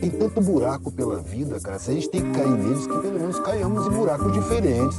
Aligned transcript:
Tem 0.00 0.10
tanto 0.10 0.40
buraco 0.40 0.92
pela 0.92 1.20
vida, 1.20 1.58
cara. 1.58 1.78
Se 1.80 1.90
a 1.90 1.94
gente 1.94 2.08
tem 2.10 2.22
que 2.22 2.30
cair 2.30 2.48
neles, 2.48 2.86
que 2.86 2.98
pelo 2.98 3.18
menos 3.18 3.40
caiamos 3.40 3.86
em 3.86 3.90
buracos 3.90 4.32
diferentes. 4.32 4.98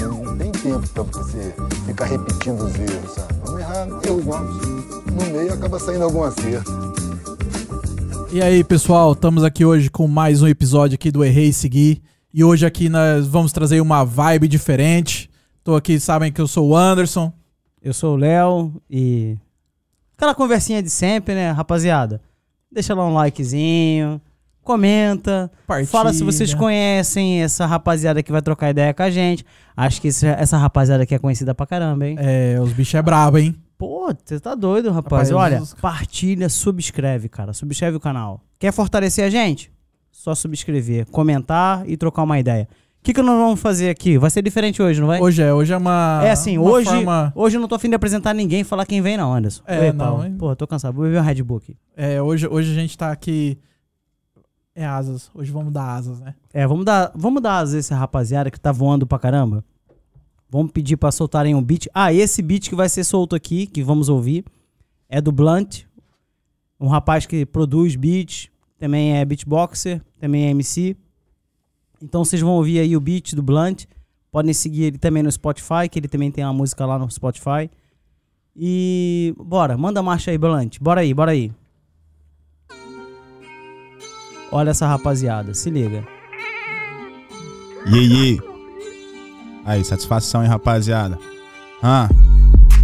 Não 0.00 0.36
tem 0.36 0.52
tempo 0.52 0.88
pra 0.88 1.02
você 1.02 1.54
ficar 1.84 2.04
repetindo 2.04 2.62
os 2.62 2.74
erros, 2.76 3.14
sabe? 3.14 3.34
Vamos 3.44 3.60
errar 3.60 3.88
erros 4.04 4.24
novos. 4.24 4.68
No 5.12 5.36
meio 5.36 5.52
acaba 5.52 5.80
saindo 5.80 6.04
algum 6.04 6.22
acerto. 6.22 6.70
E 8.30 8.40
aí, 8.40 8.62
pessoal, 8.62 9.12
estamos 9.12 9.42
aqui 9.42 9.64
hoje 9.64 9.90
com 9.90 10.06
mais 10.06 10.42
um 10.42 10.46
episódio 10.46 10.94
aqui 10.94 11.10
do 11.10 11.24
Errei 11.24 11.48
e 11.48 11.52
Seguir. 11.52 12.02
E 12.32 12.44
hoje 12.44 12.64
aqui 12.64 12.88
nós 12.88 13.26
vamos 13.26 13.52
trazer 13.52 13.80
uma 13.80 14.04
vibe 14.04 14.46
diferente. 14.46 15.28
Tô 15.64 15.74
aqui, 15.74 15.98
sabem 15.98 16.30
que 16.30 16.40
eu 16.40 16.46
sou 16.46 16.68
o 16.68 16.76
Anderson. 16.76 17.32
Eu 17.82 17.92
sou 17.94 18.14
o 18.14 18.16
Léo 18.16 18.72
e. 18.90 19.36
Aquela 20.16 20.34
conversinha 20.34 20.82
de 20.82 20.90
sempre, 20.90 21.34
né, 21.34 21.50
rapaziada? 21.52 22.20
Deixa 22.70 22.92
lá 22.94 23.06
um 23.06 23.14
likezinho, 23.14 24.20
comenta, 24.62 25.50
Partilha. 25.66 25.88
fala 25.90 26.12
se 26.12 26.24
vocês 26.24 26.52
conhecem 26.54 27.40
essa 27.42 27.64
rapaziada 27.66 28.22
que 28.22 28.32
vai 28.32 28.42
trocar 28.42 28.70
ideia 28.70 28.92
com 28.92 29.02
a 29.02 29.10
gente. 29.10 29.44
Acho 29.76 30.00
que 30.00 30.08
esse- 30.08 30.26
essa 30.26 30.58
rapaziada 30.58 31.04
aqui 31.04 31.14
é 31.14 31.18
conhecida 31.18 31.54
pra 31.54 31.66
caramba, 31.66 32.06
hein? 32.06 32.16
É, 32.18 32.58
os 32.60 32.72
bichos 32.72 32.94
é 32.94 33.00
brabo, 33.02 33.38
hein? 33.38 33.54
Pô, 33.78 34.12
você 34.24 34.40
tá 34.40 34.56
doido, 34.56 34.90
rapaz. 34.90 35.30
Rapaz, 35.30 35.32
Olha, 35.32 35.62
os- 35.62 35.72
partilha, 35.74 36.48
subscreve, 36.48 37.28
cara. 37.28 37.52
Subscreve 37.52 37.96
o 37.96 38.00
canal. 38.00 38.40
Quer 38.58 38.72
fortalecer 38.72 39.24
a 39.24 39.30
gente? 39.30 39.70
Só 40.10 40.34
subscrever, 40.34 41.06
comentar 41.06 41.88
e 41.88 41.96
trocar 41.96 42.24
uma 42.24 42.40
ideia. 42.40 42.68
O 43.08 43.10
que, 43.10 43.14
que 43.14 43.22
nós 43.22 43.38
vamos 43.38 43.58
fazer 43.58 43.88
aqui? 43.88 44.18
Vai 44.18 44.28
ser 44.28 44.42
diferente 44.42 44.82
hoje, 44.82 45.00
não 45.00 45.06
vai? 45.06 45.18
Hoje 45.18 45.40
é, 45.42 45.50
hoje 45.50 45.72
é 45.72 45.76
uma. 45.78 46.20
É 46.22 46.30
assim, 46.30 46.58
uma 46.58 46.70
hoje, 46.70 46.90
forma- 46.90 47.32
hoje 47.34 47.56
eu 47.56 47.60
não 47.62 47.66
tô 47.66 47.74
afim 47.74 47.88
de 47.88 47.94
apresentar 47.94 48.34
ninguém 48.34 48.60
e 48.60 48.64
falar 48.64 48.84
quem 48.84 49.00
vem, 49.00 49.16
não, 49.16 49.32
Anderson. 49.32 49.62
É, 49.66 49.80
Oi, 49.80 49.92
não? 49.92 50.36
Pô, 50.36 50.54
tô 50.54 50.66
cansado. 50.66 50.94
Vou 50.94 51.06
beber 51.06 51.18
um 51.18 51.24
Red 51.24 51.42
Bull 51.42 51.56
aqui. 51.56 51.74
É, 51.96 52.20
hoje, 52.20 52.46
hoje 52.46 52.70
a 52.70 52.74
gente 52.74 52.98
tá 52.98 53.10
aqui. 53.10 53.56
É 54.74 54.84
asas. 54.84 55.30
Hoje 55.34 55.50
vamos 55.50 55.72
dar 55.72 55.94
asas, 55.94 56.20
né? 56.20 56.34
É, 56.52 56.66
vamos 56.66 56.84
dar, 56.84 57.10
vamos 57.14 57.40
dar 57.42 57.64
vezes 57.64 57.86
essa 57.86 57.96
rapaziada 57.96 58.50
que 58.50 58.60
tá 58.60 58.72
voando 58.72 59.06
pra 59.06 59.18
caramba. 59.18 59.64
Vamos 60.50 60.70
pedir 60.70 60.98
pra 60.98 61.10
soltarem 61.10 61.54
um 61.54 61.62
beat. 61.62 61.86
Ah, 61.94 62.12
esse 62.12 62.42
beat 62.42 62.68
que 62.68 62.74
vai 62.74 62.90
ser 62.90 63.04
solto 63.04 63.34
aqui, 63.34 63.66
que 63.66 63.82
vamos 63.82 64.10
ouvir, 64.10 64.44
é 65.08 65.18
do 65.18 65.32
Blunt. 65.32 65.84
Um 66.78 66.88
rapaz 66.88 67.24
que 67.24 67.46
produz 67.46 67.96
beats, 67.96 68.50
também 68.78 69.16
é 69.16 69.24
beatboxer, 69.24 70.02
também 70.20 70.44
é 70.44 70.50
MC. 70.50 70.94
Então 72.02 72.24
vocês 72.24 72.40
vão 72.40 72.52
ouvir 72.52 72.80
aí 72.80 72.96
o 72.96 73.00
beat 73.00 73.34
do 73.34 73.42
Blunt. 73.42 73.84
Podem 74.30 74.52
seguir 74.52 74.84
ele 74.84 74.98
também 74.98 75.22
no 75.22 75.32
Spotify, 75.32 75.88
que 75.90 75.98
ele 75.98 76.08
também 76.08 76.30
tem 76.30 76.44
uma 76.44 76.52
música 76.52 76.84
lá 76.84 76.98
no 76.98 77.10
Spotify. 77.10 77.70
E 78.54 79.34
bora, 79.38 79.76
manda 79.76 80.02
marcha 80.02 80.30
aí, 80.30 80.38
Blunt. 80.38 80.78
Bora 80.80 81.00
aí, 81.00 81.14
bora 81.14 81.32
aí. 81.32 81.52
Olha 84.50 84.70
essa 84.70 84.86
rapaziada, 84.86 85.52
se 85.54 85.70
liga. 85.70 86.04
Iê, 87.86 88.00
iê. 88.00 88.38
Aí, 89.64 89.84
satisfação, 89.84 90.42
hein, 90.42 90.48
rapaziada. 90.48 91.18
Ah. 91.82 92.08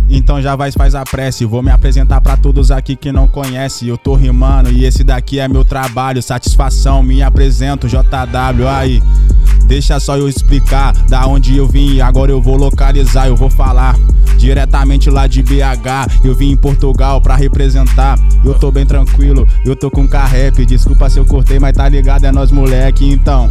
Então 0.09 0.41
já 0.41 0.55
vai 0.55 0.71
faz 0.73 0.95
a 0.95 1.05
prece, 1.05 1.45
vou 1.45 1.63
me 1.63 1.71
apresentar 1.71 2.21
pra 2.21 2.37
todos 2.37 2.71
aqui 2.71 2.97
que 2.97 3.11
não 3.11 3.27
conhece. 3.27 3.89
Eu 3.89 3.97
tô 3.97 4.15
rimando 4.15 4.71
e 4.71 4.85
esse 4.85 5.03
daqui 5.03 5.39
é 5.39 5.49
meu 5.49 5.65
trabalho. 5.65 6.23
Satisfação, 6.23 7.03
me 7.03 7.23
apresento, 7.23 7.89
JW. 7.89 8.69
Aí, 8.69 9.03
deixa 9.67 9.99
só 9.99 10.17
eu 10.17 10.29
explicar 10.29 10.93
da 11.09 11.27
onde 11.27 11.57
eu 11.57 11.67
vim. 11.67 12.01
Agora 12.01 12.31
eu 12.31 12.41
vou 12.41 12.57
localizar, 12.57 13.27
eu 13.29 13.37
vou 13.37 13.51
falar 13.51 13.97
diretamente 14.37 15.09
lá 15.09 15.27
de 15.27 15.43
BH. 15.43 16.23
Eu 16.23 16.35
vim 16.35 16.51
em 16.51 16.57
Portugal 16.57 17.21
pra 17.21 17.37
representar. 17.37 18.19
Eu 18.45 18.55
tô 18.55 18.71
bem 18.71 18.85
tranquilo, 18.85 19.47
eu 19.65 19.75
tô 19.75 19.91
com 19.91 20.07
carrep. 20.07 20.65
Desculpa 20.67 21.09
se 21.09 21.19
eu 21.19 21.25
cortei, 21.25 21.59
mas 21.59 21.73
tá 21.73 21.89
ligado, 21.89 22.25
é 22.25 22.33
nós 22.33 22.51
moleque. 22.51 23.09
Então, 23.09 23.51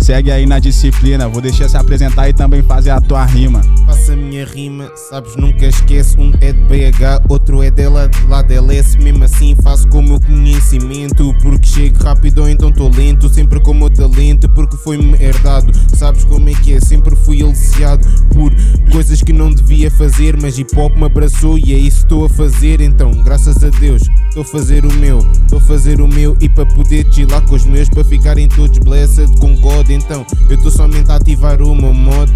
segue 0.00 0.30
aí 0.30 0.46
na 0.46 0.58
disciplina. 0.58 1.28
Vou 1.28 1.40
deixar 1.40 1.68
se 1.68 1.76
apresentar 1.76 2.28
e 2.28 2.32
também 2.32 2.62
fazer 2.62 2.90
a 2.90 3.00
tua 3.00 3.24
rima. 3.24 3.60
Faço 3.86 4.12
a 4.12 4.16
minha 4.16 4.44
rima, 4.44 4.90
sabes, 5.08 5.36
nunca 5.36 5.66
esqueço. 5.66 6.18
Um 6.18 6.32
é 6.40 6.52
de 6.52 6.60
BH, 6.60 7.24
outro 7.28 7.62
é 7.62 7.70
dela 7.70 8.08
de 8.08 8.26
lá 8.26 8.44
LS. 8.48 8.98
Mesmo 8.98 9.24
assim, 9.24 9.54
faço 9.62 9.86
com 9.88 9.98
o 9.98 10.02
meu 10.02 10.20
conhecimento. 10.20 11.34
Porque 11.42 11.66
chego 11.66 12.02
rápido 12.02 12.42
ou 12.42 12.48
então 12.48 12.72
tô 12.72 12.88
lento. 12.88 13.28
Sempre 13.28 13.60
com 13.60 13.72
o 13.72 13.74
meu 13.74 13.90
talento, 13.90 14.48
porque 14.48 14.76
foi-me 14.76 15.14
herdado. 15.22 15.72
Sabes 15.94 16.24
como 16.24 16.48
é 16.48 16.54
que 16.54 16.74
é? 16.74 16.80
Sempre 16.80 17.14
fui 17.14 17.42
aliciado 17.42 18.06
por 18.32 18.52
coisas 18.90 19.22
que 19.22 19.32
não 19.32 19.50
devia 19.50 19.90
fazer. 19.90 20.36
Mas 20.40 20.58
hip 20.58 20.76
hop 20.78 20.96
me 20.96 21.04
abraçou 21.04 21.58
e 21.58 21.74
é 21.74 21.78
isso 21.78 21.98
estou 21.98 22.24
a 22.24 22.28
fazer. 22.28 22.80
Então, 22.80 23.10
graças 23.22 23.62
a 23.62 23.68
Deus, 23.68 24.02
estou 24.28 24.42
a 24.42 24.46
fazer 24.46 24.84
o 24.84 24.92
meu. 24.94 25.18
Estou 25.18 25.58
a 25.58 25.62
fazer 25.62 26.00
o 26.00 26.08
meu 26.08 26.36
e 26.40 26.48
para 26.48 26.66
poder 26.66 27.06
chilar 27.12 27.42
com 27.42 27.54
os 27.54 27.64
meus. 27.64 27.88
Para 27.88 28.04
ficarem 28.04 28.48
todos 28.48 28.78
blessed 28.78 29.38
com 29.38 29.54
God. 29.56 29.89
Então, 29.92 30.24
eu 30.48 30.56
estou 30.56 30.70
somente 30.70 31.10
a 31.10 31.16
ativar 31.16 31.60
o 31.62 31.74
meu 31.74 31.92
modo. 31.92 32.32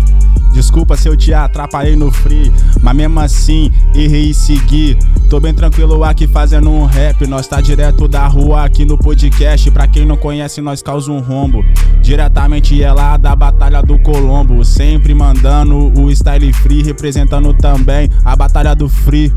Desculpa 0.55 0.97
se 0.97 1.09
eu 1.09 1.17
te 1.17 1.35
atrapalhei 1.35 1.97
no 1.97 2.13
free, 2.13 2.53
mas 2.81 2.95
mesmo 2.95 3.19
assim 3.19 3.73
errei 3.93 4.31
e 4.31 4.35
segui. 4.35 4.97
Tô 5.29 5.41
bem 5.41 5.53
tranquilo 5.53 6.05
aqui 6.05 6.29
fazendo 6.29 6.71
um 6.71 6.85
rap. 6.85 7.27
Nós 7.27 7.49
tá 7.49 7.61
direto 7.61 8.07
da 8.07 8.25
rua 8.29 8.65
aqui 8.65 8.85
no 8.85 8.97
podcast. 8.97 9.69
Pra 9.73 9.89
quem 9.89 10.07
não 10.07 10.17
conhece, 10.17 10.61
nós 10.61 10.81
causa 10.81 11.11
um 11.11 11.19
rombo. 11.19 11.65
Diretamente 12.01 12.81
é 12.81 12.93
lá 12.93 13.17
da 13.17 13.35
Batalha 13.35 13.83
do 13.83 13.99
Colombo. 13.99 14.65
Sempre 14.65 15.13
mandando 15.13 15.93
o 16.01 16.09
style 16.13 16.53
free, 16.53 16.85
representando 16.85 17.53
também 17.55 18.09
a 18.25 18.37
Batalha 18.37 18.75
do 18.75 18.89
Free. 18.89 19.33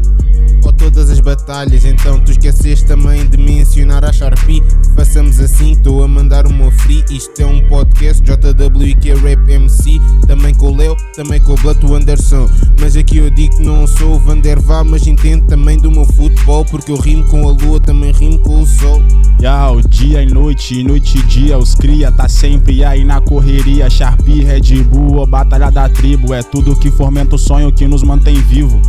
Ou 0.64 0.74
todas 0.74 1.10
as 1.10 1.20
batalhas, 1.20 1.86
então 1.86 2.20
tu 2.20 2.32
esqueceste 2.32 2.86
também 2.86 3.26
de 3.26 3.38
mencionar 3.38 4.04
a 4.04 4.12
Sharpie. 4.12 4.62
Façamos 4.96 5.40
assim, 5.40 5.72
estou 5.72 6.04
a 6.04 6.08
mandar 6.08 6.46
uma 6.46 6.72
free. 6.72 7.04
Isto 7.10 7.42
é 7.42 7.46
um 7.46 7.62
podcast 7.68 8.07
JWK 8.14 9.14
Rap 9.22 9.50
MC. 9.50 10.00
Também 10.26 10.54
com 10.54 10.68
o 10.68 10.76
Leo, 10.76 10.96
também 11.16 11.40
com 11.40 11.54
o 11.54 11.56
Blato 11.58 11.94
Anderson. 11.94 12.50
Mas 12.80 12.96
aqui 12.96 13.18
eu 13.18 13.30
digo 13.30 13.56
que 13.56 13.64
não 13.64 13.86
sou 13.88 14.16
o 14.16 14.20
Vandervá, 14.20 14.84
mas 14.84 15.06
entendo 15.08 15.46
também 15.48 15.78
do 15.78 15.92
meu 15.92 16.06
futebol. 16.06 16.66
Porque 16.66 16.92
eu 16.92 16.98
rimo 16.98 17.26
com 17.28 17.48
a 17.48 17.52
lua, 17.52 17.80
também 17.80 18.12
rimo 18.12 18.40
com 18.40 18.62
o 18.62 18.66
sol. 18.66 19.02
Yau, 19.42 19.82
dia 19.82 20.24
e 20.24 20.26
noite, 20.26 20.84
noite 20.84 21.20
e 21.20 21.22
dia, 21.24 21.58
os 21.58 21.76
cria 21.76 22.12
tá 22.12 22.28
sempre 22.28 22.84
aí 22.84 23.04
na 23.04 23.22
correria. 23.22 23.90
Sharpie, 23.90 24.44
Red 24.44 24.84
Bull, 24.84 25.22
a 25.22 25.26
batalha 25.26 25.70
da 25.70 25.88
tribo, 25.88 26.34
é 26.34 26.42
tudo 26.42 26.76
que 26.76 26.90
fomenta 26.90 27.36
o 27.36 27.40
sonho 27.40 27.72
que 27.72 27.88
nos 27.88 28.02
mantém 28.02 28.36
vivo. 28.42 28.82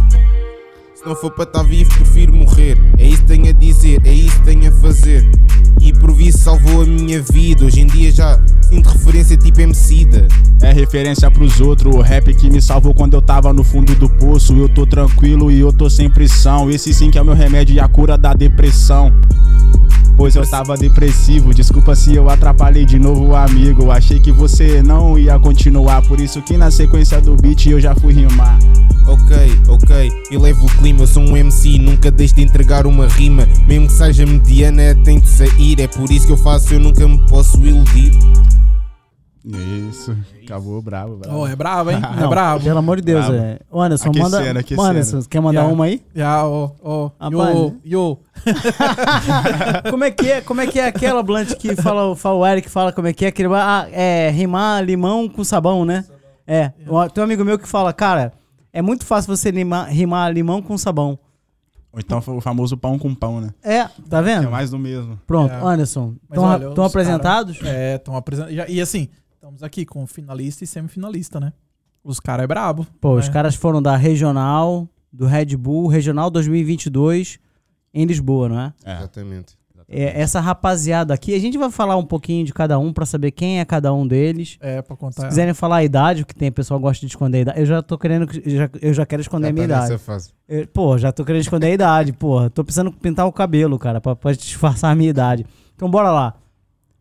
Se 0.98 1.06
não 1.06 1.14
for 1.14 1.30
para 1.30 1.44
estar 1.44 1.62
vivo, 1.62 1.88
prefiro 1.94 2.32
morrer. 2.32 2.76
É 2.98 3.06
isso 3.06 3.22
que 3.22 3.28
tenho 3.28 3.48
a 3.48 3.52
dizer, 3.52 4.00
é 4.04 4.12
isso 4.12 4.36
que 4.40 4.46
tenho 4.46 4.68
a 4.68 4.72
fazer. 4.80 5.30
E 5.80 5.92
por 5.92 6.10
isso 6.20 6.38
salvou 6.38 6.82
a 6.82 6.84
minha 6.84 7.22
vida. 7.22 7.64
Hoje 7.64 7.82
em 7.82 7.86
dia 7.86 8.10
já 8.10 8.40
sinto 8.62 8.88
referência 8.88 9.36
tipo 9.36 9.60
Emicida. 9.60 10.26
É 10.60 10.72
referência 10.72 11.30
pros 11.30 11.60
outros, 11.60 11.94
o 11.94 12.00
rap 12.00 12.34
que 12.34 12.50
me 12.50 12.60
salvou 12.60 12.92
quando 12.92 13.14
eu 13.14 13.22
tava 13.22 13.52
no 13.52 13.62
fundo 13.62 13.94
do 13.94 14.08
poço. 14.08 14.52
Eu 14.54 14.68
tô 14.68 14.84
tranquilo 14.84 15.52
e 15.52 15.60
eu 15.60 15.72
tô 15.72 15.88
sem 15.88 16.10
pressão. 16.10 16.68
Esse 16.68 16.92
sim 16.92 17.12
que 17.12 17.18
é 17.18 17.22
o 17.22 17.24
meu 17.24 17.34
remédio 17.34 17.76
e 17.76 17.78
a 17.78 17.86
cura 17.86 18.18
da 18.18 18.34
depressão. 18.34 19.14
Pois 20.16 20.34
eu 20.34 20.44
tava 20.50 20.76
depressivo, 20.76 21.54
desculpa 21.54 21.94
se 21.94 22.16
eu 22.16 22.28
atrapalhei 22.28 22.84
de 22.84 22.98
novo 22.98 23.28
o 23.28 23.36
amigo. 23.36 23.92
Achei 23.92 24.18
que 24.18 24.32
você 24.32 24.82
não 24.82 25.16
ia 25.16 25.38
continuar, 25.38 26.02
por 26.02 26.20
isso 26.20 26.42
que 26.42 26.56
na 26.56 26.72
sequência 26.72 27.20
do 27.20 27.36
beat 27.36 27.66
eu 27.66 27.78
já 27.78 27.94
fui 27.94 28.14
rimar. 28.14 28.58
Ok, 29.08 29.36
ok, 29.68 30.12
eu 30.30 30.40
levo 30.40 30.66
o 30.66 30.68
clima, 30.78 31.00
eu 31.00 31.06
sou 31.06 31.22
um 31.22 31.34
MC, 31.36 31.78
nunca 31.78 32.10
deixo 32.10 32.34
de 32.34 32.42
entregar 32.42 32.86
uma 32.86 33.06
rima. 33.06 33.46
Mesmo 33.66 33.86
que 33.86 33.92
seja 33.94 34.26
mediana, 34.26 34.94
tem 35.04 35.18
de 35.18 35.28
sair. 35.28 35.80
É 35.80 35.86
por 35.88 36.10
isso 36.10 36.26
que 36.26 36.32
eu 36.32 36.36
faço, 36.36 36.74
eu 36.74 36.80
nunca 36.80 37.06
me 37.08 37.18
posso 37.26 37.56
iludir. 37.64 38.12
Isso, 39.88 40.14
acabou 40.44 40.82
bravo, 40.82 41.16
bravo. 41.16 41.38
Oh, 41.38 41.46
é 41.46 41.56
bravo, 41.56 41.90
hein? 41.90 41.98
É 42.18 42.20
Não, 42.20 42.28
bravo. 42.28 42.62
Pelo 42.64 42.78
amor 42.78 42.96
de 42.96 43.02
Deus, 43.04 43.24
Bravo. 43.26 43.42
é. 43.42 43.58
Ô, 43.70 43.80
Anderson, 43.80 44.10
Aquecendo, 44.10 44.30
manda. 44.30 44.60
aquecendo. 44.60 44.82
Anderson, 44.88 45.20
quer 45.22 45.40
mandar 45.40 45.60
Yeah. 45.60 45.74
uma 45.74 45.84
aí? 45.86 46.02
Já, 46.14 46.46
ó, 46.46 46.70
ó. 46.82 47.10
A 47.18 47.28
Yo, 47.30 47.74
yo. 47.82 48.18
como 49.90 50.04
é 50.04 50.10
que 50.10 50.30
é? 50.30 50.40
Como 50.42 50.60
é 50.60 50.66
que 50.66 50.78
é 50.78 50.86
aquela 50.88 51.22
Blunt 51.22 51.54
que 51.54 51.74
fala, 51.76 52.14
fala 52.14 52.34
o 52.36 52.46
Eric 52.46 52.68
fala 52.68 52.92
como 52.92 53.06
é 53.08 53.12
que 53.14 53.24
é? 53.24 53.28
Aquele, 53.28 53.48
ah, 53.54 53.88
é 53.90 54.28
rimar 54.30 54.84
limão 54.84 55.26
com 55.30 55.42
sabão, 55.42 55.82
né? 55.84 56.04
É. 56.46 56.72
O- 56.86 57.08
Tem 57.08 57.22
um 57.22 57.24
amigo 57.24 57.42
meu 57.44 57.58
que 57.58 57.68
fala, 57.68 57.90
cara, 57.94 58.32
é 58.72 58.82
muito 58.82 59.04
fácil 59.06 59.34
você 59.36 59.50
rimar, 59.50 59.88
rimar 59.90 60.32
limão 60.32 60.60
com 60.62 60.76
sabão. 60.78 61.18
Ou 61.92 61.98
então 62.00 62.20
foi 62.20 62.34
o 62.34 62.40
famoso 62.40 62.76
pão 62.76 62.98
com 62.98 63.14
pão, 63.14 63.40
né? 63.40 63.50
É, 63.62 63.84
tá 64.08 64.18
É 64.18 64.22
vendo? 64.22 64.50
mais 64.50 64.70
do 64.70 64.78
mesmo. 64.78 65.18
Pronto, 65.26 65.52
É. 65.52 65.60
Anderson. 65.64 66.14
Estão 66.22 66.44
os 66.72 66.78
apresentados? 66.90 67.58
cara- 67.58 67.70
é, 67.72 67.96
estão 67.96 68.14
apresentando. 68.16 68.52
E 68.68 68.80
assim, 68.80 69.08
estamos 69.34 69.62
aqui 69.62 69.86
com 69.86 70.06
finalista 70.06 70.62
e 70.64 70.66
semifinalista, 70.66 71.40
né? 71.40 71.52
Os 72.04 72.20
caras 72.20 72.44
é 72.44 72.46
brabo. 72.46 72.86
Pô, 73.00 73.14
né? 73.14 73.20
os 73.20 73.28
caras 73.28 73.54
foram 73.54 73.80
da 73.82 73.96
Regional, 73.96 74.86
do 75.12 75.26
Red 75.26 75.56
Bull, 75.56 75.88
Regional 75.88 76.30
2022, 76.30 77.38
em 77.92 78.04
Lisboa, 78.04 78.48
não 78.48 78.60
é? 78.60 78.72
É, 78.84 78.96
Exatamente. 78.98 79.57
É, 79.90 80.20
essa 80.20 80.38
rapaziada 80.38 81.14
aqui, 81.14 81.34
a 81.34 81.38
gente 81.38 81.56
vai 81.56 81.70
falar 81.70 81.96
um 81.96 82.04
pouquinho 82.04 82.44
de 82.44 82.52
cada 82.52 82.78
um 82.78 82.92
pra 82.92 83.06
saber 83.06 83.30
quem 83.30 83.58
é 83.58 83.64
cada 83.64 83.90
um 83.94 84.06
deles. 84.06 84.58
É, 84.60 84.82
pra 84.82 84.94
Se 84.94 85.00
contar. 85.00 85.28
quiserem 85.28 85.54
falar 85.54 85.76
a 85.76 85.84
idade, 85.84 86.22
o 86.22 86.26
que 86.26 86.34
tem, 86.34 86.50
o 86.50 86.52
pessoal 86.52 86.78
gosta 86.78 87.06
de 87.06 87.10
esconder 87.10 87.38
a 87.38 87.40
idade. 87.40 87.60
Eu 87.60 87.64
já 87.66 87.80
tô 87.80 87.96
querendo, 87.96 88.26
que- 88.26 88.42
já- 88.50 88.68
eu 88.82 88.92
já 88.92 89.06
quero 89.06 89.22
esconder 89.22 89.46
Já 89.46 89.50
a 89.50 89.52
minha 89.54 89.66
tá 89.68 89.86
idade. 89.86 89.98
fase. 89.98 90.30
Eu- 90.46 90.66
Pô, 90.68 90.98
já 90.98 91.10
tô 91.10 91.24
querendo 91.24 91.40
esconder 91.40 91.68
a 91.68 91.70
idade, 91.70 92.12
porra. 92.12 92.50
Tô 92.50 92.62
precisando 92.62 92.92
pintar 92.92 93.26
o 93.26 93.32
cabelo, 93.32 93.78
cara, 93.78 93.98
pra, 93.98 94.14
pra 94.14 94.32
disfarçar 94.32 94.92
a 94.92 94.94
minha 94.94 95.08
idade. 95.08 95.46
Então 95.74 95.90
bora 95.90 96.10
lá. 96.10 96.34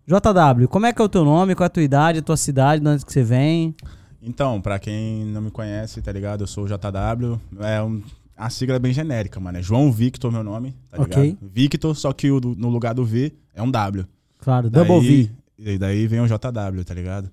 JW, 0.07 0.67
como 0.69 0.85
é 0.85 0.93
que 0.93 1.01
é 1.01 1.03
o 1.05 1.09
teu 1.09 1.25
nome, 1.25 1.55
qual 1.55 1.65
é 1.65 1.67
a 1.67 1.69
tua 1.69 1.83
idade, 1.83 2.19
a 2.19 2.21
tua 2.21 2.37
cidade, 2.37 2.81
de 2.81 2.87
onde 2.87 3.05
que 3.05 3.11
você 3.11 3.21
vem? 3.23 3.75
Então, 4.21 4.61
pra 4.61 4.79
quem 4.79 5.25
não 5.25 5.41
me 5.41 5.51
conhece, 5.51 6.01
tá 6.01 6.11
ligado? 6.11 6.41
Eu 6.43 6.47
sou 6.47 6.63
o 6.63 6.67
JW. 6.67 7.37
É 7.59 7.81
um, 7.81 8.01
a 8.37 8.49
sigla 8.49 8.75
é 8.75 8.79
bem 8.79 8.93
genérica, 8.93 9.39
mano. 9.39 9.57
É 9.57 9.61
João 9.61 9.91
Victor, 9.91 10.31
meu 10.31 10.43
nome, 10.43 10.75
tá 10.89 10.97
ligado? 10.97 11.19
Ok. 11.19 11.37
Victor, 11.41 11.95
só 11.95 12.13
que 12.13 12.29
o 12.31 12.39
no 12.39 12.69
lugar 12.69 12.93
do 12.93 13.03
V 13.03 13.33
é 13.53 13.61
um 13.61 13.69
W. 13.71 14.05
Claro, 14.39 14.69
Double 14.69 14.99
Daí- 14.99 15.23
V. 15.23 15.31
E 15.73 15.77
daí 15.77 16.05
vem 16.07 16.19
o 16.21 16.27
JW, 16.27 16.85
tá 16.85 16.93
ligado? 16.93 17.31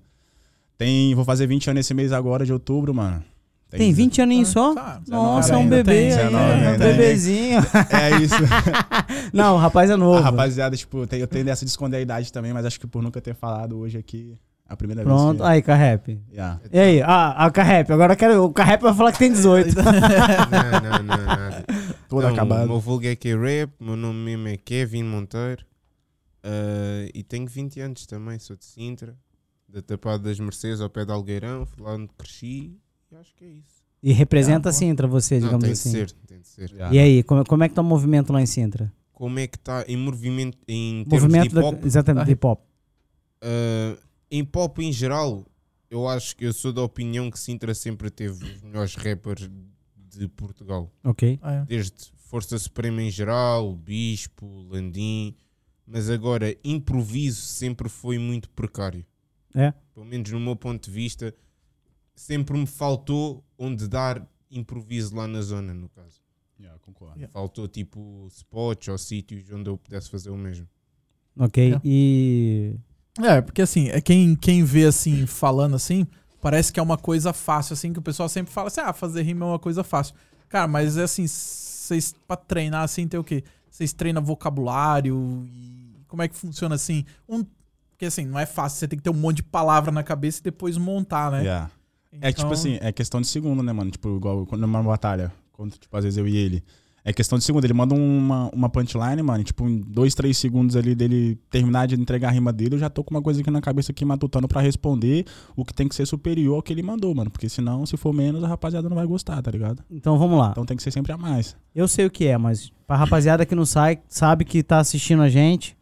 Tem, 0.77 1.13
vou 1.15 1.23
fazer 1.23 1.45
20 1.47 1.69
anos 1.69 1.81
esse 1.81 1.93
mês 1.93 2.11
agora, 2.11 2.45
de 2.45 2.51
outubro, 2.51 2.93
mano. 2.93 3.23
Tem 3.69 3.91
20 3.91 4.21
aninhos 4.21 4.49
só? 4.49 4.73
Tá, 4.73 5.01
Nossa, 5.07 5.53
é 5.53 5.57
um 5.57 5.67
bebê 5.67 5.83
tem, 5.91 6.13
aí, 6.13 6.25
19 6.25 6.35
é 6.37 6.55
um 6.67 6.71
hein? 6.71 6.77
bebezinho. 6.79 7.59
É 7.91 8.21
isso. 8.23 8.35
Não, 9.33 9.55
o 9.55 9.57
rapaz 9.57 9.89
é 9.89 9.95
novo. 9.95 10.17
A 10.17 10.21
rapaziada, 10.21 10.75
tipo, 10.77 11.05
tem- 11.07 11.19
eu 11.19 11.27
tenho 11.27 11.43
dessa 11.45 11.65
de 11.65 11.71
esconder 11.71 11.97
a 11.97 12.01
idade 12.01 12.31
também, 12.31 12.53
mas 12.53 12.65
acho 12.65 12.79
que 12.79 12.87
por 12.87 13.01
nunca 13.03 13.19
ter 13.21 13.35
falado 13.35 13.77
hoje 13.77 13.97
aqui, 13.97 14.33
é 14.33 14.37
a 14.67 14.75
primeira 14.75 15.03
Pronto, 15.03 15.37
vez. 15.39 15.49
aí, 15.49 15.61
Carrep. 15.61 16.03
Que, 16.05 16.21
yeah. 16.31 16.59
E 16.71 16.79
aí, 16.79 17.01
ah, 17.01 17.45
a 17.45 17.51
Carrep, 17.51 17.91
agora 17.91 18.15
quero. 18.15 18.43
O 18.45 18.51
Carrep 18.53 18.81
vai 18.81 18.93
falar 18.93 19.11
que 19.11 19.19
tem 19.19 19.31
18. 19.31 19.75
Não, 19.77 19.83
não, 19.83 21.03
não, 21.03 21.25
nada. 21.25 21.65
Todo 22.09 22.21
Então, 22.23 22.33
acabado. 22.33 22.65
O 22.65 22.69
meu 22.69 22.79
vulgo 22.79 23.05
é 23.05 23.15
K-Rap, 23.15 23.71
meu 23.79 23.95
nome 23.95 24.19
mesmo 24.19 24.47
é 24.47 24.57
Kevin 24.57 25.03
Monteiro. 25.03 25.63
ah, 26.43 27.07
e 27.13 27.23
tenho 27.23 27.47
20 27.47 27.79
anos 27.81 28.05
também, 28.05 28.39
sou 28.39 28.55
de 28.55 28.65
Sintra, 28.65 29.15
da 29.67 29.81
Tapada 29.81 30.23
das 30.29 30.39
Mercedes 30.39 30.81
ao 30.81 30.89
pé 30.89 31.05
de 31.05 31.11
Algueirão, 31.11 31.65
fui 31.65 31.83
lá 31.83 31.93
onde 31.95 32.09
cresci 32.17 32.77
e 33.11 33.15
acho 33.15 33.33
que 33.35 33.43
é 33.45 33.47
isso. 33.47 33.83
E 34.03 34.11
representa 34.13 34.69
Ah, 34.69 34.71
pô. 34.71 34.77
Sintra 34.77 35.07
você, 35.07 35.35
Não, 35.39 35.47
digamos 35.47 35.63
tem 35.63 35.71
assim. 35.73 35.89
de 35.91 35.97
ser, 35.97 36.11
tem 36.27 36.39
de 36.39 36.47
ser. 36.47 36.69
Yeah. 36.71 36.95
E 36.95 36.99
aí, 36.99 37.23
como, 37.23 37.43
como 37.45 37.63
é 37.63 37.69
que 37.69 37.73
tá 37.75 37.81
o 37.81 37.85
movimento 37.85 38.31
lá 38.31 38.41
em 38.41 38.45
Sintra? 38.45 38.91
Como 39.13 39.39
é 39.39 39.47
que 39.47 39.57
está 39.57 39.83
em 39.87 39.97
movimento 39.97 40.57
em 40.67 41.03
termos 41.05 41.23
Movimento 41.23 41.49
de 41.53 41.57
hip 41.57 41.65
hop? 41.65 41.75
da, 41.81 41.87
exatamente, 41.87 42.25
de 42.25 42.31
hip 42.33 42.45
hop. 42.45 42.59
Uh, 43.43 43.97
em 44.29 44.43
pop 44.43 44.83
em 44.83 44.91
geral, 44.91 45.45
eu 45.89 46.07
acho 46.07 46.35
que 46.35 46.45
eu 46.45 46.53
sou 46.53 46.73
da 46.73 46.81
opinião 46.81 47.29
que 47.29 47.39
Sintra 47.39 47.73
sempre 47.73 48.09
teve 48.09 48.43
os 48.43 48.61
melhores 48.61 48.95
rappers 48.95 49.49
de 49.95 50.27
Portugal. 50.27 50.91
Ok. 51.03 51.39
É. 51.41 51.65
Desde 51.65 52.11
Força 52.15 52.57
Suprema 52.57 53.01
em 53.01 53.09
geral, 53.09 53.75
Bispo, 53.75 54.45
Landim. 54.69 55.35
Mas 55.85 56.09
agora, 56.09 56.55
improviso 56.63 57.41
sempre 57.41 57.87
foi 57.87 58.17
muito 58.17 58.49
precário. 58.49 59.05
É? 59.53 59.71
Pelo 59.93 60.05
menos 60.05 60.29
no 60.31 60.39
meu 60.39 60.55
ponto 60.55 60.85
de 60.85 60.91
vista, 60.91 61.33
sempre 62.13 62.57
me 62.57 62.65
faltou 62.65 63.43
onde 63.57 63.87
dar 63.87 64.27
improviso 64.49 65.15
lá 65.15 65.27
na 65.27 65.41
zona, 65.41 65.73
no 65.73 65.87
caso. 65.89 66.21
Yeah, 66.59 66.79
concordo. 66.79 67.17
Yeah. 67.17 67.31
Faltou 67.31 67.67
tipo 67.67 68.27
spots 68.31 68.87
ou 68.87 68.97
sítios 68.97 69.49
onde 69.51 69.69
eu 69.69 69.77
pudesse 69.77 70.09
fazer 70.09 70.29
o 70.29 70.37
mesmo. 70.37 70.67
Ok. 71.37 71.73
É. 71.73 71.81
E. 71.83 72.79
É, 73.21 73.41
porque 73.41 73.61
assim, 73.61 73.89
é 73.89 74.01
quem, 74.01 74.35
quem 74.35 74.63
vê 74.63 74.85
assim, 74.85 75.25
falando 75.25 75.75
assim, 75.75 76.05
parece 76.41 76.71
que 76.71 76.79
é 76.79 76.83
uma 76.83 76.97
coisa 76.97 77.31
fácil, 77.33 77.73
assim, 77.73 77.93
que 77.93 77.99
o 77.99 78.01
pessoal 78.01 78.27
sempre 78.27 78.53
fala 78.53 78.67
assim, 78.67 78.81
ah, 78.81 78.93
fazer 78.93 79.21
rima 79.21 79.45
é 79.45 79.49
uma 79.49 79.59
coisa 79.59 79.83
fácil. 79.83 80.15
Cara, 80.49 80.67
mas 80.67 80.97
é 80.97 81.03
assim, 81.03 81.25
vocês, 81.27 82.13
pra 82.27 82.35
treinar 82.35 82.83
assim, 82.83 83.07
tem 83.07 83.19
o 83.19 83.23
quê? 83.23 83.43
Vocês 83.69 83.93
treinam 83.93 84.23
vocabulário 84.23 85.45
e 85.47 86.03
como 86.07 86.21
é 86.21 86.27
que 86.27 86.35
funciona 86.35 86.75
assim? 86.75 87.05
Um, 87.27 87.43
porque 87.91 88.05
assim, 88.05 88.25
não 88.25 88.39
é 88.39 88.45
fácil, 88.45 88.79
você 88.79 88.87
tem 88.87 88.97
que 88.97 89.03
ter 89.03 89.09
um 89.09 89.13
monte 89.13 89.37
de 89.37 89.43
palavra 89.43 89.91
na 89.91 90.03
cabeça 90.03 90.39
e 90.39 90.43
depois 90.43 90.77
montar, 90.77 91.31
né? 91.31 91.39
Yeah. 91.39 91.71
É 92.21 92.31
tipo 92.31 92.47
Então, 92.47 92.51
assim, 92.51 92.77
é 92.81 92.91
questão 92.91 93.19
de 93.21 93.27
segundo, 93.27 93.61
né, 93.63 93.73
mano? 93.73 93.91
Tipo, 93.91 94.15
igual 94.17 94.45
quando 94.45 94.61
numa 94.61 94.81
batalha, 94.83 95.31
quando, 95.51 95.77
tipo, 95.77 95.95
às 95.95 96.03
vezes 96.03 96.17
eu 96.17 96.27
e 96.27 96.35
ele. 96.35 96.63
É 97.07 97.13
questão 97.13 97.37
de 97.37 97.43
segundo. 97.43 97.63
Ele 97.63 97.73
manda 97.73 97.93
uma, 97.93 98.49
uma 98.51 98.67
punchline, 98.67 99.21
mano, 99.21 99.43
tipo, 99.43 99.69
em 99.69 99.79
dois, 99.79 100.15
três 100.15 100.39
segundos 100.39 100.75
ali 100.75 100.95
dele 100.95 101.37
terminar 101.51 101.85
de 101.85 101.93
entregar 101.93 102.29
a 102.29 102.31
rima 102.31 102.51
dele, 102.51 102.73
eu 102.73 102.79
já 102.79 102.89
tô 102.89 103.03
com 103.03 103.13
uma 103.13 103.21
coisa 103.21 103.41
aqui 103.41 103.51
na 103.51 103.61
cabeça 103.61 103.91
aqui 103.91 104.03
matutando 104.03 104.47
pra 104.47 104.59
responder 104.59 105.23
o 105.55 105.63
que 105.63 105.71
tem 105.71 105.87
que 105.87 105.93
ser 105.93 106.07
superior 106.07 106.55
ao 106.55 106.63
que 106.63 106.73
ele 106.73 106.81
mandou, 106.81 107.13
mano. 107.13 107.29
Porque 107.29 107.47
senão, 107.47 107.85
se 107.85 107.95
for 107.95 108.11
menos, 108.11 108.43
a 108.43 108.47
rapaziada 108.47 108.89
não 108.89 108.95
vai 108.95 109.05
gostar, 109.05 109.39
tá 109.39 109.51
ligado? 109.51 109.83
Então 109.91 110.17
vamos 110.17 110.39
lá. 110.39 110.49
Então 110.49 110.65
tem 110.65 110.75
que 110.75 110.81
ser 110.81 110.89
sempre 110.89 111.11
a 111.11 111.17
mais. 111.17 111.55
Eu 111.75 111.87
sei 111.87 112.07
o 112.07 112.09
que 112.09 112.25
é, 112.25 112.39
mas 112.39 112.71
pra 112.87 112.97
rapaziada 112.97 113.45
que 113.45 113.53
não 113.53 113.65
sai, 113.67 113.99
sabe 114.07 114.43
que 114.43 114.63
tá 114.63 114.79
assistindo 114.79 115.21
a 115.21 115.29
gente, 115.29 115.77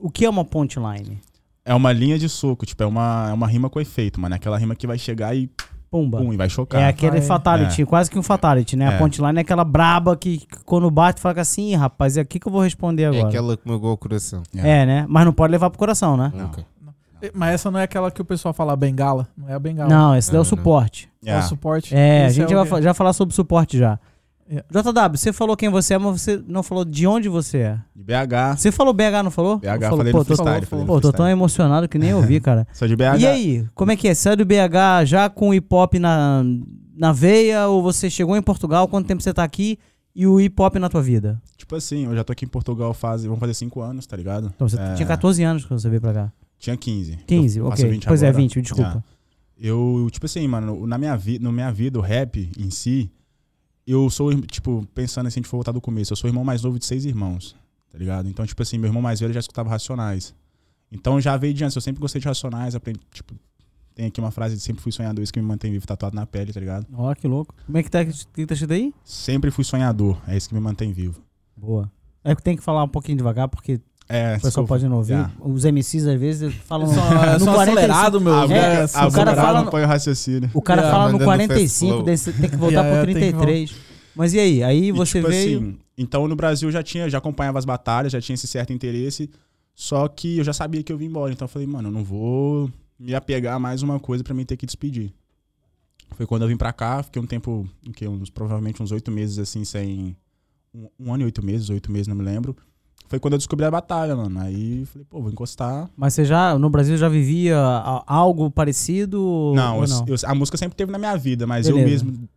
o 0.00 0.10
que 0.10 0.24
é 0.24 0.30
uma 0.30 0.44
punchline? 0.44 1.20
É 1.64 1.74
uma 1.74 1.92
linha 1.92 2.18
de 2.18 2.28
soco, 2.28 2.66
tipo, 2.66 2.82
é 2.82 2.86
uma, 2.86 3.28
é 3.30 3.32
uma 3.32 3.46
rima 3.46 3.70
com 3.70 3.80
efeito, 3.80 4.20
mano. 4.20 4.34
É 4.34 4.36
aquela 4.36 4.58
rima 4.58 4.74
que 4.74 4.86
vai 4.88 4.98
chegar 4.98 5.36
e 5.36 5.48
Pumba. 5.90 6.18
pum, 6.18 6.32
e 6.32 6.36
vai 6.36 6.48
chocar. 6.50 6.80
É 6.82 6.86
aquele 6.88 7.12
Vai. 7.18 7.22
fatality, 7.22 7.84
quase 7.86 8.10
que 8.10 8.18
um 8.18 8.22
fatality, 8.22 8.76
né? 8.76 8.88
A 8.88 8.92
É. 8.92 8.98
punchline 8.98 9.38
é 9.38 9.40
aquela 9.40 9.64
braba 9.64 10.14
que, 10.16 10.38
que 10.38 10.64
quando 10.64 10.90
bate 10.90 11.20
fala 11.20 11.40
assim, 11.40 11.70
"Ih, 11.72 11.74
rapaz, 11.76 12.16
é 12.16 12.20
aqui 12.20 12.38
que 12.38 12.46
eu 12.46 12.52
vou 12.52 12.60
responder 12.62 13.04
É 13.04 13.06
agora. 13.06 13.28
aquela 13.28 13.56
que 13.56 13.66
magoou 13.68 13.94
o 13.94 13.96
coração. 13.96 14.42
É, 14.54 14.84
né? 14.84 15.06
Mas 15.08 15.24
não 15.24 15.32
pode 15.32 15.50
levar 15.50 15.70
pro 15.70 15.78
coração, 15.78 16.16
né? 16.16 16.32
Ok. 16.44 16.64
Mas 17.34 17.54
essa 17.54 17.70
não 17.70 17.80
é 17.80 17.82
aquela 17.82 18.10
que 18.12 18.22
o 18.22 18.24
pessoal 18.24 18.54
fala 18.54 18.76
bengala, 18.76 19.26
não 19.36 19.48
é 19.48 19.54
a 19.54 19.58
bengala. 19.58 19.88
Não, 19.90 20.14
esse 20.14 20.30
daí 20.30 20.38
é 20.38 20.40
o 20.40 20.44
suporte. 20.44 21.08
É 21.20 21.24
o 21.24 21.28
Yeah. 21.30 21.48
suporte. 21.48 21.94
É, 21.94 22.26
a 22.26 22.28
gente 22.28 22.54
o 22.54 22.64
vai 22.64 22.80
já 22.82 22.94
falar 22.94 23.12
sobre 23.12 23.34
suporte 23.34 23.76
já. 23.76 23.98
É. 24.50 24.64
JW, 24.70 25.16
você 25.18 25.32
falou 25.32 25.56
quem 25.56 25.68
você 25.68 25.94
é, 25.94 25.98
mas 25.98 26.20
você 26.22 26.42
não 26.46 26.62
falou 26.62 26.84
de 26.84 27.06
onde 27.06 27.28
você 27.28 27.58
é. 27.58 27.78
De 27.94 28.02
BH. 28.02 28.56
Você 28.56 28.72
falou 28.72 28.92
BH, 28.94 29.22
não 29.22 29.30
falou? 29.30 29.58
BH, 29.58 29.66
falou, 29.82 29.96
falei 29.98 30.12
pô, 30.12 30.18
no 30.18 30.24
tô, 30.24 30.34
freestyle. 30.36 30.66
falou, 30.66 30.84
falei 30.84 30.86
pô, 30.86 31.00
tô 31.00 31.12
tão 31.12 31.28
emocionado 31.28 31.86
que 31.88 31.98
nem 31.98 32.14
ouvi, 32.14 32.40
cara. 32.40 32.66
Sou 32.72 32.88
de 32.88 32.96
BH. 32.96 33.18
E 33.20 33.26
aí, 33.26 33.66
como 33.74 33.92
é 33.92 33.96
que 33.96 34.08
é? 34.08 34.14
Saiu 34.14 34.36
do 34.36 34.44
BH 34.46 35.04
já 35.04 35.28
com 35.28 35.50
o 35.50 35.54
hip 35.54 35.66
hop 35.70 35.94
na, 35.94 36.42
na 36.96 37.12
veia 37.12 37.68
ou 37.68 37.82
você 37.82 38.08
chegou 38.08 38.36
em 38.36 38.42
Portugal? 38.42 38.88
Quanto 38.88 39.06
tempo 39.06 39.22
você 39.22 39.34
tá 39.34 39.44
aqui 39.44 39.78
e 40.14 40.26
o 40.26 40.40
hip 40.40 40.60
hop 40.62 40.76
na 40.76 40.88
tua 40.88 41.02
vida? 41.02 41.40
Tipo 41.56 41.76
assim, 41.76 42.06
eu 42.06 42.14
já 42.14 42.24
tô 42.24 42.32
aqui 42.32 42.46
em 42.46 42.48
Portugal 42.48 42.94
faz, 42.94 43.24
vamos 43.24 43.38
fazer 43.38 43.52
5 43.54 43.80
anos, 43.82 44.06
tá 44.06 44.16
ligado? 44.16 44.50
Então 44.56 44.66
você 44.66 44.78
É, 44.80 44.94
tinha 44.94 45.06
14 45.06 45.42
anos 45.42 45.64
quando 45.66 45.78
você 45.80 45.90
veio 45.90 46.00
pra 46.00 46.14
cá. 46.14 46.32
Tinha 46.58 46.76
15. 46.76 47.18
15, 47.26 47.58
Eu 47.58 47.68
faço 47.68 47.82
ok. 47.82 47.92
20 47.92 48.06
Pois 48.06 48.22
é, 48.22 48.28
agora. 48.28 48.42
20, 48.42 48.62
desculpa. 48.62 48.82
Yeah. 48.82 49.02
Eu, 49.60 50.08
tipo 50.10 50.24
assim, 50.24 50.46
mano, 50.48 50.86
na 50.86 50.96
minha, 50.96 51.16
vi, 51.16 51.38
na 51.38 51.52
minha 51.52 51.70
vida, 51.70 51.98
o 51.98 52.02
rap 52.02 52.50
em 52.58 52.70
si, 52.70 53.10
eu 53.92 54.08
sou, 54.10 54.34
tipo, 54.42 54.86
pensando 54.94 55.26
assim, 55.26 55.38
a 55.38 55.40
gente 55.40 55.48
for 55.48 55.56
voltar 55.58 55.72
do 55.72 55.80
começo, 55.80 56.12
eu 56.12 56.16
sou 56.16 56.28
o 56.28 56.30
irmão 56.30 56.44
mais 56.44 56.62
novo 56.62 56.78
de 56.78 56.84
seis 56.86 57.04
irmãos, 57.04 57.54
tá 57.90 57.98
ligado? 57.98 58.28
Então, 58.28 58.44
tipo 58.46 58.62
assim, 58.62 58.78
meu 58.78 58.88
irmão 58.88 59.02
mais 59.02 59.20
velho 59.20 59.32
já 59.32 59.40
escutava 59.40 59.68
Racionais. 59.70 60.34
Então 60.90 61.20
já 61.20 61.36
veio 61.36 61.52
de 61.54 61.64
antes, 61.64 61.76
eu 61.76 61.82
sempre 61.82 62.00
gostei 62.00 62.20
de 62.20 62.26
Racionais, 62.26 62.74
aprendi, 62.74 63.00
tipo, 63.12 63.34
tem 63.94 64.06
aqui 64.06 64.20
uma 64.20 64.30
frase 64.30 64.54
de 64.56 64.62
sempre 64.62 64.80
fui 64.82 64.92
sonhador, 64.92 65.22
isso 65.22 65.32
que 65.32 65.40
me 65.40 65.46
mantém 65.46 65.70
vivo 65.72 65.86
tatuado 65.86 66.14
na 66.16 66.24
pele, 66.26 66.52
tá 66.52 66.60
ligado? 66.60 66.86
Ó, 66.94 67.14
que 67.14 67.26
louco. 67.26 67.54
Como 67.66 67.76
é 67.78 67.82
que 67.82 67.90
tá, 67.90 68.04
que 68.04 68.46
tá 68.46 68.54
escrito 68.54 68.72
aí? 68.72 68.94
Sempre 69.04 69.50
fui 69.50 69.64
sonhador, 69.64 70.16
é 70.26 70.36
isso 70.36 70.48
que 70.48 70.54
me 70.54 70.60
mantém 70.60 70.92
vivo. 70.92 71.20
Boa. 71.56 71.90
É 72.24 72.34
que 72.34 72.42
tem 72.42 72.56
que 72.56 72.62
falar 72.62 72.84
um 72.84 72.88
pouquinho 72.88 73.16
devagar, 73.18 73.48
porque 73.48 73.80
É, 74.08 74.36
o 74.36 74.40
pessoal 74.40 74.66
pode 74.66 74.88
não 74.88 74.96
ouvir. 74.98 75.12
Yeah. 75.12 75.32
Os 75.40 75.64
MCs 75.64 76.06
às 76.06 76.18
vezes 76.18 76.54
falam 76.54 76.86
São, 76.86 76.94
no 77.04 77.40
são 77.44 77.54
45. 77.54 77.58
acelerados, 77.60 78.22
meu. 78.22 78.34
É, 78.34 78.86
boca- 78.86 79.06
o 79.08 79.12
cara 79.12 79.34
fala- 79.36 79.60
acompanha 79.60 79.84
o 79.86 79.88
raciocínio. 79.88 80.50
O 80.54 80.62
cara 80.62 80.80
Yeah, 80.82 80.96
fala 80.98 81.12
no 81.12 81.18
mandando 81.18 81.30
fast 81.30 81.46
45, 81.48 81.92
flow. 81.92 82.02
daí 82.04 82.16
você 82.18 82.32
tem 82.32 82.48
que 82.50 82.56
voltar 82.56 82.80
Yeah, 82.84 83.02
pro 83.02 83.12
tem 83.12 83.14
que 83.14 83.38
33. 83.38 83.74
Mas 84.18 84.34
e 84.34 84.40
aí? 84.40 84.62
Aí 84.64 84.88
E, 84.88 84.92
você 84.92 85.18
tipo 85.20 85.28
veio. 85.30 85.58
assim, 85.60 85.78
então 85.96 86.26
no 86.26 86.34
Brasil 86.34 86.68
eu 86.68 86.72
já 86.72 86.82
tinha, 86.82 87.08
já 87.08 87.18
acompanhava 87.18 87.58
as 87.58 87.64
batalhas, 87.64 88.12
já 88.12 88.20
tinha 88.20 88.34
esse 88.34 88.48
certo 88.48 88.72
interesse, 88.72 89.30
só 89.74 90.08
que 90.08 90.38
eu 90.38 90.44
já 90.44 90.52
sabia 90.52 90.82
que 90.82 90.92
eu 90.92 90.98
vim 90.98 91.06
embora, 91.06 91.32
então 91.32 91.44
eu 91.44 91.48
falei, 91.48 91.68
mano, 91.68 91.88
eu 91.88 91.92
não 91.92 92.02
vou 92.02 92.68
me 92.98 93.14
apegar 93.14 93.54
a 93.54 93.58
mais 93.60 93.80
uma 93.80 94.00
coisa 94.00 94.24
pra 94.24 94.34
mim 94.34 94.44
ter 94.44 94.56
que 94.56 94.66
despedir. 94.66 95.12
Foi 96.16 96.26
quando 96.26 96.42
eu 96.42 96.48
vim 96.48 96.56
pra 96.56 96.72
cá, 96.72 97.00
fiquei 97.02 97.22
um 97.22 97.26
tempo, 97.26 97.68
o 97.86 97.92
quê? 97.92 98.08
uns, 98.08 98.28
provavelmente 98.28 98.82
uns 98.82 98.90
oito 98.90 99.10
meses 99.12 99.38
assim, 99.38 99.64
sem. 99.64 100.16
Um, 100.74 100.88
um 100.98 101.14
ano 101.14 101.22
e 101.22 101.26
oito 101.26 101.44
meses, 101.44 101.70
oito 101.70 101.92
meses, 101.92 102.08
não 102.08 102.16
me 102.16 102.24
lembro. 102.24 102.56
Foi 103.06 103.20
quando 103.20 103.34
eu 103.34 103.38
descobri 103.38 103.64
a 103.64 103.70
batalha, 103.70 104.16
mano. 104.16 104.38
Aí 104.40 104.84
falei, 104.86 105.06
pô, 105.08 105.20
vou 105.22 105.30
encostar. 105.30 105.88
Mas 105.96 106.12
você 106.14 106.24
já, 106.24 106.58
no 106.58 106.68
Brasil, 106.68 106.96
já 106.96 107.08
vivia 107.08 107.56
algo 108.06 108.50
parecido? 108.50 109.52
Não, 109.54 109.82
eu- 109.82 109.88
eu- 110.08 110.16
a 110.24 110.34
música 110.34 110.58
sempre 110.58 110.76
teve 110.76 110.90
na 110.90 110.98
minha 110.98 111.16
vida, 111.16 111.46
mas 111.46 111.68
eu 111.68 111.76
Beleza. 111.76 112.04
mesmo 112.04 112.28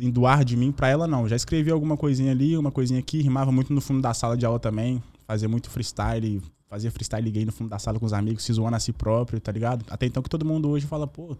em 0.00 0.10
doar 0.10 0.44
de 0.44 0.56
mim 0.56 0.72
pra 0.72 0.88
ela 0.88 1.06
não. 1.06 1.28
Já 1.28 1.36
escrevi 1.36 1.70
alguma 1.70 1.96
coisinha 1.96 2.32
ali, 2.32 2.56
uma 2.56 2.70
coisinha 2.70 3.00
aqui, 3.00 3.20
rimava 3.22 3.50
muito 3.52 3.72
no 3.72 3.80
fundo 3.80 4.00
da 4.02 4.12
sala 4.14 4.36
de 4.36 4.44
aula 4.44 4.58
também, 4.58 5.02
fazia 5.26 5.48
muito 5.48 5.70
freestyle, 5.70 6.42
fazia 6.68 6.90
freestyle 6.90 7.30
gay 7.30 7.44
no 7.44 7.52
fundo 7.52 7.70
da 7.70 7.78
sala 7.78 7.98
com 7.98 8.06
os 8.06 8.12
amigos, 8.12 8.44
se 8.44 8.52
zoando 8.52 8.76
a 8.76 8.80
si 8.80 8.92
próprio, 8.92 9.40
tá 9.40 9.52
ligado? 9.52 9.84
Até 9.90 10.06
então 10.06 10.22
que 10.22 10.28
todo 10.28 10.44
mundo 10.44 10.68
hoje 10.68 10.86
fala, 10.86 11.06
pô, 11.06 11.36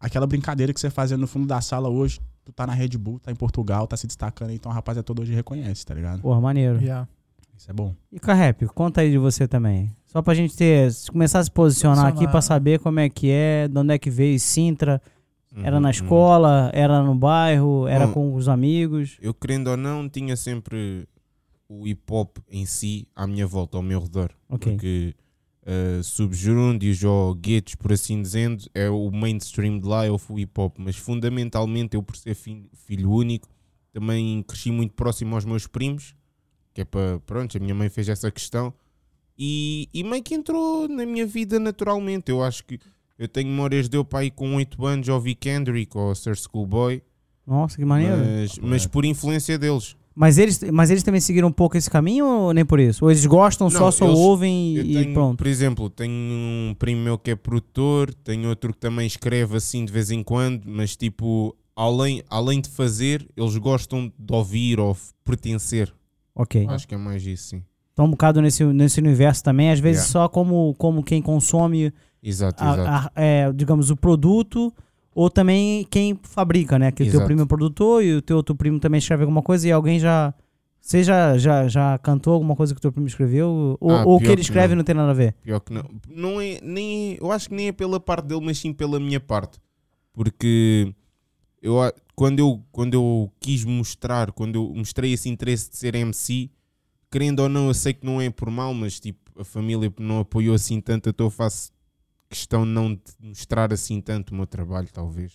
aquela 0.00 0.26
brincadeira 0.26 0.72
que 0.72 0.80
você 0.80 0.90
fazia 0.90 1.16
no 1.16 1.26
fundo 1.26 1.46
da 1.46 1.60
sala 1.60 1.88
hoje, 1.88 2.20
tu 2.44 2.52
tá 2.52 2.66
na 2.66 2.72
Red 2.72 2.96
Bull, 2.98 3.18
tá 3.18 3.30
em 3.30 3.36
Portugal, 3.36 3.86
tá 3.86 3.96
se 3.96 4.06
destacando, 4.06 4.50
então 4.50 4.70
a 4.72 4.74
rapaziada 4.74 5.04
toda 5.04 5.22
hoje 5.22 5.32
reconhece, 5.32 5.84
tá 5.84 5.94
ligado? 5.94 6.22
Porra, 6.22 6.40
maneiro. 6.40 6.80
Yeah. 6.80 7.08
Isso 7.56 7.70
é 7.70 7.74
bom. 7.74 7.94
E 8.10 8.18
Carrep, 8.18 8.66
conta 8.74 9.02
aí 9.02 9.10
de 9.10 9.18
você 9.18 9.46
também. 9.46 9.94
Só 10.06 10.20
pra 10.20 10.34
gente 10.34 10.56
ter, 10.56 10.90
começar 11.10 11.38
a 11.38 11.44
se 11.44 11.50
posicionar 11.50 12.06
aqui 12.06 12.12
Posicionar. 12.12 12.32
pra 12.32 12.40
saber 12.42 12.80
como 12.80 12.98
é 12.98 13.08
que 13.08 13.30
é, 13.30 13.68
de 13.68 13.78
onde 13.78 13.94
é 13.94 13.98
que 13.98 14.10
veio 14.10 14.38
Sintra. 14.40 15.00
Era 15.56 15.76
Uhum, 15.76 15.82
na 15.82 15.88
uhum. 15.88 15.90
escola, 15.90 16.70
era 16.72 17.02
no 17.02 17.14
bairro, 17.14 17.86
era 17.86 18.06
Bom, 18.06 18.12
com 18.14 18.34
os 18.34 18.48
amigos. 18.48 19.18
Eu 19.20 19.34
querendo 19.34 19.68
ou 19.68 19.76
não, 19.76 20.08
tinha 20.08 20.34
sempre 20.36 21.06
o 21.68 21.86
hip 21.86 22.02
hop 22.10 22.38
em 22.50 22.64
si 22.66 23.06
à 23.14 23.26
minha 23.26 23.46
volta, 23.46 23.76
ao 23.76 23.82
meu 23.82 24.00
redor. 24.00 24.30
Ok. 24.48 24.72
Porque 24.72 25.14
uh, 25.66 26.02
Subgerúndios 26.02 27.02
ou 27.04 27.34
guetos, 27.34 27.74
por 27.74 27.92
assim 27.92 28.22
dizendo, 28.22 28.64
é 28.74 28.88
o 28.88 29.10
mainstream 29.10 29.78
de 29.78 29.86
lá, 29.86 30.06
é 30.06 30.10
o 30.10 30.18
hip 30.38 30.58
hop. 30.58 30.76
Mas 30.78 30.96
fundamentalmente, 30.96 31.94
eu 31.96 32.02
por 32.02 32.16
ser 32.16 32.34
fi- 32.34 32.66
filho 32.72 33.10
único, 33.10 33.48
também 33.92 34.42
cresci 34.42 34.70
muito 34.70 34.94
próximo 34.94 35.34
aos 35.34 35.44
meus 35.44 35.66
primos, 35.66 36.14
que 36.72 36.80
é 36.80 36.84
para, 36.84 37.20
pronto, 37.26 37.56
a 37.56 37.60
minha 37.60 37.74
mãe 37.74 37.90
fez 37.90 38.08
essa 38.08 38.30
questão. 38.30 38.72
E, 39.38 39.88
e 39.92 40.04
meio 40.04 40.22
que 40.22 40.34
entrou 40.34 40.88
na 40.88 41.04
minha 41.04 41.26
vida 41.26 41.58
naturalmente. 41.58 42.30
Eu 42.30 42.42
acho 42.42 42.64
que 42.64 42.78
eu 43.18 43.28
tenho 43.28 43.48
memórias 43.48 43.88
de 43.88 43.96
eu 43.96 44.04
pai 44.04 44.30
com 44.30 44.54
8 44.56 44.84
anos 44.86 45.08
ouvi 45.08 45.34
Kendrick 45.34 45.96
ou 45.96 46.14
Sir 46.14 46.36
Schoolboy, 46.36 47.02
Nossa, 47.46 47.76
que 47.76 47.84
maneiro. 47.84 48.16
mas, 48.16 48.58
mas 48.58 48.86
por 48.86 49.04
influência 49.04 49.58
deles. 49.58 49.96
Mas 50.14 50.36
eles, 50.36 50.62
mas 50.70 50.90
eles 50.90 51.02
também 51.02 51.20
seguiram 51.22 51.48
um 51.48 51.52
pouco 51.52 51.74
esse 51.76 51.88
caminho 51.88 52.26
ou 52.26 52.52
nem 52.52 52.66
por 52.66 52.78
isso? 52.78 53.02
Ou 53.04 53.10
eles 53.10 53.24
gostam 53.24 53.70
só, 53.70 53.80
Não, 53.86 53.92
só 53.92 54.04
eles- 54.06 54.18
ouvem 54.18 54.76
e, 54.76 54.80
e 54.80 54.94
tenho, 55.04 55.14
pronto? 55.14 55.38
por 55.38 55.46
exemplo, 55.46 55.88
tenho 55.88 56.12
um 56.12 56.74
primo 56.78 57.00
meu 57.02 57.16
que 57.18 57.30
é 57.30 57.34
produtor, 57.34 58.12
tenho 58.12 58.46
outro 58.50 58.74
que 58.74 58.78
também 58.78 59.06
escreve 59.06 59.56
assim 59.56 59.84
de 59.86 59.90
vez 59.92 60.10
em 60.10 60.22
quando, 60.22 60.64
mas 60.66 60.94
tipo, 60.96 61.56
além, 61.74 62.22
além 62.28 62.60
de 62.60 62.68
fazer, 62.68 63.26
eles 63.34 63.56
gostam 63.56 64.12
de 64.18 64.34
ouvir 64.34 64.78
ou 64.78 64.94
pertencer. 65.24 65.90
Ok. 66.34 66.66
Acho 66.68 66.86
que 66.86 66.94
é 66.94 66.98
mais 66.98 67.24
isso, 67.26 67.48
sim. 67.48 67.62
Então 67.94 68.04
um 68.06 68.10
bocado 68.10 68.40
nesse, 68.42 68.64
nesse 68.64 69.00
universo 69.00 69.42
também, 69.42 69.70
às 69.70 69.80
vezes 69.80 70.02
Yeah. 70.02 70.12
só 70.12 70.28
como, 70.28 70.74
como 70.78 71.02
quem 71.02 71.22
consome, 71.22 71.92
Exato, 72.22 72.62
a- 72.62 72.72
exato. 72.74 72.88
a- 72.88 73.12
é, 73.20 73.52
digamos, 73.52 73.90
o 73.90 73.96
produto, 73.96 74.72
ou 75.14 75.28
também 75.28 75.84
quem 75.90 76.18
fabrica, 76.22 76.78
né? 76.78 76.92
Que 76.92 77.02
o 77.02 77.10
teu 77.10 77.24
primo 77.24 77.42
é 77.42 77.46
produtor 77.46 78.02
e 78.04 78.14
o 78.14 78.22
teu 78.22 78.36
outro 78.36 78.54
primo 78.54 78.78
também 78.78 78.98
escreve 78.98 79.22
alguma 79.24 79.42
coisa 79.42 79.66
e 79.68 79.72
alguém 79.72 79.98
já... 79.98 80.32
Você 80.80 81.04
já, 81.04 81.38
já, 81.38 81.68
já 81.68 81.96
cantou 81.98 82.34
alguma 82.34 82.56
coisa 82.56 82.74
que 82.74 82.78
o 82.78 82.82
teu 82.82 82.90
primo 82.90 83.06
escreveu? 83.06 83.76
Ou, 83.80 83.90
Ah, 83.92 84.02
o 84.04 84.18
que 84.18 84.24
ele 84.26 84.34
que 84.36 84.40
escreve 84.42 84.70
não. 84.74 84.78
não 84.78 84.84
tem 84.84 84.94
nada 84.96 85.10
a 85.12 85.14
ver? 85.14 85.32
Pior 85.42 85.60
que 85.60 85.72
não. 85.72 85.88
Não 86.08 86.40
é, 86.40 86.58
nem, 86.60 87.16
eu 87.20 87.30
acho 87.30 87.48
que 87.48 87.54
nem 87.54 87.68
é 87.68 87.72
pela 87.72 88.00
parte 88.00 88.26
dele, 88.26 88.40
mas 88.44 88.58
sim 88.58 88.72
pela 88.72 88.98
minha 88.98 89.20
parte. 89.20 89.60
Porque 90.12 90.92
eu, 91.62 91.76
quando, 92.16 92.40
eu, 92.40 92.60
quando 92.72 92.94
eu 92.94 93.30
quis 93.40 93.64
mostrar, 93.64 94.32
quando 94.32 94.56
eu 94.56 94.72
mostrei 94.74 95.12
esse 95.12 95.28
interesse 95.28 95.70
de 95.70 95.76
ser 95.76 95.94
MC, 95.94 96.50
querendo 97.10 97.40
ou 97.40 97.48
não, 97.48 97.68
eu 97.68 97.74
sei 97.74 97.94
que 97.94 98.04
não 98.04 98.20
é 98.20 98.28
por 98.28 98.50
mal, 98.50 98.74
mas 98.74 98.98
tipo, 98.98 99.20
a 99.40 99.44
família 99.44 99.92
não 100.00 100.18
apoiou 100.20 100.54
assim 100.54 100.80
tanto, 100.80 101.08
então 101.08 101.26
eu 101.26 101.30
faço 101.30 101.70
questão 102.32 102.64
não 102.64 102.94
de 102.94 103.00
mostrar 103.20 103.72
assim 103.72 104.00
tanto 104.00 104.30
o 104.30 104.34
meu 104.34 104.46
trabalho, 104.46 104.88
talvez. 104.92 105.32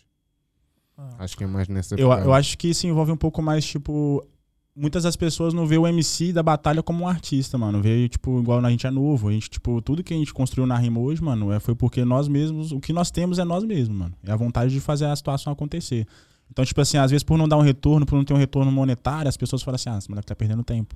Ah. 0.97 1.15
Acho 1.19 1.37
que 1.37 1.43
é 1.43 1.47
mais 1.47 1.67
nessa 1.67 1.95
Eu, 1.95 2.11
eu 2.11 2.33
acho 2.33 2.57
que 2.57 2.69
isso 2.69 2.87
envolve 2.87 3.11
um 3.11 3.17
pouco 3.17 3.41
mais, 3.41 3.65
tipo. 3.65 4.25
Muitas 4.75 5.03
das 5.03 5.15
pessoas 5.15 5.55
não 5.55 5.65
vê 5.65 5.75
o 5.75 5.87
MC 5.87 6.31
da 6.31 6.43
batalha 6.43 6.83
como 6.83 7.03
um 7.03 7.07
artista, 7.07 7.57
mano. 7.57 7.81
Vê, 7.81 8.07
tipo, 8.07 8.39
igual 8.39 8.63
a 8.63 8.69
gente 8.69 8.85
é 8.85 8.91
novo. 8.91 9.27
A 9.27 9.31
gente, 9.31 9.49
tipo, 9.49 9.81
tudo 9.81 10.03
que 10.03 10.13
a 10.13 10.17
gente 10.17 10.31
construiu 10.31 10.67
na 10.67 10.77
rima 10.77 10.99
hoje, 10.99 11.19
mano, 11.19 11.51
é, 11.51 11.59
foi 11.59 11.73
porque 11.73 12.05
nós 12.05 12.27
mesmos, 12.27 12.71
o 12.71 12.79
que 12.79 12.93
nós 12.93 13.09
temos 13.09 13.39
é 13.39 13.43
nós 13.43 13.63
mesmos, 13.63 13.97
mano. 13.97 14.13
É 14.23 14.31
a 14.31 14.35
vontade 14.35 14.71
de 14.71 14.79
fazer 14.79 15.05
a 15.05 15.15
situação 15.15 15.51
acontecer. 15.51 16.05
Então, 16.51 16.63
tipo 16.63 16.79
assim, 16.79 16.97
às 16.97 17.09
vezes 17.09 17.23
por 17.23 17.39
não 17.39 17.47
dar 17.47 17.57
um 17.57 17.61
retorno, 17.61 18.05
por 18.05 18.15
não 18.15 18.23
ter 18.23 18.35
um 18.35 18.37
retorno 18.37 18.71
monetário, 18.71 19.27
as 19.27 19.35
pessoas 19.35 19.63
falam 19.63 19.77
assim, 19.77 19.89
ah, 19.89 19.97
esse 19.97 20.09
moleque 20.09 20.27
tá 20.27 20.35
perdendo 20.35 20.63
tempo. 20.63 20.95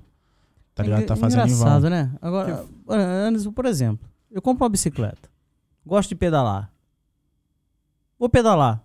Tá 0.76 0.84
ligado? 0.84 1.04
Tá 1.06 1.16
fazendo 1.16 1.48
em 1.48 1.48
vão. 1.48 1.58
Engraçado, 1.58 1.90
né? 1.90 2.12
Agora, 2.22 2.64
Anderson, 2.88 3.52
por 3.52 3.66
exemplo, 3.66 4.08
eu 4.30 4.44
compro 4.44 4.64
uma 4.64 4.70
bicicleta, 4.70 5.28
gosto 5.86 6.10
de 6.10 6.16
pedalar. 6.16 6.72
Vou 8.20 8.30
pedalar. 8.30 8.84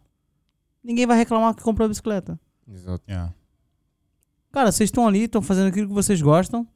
Ninguém 0.82 1.06
vai 1.06 1.16
reclamar 1.16 1.54
que 1.54 1.62
comprou 1.62 1.86
a 1.86 1.88
bicicleta. 1.88 2.38
Exato. 2.68 3.02
É. 3.06 3.28
Cara, 4.52 4.72
vocês 4.72 4.88
estão 4.88 5.06
ali, 5.06 5.24
estão 5.24 5.42
fazendo 5.42 5.68
aquilo 5.68 5.88
que 5.88 5.94
vocês 5.94 6.20
gostam. 6.22 6.66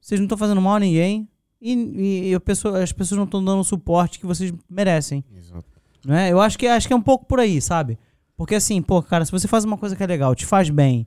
Vocês 0.00 0.18
não 0.20 0.24
estão 0.26 0.38
fazendo 0.38 0.60
mal 0.60 0.76
a 0.76 0.80
ninguém. 0.80 1.28
E, 1.60 1.72
e- 1.74 2.30
e 2.30 2.34
a 2.34 2.40
pessoa- 2.40 2.82
as 2.82 2.92
pessoas 2.92 3.16
não 3.18 3.24
estão 3.24 3.44
dando 3.44 3.60
o 3.60 3.64
suporte 3.64 4.18
que 4.18 4.26
vocês 4.26 4.52
merecem. 4.70 5.24
Exato. 5.34 5.66
Não 6.04 6.14
é? 6.14 6.32
Eu 6.32 6.40
acho 6.40 6.56
que, 6.58 6.66
acho 6.66 6.86
que 6.86 6.92
é 6.92 6.96
um 6.96 7.02
pouco 7.02 7.26
por 7.26 7.40
aí, 7.40 7.60
sabe? 7.60 7.98
Porque 8.36 8.54
assim, 8.54 8.80
pô, 8.80 9.02
cara, 9.02 9.24
se 9.24 9.32
você 9.32 9.48
faz 9.48 9.64
uma 9.64 9.76
coisa 9.76 9.96
que 9.96 10.02
é 10.02 10.06
legal, 10.06 10.34
te 10.34 10.46
faz 10.46 10.70
bem, 10.70 11.06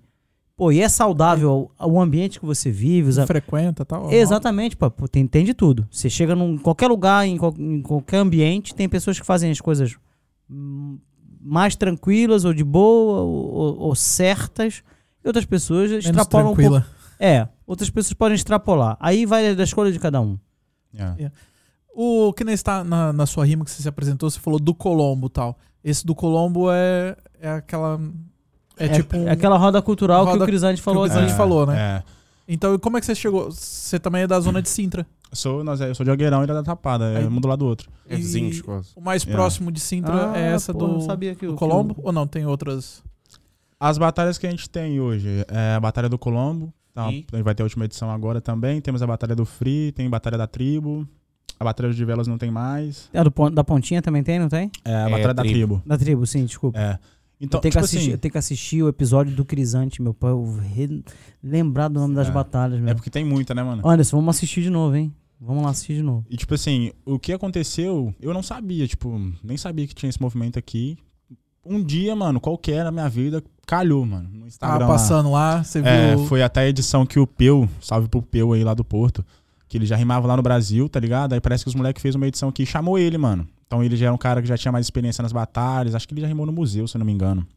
pô, 0.56 0.72
e 0.72 0.82
é 0.82 0.88
saudável 0.90 1.72
o 1.80 2.00
ambiente 2.00 2.40
que 2.40 2.46
você 2.46 2.70
vive, 2.72 3.10
os, 3.10 3.18
Frequenta 3.26 3.84
e 3.84 3.86
tal. 3.86 4.12
Exatamente, 4.12 4.76
pô, 4.78 4.90
pô, 4.92 5.08
tem, 5.08 5.26
tem 5.28 5.44
de 5.46 5.54
tudo. 5.54 5.88
Você 5.90 6.10
chega 6.10 6.36
num 6.36 6.58
qualquer 6.58 6.88
lugar, 6.88 7.26
em, 7.28 7.38
qual- 7.38 7.56
em 7.58 7.82
qualquer 7.82 8.18
ambiente, 8.18 8.76
tem 8.76 8.88
pessoas 8.88 9.20
que 9.20 9.26
fazem 9.26 9.50
as 9.52 9.60
coisas 9.62 9.96
mais 11.44 11.76
tranquilas 11.76 12.46
ou 12.46 12.54
de 12.54 12.64
boa 12.64 13.22
ou, 13.22 13.54
ou- 13.54 13.80
ou 13.80 13.96
certas, 13.96 14.84
e 15.24 15.28
outras 15.28 15.46
pessoas 15.46 15.90
Menos 15.90 16.06
extrapolam 16.06 16.52
um 16.52 16.56
pouco. 16.56 16.62
tranquila. 16.72 16.88
É, 17.20 17.48
outras 17.66 17.90
pessoas 17.90 18.14
podem 18.14 18.36
extrapolar. 18.36 18.98
Aí 19.00 19.26
vai 19.26 19.56
da 19.56 19.64
escolha 19.64 19.92
de 19.92 20.00
cada 20.00 20.20
um. 20.22 20.38
É. 20.94 21.32
O 21.94 22.34
que 22.34 22.44
nem 22.44 22.54
está 22.54 22.84
na, 22.84 23.12
na 23.14 23.26
sua 23.26 23.46
rima 23.46 23.64
que 23.66 23.72
você 23.72 23.82
se 23.82 23.88
apresentou, 23.90 24.30
você 24.30 24.40
falou 24.40 24.60
do 24.60 24.74
Colombo 24.74 25.28
e 25.28 25.30
tal. 25.30 25.58
Esse 25.84 26.06
do 26.06 26.16
Colombo 26.16 26.72
é, 26.72 27.16
é 27.40 27.50
aquela. 27.52 28.00
É, 28.86 28.90
tipo 28.90 29.18
um. 29.18 29.28
é 29.28 29.32
aquela 29.32 29.58
roda 29.58 29.82
cultural 29.82 30.26
que 30.26 30.32
roda 30.32 30.44
o 30.44 30.48
Crisante 30.48 30.82
falou 30.82 31.04
que 31.06 31.10
o. 31.12 31.14
Crisante 31.14 31.36
falou, 31.38 31.66
né? 31.66 31.78
É. 31.80 32.04
Então, 32.48 32.74
e 32.76 32.80
como 32.80 32.98
é 32.98 33.00
que 33.00 33.06
você 33.06 33.16
chegou? 33.16 33.52
Você 33.52 34.00
também 34.00 34.24
é 34.24 34.28
da 34.28 34.40
zona 34.40 34.62
de 34.62 34.68
Sintra. 34.70 35.06
Sou, 35.32 35.64
nós, 35.64 35.80
é, 35.80 35.90
eu 35.90 35.96
sou 35.96 36.04
de 36.04 36.10
Algueirão 36.10 36.42
e 36.42 36.44
é 36.44 36.48
da 36.48 36.62
Tapada. 36.64 37.06
É 37.14 37.26
um 37.26 37.40
do 37.40 37.48
lado 37.48 37.60
do 37.60 37.66
outro. 37.66 37.90
É 38.10 38.16
E 38.16 38.18
vizinhos 38.18 38.62
quase. 38.62 38.90
O 38.96 39.00
mais 39.02 39.26
É. 39.26 39.32
próximo 39.32 39.72
de 39.72 39.80
Sintra 39.80 40.32
Ah, 40.34 40.38
é 40.38 40.52
essa 40.52 40.74
pô, 40.74 40.86
do, 40.88 41.02
sabia 41.02 41.34
que 41.36 41.48
do 41.48 41.56
Colombo? 41.56 41.96
que 41.96 42.02
Ou 42.04 42.12
não? 42.12 42.28
Tem 42.28 42.46
outras? 42.46 43.02
As 43.80 43.98
batalhas 43.98 44.38
que 44.38 44.46
a 44.46 44.50
gente 44.52 44.70
tem 44.70 45.00
hoje 45.00 45.46
é 45.48 45.76
a 45.76 45.80
Batalha 45.80 46.10
do 46.10 46.18
Colombo. 46.18 46.74
Tá? 46.94 47.08
Vai 47.44 47.56
ter 47.56 47.64
a 47.64 47.66
última 47.66 47.86
edição 47.86 48.12
agora 48.12 48.42
também. 48.42 48.82
Temos 48.82 49.02
a 49.02 49.08
Batalha 49.08 49.34
do 49.36 49.46
Free, 49.46 49.94
tem 49.94 50.08
a 50.08 50.10
Batalha 50.10 50.38
da 50.38 50.46
Tribo. 50.46 51.08
A 51.58 51.64
Batalha 51.64 51.94
de 51.94 52.04
Velas 52.06 52.28
não 52.28 52.38
tem 52.38 52.52
mais. 52.52 53.10
A 53.14 53.24
do 53.24 53.50
da 53.52 53.64
Pontinha 53.64 54.02
também 54.02 54.24
tem, 54.24 54.40
não 54.40 54.50
tem? 54.50 54.70
É 54.84 54.94
a 54.94 55.00
É, 55.00 55.04
Batalha 55.10 55.30
a 55.30 55.34
da 55.34 55.44
Tribo. 55.44 55.76
Tribo. 55.76 55.82
Da 55.86 55.98
tribo, 55.98 56.28
sim, 56.28 56.44
desculpa. 56.44 56.78
É. 56.78 57.00
Então, 57.44 57.58
eu, 57.58 57.62
tenho 57.62 57.72
tipo 57.72 57.80
que 57.82 57.86
assistir, 57.86 58.10
eu 58.10 58.14
assim, 58.14 58.18
tenho 58.22 58.32
que 58.32 58.38
assistir 58.38 58.84
o 58.84 58.88
episódio 58.88 59.36
do 59.36 59.44
Crisante, 59.44 60.02
meu 60.02 60.14
pai. 60.14 60.32
Eu 60.32 60.58
re- 60.62 61.04
lembrar 61.44 61.88
do 61.88 62.00
nome 62.00 62.14
das 62.16 62.28
É. 62.28 62.32
batalhas, 62.32 62.80
meu. 62.80 62.90
é 62.90 62.94
porque 62.94 63.10
tem 63.10 63.26
muita, 63.26 63.54
né, 63.56 63.64
mano? 63.64 63.82
Anderson, 63.88 64.18
vamos 64.18 64.36
assistir 64.36 64.62
de 64.62 64.70
novo, 64.70 64.96
hein? 64.96 65.12
Vamos 65.40 65.64
lá 65.64 65.72
assistir 65.72 65.96
de 65.96 66.04
novo. 66.04 66.24
E 66.30 66.38
tipo 66.38 66.54
assim, 66.54 66.92
o 67.04 67.18
que 67.18 67.34
aconteceu, 67.34 68.14
eu 68.22 68.32
não 68.34 68.44
sabia, 68.44 68.88
tipo, 68.88 69.20
nem 69.44 69.58
sabia 69.58 69.88
que 69.88 69.96
tinha 69.96 70.08
esse 70.10 70.22
movimento 70.22 70.60
aqui. 70.60 70.98
Um 71.66 71.84
dia, 71.84 72.16
mano, 72.16 72.40
qualquer 72.40 72.84
na 72.84 72.92
minha 72.92 73.10
vida, 73.10 73.44
calhou, 73.66 74.06
mano, 74.06 74.30
no 74.32 74.46
Instagram. 74.48 74.80
Tava 74.80 74.92
lá. 74.92 74.98
passando 74.98 75.32
lá, 75.32 75.64
você 75.64 75.80
É, 75.80 76.16
viu. 76.16 76.26
foi 76.28 76.44
até 76.44 76.62
a 76.62 76.68
edição 76.70 77.06
que 77.08 77.20
o 77.20 77.26
Peu, 77.26 77.68
salve 77.80 78.08
pro 78.08 78.22
Peu 78.22 78.54
aí 78.54 78.64
lá 78.64 78.74
do 78.76 78.84
Porto, 78.84 79.26
que 79.68 79.78
ele 79.78 79.86
já 79.88 79.96
rimava 79.96 80.28
lá 80.28 80.36
no 80.38 80.44
Brasil, 80.44 80.88
tá 80.90 81.00
ligado? 81.00 81.34
Aí 81.34 81.42
parece 81.42 81.64
que 81.64 81.70
os 81.70 81.76
moleques 81.76 82.02
fez 82.02 82.14
uma 82.14 82.28
edição 82.28 82.50
aqui 82.50 82.64
e 82.64 82.66
chamou 82.68 83.00
ele, 83.00 83.18
mano. 83.18 83.48
Então 83.72 83.82
ele 83.82 83.96
já 83.96 84.08
era 84.08 84.14
um 84.14 84.18
cara 84.18 84.42
que 84.42 84.48
já 84.50 84.58
tinha 84.58 84.70
mais 84.70 84.86
experiência 84.86 85.22
nas 85.22 85.32
batalhas, 85.32 85.96
acho 85.96 86.06
que 86.06 86.14
ele 86.14 86.20
já 86.20 86.28
rimou 86.28 86.46
no 86.46 86.52
museu, 86.52 86.86
se 86.90 86.98
eu 86.98 87.00
não 87.00 87.06
me 87.06 87.14
engano. 87.14 87.48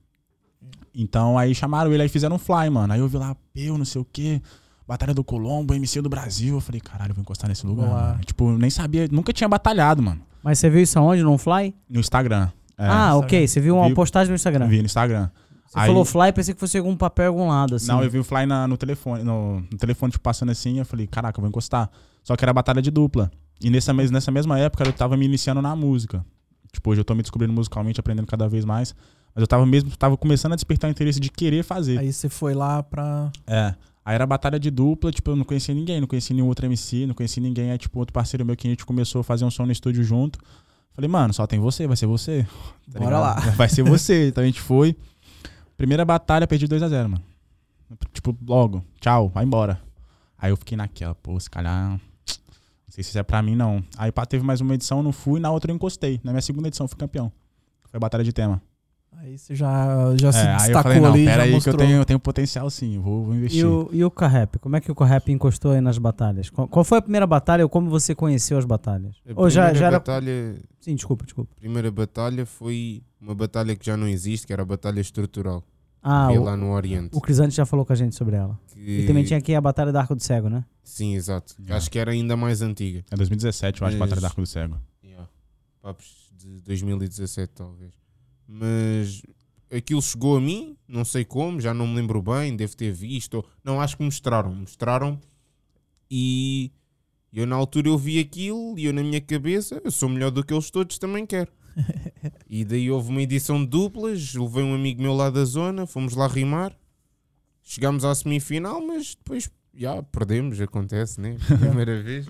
Então 0.94 1.36
aí 1.36 1.52
chamaram 1.56 1.92
ele, 1.92 2.04
aí 2.04 2.08
fizeram 2.08 2.36
um 2.36 2.38
fly, 2.38 2.70
mano. 2.70 2.92
Aí 2.92 3.00
eu 3.00 3.08
vi 3.08 3.16
lá, 3.16 3.34
Peu, 3.52 3.76
não 3.76 3.84
sei 3.84 4.00
o 4.00 4.04
quê, 4.04 4.40
Batalha 4.86 5.12
do 5.12 5.24
Colombo, 5.24 5.74
MC 5.74 6.00
do 6.00 6.08
Brasil. 6.08 6.54
Eu 6.54 6.60
falei, 6.60 6.80
caralho, 6.80 7.10
eu 7.10 7.14
vou 7.16 7.22
encostar 7.22 7.48
nesse 7.48 7.66
lugar. 7.66 7.88
Lá. 7.88 8.02
mano. 8.12 8.20
Tipo, 8.24 8.52
eu 8.52 8.58
nem 8.58 8.70
sabia, 8.70 9.08
nunca 9.10 9.32
tinha 9.32 9.48
batalhado, 9.48 10.00
mano. 10.00 10.20
Mas 10.40 10.60
você 10.60 10.70
viu 10.70 10.82
isso 10.82 10.96
aonde? 11.00 11.24
No 11.24 11.36
Fly? 11.36 11.74
No 11.90 11.98
Instagram. 11.98 12.48
É, 12.78 12.86
ah, 12.86 13.16
ok. 13.16 13.48
Você 13.48 13.60
viu 13.60 13.74
uma 13.76 13.88
Vi- 13.88 13.94
postagem 13.96 14.28
no 14.28 14.36
Instagram. 14.36 14.68
vi 14.68 14.78
no 14.78 14.84
Instagram. 14.86 15.30
Você 15.66 15.80
Aí- 15.80 15.86
falou 15.88 16.04
Fly, 16.04 16.32
pensei 16.32 16.54
que 16.54 16.60
fosse 16.60 16.78
algum 16.78 16.94
papel 16.96 17.26
algum 17.32 17.48
lado, 17.48 17.74
assim. 17.74 17.88
Não, 17.88 18.04
eu 18.04 18.08
vi 18.08 18.20
o 18.20 18.24
fly 18.24 18.46
na- 18.46 18.68
no 18.68 18.76
telefone, 18.76 19.24
no, 19.24 19.62
no 19.62 19.78
telefone, 19.78 20.12
tipo, 20.12 20.22
passando 20.22 20.50
assim, 20.52 20.78
eu 20.78 20.84
falei, 20.86 21.08
caraca, 21.08 21.40
eu 21.40 21.42
vou 21.42 21.48
encostar. 21.48 21.90
Só 22.22 22.36
que 22.36 22.44
era 22.44 22.52
batalha 22.52 22.80
de 22.80 22.92
dupla. 22.92 23.32
E 23.60 23.70
nessa, 23.70 23.92
nessa 23.92 24.30
mesma 24.30 24.58
época 24.58 24.84
eu 24.84 24.92
tava 24.92 25.16
me 25.16 25.24
iniciando 25.24 25.62
na 25.62 25.74
música. 25.74 26.24
Tipo, 26.72 26.90
hoje 26.90 27.00
eu 27.00 27.04
tô 27.04 27.14
me 27.14 27.22
descobrindo 27.22 27.52
musicalmente, 27.52 28.00
aprendendo 28.00 28.26
cada 28.26 28.48
vez 28.48 28.64
mais. 28.64 28.94
Mas 29.34 29.42
eu 29.42 29.46
tava 29.46 29.64
mesmo, 29.64 29.96
tava 29.96 30.16
começando 30.16 30.52
a 30.52 30.54
despertar 30.56 30.88
o 30.88 30.90
interesse 30.90 31.18
de 31.18 31.30
querer 31.30 31.64
fazer. 31.64 31.98
Aí 31.98 32.12
você 32.12 32.28
foi 32.28 32.54
lá 32.54 32.82
pra. 32.82 33.30
É. 33.46 33.74
Aí 34.04 34.14
era 34.14 34.26
batalha 34.26 34.60
de 34.60 34.70
dupla, 34.70 35.10
tipo, 35.10 35.30
eu 35.30 35.36
não 35.36 35.44
conhecia 35.44 35.74
ninguém, 35.74 35.98
não 36.00 36.06
conhecia 36.06 36.34
nenhum 36.36 36.46
outro 36.46 36.66
MC, 36.66 37.06
não 37.06 37.14
conhecia 37.14 37.42
ninguém. 37.42 37.70
Aí, 37.70 37.78
tipo, 37.78 37.98
outro 37.98 38.12
parceiro 38.12 38.44
meu 38.44 38.54
que 38.54 38.66
a 38.66 38.70
gente 38.70 38.84
começou 38.84 39.22
a 39.22 39.24
fazer 39.24 39.44
um 39.44 39.50
som 39.50 39.64
no 39.64 39.72
estúdio 39.72 40.04
junto. 40.04 40.38
Falei, 40.92 41.08
mano, 41.08 41.32
só 41.32 41.46
tem 41.46 41.58
você, 41.58 41.86
vai 41.86 41.96
ser 41.96 42.06
você. 42.06 42.46
Tá 42.92 42.98
Bora 42.98 43.16
ligado? 43.16 43.46
lá. 43.46 43.50
Vai 43.52 43.68
ser 43.68 43.82
você. 43.82 44.28
Então 44.34 44.44
a 44.44 44.46
gente 44.46 44.60
foi. 44.60 44.94
Primeira 45.76 46.04
batalha, 46.04 46.46
perdi 46.46 46.68
2x0, 46.68 47.08
mano. 47.08 47.22
Tipo, 48.12 48.36
logo, 48.46 48.84
tchau, 49.00 49.28
vai 49.28 49.44
embora. 49.44 49.80
Aí 50.38 50.50
eu 50.50 50.56
fiquei 50.56 50.76
naquela, 50.76 51.14
pô, 51.14 51.38
se 51.40 51.48
calhar. 51.48 51.98
Não 52.94 52.96
sei 52.96 53.02
se 53.02 53.10
isso 53.10 53.18
é 53.18 53.24
pra 53.24 53.42
mim, 53.42 53.56
não. 53.56 53.82
Aí 53.98 54.12
pá, 54.12 54.24
teve 54.24 54.44
mais 54.44 54.60
uma 54.60 54.72
edição, 54.72 55.02
não 55.02 55.10
fui, 55.10 55.40
na 55.40 55.50
outra 55.50 55.72
eu 55.72 55.74
encostei. 55.74 56.20
Na 56.22 56.30
minha 56.30 56.40
segunda 56.40 56.68
edição 56.68 56.84
eu 56.84 56.88
fui 56.88 56.96
campeão. 56.96 57.32
Foi 57.90 57.96
a 57.96 57.98
batalha 57.98 58.22
de 58.22 58.32
tema. 58.32 58.62
Aí 59.16 59.36
você 59.36 59.52
já, 59.52 60.14
já 60.16 60.30
se 60.30 60.38
É, 60.38 60.42
aí 60.42 60.52
eu 60.52 60.58
destacou 60.58 60.82
falei, 60.82 61.00
não, 61.00 61.12
ali, 61.12 61.24
pera 61.24 61.36
já 61.38 61.42
aí 61.42 61.48
que 61.48 61.54
mostrou. 61.54 61.74
eu 61.74 61.78
tenho, 61.78 61.96
eu 61.96 62.04
tenho 62.04 62.20
potencial 62.20 62.70
sim, 62.70 63.00
vou, 63.00 63.24
vou 63.24 63.34
investir. 63.34 63.62
E 63.62 63.64
o, 63.64 63.88
e 63.92 64.04
o 64.04 64.10
Carrap? 64.12 64.58
Como 64.60 64.76
é 64.76 64.80
que 64.80 64.92
o 64.92 64.94
Carrap 64.94 65.28
encostou 65.28 65.72
aí 65.72 65.80
nas 65.80 65.98
batalhas? 65.98 66.50
Qual, 66.50 66.68
qual 66.68 66.84
foi 66.84 66.98
a 66.98 67.02
primeira 67.02 67.26
batalha 67.26 67.64
ou 67.64 67.68
como 67.68 67.90
você 67.90 68.14
conheceu 68.14 68.56
as 68.58 68.64
batalhas? 68.64 69.16
A 69.28 69.32
Ou 69.34 69.50
já, 69.50 69.62
primeira 69.64 69.78
já 69.78 69.86
era... 69.86 69.98
batalha, 69.98 70.56
Sim, 70.80 70.94
desculpa, 70.94 71.24
desculpa. 71.24 71.50
primeira 71.56 71.90
batalha 71.90 72.46
foi 72.46 73.02
uma 73.20 73.34
batalha 73.34 73.74
que 73.74 73.84
já 73.86 73.96
não 73.96 74.06
existe, 74.06 74.46
que 74.46 74.52
era 74.52 74.62
a 74.62 74.66
batalha 74.66 75.00
estrutural. 75.00 75.64
Ah, 76.04 76.28
vi 76.30 76.38
o, 76.38 76.42
lá 76.44 76.54
no 76.56 76.70
Oriente. 76.70 77.16
o 77.16 77.20
Crisante 77.20 77.54
já 77.54 77.64
falou 77.64 77.84
com 77.86 77.92
a 77.92 77.96
gente 77.96 78.14
sobre 78.14 78.36
ela. 78.36 78.60
que- 78.72 78.78
E 78.80 79.06
também 79.06 79.24
tinha 79.24 79.38
aqui 79.38 79.54
a 79.54 79.60
Batalha 79.60 79.90
do 79.90 79.96
Arco 79.98 80.14
do 80.14 80.22
Cego, 80.22 80.50
né? 80.50 80.64
Sim, 80.82 81.14
exato. 81.14 81.54
Yeah. 81.58 81.76
Acho 81.76 81.90
que 81.90 81.98
era 81.98 82.10
ainda 82.12 82.36
mais 82.36 82.60
antiga. 82.60 83.02
É 83.10 83.16
2017, 83.16 83.80
eu 83.80 83.88
acho, 83.88 83.96
Mas- 83.96 84.08
Batalha 84.08 84.20
do 84.20 84.26
Arco 84.26 84.40
do 84.42 84.46
Cego. 84.46 84.78
Yeah. 85.02 85.26
Papos 85.80 86.30
de 86.36 86.60
2017, 86.60 87.52
talvez. 87.54 87.92
Mas 88.46 89.22
aquilo 89.74 90.02
chegou 90.02 90.36
a 90.36 90.40
mim, 90.40 90.76
não 90.86 91.04
sei 91.06 91.24
como, 91.24 91.58
já 91.60 91.72
não 91.72 91.86
me 91.86 91.96
lembro 91.96 92.20
bem, 92.20 92.54
devo 92.54 92.76
ter 92.76 92.92
visto. 92.92 93.34
ou- 93.38 93.46
Não, 93.64 93.80
acho 93.80 93.96
que 93.96 94.02
mostraram. 94.04 94.54
Mostraram 94.54 95.18
e 96.10 96.70
eu 97.32 97.46
na 97.46 97.56
altura 97.56 97.88
eu 97.88 97.98
vi 97.98 98.18
aquilo 98.18 98.78
e 98.78 98.84
eu 98.84 98.92
na 98.92 99.02
minha 99.02 99.20
cabeça, 99.20 99.80
eu 99.82 99.90
sou 99.90 100.08
melhor 100.08 100.30
do 100.30 100.44
que 100.44 100.52
eles 100.52 100.70
todos, 100.70 100.98
também 100.98 101.24
quero. 101.26 101.50
E 102.48 102.64
daí 102.64 102.90
houve 102.90 103.10
uma 103.10 103.22
edição 103.22 103.60
de 103.60 103.66
duplas, 103.66 104.34
levei 104.34 104.62
um 104.62 104.74
amigo 104.74 105.02
meu 105.02 105.14
lá 105.14 105.30
da 105.30 105.44
zona, 105.44 105.86
fomos 105.86 106.14
lá 106.14 106.26
rimar, 106.26 106.72
chegámos 107.62 108.04
à 108.04 108.14
semifinal, 108.14 108.80
mas 108.86 109.14
depois 109.16 109.50
já 109.76 110.02
perdemos, 110.02 110.60
acontece, 110.60 111.20
né? 111.20 111.36
Primeira 111.58 112.02
vez. 112.02 112.26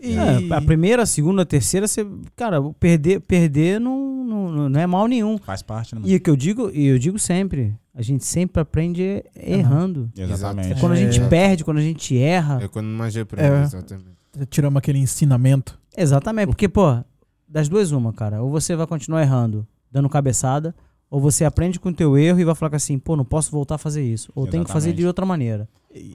E... 0.00 0.14
É, 0.14 0.54
a 0.54 0.62
primeira, 0.62 1.02
a 1.02 1.06
segunda, 1.06 1.42
a 1.42 1.46
terceira, 1.46 1.86
você. 1.88 2.06
Cara, 2.36 2.62
perder, 2.78 3.20
perder 3.20 3.80
não, 3.80 4.24
não, 4.24 4.68
não 4.68 4.80
é 4.80 4.86
mal 4.86 5.08
nenhum. 5.08 5.38
Faz 5.38 5.60
parte, 5.62 5.94
né? 5.94 6.02
E 6.04 6.14
o 6.14 6.20
que 6.20 6.30
eu 6.30 6.36
digo, 6.36 6.70
e 6.72 6.86
eu 6.86 6.98
digo 7.00 7.18
sempre, 7.18 7.74
a 7.92 8.00
gente 8.00 8.24
sempre 8.24 8.62
aprende 8.62 9.24
errando. 9.34 10.08
Exatamente. 10.16 10.72
É 10.72 10.74
quando 10.80 10.92
a 10.92 10.96
gente 10.96 11.20
É. 11.20 11.28
perde, 11.28 11.64
quando 11.64 11.78
a 11.78 11.82
gente 11.82 12.16
erra. 12.16 12.60
É 12.62 12.68
quando 12.68 12.86
mais 12.86 13.16
aprende, 13.16 13.48
É. 13.48 13.62
exatamente. 13.62 14.06
Tiramos 14.50 14.78
aquele 14.78 14.98
ensinamento. 14.98 15.76
Exatamente, 15.96 16.46
porque, 16.46 16.68
pô, 16.68 17.02
das 17.48 17.68
duas, 17.68 17.90
uma, 17.92 18.12
cara. 18.12 18.42
Ou 18.42 18.50
você 18.50 18.76
vai 18.76 18.86
continuar 18.86 19.22
errando, 19.22 19.66
dando 19.90 20.08
cabeçada, 20.08 20.74
ou 21.10 21.20
você 21.20 21.44
aprende 21.44 21.80
com 21.80 21.88
o 21.88 21.94
teu 21.94 22.16
erro 22.18 22.38
e 22.40 22.44
vai 22.44 22.54
falar 22.54 22.76
assim, 22.76 22.98
pô, 22.98 23.16
não 23.16 23.24
posso 23.24 23.50
voltar 23.50 23.76
a 23.76 23.78
fazer 23.78 24.02
isso. 24.04 24.30
Ou 24.34 24.46
tenho 24.46 24.64
que 24.64 24.70
fazer 24.70 24.88
de 24.92 25.00
Exatamente. 25.02 25.06
outra 25.06 25.26
maneira. 25.26 25.68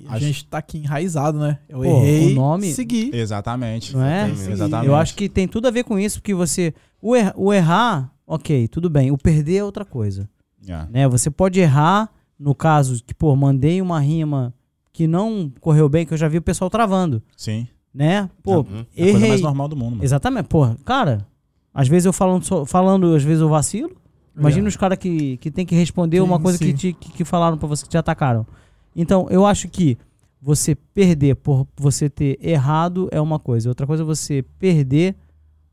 A 0.07 0.15
Acho- 0.15 0.25
gente 0.25 0.45
tá 0.45 0.59
aqui 0.59 0.77
enraizado, 0.77 1.39
né? 1.39 1.57
Eu 1.67 1.79
Pô, 1.79 1.85
errei, 1.85 2.31
o 2.31 2.35
nome- 2.35 2.71
segui. 2.71 3.09
Exatamente. 3.11 3.93
Não 3.95 4.03
é? 4.03 4.25
Exatamente. 4.29 4.51
Exatamente. 4.51 4.87
Eu 4.87 4.95
acho 4.95 5.15
que 5.15 5.27
tem 5.27 5.47
tudo 5.47 5.67
a 5.67 5.71
ver 5.71 5.83
com 5.83 5.97
isso, 5.97 6.19
porque 6.21 6.33
você. 6.33 6.73
O, 7.01 7.15
er- 7.15 7.33
o 7.35 7.51
errar, 7.51 8.13
ok, 8.27 8.67
tudo 8.67 8.87
bem. 8.89 9.09
O 9.11 9.17
perder 9.17 9.57
é 9.57 9.63
outra 9.63 9.83
coisa. 9.83 10.29
Yeah. 10.65 10.87
né? 10.91 11.07
Você 11.09 11.29
pode 11.31 11.59
errar, 11.59 12.09
no 12.39 12.53
caso 12.55 13.03
que, 13.03 13.13
pô, 13.13 13.35
mandei 13.35 13.81
uma 13.81 13.99
rima 13.99 14.53
que 14.93 15.07
não 15.07 15.51
correu 15.59 15.89
bem, 15.89 16.05
que 16.05 16.13
eu 16.13 16.17
já 16.17 16.27
vi 16.27 16.37
o 16.37 16.41
pessoal 16.41 16.69
travando, 16.69 17.21
Sim. 17.35 17.67
Né? 17.93 18.29
Pô, 18.41 18.61
Uhum. 18.61 18.85
É 18.95 19.03
a 19.03 19.05
coisa 19.05 19.19
mais 19.19 19.23
errei. 19.23 19.41
normal 19.41 19.67
do 19.67 19.75
mundo, 19.75 19.91
mano. 19.91 20.03
Exatamente, 20.03 20.47
pô, 20.47 20.73
cara, 20.83 21.27
às 21.73 21.87
vezes 21.87 22.05
eu 22.05 22.13
falando, 22.13 22.65
falando 22.65 23.15
às 23.15 23.23
vezes 23.23 23.41
eu 23.41 23.49
vacilo. 23.49 23.95
Imagina 24.35 24.67
os 24.67 24.75
caras 24.75 24.97
que, 24.97 25.37
que 25.37 25.51
tem 25.51 25.63
que 25.63 25.75
responder 25.75 26.17
Sim, 26.17 26.23
uma 26.23 26.39
coisa 26.39 26.57
que, 26.57 26.73
te, 26.73 26.91
que, 26.93 27.11
que 27.11 27.23
falaram 27.23 27.55
pra 27.55 27.67
você, 27.67 27.83
que 27.83 27.89
te 27.89 27.97
atacaram. 27.99 28.47
Então, 28.95 29.27
eu 29.29 29.45
acho 29.45 29.67
que 29.69 29.95
você 30.41 30.73
perder 30.73 31.35
por 31.35 31.67
você 31.77 32.09
ter 32.09 32.39
errado 32.41 33.07
é 33.11 33.21
uma 33.21 33.37
coisa. 33.37 33.69
Outra 33.69 33.85
coisa 33.85 34.01
é 34.01 34.05
você 34.05 34.43
perder 34.57 35.15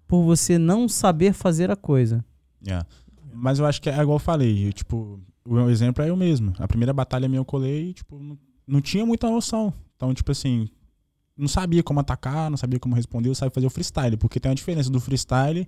por 0.06 0.22
você 0.22 0.58
não 0.58 0.88
saber 0.90 1.32
fazer 1.32 1.70
a 1.70 1.76
coisa. 1.76 2.22
Yeah. 2.62 2.86
Mas 3.32 3.58
eu 3.58 3.64
acho 3.64 3.80
que 3.80 3.88
é 3.88 3.94
igual 3.94 4.16
eu 4.16 4.18
falei, 4.18 4.68
eu, 4.68 4.72
tipo, 4.74 5.18
o 5.44 5.54
meu 5.54 5.70
exemplo 5.70 6.04
é 6.04 6.10
eu 6.10 6.16
mesmo. 6.16 6.52
A 6.58 6.68
primeira 6.68 6.92
batalha 6.92 7.28
minha 7.28 7.40
eu 7.40 7.44
colei 7.46 7.88
e, 7.90 7.92
tipo, 7.94 8.18
não, 8.18 8.38
não 8.66 8.80
tinha 8.82 9.06
muita 9.06 9.30
noção. 9.30 9.72
Então, 9.96 10.12
tipo 10.12 10.30
assim, 10.32 10.68
não 11.40 11.48
sabia 11.48 11.82
como 11.82 11.98
atacar, 12.00 12.50
não 12.50 12.56
sabia 12.56 12.78
como 12.78 12.94
responder, 12.94 13.28
eu 13.28 13.34
sabia 13.34 13.50
fazer 13.50 13.66
o 13.66 13.70
freestyle. 13.70 14.16
Porque 14.16 14.38
tem 14.38 14.50
uma 14.50 14.54
diferença 14.54 14.90
do 14.90 15.00
freestyle, 15.00 15.66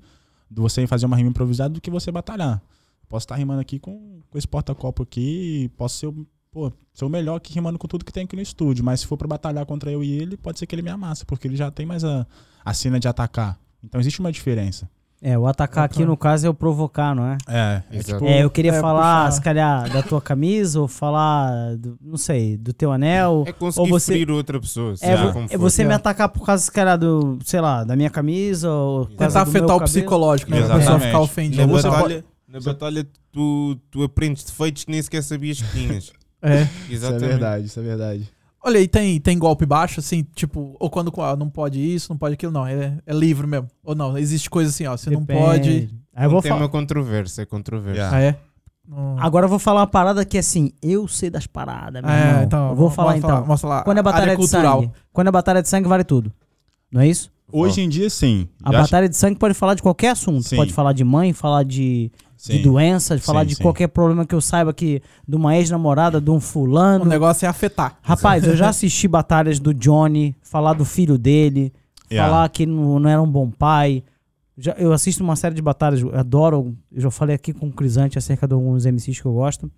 de 0.50 0.60
você 0.60 0.86
fazer 0.86 1.06
uma 1.06 1.16
rima 1.16 1.30
improvisada, 1.30 1.72
do 1.74 1.80
que 1.80 1.90
você 1.90 2.12
batalhar. 2.12 2.62
Posso 3.08 3.24
estar 3.24 3.36
rimando 3.36 3.60
aqui 3.60 3.78
com, 3.78 4.20
com 4.30 4.38
esse 4.38 4.46
porta-copo 4.48 5.02
aqui, 5.02 5.70
posso 5.76 5.96
ser, 5.98 6.06
o- 6.06 6.26
pô, 6.50 6.72
ser 6.94 7.04
o 7.04 7.08
melhor 7.08 7.36
aqui 7.36 7.52
rimando 7.52 7.78
com 7.78 7.88
tudo 7.88 8.04
que 8.04 8.12
tem 8.12 8.24
aqui 8.24 8.36
no 8.36 8.42
estúdio. 8.42 8.84
Mas 8.84 9.00
se 9.00 9.06
for 9.06 9.16
pra 9.16 9.26
batalhar 9.28 9.64
contra 9.66 9.90
eu 9.90 10.02
e 10.04 10.10
ele, 10.12 10.36
pode 10.36 10.58
ser 10.58 10.66
que 10.66 10.74
ele 10.74 10.82
me 10.82 10.90
amassa, 10.90 11.24
porque 11.24 11.46
ele 11.48 11.56
já 11.56 11.70
tem 11.70 11.84
mais 11.86 12.04
a, 12.04 12.26
a 12.64 12.72
cena 12.74 12.98
de 13.00 13.08
atacar. 13.08 13.58
Então 13.82 14.00
existe 14.00 14.20
uma 14.20 14.30
diferença. 14.32 14.88
É, 15.24 15.38
o 15.38 15.46
atacar 15.46 15.84
aqui 15.84 16.04
no 16.04 16.16
caso 16.16 16.48
é 16.48 16.50
o 16.50 16.54
provocar, 16.54 17.14
não 17.14 17.24
é? 17.24 17.38
É, 17.46 17.82
é 17.92 17.98
tipo, 18.02 18.24
É, 18.26 18.42
eu 18.42 18.50
queria 18.50 18.72
é, 18.74 18.80
falar, 18.80 19.26
puxar. 19.26 19.30
se 19.30 19.40
calhar, 19.40 19.88
da 19.92 20.02
tua 20.02 20.20
camisa, 20.20 20.80
ou 20.80 20.88
falar, 20.88 21.76
do- 21.76 21.96
não 22.02 22.16
sei, 22.16 22.56
do 22.56 22.72
teu 22.72 22.90
anel. 22.90 23.44
É 23.46 23.52
conseguir 23.52 23.88
você- 23.88 24.12
ferir 24.14 24.30
outra 24.32 24.58
pessoa. 24.60 24.94
É, 25.00 25.54
é 25.54 25.56
você 25.56 25.84
me 25.84 25.92
É. 25.92 25.94
atacar 25.94 26.28
por 26.28 26.44
causa, 26.44 26.64
se 26.64 26.72
calhar, 26.72 26.98
do, 26.98 27.38
sei 27.44 27.60
lá, 27.60 27.84
da 27.84 27.94
minha 27.94 28.10
camisa, 28.10 28.68
ou 28.68 29.06
Tentar 29.06 29.42
afetar 29.42 29.76
o 29.76 29.80
psicológico, 29.84 30.50
né? 30.50 30.56
A 30.56 30.60
Exatamente. 30.60 30.84
pessoa 30.86 30.98
ficar 31.00 31.12
Na 31.12 31.20
ofendida. 31.20 31.66
você 31.68 31.88
batalha, 31.88 32.24
na 32.48 32.60
batalha 32.60 33.06
tu, 33.30 33.76
tu 33.92 34.02
aprendes 34.02 34.42
defeitos 34.42 34.82
que 34.84 34.90
nem 34.90 35.00
sequer 35.00 35.22
sabias 35.22 35.62
que 35.62 35.70
tinhas. 35.70 36.12
É. 36.42 36.66
Exatamente. 36.90 37.64
isso 37.66 37.78
é 37.78 37.82
verdade. 37.84 38.28
Olha, 38.64 38.78
e 38.78 38.86
tem, 38.86 39.20
tem 39.20 39.38
golpe 39.38 39.66
baixo, 39.66 39.98
assim, 40.00 40.22
tipo, 40.34 40.76
ou 40.78 40.88
quando 40.88 41.12
ah, 41.20 41.34
não 41.34 41.50
pode 41.50 41.80
isso, 41.80 42.10
não 42.10 42.16
pode 42.16 42.34
aquilo, 42.34 42.52
não. 42.52 42.66
É, 42.66 42.96
é 43.04 43.12
livre 43.12 43.46
mesmo. 43.46 43.68
Ou 43.82 43.94
não, 43.94 44.16
existe 44.16 44.48
coisa 44.48 44.70
assim, 44.70 44.86
ó. 44.86 44.96
Você 44.96 45.10
não 45.10 45.20
Depende. 45.20 45.40
pode. 45.40 45.90
Aí 46.14 46.26
eu 46.26 46.30
vou 46.30 46.40
falar. 46.42 46.68
controverso, 46.68 47.40
é 47.40 47.44
controverso. 47.46 47.98
Yeah. 48.00 48.16
Ah, 48.16 48.20
é? 48.20 48.36
Não- 48.86 49.16
Agora 49.18 49.46
eu 49.46 49.48
vou 49.48 49.58
falar 49.58 49.80
uma 49.80 49.86
parada 49.86 50.24
que, 50.24 50.38
assim, 50.38 50.72
eu 50.80 51.08
sei 51.08 51.28
das 51.30 51.46
paradas, 51.46 52.02
meu 52.02 52.10
É, 52.10 52.28
irmão. 52.28 52.42
então. 52.44 52.68
eu 52.70 52.76
vou 52.76 52.90
falar, 52.90 53.16
então. 53.16 53.44
Mostra 53.46 53.68
lá. 53.68 53.82
Quando 53.82 53.96
é 53.96 54.00
a 54.00 54.02
batalha 54.04 54.30
de 54.32 54.36
cultural. 54.36 54.80
sangue. 54.82 54.92
Quando 55.12 55.28
é 55.28 55.30
batalha 55.32 55.62
de 55.62 55.68
sangue, 55.68 55.88
vale 55.88 56.04
tudo. 56.04 56.32
Não 56.90 57.00
é 57.00 57.08
isso? 57.08 57.32
Hoje 57.50 57.80
em 57.82 57.88
dia, 57.88 58.08
sim. 58.08 58.48
A 58.62 58.70
acho- 58.70 58.78
batalha 58.82 59.08
de 59.08 59.16
sangue 59.16 59.38
pode 59.38 59.54
falar 59.54 59.74
de 59.74 59.82
qualquer 59.82 60.08
assunto. 60.10 60.42
Sim. 60.48 60.56
Pode 60.56 60.72
falar 60.72 60.92
de 60.92 61.02
mãe, 61.04 61.32
falar 61.32 61.64
de, 61.64 62.10
de 62.44 62.56
sim. 62.56 62.62
doença, 62.62 63.14
de 63.16 63.22
falar 63.22 63.42
Sim, 63.42 63.46
de 63.48 63.54
sim. 63.54 63.62
qualquer 63.62 63.86
problema 63.88 64.26
que 64.26 64.34
eu 64.34 64.40
saiba 64.40 64.72
que 64.72 65.00
de 65.28 65.36
uma 65.36 65.56
ex-namorada, 65.56 66.20
de 66.20 66.28
um 66.30 66.36
O 66.36 66.40
fulano. 66.40 67.04
negócio 67.04 67.46
é 67.46 67.48
afetar. 67.48 67.96
Rapaz, 68.02 68.44
eu 68.44 68.56
já 68.56 68.68
assisti 68.68 69.06
batalhas 69.06 69.60
do 69.60 69.72
Johnny, 69.72 70.34
falar 70.42 70.72
do 70.74 70.84
filho 70.84 71.16
dele, 71.16 71.72
Yeah. 72.10 72.30
falar 72.30 72.48
que 72.50 72.64
ele 72.64 72.72
não, 72.72 72.98
não 72.98 73.08
era 73.08 73.22
um 73.22 73.30
bom 73.30 73.48
pai. 73.50 74.02
Já, 74.58 74.72
eu 74.72 74.92
assisto 74.92 75.24
uma 75.24 75.34
série 75.34 75.54
de 75.54 75.62
batalhas, 75.62 76.00
eu 76.02 76.14
adoro. 76.14 76.76
Eu 76.90 77.00
já 77.00 77.10
falei 77.10 77.34
aqui 77.34 77.54
com 77.54 77.68
o 77.68 77.72
Crisante 77.72 78.18
acerca 78.18 78.46
de 78.46 78.52
alguns 78.52 78.84
MCs 78.84 79.18
que 79.18 79.24
eu 79.26 79.32
gosto. 79.32 79.70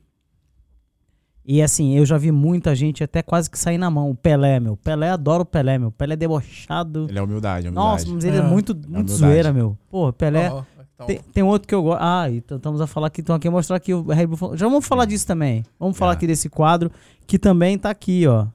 E 1.46 1.60
assim, 1.60 1.94
eu 1.96 2.06
já 2.06 2.16
vi 2.16 2.32
muita 2.32 2.74
gente 2.74 3.04
até 3.04 3.22
quase 3.22 3.50
que 3.50 3.58
sair 3.58 3.76
na 3.76 3.90
mão. 3.90 4.10
O 4.10 4.14
Pelé, 4.14 4.58
meu. 4.58 4.76
Pelé 4.78 5.10
adora 5.10 5.42
o 5.42 5.46
Pelé, 5.46 5.78
meu. 5.78 5.92
Pelé 5.92 6.14
é 6.14 6.16
debochado. 6.16 7.06
Ele 7.08 7.18
é 7.18 7.22
humildade, 7.22 7.66
é 7.66 7.70
Nossa, 7.70 8.06
humildade. 8.06 8.14
mas 8.14 8.24
ele 8.24 8.36
é, 8.36 8.40
É. 8.40 8.42
muito, 8.50 8.74
muito 8.74 8.88
humildade. 8.88 9.12
zoeira, 9.18 9.52
meu. 9.52 9.76
Pô, 9.90 10.10
Pelé. 10.12 10.50
Ó, 10.50 10.62
então, 10.94 11.06
Tem, 11.06 11.20
tem 11.32 11.42
outro 11.42 11.66
que 11.68 11.74
eu 11.74 11.82
gosto. 11.82 12.00
Ah, 12.02 12.30
então 12.30 12.56
estamos 12.56 12.80
a 12.80 12.86
falar 12.86 13.08
aqui, 13.08 13.20
estão 13.20 13.34
aqui 13.36 13.48
a 13.48 13.50
mostrar 13.50 13.76
aqui 13.76 13.92
o 13.92 14.02
Red 14.02 14.26
Bull. 14.26 14.56
Já 14.56 14.66
vamos 14.68 14.86
falar 14.86 15.04
disso 15.04 15.26
também. 15.26 15.64
Vamos 15.78 15.96
falar 15.98 16.12
É. 16.12 16.14
aqui 16.14 16.26
desse 16.26 16.48
quadro, 16.48 16.90
que 17.26 17.38
também 17.38 17.76
tá 17.78 17.90
aqui, 17.90 18.26
ó. 18.26 18.46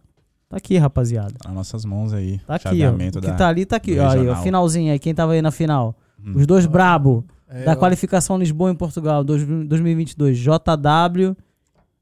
Tá 0.48 0.58
aqui, 0.58 0.78
rapaziada. 0.78 1.34
Nas 1.46 1.54
nossas 1.54 1.86
mãos 1.86 2.12
aí. 2.14 2.40
Tá 2.48 2.56
aqui, 2.56 2.68
ó. 2.68 2.70
chaveamento 2.72 3.22
Que 3.22 3.28
da- 3.28 3.36
tá 3.36 3.48
ali, 3.48 3.66
tá 3.66 3.76
aqui. 3.76 4.00
Ó, 4.00 4.04
aí, 4.04 4.08
ó, 4.08 4.22
regional. 4.22 4.44
finalzinho 4.44 4.92
aí, 4.92 4.98
quem 5.00 5.14
tava 5.14 5.34
aí 5.34 5.42
na 5.42 5.52
final. 5.52 5.96
Hum. 6.26 6.34
Os 6.36 6.48
dois 6.48 6.66
brabo 6.66 7.24
é, 7.48 7.64
da 7.66 7.74
ó, 7.74 7.76
qualificação 7.76 8.38
Lisboa 8.38 8.72
em 8.72 8.76
Portugal, 8.76 9.24
dois- 9.24 9.44
2022. 9.46 10.38
JW 10.40 11.36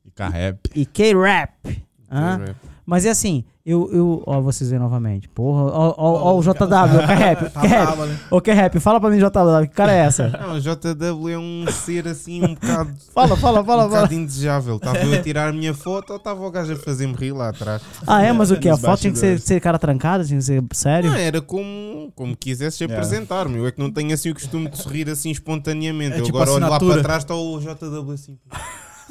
E 0.05 0.11
Carrep. 0.11 0.59
e 0.75 0.85
K-Rap. 0.85 1.83
Hã? 2.09 2.45
Mas 2.87 3.05
é 3.05 3.09
assim, 3.09 3.43
eu, 3.65 3.89
eu. 3.91 4.23
Ó, 4.25 4.39
vocês 4.39 4.71
aí 4.71 4.79
novamente. 4.79 5.27
Porra, 5.27 5.63
ó, 5.63 5.93
ó, 5.97 6.31
ó 6.31 6.39
o 6.39 6.41
JW, 6.41 6.53
o 6.53 7.05
K-Rap. 7.05 7.49
Tá 7.51 7.61
né? 7.61 8.17
Ô, 8.31 8.39
K-Rap, 8.39 8.79
fala 8.79 8.97
pra 8.97 9.09
mim, 9.09 9.17
JW, 9.17 9.67
que 9.67 9.75
cara 9.75 9.91
é 9.91 9.97
essa? 9.97 10.29
Não, 10.29 10.55
o 10.55 10.61
JW 10.61 11.27
é 11.29 11.37
um 11.37 11.65
ser 11.69 12.07
assim 12.07 12.41
um 12.41 12.53
bocado, 12.55 12.93
Fala, 13.13 13.35
fala, 13.35 13.61
um 13.61 13.65
fala, 13.65 13.65
fala. 13.65 13.87
bocado 13.89 14.13
indesejável. 14.13 14.77
Estava 14.77 14.99
eu 14.99 15.19
a 15.19 15.21
tirar 15.21 15.49
a 15.49 15.51
minha 15.51 15.73
foto 15.73 16.11
ou 16.11 16.15
estava 16.15 16.41
o 16.41 16.49
gajo 16.49 16.71
a 16.71 16.75
fazer-me 16.77 17.13
rir 17.13 17.33
lá 17.33 17.49
atrás? 17.49 17.81
Ah, 18.07 18.23
é? 18.23 18.31
Mas 18.31 18.51
o 18.51 18.57
quê? 18.57 18.69
A 18.69 18.77
foto 18.77 19.01
tinha 19.01 19.11
que 19.11 19.19
ser, 19.19 19.37
ser 19.41 19.59
cara 19.59 19.77
trancada? 19.77 20.23
Tinha 20.23 20.39
que 20.39 20.45
ser 20.45 20.63
sério? 20.71 21.09
Não, 21.11 21.17
era 21.17 21.41
como, 21.41 22.09
como 22.15 22.37
quisesses 22.37 22.79
Yeah. 22.79 22.95
apresentar-me. 22.95 23.57
Eu 23.57 23.67
é 23.67 23.71
que 23.73 23.81
não 23.81 23.91
tenho 23.91 24.13
assim 24.13 24.29
o 24.29 24.33
costume 24.33 24.69
de 24.69 24.77
sorrir 24.77 25.09
assim 25.09 25.29
espontaneamente. 25.29 26.15
É 26.15 26.19
eu 26.21 26.23
tipo 26.23 26.37
agora 26.37 26.51
olho 26.51 26.69
lá 26.69 26.79
para 26.79 27.03
trás 27.03 27.23
está 27.23 27.35
o 27.35 27.59
JW 27.59 28.11
assim. 28.13 28.37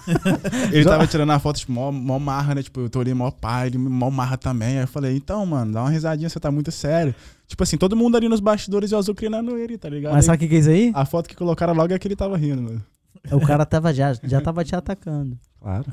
Ele 0.73 0.85
tava 0.85 1.07
tirando 1.07 1.31
a 1.33 1.39
foto, 1.39 1.59
tipo, 1.59 1.73
mó, 1.73 1.91
mó 1.91 2.19
marra, 2.19 2.55
né? 2.55 2.63
Tipo, 2.63 2.81
eu 2.81 2.91
tô 2.91 3.01
ali 3.01 3.13
mó 3.15 3.31
pai, 3.31 3.67
ele 3.69 3.79
mó 3.79 4.11
marra 4.11 4.37
também. 4.37 4.77
Aí 4.79 4.85
eu 4.85 4.89
falei, 4.89 5.17
então, 5.17 5.45
mano, 5.45 5.73
dá 5.73 5.83
uma 5.83 5.91
risadinha, 5.91 6.29
você 6.29 6.39
tá 6.41 6.51
muito 6.51 6.71
sério. 6.71 7.15
Tipo 7.47 7.63
assim, 7.63 7.77
todo 7.77 7.97
mundo 7.97 8.17
ali 8.17 8.29
nos 8.29 8.41
bastidores 8.41 8.91
e 8.91 8.95
o 8.95 8.99
Azul 8.99 9.15
criando 9.15 9.57
ele, 9.57 9.77
tá 9.79 9.89
ligado? 9.89 10.13
Mas 10.13 10.25
sabe 10.25 10.37
o 10.37 10.39
que, 10.41 10.49
que 10.49 10.55
é 10.57 10.59
isso 10.59 10.71
aí? 10.71 10.93
A 10.95 11.05
foto 11.05 11.29
que 11.29 11.35
colocaram 11.37 11.75
logo 11.75 11.93
é 11.93 11.99
que 11.99 12.07
ele 12.09 12.17
tava 12.17 12.37
rindo, 12.37 12.63
mano. 12.63 12.83
O 13.33 13.41
cara 13.41 13.65
tava 13.67 13.93
já, 13.93 14.15
já 14.23 14.41
tava 14.41 14.65
te 14.65 14.75
atacando. 14.77 15.37
Claro. 15.61 15.85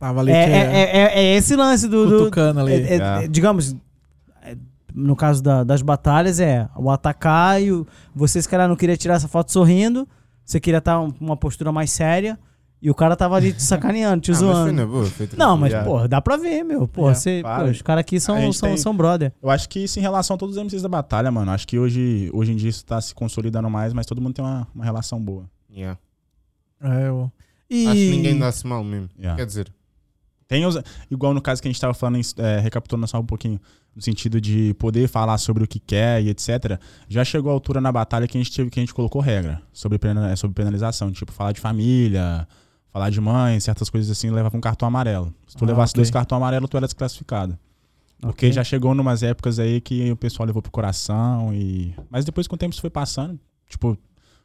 Tava 0.00 0.20
ali, 0.20 0.32
É, 0.32 0.44
que 0.46 0.52
é, 0.52 0.56
é, 0.56 0.96
é- 0.98 1.24
é 1.24 1.36
esse 1.36 1.54
lance 1.56 1.86
do. 1.88 2.28
do- 2.30 2.40
ali. 2.60 2.72
é- 2.72 2.96
é- 2.96 3.24
É. 3.24 3.28
digamos, 3.28 3.76
no 4.94 5.16
caso 5.16 5.42
da- 5.42 5.64
das 5.64 5.82
batalhas, 5.82 6.38
é 6.40 6.68
o 6.76 6.90
atacar 6.90 7.60
e 7.62 7.72
o, 7.72 7.86
você, 8.14 8.40
se 8.40 8.48
calhar, 8.48 8.68
não 8.68 8.76
queria 8.76 8.96
tirar 8.96 9.14
essa 9.14 9.28
foto 9.28 9.50
sorrindo, 9.52 10.06
você 10.44 10.60
queria 10.60 10.78
estar 10.78 10.96
com 10.98 11.12
uma 11.20 11.36
postura 11.36 11.72
mais 11.72 11.90
séria 11.90 12.38
e 12.84 12.90
o 12.90 12.94
cara 12.94 13.16
tava 13.16 13.34
ali 13.36 13.52
te 13.52 13.62
sacaneando, 13.64 14.20
te 14.20 14.30
Ah, 14.30 14.34
mas 14.34 14.40
foi 14.42 14.48
zoando. 14.54 14.86
boa. 14.86 15.06
Foi 15.06 15.28
Não, 15.36 15.56
mas, 15.56 15.72
porra, 15.84 16.06
dá 16.06 16.20
pra 16.20 16.36
ver, 16.36 16.62
meu. 16.62 16.86
Porra, 16.86 17.12
Yeah, 17.12 17.18
você, 17.20 17.42
pô, 17.42 17.70
os 17.70 17.82
caras 17.82 18.00
aqui 18.02 18.20
são, 18.20 18.52
são, 18.52 18.68
tem- 18.68 18.76
são 18.76 18.94
brother. 18.96 19.32
Eu 19.42 19.48
acho 19.50 19.68
que 19.68 19.80
isso 19.80 19.98
em 19.98 20.02
relação 20.02 20.34
a 20.34 20.38
todos 20.38 20.56
os 20.56 20.62
MCs 20.62 20.82
da 20.82 20.88
batalha, 20.88 21.30
mano. 21.32 21.50
Acho 21.50 21.66
que 21.66 21.78
hoje, 21.78 22.30
hoje 22.32 22.52
em 22.52 22.56
dia 22.56 22.68
isso 22.68 22.84
tá 22.84 23.00
se 23.00 23.14
consolidando 23.14 23.68
mais, 23.70 23.92
mas 23.94 24.04
todo 24.06 24.20
mundo 24.20 24.34
tem 24.34 24.44
uma, 24.44 24.68
uma 24.74 24.84
relação 24.84 25.18
boa. 25.20 25.48
Yeah. 25.74 25.98
É, 26.82 27.08
eu- 27.08 27.32
E... 27.70 27.86
Acho 27.86 27.94
que 27.96 28.10
ninguém 28.10 28.38
dá-se 28.38 28.66
mal 28.66 28.84
mesmo. 28.84 29.08
Yeah. 29.18 29.36
Quer 29.38 29.46
dizer, 29.46 29.72
Tem 30.46 30.66
os, 30.66 30.78
igual 31.10 31.32
no 31.32 31.40
caso 31.40 31.62
que 31.62 31.66
a 31.68 31.70
gente 31.72 31.80
tava 31.80 31.94
falando, 31.94 32.20
é, 32.36 32.58
recapitulando 32.60 33.08
só 33.08 33.18
um 33.18 33.24
pouquinho, 33.24 33.58
no 33.96 34.02
sentido 34.02 34.40
de 34.40 34.74
poder 34.74 35.08
falar 35.08 35.38
sobre 35.38 35.64
o 35.64 35.66
que 35.66 35.78
quer 35.80 36.20
e 36.22 36.28
etc. 36.28 36.78
Já 37.08 37.24
chegou 37.24 37.50
a 37.50 37.54
altura 37.54 37.80
na 37.80 37.90
batalha 37.90 38.26
que 38.28 38.36
a 38.36 38.40
gente 38.42 38.54
teve, 38.54 38.68
que 38.68 38.78
a 38.78 38.82
gente 38.82 38.92
colocou 38.92 39.22
regra 39.22 39.62
sobre, 39.72 39.98
pena- 39.98 40.36
sobre 40.36 40.54
penalização, 40.54 41.10
tipo 41.10 41.32
falar 41.32 41.52
de 41.52 41.60
família, 41.60 42.46
falar 42.94 43.10
de 43.10 43.20
mãe, 43.20 43.58
certas 43.58 43.90
coisas 43.90 44.08
assim, 44.08 44.30
levava 44.30 44.56
um 44.56 44.60
cartão 44.60 44.86
amarelo. 44.86 45.34
Se 45.48 45.56
tu 45.56 45.64
Ah, 45.64 45.66
levasse 45.66 45.90
ok. 45.90 45.98
dois 45.98 46.10
cartões 46.12 46.36
amarelos, 46.40 46.70
tu 46.70 46.76
era 46.76 46.86
desclassificado. 46.86 47.58
Porque 48.20 48.46
Ok. 48.46 48.52
já 48.52 48.62
chegou 48.62 48.94
numas 48.94 49.24
épocas 49.24 49.58
aí 49.58 49.80
que 49.80 50.12
o 50.12 50.16
pessoal 50.16 50.46
levou 50.46 50.62
pro 50.62 50.70
coração 50.70 51.52
e. 51.52 51.92
Mas 52.08 52.24
depois 52.24 52.46
com 52.46 52.54
o 52.54 52.58
tempo 52.58 52.72
isso 52.72 52.80
foi 52.80 52.88
passando. 52.90 53.38
Tipo, 53.68 53.98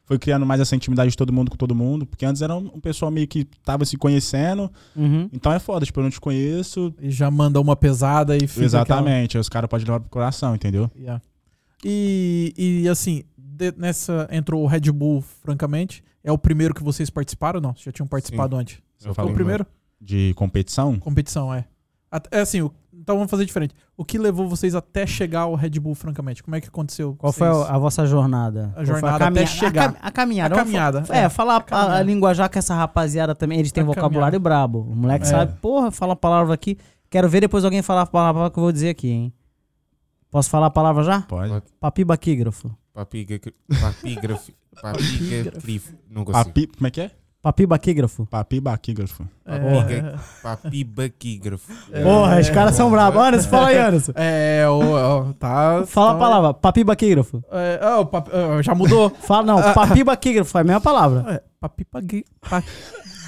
foi 0.04 0.18
criando 0.18 0.44
mais 0.44 0.60
essa 0.60 0.74
intimidade 0.74 1.10
de 1.12 1.16
todo 1.16 1.32
mundo 1.32 1.48
com 1.52 1.56
todo 1.56 1.76
mundo. 1.76 2.04
Porque 2.04 2.26
antes 2.26 2.42
era 2.42 2.54
um 2.56 2.80
pessoal 2.80 3.10
meio 3.12 3.28
que 3.28 3.44
tava 3.64 3.84
se 3.84 3.96
conhecendo. 3.96 4.68
Uhum. 4.96 5.30
Então 5.32 5.52
é 5.52 5.60
foda, 5.60 5.86
tipo, 5.86 6.00
eu 6.00 6.04
não 6.04 6.10
te 6.10 6.20
conheço. 6.20 6.92
E 7.00 7.08
já 7.10 7.30
manda 7.30 7.60
uma 7.60 7.76
pesada 7.76 8.36
e 8.36 8.48
fica 8.48 8.64
Exatamente. 8.64 9.36
Aí 9.36 9.40
os 9.40 9.48
caras 9.48 9.70
podem 9.70 9.86
levar 9.86 10.00
pro 10.00 10.10
coração, 10.10 10.56
entendeu? 10.56 10.84
aquela- 10.86 11.00
Yeah. 11.00 11.22
E, 11.84 12.52
e 12.84 12.88
assim, 12.88 13.22
de- 13.70 13.74
nessa 13.78 14.26
entrou 14.30 14.62
o 14.62 14.66
Red 14.66 14.90
Bull, 14.92 15.20
francamente. 15.42 16.02
É 16.24 16.32
o 16.32 16.38
primeiro 16.38 16.74
que 16.74 16.82
vocês 16.82 17.08
participaram 17.10 17.58
ou 17.58 17.62
não? 17.62 17.74
Já 17.76 17.92
tinham 17.92 18.06
participado 18.06 18.56
antes? 18.56 18.78
eu 19.04 19.14
Foi 19.14 19.24
o 19.24 19.32
primeiro? 19.34 19.66
De 20.00 20.32
competição. 20.34 20.98
Competição, 20.98 21.52
é. 21.52 21.64
É 22.32 22.40
assim, 22.40 22.60
o- 22.62 22.72
então 22.92 23.16
vamos 23.16 23.30
fazer 23.30 23.44
diferente. 23.44 23.74
O 23.96 24.04
que 24.04 24.18
levou 24.18 24.48
vocês 24.48 24.74
até 24.74 25.06
chegar 25.06 25.42
ao 25.42 25.54
Red 25.54 25.70
Bull, 25.78 25.94
francamente? 25.94 26.42
Como 26.42 26.56
é 26.56 26.60
que 26.60 26.66
aconteceu? 26.68 27.14
Qual 27.16 27.32
foi 27.32 27.46
Vocês- 27.48 27.70
a, 27.70 27.74
a 27.74 27.78
vossa 27.78 28.04
jornada? 28.06 28.72
Foi 28.74 28.84
jornada 28.86 29.18
caminha- 29.18 29.42
até 29.44 29.50
chegar. 29.50 29.88
A, 29.90 29.92
cam- 29.92 29.98
a 30.02 30.10
caminhada. 30.10 30.54
A 30.54 30.58
caminhada, 30.58 31.04
É, 31.10 31.18
é. 31.20 31.28
falar 31.28 31.56
a, 31.56 31.60
caminhada. 31.60 31.94
a 31.96 32.02
linguajar 32.02 32.50
que 32.50 32.58
essa 32.58 32.74
rapaziada 32.74 33.34
também. 33.34 33.58
Eles 33.60 33.70
têm 33.72 33.82
A 33.82 33.86
vocabulário 33.86 34.40
brabo. 34.40 34.80
O 34.80 34.96
moleque 34.96 35.24
É. 35.26 35.28
sabe, 35.28 35.52
porra, 35.60 35.90
fala 35.90 36.14
a 36.14 36.16
palavra 36.16 36.52
aqui. 36.54 36.76
Quero 37.08 37.28
ver 37.28 37.40
depois 37.42 37.64
alguém 37.64 37.80
falar 37.82 38.02
a 38.02 38.06
palavra 38.06 38.50
que 38.50 38.58
eu 38.58 38.62
vou 38.62 38.72
dizer 38.72 38.88
aqui, 38.90 39.08
hein? 39.08 39.32
Posso 40.30 40.48
falar 40.50 40.66
a 40.66 40.70
palavra 40.70 41.02
já? 41.04 41.22
Pode. 41.22 41.48
Pode. 41.50 41.64
Papibaquígrafo. 41.80 42.70
Papiga, 42.94 43.40
papígrafo, 43.80 44.52
papiga, 44.80 45.50
grifo. 45.62 45.94
Não 46.10 46.24
consigo. 46.24 46.44
Papi, 46.44 46.66
como 46.66 46.86
é 46.86 46.90
que 46.90 47.00
é? 47.00 47.10
Papibaquígrafo. 47.42 48.26
Papi 48.26 48.60
baquígrafo. 48.60 49.26
É, 49.46 50.14
papibaquígrafo. 50.42 51.72
Porra, 52.02 52.38
os 52.38 52.50
caras 52.50 52.74
são 52.74 52.90
bravos. 52.90 53.18
Anderson, 53.18 53.48
fala 53.48 53.68
aí, 53.68 53.78
Anderson. 53.78 54.12
É, 54.14 54.66
o, 54.68 54.80
o- 55.30 55.34
tá. 55.34 55.84
Fala 55.86 56.10
tá- 56.10 56.16
a 56.16 56.18
palavra. 56.18 56.54
Papibaquígrafo. 56.54 57.42
É, 57.50 57.78
ah, 57.82 58.00
o 58.00 58.04
pap- 58.06 58.28
ah, 58.30 58.60
já 58.60 58.74
mudou. 58.74 59.08
Fala, 59.08 59.42
não, 59.44 59.72
papibaquígrafo. 59.72 60.58
É 60.58 60.60
a 60.60 60.64
mesma 60.64 60.80
palavra. 60.82 61.32
É, 61.34 61.42
papipa 61.58 62.02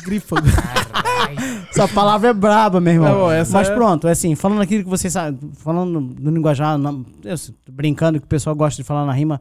grifa. 0.03 0.37
Essa 1.71 1.89
palavra 1.89 2.29
é 2.31 2.33
braba, 2.33 2.81
meu 2.81 2.93
irmão. 2.93 3.15
Não, 3.21 3.31
essa 3.31 3.53
Mas 3.59 3.69
é- 3.69 3.75
pronto, 3.75 4.07
é 4.07 4.11
assim, 4.11 4.35
falando 4.35 4.61
aquilo 4.61 4.85
que 4.85 4.91
vocês 4.91 5.13
sabem, 5.13 5.39
falando 5.55 6.01
no 6.01 6.31
linguajar, 6.31 6.77
na- 6.77 6.93
eu 7.25 7.37
brincando 7.71 8.21
que 8.21 8.25
o 8.27 8.29
pessoal 8.29 8.55
gosta 8.55 8.83
de 8.83 8.87
falar 8.87 9.07
na 9.07 9.13
rima, 9.13 9.41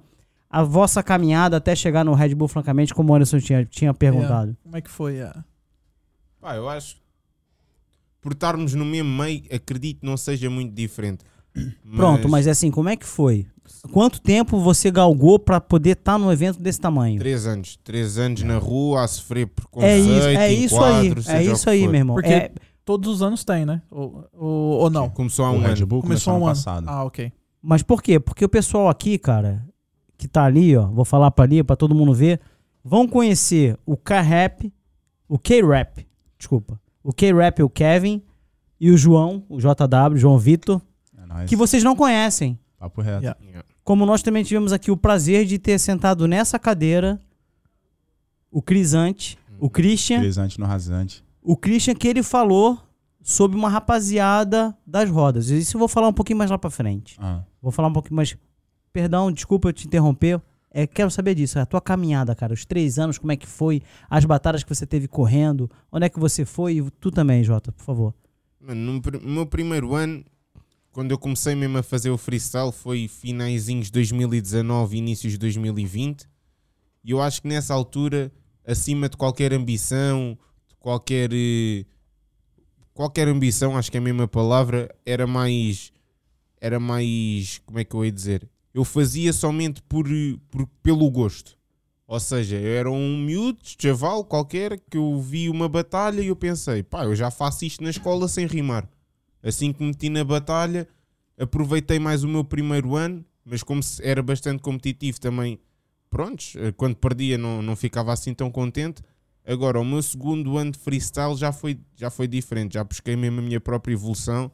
a 0.50 0.64
vossa 0.64 1.04
caminhada 1.04 1.58
até 1.58 1.76
chegar 1.76 2.06
no 2.06 2.14
Red 2.14 2.34
Bull, 2.36 2.48
francamente, 2.48 2.94
como 2.94 3.12
o 3.12 3.16
Anderson 3.16 3.40
tinha, 3.40 3.66
tinha 3.66 3.94
perguntado. 3.94 4.56
Como 4.64 4.78
é 4.78 4.82
que 4.82 4.90
foi? 4.90 5.18
É. 5.18 5.34
Pá, 6.40 6.56
eu 6.56 6.70
acho. 6.70 6.96
Por 8.22 8.34
estarmos 8.34 8.74
no 8.74 8.86
mesmo 8.86 9.10
meio, 9.10 9.44
acredito 9.54 10.00
que 10.00 10.06
não 10.06 10.16
seja 10.16 10.50
muito 10.50 10.74
diferente. 10.74 11.24
Pronto, 11.96 12.30
mas 12.30 12.48
é 12.48 12.52
assim, 12.52 12.72
como 12.72 12.88
é 12.90 12.96
que 12.96 13.06
foi? 13.06 13.46
Quanto 13.92 14.22
tempo 14.22 14.60
você 14.60 14.92
galgou 14.92 15.40
pra 15.40 15.60
poder 15.60 15.92
estar 15.98 16.18
num 16.18 16.32
evento 16.32 16.60
desse 16.62 16.80
tamanho? 16.80 17.18
Três 17.20 17.48
anos. 17.48 17.78
Três 17.84 18.18
anos 18.18 18.44
na 18.44 18.58
rua 18.58 19.04
a 19.04 19.08
sofrer 19.08 19.44
É 19.44 19.46
preconceito. 19.48 20.08
isso, 20.10 20.28
é 20.28 20.54
isso 20.54 20.76
quadros, 20.76 21.30
aí, 21.30 21.48
é 21.48 21.50
o 21.50 21.54
isso 21.54 21.70
aí, 21.70 21.88
meu 21.88 21.96
irmão. 21.96 22.16
Porque- 22.16 22.30
É, 22.30 22.52
Todos 22.84 23.08
os 23.14 23.22
anos 23.22 23.44
tem, 23.46 23.64
né? 23.64 23.82
Ou, 23.92 24.26
ou, 24.34 24.50
ou 24.82 24.90
não? 24.90 25.08
Começou 25.10 25.46
há 25.46 25.52
O 25.52 25.56
um 25.56 25.60
Red 25.62 25.74
ano. 25.74 25.86
Bull 25.88 26.02
começou, 26.02 26.34
Começou 26.34 26.34
há 26.34 26.36
um 26.36 26.48
ano 26.48 26.56
passado. 26.56 26.90
Ah, 26.90 27.04
ok. 27.04 27.32
Mas 27.62 27.84
por 27.84 28.02
quê? 28.02 28.20
Porque 28.20 28.44
o 28.44 28.50
pessoal 28.50 28.90
aqui, 28.90 29.20
cara, 29.20 29.64
que 30.18 30.28
tá 30.28 30.44
ali, 30.46 30.76
ó, 30.76 30.88
vou 30.88 31.06
falar 31.06 31.30
pra 31.30 31.46
ali, 31.46 31.64
pra 31.64 31.76
todo 31.76 31.94
mundo 31.94 32.12
ver, 32.14 32.40
vão 32.84 33.08
conhecer 33.08 33.78
o 33.86 33.96
K-Rap, 33.96 34.74
o 35.30 35.38
K-Rap, 35.38 36.06
desculpa, 36.40 36.82
o 37.04 37.14
K-Rap, 37.14 37.62
o 37.62 37.70
Kevin 37.70 38.22
e 38.80 38.90
o 38.90 38.98
João, 38.98 39.44
o 39.48 39.60
JW, 39.60 40.18
João 40.18 40.40
Vitor, 40.40 40.82
É 41.16 41.26
nóis. 41.28 41.48
que 41.50 41.56
vocês 41.56 41.84
não 41.84 41.96
conhecem. 41.96 42.58
Papo 42.80 43.00
reto. 43.02 43.22
Yeah. 43.24 43.40
Yeah. 43.46 43.64
Como 43.84 44.06
nós 44.06 44.22
também 44.22 44.44
tivemos 44.44 44.72
aqui 44.72 44.92
o 44.92 44.98
prazer 44.98 45.46
de 45.46 45.58
ter 45.58 45.80
sentado 45.80 46.28
nessa 46.28 46.58
cadeira 46.60 47.20
o 48.52 48.62
Crisante, 48.62 49.38
o 49.60 49.70
Christian, 49.70 50.20
Crisante 50.20 50.60
no 50.60 50.66
rasante. 50.66 51.24
o 51.42 51.56
Christian 51.56 51.96
que 51.96 52.08
ele 52.08 52.22
falou 52.24 52.78
sobre 53.24 53.58
uma 53.58 53.70
rapaziada 53.70 54.76
das 54.86 55.10
rodas. 55.10 55.50
Isso 55.50 55.76
eu 55.78 55.80
vou 55.80 55.88
falar 55.88 56.08
um 56.08 56.14
pouquinho 56.14 56.38
mais 56.38 56.50
lá 56.52 56.58
pra 56.58 56.70
frente. 56.70 57.16
Ah. 57.20 57.44
Vou 57.62 57.72
falar 57.72 57.88
um 57.88 57.94
pouquinho 57.94 58.16
mais. 58.16 58.36
Perdão, 58.92 59.32
desculpa 59.32 59.70
eu 59.70 59.74
te 59.74 59.88
interromper. 59.88 60.42
É, 60.74 60.88
quero 60.88 61.12
saber 61.12 61.36
disso, 61.36 61.60
a 61.60 61.66
tua 61.66 61.82
caminhada, 61.82 62.34
cara. 62.34 62.54
Os 62.54 62.66
três 62.66 62.98
anos, 62.98 63.18
como 63.18 63.32
é 63.32 63.36
que 63.36 63.46
foi? 63.48 63.82
As 64.10 64.24
batalhas 64.26 64.64
que 64.64 64.74
você 64.74 64.86
teve 64.86 65.08
correndo? 65.08 65.70
Onde 65.92 66.06
é 66.06 66.10
que 66.10 66.20
você 66.20 66.46
foi? 66.46 66.78
E 66.78 66.92
tu 66.92 67.12
também, 67.12 67.44
Jota, 67.44 67.72
por 67.72 67.84
favor. 67.84 68.14
Mano, 68.60 68.94
no, 68.94 69.02
pr- 69.02 69.20
no 69.22 69.30
meu 69.30 69.46
primeiro 69.46 69.94
ano, 69.94 70.24
quando 70.92 71.12
eu 71.12 71.18
comecei 71.18 71.56
mesmo 71.56 71.78
a 71.78 71.84
fazer 71.84 72.10
o 72.10 72.18
freestyle, 72.18 72.72
foi 72.72 73.08
finaizinhos 73.08 73.88
de 73.88 73.92
2019, 73.94 74.98
inícios 74.98 75.34
de 75.34 75.40
2020. 75.40 76.28
E 77.04 77.12
eu 77.12 77.22
acho 77.22 77.42
que 77.42 77.48
nessa 77.48 77.74
altura, 77.74 78.32
acima 78.66 79.08
de 79.10 79.18
qualquer 79.18 79.54
ambição, 79.54 80.38
de 80.68 80.76
qualquer. 80.80 81.30
eh, 81.34 81.86
qualquer 82.94 83.28
ambição, 83.28 83.78
acho 83.78 83.90
que 83.92 83.98
é 83.98 84.00
a 84.00 84.04
mesma 84.04 84.28
palavra, 84.28 84.94
era 85.06 85.26
mais. 85.26 85.92
Era 86.60 86.80
mais. 86.80 87.60
Como 87.66 87.80
é 87.80 87.84
que 87.84 87.96
eu 87.96 88.06
ia 88.06 88.12
dizer? 88.12 88.48
Eu 88.74 88.84
fazia 88.86 89.34
somente 89.34 89.82
por, 89.84 90.06
por- 90.50 90.68
pelo 90.84 91.10
gosto. 91.10 91.58
Ou 92.08 92.20
seja, 92.20 92.58
eu 92.58 92.74
era 92.78 92.92
um 92.92 93.18
miúdo, 93.18 93.60
chaval 93.64 94.24
qualquer, 94.26 94.80
que 94.90 94.98
eu 94.98 95.20
vi 95.22 95.50
uma 95.50 95.70
batalha 95.70 96.22
e 96.22 96.28
eu 96.28 96.36
pensei, 96.36 96.84
pá, 96.84 97.06
eu 97.06 97.16
já 97.16 97.32
faço 97.32 97.64
isto 97.64 97.82
na 97.84 97.90
escola 97.90 98.28
sem 98.28 98.46
rimar. 98.46 98.88
Assim 99.44 99.74
que 99.74 99.82
me 99.82 99.88
meti 99.90 100.10
na 100.10 100.24
batalha, 100.24 100.88
aproveitei 101.38 102.00
mais 102.00 102.24
o 102.24 102.28
meu 102.28 102.44
primeiro 102.44 102.96
ano, 102.96 103.26
mas 103.44 103.64
como 103.64 103.82
era 104.02 104.22
bastante 104.22 104.62
competitivo 104.62 105.20
também, 105.20 105.60
prontos, 106.10 106.56
eh, 106.58 106.72
quando 106.72 106.96
perdia 106.96 107.38
não, 107.38 107.62
não 107.62 107.76
ficava 107.76 108.14
assim 108.14 108.34
tão 108.34 108.52
contente. 108.52 109.02
Agora, 109.46 109.80
o 109.80 109.86
meu 109.86 110.02
segundo 110.04 110.58
ano 110.58 110.72
de 110.72 110.78
freestyle 110.78 111.36
já 111.36 111.52
foi, 111.52 111.80
já 111.96 112.12
foi 112.12 112.28
diferente, 112.28 112.76
já 112.76 112.84
busquei 112.84 113.16
mesmo 113.16 113.40
a 113.40 113.44
minha 113.44 113.60
própria 113.60 113.94
evolução. 113.94 114.52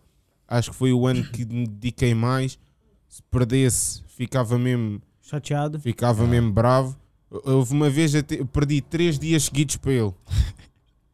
Acho 0.48 0.72
que 0.72 0.78
foi 0.78 0.94
o 0.94 1.06
ano 1.06 1.26
que 1.26 1.46
me 1.46 1.68
dediquei 1.68 2.14
mais. 2.14 2.58
Se 3.10 3.22
perdesse, 3.24 4.02
ficava 4.08 4.58
mesmo 4.58 5.02
Chateado. 5.22 5.80
ficava 5.80 6.26
mesmo 6.26 6.52
bravo. 6.54 6.98
Houve 7.30 7.74
uma 7.74 7.90
vez 7.90 8.16
até, 8.16 8.42
perdi 8.46 8.80
três 8.80 9.20
dias 9.20 9.44
seguidos 9.44 9.76
para 9.76 9.92
ele. 9.92 10.14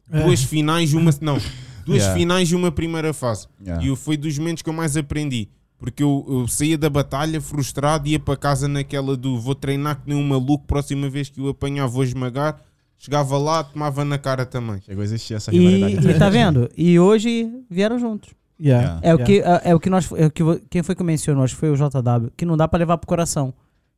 Duas 0.08 0.44
finais 0.44 0.92
e 0.92 0.96
uma. 0.96 1.10
Não, 1.20 1.36
duas 1.84 1.98
Yeah. 1.98 2.18
finais 2.18 2.50
e 2.50 2.54
uma 2.54 2.70
primeira 2.72 3.12
fase. 3.12 3.46
Yeah. 3.60 3.84
E 3.84 3.88
eu- 3.88 3.96
foi 3.96 4.16
dos 4.16 4.36
momentos 4.38 4.62
que 4.62 4.68
eu 4.68 4.74
mais 4.74 4.96
aprendi. 4.96 5.48
Porque 5.78 6.02
eu, 6.02 6.24
eu 6.28 6.48
saía 6.48 6.78
da 6.78 6.88
batalha 6.88 7.40
frustrado, 7.40 8.08
ia 8.08 8.18
para 8.18 8.36
casa 8.36 8.66
naquela 8.68 9.16
do 9.16 9.38
vou 9.40 9.54
treinar 9.54 9.96
que 10.00 10.08
nem 10.08 10.16
um 10.16 10.26
maluco, 10.26 10.64
próxima 10.66 11.08
vez 11.10 11.28
que 11.28 11.40
o 11.40 11.48
apanhar 11.48 11.86
vou 11.86 12.02
esmagar. 12.04 12.60
Chegava 12.96 13.36
lá, 13.36 13.62
tomava 13.64 14.04
na 14.04 14.16
cara 14.16 14.46
também. 14.46 14.80
Chegou 14.80 15.02
a 15.02 15.04
existir 15.04 15.34
essa 15.34 15.54
E, 15.54 15.58
rivalidade. 15.58 16.08
e 16.10 16.18
tá 16.18 16.30
vendo? 16.30 16.70
E 16.76 16.98
hoje 16.98 17.50
vieram 17.68 17.98
juntos. 17.98 18.30
Yeah. 18.58 18.98
É 19.02 19.12
o 19.14 19.18
que, 19.18 19.40
é, 19.40 19.60
é 19.64 19.74
o 19.74 19.80
que 19.80 19.90
nós. 19.90 20.10
É 20.12 20.26
o 20.26 20.30
que, 20.30 20.42
quem 20.70 20.82
foi 20.82 20.94
que 20.94 21.02
mencionou? 21.02 21.42
Acho 21.44 21.54
que 21.54 21.60
foi 21.60 21.70
o 21.70 21.76
JW. 21.76 22.30
Que 22.36 22.46
não 22.46 22.56
dá 22.56 22.66
pra 22.68 22.78
levar 22.78 22.96
pro 22.96 23.06
coração. 23.06 23.52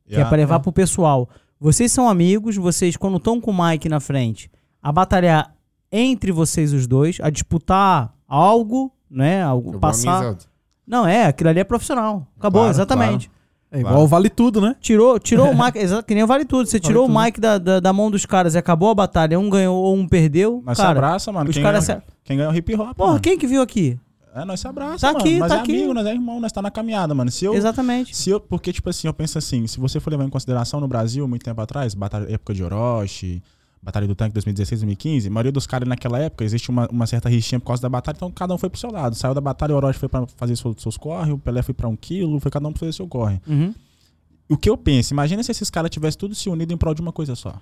Que 0.05 0.13
é 0.13 0.17
Yeah. 0.17 0.27
pra 0.29 0.37
levar 0.37 0.59
pro 0.59 0.73
pessoal. 0.73 1.29
Vocês 1.59 1.91
são 1.91 2.09
amigos, 2.09 2.55
vocês, 2.57 2.97
quando 2.97 3.17
estão 3.17 3.39
com 3.39 3.51
o 3.51 3.65
Mike 3.67 3.87
na 3.87 3.99
frente, 3.99 4.49
a 4.81 4.91
batalhar 4.91 5.55
entre 5.91 6.31
vocês 6.31 6.73
os 6.73 6.87
dois, 6.87 7.17
a 7.21 7.29
disputar 7.29 8.13
algo, 8.27 8.91
né? 9.09 9.41
Algo, 9.43 9.69
Acabou 9.69 9.77
a 9.89 9.91
passar. 9.91 10.17
amizade. 10.17 10.45
Não, 10.85 11.05
é, 11.07 11.25
aquilo 11.25 11.49
ali 11.49 11.59
é 11.59 11.63
profissional. 11.63 12.27
Acabou, 12.37 12.61
Claro, 12.61 12.73
exatamente. 12.75 13.31
É 13.69 13.79
igual 13.81 14.07
vale 14.07 14.29
tudo, 14.29 14.61
né? 14.61 14.75
Tirou, 14.79 15.19
tirou 15.19 15.51
o 15.51 15.53
Mike, 15.61 15.77
exato, 15.77 16.05
que 16.05 16.15
nem 16.15 16.23
o 16.23 16.27
vale 16.27 16.45
tudo. 16.45 16.65
Você 16.65 16.77
Vale 16.77 16.87
tirou 16.87 17.05
tudo. 17.05 17.17
o 17.17 17.21
Mike 17.21 17.41
da, 17.41 17.57
da, 17.57 17.79
da 17.81 17.91
mão 17.91 18.09
dos 18.09 18.25
caras 18.25 18.55
e 18.55 18.57
acabou 18.57 18.89
a 18.89 18.95
batalha, 18.95 19.37
um 19.37 19.49
ganhou 19.49 19.75
ou 19.75 19.93
um 19.95 20.07
perdeu. 20.07 20.61
Nós 20.65 20.77
se 20.77 20.83
cara, 20.83 20.97
abraça, 20.97 21.31
mano. 21.33 21.49
os 21.49 21.53
Quem, 21.55 21.63
caras 21.63 21.85
ganha, 21.85 21.99
se- 21.99 22.05
quem 22.23 22.37
ganha 22.37 22.47
é 22.49 22.51
o 22.51 22.55
hip 22.55 22.73
hop. 22.75 22.95
Porra, 22.95 23.09
mano. 23.09 23.19
quem 23.21 23.37
que 23.37 23.45
viu 23.45 23.61
aqui? 23.61 23.99
É, 24.33 24.45
nós 24.45 24.59
se 24.61 24.67
abraça, 24.67 24.99
Tá 25.07 25.07
mano. 25.07 25.19
aqui, 25.19 25.39
nós 25.39 25.49
tá 25.49 25.57
é 25.57 25.59
aqui. 25.59 25.75
amigo, 25.75 25.93
nós 25.93 26.05
é 26.05 26.13
irmão, 26.13 26.39
nós 26.39 26.51
tá 26.51 26.61
na 26.61 26.71
caminhada, 26.71 27.13
mano. 27.13 27.29
Se 27.29 27.43
eu, 27.43 27.53
Exatamente. 27.55 28.15
se 28.15 28.29
eu, 28.29 28.39
porque, 28.39 28.71
tipo 28.71 28.89
assim, 28.89 29.07
eu 29.07 29.13
penso 29.13 29.37
assim, 29.37 29.67
se 29.67 29.79
você 29.81 29.99
for 29.99 30.11
levar 30.11 30.23
em 30.23 30.29
consideração 30.29 30.79
no 30.79 30.87
Brasil, 30.87 31.27
muito 31.27 31.43
tempo 31.43 31.59
atrás, 31.59 31.93
batalha, 31.93 32.31
época 32.31 32.53
de 32.53 32.63
Orochi, 32.63 33.41
Batalha 33.87 34.05
do 34.05 34.15
Tanque 34.15 34.33
2016, 34.33 34.81
2015, 34.81 35.27
a 35.29 35.31
maioria 35.31 35.51
dos 35.51 35.65
caras 35.65 35.87
naquela 35.87 36.19
época, 36.19 36.43
existe 36.43 36.69
uma, 36.69 36.89
uma 36.91 37.07
certa 37.07 37.29
rixinha 37.29 37.57
por 37.57 37.67
causa 37.67 37.81
da 37.81 37.87
batalha, 37.87 38.17
então 38.17 38.29
cada 38.29 38.53
um 38.53 38.57
foi 38.57 38.69
pro 38.69 38.77
seu 38.77 38.91
lado. 38.91 39.15
Saiu 39.15 39.33
da 39.33 39.39
batalha, 39.39 39.73
o 39.73 39.77
Orochi 39.77 39.97
foi 39.97 40.09
pra 40.09 40.27
fazer 40.35 40.57
seus, 40.57 40.81
seus 40.81 40.97
corre, 40.97 41.31
o 41.31 41.37
Pelé 41.37 41.61
foi 41.61 41.73
pra 41.73 41.87
um 41.87 41.95
quilo, 41.95 42.37
foi 42.41 42.51
cada 42.51 42.67
um 42.67 42.73
pra 42.73 42.81
fazer 42.81 42.91
seu 42.91 43.07
corre. 43.07 43.39
Uhum. 43.47 43.73
O 44.49 44.57
que 44.57 44.69
eu 44.69 44.75
penso, 44.75 45.13
imagina 45.13 45.41
se 45.41 45.51
esses 45.51 45.69
caras 45.69 45.89
tivessem 45.89 46.19
tudo 46.19 46.35
se 46.35 46.49
unido 46.49 46.73
em 46.73 46.77
prol 46.77 46.93
de 46.93 47.01
uma 47.01 47.13
coisa 47.13 47.33
só. 47.33 47.61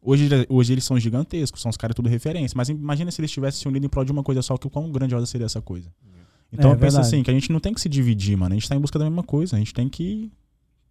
Hoje, 0.00 0.26
hoje 0.48 0.72
eles 0.72 0.84
são 0.84 0.98
gigantescos, 0.98 1.60
são 1.60 1.68
os 1.68 1.76
caras 1.76 1.94
tudo 1.94 2.08
referência. 2.08 2.54
Mas 2.56 2.70
imagina 2.70 3.10
se 3.10 3.20
eles 3.20 3.30
tivessem 3.30 3.60
se 3.60 3.68
unido 3.68 3.84
em 3.84 3.88
prol 3.90 4.06
de 4.06 4.10
uma 4.12 4.22
coisa 4.22 4.40
só, 4.40 4.56
que 4.56 4.66
o 4.66 4.70
quão 4.70 4.90
grandiosa 4.90 5.26
seria 5.26 5.44
essa 5.44 5.60
coisa. 5.60 5.92
Então 6.50 6.70
É 6.70 6.74
eu 6.74 6.78
penso 6.78 6.96
verdade. 6.96 7.06
assim, 7.14 7.22
que 7.22 7.30
a 7.30 7.34
gente 7.34 7.52
não 7.52 7.60
tem 7.60 7.72
que 7.74 7.80
se 7.80 7.88
dividir, 7.90 8.36
mano. 8.36 8.54
A 8.54 8.58
gente 8.58 8.68
tá 8.68 8.74
em 8.74 8.80
busca 8.80 8.98
da 8.98 9.04
mesma 9.04 9.22
coisa. 9.22 9.54
A 9.54 9.58
gente 9.58 9.72
tem 9.74 9.88
que. 9.88 10.32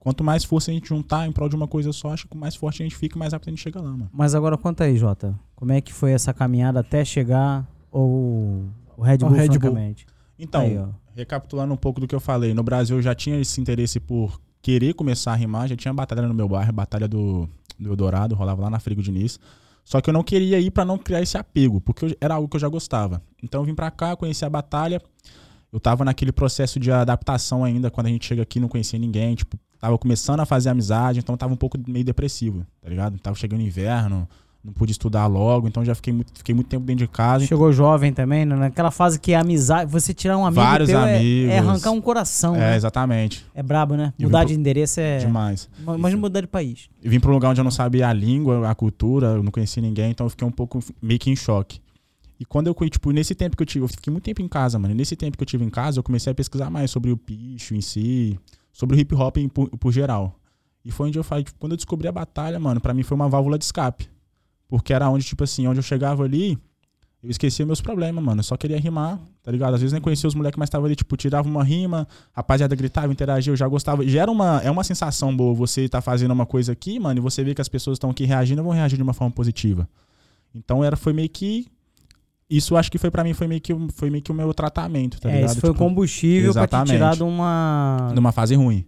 Quanto 0.04 0.24
mais 0.24 0.44
força 0.44 0.72
a 0.72 0.74
gente 0.74 0.90
juntar 0.90 1.28
em 1.28 1.32
prol 1.32 1.48
de 1.48 1.56
uma 1.56 1.68
coisa 1.68 1.94
só, 1.94 2.12
acho 2.12 2.28
que 2.28 2.36
mais 2.36 2.56
forte 2.56 2.82
a 2.82 2.86
gente 2.86 2.96
fica, 2.96 3.20
mais 3.20 3.34
rápido 3.34 3.50
a 3.50 3.52
gente 3.52 3.62
chega 3.62 3.80
lá, 3.80 3.92
mano. 3.92 4.10
Mas 4.12 4.34
agora 4.34 4.58
conta 4.58 4.84
aí, 4.86 4.98
Jota. 4.98 5.40
Como 5.56 5.72
é 5.72 5.80
que 5.80 5.94
foi 5.94 6.12
essa 6.12 6.34
caminhada 6.34 6.80
até 6.80 7.06
chegar 7.06 7.68
o, 7.92 8.64
o 8.98 9.04
Red 9.04 9.18
O 9.18 9.28
Bull, 9.28 9.30
Red 9.30 9.48
Bull. 9.50 9.60
francamente? 9.60 10.08
Então, 10.40 10.62
Aí, 10.62 10.80
recapitulando 11.16 11.72
um 11.72 11.78
pouco 11.78 12.02
do 12.02 12.08
que 12.08 12.16
eu 12.16 12.20
falei, 12.20 12.52
no 12.52 12.64
Brasil 12.64 12.96
eu 12.98 13.02
já 13.02 13.14
tinha 13.14 13.40
esse 13.40 13.62
interesse 13.62 14.00
por 14.00 14.42
querer 14.60 14.96
começar 14.96 15.34
a 15.34 15.36
rimar, 15.36 15.68
já 15.68 15.76
tinha 15.76 15.94
batalha 15.94 16.28
no 16.28 16.34
meu 16.34 16.48
bairro, 16.50 16.74
batalha 16.74 17.08
do, 17.08 17.48
do 17.80 17.90
Eldorado, 17.92 18.34
rolava 18.34 18.64
lá 18.64 18.70
na 18.72 18.80
Frigo 18.80 19.04
Diniz. 19.04 19.40
Só 19.86 20.02
que 20.02 20.10
eu 20.10 20.14
não 20.14 20.24
queria 20.24 20.60
ir 20.60 20.72
pra 20.72 20.84
não 20.84 20.98
criar 20.98 21.22
esse 21.22 21.38
apego, 21.38 21.80
porque 21.80 22.06
eu- 22.06 22.16
era 22.20 22.34
algo 22.36 22.48
que 22.48 22.56
eu 22.56 22.60
já 22.60 22.68
gostava. 22.68 23.22
Então 23.44 23.62
eu 23.62 23.66
vim 23.66 23.76
pra 23.76 23.92
cá, 23.92 24.16
conheci 24.16 24.44
a 24.44 24.50
batalha. 24.50 25.00
Eu 25.72 25.80
tava 25.80 26.04
naquele 26.04 26.32
processo 26.32 26.80
de 26.80 26.92
adaptação 26.92 27.64
ainda, 27.64 27.92
quando 27.92 28.08
a 28.08 28.10
gente 28.10 28.26
chega 28.26 28.42
aqui 28.42 28.60
não 28.60 28.68
conhecia 28.68 28.98
ninguém, 28.98 29.36
tipo, 29.36 29.60
tava 29.82 29.98
começando 29.98 30.40
a 30.40 30.46
fazer 30.46 30.70
amizade, 30.70 31.20
então 31.20 31.36
tava 31.36 31.52
um 31.54 31.58
pouco 31.58 31.78
meio 31.88 32.06
depressivo, 32.06 32.66
tá 32.82 32.88
ligado? 32.88 33.18
Tava 33.20 33.36
chegando 33.36 33.62
inverno, 33.62 34.30
não 34.64 34.72
pude 34.72 34.92
estudar 34.92 35.26
logo, 35.26 35.68
então 35.68 35.84
já 35.84 35.96
fiquei 35.96 36.14
muito, 36.14 36.32
fiquei 36.36 36.54
muito 36.54 36.68
tempo 36.68 36.86
dentro 36.86 37.04
de 37.04 37.12
casa. 37.12 37.48
Chegou 37.48 37.74
jovem 37.74 38.14
também, 38.14 38.46
né? 38.46 38.56
naquela 38.56 38.92
fase 38.92 39.20
que 39.20 39.34
é 39.34 39.36
amizade. 39.38 39.92
Você 39.92 40.14
tirar 40.14 40.38
um 40.38 40.46
amigo 40.46 40.62
Vários 40.62 40.88
teu 40.88 41.00
é- 41.00 41.18
amigos. 41.18 41.52
É, 41.52 41.58
arrancar 41.58 41.90
um 41.92 42.00
coração. 42.00 42.56
É, 42.56 42.60
né? 42.60 42.76
exatamente. 42.76 43.44
É 43.56 43.64
brabo, 43.64 43.96
né? 43.96 44.14
Mudar 44.20 44.44
de 44.44 44.54
endereço 44.54 45.00
é. 45.00 45.18
Demais. 45.18 45.68
Ma- 45.84 45.98
Mas 45.98 46.14
mudar 46.14 46.42
de 46.42 46.48
país. 46.48 46.88
Eu 47.02 47.10
vim 47.10 47.20
pra 47.20 47.32
um 47.32 47.34
lugar 47.34 47.50
onde 47.50 47.60
eu 47.60 47.64
não 47.64 47.72
sabia 47.72 48.08
a 48.08 48.14
língua, 48.14 48.70
a 48.70 48.76
cultura, 48.76 49.30
eu 49.30 49.42
não 49.44 49.52
conhecia 49.52 49.82
ninguém, 49.82 50.12
então 50.12 50.28
eu 50.28 50.30
fiquei 50.30 50.48
um 50.48 50.52
pouco 50.52 50.80
meio 51.02 51.20
que 51.20 51.32
em 51.32 51.36
choque. 51.36 51.82
E 52.40 52.46
quando 52.46 52.68
eu, 52.68 52.76
tipo, 52.90 53.12
nesse 53.12 53.34
tempo 53.36 53.58
que 53.58 53.64
eu 53.64 53.68
tive, 53.68 53.84
eu 53.86 53.90
fiquei 53.90 54.12
muito 54.12 54.24
tempo 54.26 54.42
em 54.44 54.48
casa, 54.48 54.78
mano. 54.78 54.94
E 54.94 54.98
nesse 54.98 55.16
tempo 55.16 55.38
que 55.38 55.42
eu 55.44 55.46
tive 55.48 55.64
em 55.66 55.70
casa, 55.70 55.98
eu 56.00 56.04
comecei 56.04 56.32
a 56.32 56.36
pesquisar 56.36 56.70
mais 56.70 56.90
sobre 56.92 57.12
o 57.12 57.18
picho 57.18 57.74
em 57.76 57.82
si, 57.82 58.40
sobre 58.72 58.96
o 58.96 59.00
hip 59.00 59.14
hop 59.16 59.38
por, 59.54 59.70
por 59.70 59.92
geral. 59.92 60.40
E 60.84 60.92
foi 60.92 61.08
onde 61.08 61.20
eu 61.20 61.24
falei, 61.24 61.44
tipo, 61.44 61.60
quando 61.60 61.74
eu 61.74 61.78
descobri 61.78 62.08
a 62.08 62.12
batalha, 62.12 62.60
mano, 62.60 62.82
pra 62.82 62.94
mim 62.94 63.04
foi 63.04 63.16
uma 63.16 63.30
válvula 63.30 63.58
de 63.58 63.66
escape. 63.66 64.10
Porque 64.68 64.94
era 64.94 65.10
onde, 65.10 65.26
tipo 65.26 65.44
assim, 65.44 65.68
onde 65.68 65.80
eu 65.80 65.84
chegava 65.84 66.24
ali, 66.24 66.58
eu 67.24 67.30
esquecia 67.30 67.66
meus 67.66 67.82
problemas, 67.82 68.24
mano. 68.24 68.40
Eu 68.40 68.44
só 68.44 68.58
queria 68.58 68.80
rimar, 68.80 69.20
tá 69.44 69.52
ligado? 69.52 69.76
Às 69.76 69.82
vezes 69.82 69.94
nem 69.94 70.02
conhecia 70.02 70.28
os 70.28 70.34
moleques, 70.34 70.58
mas 70.58 70.70
tava 70.70 70.88
ali, 70.88 70.96
tipo, 70.96 71.16
tirava 71.16 71.48
uma 71.48 71.64
rima, 71.64 72.08
rapaziada 72.34 72.76
gritava, 72.76 73.12
interagia, 73.12 73.52
eu 73.52 73.58
já 73.58 73.68
gostava. 73.68 74.08
Já 74.08 74.24
era 74.24 74.32
uma, 74.32 74.60
é 74.64 74.72
uma 74.72 74.84
sensação 74.84 75.36
boa 75.36 75.54
você 75.54 75.88
tá 75.88 76.02
fazendo 76.02 76.32
uma 76.32 76.48
coisa 76.48 76.72
aqui, 76.72 77.00
mano, 77.00 77.20
e 77.20 77.22
você 77.22 77.44
vê 77.44 77.54
que 77.54 77.62
as 77.62 77.70
pessoas 77.70 77.96
estão 77.96 78.10
aqui 78.10 78.26
reagindo, 78.26 78.64
vão 78.64 78.72
reagir 78.72 78.98
de 78.98 79.04
uma 79.04 79.14
forma 79.14 79.32
positiva. 79.32 79.88
Então 80.54 80.84
era, 80.84 80.98
foi 80.98 81.14
meio 81.14 81.30
que. 81.30 81.68
Isso 82.52 82.76
acho 82.76 82.92
que 82.92 82.98
foi 82.98 83.10
pra 83.10 83.24
mim, 83.24 83.34
foi 83.34 83.48
meio 83.48 83.62
que, 83.62 83.72
o- 83.74 83.88
foi 83.94 84.10
meio 84.10 84.22
que 84.22 84.30
o 84.32 84.36
meu 84.36 84.54
tratamento, 84.54 85.20
tá 85.22 85.30
é, 85.30 85.36
ligado? 85.36 85.52
esse 85.52 85.62
foi 85.62 85.70
o 85.70 85.74
Tipo, 85.74 85.86
combustível 85.86 86.52
pra 86.54 86.68
te 86.68 86.92
tirar 86.92 87.16
de 87.16 87.24
uma. 87.24 88.12
numa 88.14 88.32
fase 88.34 88.56
ruim. 88.56 88.86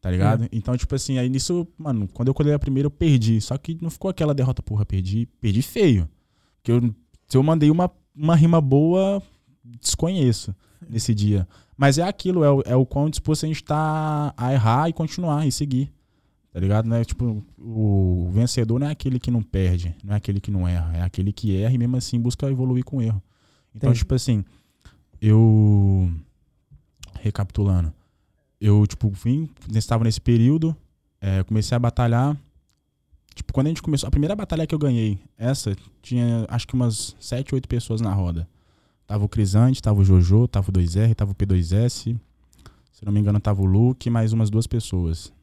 Tá 0.00 0.10
ligado? 0.10 0.46
Então, 0.52 0.76
tipo 0.76 0.94
assim, 0.94 1.18
aí 1.18 1.28
nisso, 1.28 1.66
mano, 1.76 2.06
quando 2.12 2.28
eu 2.28 2.34
colhei 2.34 2.54
a 2.54 2.58
primeira, 2.60 2.86
eu 2.86 2.90
perdi. 2.90 3.40
Só 3.40 3.58
que 3.58 3.76
não 3.82 3.90
ficou 3.90 4.08
aquela 4.08 4.32
derrota, 4.32 4.62
porra, 4.62 4.86
perdi, 4.86 5.26
perdi 5.40 5.62
feio. 5.62 6.08
Porque 6.62 6.70
eu, 6.70 6.94
se 7.26 7.36
eu 7.36 7.42
mandei 7.42 7.72
uma, 7.72 7.90
uma 8.14 8.36
rima 8.36 8.60
boa, 8.60 9.20
desconheço 9.80 10.54
nesse 10.88 11.12
dia. 11.14 11.46
Mas 11.76 11.98
é 11.98 12.02
aquilo, 12.04 12.44
é 12.44 12.50
o, 12.50 12.62
é 12.64 12.76
o 12.76 12.86
quão 12.86 13.10
disposto 13.10 13.44
a 13.44 13.48
gente 13.48 13.64
tá 13.64 14.32
a 14.36 14.52
errar 14.52 14.88
e 14.88 14.92
continuar 14.92 15.44
e 15.46 15.50
seguir. 15.50 15.92
Tá 16.56 16.60
ligado? 16.60 16.88
Né? 16.88 17.04
Tipo, 17.04 17.44
o 17.58 18.30
vencedor 18.32 18.80
não 18.80 18.86
é 18.86 18.90
aquele 18.90 19.20
que 19.20 19.30
não 19.30 19.42
perde, 19.42 19.94
não 20.02 20.14
é 20.14 20.16
aquele 20.16 20.40
que 20.40 20.50
não 20.50 20.66
erra, 20.66 20.96
é 20.96 21.02
aquele 21.02 21.30
que 21.30 21.54
erra 21.54 21.74
e 21.74 21.76
mesmo 21.76 21.98
assim 21.98 22.18
busca 22.18 22.50
evoluir 22.50 22.82
com 22.82 23.02
erro. 23.02 23.22
Então, 23.74 23.90
Entendi. 23.90 23.98
tipo 23.98 24.14
assim, 24.14 24.42
eu. 25.20 26.10
Recapitulando. 27.20 27.92
Eu, 28.58 28.86
tipo, 28.86 29.10
vim, 29.10 29.50
estava 29.74 30.02
nesse 30.02 30.18
período, 30.18 30.74
é, 31.20 31.42
comecei 31.42 31.76
a 31.76 31.78
batalhar. 31.78 32.34
Tipo, 33.34 33.52
quando 33.52 33.66
a 33.66 33.68
gente 33.68 33.82
começou. 33.82 34.06
A 34.06 34.10
primeira 34.10 34.34
batalha 34.34 34.66
que 34.66 34.74
eu 34.74 34.78
ganhei, 34.78 35.18
essa, 35.36 35.76
tinha 36.00 36.46
acho 36.48 36.66
que 36.66 36.72
umas 36.72 37.14
7, 37.20 37.54
8 37.54 37.68
pessoas 37.68 38.00
na 38.00 38.14
roda. 38.14 38.48
Tava 39.06 39.26
o 39.26 39.28
Crisante, 39.28 39.82
tava 39.82 40.00
o 40.00 40.04
Jojo, 40.04 40.48
tava 40.48 40.70
o 40.70 40.72
2R, 40.72 41.14
tava 41.14 41.32
o 41.32 41.34
P2S. 41.34 42.18
Se 42.92 43.04
não 43.04 43.12
me 43.12 43.20
engano, 43.20 43.38
tava 43.40 43.60
o 43.60 43.66
Luke, 43.66 44.08
mais 44.08 44.32
umas 44.32 44.48
duas 44.48 44.66
pessoas. 44.66 45.35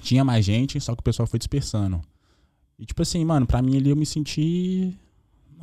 Tinha 0.00 0.24
mais 0.24 0.44
gente, 0.44 0.80
só 0.80 0.94
que 0.94 1.00
o 1.00 1.04
pessoal 1.04 1.26
foi 1.26 1.38
dispersando. 1.38 2.00
E 2.78 2.84
tipo 2.84 3.00
assim, 3.02 3.24
mano, 3.24 3.46
pra 3.46 3.62
mim 3.62 3.76
ali 3.76 3.90
eu 3.90 3.96
me 3.96 4.04
senti. 4.06 4.96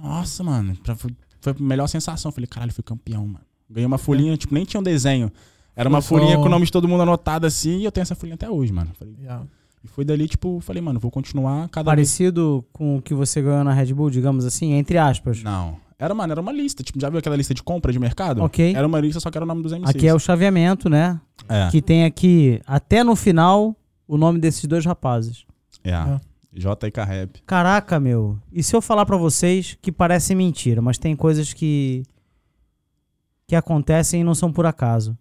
Nossa, 0.02 0.44
mano. 0.44 0.76
pra- 0.84 0.96
Foi, 0.96 1.12
a 1.60 1.64
melhor 1.64 1.88
sensação. 1.88 2.32
Falei, 2.32 2.48
caralho, 2.48 2.72
fui 2.74 2.84
campeão, 2.84 3.26
mano. 3.28 3.46
Ganhei 3.70 3.86
uma 3.86 3.98
folhinha, 3.98 4.36
tipo, 4.38 4.54
nem 4.54 4.64
tinha 4.66 4.80
um 4.80 4.84
desenho. 4.84 5.32
Era 5.76 5.88
uma 5.90 6.02
folhinha 6.02 6.38
com 6.38 6.44
o 6.46 6.50
nome 6.50 6.66
de 6.66 6.72
todo 6.72 6.88
mundo 6.88 7.02
anotado 7.04 7.48
assim, 7.48 7.80
e 7.80 7.86
eu 7.86 7.92
tenho 7.92 8.04
essa 8.04 8.14
folhinha 8.16 8.36
até 8.36 8.50
hoje, 8.50 8.72
mano. 8.74 8.92
Falei, 9.00 9.16
Yeah. 9.20 9.46
e 9.84 9.88
foi 9.88 10.04
dali, 10.06 10.28
tipo, 10.28 10.60
falei, 10.62 10.82
mano, 10.82 11.00
vou 11.00 11.10
continuar 11.10 11.68
cada 11.70 11.86
vez. 11.86 11.96
Parecido 12.10 12.64
com 12.74 12.98
o 12.98 13.02
que 13.02 13.14
você 13.14 13.42
ganhou 13.42 13.64
na 13.64 13.74
Red 13.74 13.94
Bull, 13.94 14.10
digamos 14.10 14.46
assim, 14.46 14.74
entre 14.74 14.98
aspas. 14.98 15.42
Não. 15.42 15.78
Era, 15.98 16.14
mano, 16.14 16.34
era 16.34 16.42
uma 16.42 16.52
lista. 16.52 16.84
Tipo, 16.84 17.00
já 17.00 17.10
viu 17.10 17.20
aquela 17.20 17.36
lista 17.36 17.54
de 17.54 17.64
compra 17.64 17.92
de 17.94 18.00
mercado? 18.00 18.44
Ok. 18.44 18.76
Era 18.76 18.86
uma 18.86 19.00
lista, 19.00 19.20
só 19.20 19.30
que 19.32 19.38
era 19.38 19.46
o 19.46 19.48
nome 19.48 19.62
dos 19.64 19.72
MCs. 19.72 19.90
Aqui 19.96 20.08
é 20.08 20.14
o 20.14 20.20
chaveamento, 20.20 20.90
né? 20.90 21.20
É. 21.48 21.70
Que 21.72 21.82
tem 21.82 22.04
aqui, 22.06 22.60
até 22.68 23.04
no 23.04 23.16
final, 23.16 23.76
o 24.14 24.18
nome 24.18 24.40
desses 24.40 24.66
dois 24.66 24.86
rapazes. 24.86 25.46
É. 25.86 25.92
É. 25.92 26.20
J 26.54 26.88
e 26.88 26.92
Rap. 27.06 27.42
Caraca, 27.46 27.98
meu. 27.98 28.38
E 28.52 28.62
se 28.62 28.76
eu 28.76 28.82
falar 28.82 29.06
pra 29.06 29.16
vocês 29.16 29.78
que 29.82 29.90
parece 29.90 30.36
mentira, 30.36 30.82
mas 30.82 30.98
tem 30.98 31.16
coisas 31.16 31.54
que 31.54 32.04
que 33.48 33.56
acontecem 33.56 34.20
e 34.22 34.24
não 34.24 34.36
são 34.36 34.52
por 34.52 34.66
acaso. 34.66 35.18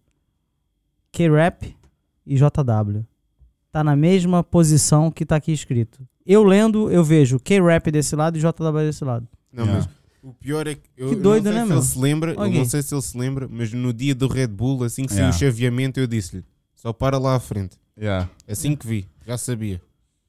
K-Rap 1.13 1.77
e 2.27 2.37
JW. 2.37 3.05
Tá 3.73 3.83
na 3.85 3.95
mesma 3.97 4.43
posição 4.43 5.11
que 5.11 5.25
tá 5.25 5.37
aqui 5.37 5.53
escrito. 5.53 6.07
Eu 6.27 6.43
lendo, 6.43 6.91
eu 6.91 7.03
vejo 7.05 7.39
K-Rap 7.39 7.91
desse 7.91 8.15
lado 8.17 8.37
e 8.37 8.41
JW 8.41 8.73
desse 8.87 9.05
lado. 9.05 9.27
Não, 9.53 9.65
Yeah. 9.65 9.87
mas 9.89 9.99
o 10.23 10.35
pior 10.35 10.67
é 10.67 10.75
que 10.75 10.83
eu, 10.97 11.09
Que 11.11 11.15
eu 11.15 11.21
doido, 11.23 11.45
não 11.45 11.53
sei 11.53 11.61
né, 11.61 11.63
se 11.63 11.69
meu? 11.69 11.79
ele 11.79 11.87
se 11.87 11.99
lembra, 11.99 12.33
eu 12.33 12.41
Ok. 12.41 12.59
não 12.59 12.65
sei 12.65 12.83
se 12.83 12.95
ele 12.95 13.03
se 13.03 13.19
lembra, 13.19 13.49
mas 13.49 13.73
no 13.73 13.93
dia 13.93 14.15
do 14.15 14.27
Red 14.29 14.49
Bull, 14.49 14.83
assim 14.85 15.03
que 15.05 15.11
saiu 15.13 15.27
Yeah. 15.27 15.37
o 15.37 15.39
chaveamento, 15.41 15.99
eu 16.01 16.07
disse-lhe: 16.09 16.45
só 16.75 16.93
para 16.93 17.19
lá 17.19 17.37
à 17.37 17.41
frente. 17.41 17.77
Yeah. 17.99 18.29
Assim 18.49 18.75
que 18.75 18.87
vi, 18.87 19.07
já 19.27 19.37
sabia. 19.39 19.81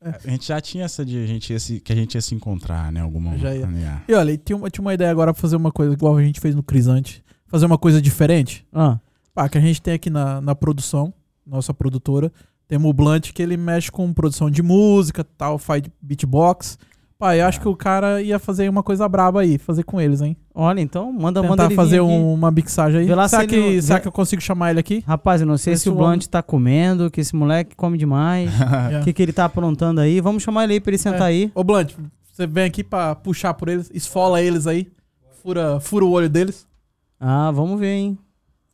A 0.01 0.29
gente 0.29 0.47
já 0.47 0.59
tinha 0.59 0.85
essa 0.85 1.05
de 1.05 1.23
a 1.23 1.27
gente 1.27 1.53
ia 1.53 1.59
se, 1.59 1.79
que 1.79 1.93
a 1.93 1.95
gente 1.95 2.15
ia 2.15 2.21
se 2.21 2.33
encontrar, 2.33 2.91
né? 2.91 3.01
Alguma 3.01 3.37
Já 3.37 3.53
ia. 3.53 3.67
Yeah. 3.67 4.03
E 4.07 4.13
olha, 4.13 4.37
tinha 4.37 4.57
uma, 4.57 4.69
tinha 4.69 4.81
uma 4.81 4.93
ideia 4.93 5.11
agora 5.11 5.31
pra 5.31 5.39
fazer 5.39 5.55
uma 5.55 5.71
coisa 5.71 5.93
igual 5.93 6.17
a 6.17 6.23
gente 6.23 6.39
fez 6.39 6.55
no 6.55 6.63
Crisante. 6.63 7.23
Fazer 7.45 7.67
uma 7.67 7.77
coisa 7.77 8.01
diferente. 8.01 8.65
Ah, 8.73 8.99
Pá, 9.33 9.47
que 9.47 9.57
a 9.57 9.61
gente 9.61 9.81
tem 9.81 9.93
aqui 9.93 10.09
na, 10.09 10.41
na 10.41 10.55
produção, 10.55 11.13
nossa 11.45 11.73
produtora. 11.73 12.31
Temos 12.67 12.89
o 12.89 12.93
Blunt 12.93 13.31
que 13.31 13.41
ele 13.41 13.57
mexe 13.57 13.91
com 13.91 14.11
produção 14.13 14.49
de 14.49 14.63
música, 14.63 15.23
tal, 15.23 15.57
faz 15.57 15.83
beatbox. 16.01 16.77
Pá, 17.21 17.37
eu 17.37 17.45
acho 17.45 17.61
que 17.61 17.67
o 17.67 17.75
cara 17.75 18.19
ia 18.19 18.39
fazer 18.39 18.67
uma 18.67 18.81
coisa 18.81 19.07
braba 19.07 19.41
aí, 19.41 19.59
fazer 19.59 19.83
com 19.83 20.01
eles, 20.01 20.21
hein? 20.21 20.35
olha, 20.55 20.81
então 20.81 21.13
manda, 21.13 21.39
manda 21.43 21.49
Tentar 21.51 21.65
ele 21.67 21.75
fazer 21.75 22.01
um- 22.01 22.33
uma 22.33 22.49
mixagem 22.49 23.01
aí. 23.01 23.05
Vê 23.05 23.13
lá 23.13 23.27
será 23.27 23.43
se 23.43 23.47
que, 23.47 23.55
ele 23.55 23.81
será 23.81 23.99
que 23.99 24.07
eu 24.07 24.11
consigo 24.11 24.41
chamar 24.41 24.71
ele 24.71 24.79
aqui? 24.79 25.03
Rapaz, 25.05 25.39
eu 25.39 25.45
não 25.45 25.55
sei 25.55 25.73
Esse 25.73 25.83
se 25.83 25.89
o 25.89 25.93
homem- 25.93 26.03
Blunt 26.17 26.25
tá 26.25 26.41
comendo, 26.41 27.11
que 27.11 27.21
esse 27.21 27.35
moleque 27.35 27.75
come 27.75 27.95
demais. 27.95 28.49
O 28.99 29.03
que, 29.03 29.13
que 29.13 29.21
ele 29.21 29.31
tá 29.31 29.45
aprontando 29.45 30.01
aí? 30.01 30.19
Vamos 30.19 30.41
chamar 30.41 30.63
ele 30.63 30.73
aí 30.73 30.79
pra 30.81 30.89
ele 30.89 30.97
sentar 30.97 31.21
É. 31.21 31.25
aí. 31.25 31.51
Ô, 31.53 31.63
Blunt, 31.63 31.93
você 32.33 32.47
vem 32.47 32.63
aqui 32.65 32.83
pra 32.83 33.13
puxar 33.13 33.53
por 33.53 33.69
eles, 33.69 33.91
esfola 33.93 34.41
eles 34.41 34.65
aí, 34.65 34.87
fura, 35.43 35.79
fura 35.79 36.03
o 36.03 36.09
olho 36.09 36.27
deles. 36.27 36.67
Ah, 37.19 37.51
vamos 37.51 37.79
ver, 37.79 37.93
hein? 37.93 38.17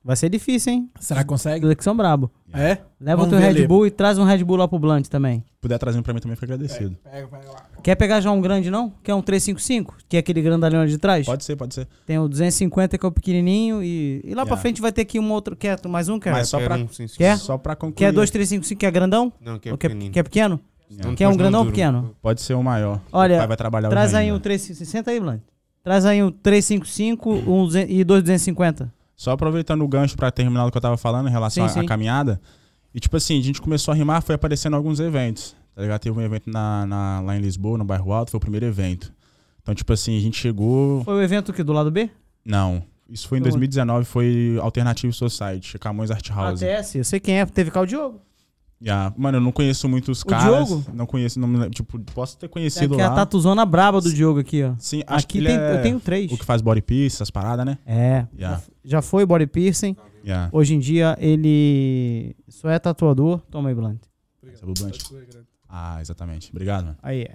Vai 0.03 0.15
ser 0.15 0.29
difícil, 0.29 0.71
hein? 0.71 0.89
Será 1.01 1.21
que 1.21 1.27
consegue? 1.27 1.65
Eles 1.65 1.75
que 1.75 1.83
são 1.83 1.95
brabo. 1.97 2.31
É? 2.53 2.77
Leva 2.99 3.23
Vamos 3.23 3.27
o 3.27 3.29
teu 3.29 3.39
Red 3.39 3.47
ali. 3.49 3.67
Bull 3.67 3.86
e 3.86 3.91
traz 3.91 4.17
um 4.17 4.23
Red 4.23 4.43
Bull 4.43 4.55
lá 4.55 4.67
pro 4.67 4.79
Blunt 4.79 5.07
também. 5.07 5.39
Se 5.41 5.60
puder 5.62 5.77
trazer 5.77 5.99
um 5.99 6.01
pra 6.01 6.13
mim 6.13 6.19
também, 6.21 6.36
fico 6.36 6.45
agradecido. 6.45 6.95
Pega, 7.03 7.27
pega 7.27 7.51
lá. 7.51 7.62
Quer 7.83 7.95
pegar 7.95 8.21
já 8.21 8.31
um 8.31 8.39
grande, 8.39 8.71
não? 8.71 8.91
Quer 9.03 9.13
um 9.13 9.21
355? 9.21 9.97
Que 10.07 10.15
é 10.15 10.19
aquele 10.21 10.41
grandalhão 10.41 10.79
ali 10.81 10.89
de 10.89 10.97
trás? 10.97 11.25
Pode 11.25 11.43
ser, 11.43 11.55
pode 11.57 11.73
ser. 11.75 11.88
Tem 12.05 12.17
o 12.17 12.27
250 12.27 12.97
que 12.97 13.05
é 13.05 13.10
o 13.10 13.12
pequenininho 13.12 13.83
e, 13.83 14.21
e 14.23 14.29
lá 14.29 14.43
pra 14.43 14.53
Yeah. 14.53 14.62
frente 14.62 14.81
vai 14.81 14.91
ter 14.93 15.01
aqui 15.01 15.19
um 15.19 15.29
outro. 15.31 15.55
Quer 15.57 15.77
mais 15.88 16.07
um? 16.07 16.19
Quer? 16.19 16.31
Mas 16.31 16.47
só 16.47 16.57
Quero 16.57 16.73
pra- 16.73 16.83
um, 16.83 16.88
sim, 16.88 17.07
sim. 17.07 17.17
Quer? 17.17 17.38
Só 17.38 17.57
pra 17.57 17.75
concluir. 17.75 17.95
Quer 17.97 18.12
2355 18.13 18.79
que 18.79 18.86
é 18.86 18.91
grandão? 18.91 19.31
Não, 19.41 19.60
que 19.60 19.67
é 19.67 19.71
Ou 19.73 19.77
quer, 19.77 19.89
pequenino. 19.89 20.13
quer 20.13 20.23
pequeno? 20.23 20.60
Senão 20.89 21.15
Quer 21.15 21.27
um 21.27 21.31
não 21.31 21.38
grandão 21.38 21.60
ou 21.62 21.65
pequeno? 21.65 22.15
Pode 22.21 22.39
ser 22.41 22.53
o 22.53 22.63
maior. 22.63 23.01
Olha, 23.12 23.36
o 23.36 23.38
pai 23.39 23.47
vai 23.47 23.57
trabalhar 23.57 23.89
Traz 23.89 24.12
hoje 24.12 24.17
aí 24.17 24.25
ainda. 24.27 24.38
um 24.38 24.39
355. 24.39 24.89
Senta 24.89 25.12
aí, 25.12 25.19
Blunt. 25.19 25.41
Traz 25.83 26.05
aí 26.05 26.23
um 26.23 26.31
355 26.31 27.29
um 27.29 27.65
200 27.65 27.93
e 27.93 28.03
dois 28.05 28.23
250. 28.23 28.91
Só 29.17 29.32
aproveitando 29.32 29.84
o 29.84 29.88
gancho 29.88 30.15
pra 30.15 30.30
terminar 30.32 30.65
o 30.67 30.71
que 30.71 30.77
eu 30.77 30.82
tava 30.82 30.95
falando 30.95 31.27
em 31.27 31.32
relação 31.32 31.65
à- 31.65 31.84
caminhada. 31.86 32.39
E 32.93 32.99
tipo 32.99 33.17
assim, 33.17 33.39
a 33.39 33.43
gente 33.43 33.60
começou 33.60 33.91
a 33.91 33.95
rimar, 33.95 34.21
foi 34.21 34.36
aparecendo 34.36 34.75
alguns 34.75 34.99
eventos. 34.99 35.56
Tá 35.75 35.82
ligado? 35.82 35.99
Teve 36.01 36.17
um 36.17 36.21
evento 36.21 36.49
na, 36.49 36.86
na- 36.86 37.19
lá 37.21 37.36
em 37.36 37.39
Lisboa, 37.41 37.77
no 37.77 37.84
bairro 37.84 38.12
Alto, 38.13 38.32
foi 38.32 38.38
o 38.38 38.41
primeiro 38.41 38.65
evento. 38.65 39.12
Então, 39.62 39.73
tipo 39.75 39.91
assim, 39.91 40.15
a 40.17 40.21
gente 40.21 40.38
chegou. 40.38 41.03
Foi 41.03 41.15
o 41.15 41.21
evento 41.21 41.51
que 41.51 41.63
do 41.63 41.73
lado 41.73 41.91
B? 41.91 42.10
Não. 42.45 42.82
Isso 43.10 43.27
foi 43.27 43.39
em 43.39 43.41
Foi 43.41 43.47
onde? 43.49 43.58
2019, 43.60 44.06
foi 44.06 44.58
Alternative 44.62 45.12
Society, 45.13 45.77
Camões 45.80 46.12
Art 46.12 46.30
House. 46.30 46.62
ATS, 46.62 46.95
eu 46.95 47.03
sei 47.03 47.19
quem 47.19 47.39
é, 47.39 47.45
teve 47.45 47.71
cá 47.71 47.82
o 47.82 47.86
Diogo. 47.86 48.21
Yeah. 48.81 49.13
Mano, 49.17 49.37
eu 49.37 49.41
não 49.41 49.51
conheço 49.51 49.89
muitos 49.89 50.21
O 50.21 50.25
caras. 50.25 50.67
Diogo? 50.67 50.85
Não 50.93 51.05
conheço, 51.07 51.39
não. 51.39 51.69
Tipo, 51.69 51.99
posso 52.13 52.37
ter 52.37 52.47
conhecido 52.47 52.93
aqui 52.93 53.01
a 53.03 53.09
lá. 53.09 53.15
tatuzona 53.15 53.65
braba 53.65 53.99
do 53.99 54.13
Diogo 54.13 54.39
aqui, 54.39 54.63
ó. 54.63 54.73
Sim, 54.77 55.01
acho 55.07 55.25
Aqui 55.25 55.39
que 55.39 55.45
tem, 55.45 55.57
é 55.57 55.77
eu 55.77 55.81
tenho 55.81 55.99
três. 55.99 56.31
o 56.31 56.37
que 56.37 56.45
faz 56.45 56.61
body 56.61 56.81
piercing, 56.81 57.15
essas 57.15 57.31
paradas, 57.31 57.65
né? 57.65 57.77
É. 57.85 58.27
Yeah. 58.37 58.61
Já 58.83 59.01
foi 59.01 59.25
body 59.25 59.47
piercing. 59.47 59.95
Yeah. 60.23 60.49
Hoje 60.51 60.75
em 60.75 60.79
dia 60.79 61.17
ele 61.19 62.35
só 62.47 62.69
é 62.69 62.77
tatuador. 62.77 63.39
Toma 63.49 63.69
aí, 63.69 63.75
Blunt. 63.75 64.01
Esse 64.43 64.63
é 64.63 64.67
o 64.67 64.73
Blunt. 64.73 64.97
Ah, 65.67 65.97
exatamente. 65.99 66.51
Obrigado, 66.51 66.85
mano. 66.85 66.97
Aí 67.01 67.21
é. 67.23 67.33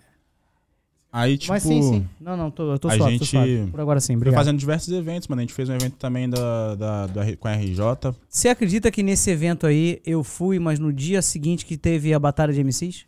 Aí, 1.14 1.36
tipo, 1.36 1.52
Mas 1.52 1.62
sim, 1.62 1.82
sim. 1.82 2.08
Não, 2.18 2.38
não, 2.38 2.50
tô, 2.50 2.72
eu 2.72 2.78
tô 2.78 2.88
a 2.88 2.96
suave, 2.96 3.18
tô 3.18 3.24
gente 3.24 3.30
suave. 3.30 3.68
Por 3.70 3.80
agora 3.80 4.00
sim, 4.00 4.14
foi 4.14 4.16
obrigado. 4.16 4.40
fazendo 4.40 4.58
diversos 4.58 4.94
eventos, 4.94 5.28
mano. 5.28 5.40
A 5.40 5.42
gente 5.42 5.52
fez 5.52 5.68
um 5.68 5.74
evento 5.74 5.96
também 5.96 6.28
da, 6.30 6.74
da, 6.74 7.06
com 7.38 7.48
a 7.48 7.52
RJ. 7.52 8.14
Você 8.26 8.48
acredita 8.48 8.90
que 8.90 9.02
nesse 9.02 9.30
evento 9.30 9.66
aí 9.66 10.00
eu 10.06 10.24
fui, 10.24 10.58
mas 10.58 10.78
no 10.78 10.90
dia 10.90 11.20
seguinte 11.20 11.66
que 11.66 11.76
teve 11.76 12.14
a 12.14 12.18
batalha 12.18 12.50
de 12.50 12.64
MCs? 12.64 13.04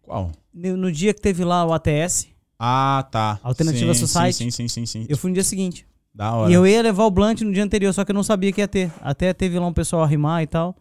Qual? 0.00 0.32
No, 0.54 0.74
no 0.74 0.90
dia 0.90 1.12
que 1.12 1.20
teve 1.20 1.44
lá 1.44 1.66
o 1.66 1.74
ATS, 1.74 2.28
Ah, 2.58 3.06
tá. 3.10 3.38
Alternativa 3.42 3.92
sim, 3.92 4.00
Society. 4.00 4.34
Sim, 4.44 4.50
sim, 4.50 4.68
sim, 4.68 4.86
sim. 4.86 5.06
eu 5.06 5.18
fui 5.18 5.30
no 5.30 5.34
dia 5.34 5.44
seguinte. 5.44 5.86
Da 6.14 6.32
hora. 6.32 6.50
E 6.50 6.54
eu 6.54 6.66
ia 6.66 6.80
levar 6.80 7.04
o 7.04 7.10
Blunt 7.10 7.42
no 7.42 7.52
dia 7.52 7.64
anterior, 7.64 7.92
só 7.92 8.06
que 8.06 8.10
eu 8.10 8.14
não 8.14 8.22
sabia 8.22 8.52
que 8.52 8.62
ia 8.62 8.68
ter. 8.68 8.90
Até 9.02 9.34
teve 9.34 9.58
lá 9.58 9.66
um 9.66 9.72
pessoal 9.72 10.02
a 10.02 10.06
rimar 10.06 10.42
e 10.42 10.46
tal. 10.46 10.74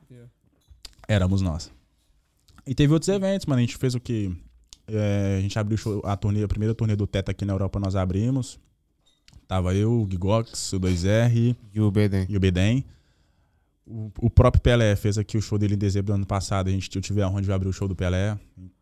Éramos 1.10 1.42
nós. 1.42 1.70
E 2.66 2.74
teve 2.74 2.94
outros 2.94 3.10
eventos, 3.10 3.46
mano. 3.48 3.60
A 3.60 3.62
gente 3.62 3.76
fez 3.76 3.96
o 3.96 4.00
que? 4.00 4.32
A 4.88 5.42
gente 5.42 5.58
abriu 5.58 5.78
a, 6.04 6.16
turnê, 6.18 6.44
a 6.44 6.48
primeira 6.48 6.74
turnê 6.76 6.96
do 6.96 7.08
Teta 7.08 7.32
aqui 7.32 7.46
na 7.46 7.54
Europa, 7.54 7.80
nós 7.80 7.96
abrimos. 7.96 8.60
Tava 9.48 9.74
eu, 9.76 9.92
o 10.02 10.08
Gigox, 10.10 10.74
o 10.74 10.80
2R 10.80 11.56
E 11.74 11.80
o 11.82 11.92
Beden. 11.92 12.26
e 12.30 12.36
o 12.36 12.40
Bedem. 12.40 12.86
O, 13.86 14.10
o 14.20 14.30
próprio 14.30 14.62
Pelé 14.62 14.96
fez 14.96 15.18
aqui 15.18 15.38
o 15.38 15.42
show 15.42 15.58
dele 15.58 15.76
em 15.76 15.78
dezembro 15.78 16.08
do 16.08 16.16
ano 16.16 16.26
passado. 16.26 16.70
A 16.70 16.72
gente, 16.72 16.94
eu 16.96 17.02
tive 17.02 17.22
a 17.22 17.28
honra 17.30 17.42
de 17.42 17.52
abrir 17.52 17.68
o 17.68 17.74
show 17.74 17.88
do 17.88 17.96
Pelé. 17.96 18.32
A 18.32 18.38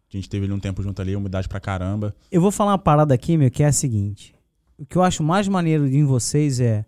gente 0.09 0.29
teve 0.29 0.45
ele 0.45 0.53
um 0.53 0.59
tempo 0.59 0.83
junto 0.83 1.01
ali, 1.01 1.15
umidade 1.15 1.47
pra 1.47 1.59
caramba. 1.59 2.15
Eu 2.31 2.41
vou 2.41 2.51
falar 2.51 2.71
uma 2.71 2.77
parada 2.77 3.13
aqui, 3.13 3.37
meu, 3.37 3.49
que 3.49 3.63
é 3.63 3.67
a 3.67 3.71
seguinte. 3.71 4.35
O 4.77 4.85
que 4.85 4.97
eu 4.97 5.03
acho 5.03 5.23
mais 5.23 5.47
maneiro 5.47 5.87
em 5.87 6.03
vocês 6.03 6.59
é. 6.59 6.85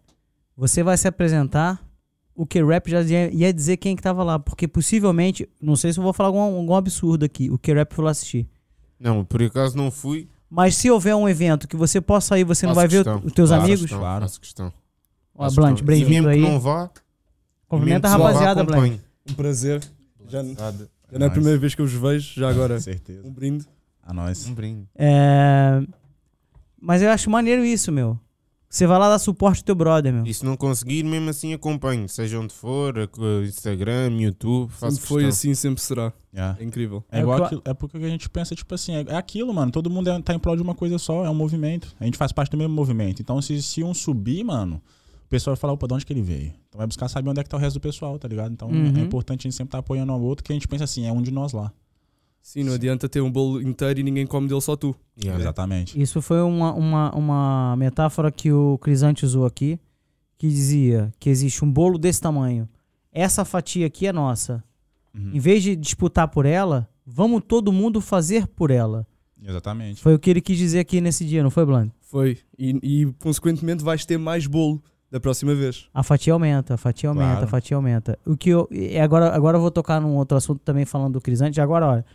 Você 0.56 0.84
vai 0.84 0.96
se 0.98 1.08
apresentar, 1.08 1.84
o 2.36 2.46
que 2.46 2.64
rap 2.64 2.90
já 2.90 3.02
ia, 3.02 3.34
ia 3.34 3.54
dizer 3.54 3.78
quem 3.78 3.96
que 3.96 4.02
tava 4.04 4.24
lá. 4.24 4.38
Porque 4.38 4.68
possivelmente, 4.68 5.50
não 5.60 5.76
sei 5.76 5.92
se 5.92 6.00
eu 6.00 6.04
vou 6.04 6.14
falar 6.14 6.30
algum, 6.30 6.40
algum 6.40 6.76
absurdo 6.76 7.26
aqui, 7.26 7.50
o 7.50 7.58
que 7.58 7.74
rap 7.74 7.94
foi 7.94 8.06
lá 8.06 8.12
assistir. 8.12 8.48
Não, 9.04 9.26
por 9.26 9.44
acaso 9.44 9.76
não 9.76 9.92
fui. 9.92 10.30
Mas 10.50 10.76
se 10.78 10.90
houver 10.90 11.14
um 11.16 11.28
evento 11.28 11.68
que 11.68 11.76
você 11.76 12.00
possa 12.00 12.38
ir, 12.40 12.44
você 12.46 12.66
não 12.66 12.74
vai 12.74 12.88
ver 12.88 13.04
questão. 13.04 13.22
os 13.26 13.34
teus 13.34 13.50
Faço 13.50 13.62
amigos? 13.62 13.82
questão, 13.82 14.00
Claro. 14.00 14.22
Faço 14.22 14.40
questão. 14.40 14.74
Ó, 15.36 15.52
Blunt, 15.52 15.82
bem-vindo 15.82 16.30
aí. 16.30 16.42
que 16.42 16.48
não 16.50 16.60
vá, 16.60 16.90
Cumprimenta 17.68 18.08
a 18.08 18.12
rapaziada, 18.12 18.64
Blunt. 18.64 18.78
acompanhe. 18.78 19.02
Um 19.30 19.34
prazer. 19.34 19.82
Já, 20.30 20.42
já 20.42 20.44
não 20.44 20.52
é 20.54 21.16
a 21.16 21.20
Nice. 21.20 21.32
primeira 21.32 21.58
vez 21.60 21.76
que 21.76 21.82
eu 21.82 21.86
os 21.86 21.92
vejo, 21.94 22.40
já 22.40 22.50
agora. 22.50 22.76
Com 22.76 22.82
certeza. 22.82 23.28
Um 23.28 23.32
brinde. 23.34 23.66
A 24.02 24.14
nós. 24.14 24.48
Um 24.48 24.54
brinde. 24.54 24.88
É... 24.96 25.82
Mas 26.80 27.02
eu 27.02 27.10
acho 27.10 27.30
maneiro 27.30 27.66
isso, 27.66 27.92
meu. 27.92 28.18
Você 28.76 28.88
vai 28.88 28.98
lá 28.98 29.08
dar 29.08 29.20
suporte 29.20 29.60
ao 29.60 29.66
teu 29.66 29.76
brother, 29.76 30.12
meu. 30.12 30.26
E 30.26 30.34
se 30.34 30.44
não 30.44 30.58
conseguir, 30.58 31.04
mesmo 31.04 31.30
assim 31.30 31.54
acompanhe. 31.54 32.10
Seja 32.10 32.40
onde 32.40 32.52
for, 32.52 32.98
a- 32.98 33.46
Instagram, 33.46 34.10
YouTube, 34.20 34.72
faço 34.72 34.96
Sempre 34.96 35.08
foi 35.08 35.24
questão. 35.26 35.52
assim, 35.52 35.54
sempre 35.54 35.80
será. 35.84 36.12
Yeah. 36.34 36.58
É 36.60 36.64
incrível. 36.64 37.04
É 37.12 37.20
É 37.20 37.22
igual 37.22 37.44
aquilo, 37.44 37.62
é 37.66 37.74
porque 37.76 37.98
a 37.98 38.10
gente 38.10 38.28
pensa, 38.32 38.56
tipo 38.56 38.74
assim, 38.74 38.96
é 38.96 39.06
é 39.10 39.16
aquilo, 39.16 39.54
mano. 39.54 39.72
Todo 39.72 39.92
mundo 39.92 40.10
é, 40.10 40.20
tá 40.24 40.34
em 40.34 40.40
prol 40.40 40.56
de 40.56 40.64
uma 40.64 40.74
coisa 40.74 40.98
só, 40.98 41.24
é 41.24 41.30
um 41.30 41.36
movimento. 41.36 41.96
A 42.00 42.06
gente 42.06 42.18
faz 42.18 42.32
parte 42.32 42.50
do 42.50 42.58
mesmo 42.58 42.74
movimento. 42.74 43.22
Então, 43.22 43.40
se, 43.44 43.62
se 43.62 43.84
um 43.84 43.94
subir, 43.94 44.44
mano, 44.44 44.82
o 45.24 45.30
pessoal 45.30 45.56
vai 45.56 45.62
falar, 45.62 45.74
opa, 45.74 45.88
de 45.88 45.94
onde 45.94 46.06
que 46.08 46.12
ele 46.12 46.24
veio? 46.24 46.48
Então 46.70 46.80
vai 46.80 46.88
buscar 46.88 47.08
saber 47.08 47.30
onde 47.30 47.40
é 47.42 47.44
que 47.44 47.50
tá 47.52 47.58
o 47.58 47.60
resto 47.60 47.76
do 47.78 47.82
pessoal, 47.82 48.18
tá 48.18 48.28
ligado? 48.28 48.52
Então 48.54 48.70
Uhum. 48.70 48.88
é 48.98 49.00
importante 49.02 49.42
a 49.42 49.44
gente 49.44 49.56
sempre 49.56 49.68
estar 49.70 49.78
apoiando 49.80 50.12
um 50.12 50.16
ao 50.16 50.22
outro, 50.22 50.44
que 50.44 50.52
a 50.52 50.56
gente 50.56 50.68
pensa 50.68 50.86
assim, 50.86 51.06
é 51.06 51.12
um 51.12 51.22
de 51.22 51.30
nós 51.30 51.54
lá. 51.54 51.72
Sim, 52.44 52.66
não 52.66 52.74
adianta 52.74 53.08
ter 53.08 53.22
um 53.22 53.32
bolo 53.32 53.62
inteiro 53.62 54.02
e 54.02 54.04
ninguém 54.04 54.28
come 54.28 54.50
dele 54.50 54.60
só 54.60 54.76
tu. 54.76 54.94
Yeah. 55.18 55.42
Exatamente. 55.42 56.00
Isso 56.00 56.22
foi 56.22 56.42
uma, 56.42 56.74
uma, 56.74 57.16
uma 57.16 57.76
metáfora 57.78 58.30
que 58.30 58.52
o 58.52 58.78
Crisante 58.80 59.26
usou 59.26 59.46
aqui, 59.46 59.80
que 60.38 60.50
dizia 60.50 61.10
que 61.20 61.30
existe 61.30 61.64
um 61.64 61.72
bolo 61.72 61.98
desse 61.98 62.20
tamanho. 62.20 62.68
Essa 63.14 63.46
fatia 63.46 63.88
aqui 63.88 64.06
é 64.08 64.12
nossa. 64.12 64.62
Uhum. 65.16 65.32
Em 65.34 65.40
vez 65.40 65.64
de 65.64 65.74
disputar 65.76 66.28
por 66.28 66.46
ela, 66.46 66.90
vamos 67.06 67.42
todo 67.48 67.72
mundo 67.72 68.02
fazer 68.02 68.46
por 68.46 68.72
ela. 68.72 69.08
Exatamente. 69.42 70.02
Foi 70.02 70.14
o 70.14 70.20
que 70.20 70.30
ele 70.30 70.42
quis 70.42 70.58
dizer 70.58 70.80
aqui 70.80 71.00
nesse 71.00 71.26
dia, 71.26 71.42
não 71.42 71.50
foi, 71.50 71.66
Blunt? 71.66 71.92
Foi. 72.02 72.38
E, 72.60 72.78
e 72.84 73.06
consequentemente 73.20 73.84
vais 73.84 74.06
ter 74.06 74.18
mais 74.18 74.46
bolo 74.48 74.84
da 75.10 75.20
próxima 75.20 75.56
vez. 75.56 75.86
A 75.94 76.04
fatia 76.04 76.34
aumenta, 76.34 76.74
a 76.74 76.78
fatia 76.78 77.08
aumenta, 77.10 77.30
Claro. 77.32 77.46
a 77.46 77.48
fatia 77.48 77.78
aumenta. 77.78 78.20
O 78.26 78.36
que 78.36 78.50
eu, 78.50 78.68
e 78.70 78.98
agora, 79.00 79.34
agora 79.34 79.58
eu 79.58 79.62
vou 79.62 79.72
tocar 79.72 80.02
num 80.02 80.16
outro 80.16 80.36
assunto 80.36 80.60
também 80.60 80.86
falando 80.86 81.14
do 81.14 81.22
Crisante. 81.22 81.62
Agora, 81.62 81.88
olha. 81.88 82.06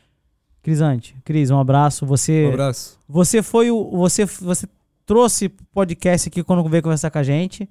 Crisante, 0.68 1.16
Cris, 1.24 1.50
um 1.50 1.58
abraço. 1.58 2.04
Você, 2.04 2.46
Um 2.46 2.52
abraço. 2.52 2.98
você 3.08 3.42
foi 3.42 3.70
o. 3.70 3.90
Você, 3.96 4.26
você 4.26 4.68
trouxe 5.06 5.48
podcast 5.72 6.28
aqui 6.28 6.42
quando 6.44 6.62
veio 6.68 6.82
conversar 6.82 7.10
com 7.10 7.16
a 7.16 7.22
gente. 7.22 7.66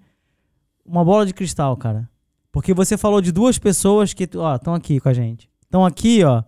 Uma 0.84 1.06
bola 1.06 1.24
de 1.24 1.32
cristal, 1.32 1.78
cara. 1.78 2.10
Porque 2.52 2.74
você 2.74 2.98
falou 2.98 3.22
de 3.22 3.32
duas 3.32 3.60
pessoas 3.60 4.16
que, 4.16 4.28
ó, 4.36 4.56
estão 4.56 4.74
aqui 4.74 5.00
com 5.00 5.10
a 5.10 5.14
gente. 5.14 5.48
Estão 5.64 5.86
aqui, 5.86 6.24
ó. 6.24 6.42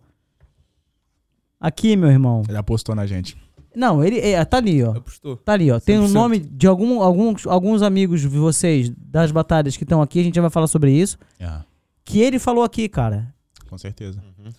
Aqui, 1.60 1.96
meu 1.96 2.10
irmão. 2.10 2.42
Ele 2.50 2.58
apostou 2.58 2.96
na 2.96 3.06
gente. 3.06 3.38
Não, 3.76 4.04
ele 4.04 4.18
é, 4.20 4.44
tá 4.44 4.58
ali, 4.58 4.84
ó. 4.84 4.98
Apostou. 4.98 5.38
Tá 5.38 5.54
ali, 5.54 5.70
ó. 5.70 5.80
Tem 5.80 6.00
o 6.00 6.06
100%. 6.06 6.12
nome 6.12 6.40
de 6.40 6.66
algum, 6.66 7.00
alguns, 7.04 7.46
alguns 7.46 7.84
amigos 7.84 8.22
de 8.22 8.28
vocês 8.28 8.90
das 8.98 9.32
batalhas 9.32 9.78
que 9.78 9.84
estão 9.84 10.02
aqui, 10.02 10.20
a 10.20 10.24
gente 10.24 10.34
já 10.34 10.42
vai 10.42 10.50
falar 10.50 10.66
sobre 10.66 10.92
isso. 10.92 11.16
Yeah, 11.40 11.64
Que 12.04 12.22
ele 12.22 12.40
falou 12.40 12.64
aqui, 12.64 12.90
cara. 12.90 13.32
com 13.70 13.78
certeza. 13.78 14.20
Uhum. 14.40 14.52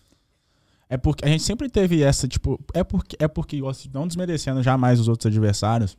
É 0.91 0.97
porque 0.97 1.25
a 1.25 1.29
gente 1.29 1.45
sempre 1.45 1.69
teve 1.71 2.03
essa, 2.03 2.27
tipo, 2.27 2.59
é 2.75 2.83
porque, 2.83 3.17
é 3.19 3.29
porque 3.29 3.61
não 3.95 4.07
desmerecendo 4.09 4.61
jamais 4.63 4.99
os 4.99 5.07
outros 5.07 5.27
adversários, 5.27 5.97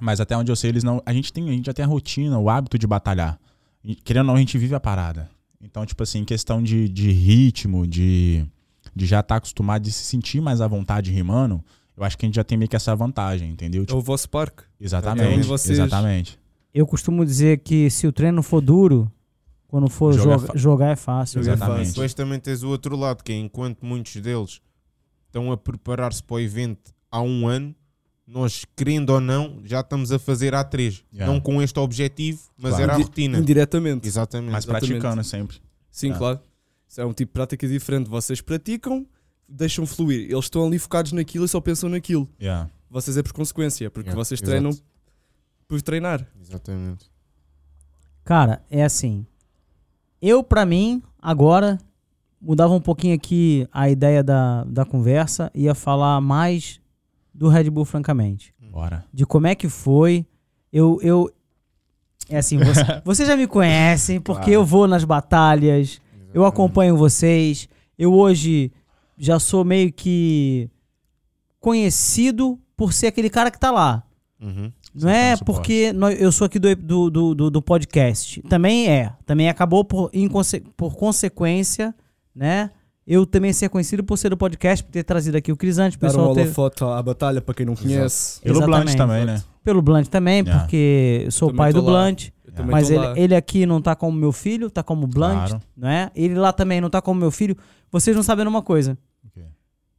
mas 0.00 0.20
até 0.20 0.36
onde 0.36 0.52
eu 0.52 0.56
sei, 0.56 0.70
eles 0.70 0.84
não. 0.84 1.02
A 1.06 1.12
gente 1.12 1.32
tem, 1.32 1.48
a 1.48 1.52
gente 1.52 1.66
já 1.66 1.72
tem 1.72 1.84
a 1.84 1.88
rotina, 1.88 2.38
o 2.38 2.50
hábito 2.50 2.78
de 2.78 2.86
batalhar. 2.86 3.38
E, 3.82 3.94
querendo 3.94 4.22
ou 4.22 4.26
não, 4.28 4.34
a 4.36 4.38
gente 4.38 4.58
vive 4.58 4.74
a 4.74 4.80
parada. 4.80 5.30
Então, 5.60 5.86
tipo 5.86 6.02
assim, 6.02 6.24
questão 6.24 6.62
de, 6.62 6.86
de 6.88 7.10
ritmo, 7.12 7.86
de, 7.86 8.44
de 8.94 9.06
já 9.06 9.20
estar 9.20 9.36
acostumado, 9.36 9.82
de 9.82 9.90
se 9.92 10.04
sentir 10.04 10.40
mais 10.40 10.60
à 10.60 10.66
vontade 10.68 11.10
rimando, 11.10 11.64
eu 11.96 12.04
acho 12.04 12.18
que 12.18 12.26
a 12.26 12.28
gente 12.28 12.34
já 12.36 12.44
tem 12.44 12.58
meio 12.58 12.68
que 12.68 12.76
essa 12.76 12.94
vantagem, 12.94 13.50
entendeu? 13.50 13.82
É 13.84 13.86
Tipo, 13.86 13.98
o 13.98 14.02
vosso 14.02 14.28
parque. 14.28 14.64
exatamente. 14.78 15.46
vocês- 15.46 15.78
Exatamente. 15.78 16.38
Eu 16.74 16.86
costumo 16.86 17.24
dizer 17.24 17.60
que 17.60 17.88
se 17.88 18.06
o 18.06 18.12
treino 18.12 18.42
for 18.42 18.60
duro, 18.60 19.10
quando 19.74 19.90
for 19.90 20.12
Jogar 20.12 20.34
é 20.34 20.38
joga- 20.38 20.46
fa- 20.52 20.56
jogar 20.56 20.88
é 20.92 20.96
fácil. 20.96 21.42
Jogar 21.42 21.52
é 21.52 21.56
Exatamente. 21.56 21.78
fácil. 21.80 21.94
Depois 21.94 22.14
também 22.14 22.38
tens 22.38 22.62
o 22.62 22.68
outro 22.68 22.96
lado, 22.96 23.24
que 23.24 23.32
é 23.32 23.36
enquanto 23.36 23.84
muitos 23.84 24.14
deles 24.16 24.60
estão 25.26 25.50
a 25.50 25.56
preparar-se 25.56 26.22
para 26.22 26.34
o 26.36 26.40
evento 26.40 26.92
há 27.10 27.20
um 27.20 27.48
ano, 27.48 27.74
nós, 28.24 28.64
querendo 28.76 29.10
ou 29.10 29.20
não, 29.20 29.60
já 29.64 29.80
estamos 29.80 30.12
a 30.12 30.18
fazer 30.18 30.54
há 30.54 30.62
três. 30.62 31.04
Yeah. 31.12 31.32
Não 31.32 31.40
com 31.40 31.60
este 31.60 31.76
objetivo, 31.80 32.40
mas 32.56 32.70
Claro. 32.70 32.84
era 32.84 32.94
a 32.94 32.96
rotina. 32.98 33.38
Indiretamente. 33.38 34.06
Exatamente. 34.06 34.52
Mas 34.52 34.64
Exatamente. 34.64 34.86
praticando 34.90 35.24
sempre. 35.24 35.56
Sim, 35.90 36.12
Ah. 36.12 36.18
claro. 36.18 36.40
Isso 36.88 37.00
é 37.00 37.04
um 37.04 37.12
tipo 37.12 37.30
de 37.30 37.34
prática 37.34 37.66
diferente. 37.66 38.08
Vocês 38.08 38.40
praticam, 38.40 39.04
deixam 39.48 39.84
fluir. 39.84 40.30
Eles 40.30 40.44
estão 40.44 40.64
ali 40.64 40.78
focados 40.78 41.10
naquilo 41.10 41.44
e 41.46 41.48
só 41.48 41.60
pensam 41.60 41.88
naquilo. 41.90 42.28
Yeah. 42.40 42.70
Vocês 42.88 43.16
é 43.16 43.22
por 43.24 43.32
consequência, 43.32 43.90
porque 43.90 44.10
Yeah, 44.10 44.24
vocês 44.24 44.40
exato. 44.40 44.50
treinam 44.50 44.70
por 45.66 45.82
treinar. 45.82 46.24
Exatamente. 46.40 47.06
Cara, 48.24 48.62
é 48.70 48.84
assim. 48.84 49.26
Eu, 50.26 50.42
pra 50.42 50.64
mim, 50.64 51.02
agora, 51.20 51.78
mudava 52.40 52.72
um 52.72 52.80
pouquinho 52.80 53.14
aqui 53.14 53.68
a 53.70 53.90
ideia 53.90 54.22
da, 54.22 54.64
da 54.64 54.82
conversa, 54.82 55.50
ia 55.54 55.74
falar 55.74 56.18
mais 56.22 56.80
do 57.34 57.46
Red 57.48 57.68
Bull, 57.68 57.84
francamente. 57.84 58.54
Bora. 58.72 59.04
De 59.12 59.26
como 59.26 59.46
é 59.46 59.54
que 59.54 59.68
foi. 59.68 60.24
Eu. 60.72 60.98
eu 61.02 61.30
é 62.30 62.38
assim, 62.38 62.56
você, 62.56 62.80
vocês 63.04 63.28
já 63.28 63.36
me 63.36 63.46
conhecem, 63.46 64.18
porque 64.18 64.44
Claro. 64.44 64.52
eu 64.54 64.64
vou 64.64 64.88
nas 64.88 65.04
batalhas, 65.04 66.00
eu 66.32 66.46
acompanho 66.46 66.96
vocês. 66.96 67.68
Eu 67.98 68.14
hoje 68.14 68.72
já 69.18 69.38
sou 69.38 69.62
meio 69.62 69.92
que 69.92 70.70
conhecido 71.60 72.58
por 72.74 72.94
ser 72.94 73.08
aquele 73.08 73.28
cara 73.28 73.50
que 73.50 73.60
tá 73.60 73.70
lá. 73.70 74.02
Uhum. 74.40 74.72
Não 74.94 75.10
é 75.10 75.36
porque 75.38 75.92
nós- 75.92 76.20
eu 76.20 76.30
sou 76.30 76.44
aqui 76.44 76.58
do, 76.58 76.74
do, 76.76 77.10
do, 77.34 77.50
do- 77.50 77.62
podcast. 77.62 78.40
Também 78.42 78.88
é. 78.88 79.12
Também 79.26 79.48
acabou 79.48 79.84
por, 79.84 80.08
em 80.12 80.28
conse- 80.28 80.60
por 80.76 80.94
consequência, 80.94 81.94
né? 82.34 82.70
Eu 83.06 83.26
também 83.26 83.52
ser 83.52 83.68
conhecido 83.68 84.02
por 84.02 84.16
ser 84.16 84.30
do 84.30 84.36
podcast, 84.36 84.82
por 84.82 84.90
ter 84.90 85.02
trazido 85.02 85.36
aqui 85.36 85.52
o 85.52 85.56
Crisante, 85.56 85.96
o 85.96 86.00
Dar 86.00 86.06
um 86.06 86.10
pessoal 86.10 86.34
ter, 86.34 86.40
holofote 86.42 86.84
à 86.84 87.02
batalha 87.02 87.40
para 87.42 87.52
quem 87.54 87.66
não 87.66 87.74
conhece. 87.76 88.40
Pelo 88.40 88.56
Exatamente. 88.58 88.84
Blunt 88.84 88.96
também, 88.96 89.24
né? 89.26 89.42
pelo 89.62 89.82
Blunt 89.82 90.06
também, 90.08 90.40
Yeah. 90.42 90.60
porque 90.60 91.22
eu 91.26 91.30
sou 91.30 91.50
o 91.50 91.54
pai 91.54 91.72
do 91.72 91.82
lá. 91.82 92.04
Blunt. 92.04 92.28
Mas 92.66 92.88
ele, 92.90 92.98
lá. 93.04 93.14
ele 93.18 93.34
aqui 93.34 93.66
não 93.66 93.82
tá 93.82 93.96
como 93.96 94.16
meu 94.16 94.30
filho, 94.30 94.70
tá 94.70 94.82
como 94.82 95.06
Blunt, 95.08 95.48
Claro. 95.48 95.60
não 95.76 95.88
é? 95.88 96.10
Ele 96.14 96.34
lá 96.34 96.52
também 96.52 96.80
não 96.80 96.88
tá 96.88 97.02
como 97.02 97.18
meu 97.18 97.30
filho. 97.32 97.56
Vocês 97.90 98.14
não 98.16 98.22
sabem 98.22 98.46
uma 98.46 98.62
coisa. 98.62 98.96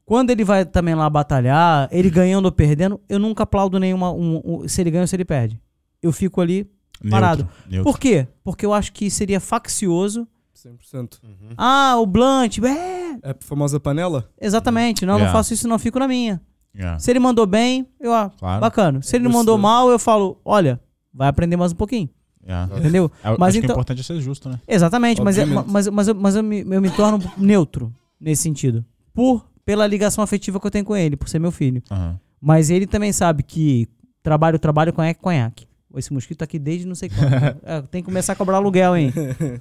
Quando 0.06 0.30
ele 0.30 0.44
vai 0.44 0.64
também 0.66 0.94
lá 0.94 1.10
batalhar, 1.10 1.90
ele 1.92 2.10
ganhando 2.10 2.46
ou 2.46 2.52
perdendo, 2.52 3.00
eu 3.10 3.18
nunca 3.20 3.44
aplaudo 3.44 3.80
nenhuma. 3.80 4.12
um- 4.12 4.42
um- 4.46 4.68
se 4.68 4.80
ele 4.82 4.92
ganha 4.92 5.02
ou 5.04 5.08
se 5.08 5.16
ele 5.16 5.26
perde. 5.26 5.60
Eu 6.02 6.12
fico 6.12 6.40
ali. 6.42 6.70
Parado. 7.10 7.44
Neutro, 7.44 7.70
neutro. 7.70 7.92
Por 7.92 8.00
quê? 8.00 8.28
Porque 8.44 8.66
eu 8.66 8.74
acho 8.74 8.94
que 8.94 9.10
seria 9.10 9.40
faccioso. 9.40 10.28
100%. 10.54 11.20
Uhum. 11.24 11.50
Ah, 11.58 11.96
o 11.98 12.06
Blunt, 12.06 12.60
é. 12.60 13.12
É 13.22 13.32
a 13.32 13.36
famosa 13.40 13.80
panela? 13.80 14.30
Exatamente. 14.40 15.06
Não, 15.06 15.14
não 15.14 15.20
Yeah. 15.22 15.38
faço 15.38 15.54
isso, 15.54 15.68
não 15.68 15.78
fico 15.80 16.00
na 16.00 16.08
minha. 16.08 16.42
Yeah. 16.76 17.00
Se 17.00 17.12
ele 17.12 17.20
mandou 17.20 17.46
bem, 17.46 17.88
eu, 18.00 18.14
ah, 18.14 18.32
Claro. 18.38 18.62
bacana. 18.62 19.02
Se 19.02 19.16
ele 19.16 19.24
não 19.26 19.32
mandou 19.32 19.58
mal, 19.58 19.90
eu 19.90 19.98
falo, 20.00 20.40
olha, 20.46 20.80
vai 21.14 21.28
aprender 21.28 21.56
mais 21.58 21.72
um 21.72 21.76
pouquinho. 21.76 22.10
Yeah. 22.44 22.78
Entendeu? 22.78 23.12
É, 23.24 23.30
Eu 23.30 23.38
Mas 23.40 23.50
acho 23.50 23.54
que 23.60 23.64
o 23.64 23.66
então- 23.66 23.74
importante 23.76 24.02
é 24.02 24.04
ser 24.04 24.20
justo, 24.22 24.50
né? 24.50 24.60
Exatamente, 24.68 25.22
mas, 25.22 25.38
é- 25.38 25.42
Obviamente. 25.44 25.72
mas, 25.72 25.88
mas, 25.88 26.08
eu, 26.08 26.16
mas 26.16 26.36
eu, 26.36 26.44
me, 26.44 26.62
eu 26.62 26.82
me 26.82 26.90
torno 26.92 27.20
neutro 27.38 27.92
nesse 28.20 28.44
sentido. 28.44 28.86
Por, 29.14 29.46
pela 29.66 29.88
ligação 29.88 30.24
afetiva 30.24 30.60
que 30.60 30.68
eu 30.68 30.72
tenho 30.72 30.86
com 30.86 30.96
ele, 30.96 31.18
por 31.18 31.28
ser 31.28 31.40
meu 31.40 31.52
filho. 31.52 31.82
Aham. 31.90 32.20
Mas 32.40 32.70
ele 32.70 32.86
também 32.86 33.12
sabe 33.12 33.42
que 33.42 33.88
trabalho, 34.22 34.60
trabalho, 34.60 34.94
conhaque, 34.94 35.20
conhaque. 35.20 35.68
Esse 35.96 36.12
mosquito 36.12 36.40
tá 36.40 36.46
aqui 36.46 36.60
desde 36.60 36.86
não 36.86 36.96
sei 36.96 37.10
quando. 37.10 37.26
É, 37.64 37.82
tem 37.82 38.02
que 38.02 38.06
começar 38.06 38.34
a 38.34 38.36
cobrar 38.36 38.58
aluguel, 38.58 38.96
hein? 38.96 39.14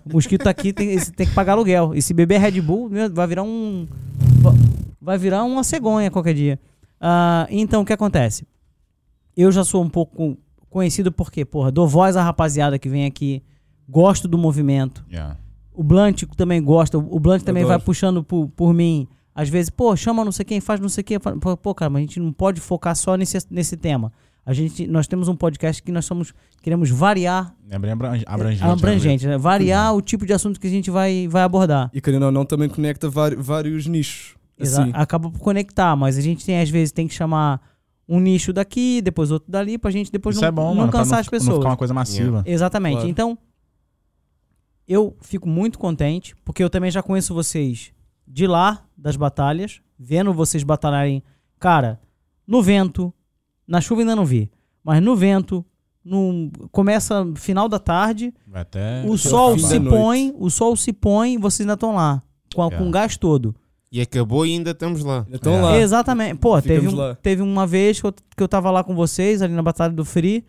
O 0.05 0.15
mosquito 0.15 0.45
tá 0.45 0.51
aqui, 0.51 0.73
tem, 0.73 0.99
tem 0.99 1.27
que 1.27 1.33
pagar 1.33 1.53
aluguel. 1.53 1.95
E 1.95 2.03
se 2.03 2.13
beber 2.13 2.41
Red 2.41 2.61
Bull, 2.61 2.91
vai 3.13 3.27
virar 3.27 3.43
um. 3.43 3.87
Vai 5.01 5.17
virar 5.17 5.45
uma 5.45 5.63
cegonha 5.63 6.11
qualquer 6.11 6.35
dia. 6.35 6.61
Ah, 7.01 7.47
então, 7.51 7.83
o 7.83 7.85
que 7.85 7.93
acontece? 7.93 8.47
Eu 9.37 9.53
já 9.53 9.65
sou 9.65 9.83
um 9.83 9.89
pouco 9.89 10.37
conhecido 10.69 11.13
porque, 11.13 11.45
porra, 11.45 11.71
dou 11.71 11.87
voz 11.87 12.17
à 12.17 12.23
rapaziada 12.23 12.79
que 12.79 12.89
vem 12.89 13.07
aqui, 13.07 13.43
gosto 13.89 14.27
do 14.27 14.37
movimento. 14.37 15.05
Yeah. 15.11 15.37
O 15.73 15.83
Blunt 15.83 16.25
também 16.37 16.63
gosta. 16.63 16.99
O 16.99 17.21
Blunt 17.21 17.43
também 17.43 17.65
vai 17.65 17.79
puxando 17.79 18.23
por, 18.25 18.49
por 18.49 18.75
mim. 18.75 19.09
Às 19.35 19.49
vezes, 19.49 19.69
pô, 19.71 19.97
chama 19.97 20.25
não 20.25 20.31
sei 20.33 20.45
quem, 20.45 20.61
faz 20.61 20.79
não 20.81 20.89
sei 20.89 21.03
quem. 21.03 21.19
Pô, 21.19 21.57
pô, 21.57 21.75
cara, 21.75 21.91
mas 21.91 22.01
a 22.01 22.03
gente 22.03 22.21
não 22.21 22.33
pode 22.33 22.61
focar 22.61 22.95
só 22.95 23.17
nesse, 23.17 23.39
nesse 23.51 23.77
tema. 23.77 24.13
A 24.47 24.53
gente, 24.53 24.87
nós 24.87 25.07
temos 25.07 25.27
um 25.27 25.35
podcast 25.35 25.83
que 25.83 25.91
nós 25.91 26.05
somos, 26.05 26.35
queremos 26.63 26.91
variar 26.91 27.55
É 27.71 27.79
bem 27.79 27.91
abran- 27.91 28.21
abrangente. 28.27 28.63
abrangente, 28.65 29.27
né? 29.27 29.39
variar 29.39 29.95
o 29.95 30.03
tipo 30.03 30.27
de 30.27 30.33
assunto 30.35 30.61
que 30.61 30.67
a 30.67 30.71
gente 30.71 30.91
vai, 30.91 31.27
vai 31.27 31.43
abordar. 31.43 31.91
E 31.95 32.01
querendo 32.01 32.25
ou 32.27 32.31
não, 32.31 32.45
também 32.45 32.69
conecta 32.69 33.09
vários 33.11 33.87
nichos. 33.87 34.37
Assim. 34.61 34.91
Acaba 34.93 35.31
por 35.31 35.41
conectar, 35.41 35.97
mas 35.97 36.17
a 36.19 36.21
gente 36.21 36.45
tem, 36.45 36.61
às 36.61 36.69
vezes, 36.71 36.93
tem 36.93 37.09
que 37.09 37.15
chamar 37.15 37.61
um 38.07 38.21
nicho 38.21 38.53
daqui, 38.53 39.01
depois 39.01 39.31
outro 39.31 39.51
dali, 39.51 39.79
pra 39.79 39.91
gente 39.91 40.13
depois 40.13 40.37
Isso 40.37 40.43
não, 40.43 40.49
é 40.49 40.53
bom, 40.53 40.69
não 40.69 40.75
mano. 40.83 40.93
cansar 40.93 41.15
não, 41.15 41.21
as 41.21 41.27
fi- 41.27 41.33
Não 41.33 41.39
pessoas. 41.41 41.57
ficar 41.57 41.71
uma 41.71 41.77
coisa 41.79 41.95
massiva. 41.95 42.43
Exatamente. 42.47 42.97
Claro. 42.97 43.09
Então, 43.09 43.39
eu 44.87 45.17
fico 45.23 45.49
muito 45.49 45.79
contente, 45.79 46.37
porque 46.45 46.63
eu 46.63 46.69
também 46.69 46.91
já 46.91 47.03
conheço 47.03 47.33
vocês 47.33 47.93
de 48.27 48.47
lá, 48.47 48.85
das 48.97 49.17
batalhas, 49.17 49.81
vendo 49.99 50.33
vocês 50.33 50.63
batalharem, 50.63 51.23
cara, 51.59 52.01
no 52.47 52.63
vento, 52.63 53.13
na 53.67 53.81
chuva 53.81 54.03
ainda 54.03 54.17
não 54.17 54.25
vi, 54.25 54.51
mas 54.83 55.03
no 55.03 55.15
vento, 55.17 55.65
no, 56.05 56.51
começa 56.71 57.27
final 57.37 57.69
da 57.69 57.79
tarde, 57.79 58.33
até. 58.53 59.03
o 59.07 59.17
sol 59.17 59.59
se 59.59 59.79
noite. 59.79 59.97
põe, 59.97 60.35
o 60.39 60.51
sol 60.51 60.77
se 60.77 60.93
põe, 60.93 61.39
vocês 61.39 61.61
ainda 61.63 61.75
estão 61.75 61.95
lá, 61.95 62.23
com, 62.55 62.63
a- 62.63 62.71
com 62.71 62.89
o 62.89 62.91
gás 62.91 63.17
todo. 63.17 63.55
E 63.91 64.01
acabou 64.01 64.45
e 64.45 64.53
ainda 64.53 64.73
estamos 64.73 65.05
lá. 65.05 65.25
Então 65.31 65.53
É. 65.55 65.63
lá. 65.63 65.79
Exatamente. 65.79 66.35
Pô, 66.39 66.61
teve, 66.61 66.89
um- 66.89 66.95
lá. 66.97 67.15
teve 67.15 67.43
uma 67.43 67.65
vez 67.67 68.01
que 68.01 68.07
eu, 68.07 68.13
que 68.13 68.43
eu 68.43 68.49
tava 68.49 68.71
lá 68.71 68.83
com 68.83 68.95
vocês, 68.95 69.41
ali 69.41 69.55
na 69.55 69.63
Batalha 69.63 69.93
do 69.95 70.05
Free, 70.05 70.45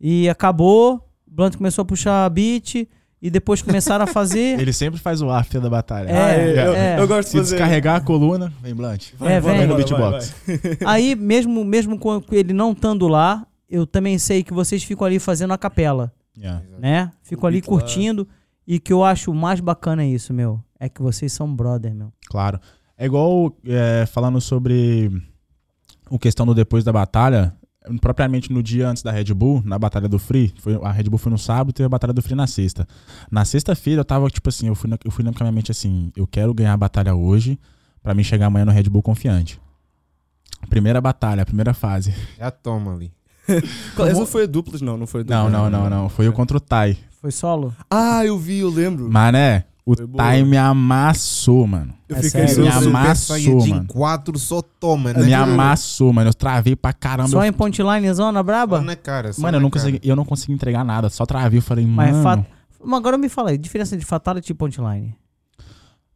e 0.00 0.28
acabou, 0.28 0.94
o 1.26 1.30
Blunt 1.30 1.56
começou 1.56 1.82
a 1.82 1.84
puxar 1.84 2.30
beat, 2.30 2.88
e 3.20 3.30
depois 3.30 3.60
começaram 3.62 4.04
a 4.04 4.06
fazer. 4.06 4.58
Ele 4.60 4.72
sempre 4.72 4.98
faz 5.00 5.20
o 5.22 5.30
after 5.30 5.60
da 5.60 5.68
batalha. 5.70 6.08
É, 6.08 6.18
Ah, 6.18 6.36
eu, 6.66 6.74
é. 6.74 7.00
eu 7.00 7.08
gosto 7.08 7.24
de 7.26 7.30
Se 7.32 7.38
fazer. 7.38 7.56
descarregar 7.56 7.96
a 7.96 8.00
coluna, 8.00 8.52
vem 8.62 8.74
Blunt. 8.74 9.12
é, 9.20 9.40
Vai, 9.40 9.58
vem. 9.58 9.66
no 9.66 9.74
vai, 9.74 9.84
beatbox. 9.84 10.34
vai, 10.46 10.60
Aí, 10.86 11.14
mesmo, 11.14 11.64
mesmo 11.64 11.98
com 11.98 12.22
ele 12.32 12.52
não 12.52 12.72
estando 12.72 13.08
lá, 13.08 13.46
eu 13.68 13.86
também 13.86 14.18
sei 14.18 14.42
que 14.42 14.52
vocês 14.54 14.82
ficam 14.82 15.06
ali 15.06 15.18
fazendo 15.18 15.52
a 15.52 15.58
capela, 15.58 16.12
Yeah. 16.36 16.62
né? 16.78 17.10
Ficam 17.22 17.48
ali 17.48 17.56
beat 17.60 17.64
lá. 17.66 17.78
curtindo. 17.80 18.28
E 18.66 18.78
que 18.78 18.92
eu 18.92 19.02
acho 19.02 19.34
mais 19.34 19.58
bacana 19.60 20.02
é 20.04 20.06
isso, 20.06 20.32
meu. 20.32 20.60
É 20.78 20.88
que 20.88 21.02
vocês 21.02 21.32
são 21.32 21.52
brother, 21.52 21.92
meu. 21.94 22.12
Claro. 22.28 22.60
É 22.96 23.06
igual 23.06 23.52
é, 23.66 24.06
falando 24.06 24.40
sobre 24.40 25.10
o 26.08 26.18
questão 26.18 26.46
do 26.46 26.54
depois 26.54 26.84
da 26.84 26.92
batalha, 26.92 27.52
propriamente 28.00 28.52
no 28.52 28.62
dia 28.62 28.88
antes 28.88 29.02
da 29.02 29.10
Red 29.10 29.32
Bull, 29.34 29.62
na 29.64 29.78
batalha 29.78 30.08
do 30.08 30.18
Free, 30.18 30.52
foi, 30.60 30.78
a 30.82 30.90
Red 30.92 31.04
Bull 31.04 31.18
foi 31.18 31.32
no 31.32 31.38
sábado 31.38 31.70
e 31.70 31.72
teve 31.72 31.86
a 31.86 31.88
batalha 31.88 32.12
do 32.12 32.20
Free 32.22 32.34
na 32.34 32.46
sexta. 32.46 32.86
Na 33.30 33.44
sexta-feira 33.44 34.00
eu 34.00 34.04
tava, 34.04 34.28
tipo 34.30 34.48
assim, 34.48 34.68
eu 34.68 34.74
fui, 34.74 34.88
na, 34.90 34.98
eu 35.04 35.10
fui 35.10 35.24
na 35.24 35.32
minha 35.40 35.52
mente 35.52 35.70
assim, 35.70 36.12
eu 36.16 36.26
quero 36.26 36.52
ganhar 36.52 36.72
a 36.72 36.76
batalha 36.76 37.14
hoje 37.14 37.58
pra 38.02 38.14
mim 38.14 38.22
chegar 38.22 38.46
amanhã 38.46 38.64
no 38.64 38.72
Red 38.72 38.84
Bull 38.84 39.02
confiante. 39.02 39.60
Primeira 40.68 41.00
batalha, 41.00 41.46
primeira 41.46 41.72
fase. 41.72 42.12
Já 42.38 42.50
toma 42.50 42.92
ali. 42.94 43.12
Essa 43.48 44.26
foi 44.26 44.42
a 44.44 44.46
duplas? 44.46 44.80
Não, 44.82 44.96
não 44.96 45.06
foi 45.06 45.22
a 45.22 45.24
Não, 45.24 45.44
duplas. 45.46 45.70
não, 45.72 45.80
não, 45.82 45.90
não. 45.90 46.08
Foi 46.08 46.26
eu 46.26 46.32
contra 46.32 46.56
o 46.56 46.60
Tai. 46.60 46.96
Foi 47.20 47.30
solo? 47.30 47.74
Ah, 47.90 48.24
eu 48.24 48.38
vi, 48.38 48.58
eu 48.58 48.68
lembro. 48.70 49.10
Mané, 49.10 49.64
o 49.92 49.96
Foi 49.96 50.06
boa. 50.06 50.16
Tai 50.24 50.42
me 50.42 50.56
amassou, 50.56 51.66
mano. 51.66 51.94
Eu 52.08 52.16
É 52.16 52.22
fiquei 52.22 52.48
sério? 52.48 52.64
Me 52.64 52.68
amassou, 52.88 53.66
mano. 53.66 53.86
4 53.88 54.38
só 54.38 54.62
toma, 54.62 55.12
né? 55.12 55.24
Me 55.24 55.34
amassou, 55.34 56.12
mano. 56.12 56.28
Eu 56.30 56.34
travei 56.34 56.74
pra 56.76 56.92
caramba. 56.92 57.28
Só 57.28 57.44
eu 57.44 57.48
em 57.48 57.52
punchline 57.52 58.12
zona 58.12 58.42
braba? 58.42 58.78
Só 58.78 58.84
na 58.84 58.96
cara. 58.96 59.32
só 59.32 59.42
Mano, 59.42 59.56
eu 59.58 59.60
não, 59.60 59.70
cara. 59.70 59.84
consegui, 59.86 60.08
eu 60.08 60.16
não 60.16 60.24
consegui 60.24 60.52
entregar 60.52 60.84
nada, 60.84 61.08
só 61.08 61.24
travei. 61.24 61.58
Eu 61.58 61.62
falei, 61.62 61.86
Mas 61.86 62.14
mano. 62.16 62.46
Mas 62.84 62.98
agora 62.98 63.18
me 63.18 63.28
fala 63.28 63.50
aí, 63.50 63.58
diferença 63.58 63.96
de 63.96 64.04
Fatality 64.04 64.52
e 64.52 64.54
Punchline. 64.54 65.14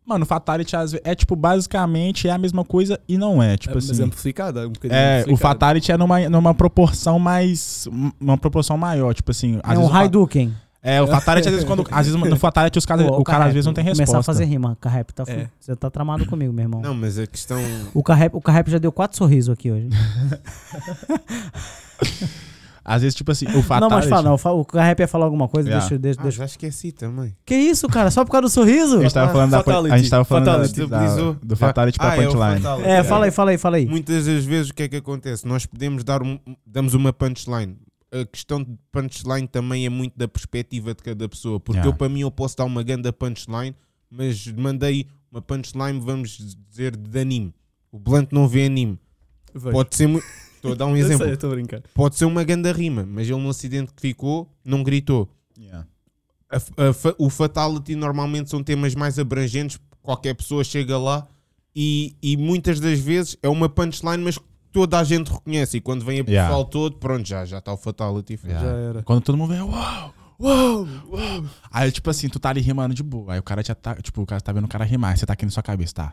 Mano, 0.05 0.27
Fatality 0.27 0.75
é 1.05 1.15
tipo, 1.15 1.37
basicamente 1.37 2.27
é 2.27 2.33
a 2.33 2.39
mesma 2.39 2.65
coisa 2.65 2.99
e 3.09 3.17
não 3.17 3.41
é. 3.41 3.57
Tipo 3.57 3.73
É, 3.73 3.75
mas 3.77 3.91
assim. 3.91 4.03
amplificada, 4.03 4.67
um 4.67 4.73
bocadinho 4.73 4.99
É, 4.99 5.25
o. 5.29 5.37
Fatality 5.37 5.93
é 5.93 5.97
numa, 5.97 6.29
numa 6.29 6.53
proporção 6.53 7.21
mais. 7.21 7.89
Uma 8.21 8.37
proporção 8.37 8.77
maior. 8.77 9.15
Tipo 9.15 9.31
assim. 9.31 9.61
às 9.63 9.71
é 9.75 9.79
um 9.79 9.83
vezes 9.83 9.91
o 9.91 9.93
fa- 9.93 10.01
Hadouken. 10.05 10.55
É, 10.85 11.01
o 11.01 11.07
Fatality, 11.07 11.47
às 11.49 11.53
vezes, 11.55 11.67
quando. 11.69 11.87
Às 11.91 12.07
vezes 12.09 12.21
no 12.21 12.37
Fatality 12.37 12.77
os 12.79 12.85
caras, 12.85 13.07
Pô, 13.07 13.17
o 13.19 13.23
cara 13.25 13.45
às 13.45 13.53
vezes 13.53 13.67
não 13.67 13.73
tem 13.73 13.85
resposta. 13.85 14.05
Começar 14.13 14.19
a 14.19 14.23
fazer 14.35 14.45
rima. 14.47 14.77
Carrep, 14.81 15.13
tá, 15.15 15.23
É. 15.29 15.49
você 15.61 15.77
tá 15.77 15.89
tramado 15.89 16.27
comigo, 16.27 16.53
meu 16.53 16.65
irmão. 16.65 16.81
Não, 16.83 16.93
mas 16.95 17.19
a 17.21 17.27
questão. 17.27 17.61
O 17.95 18.03
Carrep, 18.03 18.35
o 18.37 18.41
Carrep 18.41 18.69
já 18.69 18.79
deu 18.79 18.91
quatro 18.91 19.17
sorrisos 19.17 19.53
aqui 19.53 19.71
hoje. 19.71 19.89
Às 22.85 23.03
vezes, 23.03 23.15
tipo 23.15 23.31
assim, 23.31 23.47
o 23.47 23.63
Fatality. 23.63 23.81
não, 23.81 23.91
mas 23.91 24.07
fala, 24.09 24.23
não. 24.23 24.61
O 24.61 24.65
Carrep 24.65 24.99
ia 25.01 25.07
falar 25.07 25.25
alguma 25.27 25.47
coisa, 25.47 25.69
Yeah. 25.69 25.87
deixa, 25.89 26.01
deixa, 26.03 26.21
Ah, 26.21 26.23
deixa. 26.25 26.39
já 26.39 26.45
esqueci 26.47 26.91
também. 26.91 27.33
Que 27.47 27.55
isso, 27.55 27.87
cara? 27.87 28.11
Só 28.11 28.25
por 28.25 28.33
causa 28.33 28.43
do 28.43 28.51
sorriso? 28.51 28.99
A 28.99 29.03
gente 29.03 29.15
tava 29.15 29.31
falando, 29.31 29.51
da, 29.53 29.61
a 29.61 29.63
Fatality. 29.63 29.99
gente 29.99 30.11
tava 30.11 30.25
falando 30.25 30.45
da- 30.47 30.53
Fatality. 30.53 30.75
da- 30.81 30.85
Estabilizou. 30.85 31.37
do 31.41 31.57
Fatality 31.57 31.99
pra 31.99 32.09
Ah, 32.11 32.17
é 32.17 32.19
o 32.19 32.23
punchline. 32.33 32.61
Fatality. 32.61 32.89
É, 32.89 33.05
fala 33.05 33.25
aí, 33.27 33.31
fala 33.31 33.51
aí, 33.53 33.59
fala 33.59 33.77
aí. 33.77 33.87
Muitas 33.87 34.27
das 34.27 34.45
vezes 34.45 34.71
o 34.71 34.75
que 34.75 34.83
é 34.83 34.89
que 34.89 34.97
acontece? 34.97 35.47
Nós 35.47 35.65
podemos 35.65 36.03
dar 36.03 36.23
um, 36.25 36.41
damos 36.67 36.95
uma 36.95 37.13
punchline. 37.13 37.77
A 38.13 38.27
questão 38.27 38.63
de 38.63 38.77
punchline 38.93 39.49
também 39.49 39.87
é 39.87 39.89
muito 39.89 40.17
da 40.19 40.29
perspectiva 40.29 40.95
de 40.95 41.03
cada 41.03 41.29
pessoa. 41.29 41.59
Porque 41.59 41.79
Yeah. 41.79 41.91
eu, 41.91 41.97
para 41.97 42.09
mim, 42.11 42.21
eu 42.21 42.31
posso 42.31 42.57
dar 42.57 42.65
uma 42.65 42.83
ganda 42.83 43.13
punchline, 43.13 43.75
mas 44.11 44.47
mandei 44.49 45.07
uma 45.31 45.41
punchline, 45.41 45.99
vamos 45.99 46.37
dizer, 46.69 46.95
de 46.97 47.19
anime. 47.19 47.55
O 47.91 47.99
Blunt 47.99 48.31
não 48.33 48.47
vê 48.47 48.67
anime. 48.67 48.99
Vejo. 49.55 49.71
Pode 49.73 49.97
ser 49.97 50.07
muito. 50.07 50.25
Estou 50.57 50.73
a 50.73 50.75
dar 50.75 50.87
um 50.87 50.91
Eu 50.97 51.07
sei, 51.07 51.15
exemplo. 51.15 51.27
eu 51.27 51.35
estou 51.35 51.51
a 51.51 51.55
brincar. 51.55 51.83
Pode 51.95 52.17
ser 52.17 52.27
uma 52.27 52.45
ganda 52.45 52.71
rima, 52.71 53.05
mas 53.07 53.29
ele 53.29 53.41
no 53.41 53.49
acidente 53.49 53.93
que 53.95 54.01
ficou, 54.03 54.47
não 54.65 54.83
gritou. 54.83 55.29
Yeah. 55.59 55.87
A- 56.51 56.57
a 56.59 57.15
o 57.19 57.31
Fatality 57.31 57.95
normalmente 57.97 58.51
são 58.51 58.63
temas 58.63 58.95
mais 58.95 59.19
abrangentes, 59.19 59.79
qualquer 60.03 60.35
pessoa 60.35 60.63
chega 60.63 60.99
lá 60.99 61.27
e, 61.75 62.15
e 62.23 62.37
muitas 62.37 62.79
das 62.79 62.99
vezes 63.01 63.39
é 63.43 63.49
uma 63.49 63.69
punchline, 63.71 64.23
mas 64.23 64.39
toda 64.73 64.99
a 64.99 65.05
gente 65.05 65.31
reconhece. 65.31 65.77
E 65.77 65.81
quando 65.81 66.05
vem 66.05 66.21
a 66.21 66.25
Yeah. 66.27 66.49
pessoal 66.49 66.65
todo, 66.65 66.97
pronto, 66.97 67.27
já 67.29 67.45
já 67.45 67.59
está 67.59 67.73
o 67.73 67.77
Fatality. 67.77 68.39
Yeah. 68.45 68.67
Já 68.69 68.73
era. 68.77 69.03
Quando 69.03 69.21
todo 69.23 69.37
mundo 69.37 69.53
vê, 69.53 69.61
uau, 69.61 70.15
uau, 70.41 70.87
uau. 71.13 71.45
Aí, 71.71 71.91
tipo 71.93 72.09
assim, 72.11 72.29
tu 72.29 72.39
tá 72.39 72.49
ali 72.51 72.61
rimando 72.61 72.95
de 72.95 73.03
boa. 73.03 73.35
Aí 73.35 73.39
o 73.39 73.43
cara 73.43 73.63
já 73.63 73.75
tá, 73.75 73.95
tipo, 73.97 74.23
o 74.23 74.27
cara 74.27 74.41
tá 74.41 74.53
vendo 74.53 74.65
o 74.65 74.69
cara 74.69 74.85
rimar. 74.85 75.13
Aí 75.13 75.17
você 75.17 75.27
tá 75.27 75.33
aqui 75.35 75.45
na 75.45 75.51
sua 75.51 75.63
cabeça, 75.63 75.95
tá? 75.95 76.13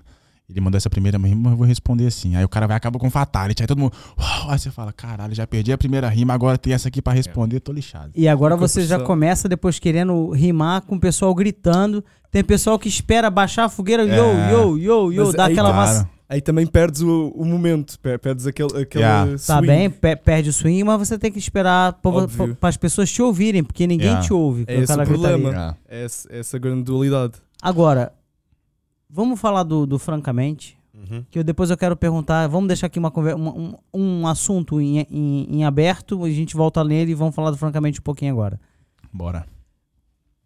Ele 0.50 0.60
mandou 0.62 0.78
essa 0.78 0.90
primeira 0.90 1.16
rima, 1.20 1.52
eu 1.52 1.56
vou 1.58 1.68
responder 1.68 2.08
assim. 2.08 2.36
Aí 2.36 2.44
o 2.44 2.50
cara 2.50 2.66
vai 2.66 2.76
e 2.76 2.78
acaba 2.78 2.98
com 2.98 3.08
fatality. 3.10 3.62
Aí 3.62 3.68
todo 3.68 3.78
mundo, 3.78 3.94
uau. 4.18 4.50
Aí 4.52 4.58
você 4.58 4.72
fala, 4.72 4.92
caralho, 4.92 5.36
já 5.36 5.46
perdi 5.46 5.72
a 5.72 5.78
primeira 5.78 6.10
rima, 6.10 6.34
agora 6.34 6.58
tem 6.58 6.74
essa 6.74 6.88
aqui 6.88 7.02
pra 7.04 7.14
responder, 7.14 7.60
tô 7.60 7.72
lixado. 7.72 8.12
E 8.16 8.28
agora 8.28 8.56
você 8.58 8.84
já 8.86 9.00
começa 9.00 9.48
depois 9.48 9.78
querendo 9.78 10.32
rimar 10.32 10.82
com 10.82 10.96
o 10.96 11.00
pessoal 11.00 11.34
gritando. 11.36 12.04
Tem 12.32 12.44
pessoal 12.44 12.80
que 12.80 12.88
espera 12.90 13.30
baixar 13.30 13.66
a 13.66 13.70
fogueira, 13.70 14.04
yo, 14.04 14.12
É. 14.24 14.52
yo, 14.52 14.78
yo, 14.78 15.12
yo, 15.14 15.26
Mas 15.28 15.36
dá 15.36 15.46
aí 15.46 15.52
aquela 15.54 15.72
massa. 15.72 16.10
Aí 16.32 16.40
também 16.42 16.68
perdes 16.68 17.02
o, 17.02 17.30
o 17.36 17.44
momento, 17.44 18.00
per- 18.00 18.20
perdes 18.20 18.46
aquele, 18.46 18.70
aquele 18.84 19.04
Yeah. 19.04 19.32
Tá 19.32 19.38
swing. 19.56 19.66
bem, 19.68 19.90
pe- 19.90 20.16
perde 20.16 20.50
o 20.52 20.54
swing, 20.54 20.84
mas 20.84 21.08
você 21.08 21.18
tem 21.18 21.32
que 21.32 21.40
esperar 21.40 21.94
para 21.94 22.70
as 22.70 22.78
pessoas 22.78 23.12
te 23.12 23.20
ouvirem, 23.20 23.64
porque 23.64 23.88
ninguém 23.88 24.08
Yeah. 24.10 24.26
te 24.28 24.32
ouve. 24.32 24.64
É 24.68 24.76
esse 24.80 24.94
o 24.94 25.04
problema. 25.06 25.50
Yeah. 25.50 25.78
É 25.88 26.06
esse- 26.06 26.28
essa 26.32 26.60
grande 26.60 26.84
dualidade. 26.84 27.34
Agora, 27.60 28.14
vamos 29.10 29.40
falar 29.40 29.64
do, 29.64 29.88
do 29.88 29.98
francamente, 29.98 30.78
Uhum. 30.94 31.26
que 31.32 31.40
eu, 31.40 31.44
depois 31.44 31.72
eu 31.72 31.78
quero 31.78 31.96
perguntar, 31.98 32.46
vamos 32.48 32.68
deixar 32.68 32.86
aqui 32.88 33.00
uma, 33.00 33.12
um, 33.36 33.74
um 33.92 34.28
assunto 34.28 34.80
em, 34.80 35.00
em, 35.10 35.48
em 35.50 35.64
aberto, 35.64 36.24
a 36.26 36.30
gente 36.30 36.56
volta 36.56 36.84
nele 36.84 37.12
e 37.12 37.16
vamos 37.16 37.34
falar 37.34 37.50
do 37.50 37.58
francamente 37.58 38.00
um 38.00 38.04
pouquinho 38.04 38.34
agora. 38.34 38.60
Bora. 39.12 39.48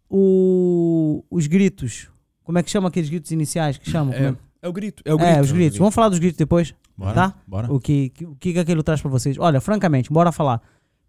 O, 0.08 1.24
os 1.30 1.46
gritos, 1.46 2.08
como 2.42 2.56
é 2.58 2.62
que 2.62 2.70
chama 2.70 2.88
aqueles 2.88 3.08
gritos 3.10 3.30
iniciais 3.32 3.76
que 3.76 3.90
chamam? 3.90 4.14
Como 4.14 4.26
É, 4.28 4.34
é? 4.64 4.66
é 4.66 4.68
o 4.68 4.72
grito. 4.72 5.02
É 5.04 5.14
o 5.14 5.18
grito. 5.18 5.30
É, 5.36 5.40
os 5.40 5.52
gritos. 5.52 5.78
Vamos 5.78 5.94
falar 5.94 6.08
dos 6.08 6.18
gritos 6.18 6.38
depois, 6.38 6.74
Bora. 6.96 7.14
tá? 7.14 7.34
Bora. 7.46 7.72
O 7.72 7.78
que, 7.78 8.08
que- 8.10 8.24
o 8.24 8.34
que 8.36 8.52
que 8.54 8.58
aquilo 8.58 8.82
traz 8.82 9.00
pra 9.00 9.10
vocês? 9.10 9.36
Olha, 9.38 9.60
francamente, 9.60 10.12
bora 10.12 10.32
falar. 10.32 10.60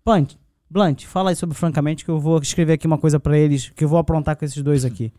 Punch, 0.04 0.38
Blunt, 0.70 1.06
fala 1.06 1.30
aí 1.30 1.36
sobre 1.36 1.56
francamente 1.56 2.04
que 2.04 2.12
eu 2.12 2.20
vou 2.20 2.40
escrever 2.40 2.74
aqui 2.74 2.86
uma 2.88 2.98
coisa 2.98 3.20
pra 3.20 3.38
eles, 3.38 3.70
que 3.70 3.84
eu 3.84 3.88
vou 3.90 3.98
aprontar 4.00 4.36
com 4.36 4.44
esses 4.46 4.62
dois 4.62 4.84
aqui. 4.86 5.12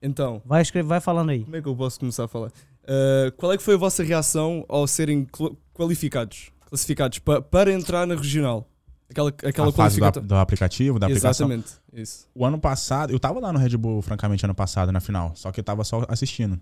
Então, 0.00 0.42
Vai 0.44 0.62
escrever, 0.62 0.88
vai 0.88 1.00
falando 1.00 1.30
aí. 1.30 1.44
como 1.44 1.54
é 1.56 1.62
que 1.62 1.68
eu 1.68 1.76
posso 1.76 2.00
começar 2.00 2.24
a 2.24 2.28
falar? 2.28 2.48
Uh, 2.48 3.30
qual 3.36 3.52
é 3.52 3.56
que 3.56 3.62
foi 3.62 3.74
a 3.74 3.78
vossa 3.78 4.02
reação 4.02 4.64
ao 4.68 4.86
serem 4.88 5.26
qualificados, 5.72 6.50
classificados 6.68 7.18
pa- 7.20 7.40
para 7.40 7.72
entrar 7.72 8.06
na 8.06 8.14
regional? 8.14 8.66
Aquela, 9.10 9.28
aquela 9.28 9.68
a 9.68 9.72
fase 9.72 10.00
do, 10.00 10.20
do 10.22 10.34
aplicativo, 10.36 10.98
da 10.98 11.06
aplicação. 11.06 11.46
Exatamente, 11.46 11.74
isso. 11.92 12.26
O 12.34 12.44
ano 12.46 12.58
passado, 12.58 13.12
eu 13.12 13.20
tava 13.20 13.38
lá 13.40 13.52
no 13.52 13.58
Red 13.58 13.76
Bull, 13.76 14.00
francamente, 14.02 14.44
ano 14.44 14.54
passado, 14.54 14.90
na 14.90 15.00
final. 15.00 15.32
Só 15.36 15.52
que 15.52 15.60
eu 15.60 15.64
tava 15.64 15.84
só 15.84 16.04
assistindo. 16.08 16.58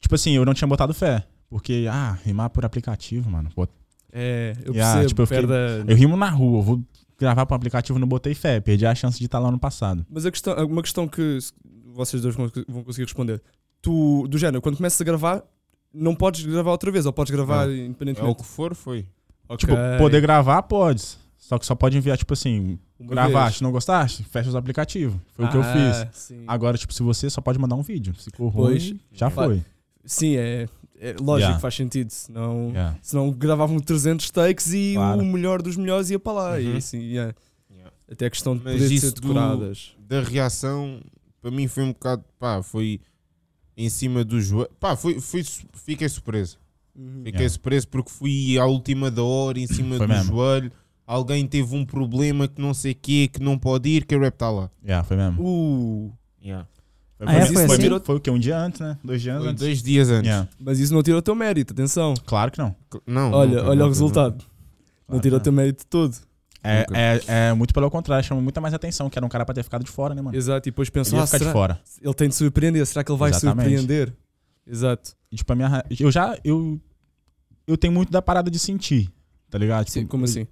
Tipo 0.00 0.14
assim, 0.14 0.32
eu 0.32 0.44
não 0.44 0.54
tinha 0.54 0.68
botado 0.68 0.92
fé. 0.94 1.24
Porque, 1.50 1.86
ah, 1.90 2.18
rimar 2.24 2.50
por 2.50 2.64
aplicativo, 2.64 3.30
mano. 3.30 3.50
Pô, 3.54 3.66
É, 4.12 4.54
eu 4.64 4.72
Yeah, 4.72 4.94
percebo, 4.94 5.08
tipo, 5.08 5.22
eu 5.22 5.26
fiquei- 5.26 5.44
eu 5.92 5.96
rimo 5.96 6.16
na 6.16 6.30
rua, 6.30 6.58
eu 6.58 6.62
vou 6.62 6.82
gravar 7.18 7.44
pro 7.44 7.54
aplicativo, 7.54 7.98
não 7.98 8.08
botei 8.08 8.34
fé. 8.34 8.58
Perdi 8.58 8.86
a 8.86 8.94
chance 8.94 9.18
de 9.18 9.26
estar 9.26 9.38
lá 9.38 9.50
no 9.50 9.58
passado. 9.58 10.04
Mas 10.10 10.24
a 10.24 10.30
questão, 10.30 10.54
uma 10.66 10.80
questão 10.82 11.06
que 11.06 11.38
vocês 11.92 12.22
dois 12.22 12.34
vão, 12.34 12.48
conseguir 12.84 13.04
responder. 13.04 13.42
Tu, 13.82 14.26
do 14.28 14.38
género, 14.38 14.62
quando 14.62 14.76
começas 14.76 14.98
a 15.00 15.04
gravar, 15.04 15.42
não 15.92 16.14
podes 16.14 16.44
gravar 16.46 16.70
outra 16.70 16.90
vez, 16.90 17.04
ou 17.06 17.12
podes 17.12 17.30
gravar 17.30 17.66
Não. 17.66 17.72
É 17.72 17.76
o 17.76 17.84
independentemente. 17.86 18.36
que 18.38 18.44
for, 18.44 18.74
foi. 18.74 19.06
Ok. 19.48 19.58
Tipo, 19.58 19.76
poder 19.98 20.20
gravar, 20.22 20.62
pode. 20.62 21.02
Só 21.36 21.58
que 21.58 21.64
só 21.66 21.74
pode 21.74 21.96
enviar, 21.96 22.16
tipo 22.18 22.32
assim, 22.32 22.78
Uma 22.98 23.10
gravaste, 23.10 23.58
vez. 23.58 23.60
não 23.60 23.70
gostaste? 23.72 24.24
Fecha 24.24 24.48
os 24.48 24.54
aplicativos. 24.56 25.18
Foi 25.34 25.44
o 25.44 25.48
que 25.50 25.56
eu 25.56 25.62
Ah, 25.62 25.72
fiz. 26.04 26.08
Sim. 26.18 26.44
Agora, 26.46 26.76
tipo, 26.78 26.92
se 26.92 27.02
você 27.02 27.28
só 27.30 27.40
pode 27.40 27.58
mandar 27.58 27.76
um 27.76 27.82
vídeo. 27.82 28.14
Se 28.18 28.30
ruim, 28.38 28.98
já 29.12 29.28
foi. 29.30 29.62
Sim, 30.08 30.36
é, 30.36 30.66
é 30.98 31.10
lógico, 31.20 31.38
Yeah. 31.40 31.58
faz 31.60 31.74
sentido. 31.74 32.10
Senão, 32.10 32.68
Yeah. 32.70 32.98
senão 33.02 33.30
gravavam 33.30 33.78
300 33.78 34.30
takes 34.30 34.72
e 34.72 34.94
Claro. 34.94 35.20
o 35.20 35.24
melhor 35.24 35.60
dos 35.62 35.76
melhores 35.76 36.10
ia 36.10 36.18
para 36.18 36.32
lá. 36.32 36.50
Uhum. 36.54 36.60
E 36.74 36.76
assim, 36.78 36.98
yeah. 37.00 37.34
Yeah. 37.70 37.92
Até 38.10 38.26
a 38.26 38.30
questão 38.30 38.56
de 38.56 38.64
Mas 38.64 38.74
poder 38.74 38.88
ser 38.88 38.94
isso 38.94 39.14
do- 39.14 39.20
decoradas. 39.20 39.92
Da 39.98 40.20
reação, 40.22 41.00
para 41.40 41.50
mim 41.50 41.68
foi 41.68 41.84
um 41.84 41.92
bocado, 41.92 42.24
pá, 42.38 42.62
foi 42.62 43.00
em 43.76 43.88
cima 43.88 44.24
do 44.24 44.40
joelho. 44.40 44.70
Pá, 44.80 44.96
foi, 44.96 45.20
foi, 45.20 45.44
su- 45.44 45.66
fiquei 45.74 46.08
surpreso. 46.08 46.58
Uhum. 46.96 47.18
Fiquei 47.18 47.32
Yeah. 47.32 47.48
surpreso 47.50 47.86
porque 47.88 48.10
fui 48.10 48.58
à 48.58 48.64
última 48.64 49.10
da 49.10 49.22
hora, 49.22 49.60
em 49.60 49.66
cima 49.68 49.96
Foi 49.98 50.06
do 50.06 50.12
mesmo. 50.12 50.32
joelho. 50.36 50.72
Alguém 51.06 51.46
teve 51.46 51.74
um 51.76 51.86
problema 51.86 52.48
que 52.48 52.60
não 52.60 52.74
sei 52.74 52.92
quê, 52.92 53.30
que 53.32 53.40
não 53.42 53.56
pode 53.58 53.88
ir, 53.88 54.04
que 54.04 54.14
o 54.16 54.20
rap 54.20 54.34
está 54.34 54.50
lá. 54.50 54.70
Yeah, 54.84 55.02
foi 55.04 55.16
mesmo. 55.16 55.40
Uh, 55.42 56.12
Foi, 56.42 56.64
Ah, 57.20 57.34
é? 57.34 57.46
Foi 57.46 57.64
assim? 57.64 58.00
foi 58.04 58.16
o 58.16 58.20
quê? 58.20 58.30
Um 58.30 58.38
dia 58.38 58.58
antes, 58.58 58.80
né? 58.80 58.96
Dois 59.02 59.20
dias 59.20 59.38
Foi 59.38 59.48
antes. 59.48 59.62
dois 59.62 59.82
dias 59.82 60.08
antes. 60.08 60.28
Yeah. 60.28 60.48
mas 60.60 60.78
isso 60.78 60.94
não 60.94 61.02
tira 61.02 61.18
o 61.18 61.22
teu 61.22 61.34
mérito, 61.34 61.72
atenção. 61.72 62.14
Claro 62.24 62.52
que 62.52 62.58
não. 62.58 62.74
Não, 63.06 63.32
olha 63.32 63.50
nunca, 63.50 63.62
olha 63.62 63.70
nunca, 63.70 63.84
o 63.84 63.88
resultado. 63.88 64.44
não 65.08 65.18
Claro 65.20 65.38
que 65.38 65.44
teu 65.44 65.52
mérito 65.52 65.86
todo. 65.86 66.16
É, 66.62 66.86
é, 66.92 67.20
é 67.48 67.52
muito 67.54 67.72
pelo 67.72 67.90
contrário, 67.90 68.24
chama 68.24 68.40
muita 68.40 68.60
mais 68.60 68.74
atenção, 68.74 69.08
que 69.08 69.18
era 69.18 69.24
um 69.24 69.28
cara 69.28 69.44
pra 69.44 69.54
ter 69.54 69.62
ficado 69.62 69.84
de 69.84 69.90
fora, 69.90 70.14
né, 70.14 70.20
mano? 70.20 70.36
Exato, 70.36 70.68
e 70.68 70.70
depois 70.70 70.88
Ele 70.88 70.92
pensou, 70.92 71.18
ia 71.18 71.22
ah, 71.22 71.26
ficar 71.26 71.38
de 71.38 71.44
será? 71.44 71.52
fora. 71.52 71.80
ele 72.02 72.14
tem 72.14 72.28
de 72.28 72.34
surpreender, 72.34 72.84
será 72.86 73.02
que 73.04 73.10
ele 73.10 73.18
vai 73.18 73.30
Exatamente. 73.30 73.68
surpreender? 73.68 74.12
Exato. 74.66 75.12
E, 75.30 75.36
tipo, 75.36 75.52
a 75.52 75.56
minha. 75.56 75.84
Eu 75.98 76.10
já. 76.10 76.38
Eu, 76.44 76.80
eu 77.66 77.76
tenho 77.76 77.92
muito 77.92 78.10
da 78.12 78.20
parada 78.20 78.50
de 78.50 78.58
sentir, 78.58 79.10
tá 79.48 79.56
ligado? 79.56 79.86
Tipo, 79.86 80.00
Sim, 80.00 80.06
como 80.06 80.24
assim? 80.24 80.46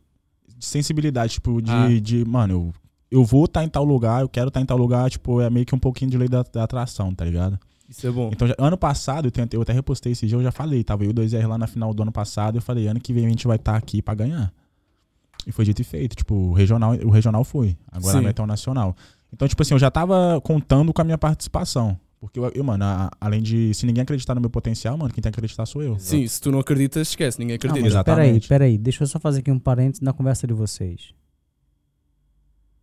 De 0.57 0.65
sensibilidade, 0.65 1.35
tipo, 1.35 1.61
de. 1.61 1.71
Ah. 1.71 1.89
de 2.01 2.25
mano, 2.25 2.55
eu, 2.55 2.75
eu 3.11 3.25
vou 3.25 3.45
estar 3.45 3.63
em 3.65 3.69
tal 3.69 3.85
lugar, 3.85 4.23
eu 4.23 4.29
quero 4.29 4.49
estar 4.49 4.61
em 4.61 4.67
tal 4.67 4.77
lugar, 4.77 5.09
tipo, 5.11 5.41
é 5.41 5.49
meio 5.51 5.65
que 5.67 5.75
um 5.75 5.79
pouquinho 5.79 6.11
de 6.11 6.19
lei 6.19 6.29
da, 6.29 6.43
da 6.43 6.65
atração, 6.65 7.15
tá 7.15 7.25
ligado? 7.25 7.59
Isso 7.89 8.07
é 8.07 8.11
bom. 8.11 8.31
Então, 8.33 8.49
já- 8.49 8.55
ano 8.59 8.77
passado, 8.77 9.27
eu, 9.29 9.31
tentei, 9.31 9.57
eu 9.57 9.63
até 9.63 9.73
repostei 9.73 10.13
esse 10.13 10.27
dia, 10.27 10.37
eu 10.37 10.43
já 10.43 10.51
falei, 10.51 10.83
tava 10.83 11.05
eu 11.05 11.09
e 11.09 11.11
o 11.11 11.15
2R 11.15 11.47
lá 11.47 11.57
na 11.57 11.67
final 11.69 11.95
do 11.95 12.03
ano 12.03 12.11
passado, 12.13 12.59
eu 12.59 12.63
falei, 12.63 12.89
ano 12.89 12.99
que 13.01 13.13
vem 13.13 13.27
a 13.27 13.29
gente 13.29 13.47
vai 13.47 13.57
estar 13.57 13.77
aqui 13.77 14.03
pra 14.03 14.15
ganhar. 14.15 14.53
E 15.47 15.53
foi 15.53 15.65
dito 15.65 15.81
e 15.81 15.85
feito, 15.85 16.17
tipo, 16.17 16.35
o 16.35 16.53
regional, 16.53 16.95
o 16.97 17.11
regional 17.11 17.45
foi, 17.45 17.77
agora 17.93 18.19
Sim. 18.19 18.25
vai 18.25 18.33
ter 18.35 18.43
o 18.43 18.47
nacional. 18.47 18.97
Então, 19.33 19.47
tipo 19.47 19.63
assim, 19.63 19.75
eu 19.75 19.79
já 19.79 19.91
tava 19.91 20.41
contando 20.43 20.93
com 20.93 21.01
a 21.01 21.05
minha 21.05 21.19
participação. 21.19 21.97
Porque 22.19 22.41
eu, 22.41 22.51
eu, 22.55 22.65
mano, 22.65 22.83
a- 22.85 23.11
além 23.21 23.41
de, 23.43 23.73
se 23.75 23.87
ninguém 23.87 24.03
acreditar 24.03 24.35
no 24.35 24.41
meu 24.41 24.51
potencial, 24.51 24.97
mano, 24.97 25.13
quem 25.15 25.23
tem 25.23 25.31
que 25.31 25.39
acreditar 25.39 25.65
sou 25.67 25.83
eu. 25.83 25.97
Sim, 26.01 26.27
se 26.27 26.41
tu 26.41 26.51
não 26.51 26.59
acreditas, 26.59 27.09
esquece, 27.09 27.39
ninguém 27.39 27.53
Não, 27.55 27.57
acredita. 27.59 27.81
mas 27.83 27.93
Exatamente. 27.93 28.49
peraí, 28.49 28.71
peraí. 28.71 28.79
Deixa 28.79 29.05
eu 29.05 29.07
só 29.07 29.21
fazer 29.21 29.41
aqui 29.41 29.51
um 29.53 29.59
parênteses 29.61 30.01
na 30.01 30.13
conversa 30.13 30.47
de 30.47 30.55
vocês. 30.55 31.13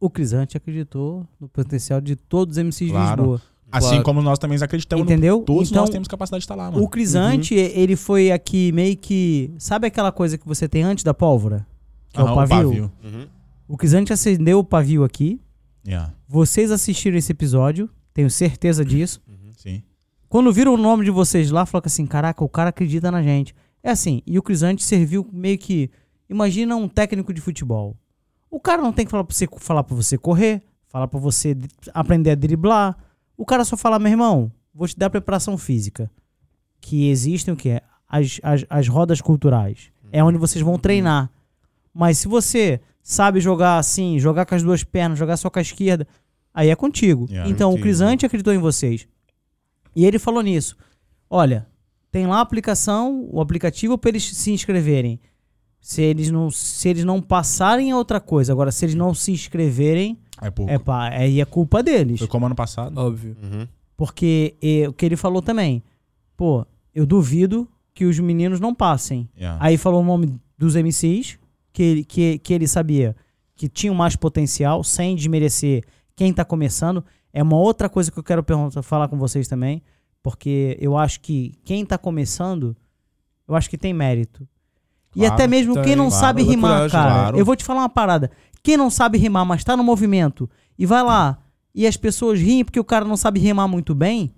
O 0.06 0.10
Crisante 0.10 0.58
acreditou 0.58 1.26
no 1.40 1.48
potencial 1.48 2.02
de 2.02 2.16
todos 2.16 2.58
os 2.58 2.64
MCs 2.64 2.88
de 2.88 2.94
Claro. 2.94 3.22
Lisboa. 3.22 3.42
Assim 3.72 3.88
Claro. 3.90 4.04
como 4.04 4.22
nós 4.22 4.38
também 4.38 4.58
acreditamos. 4.62 5.06
no- 5.06 5.12
Entendeu? 5.12 5.40
todos 5.42 5.70
então, 5.72 5.82
nós 5.82 5.90
temos 5.90 6.08
capacidade 6.08 6.42
de 6.42 6.44
estar 6.46 6.56
lá, 6.56 6.70
mano. 6.70 6.84
o 6.84 6.88
Crisante, 6.90 7.56
ele 7.56 7.96
foi 7.96 8.32
aqui 8.32 8.72
meio 8.72 8.96
que. 8.98 9.52
Sabe 9.58 9.88
aquela 9.88 10.12
coisa 10.12 10.38
que 10.38 10.46
você 10.48 10.68
tem 10.68 10.84
antes 10.84 11.04
da 11.04 11.14
pólvora? 11.14 11.66
Que 12.10 12.20
é 12.20 12.22
Aham, 12.24 12.32
o 12.32 12.36
pavio? 12.36 12.92
Uhum. 13.04 13.28
O 13.68 13.78
Crisante 13.78 14.12
acendeu 14.14 14.60
o 14.60 14.64
pavio 14.64 15.04
aqui. 15.04 15.40
Yeah, 15.88 16.14
Vocês 16.28 16.70
assistiram 16.70 17.18
esse 17.18 17.32
episódio, 17.32 17.90
tenho 18.14 18.30
certeza 18.30 18.86
disso. 18.86 19.22
sim. 19.58 19.82
Quando 20.30 20.52
viram 20.52 20.74
o 20.74 20.78
nome 20.78 21.04
de 21.06 21.12
vocês 21.12 21.50
lá, 21.50 21.66
falaram 21.66 21.88
assim: 21.88 22.06
caraca, 22.06 22.44
o 22.44 22.50
cara 22.50 22.70
acredita 22.70 23.10
na 23.10 23.24
gente. 23.24 23.56
É 23.82 23.90
assim, 23.90 24.22
e 24.28 24.38
o 24.38 24.44
Crisante 24.44 24.84
serviu 24.84 25.26
meio 25.32 25.58
que. 25.58 25.90
Imagina 26.30 26.76
um 26.76 26.88
técnico 26.88 27.34
de 27.34 27.42
futebol. 27.42 27.96
O 28.54 28.60
cara 28.60 28.84
não 28.84 28.94
tem 28.94 29.04
que 29.04 29.10
falar 29.10 29.24
pra 29.24 29.36
você, 29.36 29.48
falar 29.58 29.84
pra 29.84 29.96
você 29.96 30.16
correr, 30.16 30.62
falar 30.86 31.08
pra 31.08 31.20
você 31.20 31.58
aprender 31.92 32.30
a 32.30 32.36
driblar. 32.36 32.96
O 33.36 33.48
cara 33.48 33.66
só 33.66 33.76
fala, 33.76 33.98
meu 33.98 34.12
irmão, 34.12 34.52
vou 34.72 34.88
te 34.88 34.96
dar 34.96 35.10
preparação 35.10 35.58
física. 35.58 36.08
Que 36.80 37.10
existem 37.10 37.52
o 37.52 37.58
que? 37.58 37.82
As, 38.08 38.40
as, 38.44 38.64
as 38.70 38.88
rodas 38.88 39.22
culturais. 39.22 39.92
É 40.12 40.24
onde 40.24 40.38
vocês 40.38 40.64
vão 40.64 40.78
treinar. 40.78 41.32
Mas 41.92 42.20
se 42.20 42.28
você 42.28 42.80
sabe 43.02 43.40
jogar 43.40 43.80
assim, 43.80 44.20
jogar 44.20 44.46
com 44.46 44.54
as 44.54 44.62
duas 44.62 44.84
pernas, 44.84 45.18
jogar 45.18 45.36
só 45.38 45.50
com 45.50 45.58
a 45.58 45.64
esquerda, 45.64 46.08
aí 46.54 46.70
é 46.70 46.76
contigo. 46.76 47.26
Yeah, 47.32 47.50
então, 47.50 47.74
o. 47.74 47.82
Crisante 47.82 48.24
acreditou 48.24 48.54
em 48.54 48.60
vocês. 48.60 49.08
E 49.96 50.06
ele 50.06 50.20
falou 50.20 50.44
nisso. 50.44 50.78
Olha, 51.28 51.66
tem 52.12 52.28
lá 52.28 52.38
a 52.38 52.42
aplicação, 52.42 53.28
o 53.32 53.42
aplicativo 53.42 53.98
para 53.98 54.10
eles 54.10 54.24
se 54.24 54.52
inscreverem. 54.52 55.20
Se 55.86 56.02
eles 56.02 56.32
não, 56.32 56.50
se 56.50 56.88
eles 56.88 57.04
não 57.04 57.22
passarem 57.22 57.92
é 57.92 57.96
outra 57.96 58.22
coisa. 58.22 58.54
Agora, 58.54 58.72
se 58.72 58.86
eles 58.86 58.96
não 58.96 59.14
se 59.14 59.34
inscreverem, 59.34 60.18
É 60.42 60.50
pouco. 60.50 60.72
é 60.72 60.80
pá, 60.80 61.10
aí 61.10 61.42
é 61.42 61.46
culpa 61.46 61.84
deles. 61.84 62.20
Foi 62.20 62.28
como 62.30 62.46
ano 62.46 62.56
passado. 62.56 62.98
Óbvio. 62.98 63.36
Uhum. 63.44 63.68
Porque 63.98 64.56
e, 64.62 64.88
o 64.88 64.94
que 64.94 65.06
ele 65.06 65.18
falou 65.18 65.42
também, 65.42 65.84
pô, 66.38 66.66
eu 66.96 67.06
duvido 67.06 67.68
que 67.94 68.06
os 68.06 68.18
meninos 68.18 68.62
não 68.62 68.74
passem. 68.74 69.28
Yeah. 69.38 69.62
Aí 69.64 69.76
falou 69.78 70.02
o 70.02 70.06
nome 70.06 70.34
dos 70.58 70.76
MCs, 70.78 71.38
que, 71.74 71.84
ele- 71.84 72.06
que, 72.06 72.38
que 72.40 72.54
ele 72.54 72.68
sabia 72.68 73.14
que 73.54 73.68
tinham 73.68 73.94
mais 73.94 74.16
potencial, 74.16 74.84
sem 74.86 75.16
desmerecer 75.18 75.84
quem 76.16 76.34
tá 76.34 76.46
começando. 76.46 77.04
É 77.34 77.44
uma 77.44 77.58
outra 77.58 77.90
coisa 77.90 78.10
que 78.10 78.18
eu 78.18 78.24
quero 78.24 78.42
perguntar, 78.42 78.82
falar 78.84 79.10
com 79.10 79.18
vocês 79.18 79.50
também, 79.50 79.82
porque 80.24 80.78
eu 80.80 80.98
acho 80.98 81.20
que 81.20 81.56
quem 81.66 81.86
tá 81.86 81.98
começando, 81.98 82.74
eu 83.48 83.54
acho 83.54 83.70
que 83.70 83.78
tem 83.78 83.94
mérito. 83.94 84.48
E 85.16 85.26
até 85.26 85.48
mesmo 85.48 85.74
tem, 85.76 85.84
quem 85.84 85.96
não 85.96 86.08
claro, 86.10 86.22
sabe 86.26 86.44
rimar, 86.44 86.72
coragem, 86.72 86.92
cara. 86.92 87.12
claro. 87.14 87.38
Eu 87.38 87.46
vou 87.46 87.56
te 87.56 87.64
falar 87.64 87.82
uma 87.82 87.90
parada. 87.90 88.32
Quem 88.62 88.78
não 88.78 88.90
sabe 88.90 89.18
rimar, 89.18 89.46
mas 89.46 89.64
tá 89.64 89.76
no 89.78 89.84
movimento 89.84 90.50
e 90.78 90.86
vai 90.86 91.04
lá 91.04 91.38
e 91.76 91.86
as 91.88 91.98
pessoas 91.98 92.40
riem 92.40 92.64
porque 92.64 92.80
o 92.80 92.84
cara 92.84 93.04
não 93.06 93.18
sabe 93.18 93.40
rimar 93.40 93.68
muito 93.68 93.94
bem, 93.96 94.34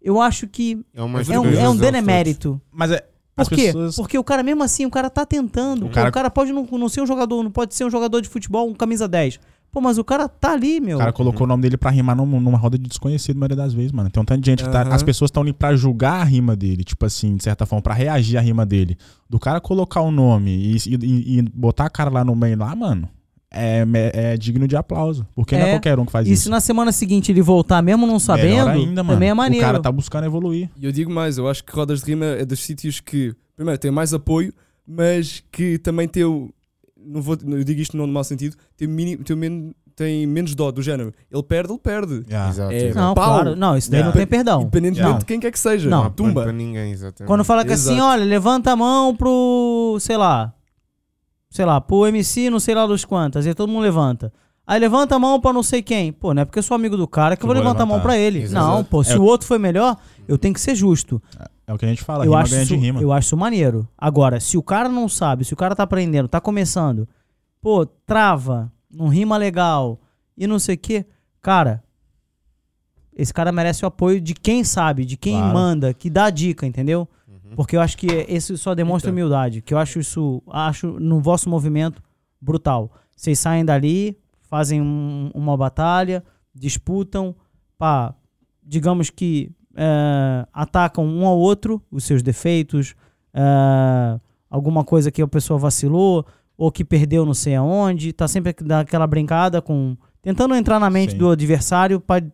eu 0.00 0.20
acho 0.20 0.46
que 0.46 0.84
É, 0.94 1.02
uma 1.02 1.20
é 1.22 1.38
um, 1.38 1.44
é 1.46 1.68
um. 1.68 1.74
Mas 2.70 2.90
é. 2.90 3.04
Por 3.48 3.56
quê? 3.56 3.66
pessoas. 3.66 3.96
Porque 3.96 4.16
o 4.16 4.22
cara, 4.22 4.42
mesmo 4.44 4.62
assim, 4.62 4.86
o 4.86 4.90
cara 4.90 5.10
tá 5.10 5.26
tentando. 5.26 5.86
O 5.86 5.90
cara- 5.90 6.08
O 6.08 6.12
cara 6.12 6.30
pode 6.30 6.52
não, 6.52 6.64
não 6.70 6.88
ser 6.88 7.00
um 7.00 7.06
jogador, 7.06 7.42
não 7.42 7.50
pode 7.50 7.74
ser 7.74 7.84
um 7.84 7.90
jogador 7.90 8.20
de 8.20 8.28
futebol, 8.28 8.68
um 8.68 8.74
camisa 8.74 9.08
10. 9.08 9.40
Pô, 9.74 9.80
mas 9.80 9.98
o 9.98 10.04
cara 10.04 10.28
tá 10.28 10.52
ali, 10.52 10.80
meu. 10.80 10.96
O 10.96 11.00
cara 11.00 11.12
colocou 11.12 11.44
o 11.44 11.48
nome 11.48 11.62
dele 11.64 11.76
pra 11.76 11.90
rimar 11.90 12.14
num- 12.16 12.24
numa 12.40 12.56
roda 12.56 12.78
de 12.78 12.88
desconhecido, 12.88 13.36
a 13.36 13.40
maioria 13.40 13.56
das 13.56 13.74
vezes, 13.74 13.90
mano. 13.90 14.08
Tem 14.08 14.22
um 14.22 14.24
tanto 14.24 14.40
de 14.40 14.48
gente 14.50 14.62
que 14.62 14.70
tá. 14.70 14.82
As 14.82 15.02
pessoas 15.02 15.28
estão 15.30 15.42
ali 15.42 15.52
pra 15.52 15.74
julgar 15.74 16.20
a 16.20 16.24
rima 16.24 16.54
dele, 16.54 16.84
tipo 16.84 17.04
assim, 17.04 17.36
de 17.36 17.42
certa 17.42 17.66
forma, 17.66 17.82
pra 17.82 17.92
reagir 17.92 18.38
à 18.38 18.40
rima 18.40 18.64
dele. 18.64 18.96
Do 19.28 19.38
cara 19.40 19.60
colocar 19.60 20.00
o 20.00 20.12
nome 20.12 20.52
e, 20.52 20.76
e- 20.86 21.38
e 21.38 21.42
botar 21.52 21.86
a 21.86 21.90
cara 21.90 22.08
lá 22.08 22.24
no 22.24 22.36
meio 22.36 22.56
lá, 22.56 22.74
mano, 22.76 23.08
é, 23.50 23.84
é 24.12 24.36
digno 24.36 24.68
de 24.68 24.76
aplauso. 24.76 25.26
Porque 25.34 25.56
não 25.56 25.64
é 25.64 25.68
É. 25.70 25.72
qualquer 25.74 25.98
um 25.98 26.04
que 26.06 26.12
faz 26.12 26.26
e 26.28 26.32
isso. 26.32 26.44
se 26.44 26.48
na 26.48 26.60
semana 26.60 26.92
seguinte 26.92 27.32
ele 27.32 27.42
voltar 27.42 27.82
mesmo 27.82 28.06
não 28.06 28.18
sabendo, 28.20 28.48
Melhor 28.66 28.68
ainda, 28.70 29.02
mano. 29.02 29.16
também 29.16 29.30
é 29.30 29.34
maneiro. 29.34 29.64
O 29.64 29.66
cara 29.66 29.80
tá 29.82 29.90
buscando 29.90 30.24
evoluir. 30.24 30.70
E 30.80 30.84
eu 30.86 30.92
digo 30.92 31.10
mais, 31.12 31.36
eu 31.36 31.48
acho 31.48 31.64
que 31.64 31.72
Rodas 31.74 32.00
de 32.00 32.06
Rima 32.12 32.26
é 32.26 32.44
dos 32.44 32.60
sítios 32.60 33.00
que, 33.00 33.34
primeiro, 33.56 33.78
tem 33.78 33.90
mais 33.90 34.14
apoio, 34.14 34.52
mas 34.86 35.42
que 35.50 35.78
também 35.78 36.06
tem 36.06 36.22
o. 36.24 36.50
Não 37.06 37.20
vou, 37.22 37.36
eu 37.46 37.64
digo 37.64 37.80
isto 37.80 37.96
não 37.96 38.06
no 38.06 38.12
mau 38.12 38.24
sentido, 38.24 38.56
tem, 38.76 38.88
mini, 38.88 39.16
tem, 39.16 39.36
men- 39.36 39.74
tem 39.96 40.26
menos 40.26 40.54
dó 40.54 40.70
do 40.72 40.82
género. 40.82 41.12
Ele 41.30 41.42
perde, 41.42 41.72
ele 41.72 41.78
perde. 41.78 42.24
Yeah. 42.28 42.50
Exato, 42.50 42.72
É, 42.72 42.76
exato. 42.84 42.98
Não, 43.06 43.14
Pau. 43.14 43.24
claro. 43.40 43.56
Não, 43.56 43.76
isso 43.76 43.90
daí 43.90 43.98
Yeah. 44.00 44.12
não 44.14 44.18
tem 44.18 44.26
perdão. 44.26 44.62
Independentemente 44.62 45.10
Não. 45.12 45.18
de 45.18 45.24
quem 45.24 45.38
quer 45.40 45.50
que 45.52 45.58
seja. 45.58 45.88
Não. 45.88 46.04
Não 46.04 46.10
Tumba. 46.10 46.42
para 46.42 46.52
ninguém, 46.52 46.92
exatamente. 46.92 47.28
Quando 47.28 47.44
fala 47.44 47.64
que 47.64 47.72
assim, 47.72 47.92
Exato. 47.94 48.08
olha, 48.08 48.24
levanta 48.24 48.72
a 48.72 48.76
mão 48.76 49.14
pro, 49.14 49.96
sei 50.00 50.16
lá, 50.16 50.52
sei 51.50 51.64
lá, 51.64 51.80
pro 51.80 52.06
MC, 52.06 52.50
não 52.50 52.58
sei 52.58 52.74
lá 52.74 52.86
dos 52.86 53.04
quantas, 53.04 53.46
aí 53.46 53.54
todo 53.54 53.68
mundo 53.70 53.82
levanta. 53.82 54.32
Aí 54.66 54.80
levanta 54.80 55.14
a 55.14 55.18
mão 55.18 55.38
pra 55.40 55.52
não 55.52 55.62
sei 55.62 55.82
quem. 55.82 56.10
Pô, 56.10 56.32
não 56.32 56.40
é 56.42 56.44
porque 56.46 56.58
eu 56.58 56.62
sou 56.62 56.74
amigo 56.74 56.96
do 56.96 57.06
cara 57.06 57.36
que 57.36 57.44
eu 57.44 57.46
vou 57.46 57.54
Eu 57.54 57.60
vou 57.62 57.68
levantar 57.68 57.82
a 57.82 57.86
mão 57.86 58.00
pra 58.00 58.16
ele. 58.16 58.40
Exato. 58.42 58.66
Não, 58.66 58.82
pô, 58.82 59.04
se 59.04 59.12
É. 59.12 59.18
o 59.18 59.22
outro 59.22 59.46
foi 59.46 59.58
melhor, 59.58 59.96
eu 60.26 60.38
tenho 60.38 60.54
que 60.54 60.60
ser 60.60 60.74
justo. 60.74 61.22
É 61.66 61.72
o 61.72 61.78
que 61.78 61.84
a 61.84 61.88
gente 61.88 62.02
fala, 62.02 62.24
eu 62.24 62.30
rima 62.32 62.42
acho, 62.42 62.50
ganha 62.50 62.62
isso, 62.62 62.74
de 62.74 62.80
rima. 62.80 63.00
eu 63.00 63.12
acho 63.12 63.26
isso 63.28 63.36
maneiro. 63.36 63.88
Agora, 63.96 64.38
se 64.40 64.56
o 64.58 64.62
cara 64.62 64.88
não 64.88 65.08
sabe, 65.08 65.44
se 65.44 65.54
o 65.54 65.56
cara 65.56 65.74
tá 65.74 65.82
aprendendo, 65.82 66.28
tá 66.28 66.40
começando, 66.40 67.08
pô, 67.60 67.86
trava, 67.86 68.70
não 68.90 69.08
rima 69.08 69.36
legal 69.36 69.98
e 70.36 70.46
não 70.46 70.58
sei 70.58 70.74
o 70.74 70.78
quê, 70.78 71.06
cara, 71.40 71.82
esse 73.16 73.32
cara 73.32 73.52
merece 73.52 73.84
o 73.84 73.88
apoio 73.88 74.20
de 74.20 74.34
quem 74.34 74.64
sabe, 74.64 75.04
de 75.04 75.16
quem 75.16 75.38
Claro. 75.38 75.54
manda, 75.54 75.94
que 75.94 76.10
dá 76.10 76.24
a 76.26 76.30
dica, 76.30 76.66
entendeu? 76.66 77.08
Uhum. 77.28 77.54
Porque 77.56 77.76
eu 77.76 77.80
acho 77.80 77.96
que 77.96 78.06
esse 78.28 78.56
só 78.58 78.74
demonstra 78.74 79.10
Então. 79.10 79.14
humildade, 79.14 79.62
que 79.62 79.72
eu 79.72 79.78
acho 79.78 80.00
isso, 80.00 80.42
acho 80.50 80.98
no 81.00 81.20
vosso 81.20 81.48
movimento 81.48 82.02
brutal. 82.40 82.90
Vocês 83.16 83.38
saem 83.38 83.64
dali, 83.64 84.18
fazem 84.42 84.82
um- 84.82 85.30
uma 85.32 85.56
batalha, 85.56 86.22
disputam, 86.54 87.34
pá, 87.78 88.14
digamos 88.62 89.10
que 89.10 89.50
é, 89.76 90.46
atacam 90.52 91.04
um 91.04 91.26
ao 91.26 91.38
outro, 91.38 91.82
os 91.90 92.04
seus 92.04 92.22
defeitos, 92.22 92.94
é, 93.32 94.18
alguma 94.50 94.84
coisa 94.84 95.10
que 95.10 95.20
a 95.22 95.26
pessoa 95.28 95.58
vacilou, 95.58 96.24
ou 96.56 96.70
que 96.70 96.84
perdeu 96.84 97.26
não 97.26 97.34
sei 97.34 97.54
aonde, 97.56 98.12
tá 98.12 98.28
sempre 98.28 98.54
daquela 98.62 99.06
brincada 99.06 99.60
com. 99.60 99.96
tentando 100.22 100.54
entrar 100.54 100.78
na 100.78 100.88
mente 100.88 101.12
Sim. 101.12 101.18
do 101.18 101.30
adversário 101.30 102.00
para 102.00 102.24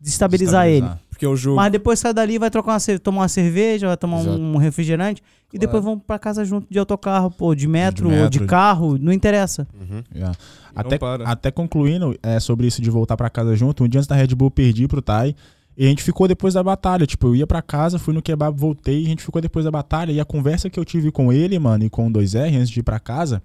destabilizar 0.00 0.66
ele. 0.66 0.88
Porque 1.08 1.24
é 1.24 1.28
o 1.28 1.36
jogo. 1.36 1.56
Mas 1.56 1.70
depois 1.70 1.98
sai 1.98 2.14
dali, 2.14 2.38
vai 2.38 2.50
trocar 2.50 2.72
uma, 2.72 2.98
tomar 2.98 3.20
uma 3.22 3.28
cerveja, 3.28 3.86
vai 3.88 3.96
tomar 3.96 4.20
Exato. 4.20 4.38
um 4.40 4.56
refrigerante 4.56 5.20
e 5.52 5.58
Claro. 5.58 5.60
depois 5.60 5.84
vão 5.84 5.98
pra 5.98 6.18
casa 6.18 6.44
junto 6.44 6.66
de 6.70 6.78
autocarro, 6.78 7.30
pô, 7.30 7.54
de 7.54 7.68
metro, 7.68 8.06
ou 8.08 8.28
de 8.28 8.38
metro. 8.40 8.46
carro, 8.46 8.96
não 8.98 9.12
interessa. 9.12 9.68
Uhum. 9.78 10.02
Yeah. 10.14 10.34
E 10.72 10.74
não 10.76 10.80
Até, 10.80 10.98
para. 10.98 11.24
até 11.28 11.50
concluindo 11.50 12.16
é, 12.22 12.40
sobre 12.40 12.66
isso 12.66 12.80
de 12.80 12.88
voltar 12.88 13.16
pra 13.16 13.28
casa 13.28 13.54
junto, 13.54 13.84
um 13.84 13.88
dia 13.88 13.98
antes 14.00 14.08
da 14.08 14.14
Red 14.14 14.28
Bull 14.28 14.46
eu 14.46 14.50
perdi 14.50 14.88
pro 14.88 15.02
Tai. 15.02 15.34
E 15.76 15.86
a 15.86 15.88
gente 15.88 16.02
ficou 16.02 16.28
depois 16.28 16.54
da 16.54 16.62
batalha. 16.62 17.06
Tipo, 17.06 17.28
eu 17.28 17.36
ia 17.36 17.46
pra 17.46 17.62
casa, 17.62 17.98
fui 17.98 18.12
no 18.12 18.22
kebab, 18.22 18.58
voltei, 18.58 19.02
e 19.02 19.06
a 19.06 19.08
gente 19.08 19.22
ficou 19.22 19.40
depois 19.40 19.64
da 19.64 19.70
batalha. 19.70 20.12
E 20.12 20.20
a 20.20 20.24
conversa 20.24 20.68
que 20.68 20.78
eu 20.78 20.84
tive 20.84 21.10
com 21.10 21.32
ele, 21.32 21.58
mano, 21.58 21.84
e 21.84 21.90
com 21.90 22.06
o 22.06 22.10
2R 22.10 22.56
antes 22.56 22.70
de 22.70 22.80
ir 22.80 22.82
pra 22.82 22.98
casa, 22.98 23.42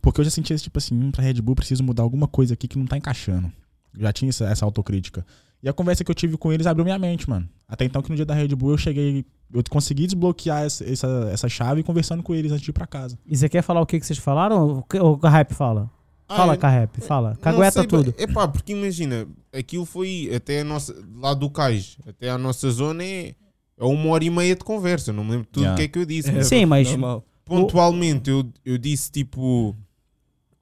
porque 0.00 0.20
eu 0.20 0.24
já 0.24 0.30
sentia 0.30 0.54
esse 0.54 0.64
tipo 0.64 0.78
assim, 0.78 0.94
hum, 0.94 1.10
pra 1.10 1.22
Red 1.22 1.40
Bull 1.40 1.54
preciso 1.54 1.82
mudar 1.82 2.02
alguma 2.02 2.26
coisa 2.26 2.54
aqui 2.54 2.66
que 2.66 2.78
não 2.78 2.86
tá 2.86 2.96
encaixando. 2.96 3.52
Já 3.98 4.12
tinha 4.12 4.28
essa, 4.28 4.46
essa 4.46 4.64
autocrítica. 4.64 5.24
E 5.62 5.68
a 5.68 5.72
conversa 5.72 6.04
que 6.04 6.10
eu 6.10 6.14
tive 6.14 6.36
com 6.36 6.52
eles 6.52 6.66
abriu 6.66 6.84
minha 6.84 6.98
mente, 6.98 7.28
mano. 7.28 7.48
Até 7.68 7.84
então 7.84 8.00
que 8.00 8.10
no 8.10 8.16
dia 8.16 8.24
da 8.24 8.34
Red 8.34 8.48
Bull 8.48 8.72
eu 8.72 8.78
cheguei, 8.78 9.24
eu 9.52 9.62
consegui 9.68 10.06
desbloquear 10.06 10.62
essa, 10.62 10.84
essa, 10.84 11.30
essa 11.32 11.48
chave 11.48 11.82
conversando 11.82 12.22
com 12.22 12.34
eles 12.34 12.52
antes 12.52 12.62
de 12.62 12.70
ir 12.70 12.72
pra 12.72 12.86
casa. 12.86 13.18
E 13.26 13.36
você 13.36 13.48
quer 13.48 13.62
falar 13.62 13.80
o 13.80 13.86
que, 13.86 13.98
que 13.98 14.06
vocês 14.06 14.18
falaram? 14.18 14.84
Ou 15.00 15.12
o 15.12 15.18
Carrap 15.18 15.52
fala? 15.52 15.90
Fala, 16.28 16.52
Ah, 16.52 16.54
é- 16.54 16.58
Carrap, 16.58 16.96
fala. 17.00 17.38
Cagueta 17.40 17.80
sei, 17.80 17.86
tudo. 17.86 18.14
É 18.18 18.26
pá, 18.26 18.46
porque 18.46 18.72
imagina, 18.72 19.26
aquilo 19.52 19.84
foi 19.86 20.30
até 20.34 20.60
a 20.60 20.64
nossa, 20.64 20.94
lá 21.16 21.32
do 21.32 21.48
cais, 21.48 21.96
até 22.06 22.28
a 22.28 22.36
nossa 22.36 22.70
zona 22.70 23.02
é, 23.02 23.34
é 23.78 23.84
uma 23.84 24.10
hora 24.10 24.24
e 24.24 24.28
meia 24.30 24.54
de 24.54 24.62
conversa. 24.62 25.12
Não 25.12 25.24
me 25.24 25.30
lembro 25.32 25.46
tudo 25.50 25.62
o 25.62 25.64
Yeah. 25.64 25.76
que 25.78 25.82
é 25.84 25.88
que 25.88 25.98
eu 25.98 26.04
disse. 26.04 26.30
Mas 26.32 26.46
Sim, 26.46 26.66
mas 26.66 26.88
Normal. 26.90 27.24
pontualmente 27.44 28.28
eu, 28.30 28.44
eu 28.64 28.76
disse 28.76 29.10
tipo 29.10 29.74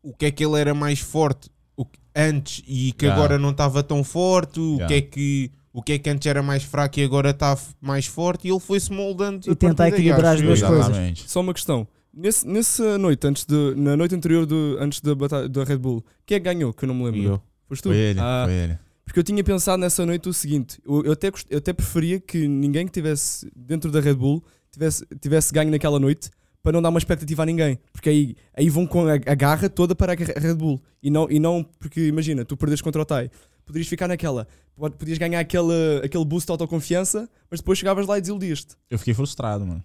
o 0.02 0.12
que 0.14 0.26
é 0.26 0.30
que 0.30 0.44
ele 0.44 0.58
era 0.60 0.72
mais 0.72 1.00
forte 1.00 1.50
o 1.76 1.84
que- 1.84 1.98
antes 2.14 2.62
e 2.66 2.92
que 2.92 3.06
Yeah. 3.06 3.20
agora 3.24 3.38
não 3.38 3.50
estava 3.50 3.82
tão 3.82 4.04
forte, 4.04 4.60
o 4.60 4.74
Yeah. 4.76 4.86
que 4.88 4.94
é 4.94 5.00
que 5.02 5.50
o 5.72 5.82
que 5.82 5.92
é 5.92 5.98
que 5.98 6.08
antes 6.08 6.26
era 6.26 6.42
mais 6.42 6.62
fraco 6.62 6.98
e 6.98 7.04
agora 7.04 7.30
está 7.30 7.54
mais 7.82 8.06
forte 8.06 8.48
e 8.48 8.50
ele 8.50 8.60
foi 8.60 8.80
se 8.80 8.90
moldando 8.90 9.50
E 9.50 9.54
tentar 9.54 9.88
equilibrar 9.88 10.34
as 10.36 10.40
duas 10.40 10.62
coisas. 10.62 11.24
Só 11.26 11.40
uma 11.40 11.52
questão. 11.52 11.86
Nesse, 12.18 12.46
nessa 12.48 12.96
noite, 12.96 13.26
antes 13.26 13.44
de, 13.44 13.74
na 13.76 13.94
noite 13.94 14.14
anterior 14.14 14.46
do, 14.46 14.76
antes 14.80 15.00
da, 15.02 15.14
batalha, 15.14 15.48
da 15.50 15.64
Red 15.64 15.76
Bull, 15.76 16.02
quem 16.24 16.36
é 16.36 16.40
que 16.40 16.44
ganhou? 16.44 16.72
Que 16.72 16.84
eu 16.84 16.88
não 16.88 16.94
me 16.94 17.04
lembro. 17.04 17.22
Eu. 17.22 17.42
Foste 17.68 17.82
tu? 17.82 17.88
Foi 17.90 17.96
ele, 17.98 18.18
Ah, 18.20 18.44
foi 18.46 18.54
ele. 18.54 18.78
Porque 19.04 19.18
eu 19.20 19.22
tinha 19.24 19.44
pensado 19.44 19.78
nessa 19.80 20.04
noite 20.06 20.26
o 20.28 20.32
seguinte: 20.32 20.80
eu, 20.86 21.04
eu 21.04 21.12
até, 21.12 21.30
eu 21.50 21.58
até 21.58 21.72
preferia 21.74 22.18
que 22.18 22.48
ninguém 22.48 22.86
que 22.86 22.90
estivesse 22.90 23.46
dentro 23.54 23.90
da 23.92 24.00
Red 24.00 24.14
Bull 24.14 24.42
tivesse, 24.72 25.04
tivesse 25.20 25.52
ganho 25.52 25.70
naquela 25.70 26.00
noite 26.00 26.30
para 26.62 26.72
não 26.72 26.80
dar 26.82 26.88
uma 26.88 26.98
expectativa 26.98 27.42
a 27.42 27.46
ninguém. 27.46 27.78
Porque 27.92 28.08
aí, 28.08 28.34
aí 28.54 28.68
vão 28.70 28.86
com 28.86 29.06
a, 29.06 29.12
a 29.14 29.34
garra 29.34 29.68
toda 29.68 29.94
para 29.94 30.12
a 30.12 30.16
Red 30.16 30.54
Bull. 30.54 30.80
E 31.02 31.10
não, 31.10 31.30
e 31.30 31.38
não 31.38 31.62
porque, 31.78 32.06
imagina, 32.08 32.44
tu 32.44 32.56
perdes 32.56 32.80
contra 32.80 33.02
o 33.02 33.04
Tai. 33.04 33.30
Poderias 33.66 33.88
ficar 33.88 34.08
naquela. 34.08 34.48
Pod- 34.74 34.96
Podias 34.96 35.18
ganhar 35.18 35.38
aquele, 35.40 36.00
aquele 36.02 36.24
boost 36.24 36.46
de 36.46 36.52
autoconfiança, 36.52 37.28
mas 37.50 37.60
depois 37.60 37.78
chegavas 37.78 38.06
lá 38.06 38.16
e 38.16 38.20
desiludias-te. 38.20 38.74
Eu 38.90 38.98
fiquei 38.98 39.12
frustrado, 39.14 39.66
mano. 39.66 39.84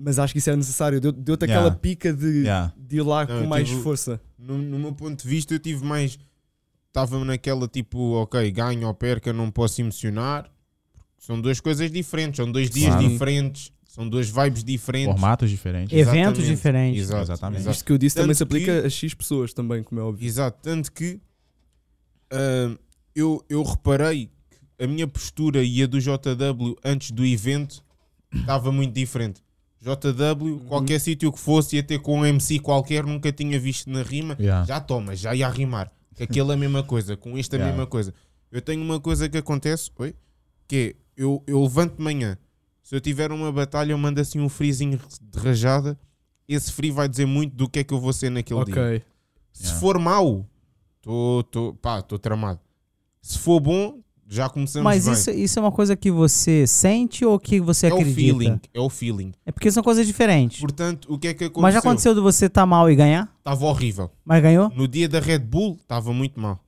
Mas 0.00 0.18
acho 0.18 0.32
que 0.32 0.38
isso 0.38 0.48
era 0.48 0.56
necessário. 0.56 1.00
Deu- 1.00 1.10
Deu-te 1.12 1.44
aquela 1.44 1.62
Yeah. 1.62 1.76
pica 1.80 2.12
de, 2.12 2.42
Yeah. 2.42 2.72
de 2.76 2.96
ir 2.98 3.02
lá 3.02 3.26
Não, 3.26 3.42
com 3.42 3.48
mais 3.48 3.68
tive- 3.68 3.82
força. 3.82 4.20
No, 4.38 4.56
no 4.56 4.78
meu 4.78 4.92
ponto 4.92 5.20
de 5.22 5.28
vista, 5.28 5.52
eu 5.54 5.58
tive 5.58 5.84
mais. 5.84 6.18
Estava 6.86 7.22
naquela 7.24 7.66
tipo, 7.68 7.98
ok, 8.14 8.50
ganho 8.50 8.86
ou 8.86 8.94
perca, 8.94 9.32
não 9.32 9.50
posso 9.50 9.80
emocionar. 9.80 10.48
São 11.18 11.40
duas 11.40 11.60
coisas 11.60 11.90
diferentes, 11.90 12.36
são 12.38 12.50
dois 12.50 12.70
dias 12.70 12.92
Claro. 12.94 13.08
diferentes, 13.08 13.72
são 13.86 14.08
duas 14.08 14.30
vibes 14.30 14.62
diferentes. 14.64 15.10
Formatos 15.12 15.50
diferentes. 15.50 15.92
Eventos 15.92 16.14
Exatamente. 16.38 16.46
diferentes. 16.56 17.02
Exato, 17.02 17.22
Exatamente. 17.22 17.60
exato. 17.60 17.74
Isto 17.76 17.84
que 17.84 17.92
eu 17.92 17.98
disse 17.98 18.14
também 18.16 18.28
Tanto 18.28 18.36
se 18.38 18.42
aplica 18.44 18.80
que- 18.80 18.86
a 18.86 18.90
X 18.90 19.14
pessoas 19.14 19.52
também, 19.52 19.82
como 19.82 20.00
é 20.00 20.04
óbvio. 20.04 20.26
Exato, 20.26 20.58
tanto 20.62 20.92
que 20.92 21.20
ah, 22.30 22.76
eu, 23.14 23.44
eu 23.48 23.62
reparei 23.62 24.30
que 24.76 24.84
a 24.84 24.86
minha 24.86 25.06
postura 25.06 25.62
e 25.62 25.82
a 25.82 25.86
do 25.86 26.00
JW 26.00 26.76
antes 26.84 27.10
do 27.10 27.24
evento 27.24 27.82
estava 28.34 28.70
muito 28.72 28.94
diferente. 28.94 29.42
JW, 29.80 30.60
qualquer 30.66 30.98
sítio 31.00 31.32
que 31.32 31.38
fosse, 31.38 31.76
ia 31.76 31.82
ter 31.82 31.98
com 32.00 32.20
um 32.20 32.26
MC 32.26 32.58
qualquer, 32.58 33.04
nunca 33.04 33.30
tinha 33.32 33.58
visto 33.60 33.88
na 33.90 34.02
rima, 34.02 34.36
Yeah. 34.38 34.64
já 34.66 34.80
toma, 34.80 35.14
já 35.14 35.34
ia 35.34 35.48
rimar. 35.48 35.90
Que 36.14 36.24
aquilo 36.24 36.50
é 36.50 36.54
a 36.54 36.58
mesma 36.58 36.82
coisa, 36.82 37.16
com 37.16 37.38
isto 37.38 37.54
é 37.54 37.56
a 37.56 37.60
Yeah. 37.60 37.76
mesma 37.76 37.86
coisa. 37.88 38.12
Eu 38.50 38.60
tenho 38.60 38.82
uma 38.82 38.98
coisa 39.00 39.28
que 39.28 39.38
acontece, 39.38 39.90
oi? 39.98 40.14
que 40.66 40.94
é, 41.16 41.22
eu, 41.22 41.42
eu 41.46 41.62
levanto 41.62 41.96
de 41.96 42.02
manhã, 42.02 42.36
se 42.82 42.94
eu 42.94 43.00
tiver 43.00 43.30
uma 43.32 43.50
batalha, 43.52 43.92
eu 43.92 43.98
mando 43.98 44.20
assim 44.20 44.40
um 44.40 44.48
freezinho 44.48 44.98
de 45.20 45.38
rajada, 45.38 45.98
esse 46.48 46.72
free 46.72 46.90
vai 46.90 47.08
dizer 47.08 47.26
muito 47.26 47.54
do 47.54 47.68
que 47.68 47.78
é 47.80 47.84
que 47.84 47.92
eu 47.94 48.00
vou 48.00 48.12
ser 48.12 48.30
naquele 48.30 48.64
dia. 48.64 48.74
Ok. 48.74 49.02
Se 49.52 49.62
Yeah. 49.64 49.80
for 49.80 49.98
mau, 49.98 50.46
estou 50.98 52.18
tramado. 52.18 52.60
Se 53.20 53.38
for 53.38 53.60
bom, 53.60 54.00
já 54.28 54.48
começamos 54.48 54.84
Mas 54.84 55.04
bem. 55.06 55.14
isso, 55.14 55.30
isso 55.30 55.58
é 55.58 55.62
uma 55.62 55.72
coisa 55.72 55.96
que 55.96 56.10
você 56.10 56.66
sente 56.66 57.24
ou 57.24 57.38
que 57.38 57.60
você 57.60 57.86
é 57.86 57.90
o 57.90 57.94
acredita? 57.94 58.20
feeling, 58.20 58.60
é 58.74 58.80
o 58.80 58.88
feeling. 58.90 59.32
É 59.46 59.50
porque 59.50 59.70
são 59.72 59.82
coisas 59.82 60.06
diferentes. 60.06 60.60
Portanto, 60.60 61.06
o 61.10 61.18
que 61.18 61.28
é 61.28 61.34
que 61.34 61.44
aconteceu? 61.44 61.62
Mas 61.62 61.72
já 61.74 61.80
aconteceu 61.80 62.14
de 62.14 62.20
você 62.20 62.46
estar 62.46 62.66
mal 62.66 62.90
e 62.90 62.94
ganhar? 62.94 63.32
Estava 63.38 63.64
horrível. 63.64 64.10
Mas 64.24 64.42
ganhou? 64.42 64.70
No 64.76 64.86
dia 64.86 65.08
da 65.08 65.18
Red 65.18 65.38
Bull, 65.38 65.78
estava 65.80 66.12
muito 66.12 66.38
mal. 66.38 66.60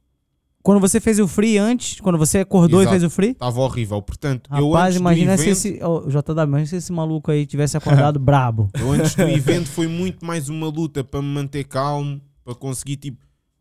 Quando 0.63 0.79
você 0.81 1.01
fez 1.01 1.19
o 1.19 1.27
free 1.27 1.57
antes, 1.57 2.01
quando 2.01 2.19
você 2.19 2.41
acordou 2.41 2.81
Exato. 2.83 2.95
e 2.97 3.01
fez 3.01 3.11
o 3.11 3.15
free? 3.15 3.31
Estava 3.31 3.61
horrível. 3.61 4.03
Portanto, 4.03 4.51
eu 4.55 4.67
Rapaz, 4.71 4.89
antes 4.95 5.01
imagina 5.01 5.37
do 5.37 5.39
se 5.39 5.49
evento, 5.49 5.57
esse. 5.57 5.81
Oh, 5.85 6.01
JW, 6.09 6.43
imagina 6.45 6.67
se 6.67 6.77
esse 6.77 6.93
maluco 6.93 7.31
aí 7.31 7.47
tivesse 7.47 7.77
acordado 7.77 8.19
brabo. 8.21 8.69
eu 8.79 8.93
antes 8.93 9.15
do 9.15 9.23
evento 9.23 9.69
foi 9.69 9.87
muito 9.87 10.25
mais 10.25 10.49
uma 10.51 10.69
luta 10.69 11.03
para 11.03 11.23
me 11.23 11.29
manter 11.29 11.65
calmo, 11.65 12.21
para 12.45 12.55
conseguir 12.55 12.97
tipo. 12.97 13.19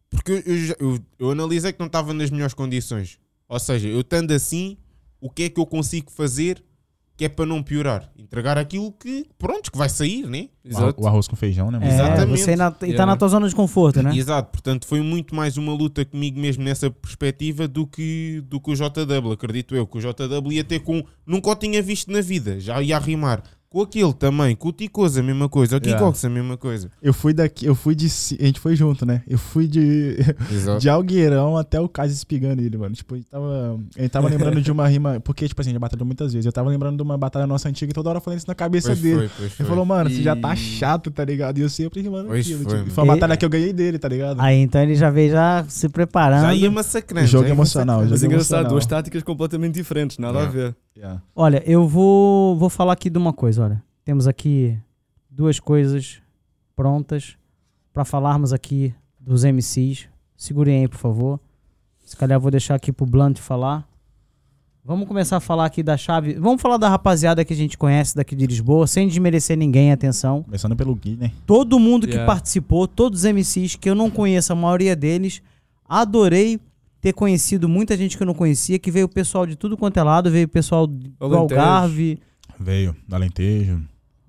Porque 0.10 0.32
eu, 0.32 0.42
eu, 0.46 0.76
eu, 0.80 1.00
eu 1.20 1.32
analisei 1.32 1.72
que 1.72 1.80
não 1.80 1.88
estava 1.88 2.14
nas 2.14 2.30
melhores 2.32 2.54
condições. 2.54 3.18
Ou 3.50 3.60
seja, 3.60 3.88
eu 3.88 4.02
estando 4.02 4.32
assim, 4.32 4.78
o 5.20 5.30
que 5.30 5.44
é 5.44 5.50
que 5.50 5.60
eu 5.60 5.66
consigo 5.66 6.12
fazer 6.12 6.64
que 7.18 7.26
é 7.26 7.30
para 7.30 7.46
não 7.46 7.62
piorar? 7.62 8.10
Entregar 8.18 8.58
aquilo 8.58 8.94
que, 8.94 9.26
pronto, 9.38 9.70
que 9.70 9.78
vai 9.78 9.90
sair, 9.90 10.26
né? 10.26 10.48
Exato. 10.64 11.04
O 11.04 11.06
arroz 11.06 11.28
com 11.28 11.36
feijão, 11.36 11.70
né? 11.70 11.78
É? 11.82 11.94
Exatamente. 11.94 12.40
você 12.40 12.52
ainda, 12.52 12.68
e 12.68 12.80
tá 12.80 12.86
Yeah. 12.86 13.06
na 13.08 13.18
tua 13.18 13.28
zona 13.28 13.50
de 13.50 13.54
conforto, 13.54 14.02
né? 14.02 14.16
Exato, 14.16 14.52
portanto 14.52 14.88
foi 14.88 15.02
muito 15.02 15.36
mais 15.36 15.58
uma 15.58 15.74
luta 15.74 16.06
comigo 16.06 16.40
mesmo 16.40 16.64
nessa 16.64 16.90
perspectiva 16.90 17.68
do 17.68 17.86
que, 17.86 18.42
do 18.48 18.62
que 18.62 18.72
o 18.72 18.74
JW, 18.74 19.34
acredito 19.34 19.76
eu, 19.76 19.86
que 19.86 19.98
o 19.98 20.00
JW 20.00 20.54
ia 20.54 20.64
ter 20.64 20.80
com. 20.80 21.04
Nunca 21.26 21.50
o 21.50 21.56
tinha 21.58 21.82
visto 21.82 22.10
na 22.10 22.22
vida, 22.22 22.58
já 22.58 22.82
ia 22.82 22.98
rimar. 22.98 23.44
Com 23.72 23.82
aquele 23.84 24.12
também, 24.14 24.56
com 24.56 24.70
o 24.70 24.72
Ticoso 24.72 25.20
a 25.20 25.24
mesma 25.24 25.48
coisa, 25.48 25.76
o 25.78 25.80
Yeah. 25.80 26.00
Kikox 26.00 26.26
a 26.26 26.30
mesma 26.30 26.58
coisa. 26.58 26.90
Eu 27.04 27.14
fui 27.14 27.34
daqui, 27.36 27.68
eu 27.68 27.76
fui 27.76 27.94
de. 27.94 28.08
A 28.08 28.46
gente 28.46 28.60
foi 28.60 28.76
junto, 28.76 29.06
né? 29.06 29.22
Eu 29.28 29.38
fui 29.38 29.68
de. 29.68 30.16
Exato. 30.52 30.80
De 30.80 30.90
Algueirão 30.90 31.56
até 31.56 31.80
o 31.80 31.88
Cais 31.88 32.12
espigando 32.12 32.64
ele, 32.64 32.76
mano. 32.78 32.96
Tipo, 32.96 33.14
a 33.14 33.18
gente 33.18 33.28
tava, 33.30 33.80
a 33.96 34.02
gente 34.02 34.10
tava 34.12 34.28
lembrando 34.28 34.60
de 34.60 34.72
uma 34.72 34.88
rima. 34.88 35.20
Porque, 35.20 35.48
tipo 35.48 35.62
assim, 35.62 35.70
a 35.70 35.74
gente 35.74 35.82
batalhou 35.82 36.04
muitas 36.06 36.34
vezes. 36.34 36.48
Eu 36.48 36.52
tava 36.52 36.68
lembrando 36.68 36.98
de 36.98 37.04
uma 37.04 37.16
batalha 37.16 37.46
nossa 37.46 37.70
antiga 37.70 37.92
e 37.92 37.94
toda 37.94 38.10
hora 38.10 38.20
falando 38.20 38.40
isso 38.40 38.48
na 38.48 38.56
cabeça 38.56 38.88
Pois 38.88 39.02
dele. 39.02 39.16
foi, 39.20 39.30
pois 39.38 39.52
foi. 39.54 39.64
Ele 39.64 39.70
falou, 39.70 39.86
mano, 39.86 40.10
você 40.10 40.24
já 40.24 40.36
tá 40.36 40.56
chato, 40.56 41.12
tá 41.12 41.24
ligado? 41.24 41.60
E 41.60 41.62
eu 41.62 41.70
sempre 41.70 42.02
rimando 42.02 42.30
Pois 42.30 42.44
aquilo. 42.48 42.64
foi, 42.68 42.78
tipo, 42.80 42.90
foi 42.90 43.04
uma 43.04 43.14
E- 43.14 43.16
batalha 43.20 43.38
que 43.38 43.46
eu 43.46 43.50
ganhei 43.50 43.72
dele, 43.72 44.00
tá 44.00 44.08
ligado? 44.08 44.42
Aí 44.42 44.58
então 44.58 44.82
ele 44.82 44.96
já 44.96 45.12
veio 45.12 45.30
já 45.30 45.64
se 45.68 45.88
preparando. 45.90 46.42
Já 46.42 46.56
ia 46.56 46.72
massacrando. 46.72 47.28
Jogo 47.28 47.44
já 47.44 47.50
ia 47.50 47.54
emocional, 47.54 47.98
massacrando. 47.98 48.10
Mas 48.12 48.20
jogo 48.22 48.34
engraçado, 48.34 48.58
emocional. 48.62 48.72
duas 48.72 48.86
táticas 48.88 49.22
completamente 49.22 49.76
diferentes, 49.76 50.18
nada 50.18 50.40
a 50.40 50.42
Yeah. 50.42 50.60
ver. 50.60 50.76
Yeah. 50.98 51.22
Olha, 51.36 51.64
eu 51.66 51.88
vou, 51.88 52.58
vou 52.58 52.70
falar 52.70 52.94
aqui 52.94 53.10
de 53.10 53.18
uma 53.18 53.32
coisa, 53.34 53.64
olha. 53.64 53.84
Temos 54.04 54.28
aqui 54.28 54.78
duas 55.30 55.60
coisas 55.60 56.22
prontas 56.76 57.38
para 57.94 58.04
falarmos 58.04 58.52
aqui 58.54 58.94
dos 59.20 59.44
MCs. 59.44 60.08
Segurem 60.36 60.82
aí, 60.82 60.88
por 60.88 60.98
favor. 60.98 61.40
Se 62.04 62.16
calhar 62.18 62.38
eu 62.38 62.42
vou 62.42 62.52
deixar 62.52 62.76
aqui 62.76 62.92
pro 62.92 63.06
Blunt 63.06 63.38
falar. 63.38 63.88
Vamos 64.84 65.08
começar 65.08 65.38
a 65.38 65.40
falar 65.40 65.66
aqui 65.66 65.84
da 65.84 65.96
chave. 65.96 66.34
Vamos 66.34 66.62
falar 66.62 66.78
da 66.78 66.90
rapaziada 66.90 67.46
que 67.46 67.54
a 67.54 67.56
gente 67.56 67.78
conhece 67.78 68.16
daqui 68.16 68.36
de 68.36 68.48
Lisboa, 68.48 68.88
sem 68.88 69.08
desmerecer 69.08 69.56
ninguém, 69.58 69.92
atenção. 69.92 70.42
Começando 70.44 70.76
pelo 70.76 70.96
Gui, 70.96 71.16
né? 71.16 71.32
Todo 71.46 71.78
mundo 71.78 72.08
que 72.08 72.14
Yeah. 72.14 72.26
participou, 72.26 72.88
todos 72.88 73.20
os 73.20 73.26
MCs 73.26 73.76
que 73.76 73.90
eu 73.90 73.94
não 73.94 74.10
conheço, 74.10 74.52
a 74.52 74.56
maioria 74.56 74.96
deles, 74.96 75.44
adorei 75.88 76.60
ter 77.02 77.14
conhecido 77.14 77.68
muita 77.70 77.96
gente 77.98 78.18
que 78.18 78.24
eu 78.24 78.28
não 78.28 78.34
conhecia, 78.34 78.78
que 78.80 78.92
veio 78.92 79.06
o 79.06 79.10
pessoal 79.10 79.46
de 79.46 79.56
tudo 79.56 79.78
quanto 79.78 79.98
é 79.98 80.04
lado, 80.04 80.30
veio 80.30 80.46
o 80.46 80.50
pessoal 80.50 80.86
do 80.88 81.10
Alentejo. 81.20 81.60
Algarve, 81.62 82.20
Veio 82.60 82.96
do 83.08 83.16
Alentejo. 83.16 83.82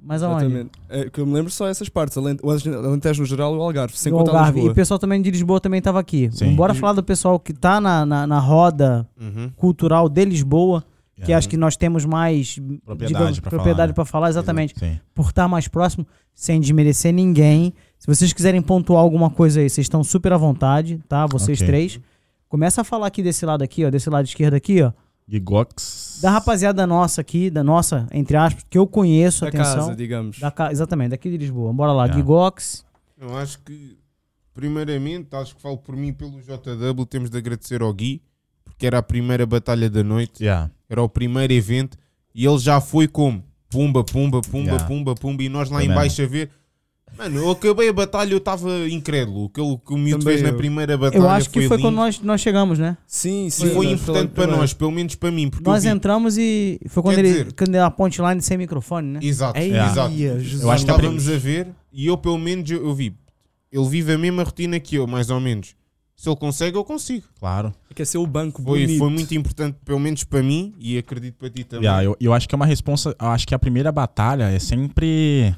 Mas 0.02 0.22
aonde? 0.22 0.66
É, 0.88 1.10
que 1.10 1.20
eu 1.20 1.26
me 1.26 1.34
lembro 1.34 1.50
só 1.50 1.66
essas 1.68 1.88
partes. 1.88 2.16
Além- 2.16 2.38
O 2.42 2.50
Alentejo 2.50 3.20
no 3.20 3.26
geral 3.26 3.54
e 3.54 3.58
o 3.58 3.60
Algarve. 3.62 3.98
Sem 3.98 4.12
O 4.12 4.16
contar 4.18 4.30
Algarve. 4.30 4.50
E 4.52 4.54
Lisboa. 4.60 4.72
o 4.72 4.74
pessoal 4.74 4.98
também 4.98 5.20
de 5.20 5.30
Lisboa 5.30 5.60
também 5.60 5.82
tava 5.82 5.98
aqui. 6.00 6.30
Sim. 6.32 6.54
Bora 6.54 6.72
falar 6.72 6.92
do 6.94 7.02
pessoal 7.02 7.38
que 7.38 7.52
tá 7.52 7.80
na, 7.80 8.06
na, 8.06 8.26
na 8.26 8.38
roda 8.38 9.06
Uhum. 9.20 9.50
cultural 9.56 10.08
de 10.08 10.24
Lisboa, 10.24 10.82
que 11.16 11.22
Yeah. 11.22 11.36
acho 11.38 11.48
que 11.50 11.56
nós 11.58 11.76
temos 11.76 12.04
mais 12.06 12.58
Propriedade 12.86 13.40
propriedade 13.42 13.74
falar, 13.76 13.86
né? 13.88 13.92
para 13.92 14.04
falar, 14.06 14.28
exatamente. 14.30 14.74
Sim. 14.78 14.98
Por 15.14 15.26
estar 15.26 15.46
mais 15.48 15.68
próximo, 15.68 16.06
sem 16.34 16.58
desmerecer 16.60 17.12
ninguém. 17.12 17.74
Se 17.98 18.06
vocês 18.06 18.32
quiserem 18.32 18.62
pontuar 18.62 19.02
alguma 19.02 19.28
coisa 19.28 19.60
aí, 19.60 19.68
vocês 19.68 19.84
estão 19.84 20.02
super 20.02 20.32
à 20.32 20.38
vontade, 20.38 20.98
tá? 21.06 21.26
Vocês 21.26 21.58
Ok. 21.60 21.66
três. 21.66 22.00
Começa 22.50 22.80
a 22.80 22.84
falar 22.84 23.06
aqui 23.06 23.22
desse 23.22 23.46
lado 23.46 23.62
aqui, 23.62 23.84
ó, 23.84 23.90
desse 23.90 24.10
lado 24.10 24.24
esquerdo 24.26 24.54
aqui, 24.54 24.82
ó. 24.82 24.90
Gigox. 25.28 26.18
Da 26.20 26.32
rapaziada 26.32 26.84
nossa 26.84 27.20
aqui, 27.20 27.48
da 27.48 27.62
nossa, 27.62 28.08
entre 28.12 28.36
aspas, 28.36 28.64
que 28.68 28.76
eu 28.76 28.86
conheço, 28.88 29.42
Da 29.42 29.48
atenção. 29.48 29.76
casa, 29.76 29.94
digamos. 29.94 30.40
Da 30.40 30.50
ca- 30.50 30.72
Exatamente, 30.72 31.10
daqui 31.10 31.30
de 31.30 31.36
Lisboa. 31.38 31.72
Bora 31.72 31.92
lá, 31.92 32.06
Yeah. 32.06 32.20
Gigox. 32.20 32.84
Eu 33.16 33.36
acho 33.38 33.60
que, 33.60 33.96
primeiramente, 34.52 35.28
acho 35.36 35.54
que 35.54 35.62
falo 35.62 35.78
por 35.78 35.94
mim 35.96 36.12
pelo 36.12 36.40
JW, 36.42 37.06
temos 37.06 37.30
de 37.30 37.38
agradecer 37.38 37.80
ao 37.82 37.92
Gui, 37.94 38.20
porque 38.64 38.84
era 38.84 38.98
a 38.98 39.02
primeira 39.02 39.46
batalha 39.46 39.88
da 39.88 40.02
noite, 40.02 40.42
Yeah. 40.42 40.68
era 40.88 41.00
o 41.00 41.08
primeiro 41.08 41.52
evento, 41.52 41.96
e 42.34 42.44
ele 42.44 42.58
já 42.58 42.80
foi 42.80 43.06
como? 43.06 43.44
Pumba, 43.68 44.02
pumba, 44.02 44.40
pumba, 44.40 44.70
Yeah. 44.70 44.84
pumba, 44.88 45.14
pumba, 45.14 45.42
e 45.44 45.48
nós 45.48 45.70
lá 45.70 45.78
Também. 45.78 45.92
embaixo 45.92 46.20
a 46.22 46.26
ver. 46.26 46.50
Mano, 47.18 47.38
eu 47.38 47.50
acabei 47.50 47.88
a 47.88 47.92
batalha, 47.92 48.32
eu 48.32 48.38
estava 48.38 48.88
incrédulo. 48.88 49.46
Aquilo 49.46 49.78
que 49.78 49.92
o 49.92 49.98
miúdo 49.98 50.20
Também 50.24 50.38
fez 50.38 50.42
na 50.42 50.54
eu. 50.54 50.56
primeira 50.56 50.96
batalha 50.96 51.20
Eu 51.22 51.28
acho 51.28 51.50
que 51.50 51.66
foi 51.68 51.76
lindo. 51.76 51.88
quando 51.88 51.94
nós, 51.96 52.20
nós 52.20 52.40
chegamos, 52.40 52.78
né? 52.78 52.96
Sim, 53.06 53.46
E 53.46 53.50
sim. 53.50 53.68
foi 53.74 53.86
nós 53.86 54.00
importante 54.00 54.30
para 54.32 54.46
nós, 54.46 54.72
pelo 54.72 54.90
menos 54.90 55.14
para 55.14 55.30
mim, 55.30 55.50
porque 55.50 55.68
Nós 55.68 55.84
eu 55.84 55.90
vi. 55.90 55.96
entramos 55.96 56.38
e 56.38 56.80
foi 56.88 57.02
quando 57.02 57.16
Quer 57.16 57.24
ele 57.24 57.28
dizer- 57.32 57.52
quando 57.52 57.74
a 57.76 57.90
ponte 57.90 58.18
sem 58.40 58.56
microfone, 58.56 59.08
né? 59.08 59.20
Exato, 59.22 59.58
Ei, 59.58 59.70
exato. 59.76 60.14
Jesus. 60.14 60.62
Eu 60.62 60.70
acho 60.70 60.84
que 60.84 60.90
a 60.90 60.94
estávamos 60.94 61.28
a 61.28 61.36
ver 61.36 61.68
e 61.92 62.06
eu 62.06 62.16
pelo 62.16 62.38
menos 62.38 62.70
eu, 62.70 62.84
eu 62.86 62.94
vi. 62.94 63.14
Ele 63.70 63.88
vive 63.88 64.12
a 64.14 64.18
mesma 64.18 64.42
rotina 64.42 64.80
que 64.80 64.96
eu, 64.96 65.06
mais 65.06 65.30
ou 65.30 65.38
menos. 65.40 65.74
Se 66.16 66.28
ele 66.28 66.36
consegue, 66.36 66.76
eu 66.76 66.84
consigo. 66.84 67.24
Claro. 67.38 67.72
Quer 67.94 68.04
ser 68.06 68.18
o 68.18 68.26
banco 68.26 68.62
Foi, 68.62 68.80
bonito. 68.80 68.98
foi 68.98 69.08
muito 69.10 69.34
importante, 69.34 69.78
pelo 69.84 69.98
menos 69.98 70.22
para 70.24 70.42
mim, 70.42 70.74
e 70.78 70.98
acredito 70.98 71.36
para 71.36 71.48
ti 71.48 71.64
também. 71.64 71.84
Yeah, 71.86 72.04
eu, 72.04 72.16
eu 72.20 72.34
acho 72.34 72.46
que 72.48 72.54
é 72.54 72.56
uma 72.56 72.66
responsa. 72.66 73.14
Eu 73.18 73.28
acho 73.28 73.46
que 73.48 73.54
a 73.54 73.58
primeira 73.58 73.90
batalha 73.90 74.44
é 74.50 74.58
sempre. 74.58 75.54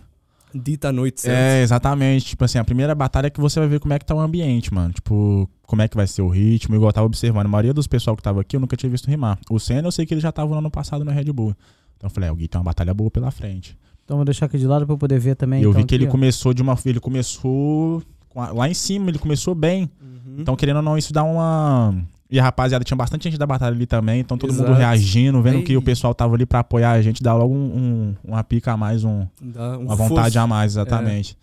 Dita 0.54 0.92
noite, 0.92 1.20
certo? 1.20 1.36
É, 1.36 1.62
exatamente. 1.62 2.26
Tipo 2.26 2.44
assim, 2.44 2.58
a 2.58 2.64
primeira 2.64 2.94
batalha 2.94 3.28
é 3.28 3.30
que 3.30 3.40
você 3.40 3.58
vai 3.60 3.68
ver 3.68 3.80
como 3.80 3.94
é 3.94 3.98
que 3.98 4.04
tá 4.04 4.14
o 4.14 4.20
ambiente, 4.20 4.72
mano. 4.72 4.92
Tipo, 4.92 5.48
como 5.66 5.82
é 5.82 5.88
que 5.88 5.96
vai 5.96 6.06
ser 6.06 6.22
o 6.22 6.28
ritmo, 6.28 6.74
igual 6.74 6.90
eu 6.90 6.92
tava 6.92 7.06
observando. 7.06 7.46
A 7.46 7.48
maioria 7.48 7.72
dos 7.72 7.86
pessoal 7.86 8.16
que 8.16 8.22
tava 8.22 8.40
aqui 8.40 8.56
eu 8.56 8.60
nunca 8.60 8.76
tinha 8.76 8.90
visto 8.90 9.08
rimar. 9.08 9.38
O 9.50 9.58
Senna 9.58 9.88
eu 9.88 9.92
sei 9.92 10.04
que 10.04 10.14
ele 10.14 10.20
já 10.20 10.30
tava 10.30 10.50
no 10.50 10.58
ano 10.58 10.70
passado 10.70 11.04
no 11.04 11.10
Red 11.10 11.32
Bull. 11.32 11.54
Então 11.96 12.08
eu 12.08 12.10
falei, 12.10 12.28
é, 12.28 12.32
o 12.32 12.36
Gui 12.36 12.48
tem 12.48 12.58
uma 12.58 12.64
batalha 12.64 12.92
boa 12.92 13.10
pela 13.10 13.30
frente. 13.30 13.76
Então 14.04 14.16
vou 14.16 14.24
deixar 14.24 14.46
aqui 14.46 14.58
de 14.58 14.66
lado 14.66 14.84
pra 14.84 14.94
eu 14.94 14.98
poder 14.98 15.18
ver 15.18 15.36
também. 15.36 15.62
eu 15.62 15.70
então, 15.70 15.80
vi 15.80 15.86
que 15.86 15.94
aqui, 15.94 16.02
ele 16.02 16.08
ó. 16.08 16.10
começou 16.10 16.52
de 16.52 16.60
uma. 16.60 16.76
Ele 16.84 17.00
começou 17.00 18.02
lá 18.34 18.68
em 18.68 18.74
cima, 18.74 19.10
ele 19.10 19.18
começou 19.18 19.54
bem. 19.54 19.90
Uhum. 20.00 20.36
Então, 20.38 20.56
querendo 20.56 20.76
ou 20.76 20.82
não, 20.82 20.98
isso 20.98 21.12
dá 21.12 21.22
uma. 21.22 21.94
E 22.32 22.40
a 22.40 22.42
rapaziada, 22.42 22.82
tinha 22.82 22.96
bastante 22.96 23.24
gente 23.24 23.36
da 23.38 23.46
batalha 23.46 23.76
ali 23.76 23.84
também, 23.86 24.20
então 24.20 24.38
todo 24.38 24.50
mundo 24.54 24.64
Exato. 24.64 24.78
reagindo, 24.78 25.42
vendo 25.42 25.62
que 25.62 25.72
Ei. 25.72 25.76
o 25.76 25.82
pessoal 25.82 26.14
tava 26.14 26.34
ali 26.34 26.46
pra 26.46 26.60
apoiar 26.60 26.92
a 26.92 27.02
gente, 27.02 27.22
dá 27.22 27.34
logo 27.34 27.54
um, 27.54 27.58
um- 27.76 28.16
uma 28.24 28.42
pica 28.42 28.72
a 28.72 28.76
mais, 28.76 29.04
um, 29.04 29.26
um 29.42 29.52
uma 29.84 29.94
vontade 29.94 30.38
a 30.38 30.46
mais, 30.46 30.72
exatamente. 30.72 31.36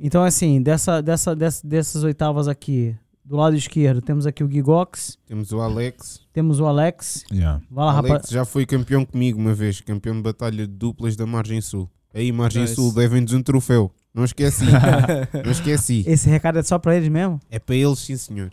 Então, 0.00 0.24
assim, 0.24 0.62
dessa, 0.62 1.02
dessa, 1.02 1.36
dessa- 1.36 1.66
dessas 1.68 2.02
oitavas 2.04 2.48
aqui, 2.48 2.96
do 3.22 3.36
lado 3.36 3.54
esquerdo, 3.54 4.00
temos 4.00 4.26
aqui 4.26 4.42
o 4.42 4.50
Gigox, 4.50 5.18
Temos 5.26 5.52
o 5.52 5.60
Alex. 5.60 6.20
temos 6.32 6.58
o 6.58 6.64
Alex. 6.66 7.22
Yeah. 7.30 7.60
Vai 7.70 7.84
lá, 7.84 7.92
Alex 7.98 8.08
rapaz. 8.14 8.30
já 8.30 8.44
foi 8.46 8.64
campeão 8.64 9.04
comigo 9.04 9.38
uma 9.38 9.52
vez, 9.52 9.82
campeão 9.82 10.16
de 10.16 10.22
batalha 10.22 10.66
de 10.66 10.72
duplas 10.72 11.16
da 11.16 11.26
Margem 11.26 11.60
Sul. 11.60 11.86
Aí, 12.14 12.32
Margem 12.32 12.62
Nice. 12.62 12.74
Sul, 12.76 12.94
devem-nos 12.94 13.34
um 13.34 13.42
troféu. 13.42 13.90
Não 14.14 14.24
esqueci. 14.24 14.64
não 15.44 15.52
esqueci. 15.52 16.02
Esse 16.06 16.28
recado 16.30 16.58
é 16.58 16.62
só 16.62 16.78
pra 16.78 16.96
eles 16.96 17.08
mesmo? 17.10 17.38
É 17.50 17.58
para 17.58 17.74
eles, 17.76 17.98
sim, 18.00 18.16
senhor. 18.16 18.50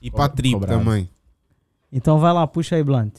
E 0.00 0.10
para 0.10 0.26
a 0.26 0.28
tribo 0.28 0.60
cobrado. 0.60 0.84
também. 0.84 1.08
Então 1.92 2.18
vai 2.18 2.32
lá, 2.32 2.46
puxa 2.46 2.76
aí, 2.76 2.82
Blunt. 2.82 3.14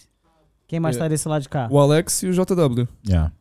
Quem 0.68 0.80
mais 0.80 0.96
É. 0.96 1.00
tá 1.00 1.08
desse 1.08 1.28
lado 1.28 1.42
de 1.44 1.50
cá? 1.50 1.68
O 1.70 1.80
Alex 1.80 2.24
e 2.24 2.28
o 2.28 2.34
JW. 2.34 2.88
Yeah. 3.08 3.32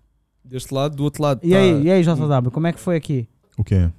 Deste 0.45 0.75
lado, 0.75 0.97
do 0.97 1.05
outro 1.05 1.23
lado. 1.23 1.41
E 1.43 1.51
tá- 1.51 1.57
aí, 1.57 1.83
e 1.85 1.91
aí, 1.91 2.03
JW, 2.03 2.51
como 2.51 2.67
é 2.67 2.73
que 2.73 2.81
foi 2.81 2.97
aqui? 2.97 3.29
O 3.57 3.65
quê? 3.65 3.91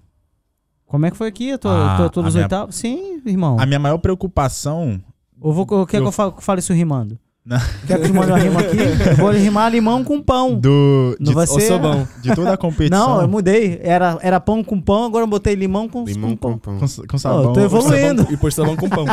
Como 0.86 1.06
é 1.06 1.12
que 1.12 1.18
foi 1.18 1.28
aqui? 1.28 1.48
Eu 1.50 1.58
tô, 1.58 1.70
Ah, 1.70 2.10
tô, 2.14 2.22
dos 2.22 2.36
minha- 2.36 2.46
oitavos? 2.46 2.76
Sim, 2.76 3.22
irmão. 3.26 3.58
A 3.60 3.66
minha 3.66 3.80
maior 3.80 3.98
preocupação. 3.98 5.02
Ou 5.42 5.52
vou, 5.54 5.66
quer 5.66 5.98
que 5.98 5.98
Eu- 5.98 6.06
eu 6.06 6.12
fa- 6.12 6.32
fale 6.40 6.60
isso 6.60 6.72
rimando? 6.74 7.18
Não. 7.46 7.60
Quer 7.86 8.00
que 8.02 8.08
eu 8.10 8.14
mande 8.14 8.32
uma 8.32 8.38
rima 8.39 8.60
aqui? 8.62 8.78
Eu 9.10 9.16
vou 9.18 9.32
rimar 9.32 9.70
limão 9.70 10.02
com 10.04 10.22
pão. 10.22 10.58
Do, 10.58 11.18
Não 11.20 11.28
de, 11.32 11.34
vai 11.36 11.46
ser... 11.46 11.78
bom. 11.78 12.08
de 12.22 12.34
toda 12.34 12.54
a 12.54 12.58
competição. 12.58 13.16
Não, 13.16 13.22
eu 13.22 13.28
mudei. 13.28 13.80
Era, 13.84 14.18
era 14.22 14.39
pão 14.39 14.64
com 14.64 14.80
pão, 14.80 15.04
agora 15.04 15.24
eu 15.24 15.28
botei 15.28 15.54
limão 15.54 15.89
com, 15.89 16.06
Limão 16.06 16.38
com 16.38 16.54
com 16.54 16.58
pão. 16.58 16.78
pão. 16.80 16.88
com, 16.88 17.08
com 17.08 17.18
sabão. 17.18 17.52
tô 17.52 17.60
evolu- 17.60 17.84
Evoluindo. 17.94 18.22
E 18.24 18.26
depois 18.28 18.56
sabão 18.56 18.78
com 18.78 18.88
pão. 18.88 19.06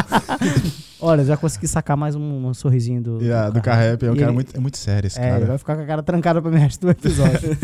Olha, 1.02 1.24
já 1.24 1.36
consegui 1.36 1.66
sacar 1.66 1.96
mais 1.96 2.14
um, 2.14 2.46
um 2.46 2.54
sorrisinho 2.54 3.02
do, 3.02 3.20
Yeah, 3.22 3.50
do 3.50 3.60
Carrep. 3.60 4.04
É 4.04 4.10
um 4.10 4.14
E 4.14 4.18
cara 4.18 4.28
ele- 4.28 4.34
muito, 4.34 4.56
é 4.56 4.60
muito 4.60 4.76
sério 4.78 5.06
esse 5.08 5.18
É, 5.18 5.22
ele 5.22 5.32
cara. 5.32 5.46
vai 5.46 5.58
ficar 5.58 5.76
com 5.76 5.82
a 5.82 5.86
cara 5.86 6.02
trancada 6.02 6.40
pra 6.42 6.50
mim 6.50 6.58
resto 6.58 6.80
do 6.82 6.90
episódio. 6.90 7.40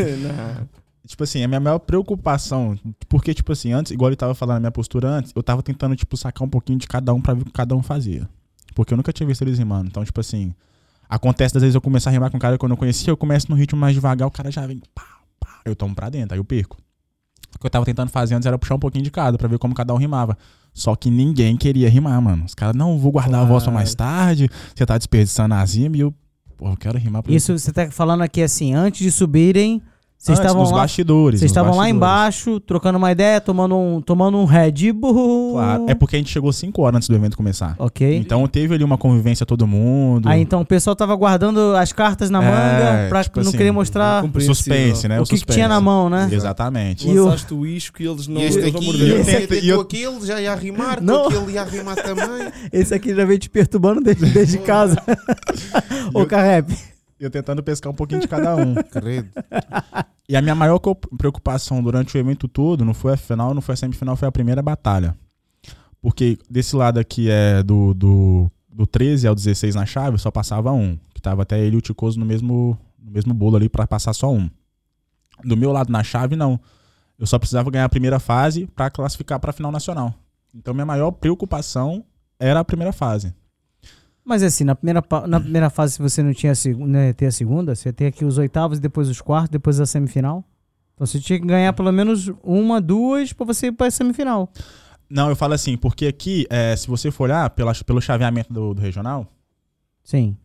Tipo 1.07 1.23
assim, 1.23 1.45
a 1.45 1.47
minha 1.47 1.61
maior 1.61 1.79
preocupação, 1.79 2.77
porque, 3.09 3.33
tipo 3.33 3.53
assim, 3.53 3.73
antes, 3.73 3.93
igual 3.93 4.09
ele 4.09 4.17
tava 4.17 4.35
falando, 4.35 4.57
a 4.57 4.61
minha 4.61 4.73
postura 4.73 5.09
antes, 5.09 5.31
eu 5.37 5.41
tava 5.41 5.63
tentando, 5.63 5.95
tipo, 5.95 6.17
sacar 6.17 6.45
um 6.45 6.51
pouquinho 6.51 6.81
de 6.81 6.89
cada 6.89 7.15
um 7.15 7.21
pra 7.21 7.33
ver 7.33 7.43
o 7.43 7.45
que 7.45 7.53
cada 7.53 7.77
um 7.77 7.83
fazia. 7.83 8.29
Porque 8.77 8.93
eu 8.93 8.97
nunca 8.97 9.11
tinha 9.11 9.27
visto 9.27 9.41
eles 9.41 9.59
rimando. 9.59 9.89
Então, 9.89 10.05
tipo 10.05 10.21
assim, 10.21 10.55
acontece 11.09 11.57
às 11.57 11.63
vezes 11.63 11.75
eu 11.75 11.81
começar 11.81 12.11
a 12.11 12.13
rimar 12.13 12.31
com 12.31 12.37
um 12.37 12.41
cara 12.41 12.59
que 12.59 12.65
eu 12.65 12.69
não 12.69 12.77
conhecia, 12.77 13.11
eu 13.11 13.17
começo 13.17 13.51
no 13.51 13.57
ritmo 13.57 13.81
mais 13.81 13.95
devagar, 13.95 14.29
o 14.29 14.31
cara 14.31 14.51
já 14.51 14.67
vem, 14.67 14.83
pá, 14.95 15.21
pá, 15.41 15.63
eu 15.65 15.75
tomo 15.75 15.95
pra 15.95 16.11
dentro, 16.11 16.35
aí 16.35 16.39
eu 16.39 16.45
perco. 16.45 16.77
O 17.55 17.59
que 17.59 17.67
eu 17.67 17.71
tava 17.71 17.87
tentando 17.87 18.11
fazer 18.11 18.35
antes 18.35 18.45
era 18.45 18.59
puxar 18.59 18.75
um 18.75 18.79
pouquinho 18.79 19.03
de 19.03 19.11
cada, 19.11 19.39
pra 19.39 19.49
ver 19.49 19.59
como 19.59 19.75
cada 19.75 19.95
um 19.95 19.97
rimava. 19.97 20.37
Só 20.75 20.95
que 20.95 21.11
ninguém 21.11 21.57
queria 21.57 21.89
rimar, 21.89 22.21
mano. 22.21 22.45
Os 22.45 22.55
caras, 22.55 22.77
não, 22.77 22.99
vou 22.99 23.11
guardar 23.11 23.41
a 23.41 23.45
voz 23.47 23.65
pra 23.65 23.73
mais 23.73 23.95
tarde, 23.95 24.51
você 24.75 24.85
tá 24.85 24.99
desperdiçando 24.99 25.55
a 25.55 25.65
zima 25.65 25.97
e 25.97 26.01
eu, 26.01 26.15
pô, 26.55 26.69
eu 26.69 26.77
quero 26.77 26.99
rimar 26.99 27.23
pra 27.23 27.33
Isso 27.33 27.59
você 27.59 27.73
tá 27.73 27.91
falando 27.91 28.21
aqui 28.21 28.43
assim, 28.43 28.75
antes 28.75 29.01
de 29.01 29.11
subirem, 29.11 29.83
vocês 30.19 30.39
estavam 30.41 30.63
dos 30.63 30.73
lá, 30.73 30.79
bastidores. 30.79 31.39
vocês 31.41 31.51
nos 31.53 31.57
estavam 31.57 31.77
lá 31.79 31.89
embaixo, 31.89 32.59
trocando 32.59 32.99
uma 32.99 33.13
ideia, 33.13 33.41
tomando 33.41 33.77
um, 33.77 34.01
tomando 34.01 34.37
um 34.39 34.45
Red 34.45 34.93
Bull. 34.93 35.53
Claro, 35.53 35.85
é 35.89 35.95
porque 35.95 36.17
a 36.17 36.19
gente 36.19 36.31
chegou 36.33 36.53
5 36.53 36.83
horas 36.83 36.97
antes 36.97 37.09
do 37.09 37.15
evento 37.15 37.37
começar. 37.37 37.77
Ok. 37.79 38.17
Então 38.17 38.47
teve 38.49 38.75
ali 38.75 38.83
uma 38.83 38.99
convivência 38.99 39.47
todo 39.47 39.67
mundo. 39.67 40.29
Aí 40.29 40.41
então 40.41 40.63
o 40.63 40.67
pessoal 40.67 40.97
tava 40.97 41.15
guardando 41.15 41.77
as 41.77 41.93
cartas 41.93 42.29
na 42.29 42.43
É, 42.43 42.51
manga 42.51 43.09
pra 43.09 43.23
tipo 43.23 43.41
não 43.41 43.49
assim, 43.49 43.57
querer 43.57 43.71
mostrar 43.71 44.25
o 44.25 44.41
suspense, 44.41 45.07
né? 45.07 45.21
o 45.21 45.23
O, 45.23 45.27
que, 45.27 45.39
que 45.39 45.47
tinha 45.47 45.69
na 45.69 45.81
mão, 45.81 46.11
né? 46.11 46.29
Exatamente. 46.33 47.09
E 47.09 47.19
o- 47.19 47.27
Lançaste 47.27 47.55
o 47.55 47.65
isco 47.67 48.03
e 48.03 48.07
eles 48.09 48.27
não 48.27 48.41
E 48.41 48.45
este 48.47 48.61
aqui, 48.65 48.73
tento- 48.73 49.45
até 49.47 49.59
e 49.61 49.69
eu- 49.69 49.81
aquele 49.81 50.27
já 50.27 50.41
ia 50.41 50.55
rimar, 50.55 51.01
Não. 51.01 51.27
aquele 51.29 51.53
ia 51.53 51.63
rimar 51.65 51.95
também. 51.97 52.49
Esse 52.73 52.93
aqui 52.95 53.15
já 53.15 53.25
veio 53.25 53.39
te 53.39 53.49
perturbando 53.49 54.01
desde, 54.01 54.27
desde 54.27 54.59
casa. 54.59 54.97
Ô, 56.13 56.27
Carrep. 56.27 56.73
Eu 57.19 57.31
tentando 57.31 57.63
pescar 57.63 57.91
um 57.91 57.95
pouquinho 57.95 58.21
de 58.21 58.29
cada 58.29 58.55
um. 58.57 58.75
Credo. 58.93 59.31
E 60.29 60.37
a 60.37 60.43
minha 60.43 60.55
maior 60.55 60.79
preocupação 61.17 61.83
durante 61.83 62.17
o 62.17 62.19
evento 62.19 62.47
todo 62.47 62.85
não 62.85 62.93
foi 62.93 63.15
a 63.15 63.17
final, 63.17 63.55
não 63.55 63.63
foi 63.63 63.73
a 63.75 63.77
semifinal, 63.77 64.17
foi 64.17 64.29
a 64.29 64.33
primeira 64.33 64.61
batalha. 64.61 65.17
Porque 66.01 66.39
desse 66.49 66.77
lado 66.77 66.99
aqui 66.99 67.31
é 67.31 67.63
do, 67.63 67.95
do, 67.95 68.51
do 68.69 68.87
13 68.87 69.27
ao 69.27 69.35
16 69.35 69.75
na 69.75 69.87
chave, 69.87 70.19
só 70.19 70.31
passava 70.31 70.73
um. 70.73 70.99
Que 71.15 71.23
tava 71.23 71.43
até 71.43 71.59
ele 71.59 71.77
e 71.77 71.79
o 71.79 71.81
Ticoso 71.81 72.21
no 72.21 72.27
mesmo, 72.27 72.79
no 72.99 73.11
mesmo 73.11 73.33
bolo 73.33 73.57
ali 73.57 73.69
pra 73.69 73.87
passar 73.87 74.13
só 74.13 74.31
um. 74.31 74.51
Do 75.45 75.57
meu 75.57 75.73
lado 75.73 75.91
na 75.91 76.03
chave, 76.03 76.37
não. 76.37 76.61
Eu 77.19 77.27
só 77.27 77.39
precisava 77.39 77.71
ganhar 77.71 77.87
a 77.87 77.89
primeira 77.89 78.19
fase 78.19 78.67
pra 78.67 78.91
classificar 78.91 79.41
pra 79.41 79.53
final 79.53 79.73
nacional. 79.73 80.15
Então 80.55 80.75
minha 80.75 80.87
maior 80.87 81.11
preocupação 81.13 82.05
era 82.39 82.61
a 82.61 82.65
primeira 82.65 82.93
fase. 82.93 83.35
Mas 84.27 84.43
assim, 84.43 84.65
na 84.65 84.75
primeira, 84.75 85.01
na 85.29 85.39
primeira 85.39 85.71
fase, 85.71 85.95
se 85.95 86.03
você 86.03 86.21
não 86.21 86.35
tinha 86.35 86.51
a 86.51 86.55
segunda, 86.57 86.87
né, 86.87 87.13
ter 87.13 87.27
a 87.27 87.31
segunda, 87.31 87.77
você 87.77 87.93
tem 87.93 88.09
aqui 88.09 88.25
os 88.25 88.39
oitavos, 88.39 88.81
depois 88.81 89.09
os 89.09 89.21
quartos, 89.21 89.51
depois 89.51 89.79
a 89.79 89.87
semifinal. 89.87 90.45
Então 90.95 91.07
você 91.07 91.21
tinha 91.21 91.39
que 91.39 91.47
ganhar 91.47 91.73
pelo 91.73 91.93
menos 91.93 92.33
uma, 92.43 92.81
duas 92.81 93.33
pra 93.33 93.47
você 93.47 93.69
ir 93.69 93.73
pra 93.73 93.89
semifinal. 93.89 94.51
Não, 95.09 95.29
eu 95.29 95.37
falo 95.37 95.55
assim, 95.55 95.77
porque 95.77 96.07
aqui, 96.07 96.45
é, 96.51 96.75
se 96.75 96.89
você 96.89 97.13
for 97.13 97.25
olhar 97.25 97.49
pela, 97.51 97.73
pelo 97.87 98.01
chaveamento 98.01 98.53
do, 98.53 98.75
do 98.75 98.81
regional, 98.81 99.29
Sim, 100.03 100.37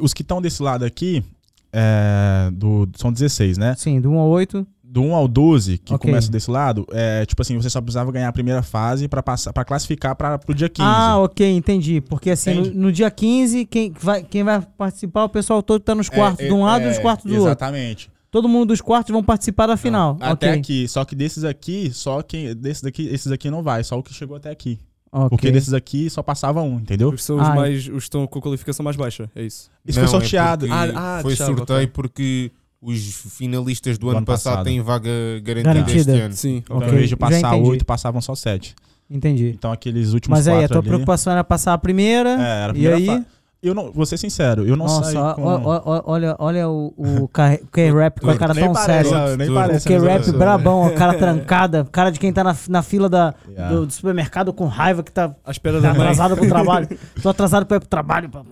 os 0.00 0.14
que 0.14 0.22
estão 0.22 0.40
desse 0.40 0.62
lado 0.62 0.82
aqui 0.82 1.22
é, 1.70 2.50
do, 2.50 2.88
são 2.96 3.12
16, 3.12 3.58
né? 3.58 3.74
sim, 3.76 4.00
do 4.00 4.10
1 4.10 4.18
ao 4.18 4.28
8. 4.28 4.66
Do 4.96 5.02
1 5.02 5.14
ao 5.14 5.28
12, 5.28 5.76
que 5.78 5.92
Ok. 5.92 6.08
começa 6.08 6.30
desse 6.30 6.50
lado, 6.50 6.86
é 6.90 7.26
tipo 7.26 7.42
assim, 7.42 7.54
você 7.60 7.68
só 7.68 7.80
precisava 7.82 8.10
ganhar 8.10 8.28
a 8.28 8.32
primeira 8.32 8.62
fase 8.62 9.06
pra, 9.08 9.22
passar, 9.22 9.52
pra 9.52 9.62
classificar 9.64 10.16
pra, 10.16 10.38
pro 10.38 10.54
dia 10.54 10.70
15. 10.70 10.88
Ah, 10.88 11.18
ok, 11.18 11.46
entendi. 11.54 12.00
Porque 12.00 12.30
assim, 12.30 12.54
no, 12.54 12.64
no 12.86 12.92
dia 12.92 13.10
15, 13.10 13.66
quem 13.66 13.92
vai, 14.00 14.22
quem 14.22 14.42
vai 14.42 14.60
participar, 14.78 15.24
o 15.24 15.28
pessoal 15.28 15.62
todo 15.62 15.80
tá 15.80 15.94
nos 15.94 16.08
quartos 16.08 16.44
É, 16.44 16.48
de 16.48 16.54
um 16.54 16.64
lado 16.64 16.82
e 16.82 16.86
é, 16.86 16.88
nos 16.88 16.98
quartos 16.98 17.26
do 17.26 17.32
outro. 17.34 17.48
Exatamente. 17.48 18.10
Todo 18.30 18.48
mundo 18.48 18.68
dos 18.68 18.80
quartos 18.80 19.12
vão 19.12 19.22
participar 19.22 19.66
da 19.66 19.76
final. 19.76 20.16
Até 20.20 20.48
ok. 20.50 20.60
aqui. 20.60 20.88
Só 20.88 21.04
que 21.04 21.14
desses 21.14 21.44
aqui, 21.44 21.90
só 21.92 22.22
quem. 22.22 22.54
Desses 22.54 22.82
daqui, 22.82 23.06
esses 23.08 23.30
aqui 23.30 23.50
não 23.50 23.62
vai, 23.62 23.84
só 23.84 23.98
o 23.98 24.02
que 24.02 24.12
chegou 24.14 24.36
até 24.36 24.50
aqui. 24.50 24.78
ok. 25.12 25.28
Porque 25.28 25.50
desses 25.50 25.74
aqui 25.74 26.08
só 26.10 26.22
passava 26.22 26.60
um, 26.62 26.76
entendeu? 26.76 27.10
Os 27.10 27.22
são 27.22 27.36
os, 27.36 27.46
Ah, 27.48 27.54
mais, 27.54 27.80
os 27.86 27.90
que 27.90 27.96
estão 27.98 28.26
com 28.26 28.38
a 28.38 28.42
qualificação 28.42 28.82
mais 28.82 28.96
baixa, 28.96 29.30
é 29.34 29.42
isso. 29.42 29.70
Isso 29.86 30.00
Não, 30.00 30.08
foi 30.08 30.16
é 30.16 30.20
sorteado. 30.20 30.66
porque 30.66 30.96
Ah, 30.96 31.18
ah, 31.18 31.22
foi 31.22 31.36
sorteio 31.36 31.88
porque 31.88 32.50
os 32.80 33.02
finalistas 33.36 33.98
do, 33.98 34.02
Do 34.02 34.08
ano, 34.10 34.18
ano 34.18 34.26
passado, 34.26 34.52
passado. 34.54 34.64
têm 34.66 34.80
vaga 34.80 35.10
garantida, 35.42 35.74
Garantida. 35.74 35.98
este 36.12 36.22
ano. 36.22 36.34
Sim, 36.34 36.56
Então, 36.58 36.76
Ok, 36.76 36.88
em 36.88 36.92
vez 36.96 37.08
de 37.08 37.16
passar 37.16 37.54
oito, 37.56 37.84
passavam 37.84 38.20
só 38.20 38.34
sete. 38.34 38.74
Entendi. 39.10 39.52
Então 39.56 39.70
aqueles 39.72 40.12
últimos 40.12 40.38
Mas 40.38 40.48
aí, 40.48 40.64
a 40.64 40.68
tua 40.68 40.78
ali- 40.78 40.88
preocupação 40.88 41.32
era 41.32 41.42
passar 41.44 41.72
a 41.72 41.78
primeira. 41.78 42.30
É, 42.30 42.62
era 42.64 42.66
a 42.66 42.68
e 42.70 42.72
primeira 42.72 42.96
aí. 42.96 43.06
fa- 43.06 43.24
Eu 43.62 43.74
não, 43.74 43.90
vou 43.90 44.04
ser 44.04 44.16
sincero, 44.18 44.66
eu 44.66 44.76
não 44.76 44.84
Nossa, 44.86 45.04
saí 45.04 45.14
com... 45.34 45.42
ó- 45.42 45.82
ó- 45.84 46.02
olha, 46.06 46.36
olha 46.38 46.68
o, 46.68 46.92
o 46.96 47.26
K- 47.32 47.58
K-Rap 47.72 48.20
com 48.20 48.30
a 48.30 48.36
cara 48.36 48.54
tão 48.54 48.74
séria. 48.74 49.36
Nem 49.36 49.48
O. 49.50 49.54
K-Rap 49.82 50.26
eu- 50.28 50.38
brabão, 50.38 50.86
a 50.86 50.90
cara 50.92 51.14
trancada, 51.14 51.84
cara 51.90 52.10
de 52.10 52.20
quem 52.20 52.32
tá 52.32 52.44
na, 52.44 52.54
na 52.68 52.82
fila 52.82 53.08
da, 53.08 53.34
Yeah. 53.48 53.74
do, 53.74 53.86
do 53.86 53.92
supermercado 53.92 54.52
com 54.52 54.66
raiva 54.66 55.02
que 55.02 55.10
tá, 55.10 55.28
tá 55.30 55.90
atrasado 55.90 56.36
pro 56.36 56.46
trabalho. 56.48 56.88
Tô 57.22 57.28
atrasado 57.30 57.64
pra 57.66 57.76
ir 57.78 57.80
pro 57.80 57.88
trabalho. 57.88 58.28
pá. 58.28 58.42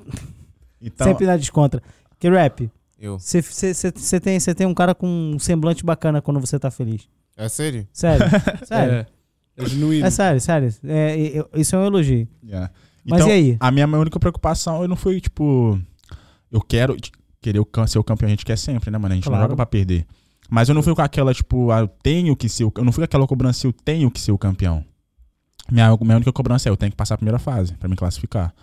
Então, 0.81 1.07
Sempre 1.07 1.27
na 1.27 1.37
descontra. 1.37 1.83
K-Rap, 2.19 2.71
Eu. 2.99 3.19
você 3.19 4.21
tem, 4.21 4.39
cê 4.41 4.55
tem 4.55 4.67
um 4.67 4.75
cara 4.75 4.95
com 4.95 5.07
um 5.07 5.39
semblante 5.39 5.85
bacana 5.85 6.23
quando 6.23 6.41
você 6.41 6.59
tá 6.59 6.71
feliz. 6.71 7.09
É 7.37 7.49
sério? 7.49 7.87
Sério, 7.93 8.27
sério. 8.65 8.93
É, 8.95 9.07
é 9.57 9.67
genuíno. 9.67 10.07
É 10.07 10.11
sério, 10.11 10.41
sério. 10.41 10.75
É, 10.85 11.17
eu- 11.19 11.49
isso 11.55 11.75
é 11.75 11.79
um 11.79 11.85
elogio. 11.87 12.29
yeah. 12.45 12.71
Mas 13.05 13.21
Então, 13.21 13.29
e 13.29 13.33
aí? 13.33 13.57
a 13.61 13.71
minha 13.71 13.87
única 13.87 14.19
preocupação, 14.19 14.81
eu 14.83 14.89
não 14.89 14.97
fui, 14.97 15.21
tipo... 15.21 15.79
Eu 16.51 16.61
quero 16.61 16.97
querer 17.41 17.61
ser 17.89 17.99
o 17.99 18.05
campeão, 18.05 18.29
a 18.29 18.31
gente 18.31 18.45
quer 18.45 18.57
sempre, 18.57 18.91
né, 18.91 18.97
mano? 18.97 19.13
A 19.13 19.17
gente 19.17 19.25
Claro. 19.25 19.37
não 19.41 19.45
joga 19.47 19.57
pra 19.57 19.67
perder. 19.67 20.07
Mas 20.49 20.69
eu 20.69 20.75
não 20.75 20.83
fui 20.83 20.95
com 20.95 21.03
aquela, 21.03 21.35
tipo, 21.35 21.71
ah, 21.71 21.81
eu 21.81 21.89
tenho 21.89 22.35
que 22.37 22.49
ser 22.49 22.65
o... 22.65 22.73
Eu 22.77 22.85
não 22.85 22.93
fui 22.93 23.03
com 23.03 23.07
aquela 23.07 23.27
cobrança, 23.27 23.67
eu 23.67 23.73
tenho 23.73 24.11
que 24.11 24.21
ser 24.21 24.31
o 24.33 24.39
campeão. 24.39 24.85
Minha, 25.71 25.97
minha 26.01 26.17
única 26.17 26.33
cobrança 26.33 26.69
é, 26.69 26.71
eu 26.71 26.77
tenho 26.77 26.93
que 26.93 26.97
passar 26.97 27.15
a 27.15 27.19
primeira 27.19 27.39
fase 27.39 27.75
pra 27.75 27.89
me 27.89 27.97
classificar. 27.97 28.55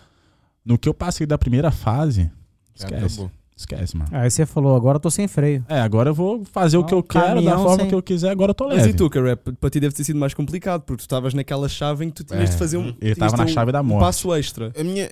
No 0.65 0.77
que 0.77 0.88
eu 0.88 0.93
passei 0.93 1.27
da 1.27 1.38
primeira 1.38 1.69
fase, 1.71 2.32
esquece. 2.75 3.19
acabou. 3.21 3.32
Esquece, 3.62 3.95
mano. 3.97 4.09
Aí 4.12 4.30
você 4.30 4.45
falou, 4.45 4.76
agora 4.76 4.95
eu 4.97 4.99
tô 4.99 5.09
sem 5.12 5.28
freio. 5.28 5.64
É, 5.70 5.80
agora 5.82 6.09
eu 6.09 6.14
vou 6.14 6.43
fazer 6.45 6.78
o 6.78 6.84
que 6.84 6.93
Ah, 6.93 6.97
eu 6.97 7.03
quero, 7.03 7.41
da 7.41 7.57
forma 7.57 7.76
sem- 7.78 7.88
que 7.89 7.95
eu 7.95 8.01
quiser, 8.01 8.30
agora 8.32 8.51
eu 8.51 8.55
tô 8.55 8.68
Mas 8.68 8.78
leve. 8.78 8.89
e 8.89 8.93
tu, 8.93 9.09
K-Rap? 9.09 9.51
Para 9.53 9.70
ti 9.70 9.80
deve 9.80 9.93
ter 9.95 10.03
sido 10.03 10.20
mais 10.20 10.34
complicado, 10.34 10.82
porque 10.82 10.97
tu 10.97 11.01
estavas 11.01 11.34
naquela 11.34 11.68
chave 11.70 12.05
em 12.05 12.09
que 12.09 12.16
tu 12.16 12.24
tinhas 12.24 12.49
É, 12.49 12.51
de 12.53 12.57
fazer 12.57 12.78
um. 12.78 12.88
Ele 13.01 13.16
tinhas 13.16 13.18
tava 13.18 13.38
na 13.38 13.43
um- 13.43 13.47
chave 13.47 13.72
da 13.72 13.82
um 13.82 13.84
morte. 13.84 14.01
passo 14.01 14.34
extra. 14.36 14.72
A 14.78 14.84
minha, 14.84 15.05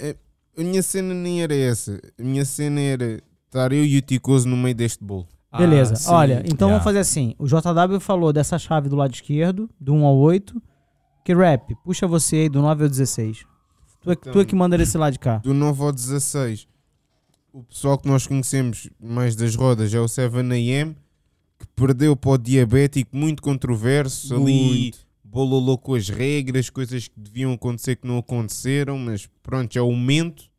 a, 0.58 0.62
minha 0.64 0.82
cena 0.84 1.14
nem 1.14 1.42
era 1.44 1.56
essa. 1.56 2.00
A 2.20 2.24
minha 2.24 2.44
cena 2.46 2.80
era 2.82 3.22
estar 3.46 3.72
eu 3.72 3.84
e 3.86 3.98
o 3.98 4.02
Ticoso 4.02 4.48
no 4.48 4.58
meio 4.58 4.76
deste 4.76 5.04
bolo. 5.04 5.28
Beleza. 5.58 5.96
Ah. 6.08 6.14
Olha, 6.16 6.44
então 6.46 6.68
Yeah. 6.68 6.74
vamos 6.74 6.84
fazer 6.84 7.00
assim. 7.00 7.34
O 7.40 7.48
JW 7.48 8.00
falou 8.00 8.32
dessa 8.32 8.58
chave 8.60 8.88
do 8.90 8.96
lado 8.96 9.14
esquerdo, 9.14 9.68
do 9.80 9.94
1 9.94 10.06
ao 10.06 10.16
8. 10.16 10.62
Que 11.26 11.34
rap, 11.34 11.76
puxa 11.84 12.08
você 12.08 12.36
aí 12.38 12.50
do 12.50 12.62
9 12.62 12.84
ao 12.84 12.90
16. 12.90 13.46
Tu 14.02 14.12
é, 14.12 14.16
que- 14.16 14.30
tu 14.32 14.40
é 14.40 14.46
que 14.46 14.56
manda 14.56 14.78
desse 14.78 14.98
lado 14.98 15.14
de 15.14 15.20
cá. 15.20 15.38
Do 15.40 15.54
9 15.54 15.84
ao 15.84 15.92
16, 15.92 16.68
o 17.54 17.64
pessoal 17.64 17.98
que 17.98 18.08
nós 18.08 18.28
conhecemos 18.28 18.90
mais 19.00 19.36
das 19.36 19.56
rodas 19.56 19.94
é 19.94 20.00
o 20.00 20.06
7am, 20.06 20.96
que 21.58 21.68
perdeu 21.76 22.16
para 22.16 22.32
o 22.32 22.38
diabético, 22.38 23.16
muito 23.16 23.42
controverso. 23.42 24.36
Ali 24.36 24.94
bololou 25.24 25.78
com 25.78 25.94
as 25.94 26.10
regras, 26.10 26.70
coisas 26.70 27.08
que 27.08 27.20
deviam 27.20 27.54
acontecer 27.54 27.96
que 27.96 28.08
não 28.08 28.18
aconteceram, 28.18 28.98
mas 28.98 29.30
pronto, 29.44 29.78
é 29.78 29.82
o 29.82 29.92
momento. 29.92 30.50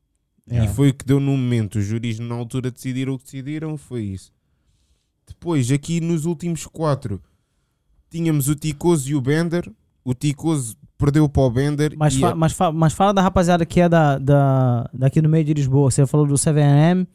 É. 0.49 0.64
E 0.64 0.68
foi 0.68 0.91
o 0.91 0.95
que 0.95 1.05
deu 1.05 1.20
no 1.20 1.36
momento. 1.36 1.78
Os 1.78 1.84
juris 1.84 2.18
na 2.18 2.34
altura 2.34 2.70
decidiram 2.70 3.14
o 3.14 3.18
que 3.18 3.24
decidiram, 3.24 3.76
foi 3.76 4.03
isso. 4.03 4.32
Depois, 5.26 5.70
aqui 5.70 6.01
nos 6.01 6.24
últimos 6.24 6.66
quatro, 6.66 7.22
tínhamos 8.11 8.49
o 8.49 8.55
Ticoso 8.55 9.09
e 9.11 9.14
o 9.14 9.20
Bender. 9.20 9.70
O 10.05 10.14
Ticoso 10.14 10.76
perdeu 10.98 11.28
para 11.28 11.42
o 11.42 11.51
Bender. 11.51 11.94
Mas, 11.96 12.16
fa- 12.16 12.30
a- 12.30 12.34
mas, 12.34 12.53
fa- 12.53 12.72
mas 12.72 12.92
fala 12.92 13.12
da 13.14 13.22
rapaziada 13.22 13.64
que 13.66 13.80
é 13.80 13.88
da, 13.88 14.18
da, 14.18 14.88
daqui 14.92 15.20
no 15.22 15.28
meio 15.28 15.44
de 15.44 15.55
Lisboa. 15.55 15.90
Você 15.90 16.07
falou 16.07 16.26
do 16.26 16.34
7M, 16.34 17.07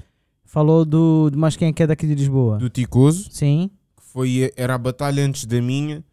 falou 0.44 0.84
do. 0.86 1.32
Mas 1.36 1.56
quem 1.56 1.68
é 1.70 1.74
que 1.74 1.84
é 1.84 1.88
daqui 1.88 2.06
de 2.08 2.16
Lisboa? 2.16 2.58
do 2.58 2.70
Ticoso, 2.70 3.28
Sim. 3.32 3.70
que 3.98 4.04
foi, 4.04 4.52
era 4.56 4.76
a 4.76 4.78
batalha 4.78 5.24
antes 5.26 5.46
da 5.46 5.62
minha, 5.62 6.04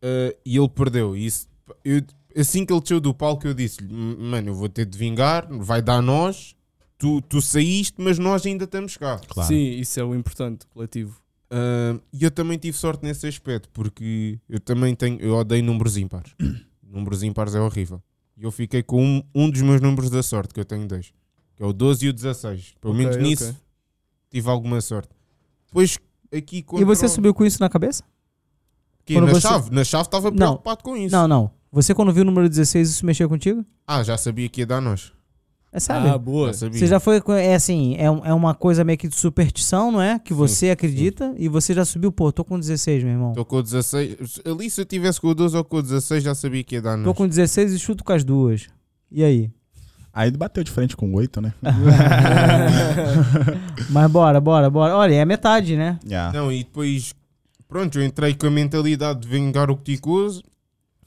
eh, 0.00 0.36
e 0.44 0.56
ele 0.56 0.68
perdeu. 0.68 1.16
Isso, 1.16 1.46
eu- 1.84 2.02
assim 2.36 2.64
que 2.64 2.72
ele 2.72 2.80
desceu 2.80 3.00
do 3.00 3.14
palco, 3.14 3.46
eu 3.46 3.54
disse-lhe: 3.54 3.92
Mano, 3.92 4.48
eu 4.50 4.54
vou 4.54 4.68
ter 4.68 4.86
de 4.86 4.96
vingar, 4.98 5.46
vai 5.50 5.80
dar 5.82 6.00
nós. 6.02 6.54
Tu, 6.98 7.20
tu 7.22 7.42
saíste, 7.42 7.94
mas 8.00 8.16
nós 8.18 8.46
ainda 8.46 8.62
estamos 8.64 8.96
cá. 8.96 9.20
Claro. 9.28 9.48
Sim, 9.48 9.56
isso 9.80 9.98
é 9.98 10.04
o 10.04 10.14
importante, 10.14 10.66
coletivo. 10.72 11.20
E 12.12 12.24
eu 12.24 12.30
também 12.30 12.58
tive 12.58 12.76
sorte 12.76 13.02
nesse 13.04 13.26
aspecto, 13.26 13.68
porque 13.72 14.38
eu 14.48 14.58
também 14.60 14.94
tenho, 14.94 15.20
eu 15.20 15.34
odeio 15.36 15.62
números 15.64 15.96
ímpares. 15.96 16.34
números 16.82 17.22
ímpares 17.22 17.54
é 17.54 17.60
horrível. 17.60 18.02
E 18.36 18.44
eu 18.44 18.50
fiquei 18.50 18.82
com 18.82 19.02
um, 19.04 19.22
um 19.34 19.50
dos 19.50 19.60
meus 19.62 19.80
números 19.80 20.08
da 20.10 20.22
sorte, 20.22 20.54
que 20.54 20.60
eu 20.60 20.64
tenho 20.64 20.86
dois, 20.86 21.12
que 21.54 21.62
é 21.62 21.66
o 21.66 21.72
12 21.72 22.06
e 22.06 22.08
o 22.08 22.12
16. 22.12 22.74
Pelo 22.80 22.94
menos 22.94 23.16
nisso 23.16 23.54
tive 24.30 24.48
alguma 24.48 24.80
sorte. 24.80 25.10
Depois 25.66 25.98
aqui 26.34 26.58
E 26.58 26.62
contra 26.62 26.86
você 26.86 27.06
o- 27.06 27.08
subiu 27.08 27.34
com 27.34 27.44
isso 27.44 27.60
na 27.60 27.68
cabeça? 27.68 28.02
que 29.04 29.20
na 29.20 29.26
você- 29.26 29.40
chave, 29.42 29.70
na 29.70 29.84
chave 29.84 30.04
estava 30.04 30.30
Não. 30.30 30.36
preocupado 30.36 30.82
com 30.82 30.96
isso. 30.96 31.14
Não, 31.14 31.26
não. 31.28 31.50
Você 31.70 31.94
quando 31.94 32.12
viu 32.12 32.22
o 32.22 32.26
número 32.26 32.48
16, 32.48 32.88
isso 32.90 33.04
mexeu 33.04 33.28
contigo? 33.28 33.64
Ah, 33.86 34.02
já 34.02 34.16
sabia 34.16 34.48
que 34.48 34.60
ia 34.60 34.66
dar 34.66 34.80
nós. 34.80 35.12
É 35.74 35.80
sério? 35.80 36.12
Ah, 36.12 36.18
boa. 36.18 36.52
Você 36.52 36.86
já 36.86 37.00
foi. 37.00 37.22
É 37.40 37.54
assim, 37.54 37.96
é, 37.96 38.04
é 38.04 38.34
uma 38.34 38.54
coisa 38.54 38.84
meio 38.84 38.98
que 38.98 39.08
de 39.08 39.16
superstição, 39.16 39.90
não 39.90 40.02
é? 40.02 40.18
Que 40.18 40.34
você 40.34 40.68
acredita 40.68 41.34
e 41.38 41.48
você 41.48 41.72
já 41.72 41.82
subiu, 41.82 42.12
pô, 42.12 42.30
tô 42.30 42.44
com 42.44 42.60
16, 42.60 43.02
meu 43.02 43.12
irmão. 43.14 43.30
Estou 43.30 43.46
com 43.46 43.56
o 43.56 43.62
16. 43.62 44.42
Ali 44.44 44.68
se 44.68 44.82
eu 44.82 44.84
tivesse 44.84 45.18
com 45.18 45.28
o 45.28 45.34
12 45.34 45.56
ou 45.56 45.64
com 45.64 45.78
o 45.78 45.82
16 45.82 46.22
já 46.22 46.34
sabia 46.34 46.62
que 46.62 46.74
ia 46.74 46.82
dar 46.82 46.98
Tô 46.98 47.04
nós. 47.04 47.16
com 47.16 47.26
16 47.26 47.72
e 47.72 47.78
chuto 47.78 48.04
com 48.04 48.12
as 48.12 48.22
duas. 48.22 48.66
E 49.10 49.24
aí? 49.24 49.50
Aí 50.12 50.30
bateu 50.30 50.62
de 50.62 50.70
frente 50.70 50.94
com 50.94 51.10
oito, 51.14 51.40
né? 51.40 51.54
Mas 53.88 54.10
bora, 54.10 54.38
bora, 54.42 54.68
bora. 54.68 54.94
Olha, 54.94 55.14
é 55.14 55.24
metade, 55.24 55.74
né? 55.74 55.98
Yeah. 56.04 56.38
Não, 56.38 56.52
e 56.52 56.64
depois, 56.64 57.14
pronto, 57.66 57.98
eu 57.98 58.04
entrei 58.04 58.34
com 58.34 58.46
a 58.46 58.50
mentalidade 58.50 59.20
de 59.20 59.28
vingar 59.28 59.70
o 59.70 59.76
Ticoso, 59.76 60.42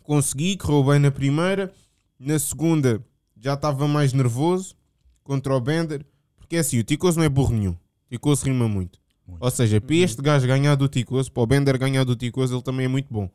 consegui, 0.02 0.58
correu 0.58 0.84
bem 0.84 1.00
na 1.00 1.12
primeira, 1.12 1.72
na 2.20 2.40
segunda 2.40 3.00
já 3.46 3.54
estava 3.54 3.88
mais 3.88 4.12
nervoso 4.12 4.76
contra 5.24 5.56
o 5.56 5.62
Bender, 5.62 6.04
porque 6.38 6.56
é 6.56 6.60
assim, 6.60 6.80
o 6.80 6.84
Ticoso 6.84 7.18
não 7.20 7.26
é 7.26 7.30
burro 7.30 7.54
nenhum, 7.54 7.72
o 7.72 7.78
Ticoso 8.10 8.44
rima 8.46 8.68
muito. 8.68 9.00
Muito. 9.28 9.44
Ou 9.44 9.50
seja, 9.52 9.80
para 9.80 9.96
este 9.96 10.22
gajo 10.22 10.46
ganhar 10.48 10.76
do 10.76 10.88
Ticoso, 10.88 11.32
para 11.32 11.44
o 11.44 11.48
Bender 11.48 11.78
ganhar 11.80 12.04
do 12.04 12.16
Ticoso, 12.16 12.56
ele 12.56 12.62
também 12.64 12.86
é 12.86 12.90
muito 12.90 13.08
bom. 13.12 13.30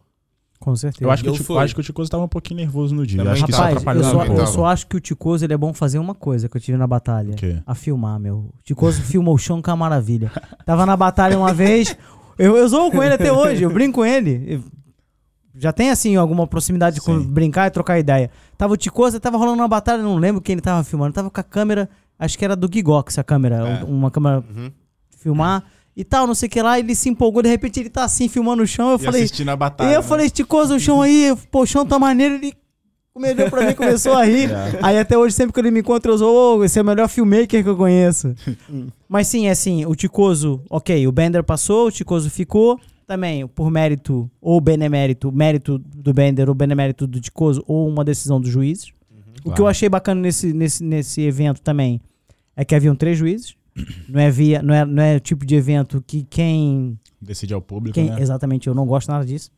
Com 0.61 0.77
certeza. 0.77 1.05
Eu 1.05 1.11
acho, 1.11 1.23
que 1.23 1.31
o 1.31 1.33
Tico- 1.33 1.59
acho 1.59 1.75
que 1.75 1.81
o 1.81 1.85
Ticoso 1.85 2.11
tava 2.11 2.25
um 2.25 2.29
pouquinho 2.29 2.59
nervoso 2.61 2.95
no 2.95 3.07
dia. 3.07 3.23
Acho 3.33 3.47
que. 3.47 3.53
Rapaz, 3.79 3.97
eu 3.99 4.05
só, 4.05 4.25
eu 4.43 4.47
só 4.47 4.67
acho 4.67 4.87
que 4.87 4.97
o 4.97 5.01
Ticoso 5.01 5.45
ele 5.45 5.55
é 5.55 5.57
bom 5.57 5.73
fazer 5.73 5.99
uma 5.99 6.15
coisa 6.15 6.49
que 6.51 6.57
eu 6.57 6.61
tive 6.61 6.77
na 6.77 6.87
batalha. 6.87 7.33
O 7.33 7.37
quê? 7.37 7.63
A 7.67 7.75
filmar, 7.75 8.21
meu. 8.21 8.37
O 8.37 8.55
Ticoso 8.63 9.01
filmou 9.01 9.35
o 9.35 9.39
chão 9.39 9.63
com 9.63 9.71
a 9.71 9.77
maravilha. 9.77 10.31
Tava 10.67 10.85
na 10.85 10.97
batalha 10.97 11.39
uma 11.39 11.55
vez. 11.55 11.97
Eu, 12.39 12.57
eu 12.57 12.69
zoo 12.69 12.91
com 12.91 13.03
ele 13.03 13.15
até 13.15 13.33
hoje, 13.33 13.63
eu 13.63 13.73
brinco 13.73 13.97
com 14.01 14.05
ele. 14.05 14.63
Já 15.55 15.73
tem, 15.73 15.91
assim, 15.91 16.15
alguma 16.17 16.47
proximidade 16.47 16.97
de 16.97 17.03
Sim. 17.03 17.21
brincar 17.23 17.67
e 17.67 17.71
trocar 17.71 17.99
ideia. 17.99 18.31
Tava 18.57 18.75
o 18.75 18.77
Ticoso, 18.77 19.19
tava 19.19 19.37
rolando 19.37 19.59
uma 19.61 19.69
batalha, 19.69 20.03
não 20.03 20.17
lembro 20.17 20.41
quem 20.41 20.53
ele 20.55 20.61
tava 20.63 20.85
filmando. 20.85 21.13
Tava 21.13 21.29
com 21.31 21.41
a 21.41 21.45
câmera, 21.45 21.89
acho 22.19 22.39
que 22.39 22.45
era 22.45 22.55
do 22.55 22.69
Gigox 22.73 23.19
a 23.19 23.25
câmera, 23.25 23.57
É. 23.81 23.85
uma 23.85 24.11
câmera 24.11 24.45
Uhum. 24.49 24.71
de 25.11 25.19
filmar 25.19 25.65
e 25.97 26.05
tal, 26.05 26.27
não 26.27 26.35
sei 26.35 26.47
o 26.47 26.51
que 26.51 26.63
lá. 26.63 26.79
Ele 26.79 26.95
se 26.95 27.09
empolgou, 27.09 27.43
de 27.43 27.49
repente 27.49 27.81
ele 27.81 27.91
tá 27.91 28.05
assim, 28.05 28.29
filmando 28.29 28.63
o 28.63 28.67
chão. 28.67 28.91
Eu 28.91 28.97
E 28.97 28.99
falei, 29.01 29.23
assistindo 29.25 29.49
a 29.49 29.53
e 29.55 29.57
batalha. 29.57 29.93
eu 29.93 30.01
né? 30.03 30.07
falei, 30.07 30.31
Ticoso, 30.31 30.77
o 30.77 30.81
chão 30.81 31.03
aí, 31.03 31.35
pô, 31.51 31.63
o 31.63 31.67
chão 31.67 31.85
tá 31.85 31.99
maneiro. 31.99 32.37
Ele 32.37 32.55
comedeu 33.13 33.51
pra 33.51 33.67
mim, 33.67 33.75
começou 33.75 34.13
a 34.13 34.25
rir. 34.25 34.49
É. 34.55 34.79
Aí 34.83 34.99
até 34.99 35.19
hoje, 35.19 35.35
sempre 35.35 35.53
que 35.53 35.59
ele 35.61 35.73
me 35.73 35.81
encontra, 35.81 36.13
eu 36.13 36.19
sou, 36.19 36.59
ô, 36.61 36.65
esse 36.65 36.79
é 36.79 36.83
o 36.83 36.85
melhor 36.85 37.09
filmmaker 37.09 37.63
que 37.63 37.69
eu 37.69 37.77
conheço. 37.77 38.35
Mas 39.09 39.27
sim, 39.27 39.47
é 39.49 39.51
assim, 39.51 39.85
o 39.85 39.97
Ticoso, 39.97 40.63
ok, 40.71 41.07
o 41.09 41.13
Bender 41.13 41.43
passou, 41.43 41.89
o 41.89 41.91
Ticoso 41.91 42.31
ficou. 42.31 42.79
Também, 43.11 43.45
por 43.45 43.73
mérito 43.73 44.31
ou 44.41 44.61
benemérito, 44.61 45.33
mérito 45.33 45.79
do 45.79 46.15
Bender 46.15 46.49
ou 46.49 46.55
benemérito 46.55 47.09
do 47.09 47.21
Ticoso, 47.21 47.61
ou 47.67 47.89
uma 47.89 48.05
decisão 48.05 48.41
dos 48.41 48.49
juízes. 48.49 48.93
O 49.41 49.43
que 49.43 49.49
eu 49.49 49.53
Claro. 49.55 49.67
achei 49.67 49.89
bacana 49.89 50.21
nesse, 50.21 50.53
nesse, 50.53 50.85
nesse 50.85 51.21
evento 51.23 51.61
também 51.61 52.01
é 52.57 52.65
que 52.65 52.73
haviam 52.73 52.95
três 52.95 53.19
juízes. 53.19 53.57
Não 54.09 54.21
é, 54.21 54.31
via, 54.31 54.63
não, 54.63 54.73
é, 54.73 54.85
não 54.85 55.03
é 55.03 55.17
o 55.17 55.21
tipo 55.21 55.45
de 55.45 55.57
evento 55.57 56.01
que 56.07 56.23
quem. 56.31 56.97
Decide 57.21 57.53
ao 57.53 57.61
público, 57.61 57.95
quem 57.95 58.11
né? 58.11 58.21
Exatamente, 58.21 58.69
eu 58.69 58.75
não 58.77 58.87
gosto 58.87 59.09
nada 59.09 59.27
disso. 59.27 59.51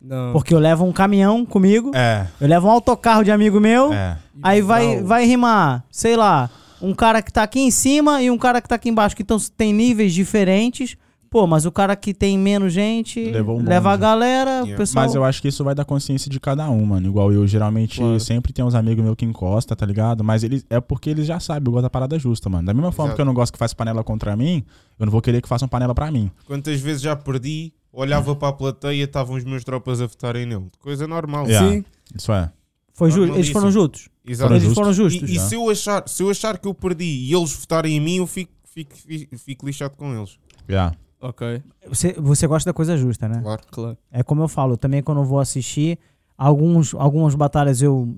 Não. 0.00 0.32
Porque 0.32 0.54
eu 0.54 0.58
levo 0.58 0.82
um 0.86 0.92
caminhão 0.92 1.44
comigo, 1.44 1.90
É, 1.94 2.26
eu 2.40 2.48
levo 2.48 2.68
um 2.68 2.70
autocarro 2.70 3.22
de 3.22 3.30
amigo 3.30 3.60
meu. 3.60 3.92
é. 3.92 4.16
Aí 4.42 4.62
vai, 4.62 4.96
Não. 5.00 5.06
vai 5.06 5.26
rimar, 5.26 5.84
sei 5.90 6.16
lá, 6.16 6.48
um 6.80 6.94
cara 6.94 7.20
que 7.20 7.30
tá 7.30 7.42
aqui 7.42 7.60
em 7.60 7.70
cima 7.70 8.22
e 8.22 8.30
um 8.30 8.38
cara 8.38 8.62
que 8.62 8.68
tá 8.68 8.76
aqui 8.76 8.88
embaixo, 8.88 9.14
que 9.14 9.22
tão, 9.24 9.36
tem 9.58 9.74
níveis 9.74 10.14
diferentes. 10.14 10.96
Pô, 11.34 11.48
mas 11.48 11.66
o 11.66 11.72
cara 11.72 11.96
que 11.96 12.14
tem 12.14 12.38
menos 12.38 12.72
gente 12.72 13.18
Levou 13.24 13.58
um 13.58 13.64
leva 13.64 13.90
a 13.90 13.96
galera, 13.96 14.50
o 14.62 14.66
Yeah. 14.66 14.76
pessoal. 14.76 15.04
Mas 15.04 15.16
eu 15.16 15.24
acho 15.24 15.42
que 15.42 15.48
isso 15.48 15.64
vai 15.64 15.74
da 15.74 15.84
consciência 15.84 16.30
de 16.30 16.38
cada 16.38 16.70
um, 16.70 16.86
mano. 16.86 17.08
Igual 17.08 17.32
eu, 17.32 17.44
geralmente, 17.44 17.98
Claro. 17.98 18.20
sempre 18.20 18.52
tem 18.52 18.64
uns 18.64 18.72
amigos 18.72 19.02
meus 19.02 19.16
que 19.16 19.24
encosta, 19.24 19.74
tá 19.74 19.84
ligado? 19.84 20.22
Mas 20.22 20.44
eles 20.44 20.64
é 20.70 20.80
porque 20.80 21.10
eles 21.10 21.26
já 21.26 21.40
sabem, 21.40 21.66
eu 21.66 21.72
gosto 21.72 21.82
da 21.82 21.90
parada 21.90 22.16
justa, 22.20 22.48
mano. 22.48 22.64
Da 22.64 22.72
mesma 22.72 22.92
forma 22.92 23.08
Exato. 23.08 23.16
que 23.16 23.20
eu 23.22 23.24
não 23.26 23.34
gosto 23.34 23.52
que 23.52 23.58
faça 23.58 23.74
panela 23.74 24.04
contra 24.04 24.36
mim, 24.36 24.62
eu 24.96 25.06
não 25.06 25.10
vou 25.10 25.20
querer 25.20 25.42
que 25.42 25.48
façam 25.48 25.66
panela 25.66 25.92
pra 25.92 26.08
mim. 26.12 26.30
Quantas 26.46 26.80
vezes 26.80 27.02
já 27.02 27.16
perdi, 27.16 27.72
olhava 27.92 28.36
para 28.36 28.50
a 28.50 28.52
plateia, 28.52 29.02
estavam 29.02 29.34
os 29.34 29.42
meus 29.42 29.64
tropas 29.64 30.00
a 30.00 30.06
votarem 30.06 30.46
nele. 30.46 30.66
Coisa 30.78 31.08
normal. 31.08 31.48
Yeah. 31.48 31.68
Sim. 31.68 31.84
Isso 32.16 32.32
é. 32.32 32.48
Foi 32.92 33.10
eles 33.10 33.48
foram 33.48 33.72
juntos. 33.72 34.08
Exato. 34.24 34.52
Eles 34.52 34.62
justos. 34.62 34.78
foram 34.78 34.92
justos. 34.92 35.28
E, 35.28 35.34
e 35.34 35.40
se, 35.40 35.56
eu 35.56 35.68
achar, 35.68 36.08
se 36.08 36.22
eu 36.22 36.30
achar 36.30 36.56
que 36.58 36.68
eu 36.68 36.72
perdi 36.74 37.04
e 37.28 37.34
eles 37.34 37.52
votarem 37.52 37.96
em 37.96 38.00
mim, 38.00 38.16
eu 38.18 38.26
fico, 38.28 38.52
fico, 38.72 38.94
fico, 38.94 39.36
fico 39.36 39.66
lixado 39.66 39.96
com 39.96 40.14
eles. 40.16 40.38
Yeah. 40.70 40.96
Ok, 41.26 41.62
Você, 41.88 42.12
você 42.12 42.46
gosta 42.46 42.68
da 42.68 42.74
coisa 42.74 42.96
justa, 42.98 43.26
né? 43.26 43.40
Claro. 43.42 43.62
claro. 43.70 43.98
É 44.12 44.22
como 44.22 44.42
eu 44.42 44.48
falo, 44.48 44.76
também 44.76 45.02
quando 45.02 45.22
eu 45.22 45.24
vou 45.24 45.40
assistir, 45.40 45.98
alguns, 46.36 46.94
algumas 46.94 47.34
batalhas 47.34 47.80
eu. 47.80 48.14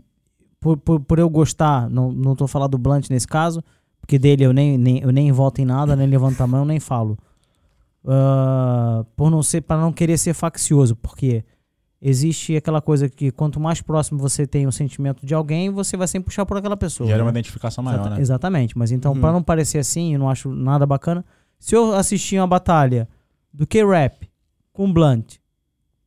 Por, 0.59 0.77
por, 0.77 0.99
por 0.99 1.19
eu 1.19 1.31
gostar, 1.31 1.89
não, 1.89 2.11
não 2.11 2.35
tô 2.35 2.49
falando 2.49 2.73
do 2.73 2.79
Blunt 2.79 3.09
nesse 3.09 3.29
caso, 3.29 3.63
porque 4.01 4.19
dele 4.19 4.43
eu 4.45 4.53
nem, 4.53 4.77
nem, 4.77 4.99
eu 5.01 5.13
nem 5.13 5.31
volto 5.31 5.61
em 5.61 5.65
nada, 5.65 5.95
nem 5.95 6.09
levanto 6.09 6.41
a 6.41 6.47
mão, 6.49 6.65
nem 6.65 6.81
falo. 6.81 7.17
Ah, 8.05 9.05
por 9.15 9.31
não 9.31 9.43
ser, 9.43 9.61
para 9.63 9.81
não 9.81 9.93
querer 9.93 10.17
ser 10.19 10.35
faccioso, 10.35 10.97
porque 10.97 11.45
existe 12.01 12.57
aquela 12.57 12.81
coisa 12.81 13.09
que 13.09 13.31
quanto 13.31 13.61
mais 13.61 13.81
próximo 13.81 14.19
você 14.19 14.47
tem 14.47 14.67
o 14.67 14.73
sentimento 14.73 15.25
de 15.25 15.35
alguém, 15.35 15.71
você 15.71 15.97
vai 15.97 16.09
sempre 16.09 16.27
puxar 16.27 16.47
por 16.47 16.57
aquela 16.57 16.77
pessoa. 16.77 17.07
Gera 17.07 17.19
né? 17.19 17.25
uma 17.25 17.31
identificação 17.31 17.83
maior, 17.85 18.01
Exata- 18.01 18.15
né? 18.17 18.21
Exatamente, 18.21 18.79
mas 18.79 18.91
então, 18.93 19.13
Uhum. 19.13 19.21
pra 19.21 19.33
não 19.33 19.43
parecer 19.43 19.79
assim, 19.79 20.15
eu 20.15 20.19
não 20.19 20.29
acho 20.29 20.51
nada 20.53 20.85
bacana. 20.87 21.25
Se 21.59 21.75
eu 21.75 21.95
assistir 21.95 22.39
uma 22.39 22.47
batalha 22.47 23.09
do 23.53 23.67
K-Rap 23.67 24.29
com 24.73 24.93
Blunt, 24.93 25.37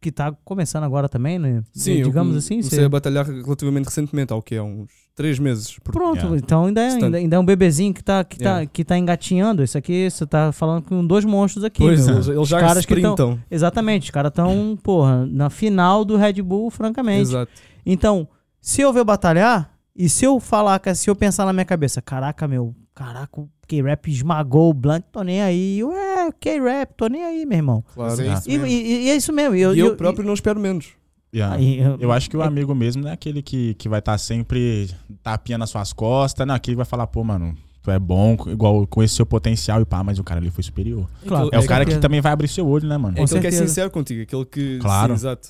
que 0.02 0.12
tá 0.12 0.32
começando 0.46 0.84
agora 0.84 1.10
também, 1.10 1.38
né? 1.38 1.62
Sim, 1.74 1.96
eu 1.96 2.06
digamos 2.08 2.30
come- 2.30 2.38
assim. 2.38 2.56
Comecei 2.58 2.80
você- 2.80 2.86
a 2.86 2.90
batalhar 2.90 3.26
relativamente 3.26 3.86
recentemente, 3.86 4.32
há 4.32 4.36
o 4.36 4.42
quê? 4.42 4.56
Há 4.56 4.64
uns 4.64 4.90
3 5.14 5.38
meses. 5.40 5.78
Por- 5.80 5.92
Pronto, 5.92 6.18
Yeah. 6.20 6.38
então 6.38 6.66
ainda 6.66 6.82
é, 6.82 6.88
ainda, 6.94 7.18
ainda 7.18 7.36
é 7.36 7.40
um 7.40 7.44
bebezinho 7.44 7.94
que 7.94 8.02
tá, 8.02 8.24
que, 8.24 8.38
tá, 8.38 8.44
Yeah. 8.50 8.66
que 8.68 8.86
tá 8.86 8.98
engatinhando. 8.98 9.62
Isso 9.62 9.78
aqui, 9.78 10.10
você 10.10 10.26
tá 10.26 10.54
falando 10.54 10.84
com 10.84 11.06
dois 11.06 11.26
monstros 11.26 11.66
aqui. 11.66 11.80
Pois, 11.80 12.06
meu. 12.06 12.16
eles, 12.16 12.28
eles 12.28 12.40
Os 12.40 12.48
já 12.48 12.60
caras 12.62 12.86
que 12.86 13.02
tão-. 13.02 13.38
Exatamente, 13.52 14.04
os 14.04 14.12
caras 14.12 14.30
estão, 14.30 14.78
porra, 14.82 15.26
na 15.26 15.50
final 15.50 16.06
do 16.06 16.16
Red 16.16 16.42
Bull, 16.42 16.70
francamente. 16.70 17.24
Exato. 17.24 17.52
Então, 17.86 18.26
se 18.62 18.80
eu 18.82 18.94
ver 18.94 19.04
batalhar, 19.04 19.70
e 19.94 20.08
se 20.08 20.24
eu 20.24 20.40
falar, 20.40 20.80
que- 20.80 20.96
se 20.96 21.10
eu 21.10 21.16
pensar 21.16 21.46
na 21.46 21.52
minha 21.52 21.66
cabeça, 21.66 22.02
caraca, 22.02 22.48
meu, 22.48 22.74
caraca, 23.04 23.40
o 23.42 23.50
K-Rap 23.68 24.08
esmagou 24.12 24.70
o 24.70 24.74
Blunt, 24.74 25.04
tô 25.12 25.22
nem 25.24 25.42
aí. 25.42 25.82
Ué, 25.84 26.32
K-Rap, 26.40 26.94
tô 26.98 27.08
nem 27.08 27.24
aí, 27.24 27.46
meu 27.46 27.58
irmão. 27.58 27.84
Claro. 27.94 28.22
É 28.22 28.34
isso 28.34 28.50
E, 28.50 28.52
mesmo. 28.58 28.68
e- 28.68 29.06
e 29.06 29.10
é 29.10 29.16
isso 29.16 29.32
mesmo. 29.32 29.56
E 29.56 29.62
eu, 29.62 29.74
e 29.74 29.80
eu, 29.80 29.88
eu- 29.88 29.96
próprio 29.96 30.26
não 30.26 30.34
espero 30.34 30.60
menos. 30.60 30.90
Yeah. 31.34 31.56
aí, 31.56 31.80
eu- 31.80 31.98
Eu 32.00 32.12
acho 32.12 32.30
que 32.30 32.36
o 32.36 32.42
amigo 32.42 32.74
mesmo 32.76 33.04
não 33.04 33.10
é 33.10 33.14
aquele 33.14 33.42
que, 33.44 33.76
que 33.76 33.88
vai 33.88 34.00
estar 34.00 34.18
sempre 34.18 34.90
tapinha 35.22 35.58
nas 35.60 35.70
suas 35.70 35.94
costas, 35.94 36.46
não, 36.46 36.56
aquele 36.56 36.74
que 36.74 36.78
vai 36.78 36.86
falar, 36.86 37.06
pô, 37.08 37.24
mano, 37.24 37.56
tu 37.84 37.92
é 37.92 38.00
bom, 38.00 38.36
igual 38.48 38.86
com 38.88 39.02
esse 39.04 39.14
seu 39.16 39.26
potencial 39.28 39.80
e 39.80 39.86
pá, 39.86 40.04
mas 40.04 40.18
o 40.20 40.24
cara 40.24 40.40
ali 40.40 40.50
foi 40.50 40.64
superior. 40.64 41.08
Claro, 41.28 41.50
É, 41.54 41.60
o 41.60 41.68
cara 41.68 41.86
que 41.86 41.98
também 42.00 42.20
vai 42.20 42.32
abrir 42.32 42.48
seu 42.48 42.68
olho, 42.68 42.88
né, 42.88 42.98
mano? 42.98 43.18
É 43.18 43.24
aquele 43.24 43.42
que 43.42 43.48
é 43.48 43.52
sincero 43.52 43.90
contigo, 43.92 44.24
aquele 44.24 44.44
que. 44.46 44.80
Claro. 44.80 45.10
Sim, 45.14 45.20
exato. 45.20 45.50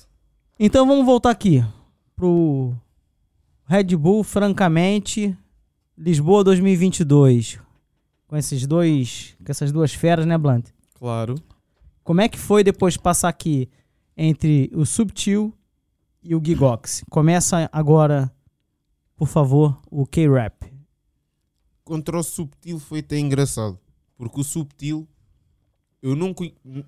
Então 0.58 0.86
vamos 0.86 1.04
voltar 1.06 1.30
aqui 1.30 1.64
pro 2.14 2.74
Red 3.66 3.96
Bull, 3.96 4.22
francamente, 4.22 5.34
Lisboa 6.00 6.42
2022. 6.42 7.58
Com 8.26 8.34
esses 8.34 8.66
dois, 8.66 9.36
com 9.44 9.52
essas 9.52 9.70
duas 9.70 9.92
feras, 9.92 10.24
né, 10.24 10.38
Blunt? 10.38 10.68
Claro. 10.94 11.34
Como 12.02 12.22
é 12.22 12.28
que 12.28 12.38
foi 12.38 12.64
depois 12.64 12.94
de 12.94 13.00
passar 13.00 13.28
aqui 13.28 13.68
entre 14.16 14.70
o 14.72 14.86
Subtil 14.86 15.52
e 16.22 16.34
o 16.34 16.42
Gigox? 16.42 17.04
Começa 17.10 17.68
agora, 17.70 18.32
por 19.14 19.28
favor, 19.28 19.78
o 19.90 20.06
K-Rap. 20.06 20.72
Contra 21.84 22.18
o 22.18 22.22
Subtil 22.22 22.78
foi 22.78 23.00
até 23.00 23.18
engraçado. 23.18 23.78
Porque 24.16 24.40
o 24.40 24.44
Subtil, 24.44 25.06
eu 26.00 26.16
não, 26.16 26.34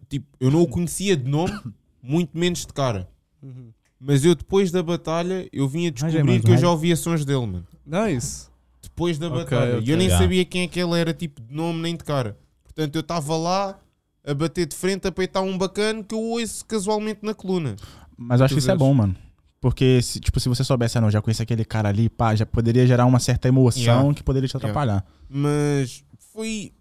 tipo, 0.08 0.26
eu 0.40 0.50
não 0.50 0.62
o 0.62 0.66
conhecia 0.66 1.14
de 1.18 1.30
nome, 1.30 1.52
muito 2.02 2.38
menos 2.38 2.60
de 2.60 2.72
cara. 2.72 3.10
Mas 4.00 4.24
eu 4.24 4.34
depois 4.34 4.70
da 4.70 4.82
batalha, 4.82 5.46
eu 5.52 5.68
vim 5.68 5.86
a 5.86 5.90
Mas 5.90 6.02
é, 6.02 6.06
descobrir 6.06 6.32
mas 6.32 6.44
que 6.46 6.50
eu 6.50 6.56
já 6.56 6.70
ouvia 6.70 6.96
sons 6.96 7.26
dele, 7.26 7.46
mano. 7.46 7.66
Nice. 7.84 8.51
Depois 8.82 9.18
da 9.18 9.28
Ok, 9.28 9.38
batalha. 9.44 9.80
E 9.84 9.90
eu 9.90 9.96
nem 9.96 10.06
Yeah. 10.08 10.18
sabia 10.24 10.44
quem 10.44 10.62
é 10.62 10.68
que 10.68 10.80
ele 10.80 10.98
era, 10.98 11.14
tipo, 11.14 11.40
de 11.40 11.54
nome 11.54 11.80
nem 11.80 11.96
de 11.96 12.04
cara. 12.04 12.36
Portanto, 12.64 12.94
eu 12.96 13.00
estava 13.00 13.36
lá 13.36 13.78
a 14.24 14.34
bater 14.34 14.66
de 14.66 14.74
frente, 14.76 15.06
a 15.06 15.12
peitar 15.12 15.42
um 15.42 15.56
bacana 15.56 16.02
que 16.02 16.14
eu 16.14 16.20
ouço 16.20 16.64
casualmente 16.64 17.20
na 17.22 17.34
coluna. 17.34 17.76
Mas 18.16 18.40
eu 18.40 18.44
acho 18.46 18.54
que 18.54 18.60
isso 18.60 18.70
é 18.70 18.76
bom, 18.76 18.92
mano. 18.92 19.14
Porque, 19.60 20.02
se, 20.02 20.18
tipo, 20.18 20.40
se 20.40 20.48
você 20.48 20.64
soubesse, 20.64 20.98
ah, 20.98 21.00
não, 21.00 21.10
já 21.10 21.22
conhece 21.22 21.40
aquele 21.42 21.64
cara 21.64 21.88
ali, 21.88 22.08
pá, 22.08 22.34
já 22.34 22.44
poderia 22.44 22.84
gerar 22.86 23.06
uma 23.06 23.20
certa 23.20 23.46
emoção 23.46 23.80
Yeah. 23.82 24.14
que 24.14 24.22
poderia 24.24 24.48
te 24.48 24.52
Yeah. 24.56 24.68
atrapalhar. 24.68 25.04
Mas 25.28 26.04
foi. 26.32 26.72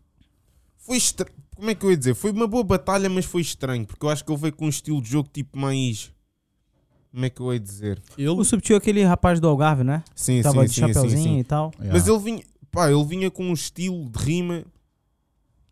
Foi 0.77 0.97
estranho. 0.97 1.31
Como 1.55 1.69
é 1.69 1.75
que 1.75 1.85
eu 1.85 1.91
ia 1.91 1.97
dizer? 1.97 2.15
Foi 2.15 2.31
uma 2.31 2.47
boa 2.47 2.63
batalha, 2.63 3.07
mas 3.07 3.25
foi 3.25 3.41
estranho. 3.41 3.85
Porque 3.85 4.03
eu 4.03 4.09
acho 4.09 4.25
que 4.25 4.31
ele 4.31 4.41
veio 4.41 4.53
com 4.53 4.65
um 4.65 4.69
estilo 4.69 4.99
de 4.99 5.09
jogo 5.11 5.29
tipo 5.31 5.59
mais. 5.59 6.11
Como 7.11 7.25
é 7.25 7.29
que 7.29 7.41
eu 7.41 7.53
ia 7.53 7.59
dizer? 7.59 8.01
O 8.17 8.21
Ele. 8.21 8.45
Subtil 8.45 8.75
é 8.75 8.77
aquele 8.77 9.03
rapaz 9.03 9.39
do 9.39 9.47
Algarve, 9.47 9.83
né? 9.83 10.03
Sim, 10.15 10.41
Tava 10.41 10.61
sim, 10.61 10.67
de 10.67 10.73
sim, 10.73 10.81
sim, 10.87 10.93
chapeuzinho 10.93 11.23
sim. 11.23 11.39
e 11.39 11.43
tal. 11.43 11.71
Yeah. 11.75 11.93
Mas 11.93 12.07
ele 12.07 12.19
vinha, 12.19 12.43
pá, 12.71 12.89
ele 12.89 13.03
vinha 13.05 13.29
com 13.29 13.43
um 13.43 13.53
estilo 13.53 14.09
de 14.09 14.17
rima 14.23 14.63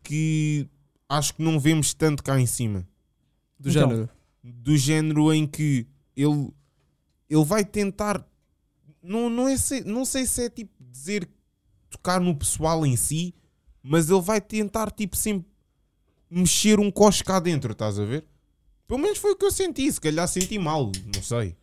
que 0.02 0.68
acho 1.08 1.34
que 1.34 1.42
não 1.42 1.58
vemos 1.58 1.94
tanto 1.94 2.22
cá 2.22 2.38
em 2.40 2.46
cima. 2.46 2.86
Do 3.58 3.70
Então. 3.70 3.88
género. 3.90 4.08
Do 4.42 4.76
género 4.76 5.32
em 5.32 5.46
que 5.46 5.86
ele, 6.16 6.50
ele 7.28 7.44
vai 7.44 7.64
tentar. 7.64 8.24
Não, 9.02 9.28
não, 9.30 9.48
é 9.48 9.56
se- 9.56 9.84
não 9.84 10.04
sei 10.04 10.26
se 10.26 10.44
é 10.44 10.50
tipo 10.50 10.72
dizer 10.90 11.28
tocar 11.90 12.20
no 12.20 12.34
pessoal 12.34 12.84
em 12.86 12.96
si, 12.96 13.34
mas 13.82 14.08
ele 14.10 14.20
vai 14.20 14.40
tentar 14.40 14.90
tipo 14.90 15.16
sempre 15.16 15.48
mexer 16.30 16.78
um 16.78 16.90
coche 16.90 17.24
cá 17.24 17.40
dentro, 17.40 17.72
estás 17.72 17.98
a 17.98 18.04
ver? 18.04 18.24
Pelo 18.90 18.98
menos 18.98 19.18
foi 19.18 19.30
o 19.30 19.36
que 19.36 19.44
eu 19.44 19.52
senti, 19.52 19.92
se 19.92 20.00
calhar 20.00 20.26
senti 20.26 20.58
mal, 20.58 20.90
não 21.14 21.22
sei. 21.22 21.54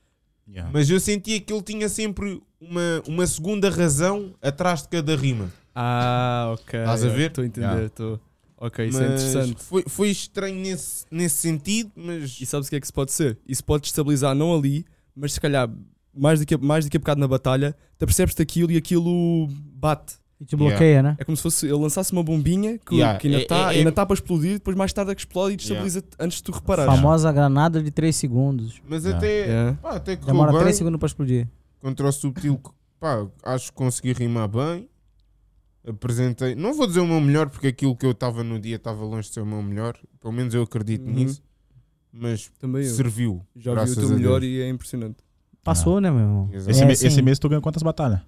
Yeah. 0.48 0.72
Mas 0.74 0.90
eu 0.90 0.98
sentia 0.98 1.42
que 1.42 1.52
ele 1.52 1.62
tinha 1.62 1.90
sempre 1.90 2.42
uma, 2.58 3.04
uma 3.06 3.28
segunda 3.28 3.70
razão 3.70 4.34
atrás 4.42 4.84
de 4.84 4.88
cada 4.88 5.14
rima. 5.14 5.52
Ah, 5.76 6.54
ok. 6.54 6.80
Estás 6.80 7.04
a 7.04 7.10
ver? 7.10 7.28
Estou 7.32 7.44
a 7.44 7.48
entender. 7.48 7.68
Yeah. 7.68 7.86
Estou. 7.88 8.20
Ok, 8.56 8.88
isso 8.88 8.98
é 8.98 9.10
Mas 9.10 9.24
interessante. 9.24 9.62
Foi, 9.62 9.84
foi 9.86 10.10
estranho 10.10 10.56
nesse, 10.56 11.06
nesse 11.12 11.36
sentido, 11.36 11.92
mas 11.98 12.40
E 12.40 12.46
sabes 12.46 12.68
o 12.68 12.70
que 12.70 12.78
é 12.78 12.80
que 12.80 12.86
isso 12.86 12.94
pode 12.94 13.12
ser? 13.12 13.38
Isso 13.46 13.62
pode 13.62 13.88
estabilizar 13.88 14.34
não 14.34 14.58
ali, 14.58 14.86
mas 15.14 15.34
se 15.34 15.42
calhar 15.42 15.70
mais 16.16 16.40
daqui 16.40 16.56
a, 16.56 16.58
mais 16.58 16.86
daqui 16.86 16.96
a 16.96 17.00
bocado 17.02 17.20
na 17.20 17.28
batalha, 17.28 17.76
te 18.00 18.04
apercebes 18.06 18.36
daquilo 18.36 18.72
e 18.72 18.78
aquilo 18.78 19.48
bate. 19.50 20.16
E 20.40 20.46
te 20.46 20.56
bloqueia, 20.56 21.02
né? 21.02 21.16
É 21.20 21.24
como 21.26 21.36
se 21.36 21.42
fosse 21.42 21.66
ele 21.66 21.74
lançasse 21.76 22.12
uma 22.14 22.22
bombinha 22.24 22.78
que, 22.78 22.96
Yeah, 22.96 23.18
que 23.20 23.28
ainda 23.28 23.40
é- 23.40 23.42
está 23.42 23.74
é- 23.74 23.78
ainda 23.80 23.92
tá 23.92 24.06
para 24.06 24.14
explodir, 24.14 24.54
depois 24.54 24.78
mais 24.78 24.94
tarde 24.94 25.12
é 25.12 25.16
que 25.16 25.22
explode 25.22 25.54
e 25.54 25.58
destabiliza 25.58 26.04
antes 26.20 26.38
de 26.38 26.44
tu 26.44 26.52
reparares. 26.52 26.94
Famosa 26.94 27.32
granada 27.32 27.82
de 27.82 27.90
3 27.90 28.16
segundos. 28.16 28.80
mas 28.88 29.04
Yeah. 29.04 29.18
até, 29.18 29.46
Yeah. 29.48 29.78
pá, 29.82 29.92
até 29.96 30.16
correu 30.16 30.34
Demora 30.34 30.52
bem. 30.52 30.62
3 30.62 30.76
segundos 30.76 31.00
pra 31.00 31.08
explodir. 31.08 31.48
Contra 31.82 32.08
o 32.08 32.12
Subtil, 32.12 32.62
pá, 33.00 33.26
acho 33.46 33.72
que 33.72 33.78
consegui 33.78 34.14
rimar 34.14 34.48
bem. 34.48 34.88
Apresentei, 35.88 36.54
não 36.54 36.74
vou 36.74 36.86
dizer 36.86 37.00
o 37.00 37.08
meu 37.08 37.22
melhor, 37.22 37.50
porque 37.50 37.68
aquilo 37.68 37.96
que 37.96 38.06
eu 38.06 38.12
estava 38.12 38.44
no 38.44 38.60
dia 38.60 38.76
estava 38.76 39.04
longe 39.06 39.30
de 39.30 39.34
ser 39.34 39.42
o 39.42 39.46
meu 39.46 39.62
melhor. 39.64 39.98
Pelo 40.20 40.34
menos 40.34 40.54
eu 40.54 40.62
acredito 40.64 41.06
Uhum. 41.08 41.14
nisso. 41.14 41.42
Mas 42.12 42.52
Também 42.60 42.84
eu. 42.84 42.90
serviu. 42.94 43.46
Já 43.56 43.74
vi 43.86 43.92
o 43.92 43.96
teu 43.96 44.06
a 44.08 44.12
melhor 44.12 44.42
Deus. 44.42 44.52
e 44.52 44.62
é 44.62 44.70
impressionante. 44.70 45.18
Passou, 45.64 46.02
né, 46.02 46.12
meu 46.12 46.20
irmão? 46.20 46.50
Esse, 46.52 46.82
É, 46.82 46.86
me- 46.86 46.96
sim. 46.96 47.08
esse 47.08 47.22
mês 47.22 47.40
tu 47.40 47.48
ganhou 47.48 47.62
quantas 47.62 47.82
batalhas? 47.84 48.20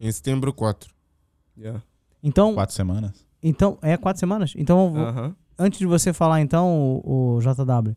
Em 0.00 0.10
setembro, 0.10 0.52
4. 0.54 0.90
Yeah. 1.60 1.82
Então, 2.22 2.54
Quatro 2.54 2.74
semanas? 2.74 3.12
então, 3.42 3.78
é 3.82 3.96
quatro 3.96 4.20
semanas? 4.20 4.52
Então, 4.56 4.90
vou- 4.92 5.04
Aham. 5.04 5.34
antes 5.58 5.78
de 5.78 5.86
você 5.86 6.12
falar, 6.12 6.40
então, 6.40 7.00
o, 7.04 7.36
o 7.36 7.40
JW, 7.40 7.94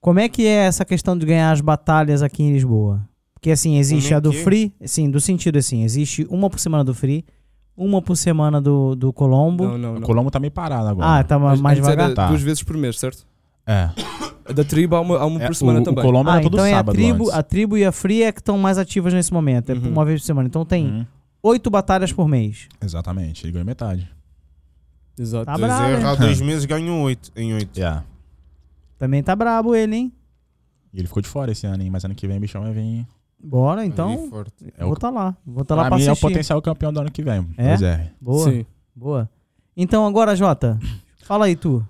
como 0.00 0.18
é 0.20 0.28
que 0.28 0.46
é 0.46 0.66
essa 0.66 0.84
questão 0.84 1.16
de 1.16 1.26
ganhar 1.26 1.50
as 1.52 1.60
batalhas 1.60 2.22
aqui 2.22 2.42
em 2.42 2.52
Lisboa? 2.52 3.00
Porque, 3.34 3.50
assim, 3.50 3.76
existe 3.78 4.08
Como 4.08 4.14
é 4.14 4.16
a 4.16 4.20
do 4.20 4.30
que 4.30 4.38
é? 4.38 4.42
Free, 4.42 4.74
sim, 4.84 5.10
do 5.10 5.20
sentido, 5.20 5.58
assim, 5.58 5.82
existe 5.84 6.26
uma 6.30 6.48
por 6.50 6.58
semana 6.58 6.82
do 6.84 6.94
Free, 6.94 7.24
uma 7.76 8.00
por 8.00 8.16
semana 8.16 8.60
do, 8.60 8.94
do 8.94 9.12
Colombo. 9.12 9.64
Não, 9.68 9.78
não, 9.78 9.90
O 9.90 9.94
não. 9.94 10.02
Colombo 10.02 10.30
tá 10.30 10.40
meio 10.40 10.50
parado 10.52 10.88
agora. 10.88 11.18
ah, 11.18 11.24
tá 11.24 11.38
ma- 11.38 11.50
Mas 11.50 11.60
mais 11.60 11.76
devagar? 11.78 12.14
Tá. 12.14 12.28
duas 12.28 12.40
vezes 12.42 12.62
por 12.62 12.76
mês, 12.76 12.98
certo? 12.98 13.26
É. 13.66 13.90
Da 14.54 14.62
tribo 14.62 14.94
há 14.94 15.00
uma, 15.00 15.18
há 15.18 15.26
uma 15.26 15.42
É, 15.42 15.46
por 15.48 15.56
semana 15.56 15.80
o, 15.80 15.82
também. 15.82 16.04
o 16.04 16.06
Colombo 16.06 16.30
Ah, 16.30 16.34
era 16.34 16.42
todo 16.44 16.54
então 16.54 16.64
é 16.64 16.72
a 16.74 16.84
tribo, 16.84 17.24
antes. 17.24 17.34
a 17.34 17.42
tribo 17.42 17.76
e 17.76 17.84
a 17.84 17.90
Free 17.90 18.22
é 18.22 18.30
que 18.30 18.38
estão 18.38 18.56
mais 18.56 18.78
ativas 18.78 19.12
nesse 19.12 19.32
momento, 19.32 19.70
é 19.70 19.74
Uhum. 19.74 19.88
uma 19.90 20.04
vez 20.04 20.20
por 20.20 20.26
semana. 20.26 20.46
Então 20.46 20.64
tem 20.64 20.86
Uhum. 20.86 21.06
Oito 21.42 21.70
batalhas 21.70 22.12
por 22.12 22.28
mês. 22.28 22.68
Exatamente, 22.80 23.44
ele 23.44 23.52
ganhou 23.52 23.66
metade. 23.66 24.10
Exato. 25.18 25.46
Tá 25.46 25.54
hein? 25.54 25.92
erros, 25.92 26.04
há 26.04 26.14
dois 26.14 26.40
meses 26.40 26.64
ganhou 26.66 27.00
8 27.02 27.32
em 27.36 27.54
8. 27.54 27.76
Yeah. 27.78 28.04
Também 28.98 29.22
tá 29.22 29.34
brabo 29.34 29.74
ele, 29.74 29.96
hein? 29.96 30.12
E 30.92 30.98
ele 30.98 31.08
ficou 31.08 31.22
de 31.22 31.28
fora 31.28 31.52
esse 31.52 31.66
ano, 31.66 31.82
hein? 31.82 31.90
Mas 31.90 32.04
ano 32.04 32.14
que 32.14 32.26
vem 32.26 32.36
o 32.36 32.40
bichão 32.40 32.62
vai 32.62 32.72
vir. 32.72 33.06
Bora, 33.42 33.84
então. 33.84 34.30
É 34.76 34.84
vou 34.84 34.96
tá 34.96 35.10
lá. 35.10 35.36
Vou 35.46 35.64
tá 35.64 35.74
lá 35.74 35.82
pra 35.82 35.90
pra 35.90 35.98
mim 35.98 36.04
é 36.04 36.08
o 36.08 36.12
assistir. 36.12 36.26
potencial 36.26 36.60
campeão 36.62 36.92
do 36.92 37.00
ano 37.00 37.10
que 37.10 37.22
vem. 37.22 37.46
É? 37.56 37.68
Pois 37.68 37.82
é. 37.82 38.12
Boa, 38.20 38.50
Sim. 38.50 38.66
boa. 38.94 39.30
Então 39.76 40.06
agora, 40.06 40.34
Jota, 40.34 40.78
fala 41.22 41.46
aí 41.46 41.56
tu. 41.56 41.86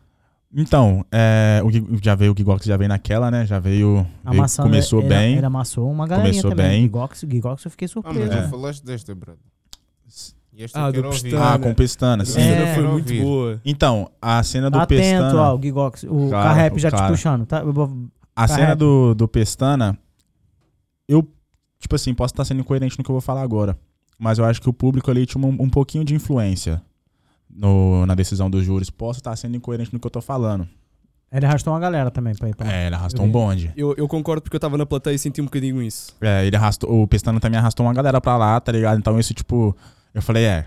Então, 0.54 1.04
é, 1.12 1.60
o 1.62 1.68
Gui- 1.68 1.98
já 2.02 2.14
veio 2.14 2.32
o 2.32 2.34
Gigox, 2.36 2.64
já 2.64 2.76
veio 2.76 2.88
naquela, 2.88 3.30
né? 3.30 3.44
Já 3.44 3.58
veio. 3.58 4.06
começou 4.56 5.00
ele, 5.00 5.08
bem. 5.08 5.36
Ele 5.36 5.46
amassou 5.46 5.90
uma 5.90 6.06
galerinha 6.06 6.32
Começou 6.32 6.50
também. 6.50 6.68
bem. 6.68 6.82
Gigox, 6.82 7.24
Gigox 7.28 7.64
eu 7.64 7.70
fiquei 7.70 7.86
Ah, 7.86 7.88
surpreso. 7.88 8.18
mas 8.28 8.44
É. 8.44 8.48
falaste 8.48 8.84
desta, 8.84 9.14
brother. 9.14 9.40
E 10.58 10.64
Ah, 10.72 10.90
do. 10.90 11.02
Pestana. 11.02 11.52
Ah, 11.54 11.58
com 11.58 11.74
Pestana, 11.74 12.24
sim. 12.24 12.40
A 12.40 12.44
É. 12.44 12.74
foi 12.74 12.84
muito 12.84 13.08
ouvir. 13.10 13.20
boa. 13.22 13.60
Então, 13.64 14.10
a 14.22 14.42
cena 14.42 14.70
do 14.70 14.78
Tá 14.78 14.84
atento, 14.84 15.02
Pestana. 15.02 15.42
ó, 15.42 15.54
o 15.54 15.60
Gigox. 15.62 16.04
O 16.04 16.30
Cara, 16.30 16.48
Carrep 16.48 16.78
já 16.78 16.90
te 16.90 16.96
cara. 16.96 17.08
puxando. 17.12 17.44
Tá? 17.44 17.60
Eu 17.60 17.72
vou- 17.72 17.92
A 18.34 18.48
cena 18.48 18.74
do, 18.74 19.14
do 19.14 19.28
Pestana, 19.28 19.98
eu, 21.08 21.26
tipo 21.78 21.94
assim, 21.94 22.14
posso 22.14 22.32
estar 22.32 22.44
sendo 22.46 22.60
incoerente 22.60 22.96
no 22.98 23.04
que 23.04 23.10
eu 23.10 23.14
vou 23.14 23.20
falar 23.20 23.42
agora. 23.42 23.76
Mas 24.18 24.38
eu 24.38 24.44
acho 24.46 24.62
que 24.62 24.68
o 24.68 24.72
público 24.72 25.10
ali 25.10 25.26
tinha 25.26 25.44
um, 25.44 25.48
um 25.60 25.68
pouquinho 25.68 26.04
de 26.04 26.14
influência 26.14 26.80
no- 27.56 28.04
na 28.06 28.14
decisão 28.14 28.48
dos 28.50 28.64
júris, 28.64 28.90
posso 28.90 29.18
estar 29.20 29.34
sendo 29.36 29.56
incoerente 29.56 29.92
no 29.92 29.98
que 29.98 30.06
eu 30.06 30.10
tô 30.10 30.20
falando. 30.20 30.68
Ele 31.32 31.44
arrastou 31.44 31.72
uma 31.72 31.80
galera 31.80 32.10
também 32.10 32.34
pra 32.34 32.48
ir 32.48 32.54
pra 32.54 32.66
lá. 32.66 32.72
É, 32.72 32.86
ele 32.86 32.94
arrastou 32.94 33.24
Eu 33.24 33.28
um 33.28 33.32
bonde. 33.32 33.72
Eu, 33.76 33.94
eu 33.96 34.06
concordo 34.06 34.40
porque 34.42 34.54
eu 34.56 34.60
tava 34.60 34.78
na 34.78 34.86
plateia 34.86 35.14
e 35.14 35.18
senti 35.18 35.40
um 35.40 35.44
bocadinho 35.46 35.82
isso. 35.82 36.14
É, 36.20 36.46
ele 36.46 36.54
arrastou, 36.56 37.02
o 37.02 37.06
Pestana 37.08 37.40
também 37.40 37.58
arrastou 37.58 37.84
uma 37.84 37.92
galera 37.92 38.20
pra 38.20 38.36
lá, 38.36 38.60
tá 38.60 38.70
ligado? 38.70 38.98
Então 38.98 39.18
isso, 39.18 39.34
tipo, 39.34 39.76
eu 40.14 40.22
falei, 40.22 40.44
é, 40.44 40.66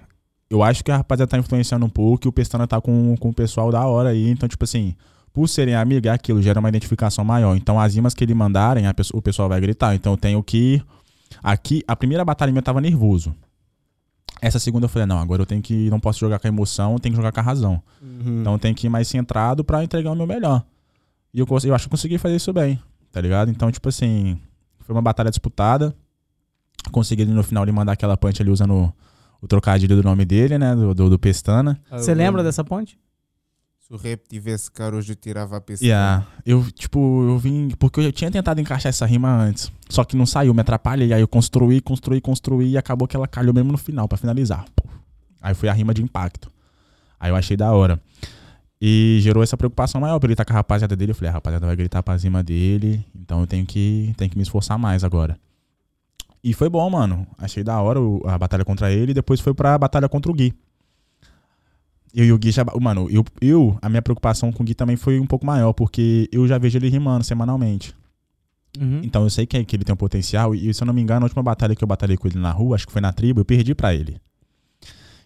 eu 0.49 0.61
acho 0.61 0.83
que 0.83 0.91
a 0.91 0.97
rapaziada 0.97 1.29
tá 1.29 1.37
influenciando 1.37 1.85
um 1.85 1.89
pouco 1.89 2.27
e 2.27 2.29
o 2.29 2.31
Pestana 2.31 2.67
tá 2.67 2.81
com, 2.81 3.15
com 3.17 3.29
o 3.29 3.33
pessoal 3.33 3.71
da 3.71 3.85
hora 3.87 4.09
aí, 4.09 4.29
então, 4.29 4.49
tipo 4.49 4.63
assim, 4.65 4.95
por 5.31 5.47
serem 5.47 5.75
amigos, 5.75 6.09
é 6.09 6.13
aquilo, 6.13 6.41
gera 6.41 6.59
uma 6.59 6.67
identificação 6.69 7.23
maior. 7.23 7.55
Então 7.55 7.79
as 7.79 7.95
rimas 7.95 8.13
que 8.13 8.23
ele 8.23 8.33
mandarem, 8.33 8.91
pessoa- 8.93 9.17
o 9.17 9.21
pessoal 9.21 9.47
vai 9.47 9.61
gritar. 9.61 9.95
Então 9.95 10.13
eu 10.13 10.17
tenho 10.17 10.43
que. 10.43 10.81
Aqui, 11.41 11.83
a 11.87 11.95
primeira 11.95 12.25
batalha 12.25 12.51
minha 12.51 12.59
eu 12.59 12.63
tava 12.63 12.81
nervoso. 12.81 13.33
Essa 14.41 14.59
segunda 14.59 14.85
eu 14.85 14.89
falei, 14.89 15.05
não, 15.05 15.19
agora 15.19 15.41
eu 15.41 15.45
tenho 15.45 15.61
que. 15.61 15.89
Não 15.89 15.99
posso 15.99 16.19
jogar 16.19 16.39
com 16.39 16.47
a 16.47 16.49
emoção, 16.49 16.97
tenho 16.97 17.13
que 17.13 17.17
jogar 17.17 17.31
com 17.31 17.39
a 17.39 17.43
razão. 17.43 17.81
Então 18.41 18.53
eu 18.53 18.59
tenho 18.59 18.75
que 18.75 18.87
ir 18.87 18.89
mais 18.89 19.07
centrado 19.07 19.63
pra 19.63 19.83
entregar 19.83 20.11
o 20.11 20.15
meu 20.15 20.25
melhor. 20.27 20.63
E 21.33 21.39
eu, 21.39 21.47
eu 21.49 21.75
acho 21.75 21.85
que 21.85 21.87
eu 21.87 21.91
consegui 21.91 22.17
fazer 22.17 22.35
isso 22.35 22.51
bem, 22.53 22.81
tá 23.11 23.21
ligado? 23.21 23.51
Então, 23.51 23.71
tipo 23.71 23.87
assim, 23.89 24.39
foi 24.79 24.95
uma 24.95 25.01
batalha 25.01 25.29
disputada. 25.29 25.93
Consegui 26.91 27.23
ali 27.23 27.31
no 27.31 27.43
final 27.43 27.63
ele 27.63 27.71
mandar 27.71 27.91
aquela 27.91 28.17
punch 28.17 28.41
ali 28.41 28.49
usando 28.49 28.73
o, 28.73 28.93
o 29.41 29.47
trocadilho 29.47 29.95
do 29.95 30.03
nome 30.03 30.25
dele, 30.25 30.57
né? 30.57 30.75
Do, 30.75 30.93
do, 30.95 31.09
do 31.09 31.19
Pestana. 31.19 31.79
Você 31.91 32.13
lembra 32.15 32.41
dessa 32.43 32.63
ponte? 32.63 32.97
Se 33.89 33.95
o 33.95 33.97
rap 33.97 34.21
tivesse 34.29 34.69
caro, 34.69 34.97
hoje 34.97 35.13
eu 35.13 35.15
tirava 35.15 35.57
a 35.57 35.61
PC. 35.61 35.83
Yeah. 35.83 36.23
Eu, 36.45 36.63
tipo, 36.71 36.99
eu 37.27 37.39
vim. 37.39 37.69
Porque 37.69 37.99
eu 37.99 38.11
tinha 38.11 38.29
tentado 38.29 38.61
encaixar 38.61 38.91
essa 38.91 39.03
rima 39.03 39.35
antes. 39.35 39.71
Só 39.89 40.03
que 40.03 40.15
não 40.15 40.27
saiu, 40.27 40.53
me 40.53 40.61
atrapalhei. 40.61 41.11
Aí 41.11 41.21
eu 41.21 41.27
construí, 41.27 41.81
construí, 41.81 42.21
construí 42.21 42.69
e 42.69 42.77
acabou 42.77 43.07
que 43.07 43.15
ela 43.15 43.27
calhou 43.27 43.51
mesmo 43.51 43.71
no 43.71 43.79
final, 43.79 44.07
pra 44.07 44.15
finalizar. 44.15 44.63
Aí 45.41 45.55
foi 45.55 45.69
a 45.69 45.73
rima 45.73 45.91
de 45.91 46.03
impacto. 46.03 46.51
Aí 47.19 47.31
eu 47.31 47.35
achei 47.35 47.57
da 47.57 47.71
hora. 47.71 47.99
E 48.79 49.17
gerou 49.21 49.41
essa 49.41 49.57
preocupação 49.57 49.99
maior 49.99 50.19
pra 50.19 50.27
ele 50.27 50.33
estar 50.33 50.45
com 50.45 50.53
a 50.53 50.57
rapaziada 50.57 50.95
dele. 50.95 51.13
Eu 51.13 51.15
falei, 51.15 51.29
a 51.29 51.33
rapaziada 51.33 51.65
vai 51.65 51.75
gritar 51.75 52.03
pra 52.03 52.19
cima 52.19 52.43
dele. 52.43 53.03
Então 53.15 53.39
eu 53.39 53.47
tenho 53.47 53.65
que, 53.65 54.13
tenho 54.17 54.29
que 54.29 54.37
me 54.37 54.43
esforçar 54.43 54.77
mais 54.77 55.03
agora. 55.03 55.35
E 56.43 56.53
foi 56.53 56.69
bom, 56.69 56.87
mano. 56.91 57.25
Achei 57.39 57.63
da 57.63 57.81
hora 57.81 57.99
a 58.25 58.37
batalha 58.37 58.63
contra 58.63 58.91
ele. 58.91 59.13
E 59.13 59.15
depois 59.15 59.39
foi 59.39 59.55
pra 59.55 59.79
batalha 59.79 60.07
contra 60.07 60.31
o 60.31 60.35
Gui. 60.35 60.53
Eu 62.13 62.25
e 62.25 62.31
o 62.31 62.37
Gui 62.37 62.51
já. 62.51 62.65
Mano, 62.81 63.07
eu, 63.09 63.23
eu, 63.39 63.77
a 63.81 63.89
minha 63.89 64.01
preocupação 64.01 64.51
com 64.51 64.63
o 64.63 64.65
Gui 64.65 64.73
também 64.73 64.95
foi 64.95 65.19
um 65.19 65.27
pouco 65.27 65.45
maior, 65.45 65.73
porque 65.73 66.27
eu 66.31 66.47
já 66.47 66.57
vejo 66.57 66.77
ele 66.77 66.89
rimando 66.89 67.23
semanalmente. 67.23 67.93
Uhum. 68.79 69.01
Então 69.03 69.23
eu 69.23 69.29
sei 69.29 69.45
que, 69.45 69.63
que 69.63 69.75
ele 69.75 69.83
tem 69.83 69.93
um 69.93 69.97
potencial. 69.97 70.53
E 70.55 70.73
se 70.73 70.81
eu 70.81 70.85
não 70.87 70.93
me 70.93 71.01
engano, 71.01 71.21
a 71.21 71.25
última 71.25 71.43
batalha 71.43 71.75
que 71.75 71.83
eu 71.83 71.87
batalhei 71.87 72.17
com 72.17 72.27
ele 72.27 72.39
na 72.39 72.51
rua, 72.51 72.75
acho 72.75 72.87
que 72.87 72.93
foi 72.93 73.01
na 73.01 73.11
tribo, 73.13 73.41
eu 73.41 73.45
perdi 73.45 73.75
pra 73.75 73.93
ele. 73.93 74.17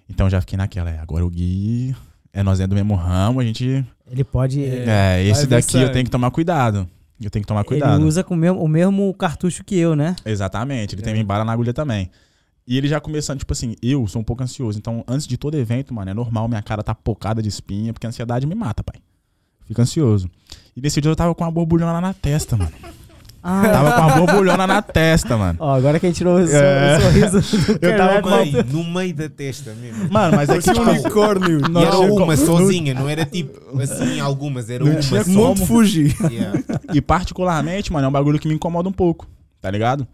Então 0.09 0.27
eu 0.27 0.29
já 0.29 0.41
fiquei 0.41 0.57
naquela. 0.57 0.89
É, 0.89 0.99
agora 0.99 1.25
o 1.25 1.29
Gui. 1.29 1.95
É, 2.31 2.41
nós 2.41 2.59
é 2.59 2.67
do 2.67 2.75
mesmo 2.75 2.95
ramo, 2.95 3.39
a 3.39 3.43
gente. 3.43 3.85
Ele 4.09 4.23
pode. 4.23 4.63
É. 4.63 5.19
É, 5.19 5.23
esse 5.23 5.47
daqui 5.47 5.77
eu 5.77 5.91
tenho 5.91 6.05
que 6.05 6.11
tomar 6.11 6.31
cuidado. 6.31 6.87
Eu 7.21 7.29
tenho 7.29 7.43
que 7.43 7.47
tomar 7.47 7.63
cuidado. 7.63 7.99
Ele 7.99 8.07
usa 8.07 8.23
com 8.23 8.33
o 8.33 8.37
mesmo, 8.37 8.61
o 8.61 8.67
mesmo 8.67 9.13
cartucho 9.13 9.63
que 9.63 9.77
eu, 9.77 9.95
né? 9.95 10.15
Exatamente, 10.25 10.95
ele 10.95 11.01
É. 11.01 11.13
tem 11.13 11.23
bala 11.23 11.45
na 11.45 11.53
agulha 11.53 11.73
também. 11.73 12.09
E 12.65 12.77
ele 12.77 12.87
já 12.87 12.99
começando, 12.99 13.39
tipo 13.39 13.51
assim, 13.51 13.75
eu 13.81 14.07
sou 14.07 14.21
um 14.21 14.23
pouco 14.23 14.41
ansioso. 14.41 14.77
Então, 14.79 15.03
antes 15.07 15.27
de 15.27 15.37
todo 15.37 15.55
evento, 15.57 15.93
mano, 15.93 16.09
é 16.11 16.13
normal 16.13 16.47
minha 16.47 16.61
cara 16.61 16.81
tá 16.81 16.95
pocada 16.95 17.41
de 17.41 17.49
espinha, 17.49 17.91
porque 17.91 18.05
a 18.05 18.09
ansiedade 18.09 18.45
me 18.47 18.55
mata, 18.55 18.81
pai. 18.83 18.95
Fico 19.65 19.81
ansioso. 19.81 20.29
E 20.75 20.81
nesse 20.81 21.01
dia 21.01 21.11
eu 21.11 21.15
tava 21.15 21.35
com 21.35 21.43
uma 21.43 21.51
borbulhona 21.51 21.99
na 21.99 22.13
testa, 22.13 22.55
mano. 22.55 22.71
Ah, 23.45 23.61
Tava 23.67 23.91
com 23.91 24.01
uma 24.01 24.15
borbulhona 24.25 24.65
na 24.65 24.81
testa, 24.81 25.35
mano. 25.35 25.57
ó, 25.61 25.75
agora 25.75 25.99
que 25.99 26.05
a 26.05 26.09
gente 26.09 26.15
tirou 26.15 26.37
o, 26.37 26.47
É. 26.47 26.97
sorriso 27.01 27.39
Eu 27.81 27.97
tava 27.97 28.21
com 28.21 28.29
No 28.29 28.35
uma- 28.37 28.45
meio, 28.45 28.63
no 28.63 28.83
meio 28.85 29.13
da 29.13 29.27
testa 29.29 29.73
mesmo. 29.73 30.09
Mano, 30.09 30.37
mas 30.37 30.47
é 30.47 30.59
que, 30.61 30.69
um 30.69 30.73
tipo, 30.73 30.89
unicórnio. 30.89 31.59
E 31.59 31.69
Não, 31.69 31.81
era 31.81 31.97
uma 31.99 32.37
sozinha, 32.37 32.93
não 32.93 33.09
era 33.09 33.25
tipo 33.25 33.59
assim 33.81 34.21
algumas, 34.21 34.69
era 34.69 34.81
uma 34.85 34.95
tinha 34.95 35.25
só. 35.25 35.29
Monte 35.29 35.65
Fuji. 35.65 36.15
Yeah. 36.31 36.63
E 36.93 37.01
particularmente, 37.01 37.91
mano, 37.91 38.05
é 38.05 38.07
um 38.07 38.13
bagulho 38.13 38.39
que 38.39 38.47
me 38.47 38.53
incomoda 38.53 38.87
um 38.87 38.93
pouco, 38.93 39.27
tá 39.59 39.69
ligado? 39.69 40.07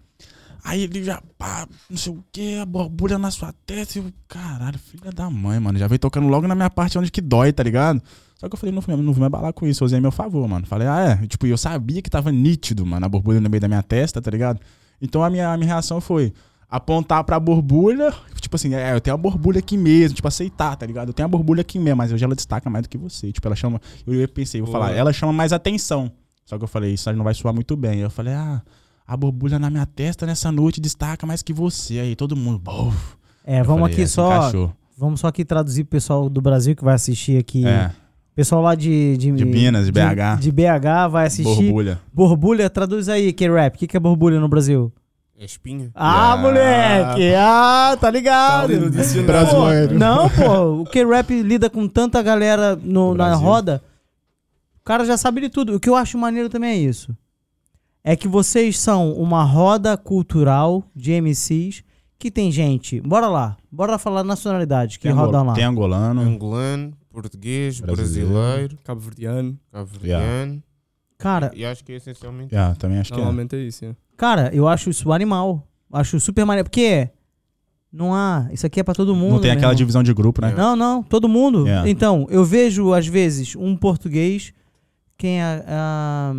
Aí 0.64 0.84
ele 0.84 1.04
já, 1.04 1.22
pá, 1.38 1.68
não 1.90 1.98
sei 1.98 2.14
o 2.14 2.24
que, 2.32 2.58
a 2.58 2.66
borbulha 2.66 3.18
na 3.18 3.32
sua 3.32 3.54
testa. 3.66 3.98
E 3.98 4.02
eu, 4.02 4.12
caralho, 4.28 4.78
filha 4.78 5.12
da 5.12 5.30
mãe, 5.30 5.60
mano. 5.60 5.78
Já 5.78 5.88
veio 5.88 6.00
tocando 6.00 6.28
logo 6.28 6.48
na 6.48 6.56
minha 6.56 6.70
parte 6.70 6.98
onde 6.98 7.12
que 7.12 7.22
dói, 7.22 7.54
tá 7.54 7.64
ligado? 7.64 8.02
Só 8.36 8.48
que 8.48 8.56
eu 8.56 8.60
falei, 8.60 8.74
não, 8.74 8.82
não 8.98 9.14
vou 9.14 9.20
me 9.20 9.26
abalar 9.26 9.52
com 9.52 9.68
isso, 9.68 9.84
eu 9.84 9.86
usei 9.86 9.98
a 9.98 10.02
meu 10.02 10.12
favor, 10.12 10.48
mano. 10.48 10.66
Falei, 10.66 10.88
ah, 10.88 11.20
é. 11.22 11.28
Tipo, 11.28 11.46
eu 11.48 11.58
sabia 11.58 12.02
que 12.02 12.10
tava 12.10 12.32
nítido, 12.32 12.86
mano, 12.86 13.06
a 13.06 13.10
borbulha 13.10 13.42
no 13.42 13.50
meio 13.50 13.60
da 13.60 13.68
minha 13.68 13.84
testa, 13.84 14.22
tá 14.22 14.32
ligado? 14.32 14.60
Então 15.02 15.24
a 15.24 15.30
minha, 15.30 15.52
a 15.52 15.58
minha 15.58 15.68
reação 15.68 16.00
foi 16.00 16.34
apontar 16.70 17.24
pra 17.24 17.40
borbulha, 17.40 18.14
tipo 18.40 18.56
assim, 18.56 18.76
é, 18.76 18.94
eu 18.94 19.02
tenho 19.02 19.16
a 19.16 19.18
borbulha 19.18 19.60
aqui 19.60 19.76
mesmo, 19.76 20.16
tipo, 20.16 20.28
aceitar, 20.28 20.76
tá 20.76 20.86
ligado? 20.86 21.10
Eu 21.10 21.14
tenho 21.14 21.26
a 21.26 21.30
borbulha 21.30 21.62
aqui 21.62 21.80
mesmo, 21.80 21.98
mas 21.98 22.12
hoje 22.12 22.24
ela 22.24 22.36
destaca 22.36 22.70
mais 22.70 22.84
do 22.84 22.90
que 22.90 22.98
você. 22.98 23.32
Tipo, 23.32 23.48
ela 23.48 23.56
chama. 23.56 23.82
Eu 24.06 24.28
pensei, 24.30 24.62
vou 24.62 24.72
Boa. 24.72 24.86
falar, 24.86 24.96
ela 24.96 25.12
chama 25.12 25.34
mais 25.34 25.52
atenção. 25.52 26.12
Só 26.46 26.58
que 26.58 26.64
eu 26.64 26.68
falei, 26.68 26.94
isso 26.94 27.10
aí 27.10 27.16
não 27.16 27.24
vai 27.24 27.34
soar 27.34 27.54
muito 27.54 27.76
bem. 27.76 28.00
Eu 28.00 28.10
falei, 28.10 28.34
ah, 28.34 28.62
a 29.12 29.18
borbulha 29.18 29.58
na 29.58 29.70
minha 29.70 29.86
testa 29.86 30.26
nessa 30.26 30.52
noite 30.52 30.80
destaca 30.80 31.26
mais 31.26 31.42
que 31.42 31.52
você. 31.54 32.00
Aí 32.00 32.16
todo 32.16 32.36
mundo, 32.36 32.60
"Bof." 32.60 32.96
É, 33.46 33.62
Eu 33.62 33.66
vamos 33.66 33.82
falei, 33.82 33.94
aqui 33.94 34.02
"É, 34.04 34.08
só. 34.08 34.28
encaixou." 34.38 34.74
Vamos 34.98 35.20
só 35.22 35.28
aqui 35.28 35.44
traduzir 35.46 35.84
pro 35.86 35.92
pessoal 35.92 36.30
do 36.30 36.42
Brasil 36.42 36.76
que 36.76 36.84
vai 36.84 36.94
assistir 36.96 37.38
aqui. 37.40 37.66
É, 37.66 37.92
Pessoal 38.36 38.62
lá 38.62 38.74
de. 38.76 39.18
De, 39.18 39.32
De 39.34 39.44
Minas, 39.46 39.86
de 39.88 39.92
BH. 39.92 40.40
De, 40.40 40.52
BH 40.52 41.08
vai 41.12 41.28
assistir. 41.28 41.44
borbulha. 41.64 42.00
Borbulha, 42.14 42.70
traduz 42.70 43.10
aí, 43.10 43.34
K-Rap. 43.34 43.76
O 43.76 43.80
que, 43.80 43.88
que 43.88 43.98
é 43.98 44.00
borbulha 44.00 44.40
no 44.40 44.48
Brasil? 44.48 44.94
É 45.38 45.44
espinha. 45.44 45.90
Ah, 45.96 46.34
Ah. 46.34 46.38
moleque! 46.38 47.34
Ah, 47.36 47.92
tá 47.94 47.98
Tá 48.08 48.12
ligado? 48.12 48.70
no 48.80 48.90
dicionário. 48.90 49.26
Brasileiro. 49.26 50.00
Não, 50.00 50.30
pô, 50.30 50.82
o 50.82 50.86
K-Rap 50.86 51.42
lida 51.42 51.70
com 51.70 51.86
tanta 51.88 52.22
galera 52.22 52.76
no- 52.78 53.10
No 53.12 53.16
na 53.16 53.36
roda. 53.36 53.82
O 54.80 54.84
cara 54.86 55.04
já 55.06 55.18
sabe 55.18 55.42
de 55.42 55.50
tudo. 55.50 55.76
O 55.76 55.80
que 55.80 55.90
eu 55.90 55.96
acho 55.96 56.18
maneiro 56.18 56.48
também 56.50 56.72
é 56.72 56.78
isso. 56.78 57.14
É 58.04 58.16
que 58.16 58.28
vocês 58.28 58.78
são 58.80 59.12
uma 59.14 59.44
roda 59.44 59.98
cultural 59.98 60.84
de 60.96 61.12
MCs 61.22 61.84
que 62.18 62.32
tem 62.32 62.52
gente. 62.52 63.00
Bora 63.02 63.28
lá, 63.28 63.58
bora 63.72 63.98
falar 63.98 64.24
nacionalidade 64.24 64.98
que 65.00 65.08
Tem, 65.08 65.12
rodam 65.16 65.46
lá. 65.46 65.54
tem 65.54 65.64
angolano. 65.64 66.22
Angolano, 66.22 66.94
português, 67.10 67.80
Brasileiro. 67.80 68.30
brasileiro, 68.32 68.78
Cabo 68.84 69.00
Verdeano. 69.02 69.60
cabo-verdiano. 69.72 70.64
Cara, 71.18 71.52
E 71.54 71.66
acho 71.66 71.84
que 71.84 71.92
é 71.92 71.96
essencialmente. 71.96 72.54
Yeah, 72.56 72.76
também 72.76 72.98
acho 73.00 73.10
que 73.12 73.16
é. 73.20 73.22
Normalmente 73.24 73.56
é 73.56 73.60
isso. 73.60 73.84
é. 73.86 73.94
cara, 74.16 74.50
eu 74.54 74.68
acho 74.68 74.90
isso 74.90 75.12
animal. 75.12 75.68
Acho 75.92 76.18
super 76.20 76.46
maneiro. 76.46 76.70
Porque 76.70 77.10
não 77.92 78.14
há. 78.14 78.48
Isso 78.54 78.66
aqui 78.66 78.80
é 78.80 78.84
pra 78.84 78.94
todo 78.94 79.14
mundo. 79.14 79.32
Não 79.34 79.40
tem 79.42 79.50
meu 79.50 79.58
aquela 79.58 79.72
irmão. 79.74 79.76
divisão 79.78 80.04
de 80.04 80.14
grupo, 80.14 80.40
né? 80.42 80.54
Não, 80.56 80.76
não, 80.78 81.04
todo 81.04 81.28
mundo. 81.28 81.66
Yeah. 81.68 81.90
Então, 81.90 82.26
eu 82.30 82.46
vejo, 82.46 82.94
às 82.94 83.06
vezes, 83.08 83.54
um 83.56 83.76
português. 83.76 84.54
Quem 85.18 85.42
é. 85.42 85.66
ah, 85.68 86.32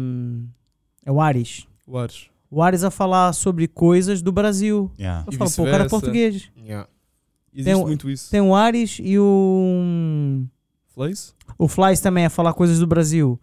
é 1.04 1.10
o 1.12 1.20
Ares. 1.20 1.66
O 1.86 1.96
Ares. 1.98 2.26
O 2.50 2.62
Ares 2.62 2.82
a 2.84 2.90
falar 2.90 3.32
sobre 3.32 3.68
coisas 3.68 4.22
do 4.22 4.32
Brasil. 4.32 4.90
Yeah. 4.98 5.24
Eu 5.26 5.32
E 5.32 5.36
falo, 5.36 5.50
pô, 5.52 5.62
o 5.62 5.70
cara 5.70 5.84
é 5.84 5.88
português. 5.88 6.50
Yeah. 6.56 6.88
Existe 7.52 7.74
Tem 7.74 7.84
muito 7.86 8.10
isso. 8.10 8.30
Tem 8.30 8.40
o 8.40 8.54
Ares 8.54 8.98
e 9.02 9.18
o. 9.18 10.44
Flays? 10.94 11.34
O 11.58 11.68
Flies 11.68 12.00
também 12.00 12.26
a 12.26 12.30
falar 12.30 12.52
coisas 12.54 12.78
do 12.78 12.86
Brasil. 12.86 13.38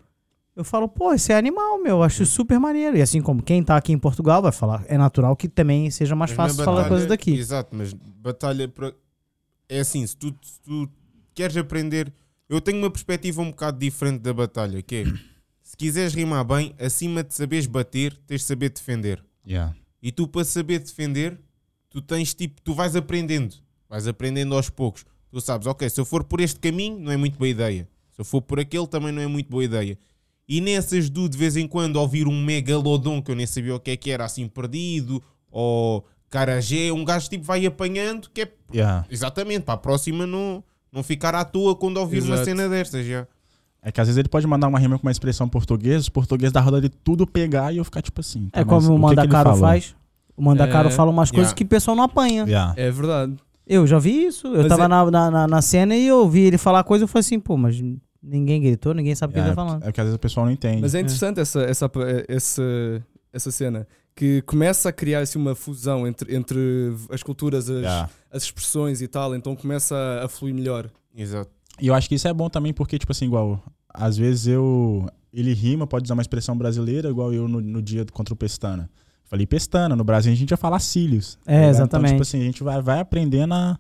Eu 0.56 0.64
falo, 0.64 0.88
pô, 0.88 1.14
isso 1.14 1.32
é 1.32 1.36
animal, 1.38 1.82
meu. 1.82 2.02
Acho 2.02 2.26
super 2.26 2.60
maneiro. 2.60 2.98
E 2.98 3.02
assim 3.02 3.22
como 3.22 3.44
quem 3.44 3.64
tá 3.64 3.78
aqui 3.78 3.92
em 3.94 3.98
Portugal 4.00 4.42
vai 4.42 4.52
falar, 4.52 4.84
é 4.88 4.98
natural 4.98 5.36
que 5.36 5.48
também 5.48 5.90
seja 5.92 6.16
mais 6.16 6.32
Mas 6.32 6.38
na 6.38 6.44
fácil 6.46 6.64
falar 6.66 6.88
coisas 6.88 7.08
daqui. 7.08 7.34
Exato, 7.38 7.76
mas 7.76 7.94
batalha 7.94 8.68
pra- 8.68 8.92
é 9.70 9.80
assim, 9.82 10.06
se 10.08 10.18
tu, 10.18 10.34
se 10.42 10.60
tu 10.62 10.90
queres 11.36 11.56
aprender, 11.58 12.12
eu 12.50 12.60
tenho 12.60 12.80
uma 12.80 12.90
perspectiva 12.90 13.42
um 13.42 13.52
bocado 13.52 13.78
diferente 13.78 14.20
da 14.22 14.34
batalha, 14.34 14.82
que 14.82 14.96
é 14.96 15.04
se 15.68 15.76
quiseres 15.76 16.14
rimar 16.14 16.46
bem, 16.46 16.74
acima 16.80 17.22
de 17.22 17.34
saberes 17.34 17.66
bater, 17.66 18.16
tens 18.26 18.40
de 18.40 18.48
saber 18.48 18.70
defender. 18.70 19.22
Yeah. 19.46 19.76
E 20.02 20.14
tu 20.14 20.26
para 20.26 20.46
saber 20.46 20.80
defender, 20.80 21.38
tu 21.90 22.02
tens 22.02 22.34
tipo, 22.34 22.62
tu 22.62 22.74
vais 22.74 22.96
aprendendo, 22.96 23.54
vais 23.90 24.08
aprendendo 24.08 24.56
aos 24.56 24.70
poucos. 24.70 25.06
Tu 25.30 25.42
sabes, 25.42 25.68
ok, 25.68 25.90
se 25.90 26.00
eu 26.00 26.06
for 26.06 26.24
por 26.24 26.40
este 26.40 26.58
caminho, 26.58 26.98
não 26.98 27.12
é 27.12 27.18
muito 27.18 27.38
boa 27.38 27.50
ideia. 27.50 27.86
Se 28.14 28.22
eu 28.22 28.24
for 28.24 28.42
por 28.42 28.62
aquele, 28.62 28.88
também 28.88 29.12
não 29.12 29.22
é 29.22 29.28
muito 29.28 29.50
boa 29.50 29.62
ideia. 29.62 30.00
E 30.48 30.62
nessas 30.62 31.10
do 31.10 31.28
de 31.28 31.38
vez 31.38 31.58
em 31.58 31.68
quando 31.68 31.98
ouvir 31.98 32.30
um 32.30 32.42
megalodon 32.46 33.22
que 33.22 33.30
eu 33.30 33.36
nem 33.36 33.46
sabia 33.46 33.76
o 33.76 33.80
que 33.80 33.92
é 33.92 33.98
que 33.98 34.10
era, 34.10 34.24
assim 34.24 34.48
perdido, 34.48 35.22
ou 35.52 36.08
carajé, 36.30 36.94
um 36.94 37.04
gajo 37.04 37.30
tipo 37.30 37.44
vai 37.44 37.66
apanhando, 37.66 38.30
que 38.34 38.44
é 38.44 38.54
Yeah. 38.74 39.06
exatamente 39.10 39.64
para 39.64 39.74
a 39.74 39.78
próxima 39.78 40.26
não, 40.26 40.64
não 40.94 41.04
ficar 41.04 41.36
à 41.36 41.44
toa 41.44 41.76
quando 41.76 41.98
ouvir 41.98 42.22
uma 42.24 42.36
Exato. 42.36 42.46
cena 42.46 42.70
destas 42.70 43.06
já. 43.06 43.28
É 43.88 43.92
que 43.92 44.02
às 44.02 44.08
vezes 44.08 44.18
ele 44.18 44.28
pode 44.28 44.46
mandar 44.46 44.68
uma 44.68 44.78
rima 44.78 44.98
com 45.00 45.08
uma 45.08 45.12
expressão 45.12 45.48
portuguesa, 45.48 46.00
os 46.00 46.10
portugueses 46.10 46.52
da 46.52 46.60
roda 46.60 46.82
de 46.82 46.90
tudo 46.90 47.26
pegar 47.26 47.72
e 47.74 47.78
eu 47.78 47.86
ficar 47.86 48.02
tipo 48.02 48.20
assim. 48.20 48.50
tá, 48.50 48.60
É 48.60 48.66
como 48.66 48.80
o 48.80 48.82
que 48.82 48.94
que 48.96 49.00
Mandacaro 49.02 49.56
faz. 49.56 49.96
O 50.36 50.42
Mandacaro 50.42 50.90
É. 50.90 50.92
fala 50.92 51.10
umas 51.10 51.32
coisas 51.32 51.48
Yeah. 51.52 51.56
que 51.58 51.64
o 51.64 51.68
pessoal 51.68 51.96
não 51.96 52.04
apanha. 52.04 52.44
Yeah. 52.44 52.74
É 52.76 52.92
verdade. 52.92 53.38
Eu 53.66 53.88
já 53.88 53.98
vi 53.98 54.26
isso. 54.26 54.48
Eu 54.48 54.58
Mas 54.60 54.68
tava 54.68 54.84
é- 54.84 54.88
na, 54.90 55.10
na, 55.12 55.32
na, 55.32 55.48
na 55.48 55.62
cena 55.62 55.96
e 55.96 56.06
eu 56.08 56.18
ouvi 56.20 56.42
ele 56.42 56.58
falar 56.58 56.84
coisa 56.84 57.04
e 57.04 57.06
eu 57.06 57.08
falei 57.08 57.22
assim, 57.22 57.40
pô, 57.40 57.56
mas 57.56 57.82
ninguém 58.22 58.62
gritou, 58.62 58.94
ninguém 58.94 59.16
sabe 59.16 59.32
o 59.32 59.34
que 59.36 59.40
Yeah, 59.40 59.52
ele 59.52 59.56
tá 59.56 59.66
falando. 59.66 59.84
É 59.88 59.92
que 59.92 60.02
às 60.02 60.06
vezes 60.06 60.16
o 60.18 60.20
pessoal 60.20 60.46
não 60.46 60.52
entende. 60.54 60.82
Mas 60.82 60.94
é 60.94 61.00
interessante 61.00 61.40
essa, 61.40 61.62
essa, 61.62 61.90
essa, 62.28 62.62
essa 63.32 63.52
cena. 63.52 63.88
Que 64.16 64.42
começa 64.42 64.90
a 64.90 64.92
criar 64.92 65.20
assim, 65.20 65.38
uma 65.40 65.56
fusão 65.56 66.06
entre, 66.08 66.36
entre 66.36 66.58
as 67.12 67.24
culturas, 67.24 67.70
as, 67.70 67.78
Yeah. 67.78 68.10
as 68.32 68.44
expressões 68.44 69.02
e 69.02 69.08
tal. 69.08 69.34
Então 69.36 69.56
começa 69.56 69.96
a, 69.96 70.26
a 70.26 70.28
fluir 70.28 70.54
melhor. 70.54 70.90
Exato. 71.16 71.52
E 71.80 71.88
eu 71.88 71.94
acho 71.94 72.10
que 72.10 72.16
isso 72.16 72.28
é 72.28 72.34
bom 72.34 72.50
também 72.50 72.74
porque, 72.74 72.98
tipo 72.98 73.12
assim, 73.12 73.26
igual, 73.26 73.62
às 73.94 74.18
vezes 74.18 74.48
eu. 74.48 75.08
Ele 75.34 75.54
rima, 75.54 75.86
pode 75.86 76.06
usar 76.06 76.14
uma 76.16 76.22
expressão 76.22 76.58
brasileira, 76.58 77.10
igual 77.10 77.32
eu 77.34 77.48
no, 77.48 77.60
no 77.62 77.82
dia 77.82 78.06
contra 78.12 78.34
o 78.34 78.38
Pestana. 78.38 78.90
Falei 79.26 79.46
Pestana, 79.46 79.96
no 79.96 80.04
Brasil 80.04 80.32
a 80.32 80.36
gente 80.36 80.52
ia 80.52 80.58
falar 80.58 80.80
cílios. 80.80 81.38
É, 81.46 81.56
ligado? 81.58 81.70
exatamente. 81.70 82.06
Então, 82.14 82.16
tipo 82.18 82.22
assim, 82.24 82.42
a 82.42 82.46
gente 82.46 82.64
vai, 82.64 82.82
vai 82.82 83.00
aprendendo 83.02 83.54
a, 83.54 83.78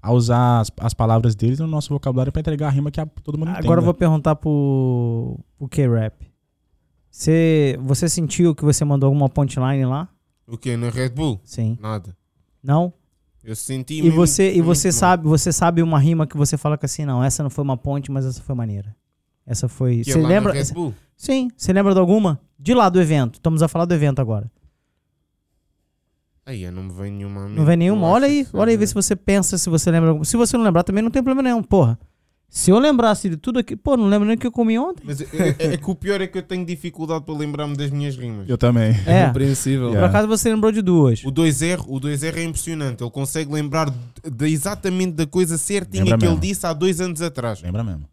a 0.00 0.12
usar 0.12 0.60
as, 0.60 0.70
as 0.78 0.94
palavras 0.94 1.34
deles 1.34 1.58
no 1.58 1.66
nosso 1.66 1.88
vocabulário 1.90 2.32
pra 2.32 2.40
entregar 2.40 2.68
a 2.68 2.70
rima 2.70 2.90
que 2.90 3.00
a- 3.00 3.06
todo 3.06 3.36
mundo 3.36 3.50
entende. 3.50 3.66
Agora 3.66 3.80
eu 3.80 3.84
vou 3.84 3.92
perguntar 3.92 4.36
pro, 4.36 5.38
pro 5.58 5.68
K-Rap. 5.68 6.30
Você, 7.10 7.76
você 7.82 8.08
sentiu 8.08 8.54
que 8.54 8.64
você 8.64 8.84
mandou 8.84 9.08
alguma 9.08 9.28
punchline 9.28 9.84
lá? 9.84 10.08
O 10.46 10.56
que? 10.56 10.76
Na 10.76 10.88
Red 10.88 11.10
Bull? 11.10 11.40
Sim. 11.44 11.76
Nada. 11.80 12.16
Não? 12.62 12.92
Eu 13.42 13.56
senti 13.56 13.94
E 13.98 14.02
mesmo- 14.02 14.16
você, 14.16 14.52
e 14.54 14.62
você 14.62 14.88
mal. 14.88 14.92
sabe, 14.92 15.24
você 15.24 15.52
sabe 15.52 15.82
uma 15.82 15.98
rima 15.98 16.26
que 16.26 16.36
você 16.36 16.56
fala 16.56 16.78
que 16.78 16.86
assim, 16.86 17.04
não, 17.04 17.22
essa 17.24 17.42
não 17.42 17.50
foi 17.50 17.64
uma 17.64 17.76
ponte, 17.76 18.10
mas 18.10 18.24
essa 18.24 18.40
foi 18.42 18.54
maneira. 18.54 18.94
Essa 19.50 19.68
foi. 19.68 20.00
É 20.00 20.04
Você 20.04 20.18
lembra? 20.18 20.52
Red 20.52 20.72
Bull? 20.72 20.94
Sim, 21.16 21.50
você 21.56 21.72
lembra 21.72 21.92
de 21.92 21.98
alguma? 21.98 22.40
De 22.58 22.72
lá 22.72 22.88
do 22.88 23.00
evento. 23.00 23.34
Estamos 23.34 23.62
a 23.62 23.68
falar 23.68 23.84
do 23.84 23.92
evento 23.94 24.20
agora. 24.20 24.50
Aí, 26.46 26.68
não 26.70 26.84
me 26.84 26.92
vem 26.92 27.12
nenhuma. 27.12 27.48
Não 27.48 27.64
vem 27.64 27.76
nenhuma? 27.76 28.06
Olha 28.06 28.26
aí, 28.26 28.46
olha 28.52 28.70
aí, 28.70 28.76
vê 28.76 28.86
seja- 28.86 28.88
se 28.88 28.94
você 29.08 29.16
pensa, 29.16 29.58
se 29.58 29.68
você 29.68 29.90
lembra. 29.90 30.10
alguma- 30.10 30.24
Se 30.24 30.36
você 30.36 30.56
não 30.56 30.64
lembrar, 30.64 30.82
também 30.82 31.02
não 31.02 31.10
tem 31.10 31.22
problema 31.22 31.48
nenhum, 31.48 31.62
porra. 31.62 31.98
Se 32.48 32.70
eu 32.72 32.78
lembrasse 32.80 33.28
de 33.28 33.36
tudo 33.36 33.60
aqui, 33.60 33.76
pô, 33.76 33.96
não 33.96 34.06
lembro 34.08 34.26
nem 34.26 34.36
o 34.36 34.38
que 34.38 34.46
eu 34.46 34.50
comi 34.50 34.76
ontem. 34.76 35.02
Mas 35.06 35.20
é, 35.20 35.26
é- 35.58 35.74
é 35.74 35.76
que 35.76 35.88
o 35.90 35.94
pior 35.94 36.20
é 36.20 36.26
que 36.26 36.36
eu 36.38 36.42
tenho 36.42 36.64
dificuldade 36.66 37.24
para 37.24 37.34
lembrar-me 37.34 37.76
das 37.76 37.90
minhas 37.90 38.16
rimas. 38.16 38.48
Eu 38.48 38.58
também. 38.58 38.90
É. 39.06 39.26
Compreensível. 39.26 39.86
Por 39.88 39.92
Yeah. 39.94 40.08
acaso 40.08 40.26
você 40.26 40.48
lembrou 40.52 40.72
de 40.72 40.82
duas. 40.82 41.22
O 41.24 41.30
2R, 41.30 41.84
o 41.86 42.00
2R 42.00 42.38
é 42.40 42.44
impressionante. 42.44 43.02
Ele 43.04 43.10
consegue 43.10 43.52
lembrar 43.52 43.88
de, 43.90 44.30
de 44.30 44.46
exatamente 44.48 45.12
da 45.12 45.26
coisa 45.28 45.56
certinha 45.58 46.02
Lembra 46.02 46.18
que 46.18 46.24
ele 46.24 46.30
mesmo. 46.32 46.40
disse 46.40 46.66
há 46.66 46.72
dois 46.72 47.00
anos 47.00 47.22
atrás. 47.22 47.62
Lembra 47.62 47.84
mesmo. 47.84 48.04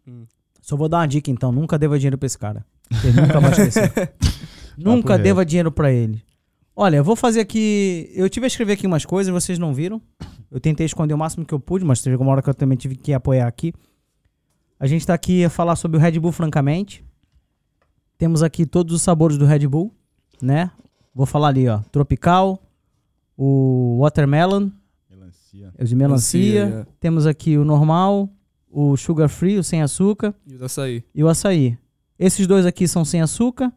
Só 0.68 0.76
vou 0.76 0.86
dar 0.86 0.98
uma 0.98 1.08
dica 1.08 1.30
então, 1.30 1.50
nunca 1.50 1.78
deva 1.78 1.98
dinheiro 1.98 2.18
pra 2.18 2.26
esse 2.26 2.36
cara. 2.36 2.62
Ele 3.02 3.18
nunca 3.22 3.40
vai 3.40 3.52
esquecer. 3.52 4.12
nunca 4.76 5.14
reto. 5.14 5.22
deva 5.22 5.42
dinheiro 5.42 5.72
pra 5.72 5.90
ele. 5.90 6.22
Olha, 6.76 6.98
eu 6.98 7.04
vou 7.04 7.16
fazer 7.16 7.40
aqui. 7.40 8.12
Eu 8.14 8.28
tive 8.28 8.44
a 8.44 8.48
escrever 8.48 8.74
aqui 8.74 8.86
umas 8.86 9.06
coisas, 9.06 9.32
vocês 9.32 9.58
não 9.58 9.72
viram. 9.72 9.98
Eu 10.50 10.60
tentei 10.60 10.84
esconder 10.84 11.14
o 11.14 11.18
máximo 11.18 11.46
que 11.46 11.54
eu 11.54 11.58
pude, 11.58 11.86
mas 11.86 12.02
teve 12.02 12.16
uma 12.16 12.30
hora 12.30 12.42
que 12.42 12.50
eu 12.50 12.54
também 12.54 12.76
tive 12.76 12.96
que 12.96 13.14
apoiar 13.14 13.46
aqui. 13.46 13.72
A 14.78 14.86
gente 14.86 15.06
tá 15.06 15.14
aqui 15.14 15.42
a 15.42 15.48
falar 15.48 15.74
sobre 15.74 15.96
o 15.96 16.00
Red 16.00 16.20
Bull, 16.20 16.32
francamente. 16.32 17.02
Temos 18.18 18.42
aqui 18.42 18.66
todos 18.66 18.94
os 18.94 19.00
sabores 19.00 19.38
do 19.38 19.46
Red 19.46 19.66
Bull, 19.66 19.90
né? 20.42 20.70
Vou 21.14 21.24
falar 21.24 21.48
ali, 21.48 21.66
ó. 21.66 21.78
Tropical, 21.90 22.62
o 23.38 24.00
Watermelon, 24.02 24.68
Melancia. 25.10 25.72
o 25.80 25.84
de 25.84 25.96
melancia. 25.96 26.66
Melancia, 26.66 26.88
Temos 27.00 27.26
aqui 27.26 27.56
o 27.56 27.64
normal, 27.64 28.28
o 28.70 28.96
sugar 28.96 29.28
free, 29.28 29.58
o 29.58 29.64
sem 29.64 29.82
açúcar 29.82 30.34
E 30.46 30.54
o 30.56 30.64
açaí. 30.64 31.04
e 31.14 31.24
o 31.24 31.28
açaí. 31.28 31.78
Esses 32.18 32.46
dois 32.46 32.66
aqui 32.66 32.86
são 32.88 33.04
sem 33.04 33.20
açúcar. 33.22 33.72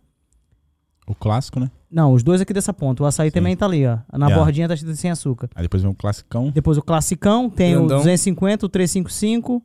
O 1.07 1.15
clássico, 1.15 1.59
né? 1.59 1.69
Não, 1.89 2.13
os 2.13 2.23
dois 2.23 2.39
aqui 2.41 2.53
dessa 2.53 2.73
ponta. 2.73 3.03
O 3.03 3.05
açaí 3.05 3.29
Sim. 3.29 3.33
também 3.33 3.55
tá 3.57 3.65
ali, 3.65 3.85
ó. 3.85 3.97
Na 4.13 4.27
Yeah. 4.27 4.35
bordinha 4.43 4.67
tá 4.67 4.73
escrito 4.73 4.95
sem 4.95 5.11
açúcar. 5.11 5.49
Aí 5.55 5.63
depois 5.63 5.83
vem 5.83 5.91
o 5.91 5.95
classicão. 5.95 6.49
Depois 6.51 6.77
o 6.77 6.81
classicão, 6.81 7.49
tem 7.49 7.71
Grandão. 7.73 7.97
o 7.97 7.99
250, 7.99 8.65
o 8.65 8.69
355, 8.69 9.61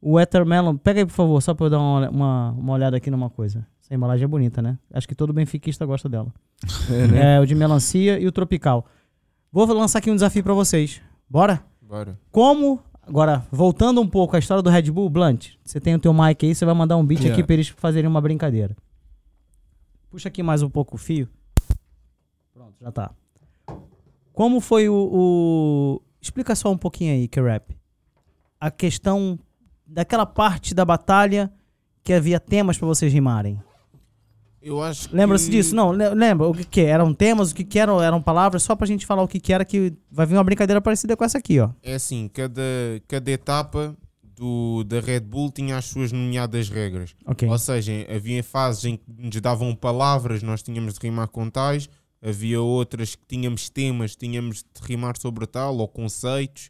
o 0.00 0.14
Watermelon. 0.14 0.76
Pega 0.76 1.00
aí, 1.00 1.06
por 1.06 1.12
favor, 1.12 1.40
só 1.42 1.54
pra 1.54 1.66
eu 1.66 1.70
dar 1.70 1.78
uma, 1.78 2.10
uma, 2.10 2.50
uma 2.52 2.72
olhada 2.74 2.96
aqui 2.98 3.10
numa 3.10 3.30
coisa. 3.30 3.66
Essa 3.82 3.94
embalagem 3.94 4.24
é 4.24 4.28
bonita, 4.28 4.60
né? 4.60 4.78
Acho 4.92 5.08
que 5.08 5.14
todo 5.14 5.32
benfiquista 5.32 5.86
gosta 5.86 6.08
dela. 6.08 6.32
É, 6.90 7.06
né? 7.06 7.36
É, 7.36 7.40
o 7.40 7.46
de 7.46 7.54
melancia 7.54 8.18
e 8.18 8.26
o 8.26 8.32
tropical. 8.32 8.84
Vou 9.50 9.64
lançar 9.72 9.98
aqui 10.00 10.10
um 10.10 10.14
desafio 10.14 10.42
pra 10.44 10.52
vocês. 10.54 11.00
Bora? 11.28 11.64
Bora. 11.80 12.18
Como. 12.30 12.80
Agora, 13.10 13.44
voltando 13.50 14.00
um 14.00 14.06
pouco 14.06 14.36
à 14.36 14.38
história 14.38 14.62
do 14.62 14.70
Red 14.70 14.82
Bull, 14.90 15.10
Blunt, 15.10 15.48
você 15.64 15.80
tem 15.80 15.96
o 15.96 15.98
teu 15.98 16.14
mic 16.14 16.46
aí, 16.46 16.54
você 16.54 16.64
vai 16.64 16.74
mandar 16.74 16.96
um 16.96 17.04
beat 17.04 17.18
Yeah. 17.22 17.34
aqui 17.36 17.44
pra 17.44 17.54
eles 17.54 17.66
fazerem 17.66 18.08
uma 18.08 18.20
brincadeira. 18.20 18.76
Puxa 20.08 20.28
aqui 20.28 20.44
mais 20.44 20.62
um 20.62 20.70
pouco 20.70 20.94
o 20.94 20.98
fio. 20.98 21.28
Pronto, 22.54 22.74
já 22.80 22.92
tá. 22.92 23.10
Como 24.32 24.60
foi 24.60 24.88
o. 24.88 24.94
o- 25.12 26.02
Explica 26.22 26.54
só 26.54 26.70
um 26.70 26.78
pouquinho 26.78 27.14
aí, 27.14 27.26
K-Rap. 27.26 27.76
A 28.60 28.70
questão 28.70 29.38
daquela 29.84 30.24
parte 30.26 30.72
da 30.72 30.84
batalha 30.84 31.50
que 32.04 32.12
havia 32.12 32.38
temas 32.38 32.78
pra 32.78 32.86
vocês 32.86 33.12
rimarem. 33.12 33.60
Eu 34.62 34.82
acho 34.82 35.08
que... 35.08 35.16
Lembra-se 35.16 35.50
disso? 35.50 35.74
Não, 35.74 35.90
le- 35.92 36.10
lembra 36.14 36.46
o 36.48 36.54
que, 36.54 36.64
que 36.64 36.80
eram 36.82 37.14
temas, 37.14 37.50
o 37.50 37.54
que, 37.54 37.64
que 37.64 37.78
eram, 37.78 38.02
eram 38.02 38.20
palavras, 38.20 38.62
só 38.62 38.76
pra 38.76 38.86
gente 38.86 39.06
falar 39.06 39.22
o 39.22 39.28
que, 39.28 39.40
que 39.40 39.52
era, 39.52 39.64
que 39.64 39.92
vai 40.10 40.26
vir 40.26 40.34
uma 40.34 40.44
brincadeira 40.44 40.80
parecida 40.80 41.16
com 41.16 41.24
essa 41.24 41.38
aqui, 41.38 41.58
ó. 41.60 41.70
É 41.82 41.94
assim, 41.94 42.28
cada, 42.32 42.62
cada 43.08 43.30
etapa 43.30 43.96
do, 44.36 44.84
da 44.84 45.00
Red 45.00 45.20
Bull 45.20 45.50
tinha 45.50 45.76
as 45.76 45.86
suas 45.86 46.12
nomeadas 46.12 46.68
regras. 46.68 47.14
Ok. 47.26 47.48
Ou 47.48 47.58
seja, 47.58 47.92
havia 48.14 48.42
fases 48.44 48.84
em 48.84 48.96
que 48.96 49.02
nos 49.18 49.40
davam 49.40 49.74
palavras, 49.74 50.42
nós 50.42 50.62
tínhamos 50.62 50.94
de 50.94 51.00
rimar 51.00 51.28
com 51.28 51.48
tais. 51.48 51.88
Havia 52.22 52.60
outras 52.60 53.14
que 53.14 53.22
tínhamos 53.26 53.70
temas, 53.70 54.14
tínhamos 54.14 54.58
de 54.58 54.86
rimar 54.86 55.16
sobre 55.18 55.46
tal, 55.46 55.78
ou 55.78 55.88
conceitos. 55.88 56.68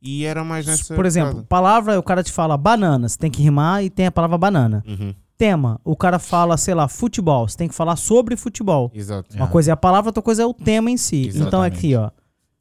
E 0.00 0.24
era 0.24 0.42
mais 0.44 0.66
nessa... 0.66 0.94
Por 0.94 1.06
exemplo, 1.06 1.30
pegada. 1.30 1.46
palavra, 1.48 1.98
o 1.98 2.02
cara 2.02 2.22
te 2.22 2.30
fala 2.32 2.56
banana, 2.56 3.08
você 3.08 3.16
tem 3.18 3.30
que 3.30 3.42
rimar 3.42 3.84
e 3.84 3.90
tem 3.90 4.06
a 4.06 4.12
palavra 4.12 4.36
banana. 4.38 4.82
Uhum, 4.86 5.14
Tema, 5.42 5.80
o 5.84 5.96
cara 5.96 6.20
fala, 6.20 6.56
sei 6.56 6.72
lá, 6.72 6.86
futebol, 6.86 7.48
você 7.48 7.56
tem 7.56 7.66
que 7.66 7.74
falar 7.74 7.96
sobre 7.96 8.36
futebol. 8.36 8.92
exato. 8.94 9.34
Uma 9.34 9.48
coisa 9.48 9.70
é 9.70 9.72
a 9.72 9.76
palavra, 9.76 10.10
outra 10.10 10.22
coisa 10.22 10.44
é 10.44 10.46
o 10.46 10.54
tema 10.54 10.88
em 10.88 10.96
si. 10.96 11.26
Exatamente. 11.26 11.48
Então 11.48 11.60
aqui, 11.60 11.96
ó, 11.96 12.10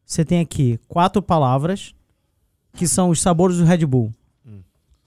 você 0.04 0.26
tem 0.26 0.40
aqui 0.40 0.80
quatro 0.88 1.22
palavras 1.22 1.94
que 2.74 2.88
são 2.88 3.12
os 3.12 3.22
sabores 3.22 3.58
do 3.58 3.66
Red 3.66 3.86
Bull. 3.86 4.12
Hum. 4.44 4.62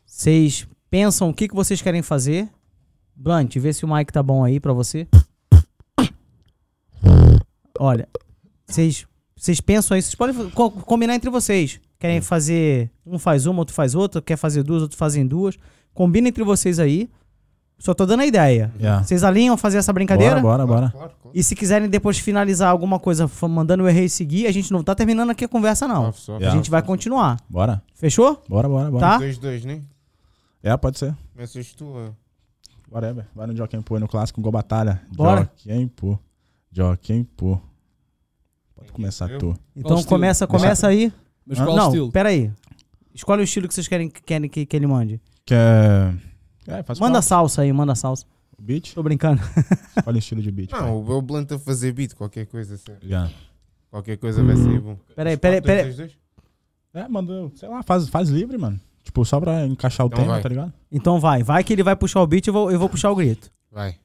Vocês 0.06 0.68
pensam 0.88 1.30
o 1.30 1.34
que, 1.34 1.48
que 1.48 1.54
vocês 1.56 1.82
querem 1.82 2.00
fazer. 2.00 2.48
Blunt, 3.16 3.56
vê 3.56 3.72
se 3.72 3.84
o 3.84 3.92
mic 3.92 4.12
tá 4.12 4.22
bom 4.22 4.44
aí 4.44 4.60
pra 4.60 4.72
você. 4.72 5.08
Olha, 7.76 8.08
vocês 8.68 9.04
vocês 9.34 9.60
pensam 9.60 9.96
aí, 9.96 10.00
vocês 10.02 10.14
podem 10.14 10.48
co- 10.50 10.70
combinar 10.70 11.16
entre 11.16 11.28
vocês. 11.28 11.80
Querem 11.98 12.20
fazer, 12.20 12.88
um 13.04 13.18
faz 13.18 13.46
uma, 13.46 13.58
outro 13.58 13.74
faz 13.74 13.96
outra, 13.96 14.22
quer 14.22 14.36
fazer 14.36 14.62
duas, 14.62 14.82
outro 14.82 14.96
fazem 14.96 15.26
duas. 15.26 15.58
Combina 15.92 16.28
entre 16.28 16.44
vocês 16.44 16.78
aí. 16.78 17.10
Só 17.78 17.92
tô 17.92 18.06
dando 18.06 18.20
a 18.20 18.26
ideia. 18.26 18.72
Yeah. 18.78 19.02
Vocês 19.04 19.24
alinham 19.24 19.54
a 19.54 19.58
fazer 19.58 19.78
essa 19.78 19.92
brincadeira? 19.92 20.40
Bora, 20.40 20.66
bora, 20.66 20.92
bora. 20.94 21.12
E 21.34 21.42
se 21.42 21.54
quiserem 21.54 21.88
depois 21.88 22.18
finalizar 22.18 22.70
alguma 22.70 22.98
coisa 22.98 23.30
mandando 23.48 23.84
o 23.84 23.88
errei 23.88 24.08
seguir, 24.08 24.46
a 24.46 24.52
gente 24.52 24.72
não 24.72 24.82
tá 24.82 24.94
terminando 24.94 25.30
aqui 25.30 25.44
a 25.44 25.48
conversa, 25.48 25.86
não. 25.86 26.12
Suave. 26.12 26.44
A 26.44 26.46
Yeah. 26.46 26.56
gente 26.58 26.70
vai 26.70 26.82
continuar. 26.82 27.38
Bora. 27.48 27.82
Fechou? 27.94 28.42
Bora, 28.48 28.68
bora, 28.68 28.90
bora. 28.90 29.00
Tá? 29.00 29.18
Dois, 29.18 29.36
dois, 29.38 29.64
né? 29.64 29.82
É, 30.62 30.74
pode 30.76 30.98
ser. 30.98 31.14
Tu. 31.76 31.84
ó. 31.84 32.10
Whatever. 32.90 33.26
Vai 33.34 33.46
no 33.48 33.56
Joaquim 33.56 33.82
Pô, 33.82 33.98
no 33.98 34.06
clássico, 34.08 34.40
gol 34.40 34.52
batalha. 34.52 35.02
Bora. 35.14 35.50
Joaquim 35.66 35.88
Pô. 35.88 36.18
Joaquim 36.72 37.24
Pô. 37.36 37.58
Pode 38.76 38.92
começar 38.92 39.30
Eu? 39.30 39.38
tu. 39.38 39.54
Então 39.76 39.96
estilo? 39.96 40.08
começa, 40.08 40.46
começa 40.46 40.86
aí. 40.86 41.12
Mas 41.46 41.58
qual 41.58 41.76
não, 41.76 41.86
estilo? 41.88 42.10
pera 42.12 42.28
aí. 42.30 42.50
Escolhe 43.12 43.42
o 43.42 43.44
estilo 43.44 43.68
que 43.68 43.74
vocês 43.74 43.86
querem, 43.88 44.08
que, 44.08 44.22
querem 44.22 44.48
que, 44.48 44.64
que 44.64 44.76
ele 44.76 44.86
mande. 44.86 45.20
Quer. 45.44 45.56
É, 45.58 46.14
faz 46.84 46.98
Manda 46.98 47.20
salsa 47.22 47.62
aí, 47.62 47.72
manda 47.72 47.94
salsa. 47.94 48.24
O 48.58 48.62
beat? 48.62 48.94
Tô 48.94 49.02
brincando. 49.02 49.40
Escolhe 49.96 50.16
o 50.16 50.18
estilo 50.18 50.42
de 50.42 50.50
beat. 50.50 50.70
pai. 50.70 50.80
Não, 50.80 51.04
o 51.04 51.22
Blunt 51.22 51.50
a 51.52 51.58
fazer 51.58 51.92
beat, 51.92 52.14
qualquer 52.14 52.46
coisa, 52.46 52.76
sério. 52.76 53.00
Já. 53.02 53.28
Qualquer 53.90 54.16
coisa 54.16 54.42
vai 54.42 54.56
ser 54.56 54.80
bom. 54.80 54.96
Pera 55.14 55.30
aí, 55.30 55.36
pera 55.36 55.54
aí, 55.56 55.60
pera 55.62 55.78
aí. 55.80 55.84
Dois, 55.84 55.96
dois, 55.96 56.10
dois? 56.92 57.04
É, 57.04 57.08
manda, 57.08 57.50
sei 57.56 57.68
lá, 57.68 57.82
faz, 57.82 58.08
faz 58.08 58.28
livre, 58.28 58.56
mano. 58.56 58.80
Tipo, 59.02 59.24
só 59.24 59.38
pra 59.40 59.66
encaixar 59.66 60.06
o 60.06 60.08
Então 60.08 60.18
tema, 60.20 60.32
vai. 60.34 60.42
tá 60.42 60.48
ligado? 60.48 60.72
Então 60.90 61.20
vai. 61.20 61.42
Vai 61.42 61.62
que 61.64 61.72
ele 61.72 61.82
vai 61.82 61.94
puxar 61.96 62.22
o 62.22 62.26
beat 62.26 62.46
e 62.46 62.50
eu 62.50 62.54
vou, 62.54 62.70
eu 62.70 62.78
vou 62.78 62.88
puxar 62.88 63.10
o 63.10 63.14
grito. 63.16 63.50
Vai. 63.70 63.96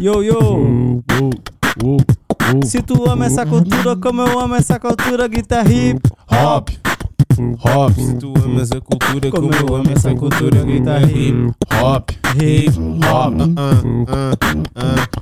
Yo, 0.00 0.22
yo. 0.22 1.02
Se 2.64 2.82
tu 2.82 3.08
ama 3.08 3.26
essa 3.26 3.46
cultura 3.46 3.96
como 3.96 4.22
eu 4.22 4.38
amo 4.38 4.54
essa 4.54 4.78
cultura, 4.78 5.28
grita 5.28 5.62
hip. 5.62 6.00
Hop. 6.30 6.68
Hop. 7.64 7.94
Se 7.94 8.14
tu 8.14 8.34
amas 8.44 8.70
a 8.72 8.80
cultura 8.80 9.30
como, 9.30 9.50
eu 9.54 9.76
amo 9.76 9.90
essa 9.90 10.14
cultura, 10.14 10.62
grita 10.62 11.00
hip 11.00 11.52
Hop. 11.80 12.10
hip 12.36 12.78
hop. 12.78 13.34
Ah, 13.56 13.82
ah, 14.08 14.60
ah. 14.76 15.20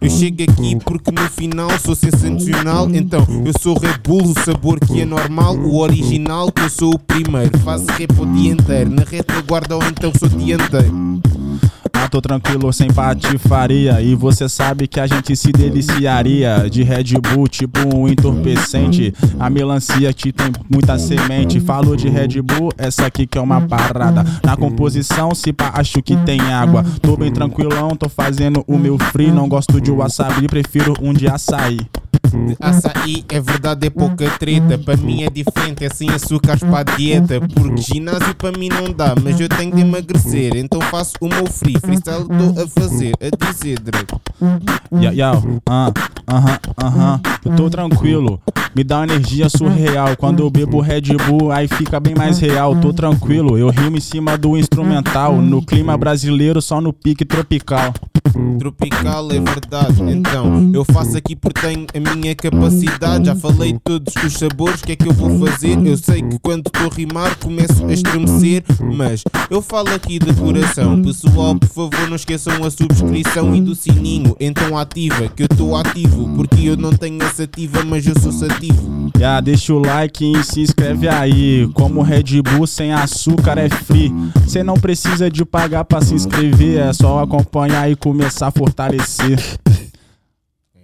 Eu 0.00 0.10
chego 0.10 0.42
aqui 0.42 0.76
porque 0.84 1.10
no 1.10 1.28
final 1.28 1.70
sou 1.78 1.94
sensacional. 1.94 2.88
Então 2.90 3.26
eu 3.44 3.52
sou 3.60 3.78
Red 3.78 3.98
Bull, 4.04 4.22
o 4.22 4.44
sabor 4.44 4.80
que 4.80 5.02
é 5.02 5.04
normal, 5.04 5.56
o 5.56 5.78
original, 5.80 6.50
que 6.50 6.62
eu 6.62 6.70
sou 6.70 6.94
o 6.94 6.98
primeiro. 6.98 7.58
Faço 7.58 7.86
rap 7.86 8.12
o 8.18 8.26
dia 8.26 8.52
inteiro, 8.52 8.90
na 8.90 9.02
retaguarda 9.02 9.76
ou 9.76 9.82
então 9.84 10.12
sou 10.18 10.28
dianteiro. 10.28 11.20
Tô 12.10 12.20
tranquilo, 12.20 12.72
sem 12.72 12.92
patifaria. 12.92 14.00
E 14.00 14.14
você 14.14 14.48
sabe 14.48 14.86
que 14.86 15.00
a 15.00 15.06
gente 15.06 15.34
se 15.34 15.50
deliciaria 15.50 16.68
de 16.70 16.82
Red 16.82 17.18
Bull, 17.20 17.48
tipo 17.48 17.80
um 17.94 18.08
entorpecente. 18.08 19.12
A 19.38 19.50
melancia 19.50 20.12
que 20.12 20.32
tem 20.32 20.52
muita 20.70 20.98
semente. 20.98 21.60
Falo 21.60 21.96
de 21.96 22.08
Red 22.08 22.40
Bull, 22.42 22.70
essa 22.78 23.06
aqui 23.06 23.26
que 23.26 23.38
é 23.38 23.40
uma 23.40 23.60
parada. 23.60 24.24
Na 24.42 24.56
composição, 24.56 25.34
se 25.34 25.52
pá, 25.52 25.72
acho 25.74 26.02
que 26.02 26.16
tem 26.18 26.40
água. 26.40 26.84
Tô 27.02 27.16
bem 27.16 27.32
tranquilão, 27.32 27.96
tô 27.96 28.08
fazendo 28.08 28.64
o 28.66 28.78
meu 28.78 28.98
free. 28.98 29.30
Não 29.30 29.48
gosto 29.48 29.80
de 29.80 29.90
wasabi, 29.90 30.46
prefiro 30.46 30.94
um 31.00 31.12
de 31.12 31.26
açaí. 31.26 31.80
Açaí, 32.60 33.24
é 33.28 33.40
verdade, 33.40 33.86
é 33.86 33.90
pouca 33.90 34.30
treta. 34.38 34.78
Para 34.78 34.96
mim 34.96 35.22
é 35.22 35.30
diferente, 35.30 35.84
é 35.84 35.88
sem 35.88 36.10
açúcares 36.10 36.62
para 36.62 36.82
dieta. 36.96 37.40
Porque 37.40 37.82
ginásio 37.82 38.34
para 38.34 38.56
mim 38.56 38.68
não 38.68 38.92
dá, 38.92 39.14
mas 39.22 39.40
eu 39.40 39.48
tenho 39.48 39.74
de 39.74 39.80
emagrecer. 39.80 40.56
Então 40.56 40.80
faço 40.80 41.14
o 41.20 41.28
meu 41.28 41.46
free, 41.46 41.78
freestyle 41.78 42.22
estou 42.22 42.62
a 42.62 42.68
fazer, 42.68 43.12
a 43.20 43.46
dizer, 43.46 43.78
Drake. 43.80 44.14
Ya, 44.92 45.10
ya, 45.12 45.32
ah, 45.66 45.92
aham, 46.28 46.58
aham, 46.82 47.20
eu 47.44 47.56
tô 47.56 47.70
tranquilo. 47.70 48.40
Me 48.74 48.82
dá 48.82 48.98
uma 48.98 49.04
energia 49.04 49.48
surreal. 49.48 50.16
Quando 50.16 50.40
eu 50.40 50.50
bebo 50.50 50.80
Red 50.80 51.02
Bull, 51.28 51.52
aí 51.52 51.68
fica 51.68 52.00
bem 52.00 52.14
mais 52.14 52.38
real. 52.38 52.74
Tô 52.80 52.92
tranquilo, 52.92 53.56
eu 53.56 53.70
rimo 53.70 53.96
em 53.96 54.00
cima 54.00 54.36
do 54.36 54.56
instrumental. 54.56 55.36
No 55.40 55.62
clima 55.62 55.96
brasileiro, 55.96 56.60
só 56.60 56.80
no 56.80 56.92
pique 56.92 57.24
tropical. 57.24 57.94
Tropical 58.58 59.30
é 59.30 59.40
verdade, 59.40 60.02
então 60.10 60.70
eu 60.72 60.84
faço 60.84 61.16
aqui 61.16 61.36
porque 61.36 61.64
tenho 61.64 61.86
a 61.94 62.14
minha 62.14 62.34
capacidade. 62.34 63.26
Já 63.26 63.34
falei 63.34 63.76
todos 63.82 64.12
os 64.22 64.34
sabores, 64.34 64.80
o 64.80 64.84
que 64.84 64.92
é 64.92 64.96
que 64.96 65.08
eu 65.08 65.12
vou 65.12 65.38
fazer? 65.46 65.78
Eu 65.86 65.96
sei 65.96 66.22
que 66.22 66.38
quando 66.40 66.66
estou 66.66 66.90
a 66.90 66.94
rimar 66.94 67.36
começo 67.38 67.86
a 67.86 67.92
estremecer, 67.92 68.62
mas 68.96 69.22
eu 69.50 69.62
falo 69.62 69.88
aqui 69.90 70.18
de 70.18 70.32
coração. 70.34 71.00
Pessoal, 71.02 71.54
por 71.54 71.68
favor, 71.68 72.08
não 72.08 72.16
esqueçam 72.16 72.52
a 72.64 72.70
subscrição 72.70 73.54
e 73.54 73.60
do 73.60 73.74
sininho. 73.74 74.36
Então 74.38 74.76
ativa, 74.76 75.28
que 75.28 75.44
eu 75.44 75.48
estou 75.50 75.76
ativo, 75.76 76.28
porque 76.36 76.68
eu 76.68 76.76
não 76.76 76.92
tenho 76.92 77.22
essa 77.22 77.44
ativa, 77.44 77.82
mas 77.84 78.06
eu 78.06 78.18
sou 78.20 78.32
sativo. 78.32 79.10
Ya, 79.18 79.40
deixa 79.40 79.72
o 79.72 79.78
like 79.78 80.32
e 80.32 80.44
se 80.44 80.60
inscreve 80.60 81.08
aí. 81.08 81.68
Como 81.72 82.02
Red 82.02 82.42
Bull 82.42 82.66
sem 82.66 82.92
açúcar 82.92 83.58
é 83.58 83.68
free. 83.68 84.12
Cê 84.46 84.62
não 84.62 84.74
precisa 84.74 85.30
de 85.30 85.44
pagar 85.44 85.84
pra 85.84 86.02
se 86.02 86.14
inscrever, 86.14 86.78
é 86.80 86.92
só 86.92 87.22
acompanhar 87.22 87.90
e 87.90 87.96
começar 88.18 88.46
a 88.48 88.50
fortalecer. 88.50 89.38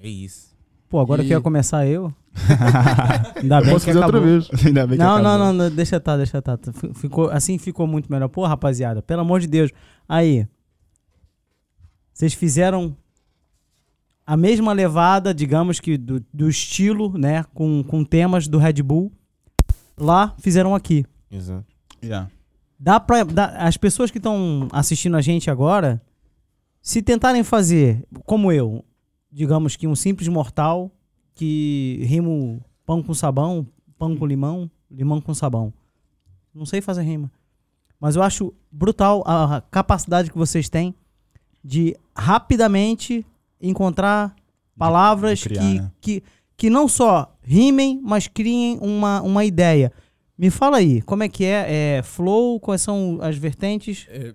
É 0.03 0.09
isso. 0.09 0.51
Pô, 0.89 0.99
agora 0.99 1.23
E- 1.23 1.27
que 1.27 1.33
ia 1.33 1.41
começar 1.41 1.87
eu. 1.87 2.13
Ainda 3.43 3.61
bem 3.61 3.71
Posso 3.73 3.85
que 3.85 3.93
fazer 3.93 4.05
outra 4.05 4.19
acabou. 4.19 4.23
vez. 4.41 4.49
Ainda 4.65 4.87
bem 4.87 4.97
que 4.99 5.03
Não, 5.05 5.19
não, 5.23 5.31
acabou. 5.31 5.39
não, 5.39 5.53
não, 5.53 5.71
deixa 5.71 6.01
tá, 6.01 6.17
deixa 6.17 6.41
tá. 6.43 6.59
Fi- 6.73 6.95
Ficou, 6.95 7.29
assim 7.31 7.59
ficou 7.59 7.87
muito 7.87 8.11
melhor. 8.11 8.29
Pô, 8.29 8.47
rapaziada, 8.47 9.03
pelo 9.03 9.21
amor 9.23 9.41
de 9.41 9.47
Deus. 9.47 9.71
Aí. 10.09 10.47
Vocês 12.13 12.35
fizeram 12.35 12.97
a 14.27 14.37
mesma 14.37 14.73
levada, 14.73 15.33
digamos 15.35 15.81
que 15.81 15.97
do, 15.97 16.23
do 16.33 16.49
estilo, 16.49 17.17
né? 17.17 17.45
Com, 17.55 17.83
com 17.83 18.05
temas 18.05 18.47
do 18.47 18.59
Red 18.59 18.83
Bull. 18.83 19.11
Lá 19.99 20.35
fizeram 20.39 20.75
aqui. 20.75 21.05
Exato. 21.31 21.65
Ya. 22.03 22.29
Dá 22.79 22.99
pra. 23.01 23.25
dá- 23.25 23.57
as 23.59 23.77
pessoas 23.77 24.11
que 24.11 24.19
estão 24.19 24.69
assistindo 24.73 25.17
a 25.17 25.21
gente 25.21 25.51
agora, 25.51 26.01
se 26.81 27.03
tentarem 27.03 27.45
fazer, 27.45 28.07
como 28.25 28.51
eu, 28.51 28.85
digamos 29.31 29.77
que 29.77 29.87
um 29.87 29.95
simples 29.95 30.29
mortal 30.29 30.91
que 31.35 32.01
rimo 32.05 32.63
pão 32.85 33.03
com 33.03 33.15
sabão, 33.15 33.67
pão 33.99 34.17
com 34.17 34.27
limão, 34.27 34.71
limão 34.91 35.21
com 35.21 35.35
sabão. 35.35 35.73
Não 36.55 36.67
sei 36.67 36.81
fazer 36.81 37.03
rima. 37.03 37.31
Mas 38.01 38.17
eu 38.17 38.23
acho 38.23 38.53
brutal 38.71 39.23
a 39.27 39.63
capacidade 39.71 40.31
que 40.31 40.39
vocês 40.39 40.69
têm 40.69 40.95
de 41.63 41.95
rapidamente 42.17 43.25
encontrar 43.61 44.35
palavras 44.77 45.41
de 45.41 45.45
criar, 45.45 45.61
que, 45.61 45.81
né? 45.81 45.93
que, 46.01 46.23
que 46.57 46.71
não 46.71 46.89
só 46.89 47.37
rimem, 47.43 48.01
mas 48.03 48.27
criem 48.27 48.79
uma, 48.81 49.21
uma 49.21 49.45
ideia. 49.45 49.93
Me 50.37 50.49
fala 50.49 50.79
aí, 50.79 51.03
como 51.03 51.23
é 51.23 51.29
que 51.29 51.45
é? 51.45 51.99
É 51.99 52.03
flow? 52.03 52.59
Quais 52.59 52.81
são 52.81 53.19
as 53.21 53.37
vertentes? 53.37 54.07
É, 54.09 54.35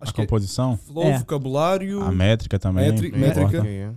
A 0.00 0.04
acho 0.04 0.14
que 0.14 0.20
é 0.20 0.24
composição, 0.24 0.76
flow, 0.76 1.04
É. 1.04 1.18
vocabulário, 1.18 2.02
a 2.02 2.12
métrica 2.12 2.58
também. 2.58 2.90
Métrica- 2.92 3.16
não 3.16 3.26
métrica. 3.26 3.66
é. 3.68 3.90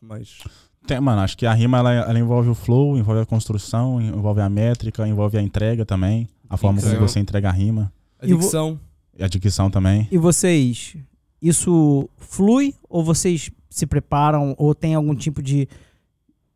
mas 0.00 0.38
Tem, 0.86 1.00
mano, 1.00 1.20
acho 1.22 1.36
que 1.36 1.44
a 1.44 1.52
rima 1.52 1.78
ela, 1.78 1.92
ela 1.92 2.18
envolve 2.18 2.48
o 2.48 2.54
flow, 2.54 2.96
envolve 2.96 3.20
a 3.20 3.26
construção, 3.26 4.00
envolve 4.00 4.40
a 4.40 4.48
métrica, 4.48 5.06
envolve 5.06 5.36
a 5.36 5.42
entrega 5.42 5.84
também. 5.84 6.28
A 6.48 6.56
forma 6.56 6.80
como 6.80 6.90
Dicção. 6.92 7.08
você 7.08 7.20
entrega 7.20 7.48
a 7.48 7.52
rima. 7.52 7.92
a 8.20 8.26
dicção. 8.26 8.80
E 9.18 9.22
a 9.22 9.28
dicção 9.28 9.68
também. 9.70 10.08
E 10.10 10.16
vocês, 10.16 10.96
isso 11.42 12.08
flui 12.16 12.74
ou 12.88 13.04
vocês 13.04 13.50
se 13.68 13.84
preparam 13.86 14.54
ou 14.56 14.74
tem 14.74 14.94
algum 14.94 15.14
tipo 15.14 15.42
de, 15.42 15.68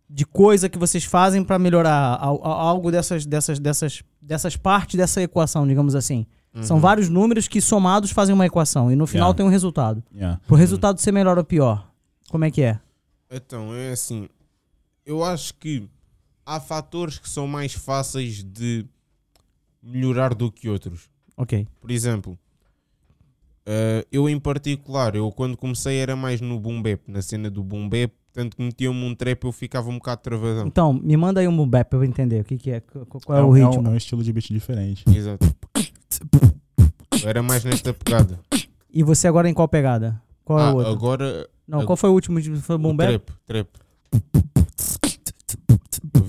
de 0.09 0.25
coisa 0.25 0.69
que 0.69 0.79
vocês 0.79 1.05
fazem 1.05 1.45
pra 1.45 1.59
melhorar 1.59 2.17
al- 2.21 2.41
al- 2.43 2.61
algo 2.61 2.91
dessas, 2.91 3.27
dessas, 3.27 3.59
dessas, 3.59 4.03
dessas 4.21 4.57
partes 4.57 4.97
dessa 4.97 5.21
equação, 5.21 5.67
digamos 5.67 5.95
assim? 5.95 6.25
São 6.61 6.77
Uhum. 6.77 6.83
vários 6.83 7.09
números 7.09 7.49
que 7.49 7.61
somados 7.63 8.11
fazem 8.11 8.35
uma 8.35 8.45
equação 8.45 8.93
e 8.93 8.97
no 8.97 9.07
final 9.07 9.29
Yeah. 9.29 9.37
tem 9.39 9.47
um 9.47 9.49
resultado. 9.49 10.03
Yeah. 10.15 10.39
Pro 10.47 10.55
resultado 10.57 11.01
ser 11.01 11.11
melhor 11.13 11.39
ou 11.39 11.45
pior, 11.45 11.91
como 12.31 12.45
é 12.45 12.51
que 12.51 12.61
é? 12.63 12.79
Então, 13.31 13.75
é 13.75 13.93
assim. 13.93 14.29
Eu 15.07 15.25
acho 15.25 15.55
que 15.55 15.89
há 16.45 16.61
fatores 16.61 17.19
que 17.19 17.29
são 17.29 17.47
mais 17.47 17.73
fáceis 17.73 18.43
de 18.45 18.85
melhorar 19.83 20.35
do 20.35 20.53
que 20.53 20.69
outros. 20.69 21.09
Ok. 21.37 21.67
Por 21.81 21.91
exemplo, 21.91 22.39
eh, 23.65 24.05
eu 24.13 24.29
em 24.29 24.39
particular, 24.39 25.15
eu 25.17 25.31
quando 25.33 25.57
comecei 25.57 25.97
era 25.99 26.15
mais 26.15 26.41
no 26.41 26.61
boom 26.61 26.83
bap, 26.83 27.01
na 27.09 27.23
cena 27.23 27.51
do 27.51 27.63
boom 27.65 27.89
bap, 27.89 28.13
tanto 28.33 28.57
que 28.57 28.63
metiam-me 28.63 29.05
um 29.05 29.15
trap 29.15 29.45
eu 29.45 29.53
ficava 29.53 29.89
um 29.91 29.95
bocado 29.95 30.21
travadão. 30.23 30.67
Então, 30.67 30.93
me 30.93 31.17
manda 31.17 31.41
aí 31.41 31.49
um 31.49 31.57
boom 31.57 31.69
bap 31.69 31.89
pra 31.89 31.99
eu 31.99 32.05
entender 32.05 32.41
o 32.41 32.45
que, 32.45 32.59
que 32.59 32.71
é, 32.71 32.81
qu- 32.81 33.07
qual 33.25 33.39
é, 33.39 33.43
um- 33.43 33.47
o 33.47 33.49
um- 33.49 33.53
ritmo. 33.53 33.87
É 33.89 33.91
um, 33.91 33.97
estilo 33.97 34.23
de 34.23 34.33
beat 34.33 34.49
diferente. 34.53 35.05
Exato. 35.09 35.55
Eu 37.23 37.29
era 37.29 37.43
mais 37.43 37.65
nesta 37.65 37.93
pegada. 37.95 38.39
E 38.93 39.03
você 39.03 39.29
agora 39.29 39.49
em 39.49 39.55
qual 39.55 39.69
pegada? 39.69 40.21
Qual 40.45 40.59
é 40.59 40.63
Ah, 40.65 40.73
o 40.73 40.77
outro? 40.77 40.93
agora 40.93 41.49
Não, 41.67 41.85
qual 41.87 41.97
foi 41.97 42.11
o 42.11 42.13
último? 42.13 42.41
de- 42.41 42.57
Foi 42.57 42.77
o 42.77 42.79
bap? 42.95 42.97
trap, 43.09 43.33
trap. 43.47 43.69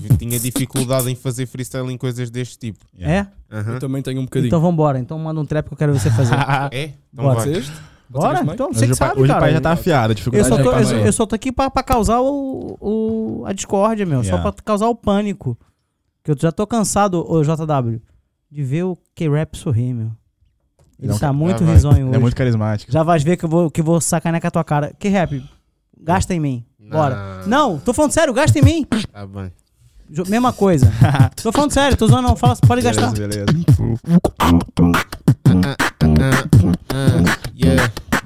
Eu 0.08 0.16
tinha 0.16 0.38
dificuldade 0.38 1.10
em 1.10 1.14
fazer 1.14 1.46
freestyle 1.46 1.90
em 1.92 1.96
coisas 1.98 2.30
deste 2.30 2.58
tipo. 2.58 2.84
Yeah. 2.98 3.30
É? 3.50 3.56
Aham. 3.56 3.74
Eu 3.74 3.80
também 3.80 4.02
tenho 4.02 4.20
um 4.20 4.24
bocadinho. 4.24 4.48
Então 4.48 4.60
vambora. 4.60 4.98
Então 4.98 5.18
manda 5.18 5.40
um 5.40 5.44
trap 5.44 5.66
que 5.66 5.72
eu 5.74 5.78
quero 5.78 5.92
ver 5.92 5.98
você 6.00 6.10
fazer. 6.10 6.34
É? 6.72 6.92
Então 7.12 7.24
Bora. 7.24 7.34
vai. 7.40 7.44
Vocês? 7.48 7.72
Bora? 8.08 8.40
Então, 8.52 8.72
você 8.72 8.86
que 8.86 8.92
o 8.92 8.96
pai, 8.96 9.08
sabe, 9.08 9.20
hoje 9.20 9.30
o 9.30 9.34
cara. 9.34 9.40
pai 9.40 9.52
já 9.52 9.60
tá 9.60 9.72
afiado, 9.72 10.08
a 10.08 10.10
Eu 10.12 10.14
dificuldade 10.14 10.48
só, 10.48 10.56
já 10.56 10.62
tô, 10.62 10.70
tá 10.70 10.80
eu, 10.82 11.06
eu 11.06 11.12
só 11.12 11.26
tô 11.26 11.34
aqui 11.34 11.50
pra, 11.50 11.70
pra 11.70 11.82
causar 11.82 12.20
o, 12.20 12.76
o- 12.80 13.42
a 13.46 13.52
discórdia, 13.52 14.04
meu. 14.06 14.22
Só 14.22 14.30
Yeah. 14.36 14.52
pra 14.52 14.62
causar 14.62 14.88
o 14.88 14.94
pânico. 14.94 15.56
Que 16.22 16.30
eu 16.30 16.36
já 16.38 16.52
tô 16.52 16.66
cansado, 16.66 17.24
ô 17.28 17.42
JW, 17.42 18.00
de 18.54 18.62
ver 18.62 18.84
o 18.84 18.96
K-Rap 19.16 19.56
sorrir, 19.58 19.92
meu. 19.92 20.12
Ele 21.00 21.10
é 21.10 21.14
um 21.14 21.18
tá 21.18 21.32
muito 21.32 21.64
vai. 21.64 21.74
risonho 21.74 21.96
Ele 21.96 22.04
hoje. 22.04 22.14
é 22.14 22.18
muito 22.20 22.36
carismático. 22.36 22.92
Já 22.92 23.02
vais 23.02 23.20
ver 23.24 23.36
que 23.36 23.44
eu 23.44 23.48
vou, 23.48 23.68
que 23.68 23.80
eu 23.80 23.84
vou 23.84 24.00
sacanear 24.00 24.40
com 24.40 24.46
a 24.46 24.50
tua 24.52 24.62
cara. 24.62 24.92
K-Rap, 24.96 25.44
gasta 26.00 26.32
em 26.32 26.38
mim. 26.38 26.64
Bora. 26.78 27.42
Não, 27.48 27.78
tô 27.80 27.92
falando 27.92 28.12
sério, 28.12 28.32
gasta 28.32 28.56
em 28.56 28.62
mim. 28.62 28.84
Tá. 28.84 29.26
Jo- 30.08 30.22
Mesma 30.28 30.52
coisa. 30.52 30.92
tô 31.42 31.50
falando 31.50 31.72
sério, 31.72 31.96
tô 31.96 32.06
zoando 32.06 32.28
não. 32.28 32.36
Fala, 32.36 32.54
pode 32.64 32.80
gastar. 32.82 33.10
Beleza, 33.12 33.44
beleza. 33.44 33.74
Ah, 35.46 35.76
ah, 36.94 37.38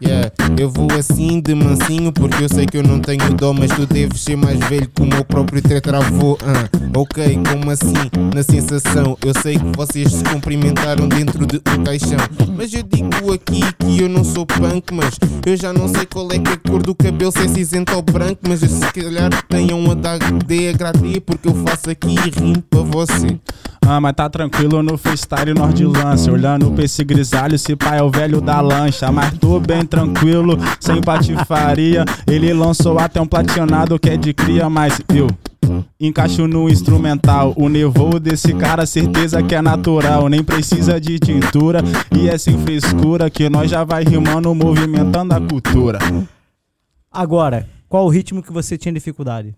yeah. 0.02 0.30
Eu 0.58 0.70
vou 0.70 0.88
assim 0.98 1.40
de 1.40 1.54
mansinho 1.54 2.12
porque 2.12 2.42
eu 2.42 2.48
sei 2.48 2.66
que 2.66 2.76
eu 2.76 2.82
não 2.82 2.98
tenho 2.98 3.32
dó, 3.34 3.52
mas 3.52 3.70
tu 3.70 3.86
deves 3.86 4.20
ser 4.20 4.36
mais 4.36 4.58
velho 4.60 4.88
que 4.88 5.02
o 5.02 5.06
meu 5.06 5.24
próprio 5.24 5.62
tetravô. 5.62 6.38
Ah, 6.42 6.68
ok, 6.96 7.38
como 7.48 7.70
assim? 7.70 7.94
Na 8.34 8.42
sensação, 8.42 9.16
eu 9.24 9.32
sei 9.40 9.58
que 9.58 9.76
vocês 9.76 10.12
se 10.12 10.24
cumprimentaram 10.24 11.08
dentro 11.08 11.46
de 11.46 11.56
um 11.56 11.84
caixão. 11.84 12.18
Mas 12.56 12.72
eu 12.74 12.82
digo 12.82 13.32
aqui 13.32 13.60
que 13.78 14.02
eu 14.02 14.08
não 14.08 14.24
sou 14.24 14.44
punk, 14.44 14.92
mas 14.92 15.18
eu 15.46 15.56
já 15.56 15.72
não 15.72 15.88
sei 15.88 16.06
qual 16.06 16.26
é 16.32 16.38
que 16.38 16.50
é 16.50 16.54
a 16.54 16.56
cor 16.56 16.82
do 16.82 16.94
cabelo, 16.94 17.30
se 17.30 17.38
é 17.38 17.48
cinzento 17.48 17.94
ou 17.94 18.02
branco. 18.02 18.40
Mas 18.48 18.62
eu 18.62 18.68
se 18.68 18.92
calhar 18.92 19.30
tenham 19.48 19.90
a 19.90 19.94
dar 19.94 20.18
de 20.18 20.68
agradê 20.68 21.20
porque 21.20 21.48
eu 21.48 21.54
faço 21.66 21.90
aqui 21.90 22.14
e 22.14 22.40
rimo 22.40 22.62
para 22.62 22.80
você. 22.80 23.38
Ah, 23.86 24.00
mas 24.00 24.12
tá 24.14 24.28
tranquilo 24.28 24.82
no 24.82 24.98
freestyle 24.98 25.54
nós 25.54 25.74
de 25.74 25.84
lança. 25.84 26.30
Olhando 26.30 26.70
pra 26.72 26.84
esse 26.84 27.02
grisalho, 27.04 27.54
esse 27.54 27.74
pai 27.74 27.98
é 27.98 28.02
o 28.02 28.10
velho 28.10 28.40
da 28.40 28.60
lancha. 28.60 29.10
Mas 29.10 29.36
tô 29.38 29.58
bem 29.58 29.84
tranquilo, 29.84 30.58
sem 30.80 31.00
patifaria. 31.00 32.04
Ele 32.26 32.52
lançou 32.52 32.98
até 32.98 33.20
um 33.20 33.26
platinado 33.26 33.98
que 33.98 34.10
é 34.10 34.16
de 34.16 34.34
cria, 34.34 34.68
mas 34.68 35.00
eu. 35.14 35.28
Encaixo 36.00 36.46
no 36.46 36.68
instrumental. 36.68 37.52
O 37.56 37.68
nevoo 37.68 38.18
desse 38.20 38.52
cara, 38.54 38.86
certeza 38.86 39.42
que 39.42 39.54
é 39.54 39.62
natural. 39.62 40.28
Nem 40.28 40.42
precisa 40.42 41.00
de 41.00 41.18
tintura. 41.18 41.82
E 42.14 42.28
é 42.28 42.36
sem 42.38 42.58
frescura 42.58 43.30
que 43.30 43.48
nós 43.48 43.70
já 43.70 43.84
vai 43.84 44.04
rimando, 44.04 44.54
movimentando 44.54 45.34
a 45.34 45.40
cultura. 45.40 45.98
Agora, 47.10 47.66
qual 47.88 48.04
o 48.04 48.08
ritmo 48.08 48.42
que 48.42 48.52
você 48.52 48.76
tinha 48.76 48.92
dificuldade? 48.92 49.54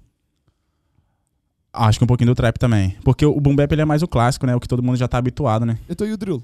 Acho 1.72 1.98
que 1.98 2.04
um 2.04 2.06
pouquinho 2.08 2.30
do 2.30 2.34
trap 2.34 2.58
também. 2.58 2.96
Porque 3.04 3.24
o 3.24 3.40
boom 3.40 3.54
bap 3.54 3.70
ele 3.72 3.82
é 3.82 3.84
mais 3.84 4.02
o 4.02 4.08
clássico, 4.08 4.44
né? 4.46 4.54
O 4.56 4.60
que 4.60 4.66
todo 4.68 4.82
mundo 4.82 4.96
já 4.96 5.06
tá 5.06 5.18
habituado, 5.18 5.64
né? 5.64 5.78
Eu 5.88 5.92
estou 5.92 6.06
e 6.06 6.12
o 6.12 6.16
drill. 6.16 6.42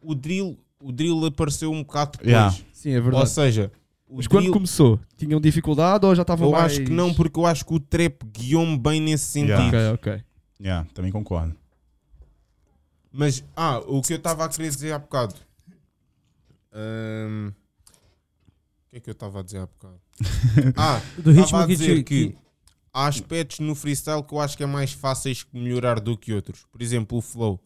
O 0.00 0.14
drill, 0.14 0.58
o 0.80 0.90
drill 0.92 1.26
apareceu 1.26 1.70
um 1.70 1.82
bocado 1.82 2.12
depois. 2.12 2.28
Yeah. 2.30 2.56
Sim, 2.72 2.92
é 2.92 2.96
Ou 2.98 3.02
verdade. 3.02 3.28
seja, 3.30 3.70
o 4.08 4.16
Mas 4.16 4.26
quando 4.26 4.44
drill, 4.44 4.52
começou, 4.54 4.98
tinham 5.16 5.38
dificuldade 5.40 6.06
ou 6.06 6.14
já 6.14 6.22
estavam 6.22 6.46
eu 6.48 6.52
mais... 6.52 6.72
acho 6.72 6.84
que 6.84 6.90
não, 6.90 7.12
porque 7.12 7.38
eu 7.38 7.44
acho 7.44 7.64
que 7.66 7.74
o 7.74 7.80
trap 7.80 8.22
guiou-me 8.32 8.78
bem 8.78 9.00
nesse 9.00 9.24
sentido. 9.24 9.50
Yeah. 9.74 9.92
Ok, 9.92 10.12
ok. 10.12 10.24
Yeah, 10.60 10.88
também 10.94 11.12
concordo. 11.12 11.54
Mas, 13.12 13.44
ah, 13.56 13.78
o 13.86 14.00
que 14.02 14.12
eu 14.14 14.16
estava 14.18 14.44
a 14.44 14.48
querer 14.48 14.68
dizer 14.70 14.92
há 14.92 14.98
bocado. 14.98 15.34
Ahm, 16.72 17.48
O 17.48 18.90
que 18.90 18.96
é 18.96 19.00
que 19.00 19.10
eu 19.10 19.12
estava 19.12 19.40
a 19.40 19.42
dizer 19.42 19.58
há 19.58 19.66
bocado? 19.66 20.00
Ah, 20.76 21.00
Do 21.16 21.30
ritmo 21.30 21.44
estava 21.44 21.64
a 21.64 21.66
dizer 21.66 22.02
que 22.04 22.28
que- 22.30 22.36
há 22.92 23.06
aspectos 23.06 23.60
no 23.60 23.74
freestyle 23.74 24.22
que 24.22 24.32
eu 24.32 24.40
acho 24.40 24.56
que 24.56 24.62
é 24.62 24.66
mais 24.66 24.92
fáceis 24.92 25.46
de 25.52 25.60
melhorar 25.60 26.00
do 26.00 26.16
que 26.16 26.32
outros. 26.32 26.64
Por 26.70 26.82
exemplo, 26.82 27.18
o 27.18 27.22
flow. 27.22 27.60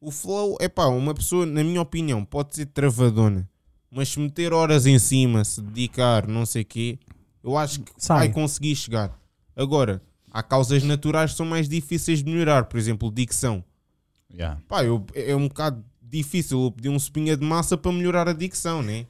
O 0.00 0.10
flow, 0.10 0.56
é 0.60 0.68
pá, 0.68 0.86
uma 0.86 1.14
pessoa, 1.14 1.44
na 1.44 1.64
minha 1.64 1.80
opinião, 1.80 2.24
pode 2.24 2.54
ser 2.54 2.66
travadona, 2.66 3.48
mas 3.90 4.10
se 4.10 4.20
meter 4.20 4.52
horas 4.52 4.86
em 4.86 4.98
cima, 4.98 5.44
se 5.44 5.60
dedicar, 5.60 6.28
não 6.28 6.46
sei 6.46 6.62
quê, 6.62 6.98
eu 7.42 7.56
acho 7.56 7.80
que 7.80 7.92
Sai. 7.96 8.18
vai 8.18 8.28
conseguir 8.28 8.76
chegar. 8.76 9.18
Agora, 9.56 10.00
há 10.30 10.42
causas 10.42 10.84
naturais 10.84 11.32
que 11.32 11.36
são 11.36 11.46
mais 11.46 11.68
difíceis 11.68 12.22
de 12.22 12.30
melhorar, 12.30 12.64
por 12.66 12.78
exemplo, 12.78 13.10
dicção. 13.10 13.64
Yeah. 14.32 14.60
Pá, 14.68 14.84
eu, 14.84 15.04
é 15.14 15.34
um 15.34 15.48
bocado 15.48 15.84
difícil 16.00 16.62
eu 16.62 16.70
pedir 16.70 16.88
um 16.88 16.96
espinha 16.96 17.36
de 17.36 17.44
massa 17.44 17.76
para 17.76 17.92
melhorar 17.92 18.28
a 18.28 18.32
dicção, 18.32 18.82
né? 18.82 19.06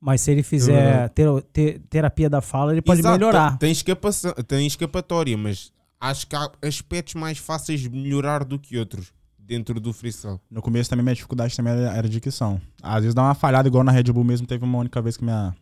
Mas 0.00 0.22
se 0.22 0.30
ele 0.30 0.42
fizer 0.42 1.08
ter- 1.10 1.42
ter- 1.52 1.78
terapia 1.90 2.30
da 2.30 2.40
fala, 2.40 2.72
ele 2.72 2.80
pode 2.80 3.00
Exato, 3.00 3.18
melhorar. 3.18 3.58
Tem, 3.58 3.70
escapação- 3.70 4.32
tem 4.46 4.66
escapatória, 4.66 5.36
mas 5.36 5.70
acho 6.00 6.26
que 6.26 6.34
há 6.34 6.50
aspectos 6.62 7.14
mais 7.14 7.36
fáceis 7.36 7.80
de 7.80 7.90
melhorar 7.90 8.42
do 8.44 8.58
que 8.58 8.78
outros 8.78 9.12
dentro 9.38 9.78
do 9.78 9.92
freestyle. 9.92 10.40
No 10.50 10.62
começo 10.62 10.88
também 10.88 11.02
minha 11.04 11.14
dificuldade 11.14 11.54
também 11.54 11.72
era, 11.74 11.92
era 11.94 12.08
dicção. 12.08 12.58
Às 12.82 13.02
vezes 13.02 13.14
dá 13.14 13.22
uma 13.22 13.34
falhada, 13.34 13.68
igual 13.68 13.84
na 13.84 13.92
Red 13.92 14.04
Bull 14.04 14.24
mesmo, 14.24 14.46
teve 14.46 14.64
uma 14.64 14.78
única 14.78 15.02
vez 15.02 15.16
que 15.18 15.24
minha, 15.24 15.54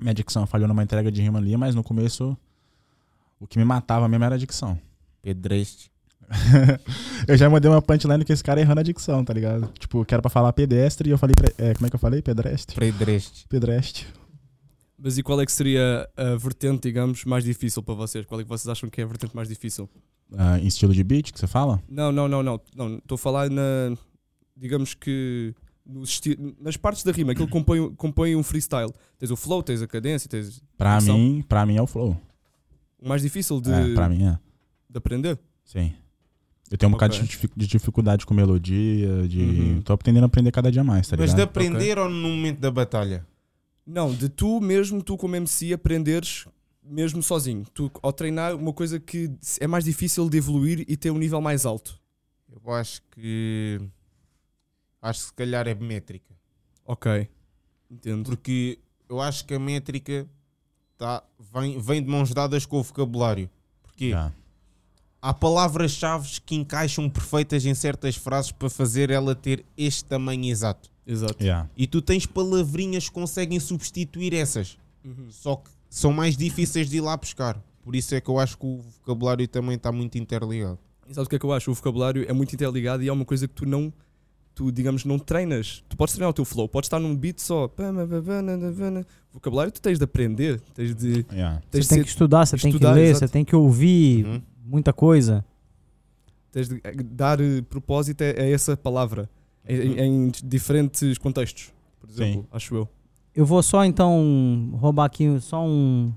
minha 0.00 0.14
dicção 0.14 0.46
falhou 0.46 0.66
numa 0.66 0.82
entrega 0.82 1.12
de 1.12 1.20
rima 1.20 1.38
ali, 1.38 1.54
mas 1.56 1.74
no 1.74 1.82
começo 1.82 2.34
o 3.38 3.46
que 3.46 3.58
me 3.58 3.64
matava 3.64 4.08
mesmo 4.08 4.24
era 4.24 4.36
a 4.36 4.38
dicção. 4.38 4.78
Pedreste. 5.20 5.90
Eu 7.26 7.36
já 7.36 7.48
mandei 7.48 7.70
uma 7.70 7.80
punchline 7.82 8.24
com 8.24 8.32
esse 8.32 8.42
cara 8.44 8.60
errando 8.60 8.80
a 8.80 8.82
dicção, 8.82 9.24
tá 9.24 9.32
ligado? 9.32 9.70
Tipo, 9.78 10.04
que 10.04 10.14
era 10.14 10.20
pra 10.22 10.30
falar 10.30 10.52
pedestre 10.52 11.08
e 11.08 11.12
eu 11.12 11.18
falei, 11.18 11.34
pre- 11.34 11.54
é, 11.58 11.74
como 11.74 11.86
é 11.86 11.90
que 11.90 11.96
eu 11.96 12.00
falei? 12.00 12.22
Pedestre? 12.22 12.76
Pedreste. 12.76 13.46
Pedestre. 13.48 14.06
Mas 14.98 15.16
e 15.16 15.22
qual 15.22 15.40
é 15.40 15.46
que 15.46 15.52
seria 15.52 16.08
a 16.16 16.34
vertente, 16.36 16.82
digamos, 16.82 17.24
mais 17.24 17.44
difícil 17.44 17.82
para 17.82 17.94
vocês? 17.94 18.26
Qual 18.26 18.40
é 18.40 18.42
que 18.42 18.48
vocês 18.48 18.68
acham 18.68 18.88
que 18.90 19.00
é 19.00 19.04
a 19.04 19.06
vertente 19.06 19.34
mais 19.34 19.48
difícil? 19.48 19.88
Ah, 20.36 20.58
em 20.58 20.66
estilo 20.66 20.92
de 20.92 21.02
beat 21.04 21.32
que 21.32 21.38
você 21.38 21.46
fala? 21.46 21.80
Não, 21.88 22.10
não, 22.12 22.28
não, 22.28 22.42
não. 22.42 22.60
não 22.74 22.96
Estou 22.96 23.14
a 23.14 23.18
falar 23.18 23.48
na. 23.48 23.96
Digamos 24.56 24.92
que. 24.94 25.54
nas 26.60 26.76
partes 26.76 27.02
da 27.04 27.12
rima, 27.12 27.32
aquilo 27.32 27.46
que 27.46 27.52
compõe, 27.52 27.94
compõe 27.94 28.34
um 28.36 28.42
freestyle. 28.42 28.92
Tens 29.18 29.30
o 29.30 29.36
flow, 29.36 29.62
tens 29.62 29.80
a 29.80 29.86
cadência, 29.86 30.28
tens. 30.28 30.60
Pra 30.76 30.98
Dicção. 30.98 31.16
mim, 31.16 31.42
pra 31.48 31.64
mim 31.64 31.76
é 31.76 31.82
o 31.82 31.86
flow. 31.86 32.20
O 33.00 33.08
mais 33.08 33.22
difícil 33.22 33.60
de, 33.60 33.70
É, 33.70 33.94
pra 33.94 34.08
mim 34.08 34.24
é. 34.26 34.38
de 34.90 34.98
aprender. 34.98 35.38
Sim. 35.64 35.94
Eu 36.70 36.76
tenho 36.76 36.88
um 36.88 36.92
bocado 36.92 37.14
Ok. 37.14 37.22
de 37.24 37.28
dific- 37.30 37.52
de 37.56 37.66
dificuldade 37.66 38.26
com 38.26 38.34
melodia, 38.34 39.26
de. 39.26 39.40
Uhum. 39.40 39.82
Tô 39.82 39.92
aprendendo 39.94 40.24
a 40.24 40.26
aprender 40.26 40.50
cada 40.52 40.70
dia 40.70 40.84
mais, 40.84 41.08
tá 41.08 41.16
Mas 41.16 41.30
de 41.30 41.36
ligado? 41.36 41.48
aprender 41.48 41.98
ou 41.98 42.08
no 42.10 42.28
momento 42.28 42.58
da 42.60 42.70
batalha? 42.70 43.26
Não, 43.86 44.12
de 44.14 44.28
tu 44.28 44.60
mesmo, 44.60 45.02
tu 45.02 45.16
como 45.16 45.34
MC, 45.34 45.72
aprenderes 45.72 46.46
mesmo 46.84 47.22
sozinho. 47.22 47.64
Tu, 47.72 47.90
ao 48.02 48.12
treinar, 48.12 48.54
uma 48.54 48.72
coisa 48.72 49.00
que 49.00 49.30
é 49.60 49.66
mais 49.66 49.84
difícil 49.84 50.28
de 50.28 50.36
evoluir 50.36 50.84
e 50.86 50.96
ter 50.96 51.10
um 51.10 51.16
nível 51.18 51.40
mais 51.40 51.64
alto. 51.64 51.98
Eu 52.50 52.72
acho 52.74 53.00
que. 53.12 53.80
Acho 55.00 55.20
que 55.20 55.26
se 55.26 55.32
calhar 55.34 55.66
é 55.68 55.74
métrica. 55.74 56.34
Ok. 56.84 57.28
Entendo. 57.90 58.24
Porque 58.24 58.78
eu 59.08 59.20
acho 59.22 59.44
que 59.46 59.54
a 59.54 59.58
métrica 59.58 60.26
tá, 60.98 61.22
vem, 61.54 61.78
vem 61.80 62.02
de 62.02 62.10
mãos 62.10 62.34
dadas 62.34 62.66
com 62.66 62.78
o 62.78 62.82
vocabulário. 62.82 63.48
Porque 63.82 64.06
Yeah. 64.06 64.34
Há 65.20 65.34
palavras-chave 65.34 66.40
que 66.44 66.54
encaixam 66.54 67.08
perfeitas 67.08 67.64
em 67.64 67.74
certas 67.74 68.16
frases 68.16 68.52
para 68.52 68.70
fazer 68.70 69.10
ela 69.10 69.34
ter 69.34 69.64
este 69.76 70.04
tamanho 70.04 70.44
exato. 70.50 70.90
Exato. 71.06 71.42
Yeah. 71.42 71.68
E 71.76 71.86
tu 71.86 72.02
tens 72.02 72.26
palavrinhas 72.26 73.08
que 73.08 73.14
conseguem 73.14 73.58
substituir 73.58 74.34
essas. 74.34 74.76
Uhum. 75.04 75.26
Só 75.30 75.56
que 75.56 75.70
são 75.88 76.12
mais 76.12 76.36
difíceis 76.36 76.88
de 76.88 76.98
ir 76.98 77.00
lá 77.00 77.16
buscar. 77.16 77.58
Por 77.82 77.96
isso 77.96 78.14
é 78.14 78.20
que 78.20 78.28
eu 78.28 78.38
acho 78.38 78.58
que 78.58 78.66
o 78.66 78.80
vocabulário 78.80 79.48
também 79.48 79.76
está 79.76 79.90
muito 79.90 80.18
interligado. 80.18 80.78
E 81.08 81.14
sabes 81.14 81.26
o 81.26 81.30
que 81.30 81.36
é 81.36 81.38
que 81.38 81.46
eu 81.46 81.52
acho? 81.52 81.70
O 81.70 81.74
vocabulário 81.74 82.26
é 82.28 82.32
muito 82.34 82.52
interligado 82.52 83.02
e 83.02 83.08
é 83.08 83.12
uma 83.12 83.24
coisa 83.24 83.48
que 83.48 83.54
tu 83.54 83.64
não, 83.64 83.90
tu 84.54 84.70
digamos, 84.70 85.06
não 85.06 85.18
treinas. 85.18 85.82
Tu 85.88 85.96
podes 85.96 86.14
treinar 86.14 86.28
o 86.28 86.34
teu 86.34 86.44
flow, 86.44 86.68
podes 86.68 86.88
estar 86.88 87.00
num 87.00 87.16
beat 87.16 87.38
só. 87.38 87.70
Vocabulário 89.32 89.72
tu 89.72 89.80
tens 89.80 89.96
de 89.96 90.04
aprender, 90.04 90.60
tens 90.74 90.94
de. 90.94 91.24
Yeah. 91.32 91.62
Tens 91.70 91.86
Você 91.86 91.94
tem 91.94 91.98
de, 92.00 92.04
que 92.04 92.10
estudar, 92.10 92.44
você 92.44 92.58
tem 92.58 92.70
estudar, 92.70 92.90
que 92.90 92.94
ler, 92.96 93.06
exato. 93.06 93.18
você 93.20 93.32
tem 93.32 93.44
que 93.44 93.56
ouvir 93.56 94.26
Uhum. 94.26 94.42
Muita 94.68 94.92
coisa. 94.92 95.44
tens 96.52 96.68
de 96.68 96.80
dar 97.04 97.40
eh, 97.40 97.62
propósito 97.62 98.22
a, 98.22 98.26
essa 98.26 98.76
palavra 98.76 99.28
em, 99.66 99.98
em 100.26 100.32
diferentes 100.44 101.18
contextos, 101.18 101.72
por 102.00 102.08
exemplo, 102.08 102.46
acho 102.52 102.74
eu. 102.74 102.88
Eu 103.34 103.44
vou 103.46 103.62
só 103.62 103.84
então 103.84 104.70
roubar 104.74 105.04
aqui 105.04 105.38
só 105.40 105.64
um- 105.64 106.12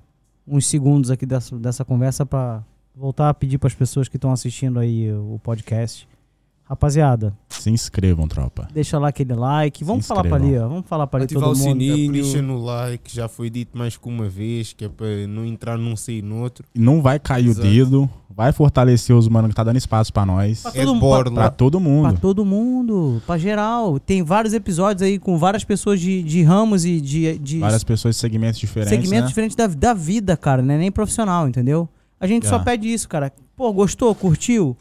uns 0.47 0.65
segundos 0.65 1.11
aqui 1.11 1.25
dessa, 1.25 1.57
dessa 1.59 1.85
conversa 1.85 2.25
para 2.25 2.63
voltar 2.95 3.29
a 3.29 3.33
pedir 3.33 3.57
para 3.57 3.67
as 3.67 3.75
pessoas 3.75 4.07
que 4.07 4.15
estão 4.17 4.31
assistindo 4.31 4.79
aí 4.79 5.11
o 5.13 5.39
podcast. 5.43 6.07
Rapaziada, 6.71 7.33
Se 7.49 7.69
inscrevam, 7.69 8.29
tropa. 8.29 8.65
deixa 8.73 8.97
lá 8.97 9.09
aquele 9.09 9.33
like. 9.33 9.83
Vamos 9.83 10.07
falar 10.07 10.23
para 10.23 10.37
ali, 10.37 10.57
ó. 10.57 10.69
Vamos 10.69 10.85
falar 10.87 11.05
para 11.05 11.17
ali 11.19 11.25
Ativar 11.25 11.43
todo 11.43 11.55
o 11.55 11.59
mundo. 11.59 11.81
sininho. 11.81 12.05
Capricha 12.23 12.41
no 12.41 12.63
like, 12.63 13.13
já 13.13 13.27
foi 13.27 13.49
dito 13.49 13.77
mais 13.77 13.97
que 13.97 14.07
uma 14.07 14.29
vez, 14.29 14.71
que 14.71 14.85
é 14.85 14.87
para 14.87 15.27
não 15.27 15.45
entrar 15.45 15.77
num 15.77 15.97
sair 15.97 16.21
no 16.21 16.41
outro. 16.41 16.65
Não 16.73 17.01
vai 17.01 17.19
cair 17.19 17.47
Exato. 17.47 17.67
o 17.67 17.69
dedo, 17.69 18.09
vai 18.33 18.53
fortalecer 18.53 19.13
os 19.13 19.27
mano 19.27 19.49
que 19.49 19.53
tá 19.55 19.65
dando 19.65 19.75
espaço 19.75 20.13
pra 20.13 20.25
nós. 20.25 20.61
Pra 20.61 20.71
É 20.73 20.85
todo, 20.85 20.97
borla. 20.97 21.31
Pra 21.33 21.49
todo 21.51 21.77
pra 21.81 21.89
mundo. 21.89 22.19
todo 22.21 22.45
mundo, 22.45 23.21
pra 23.27 23.37
geral. 23.37 23.99
Tem 23.99 24.23
vários 24.23 24.53
episódios 24.53 25.01
aí 25.01 25.19
com 25.19 25.37
várias 25.37 25.65
pessoas 25.65 25.99
de, 25.99 26.23
de 26.23 26.41
ramos 26.41 26.85
e 26.85 27.01
de, 27.01 27.37
de 27.37 27.59
Várias 27.59 27.83
pessoas 27.83 28.15
de 28.15 28.21
segmentos 28.21 28.57
diferentes. 28.61 28.91
segmentos 28.97 29.23
né? 29.23 29.27
diferentes 29.27 29.55
da, 29.57 29.67
da 29.67 29.93
vida, 29.93 30.37
cara, 30.37 30.61
não 30.61 30.73
é 30.73 30.77
nem 30.77 30.89
profissional, 30.89 31.49
entendeu? 31.49 31.89
A 32.17 32.25
gente 32.25 32.45
só 32.45 32.51
Yeah. 32.55 32.63
pede 32.71 32.87
isso, 32.93 33.09
cara. 33.09 33.29
Pô, 33.57 33.73
gostou? 33.73 34.15
Curtiu? 34.15 34.77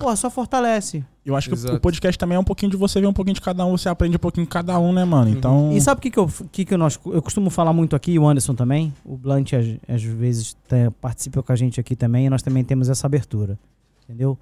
Pô, 0.00 0.16
só 0.16 0.30
fortalece. 0.30 1.04
Eu 1.24 1.36
acho 1.36 1.48
que 1.50 1.54
Exato. 1.54 1.76
o 1.76 1.80
podcast 1.80 2.18
também 2.18 2.34
é 2.36 2.38
um 2.38 2.44
pouquinho 2.44 2.70
de 2.70 2.76
você 2.76 3.00
ver 3.00 3.06
um 3.06 3.12
pouquinho 3.12 3.34
de 3.34 3.40
cada 3.40 3.64
um, 3.66 3.76
você 3.76 3.88
aprende 3.88 4.16
um 4.16 4.18
pouquinho 4.18 4.46
de 4.46 4.50
cada 4.50 4.78
um, 4.80 4.92
né, 4.92 5.04
mano? 5.04 5.30
Então. 5.30 5.70
E 5.72 5.80
sabe 5.80 5.98
o 5.98 6.02
que, 6.02 6.10
que, 6.10 6.18
eu, 6.18 6.28
que, 6.50 6.64
que 6.64 6.72
eu, 6.74 6.78
nós, 6.78 6.98
eu 7.04 7.20
costumo 7.20 7.50
falar 7.50 7.72
muito 7.74 7.94
aqui, 7.94 8.12
e 8.12 8.18
o 8.18 8.26
Anderson 8.26 8.54
também? 8.54 8.92
O 9.04 9.16
Blunt 9.16 9.52
às, 9.52 9.66
às 9.86 10.02
vezes 10.02 10.56
tá- 10.66 10.90
participa 11.00 11.42
com 11.42 11.52
a 11.52 11.56
gente 11.56 11.78
aqui 11.78 11.94
também, 11.94 12.26
e 12.26 12.30
nós 12.30 12.42
também 12.42 12.64
temos 12.64 12.88
essa 12.88 13.06
abertura. 13.06 13.58
Entendeu? 14.04 14.38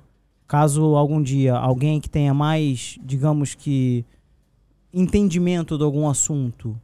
Caso 0.46 0.94
algum 0.94 1.20
dia 1.20 1.54
alguém 1.56 2.00
que 2.00 2.08
tenha 2.08 2.32
mais, 2.32 2.96
digamos 3.02 3.54
que, 3.54 4.04
entendimento 4.94 5.76
de 5.76 5.84
algum 5.84 6.08
assunto, 6.08 6.78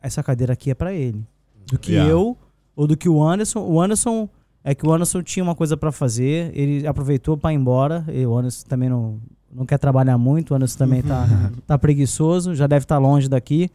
essa 0.00 0.22
cadeira 0.22 0.52
aqui 0.52 0.70
é 0.70 0.74
pra 0.74 0.92
ele. 0.94 1.24
Do 1.66 1.78
que 1.78 1.92
Yeah. 1.92 2.10
eu 2.10 2.36
ou 2.74 2.86
do 2.86 2.96
que 2.96 3.08
o 3.08 3.22
Anderson. 3.22 3.60
O 3.60 3.80
Anderson 3.80 4.28
é 4.64 4.74
que 4.74 4.86
o 4.86 4.92
Anderson 4.92 5.22
tinha 5.22 5.42
uma 5.42 5.54
coisa 5.54 5.76
pra 5.76 5.90
fazer, 5.92 6.50
ele 6.54 6.86
aproveitou 6.86 7.36
pra 7.36 7.52
ir 7.52 7.56
embora. 7.56 8.04
E 8.12 8.24
o 8.26 8.36
Anderson 8.36 8.66
também 8.68 8.88
não, 8.88 9.18
não 9.52 9.66
quer 9.66 9.78
trabalhar 9.78 10.16
muito, 10.18 10.52
o 10.52 10.54
Anderson 10.54 10.78
também 10.78 11.02
tá, 11.02 11.26
tá 11.66 11.78
preguiçoso, 11.78 12.54
já 12.54 12.66
deve 12.66 12.84
estar 12.84 12.98
longe 12.98 13.28
daqui. 13.28 13.70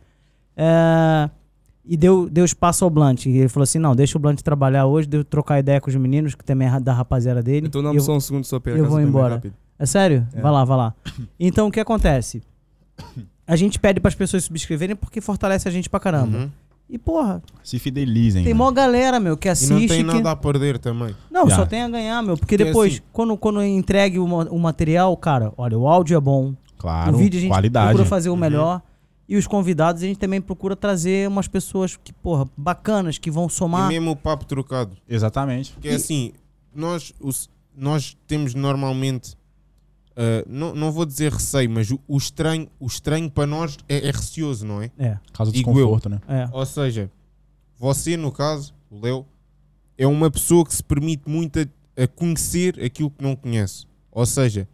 É, 0.56 1.30
e 1.86 1.96
deu, 1.96 2.30
deu 2.30 2.44
espaço 2.44 2.84
ao 2.84 2.90
Blunt. 2.90 3.26
E 3.26 3.30
ele 3.38 3.48
falou 3.50 3.64
assim: 3.64 3.80
não, 3.80 3.96
deixa 3.96 4.18
o 4.18 4.22
Blunt 4.22 4.42
trabalhar 4.42 4.86
hoje, 4.86 5.08
deu 5.08 5.24
trocar 5.24 5.60
ideia 5.60 5.80
com 5.80 5.90
os 5.90 5.96
meninos, 5.96 6.36
que 6.36 6.44
também 6.44 6.68
é 6.68 6.80
da 6.80 6.94
rapaziada 6.94 7.42
dele. 7.44 7.68
Então 7.68 7.82
E 7.82 7.84
dá-me 7.84 7.98
eu- 7.98 8.02
só 8.04 8.16
um 8.16 8.20
segundo 8.20 8.44
só 8.44 8.60
para 8.60 8.74
eu 8.74 8.86
vou 8.86 9.00
embora. 9.00 9.42
É 9.80 9.86
sério? 9.86 10.28
É. 10.34 10.42
Vai 10.42 10.52
lá, 10.52 10.66
vai 10.66 10.78
lá. 10.78 10.94
Então 11.40 11.68
o 11.68 11.72
que 11.72 11.80
acontece? 11.80 12.42
A 13.46 13.56
gente 13.56 13.80
pede 13.80 14.00
para 14.00 14.10
as 14.10 14.16
pessoas 14.16 14.44
subscreverem 14.44 14.96
porque 14.96 15.22
fortalece 15.22 15.68
a 15.68 15.72
gente 15.72 15.90
pra 15.90 16.00
caramba. 16.00 16.38
Uhum. 16.38 16.50
E 16.90 16.98
porra, 16.98 17.42
Se 17.64 17.78
fidelizem. 17.80 18.44
tem 18.44 18.54
né? 18.54 18.58
mó 18.58 18.72
galera, 18.72 19.20
meu, 19.20 19.36
que 19.36 19.48
E 19.48 19.52
assiste. 19.52 19.72
não 19.72 19.80
tem 19.88 19.98
que- 19.98 20.04
nada 20.04 20.32
a 20.32 20.36
perder 20.36 20.80
também. 20.80 21.14
Não, 21.30 21.42
Yeah. 21.42 21.56
só 21.58 21.66
tem 21.66 21.82
a 21.82 21.90
ganhar, 21.90 22.22
meu. 22.24 22.38
Porque 22.38 22.56
Porque 22.56 22.64
depois, 22.64 22.94
assim- 22.94 23.02
quando, 23.12 23.38
quando 23.38 23.62
entregue 23.64 24.18
o, 24.20 24.24
o 24.26 24.60
material, 24.60 25.16
cara, 25.18 25.52
olha, 25.58 25.78
o 25.78 25.88
áudio 25.88 26.16
é 26.16 26.20
bom. 26.22 26.54
Claro, 26.78 27.16
o 27.16 27.18
vídeo 27.18 27.38
a 27.40 27.42
gente 27.42 27.50
qualidade. 27.50 27.88
procura 27.90 28.06
fazer 28.08 28.30
o 28.30 28.34
Uhum. 28.34 28.40
melhor. 28.40 28.82
E 29.28 29.36
os 29.36 29.46
convidados 29.46 30.02
a 30.02 30.06
gente 30.06 30.18
também 30.18 30.40
procura 30.40 30.74
trazer 30.78 31.28
umas 31.28 31.50
pessoas 31.50 31.98
que, 32.02 32.14
porra, 32.14 32.48
bacanas, 32.56 33.18
que 33.18 33.30
vão 33.30 33.48
E 33.48 33.50
somar. 33.50 33.90
mesmo 33.90 34.12
o 34.12 34.16
papo 34.16 34.46
trocado. 34.46 34.96
Exatamente. 35.10 35.74
Porque 35.74 35.90
é 35.90 35.96
assim, 35.96 36.32
nós, 36.74 37.12
os- 37.20 37.50
nós 37.76 38.16
temos 38.26 38.54
normalmente, 38.56 39.36
ah, 40.18 40.44
não, 40.48 40.74
não 40.74 40.92
vou 40.92 41.06
dizer 41.06 41.32
receio, 41.32 41.70
mas 41.70 41.92
o, 41.92 42.00
o 42.08 42.18
estranho, 42.18 42.68
o 42.80 42.88
estranho 42.88 43.30
para 43.30 43.46
nós 43.46 43.78
é, 43.88 44.08
é 44.08 44.12
receoso, 44.12 44.66
não 44.66 44.82
é? 44.82 44.90
É, 44.98 45.20
Causa 45.32 45.52
do 45.52 45.56
Digo 45.56 45.72
desconforto, 45.72 46.10
né? 46.10 46.20
é. 46.28 46.50
Ou 46.52 46.66
seja, 46.66 47.12
você, 47.78 48.18
no 48.18 48.32
caso, 48.32 48.74
o 48.90 49.00
Léo, 49.00 49.28
é 49.96 50.08
uma 50.08 50.32
pessoa 50.32 50.66
que 50.66 50.74
se 50.74 50.84
permite 50.84 51.30
muito 51.30 51.60
a, 51.60 52.04
a 52.04 52.08
conhecer 52.08 52.84
aquilo 52.84 53.12
que 53.12 53.24
não 53.24 53.36
conhece. 53.36 53.86
Ou 54.12 54.26
seja, 54.26 54.68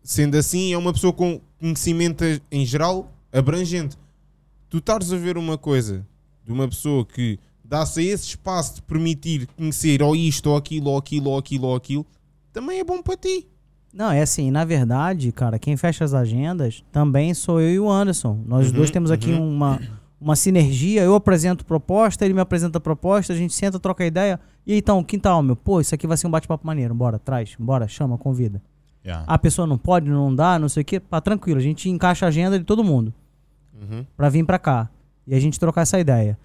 sendo 0.00 0.36
assim, 0.36 0.72
é 0.72 0.78
uma 0.78 0.92
pessoa 0.92 1.12
com 1.12 1.40
conhecimento 1.58 2.24
em 2.52 2.64
geral 2.64 3.12
abrangente. 3.32 3.98
Tu 4.68 4.78
estares 4.78 5.12
a 5.12 5.16
ver 5.16 5.36
uma 5.36 5.58
coisa 5.58 6.06
de 6.44 6.52
uma 6.52 6.68
pessoa 6.68 7.04
que 7.04 7.36
dá-se 7.64 7.98
a 7.98 8.02
esse 8.04 8.28
espaço 8.28 8.76
de 8.76 8.82
permitir 8.82 9.48
conhecer 9.56 10.00
ou 10.04 10.14
isto, 10.14 10.50
ou 10.50 10.56
aquilo, 10.56 10.90
ou 10.90 10.98
aquilo, 10.98 11.30
ou 11.30 11.38
aquilo, 11.38 11.66
ou 11.66 11.74
aquilo, 11.74 12.06
também 12.52 12.78
é 12.78 12.84
bom 12.84 13.02
para 13.02 13.16
ti. 13.16 13.49
Não, 13.92 14.10
é 14.12 14.22
assim, 14.22 14.50
na 14.50 14.64
verdade, 14.64 15.32
cara, 15.32 15.58
quem 15.58 15.76
fecha 15.76 16.04
as 16.04 16.14
agendas 16.14 16.84
também 16.92 17.34
sou 17.34 17.60
eu 17.60 17.70
e 17.70 17.80
o 17.80 17.90
Anderson. 17.90 18.38
Nós 18.46 18.68
Uhum, 18.68 18.72
dois 18.74 18.90
temos 18.90 19.10
aqui 19.10 19.32
uhum. 19.32 19.54
uma, 19.56 19.80
uma 20.20 20.36
sinergia. 20.36 21.02
Eu 21.02 21.14
apresento 21.16 21.64
proposta, 21.64 22.24
ele 22.24 22.34
me 22.34 22.40
apresenta 22.40 22.78
proposta, 22.78 23.32
a 23.32 23.36
gente 23.36 23.52
senta, 23.52 23.80
troca 23.80 24.04
ideia. 24.06 24.38
E 24.64 24.72
aí, 24.72 24.78
então, 24.78 25.02
quintal, 25.02 25.42
meu, 25.42 25.56
pô, 25.56 25.80
isso 25.80 25.92
aqui 25.94 26.06
vai 26.06 26.16
ser 26.16 26.28
um 26.28 26.30
bate-papo 26.30 26.64
maneiro. 26.66 26.94
Bora, 26.94 27.18
traz, 27.18 27.56
bora, 27.58 27.88
chama, 27.88 28.16
convida. 28.16 28.62
Yeah. 29.04 29.24
A 29.26 29.38
pessoa 29.38 29.66
não 29.66 29.78
pode, 29.78 30.08
não 30.08 30.32
dá, 30.34 30.58
não 30.58 30.68
sei 30.68 30.82
o 30.82 30.84
quê. 30.84 31.00
Pá, 31.00 31.20
tranquilo, 31.20 31.58
a 31.58 31.62
gente 31.62 31.88
encaixa 31.90 32.26
a 32.26 32.28
agenda 32.28 32.58
de 32.58 32.64
todo 32.64 32.84
mundo 32.84 33.12
Uhum. 33.80 34.04
pra 34.16 34.28
vir 34.28 34.44
pra 34.44 34.58
cá 34.58 34.90
e 35.26 35.34
a 35.34 35.40
gente 35.40 35.58
trocar 35.58 35.80
essa 35.80 35.98
ideia. 35.98 36.38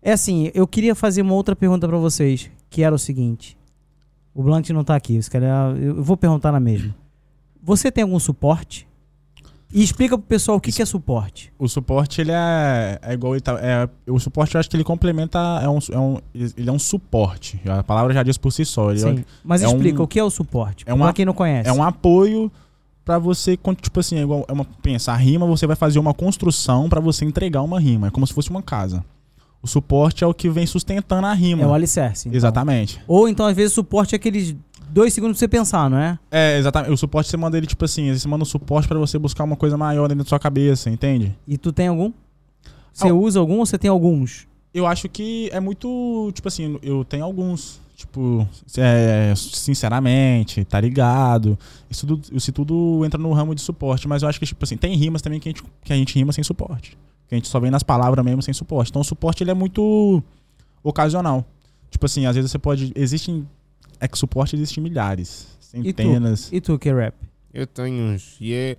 É 0.00 0.12
assim, 0.12 0.50
eu 0.54 0.66
queria 0.66 0.94
fazer 0.94 1.22
uma 1.22 1.34
outra 1.34 1.56
pergunta 1.56 1.88
pra 1.88 1.98
vocês, 1.98 2.48
que 2.70 2.82
era 2.84 2.94
o 2.94 2.98
seguinte. 2.98 3.58
O 4.36 4.42
Blunt 4.42 4.68
não 4.70 4.84
tá 4.84 4.94
aqui, 4.94 5.20
se 5.22 5.30
calhar 5.30 5.74
eu 5.76 6.02
vou 6.02 6.14
perguntar 6.16 6.52
na 6.52 6.60
mesma. 6.60 6.94
Você 7.62 7.90
tem 7.90 8.02
algum 8.04 8.18
suporte? 8.18 8.86
E 9.72 9.82
explica 9.82 10.16
pro 10.16 10.26
pessoal 10.26 10.58
o 10.58 10.60
que, 10.60 10.70
que 10.70 10.80
é 10.82 10.84
suporte. 10.84 11.52
O 11.58 11.66
suporte, 11.66 12.20
ele 12.20 12.30
é, 12.32 12.98
é 13.02 13.14
igual 13.14 13.38
tá, 13.40 13.58
é, 13.60 13.88
O 14.08 14.18
suporte, 14.20 14.54
eu 14.54 14.60
acho 14.60 14.68
que 14.70 14.76
ele 14.76 14.84
complementa. 14.84 15.38
É 15.62 15.68
um, 15.68 15.78
é 15.90 15.98
um, 15.98 16.18
ele 16.34 16.68
é 16.68 16.72
um 16.72 16.78
suporte. 16.78 17.58
A 17.66 17.82
palavra 17.82 18.12
já 18.12 18.22
diz 18.22 18.36
por 18.36 18.52
si 18.52 18.64
só. 18.64 18.90
Ele 18.90 19.00
Sim. 19.00 19.24
Mas 19.42 19.62
é 19.62 19.66
explica 19.66 20.00
um- 20.00 20.04
o 20.04 20.06
que 20.06 20.18
é 20.20 20.22
o 20.24 20.30
suporte. 20.30 20.84
é 20.86 20.92
uma- 20.94 21.06
pra 21.06 21.14
quem 21.14 21.24
não 21.24 21.32
conhece. 21.32 21.68
é 21.68 21.72
um 21.72 21.82
apoio 21.82 22.52
pra 23.04 23.18
você. 23.18 23.56
Tipo 23.80 24.00
assim, 24.00 24.18
é 24.18 24.22
igual. 24.22 24.44
É 24.48 24.52
uma, 24.52 24.64
pensa, 24.82 25.12
a 25.12 25.16
rima, 25.16 25.46
você 25.46 25.66
vai 25.66 25.74
fazer 25.76 25.98
uma 25.98 26.12
construção 26.14 26.88
pra 26.88 27.00
você 27.00 27.24
entregar 27.24 27.62
uma 27.62 27.80
rima. 27.80 28.06
É 28.06 28.10
como 28.10 28.26
se 28.26 28.34
fosse 28.34 28.50
uma 28.50 28.62
casa. 28.62 29.02
O 29.66 29.68
suporte 29.68 30.22
é 30.22 30.26
o 30.26 30.32
que 30.32 30.48
vem 30.48 30.64
sustentando 30.64 31.26
a 31.26 31.32
rima. 31.34 31.62
É 31.62 31.66
o 31.66 31.74
alicerce. 31.74 32.28
então. 32.28 32.36
Exatamente. 32.36 33.00
Ou 33.08 33.28
então, 33.28 33.44
às 33.46 33.56
vezes, 33.56 33.72
o 33.72 33.74
suporte 33.74 34.14
é 34.14 34.16
aqueles 34.16 34.54
dois 34.88 35.12
segundos 35.12 35.36
pra 35.36 35.40
você 35.40 35.48
pensar, 35.48 35.90
não 35.90 35.98
é? 35.98 36.16
É, 36.30 36.56
exatamente. 36.56 36.92
O 36.92 36.96
suporte 36.96 37.28
você 37.28 37.36
manda 37.36 37.58
ele, 37.58 37.66
tipo 37.66 37.84
assim, 37.84 38.14
você 38.14 38.28
manda 38.28 38.42
um 38.42 38.46
suporte 38.46 38.86
pra 38.86 38.96
você 38.96 39.18
buscar 39.18 39.42
uma 39.42 39.56
coisa 39.56 39.76
maior 39.76 40.06
dentro 40.06 40.22
da 40.22 40.28
sua 40.28 40.38
cabeça, 40.38 40.88
entende? 40.88 41.36
E 41.48 41.58
tu 41.58 41.72
tem 41.72 41.88
algum? 41.88 42.12
Você 42.92 43.08
Ah, 43.08 43.12
usa 43.14 43.40
algum 43.40 43.58
ou 43.58 43.66
você 43.66 43.76
tem 43.76 43.90
alguns? 43.90 44.46
Eu 44.72 44.86
acho 44.86 45.08
que 45.08 45.50
é 45.52 45.58
muito. 45.58 46.30
Tipo 46.32 46.46
assim, 46.46 46.78
eu 46.80 47.04
tenho 47.04 47.24
alguns. 47.24 47.80
Tipo, 47.96 48.46
é, 48.76 49.32
sinceramente, 49.34 50.64
tá 50.64 50.78
ligado? 50.80 51.58
Isso 51.90 52.06
tudo, 52.06 52.22
isso 52.32 52.52
tudo 52.52 53.02
entra 53.04 53.18
no 53.20 53.32
ramo 53.32 53.54
de 53.54 53.60
suporte, 53.62 54.06
mas 54.06 54.22
eu 54.22 54.28
acho 54.28 54.38
que, 54.38 54.46
tipo 54.46 54.62
assim, 54.64 54.76
tem 54.76 54.94
rimas 54.94 55.22
também 55.22 55.40
que 55.40 55.48
a 55.48 55.52
gente, 55.52 55.62
que 55.82 55.92
a 55.92 55.96
gente 55.96 56.14
rima 56.14 56.32
sem 56.32 56.44
suporte. 56.44 56.96
Que 57.28 57.34
a 57.34 57.38
gente 57.38 57.48
só 57.48 57.58
vem 57.58 57.70
nas 57.70 57.82
palavras 57.82 58.24
mesmo 58.24 58.40
sem 58.42 58.54
suporte. 58.54 58.90
Então 58.90 59.02
o 59.02 59.04
suporte 59.04 59.42
ele 59.42 59.50
é 59.50 59.54
muito 59.54 60.22
ocasional. 60.82 61.44
Tipo 61.90 62.06
assim, 62.06 62.26
às 62.26 62.34
vezes 62.36 62.50
você 62.50 62.58
pode. 62.58 62.92
Existem. 62.94 63.46
É 63.98 64.06
que 64.06 64.18
suporte 64.18 64.54
existem 64.54 64.82
milhares, 64.82 65.46
centenas. 65.60 66.50
E 66.52 66.60
tu, 66.60 66.78
que 66.78 66.92
rap? 66.92 67.14
Eu 67.52 67.66
tenho 67.66 68.12
uns. 68.14 68.36
E 68.40 68.52
é. 68.52 68.76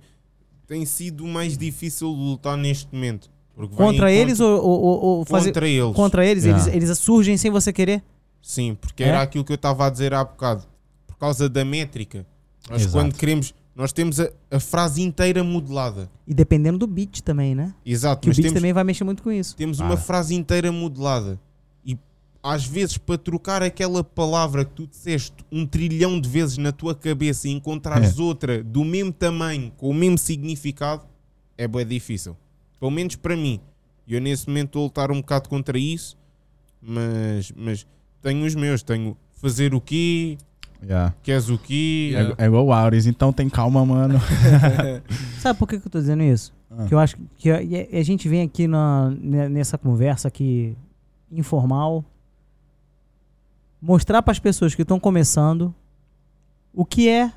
Tem 0.66 0.84
sido 0.84 1.26
mais 1.26 1.56
difícil 1.56 2.08
lutar 2.08 2.56
neste 2.56 2.86
momento. 2.94 3.30
Contra 3.74 4.12
eles 4.12 4.38
ou, 4.38 4.62
ou- 4.62 4.80
ou- 4.82 5.00
ou 5.18 5.24
fazer. 5.24 5.48
Contra 5.48 5.66
eles. 5.68 5.96
Contra 5.96 6.26
eles? 6.26 6.44
Yeah. 6.44 6.62
eles? 6.70 6.74
Eles 6.90 6.98
surgem 6.98 7.36
sem 7.36 7.50
você 7.50 7.72
querer? 7.72 8.02
Sim, 8.40 8.76
porque 8.80 9.02
É? 9.02 9.08
era 9.08 9.22
aquilo 9.22 9.44
que 9.44 9.50
eu 9.50 9.56
estava 9.56 9.86
a 9.86 9.90
dizer 9.90 10.14
há 10.14 10.22
bocado. 10.22 10.64
Por 11.06 11.16
causa 11.16 11.48
da 11.48 11.64
métrica. 11.64 12.24
Nós 12.70 12.82
Exato. 12.82 12.96
quando 13.04 13.14
queremos. 13.16 13.52
Nós 13.78 13.92
temos 13.92 14.18
a, 14.18 14.28
a 14.50 14.58
frase 14.58 15.00
inteira 15.02 15.44
modelada. 15.44 16.10
E 16.26 16.34
dependendo 16.34 16.78
do 16.78 16.86
beat 16.88 17.20
também, 17.20 17.54
né? 17.54 17.72
Exato, 17.86 18.22
Que 18.22 18.30
o 18.30 18.34
beat 18.34 18.42
temos, 18.42 18.54
também 18.54 18.72
vai 18.72 18.82
mexer 18.82 19.04
muito 19.04 19.22
com 19.22 19.30
isso. 19.30 19.54
temos 19.54 19.80
Ah. 19.80 19.84
uma 19.84 19.96
frase 19.96 20.34
inteira 20.34 20.72
modelada. 20.72 21.38
E 21.86 21.96
às 22.42 22.64
vezes, 22.66 22.98
para 22.98 23.16
trocar 23.16 23.62
aquela 23.62 24.02
palavra 24.02 24.64
que 24.64 24.72
tu 24.72 24.84
disseste 24.88 25.32
um 25.52 25.64
trilhão 25.64 26.20
de 26.20 26.28
vezes 26.28 26.58
na 26.58 26.72
tua 26.72 26.92
cabeça 26.92 27.46
e 27.46 27.52
encontrares 27.52 28.18
outra 28.18 28.64
do 28.64 28.84
mesmo 28.84 29.12
tamanho, 29.12 29.70
com 29.76 29.88
o 29.90 29.94
mesmo 29.94 30.18
significado, 30.18 31.04
é 31.56 31.68
bem 31.68 31.86
difícil. 31.86 32.36
Pelo 32.80 32.90
menos 32.90 33.14
para 33.14 33.36
mim. 33.36 33.60
E 34.08 34.14
Eu 34.14 34.20
nesse 34.20 34.48
momento 34.48 34.70
estou 34.70 34.82
a 34.82 34.84
lutar 34.86 35.12
um 35.12 35.20
bocado 35.20 35.48
contra 35.48 35.78
isso, 35.78 36.18
mas, 36.82 37.52
mas 37.56 37.86
tenho 38.22 38.44
os 38.44 38.56
meus. 38.56 38.82
Tenho 38.82 39.16
fazer 39.34 39.72
o 39.72 39.80
quê, 39.80 40.36
Yeah. 40.82 41.14
queres 41.22 41.48
o 41.48 41.58
quê. 41.58 42.10
Yeah. 42.12 42.34
É, 42.38 42.44
é 42.44 42.46
igual 42.46 42.66
o 42.66 42.72
Auris, 42.72 43.06
então 43.06 43.32
tem 43.32 43.48
calma, 43.48 43.84
mano. 43.84 44.18
Sabe 45.40 45.58
por 45.58 45.66
que, 45.68 45.78
que 45.80 45.86
eu 45.86 45.90
tô 45.90 45.98
dizendo 45.98 46.22
isso? 46.22 46.52
Ah. 46.70 46.84
Que 46.86 46.94
eu 46.94 46.98
acho 46.98 47.16
que 47.36 47.50
a, 47.50 47.58
a 47.58 48.02
gente 48.02 48.28
vem 48.28 48.42
aqui 48.42 48.66
na, 48.68 49.10
ne- 49.10 49.48
nessa 49.48 49.76
conversa 49.78 50.28
aqui 50.28 50.76
informal 51.30 52.04
mostrar 53.80 54.22
para 54.22 54.32
as 54.32 54.38
pessoas 54.38 54.74
que 54.74 54.82
estão 54.82 54.98
começando 54.98 55.74
o 56.74 56.84
que 56.84 57.08
é 57.08 57.32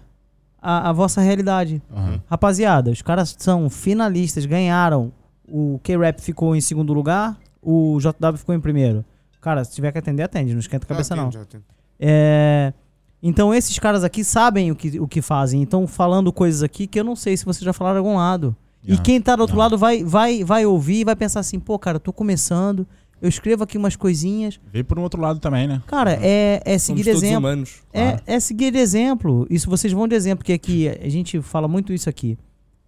a, 0.61 0.89
a 0.89 0.93
vossa 0.93 1.21
realidade. 1.21 1.81
Aham. 1.91 2.21
Rapaziada, 2.27 2.91
os 2.91 3.01
caras 3.01 3.35
são 3.37 3.69
finalistas, 3.69 4.45
ganharam. 4.45 5.11
O 5.47 5.79
K-Rap 5.83 6.19
ficou 6.21 6.55
em 6.55 6.61
segundo 6.61 6.93
lugar, 6.93 7.37
o 7.61 7.97
JW 7.99 8.37
ficou 8.37 8.55
em 8.55 8.59
primeiro. 8.59 9.03
Cara, 9.41 9.63
se 9.65 9.73
tiver 9.73 9.91
que 9.91 9.97
atender, 9.97 10.23
atende, 10.23 10.53
não 10.53 10.59
esquenta 10.59 10.85
a 10.85 10.87
cabeça 10.87 11.13
atendo, 11.13 11.25
não. 11.25 11.31
já 11.31 11.41
atendo. 11.41 11.63
É, 11.99 12.73
Então 13.23 13.53
esses 13.53 13.77
caras 13.77 14.03
aqui 14.03 14.23
sabem 14.23 14.71
o 14.71 14.75
que, 14.75 14.99
o 14.99 15.07
que 15.07 15.21
fazem, 15.21 15.61
então 15.61 15.85
falando 15.85 16.31
coisas 16.33 16.63
aqui 16.63 16.87
que 16.87 16.99
eu 16.99 17.03
não 17.03 17.15
sei 17.15 17.37
se 17.37 17.45
vocês 17.45 17.63
já 17.63 17.73
falaram 17.73 17.97
em 17.97 17.99
algum 17.99 18.15
lado. 18.17 18.55
E 18.83 18.87
Yeah. 18.91 19.03
quem 19.03 19.21
tá 19.21 19.35
do 19.35 19.41
outro 19.41 19.55
Não. 19.55 19.61
lado 19.63 19.77
vai, 19.77 20.03
vai, 20.03 20.43
vai 20.43 20.65
ouvir 20.65 21.01
e 21.01 21.03
vai 21.03 21.15
pensar 21.15 21.39
assim, 21.39 21.59
pô, 21.59 21.77
cara, 21.77 21.97
eu 21.97 21.99
tô 21.99 22.11
começando, 22.11 22.87
eu 23.21 23.29
escrevo 23.29 23.63
aqui 23.63 23.77
umas 23.77 23.95
coisinhas. 23.95 24.59
Vê 24.73 24.83
por 24.83 24.97
um 24.97 25.03
outro 25.03 25.21
lado 25.21 25.39
também, 25.39 25.67
né? 25.67 25.83
Cara, 25.85 26.17
é, 26.19 26.59
é 26.65 26.77
seguir 26.79 27.03
Somos 27.03 27.21
exemplo. 27.21 27.37
humanos. 27.39 27.75
É, 27.93 28.01
Claro. 28.09 28.23
é 28.25 28.39
seguir 28.39 28.75
exemplo. 28.75 29.45
Isso 29.51 29.69
vocês 29.69 29.93
vão 29.93 30.07
de 30.07 30.15
exemplo, 30.15 30.39
porque 30.39 30.53
aqui 30.53 30.89
a 30.89 31.07
gente 31.09 31.39
fala 31.43 31.67
muito 31.67 31.93
isso 31.93 32.09
aqui. 32.09 32.39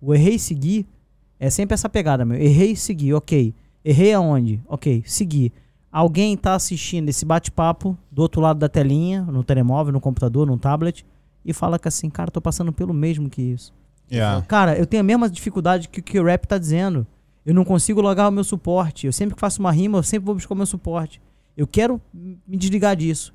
O 0.02 0.16
errei 0.16 0.34
e 0.36 0.40
seguir 0.40 0.88
é 1.40 1.52
sempre 1.52 1.76
essa 1.76 1.88
pegada, 1.88 2.26
meu. 2.26 2.42
Errei 2.42 2.72
e 2.72 2.76
seguir, 2.76 3.14
ok. 3.14 3.54
Errei 3.86 4.14
aonde? 4.14 4.60
Ok, 4.68 5.04
seguir. 5.06 5.54
Alguém 5.94 6.36
tá 6.36 6.56
assistindo 6.56 7.08
esse 7.10 7.24
bate-papo 7.24 7.96
do 8.12 8.24
outro 8.24 8.42
lado 8.42 8.58
da 8.60 8.68
telinha, 8.68 9.22
no 9.22 9.44
telemóvel, 9.44 9.94
no 9.94 10.02
computador, 10.02 10.48
no 10.48 10.58
tablet, 10.58 11.06
e 11.46 11.54
fala 11.54 11.78
que 11.78 11.88
assim, 11.88 12.10
cara, 12.10 12.32
tô 12.32 12.42
passando 12.42 12.74
pelo 12.74 12.92
mesmo 12.94 13.30
que 13.30 13.44
isso. 13.44 13.72
Yeah. 14.12 14.42
Cara, 14.48 14.76
eu 14.78 14.88
tenho 14.88 15.02
a 15.02 15.04
mesma 15.04 15.30
dificuldade 15.30 15.88
que 15.88 16.00
o 16.00 16.04
que 16.04 16.20
o 16.20 16.24
rap 16.26 16.48
tá 16.48 16.58
dizendo. 16.58 17.06
Eu 17.46 17.54
não 17.54 17.64
consigo 17.64 18.02
logar 18.02 18.28
o 18.28 18.32
meu 18.32 18.44
suporte. 18.44 19.06
Eu 19.06 19.14
sempre 19.14 19.36
que 19.36 19.40
faço 19.42 19.60
uma 19.60 19.72
rima, 19.72 20.00
eu 20.00 20.04
sempre 20.04 20.26
vou 20.26 20.34
buscar 20.34 20.54
o 20.54 20.58
meu 20.58 20.66
suporte. 20.66 21.22
Eu 21.56 21.68
quero 21.68 22.02
me 22.14 22.58
desligar 22.58 22.96
disso. 22.96 23.32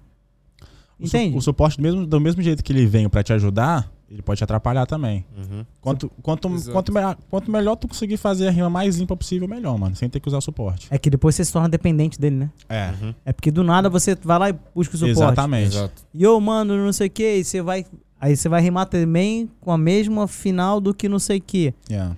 O 0.99 1.07
su- 1.07 1.17
Entende? 1.17 1.37
O, 1.37 1.41
suporte, 1.41 1.77
do 1.77 1.83
mesmo, 1.83 2.07
do 2.07 2.21
mesmo 2.21 2.43
jeito 2.43 2.65
que 2.65 2.73
ele 2.73 2.87
veio 2.87 3.09
pra 3.09 3.23
te 3.23 3.33
ajudar, 3.33 3.89
ele 4.11 4.23
pode 4.23 4.39
te 4.39 4.45
atrapalhar 4.45 4.87
também. 4.87 5.25
Uhum. 5.37 5.65
Quanto, 5.81 6.11
quanto, 6.23 6.49
Exato. 6.49 6.73
quanto, 6.73 6.93
me- 6.93 7.17
quanto 7.31 7.51
melhor 7.51 7.77
tu 7.77 7.87
conseguir 7.89 8.17
fazer 8.17 8.49
a 8.49 8.51
rima 8.51 8.71
mais 8.71 8.97
limpa 8.97 9.17
possível, 9.17 9.47
melhor, 9.47 9.77
mano. 9.79 9.95
Sem 9.97 10.09
ter 10.09 10.19
que 10.21 10.29
usar 10.29 10.39
o 10.39 10.41
suporte. 10.41 10.87
É 10.91 10.99
que 10.99 11.11
depois 11.11 11.35
você 11.35 11.45
se 11.45 11.53
torna 11.53 11.69
dependente 11.69 12.19
dele, 12.19 12.37
né? 12.37 12.51
É. 12.69 12.91
Uhum. 13.03 13.15
É 13.25 13.33
porque 13.33 13.51
do 13.51 13.63
nada 13.63 13.89
você 13.91 14.15
vai 14.15 14.39
lá 14.39 14.49
e 14.51 14.53
busca 14.75 14.95
o 14.95 14.99
suporte. 14.99 15.11
Exatamente. 15.19 15.77
Exato. 15.77 16.03
E 16.15 16.23
eu, 16.23 16.41
mano, 16.41 16.77
não 16.77 16.93
sei 16.93 17.09
o 17.09 17.11
que, 17.11 17.37
e 17.37 17.45
você 17.45 17.61
vai. 17.61 17.85
Aí 18.21 18.35
você 18.37 18.49
vai 18.49 18.61
rimar 18.63 18.87
também 18.87 19.49
com 19.61 19.71
a 19.71 19.79
mesma 19.79 20.27
final 20.27 20.81
do 20.81 20.93
que 20.95 21.09
não 21.09 21.19
sei 21.19 21.39
o 21.39 21.43
que. 21.43 21.73
Yeah. 21.91 22.17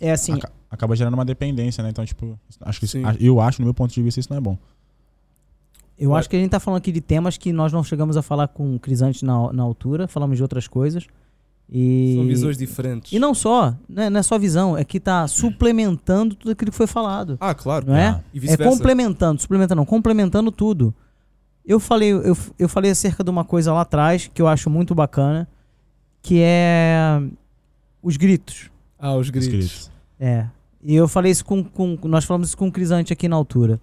É 0.00 0.10
assim, 0.10 0.32
Aca- 0.32 0.50
acaba 0.70 0.96
gerando 0.96 1.14
uma 1.14 1.24
dependência, 1.24 1.82
né? 1.84 1.90
Então, 1.90 2.04
tipo, 2.04 2.38
acho 2.62 2.78
que 2.80 2.86
isso- 2.86 2.98
eu 3.20 3.40
acho, 3.40 3.60
no 3.60 3.66
meu 3.66 3.74
ponto 3.74 3.92
de 3.94 4.02
vista, 4.02 4.18
isso 4.18 4.28
não 4.30 4.38
é 4.38 4.40
bom. 4.40 4.58
Eu 6.04 6.14
acho 6.14 6.28
que 6.28 6.36
a 6.36 6.38
gente 6.38 6.50
tá 6.50 6.60
falando 6.60 6.78
aqui 6.78 6.90
de 6.90 7.00
temas 7.00 7.36
que 7.36 7.52
nós 7.52 7.72
não 7.72 7.84
chegamos 7.84 8.16
a 8.16 8.22
falar 8.22 8.48
com 8.48 8.74
o 8.74 8.78
Crisante 8.78 9.24
na, 9.24 9.52
na 9.52 9.62
altura, 9.62 10.08
falamos 10.08 10.36
de 10.36 10.42
outras 10.42 10.66
coisas. 10.66 11.06
E. 11.70 12.14
São 12.16 12.26
visões 12.26 12.58
diferentes. 12.58 13.12
E 13.12 13.18
não 13.18 13.32
só, 13.34 13.74
não 13.88 14.02
é, 14.02 14.10
não 14.10 14.20
é 14.20 14.22
só 14.22 14.38
visão, 14.38 14.76
é 14.76 14.84
que 14.84 15.00
tá 15.00 15.26
suplementando 15.26 16.34
tudo 16.34 16.50
aquilo 16.50 16.70
que 16.70 16.76
foi 16.76 16.86
falado. 16.86 17.38
Ah, 17.40 17.54
claro. 17.54 17.86
Não 17.86 17.96
é? 17.96 18.08
Ah. 18.08 18.20
E 18.34 18.50
É 18.50 18.56
complementando, 18.56 19.40
suplementando, 19.40 19.78
não, 19.78 19.86
complementando 19.86 20.50
tudo. 20.50 20.94
Eu 21.64 21.78
falei, 21.78 22.12
eu, 22.12 22.36
eu 22.58 22.68
falei 22.68 22.90
acerca 22.90 23.22
de 23.22 23.30
uma 23.30 23.44
coisa 23.44 23.72
lá 23.72 23.82
atrás 23.82 24.28
que 24.32 24.42
eu 24.42 24.48
acho 24.48 24.68
muito 24.68 24.94
bacana, 24.94 25.48
que 26.20 26.40
é 26.42 27.22
os 28.02 28.16
gritos. 28.16 28.70
Ah, 28.98 29.14
os 29.14 29.30
gritos. 29.30 29.48
Escritos. 29.48 29.90
É. 30.18 30.46
E 30.82 30.94
eu 30.94 31.06
falei 31.06 31.30
isso 31.30 31.44
com, 31.44 31.62
com 31.62 31.96
nós 32.02 32.24
falamos 32.24 32.48
isso 32.48 32.56
com 32.56 32.66
o 32.66 32.72
Crisante 32.72 33.12
aqui 33.12 33.28
na 33.28 33.36
altura, 33.36 33.80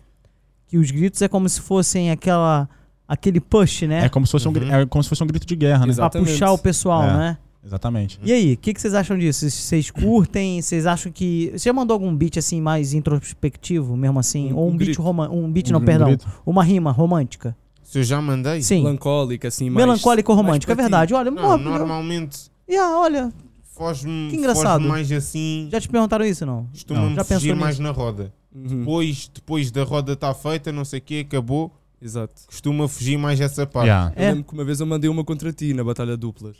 que 0.69 0.77
os 0.77 0.89
gritos 0.91 1.21
é 1.21 1.27
como 1.27 1.49
se 1.49 1.59
fossem 1.59 2.09
aquela 2.11 2.69
aquele 3.07 3.39
push, 3.41 3.81
né? 3.81 4.05
É 4.05 4.09
como 4.09 4.25
se 4.25 4.31
fosse 4.31 4.47
um, 4.47 4.51
Uhum. 4.51 4.71
é 4.71 4.85
como 4.85 5.03
se 5.03 5.09
fosse 5.09 5.21
um 5.23 5.27
grito 5.27 5.45
de 5.45 5.55
guerra, 5.55 5.85
né? 5.85 5.91
Exato. 5.91 6.11
Pra 6.11 6.19
exatamente. 6.21 6.31
puxar 6.39 6.51
o 6.53 6.57
pessoal, 6.59 7.03
É. 7.03 7.17
né? 7.17 7.37
Exatamente. 7.65 8.17
E 8.23 8.31
aí, 8.31 8.53
o 8.53 8.57
que, 8.57 8.73
que 8.73 8.79
vocês 8.79 8.93
acham 8.93 9.17
disso? 9.17 9.49
Vocês- 9.49 9.91
curtem? 9.91 10.61
Vocês 10.61 10.85
acham 10.85 11.11
que. 11.11 11.51
Você 11.51 11.67
já 11.67 11.73
mandou 11.73 11.93
algum 11.95 12.15
beat 12.15 12.37
assim 12.37 12.61
mais 12.61 12.93
introspectivo, 12.93 13.97
mesmo 13.97 14.17
assim? 14.19 14.53
Um- 14.53 14.57
Ou 14.57 14.69
um, 14.69 14.73
um 14.73 14.77
beat 14.77 14.95
romântico? 14.97 15.35
Um 15.35 15.51
beat, 15.51 15.69
Um 15.69 15.73
não, 15.73 15.79
um 15.81 15.85
perdão. 15.85 16.07
grito. 16.07 16.25
Uma 16.45 16.63
rima 16.63 16.91
romântica. 16.91 17.53
Se 17.83 17.99
eu 17.99 18.03
já 18.03 18.21
mandei? 18.21 18.61
Sim. 18.61 18.83
Melancólica, 18.83 19.47
assim, 19.47 19.69
mais. 19.69 19.85
Melancólico 19.85 20.31
ou 20.31 20.37
romântico, 20.37 20.71
é 20.71 20.75
verdade. 20.75 21.13
Olha, 21.13 21.31
Não, 21.31 21.57
normalmente 21.57 22.49
Yeah, 22.69 22.95
olha, 22.97 23.33
foge-me 23.79 24.29
Que 24.29 24.35
engraçado. 24.35 24.79
foge 24.81 24.87
mais 24.89 25.11
assim. 25.11 25.69
já 25.71 25.79
te 25.79 25.87
perguntaram 25.89 26.25
isso, 26.25 26.45
não? 26.45 26.65
Costuma-me 26.65 27.15
Já 27.15 27.23
pensou 27.23 27.37
fugir 27.37 27.51
nisso? 27.53 27.61
mais 27.61 27.79
na 27.79 27.91
roda. 27.91 28.33
Uhum. 28.53 28.79
Depois, 28.79 29.31
depois 29.33 29.71
da 29.71 29.83
roda 29.83 30.13
estar 30.13 30.33
feita, 30.33 30.71
não 30.71 30.83
sei 30.83 30.99
o 30.99 31.01
que, 31.01 31.19
acabou. 31.21 31.71
Exato. 32.01 32.33
Costuma 32.45 32.87
fugir 32.87 33.17
mais 33.17 33.39
essa 33.39 33.65
parte. 33.65 33.87
Yeah. 33.87 34.13
Eu 34.15 34.23
É. 34.23 34.29
lembro 34.31 34.43
que 34.43 34.53
uma 34.53 34.63
vez 34.65 34.79
eu 34.79 34.85
mandei 34.85 35.09
uma 35.09 35.23
contra 35.23 35.51
ti 35.53 35.73
na 35.73 35.83
Batalha 35.83 36.11
de 36.11 36.17
Duplas. 36.17 36.57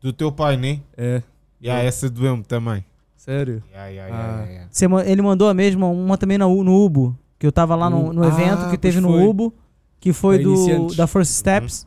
Do 0.00 0.12
teu 0.12 0.30
pai, 0.32 0.56
né? 0.56 0.80
É. 0.96 1.22
Yeah, 1.62 1.82
essa 1.82 2.08
doeu-me 2.10 2.42
também. 2.44 2.84
Sério? 3.16 3.62
Yeah, 3.70 3.88
yeah, 3.88 4.14
Ah. 4.14 4.44
yeah, 4.46 5.10
ele 5.10 5.22
mandou 5.22 5.48
a 5.48 5.54
mesma, 5.54 5.86
uma 5.88 6.16
também 6.18 6.36
na 6.38 6.46
U- 6.46 6.62
no 6.64 6.84
Ubo. 6.84 7.18
Que 7.38 7.46
eu 7.46 7.52
tava 7.52 7.74
lá 7.74 7.88
no, 7.90 8.12
no 8.12 8.22
Ah, 8.22 8.28
evento 8.28 8.70
que 8.70 8.78
teve 8.78 9.00
no 9.00 9.08
foi. 9.08 9.22
Ubo, 9.26 9.54
que 10.00 10.12
foi 10.12 10.38
Da 10.38 10.44
do, 10.44 10.94
da 10.96 11.06
First 11.06 11.32
Steps. 11.32 11.86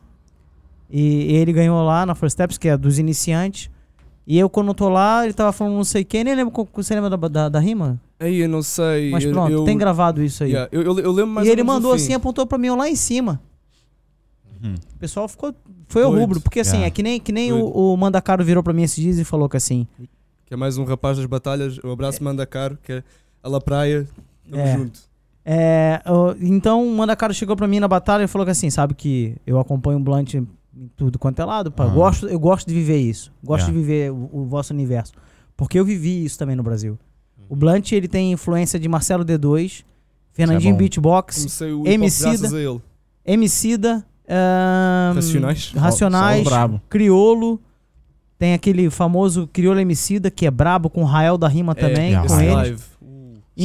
E 0.90 1.34
ele 1.36 1.52
ganhou 1.52 1.82
lá 1.84 2.04
na 2.04 2.14
First 2.14 2.32
Steps, 2.34 2.58
que 2.58 2.68
é 2.68 2.76
dos 2.76 2.98
iniciantes. 2.98 3.70
E 4.30 4.38
eu, 4.38 4.48
quando 4.48 4.68
eu 4.68 4.74
tô 4.74 4.88
lá, 4.88 5.24
ele 5.24 5.32
tava 5.34 5.50
falando 5.50 5.74
não 5.74 5.82
sei 5.82 6.04
quem, 6.04 6.22
nem 6.22 6.36
lembro. 6.36 6.68
Você 6.74 6.94
lembra 6.94 7.10
da, 7.10 7.16
da, 7.28 7.48
da 7.48 7.58
rima? 7.58 8.00
Aí 8.20 8.36
eu 8.38 8.48
não 8.48 8.62
sei. 8.62 9.10
Mas 9.10 9.24
pronto, 9.26 9.50
eu, 9.50 9.64
tem 9.64 9.76
gravado 9.76 10.22
isso 10.22 10.44
aí. 10.44 10.50
Yeah, 10.52 10.68
eu, 10.70 10.82
eu, 10.82 10.98
eu 11.00 11.10
lembro 11.10 11.32
mais 11.32 11.48
e 11.48 11.50
ele 11.50 11.64
mandou 11.64 11.92
assim, 11.92 12.14
apontou 12.14 12.46
pra 12.46 12.56
mim 12.56 12.70
lá 12.70 12.88
em 12.88 12.94
cima. 12.94 13.40
Uhum. 14.62 14.74
O 14.94 14.98
pessoal 14.98 15.26
ficou. 15.26 15.52
Foi 15.88 16.02
Doido. 16.02 16.18
rubro, 16.20 16.40
porque 16.40 16.60
assim, 16.60 16.76
Yeah. 16.76 16.86
é 16.86 16.90
que 16.90 17.02
nem, 17.02 17.18
que 17.18 17.32
nem 17.32 17.50
Doido. 17.50 17.66
o, 17.76 17.92
o 17.92 17.96
Mandacaro 17.96 18.44
virou 18.44 18.62
pra 18.62 18.72
mim 18.72 18.82
esses 18.84 19.02
dias 19.02 19.18
e 19.18 19.24
falou 19.24 19.48
que 19.48 19.56
assim. 19.56 19.84
Que 20.46 20.54
é 20.54 20.56
mais 20.56 20.78
um 20.78 20.84
rapaz 20.84 21.16
das 21.16 21.26
batalhas. 21.26 21.80
Um 21.82 21.90
abraço, 21.90 22.22
manda 22.22 22.46
caro, 22.46 22.78
que 22.84 22.92
é 22.92 23.02
a 23.42 23.48
La 23.48 23.60
Praia. 23.60 24.06
Tamo 24.48 24.62
É. 24.62 24.76
junto. 24.76 25.00
É, 25.44 26.00
o- 26.06 26.36
então 26.40 26.86
o 26.86 26.94
Mandacaro 26.96 27.34
chegou 27.34 27.56
pra 27.56 27.66
mim 27.66 27.80
na 27.80 27.88
batalha 27.88 28.22
e 28.22 28.28
falou 28.28 28.44
que 28.44 28.52
assim, 28.52 28.70
sabe 28.70 28.94
que 28.94 29.34
eu 29.44 29.58
acompanho 29.58 29.98
o 29.98 30.00
Blunt 30.02 30.34
em 30.80 30.88
tudo 30.96 31.18
quanto 31.18 31.40
é 31.40 31.44
lado, 31.44 31.70
pá. 31.70 31.84
Ah. 31.84 31.88
Gosto, 31.88 32.26
eu 32.26 32.38
gosto 32.40 32.66
de 32.68 32.74
viver 32.74 32.96
isso. 32.98 33.30
Gosto 33.44 33.66
Yeah. 33.68 33.72
de 33.72 33.78
viver 33.86 34.10
o, 34.12 34.30
o 34.32 34.44
vosso 34.46 34.72
universo. 34.72 35.12
Porque 35.56 35.78
eu 35.78 35.84
vivi 35.84 36.24
isso 36.24 36.38
também 36.38 36.56
no 36.56 36.62
Brasil. 36.62 36.98
O 37.48 37.54
Blunt, 37.54 37.92
ele 37.92 38.08
tem 38.08 38.32
influência 38.32 38.78
de 38.78 38.88
Marcelo 38.88 39.24
D2, 39.24 39.84
Fernandinho 40.32 40.72
bom. 40.74 40.78
Beatbox, 40.78 41.60
Emicida. 41.84 42.28
graças 42.30 42.54
a 42.54 42.60
ele. 42.60 42.80
Emicida, 43.26 44.06
ahn, 44.28 45.14
Racionais. 45.16 45.72
Racionais, 45.76 46.48
Só. 46.48 46.80
Criolo. 46.88 47.60
Tem 48.38 48.54
aquele 48.54 48.88
famoso 48.88 49.46
Criolo 49.52 49.78
Emicida, 49.80 50.30
que 50.30 50.46
é 50.46 50.50
brabo, 50.50 50.88
com 50.88 51.02
o 51.02 51.04
Rael 51.04 51.36
da 51.36 51.46
Rima 51.46 51.74
também, 51.74 52.14
É, 52.14 52.20
com 52.20 52.24
esse 52.26 52.42
ele. 52.42 52.54
live. 52.54 52.82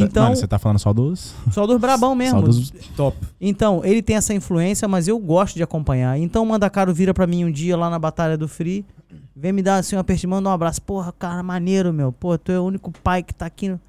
Então, 0.03 0.23
Mano, 0.23 0.35
você 0.35 0.47
tá 0.47 0.57
falando 0.59 0.79
só 0.79 0.91
dos. 0.93 1.33
só 1.51 1.65
dos 1.65 1.79
brabão 1.79 2.13
mesmo. 2.15 2.39
Só 2.39 2.45
dos. 2.45 2.69
top. 2.95 3.17
Então, 3.39 3.81
ele 3.83 4.01
tem 4.01 4.15
essa 4.15 4.33
influência, 4.33 4.87
mas 4.87 5.07
eu 5.07 5.17
gosto 5.19 5.55
de 5.55 5.63
acompanhar. 5.63 6.17
Então, 6.19 6.43
o 6.43 6.45
Mandacaro 6.45 6.93
vira 6.93 7.13
pra 7.13 7.25
mim 7.27 7.45
um 7.45 7.51
dia 7.51 7.75
lá 7.77 7.89
na 7.89 7.97
Batalha 7.99 8.37
do 8.37 8.47
Free, 8.47 8.85
vem 9.35 9.51
me 9.53 9.61
dar 9.61 9.77
assim 9.77 9.95
um 9.95 9.99
aperto, 9.99 10.27
manda 10.27 10.49
um 10.49 10.51
abraço. 10.51 10.81
Porra, 10.81 11.11
cara, 11.17 11.41
maneiro, 11.43 11.93
meu. 11.93 12.11
Pô, 12.11 12.37
tu 12.37 12.51
é 12.51 12.59
o 12.59 12.63
único 12.63 12.91
pai 13.03 13.23
que 13.23 13.33
tá 13.33 13.45
aqui. 13.45 13.69
no- 13.69 13.79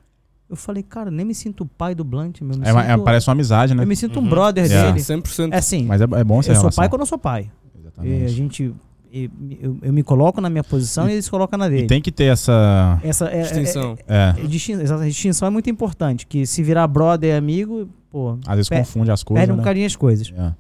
Eu 0.49 0.55
falei, 0.57 0.83
cara, 0.83 1.11
nem 1.11 1.27
me 1.27 1.35
sinto 1.35 1.65
o 1.65 1.67
pai 1.67 1.93
do 1.95 2.05
Blunt, 2.05 2.41
meu. 2.41 2.57
Me 2.57 2.65
É, 2.69 2.73
uma- 2.73 2.85
é- 2.85 2.93
sinto- 2.93 3.03
parece 3.05 3.29
uma 3.29 3.33
amizade, 3.33 3.75
né? 3.75 3.83
Eu 3.83 3.87
me 3.89 3.97
sinto 3.97 4.21
um 4.21 4.23
Uhum. 4.23 4.29
brother 4.29 4.65
Yeah. 4.65 4.93
dele. 4.93 5.03
100%. 5.03 5.53
É 5.53 5.59
assim, 5.59 5.85
Mas 5.85 6.01
é, 6.01 6.05
é 6.05 6.23
bom 6.25 6.41
ser 6.41 6.51
eu 6.51 6.55
sou 6.55 6.63
relação. 6.63 6.83
pai 6.83 6.89
quando 6.89 7.01
eu 7.01 7.07
sou 7.07 7.19
pai. 7.19 7.51
E 7.75 7.79
a 7.79 7.81
Exatamente. 7.81 8.29
gente. 8.29 8.75
E- 9.13 9.31
Eu, 9.61 9.79
eu 9.83 9.93
me 9.93 10.03
coloco 10.03 10.41
na 10.41 10.49
minha 10.51 10.65
posição 10.65 11.07
e, 11.09 11.11
E- 11.11 11.13
ele 11.15 11.23
se 11.23 11.31
coloca 11.31 11.57
na 11.57 11.69
dele. 11.69 11.85
E 11.85 11.87
tem 11.87 12.01
que 12.03 12.11
ter 12.13 12.25
essa. 12.25 13.01
Essa 13.03 13.27
é, 13.27 13.43
Distinção. 13.43 13.97
É. 14.07 14.35
é- 14.39 14.45
é 14.45 14.47
distin- 14.47 14.73
exato, 14.81 15.03
a 15.03 15.07
distinção 15.07 15.49
é 15.49 15.51
muito 15.51 15.69
importante. 15.71 16.27
Que 16.27 16.47
se 16.47 16.63
virar 16.63 16.87
brother 16.87 17.35
e 17.35 17.37
amigo, 17.37 17.89
pô, 18.11 18.39
Às 18.47 18.57
vezes 18.57 18.69
Per- 18.69 18.79
confunde 18.79 19.11
as 19.11 19.23
coisas. 19.23 19.41
perde 19.41 19.53
um 19.53 19.57
né? 19.57 19.63
bocadinho 19.63 19.87
as 19.87 19.97
coisas. 19.97 20.33
É. 20.37 20.55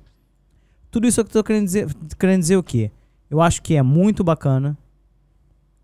Tudo 0.90 1.06
isso 1.06 1.22
que 1.24 1.28
eu 1.36 1.42
tô 1.42 1.44
querendo 1.44 1.64
dizer, 1.64 1.86
querendo 2.18 2.40
dizer 2.40 2.56
o 2.56 2.62
quê? 2.62 2.90
Eu 3.28 3.40
acho 3.40 3.60
que 3.62 3.74
é 3.74 3.82
muito 3.82 4.22
bacana. 4.24 4.76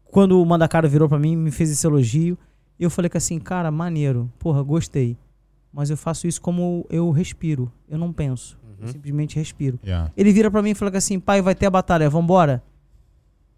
Quando 0.05 0.41
o 0.41 0.45
Mandacaro 0.47 0.89
virou 0.89 1.09
pra 1.09 1.19
mim, 1.19 1.37
me 1.37 1.51
fez 1.51 1.71
esse 1.71 1.87
elogio, 1.87 2.37
eu 2.79 2.91
falei 2.91 3.09
que 3.09 3.17
assim, 3.17 3.39
cara, 3.39 3.71
maneiro, 3.71 4.31
porra, 4.39 4.63
gostei. 4.63 5.17
Mas 5.73 5.89
eu 5.91 5.97
faço 5.97 6.27
isso 6.27 6.41
como 6.41 6.87
eu 6.91 7.11
respiro, 7.11 7.73
eu 7.89 7.97
não 7.99 8.13
penso, 8.13 8.59
eu 8.83 8.87
Uhum. 8.89 8.93
simplesmente 8.93 9.37
respiro. 9.37 9.79
Yeah. 9.85 10.11
Ele 10.17 10.33
vira 10.33 10.51
pra 10.51 10.61
mim 10.61 10.71
e 10.71 10.75
fala 10.75 10.91
que 10.91 10.97
assim, 10.97 11.19
pai, 11.21 11.41
vai 11.41 11.55
ter 11.55 11.67
a 11.67 11.71
batalha, 11.71 12.11
vambora? 12.11 12.63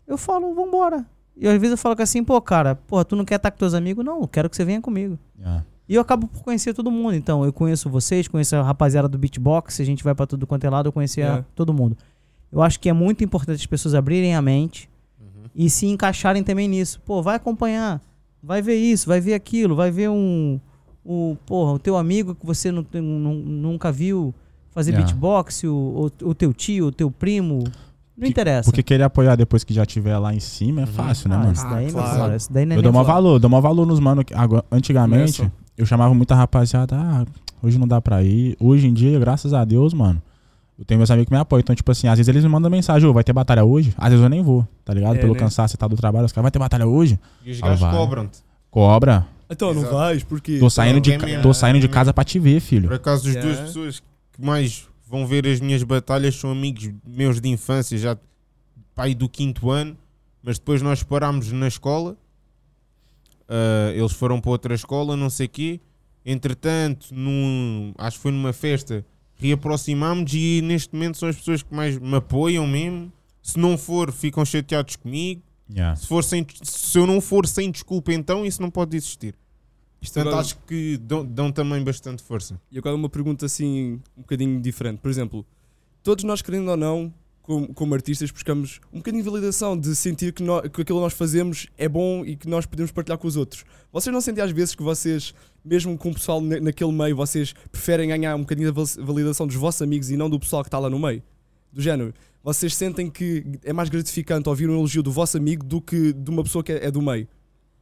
Eu 0.07 0.19
falo, 0.19 0.55
vambora. 0.55 1.05
E 1.37 1.49
às 1.49 1.55
vezes 1.55 1.73
eu 1.73 1.79
falo 1.79 1.97
que 1.97 2.03
assim, 2.03 2.23
pô, 2.23 2.41
cara, 2.41 2.75
porra, 2.77 3.05
tu 3.05 3.17
não 3.17 3.25
quer 3.25 3.37
estar 3.37 3.51
com 3.51 3.59
teus 3.59 3.75
amigos? 3.75 4.05
Não, 4.05 4.21
eu 4.21 4.29
quero 4.29 4.49
que 4.51 4.55
você 4.57 4.65
venha 4.65 4.81
comigo. 4.81 5.19
Yeah. 5.39 5.65
E 5.89 5.95
eu 5.95 6.01
acabo 6.01 6.27
por 6.29 6.43
conhecer 6.43 6.73
todo 6.75 6.91
mundo. 6.91 7.15
Então, 7.15 7.45
eu 7.45 7.53
conheço 7.53 7.91
vocês, 7.91 8.29
conheço 8.29 8.55
a 8.57 8.63
rapaziada 8.63 9.09
do 9.09 9.19
beatbox, 9.19 9.81
a 9.81 9.85
gente 9.85 10.05
vai 10.05 10.15
pra 10.15 10.27
tudo 10.27 10.47
quanto 10.47 10.65
é 10.65 10.71
lado, 10.71 10.89
eu 10.89 10.93
conheci 10.93 11.21
É. 11.21 11.45
todo 11.55 11.75
mundo. 11.75 11.97
Eu 12.53 12.63
acho 12.63 12.79
que 12.79 12.89
é 12.89 12.93
muito 12.93 13.25
importante 13.25 13.57
as 13.61 13.67
pessoas 13.67 13.95
abrirem 13.95 14.35
a 14.35 14.41
mente 14.41 14.89
Uhum. 15.21 15.45
e 15.55 15.69
se 15.69 15.87
encaixarem 15.87 16.43
também 16.45 16.69
nisso. 16.69 17.01
Pô, 17.05 17.21
vai 17.21 17.37
acompanhar, 17.37 18.01
vai 18.43 18.63
ver 18.63 18.77
isso, 18.77 19.09
vai 19.09 19.21
ver 19.21 19.35
aquilo, 19.35 19.75
vai 19.75 19.91
ver 19.91 20.09
um. 20.09 20.61
O, 21.05 21.37
porra, 21.45 21.73
o 21.73 21.79
teu 21.79 21.97
amigo 21.99 22.35
que 22.35 22.47
você 22.47 22.71
não, 22.73 22.83
tem- 22.83 23.03
nu- 23.03 23.35
nunca 23.35 23.93
viu 23.93 24.33
fazer 24.75 24.91
Yeah. 24.91 25.07
beatbox, 25.07 25.65
o, 25.65 26.11
o, 26.23 26.29
o 26.31 26.35
teu 26.35 26.53
tio, 26.53 26.87
o 26.87 26.93
teu 26.93 27.11
primo. 27.11 27.65
Não 28.17 28.23
Que- 28.25 28.29
interessa. 28.29 28.65
Porque 28.71 28.83
querer 28.83 29.03
apoiar 29.05 29.35
depois 29.37 29.65
que 29.65 29.75
já 29.75 29.85
tiver 29.85 30.17
lá 30.19 30.33
em 30.35 30.41
cima 30.41 30.83
é 30.83 30.85
Uhum. 30.85 30.91
fácil, 30.93 31.29
né, 31.29 31.35
ah, 31.37 31.39
mano? 31.39 31.53
isso 31.53 31.65
daí, 31.65 31.73
Ah, 31.73 31.81
meu 31.81 31.93
claro. 31.93 32.19
cara, 32.19 32.37
isso 32.37 32.53
daí 32.53 32.65
não 32.67 32.75
é 32.75 32.79
Eu 32.79 32.83
dou 32.83 32.93
maior 32.93 33.05
valor, 33.05 33.39
dou 33.41 33.51
maior 33.51 33.61
valor 33.63 33.87
nos 33.87 33.99
mano. 34.01 34.23
agora- 34.35 34.65
Antigamente, 34.71 35.51
eu 35.77 35.85
chamava 35.87 36.15
muita 36.15 36.35
rapaziada, 36.35 36.97
ah, 36.97 37.25
hoje 37.63 37.77
não 37.79 37.89
dá 37.89 38.01
pra 38.01 38.23
ir. 38.23 38.57
Hoje 38.61 38.87
em 38.87 38.93
dia, 38.95 39.19
graças 39.19 39.53
a 39.53 39.65
Deus, 39.65 39.93
mano, 39.93 40.23
eu 40.79 40.85
tenho 40.85 40.99
meus 40.99 41.11
amigos 41.11 41.29
que 41.29 41.35
me 41.35 41.41
apoiam. 41.41 41.61
Então, 41.61 41.75
tipo 41.75 41.91
assim, 41.91 42.07
às 42.07 42.17
vezes 42.17 42.29
eles 42.29 42.45
me 42.45 42.51
mandam 42.51 42.71
mensagem, 42.71 43.09
ô, 43.09 43.13
vai 43.13 43.25
ter 43.25 43.33
batalha 43.33 43.65
hoje? 43.65 43.93
Às 43.99 44.11
vezes 44.11 44.23
eu 44.23 44.29
nem 44.29 44.43
vou, 44.45 44.67
tá 44.85 44.95
ligado? 44.95 45.17
É, 45.17 45.19
Pelo 45.19 45.33
né? 45.33 45.39
cansaço 45.41 45.75
e 45.75 45.79
tal 45.79 45.89
do 45.89 45.97
trabalho, 45.97 46.25
os 46.27 46.33
caras, 46.33 46.45
vai 46.45 46.51
ter 46.53 46.59
batalha 46.61 46.87
hoje? 46.87 47.19
E 47.45 47.51
os 47.51 47.61
Ah, 47.63 47.67
gajos 47.67 47.81
vai. 47.81 47.97
cobram-te. 47.97 48.39
Cobra. 48.71 49.27
Então, 49.51 49.75
não 49.75 49.83
Exato. 49.83 49.95
vais, 49.97 50.23
porque. 50.25 50.59
Tô 50.59 50.71
saindo, 50.71 51.01
de, 51.01 51.13
é 51.13 51.41
tô 51.41 51.51
é 51.51 51.53
saindo 51.55 51.77
de 51.77 51.83
mesmo. 51.87 51.95
casa 51.95 52.15
pra 52.15 52.25
te 52.25 52.39
ver, 52.39 52.61
filho. 52.61 52.89
Por 52.89 52.95
acaso, 52.97 53.29
as 53.29 53.35
Yeah. 53.35 53.53
duas 53.55 53.67
pessoas 53.69 54.03
que 54.35 54.43
mais 54.43 54.89
vão 55.07 55.27
ver 55.27 55.47
as 55.47 55.61
minhas 55.61 55.83
batalhas 55.83 56.35
são 56.35 56.51
amigos 56.51 56.91
meus 57.07 57.41
de 57.41 57.49
infância, 57.49 57.97
já 57.97 58.17
pai 58.95 59.15
do 59.15 59.29
quinto 59.29 59.71
ano, 59.71 59.97
mas 60.43 60.59
depois 60.59 60.83
nós 60.83 61.03
parámos 61.03 61.51
na 61.53 61.69
escola, 61.69 62.17
ah, 63.49 63.93
eles 63.95 64.13
foram 64.13 64.41
para 64.41 64.51
outra 64.51 64.75
escola, 64.75 65.17
não 65.17 65.31
sei 65.31 65.49
quê. 65.49 65.81
Entretanto, 66.25 67.15
num, 67.15 67.93
acho 67.99 68.17
que 68.17 68.23
foi 68.23 68.33
numa 68.33 68.53
festa, 68.53 69.05
reaproximámos 69.35 70.33
e 70.33 70.61
neste 70.63 70.95
momento 70.95 71.19
são 71.19 71.29
as 71.29 71.37
pessoas 71.37 71.63
que 71.63 71.75
mais 71.75 71.99
me 71.99 72.17
apoiam 72.17 72.67
mesmo. 72.67 73.13
Se 73.43 73.59
não 73.59 73.77
for, 73.77 74.11
ficam 74.11 74.45
chateados 74.45 74.97
comigo. 74.97 75.43
Yeah. 75.71 75.97
Se, 75.97 76.07
for 76.07 76.25
sem, 76.25 76.47
se 76.63 76.99
eu 76.99 77.07
não 77.07 77.21
for 77.21 77.47
sem 77.47 77.71
desculpa, 77.71 78.13
então 78.13 78.45
isso 78.45 78.61
não 78.61 78.71
pode 78.71 78.97
existir. 78.97 79.35
Isto 80.05 80.15
Portanto, 80.15 80.29
agora- 80.33 80.41
acho 80.47 80.59
que 80.67 80.97
dão, 80.99 81.25
dão 81.25 81.51
também 81.51 81.83
bastante 81.83 82.23
força. 82.23 82.61
E 82.71 82.79
agora 82.79 82.95
uma 82.95 83.09
pergunta 83.09 83.47
assim, 83.47 84.01
um 84.17 84.21
bocadinho 84.21 84.61
diferente. 84.61 84.99
Por 85.01 85.11
exemplo, 85.11 85.45
todos 86.03 86.23
nós, 86.25 86.43
querendo 86.43 86.71
ou 86.71 86.77
não, 86.77 87.13
como, 87.43 87.75
como 87.75 87.95
artistas, 87.95 88.31
buscamos 88.31 88.81
um 88.93 88.99
bocadinho 88.99 89.23
de 89.23 89.29
validação, 89.29 89.77
de 89.79 89.95
sentir 89.97 90.33
que, 90.33 90.43
que 90.45 90.51
aquilo 90.83 90.85
que 90.85 90.93
nós 90.93 91.13
fazemos 91.13 91.67
é 91.77 91.89
bom 91.89 92.25
e 92.25 92.37
que 92.37 92.49
nós 92.49 92.65
podemos 92.67 92.91
partilhar 92.93 93.19
com 93.19 93.27
os 93.27 93.37
outros. 93.37 93.65
Vocês 93.93 94.13
não 94.13 94.21
sentem 94.21 94.43
às 94.45 94.51
vezes 94.51 94.75
que 94.75 94.83
vocês, 94.83 95.35
mesmo 95.65 95.97
com 95.99 96.11
o 96.11 96.15
pessoal 96.15 96.41
na- 96.41 96.61
naquele 96.61 96.93
meio, 96.93 97.15
vocês 97.17 97.55
preferem 97.73 98.09
ganhar 98.09 98.35
um 98.37 98.41
bocadinho 98.41 98.73
val- 98.73 98.87
validação 98.99 99.47
dos 99.47 99.57
vossos 99.57 99.83
amigos 99.83 100.11
e 100.11 100.17
não 100.17 100.31
do 100.31 100.39
pessoal 100.39 100.63
que 100.63 100.69
está 100.69 100.79
lá 100.79 100.89
no 100.89 100.99
meio? 100.99 101.23
Do 101.73 101.83
género, 101.83 102.15
vocês 102.43 102.75
sentem 102.77 103.11
que 103.11 103.45
é 103.65 103.73
mais 103.73 103.89
gratificante 103.89 104.49
ouvir 104.49 104.69
um 104.71 104.75
elogio 104.75 105.03
do 105.03 105.11
vosso 105.11 105.37
amigo 105.37 105.65
do 105.65 105.81
que 105.81 106.13
de 106.13 106.31
uma 106.31 106.43
pessoa 106.43 106.63
que 106.63 106.73
é, 106.73 106.87
é 106.87 106.91
do 106.91 107.03
meio? 107.03 107.27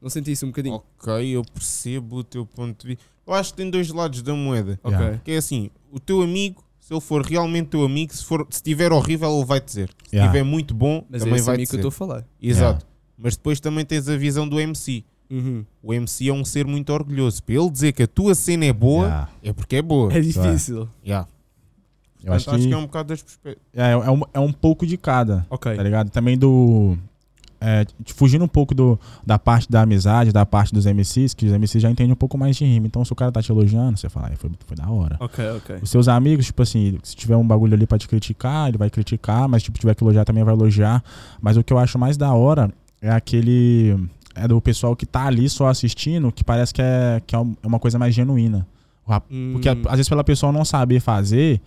Não 0.03 0.11
senti 0.11 0.33
isso 0.33 0.45
um 0.45 0.49
bocadinho? 0.49 0.75
Ok, 0.99 1.29
eu 1.29 1.43
percebo 1.55 2.17
o 2.17 2.25
teu 2.25 2.45
ponto 2.45 2.83
de 2.83 2.89
vista. 2.89 3.05
Eu 3.27 3.33
acho 3.35 3.53
que 3.53 3.57
tem 3.59 3.71
dois 3.71 3.89
lados 3.91 4.21
da 4.21 4.35
moeda. 4.35 4.79
Ok. 4.83 4.99
Yeah. 4.99 5.19
Que 5.25 5.31
é 5.33 5.37
assim, 5.37 5.71
o 5.93 6.01
teu 6.01 6.23
amigo, 6.23 6.63
se 6.81 6.93
ele 6.93 7.01
for 7.01 7.23
realmente 7.25 7.69
teu 7.69 7.85
amigo, 7.85 8.13
se 8.13 8.25
for, 8.25 8.45
se 8.51 8.57
estiver 8.57 8.91
horrível, 8.93 9.31
ele 9.37 9.45
vai 9.45 9.61
dizer. 9.61 9.89
Se 10.09 10.17
Yeah. 10.17 10.33
estiver 10.33 10.45
muito 10.45 10.75
bom, 10.75 11.05
Mas 11.09 11.23
é 11.23 11.25
também 11.25 11.37
esse 11.37 11.47
vai 11.47 11.55
amigo 11.55 11.71
que 11.71 11.77
eu 11.77 11.79
dizer. 11.81 11.89
estou 11.89 12.05
a 12.05 12.09
falar. 12.09 12.25
Exato. 12.43 12.85
Mas 13.17 13.37
depois 13.37 13.61
também 13.61 13.85
tens 13.85 14.09
a 14.09 14.17
visão 14.17 14.49
do 14.49 14.59
MC. 14.59 15.05
Uhum. 15.31 15.65
O 15.83 15.95
MC 15.95 16.29
é 16.29 16.33
um 16.33 16.45
ser 16.45 16.67
muito 16.67 16.93
orgulhoso. 16.93 17.41
Para 17.45 17.55
ele 17.55 17.71
dizer 17.71 17.93
que 17.93 18.03
a 18.03 18.07
tua 18.09 18.35
cena 18.35 18.65
é 18.67 18.73
boa, 18.73 19.05
Yeah. 19.07 19.31
é 19.45 19.53
porque 19.53 19.77
é 19.77 19.83
boa. 19.83 20.13
É 20.13 20.21
difícil. 20.21 20.89
Yeah. 21.07 21.29
Eu 22.25 22.33
acho 22.33 22.45
Portanto, 22.45 22.67
que, 22.69 22.73
é 22.73 22.77
um 22.77 22.83
bocado 22.87 23.09
das 23.09 23.23
perspectivas. 23.23 23.67
é, 23.75 23.91
é, 23.93 24.11
um, 24.11 24.21
é 24.35 24.41
um 24.41 24.53
pouco 24.53 24.85
de 24.87 24.97
cada. 24.97 25.47
Ok. 25.49 25.75
tá 25.77 25.83
ligado? 25.83 26.11
Também 26.11 26.37
do. 26.37 26.97
É, 27.65 27.87
fugindo 28.07 28.45
um 28.45 28.49
pouco 28.49 28.75
do, 28.75 28.99
da 29.25 29.39
parte 29.39 29.71
da 29.71 29.83
amizade, 29.83 30.33
da 30.33 30.45
parte 30.45 30.75
dos 30.75 30.85
MCs, 30.85 31.33
que 31.33 31.47
os 31.47 31.53
MCs 31.53 31.81
já 31.81 31.89
entendem 31.91 32.13
um 32.13 32.17
pouco 32.17 32.37
mais 32.37 32.57
de 32.57 32.65
rima. 32.65 32.87
Então, 32.89 33.05
se 33.05 33.13
o 33.13 33.15
cara 33.15 33.31
tá 33.31 33.41
te 33.41 33.53
elogiando, 33.53 33.97
você 33.97 34.09
fala, 34.09 34.29
"Ai, 34.31 34.37
foi, 34.37 34.51
foi 34.67 34.77
da 34.77 34.91
hora. 34.91 35.17
Ok, 35.21 35.45
ok. 35.59 35.77
Os 35.81 35.89
seus 35.91 36.09
amigos, 36.09 36.47
tipo 36.47 36.61
assim, 36.63 36.99
se 37.05 37.15
tiver 37.15 37.37
um 37.37 37.47
bagulho 37.47 37.75
ali 37.75 37.87
pra 37.87 37.97
te 37.99 38.09
criticar, 38.09 38.69
ele 38.69 38.79
vai 38.79 38.91
criticar, 38.91 39.49
mas 39.49 39.63
tipo, 39.63 39.79
tiver 39.79 39.95
que 39.95 40.03
elogiar 40.03 40.25
também 40.25 40.43
vai 40.43 40.53
elogiar. 40.55 41.03
Mas 41.41 41.57
o 41.57 41.63
que 41.63 41.73
eu 41.73 41.79
acho 41.79 41.99
mais 41.99 42.17
da 42.17 42.33
hora 42.35 42.73
é 43.01 43.11
aquele. 43.11 43.97
É 44.35 44.49
do 44.49 44.61
pessoal 44.61 44.97
que 44.97 45.05
tá 45.07 45.27
ali 45.27 45.49
só 45.49 45.69
assistindo, 45.69 46.33
que 46.33 46.43
parece 46.43 46.73
que 46.75 46.81
é, 46.83 47.23
que 47.27 47.37
é 47.37 47.39
é 47.39 47.67
uma 47.67 47.79
coisa 47.79 47.99
mais 47.99 48.15
genuína. 48.15 48.67
Porque 49.53 49.69
Hum. 49.71 49.83
às 49.87 49.93
vezes 49.97 50.09
pela 50.09 50.25
pessoa 50.25 50.51
não 50.53 50.65
saber 50.65 51.01
fazer, 51.01 51.61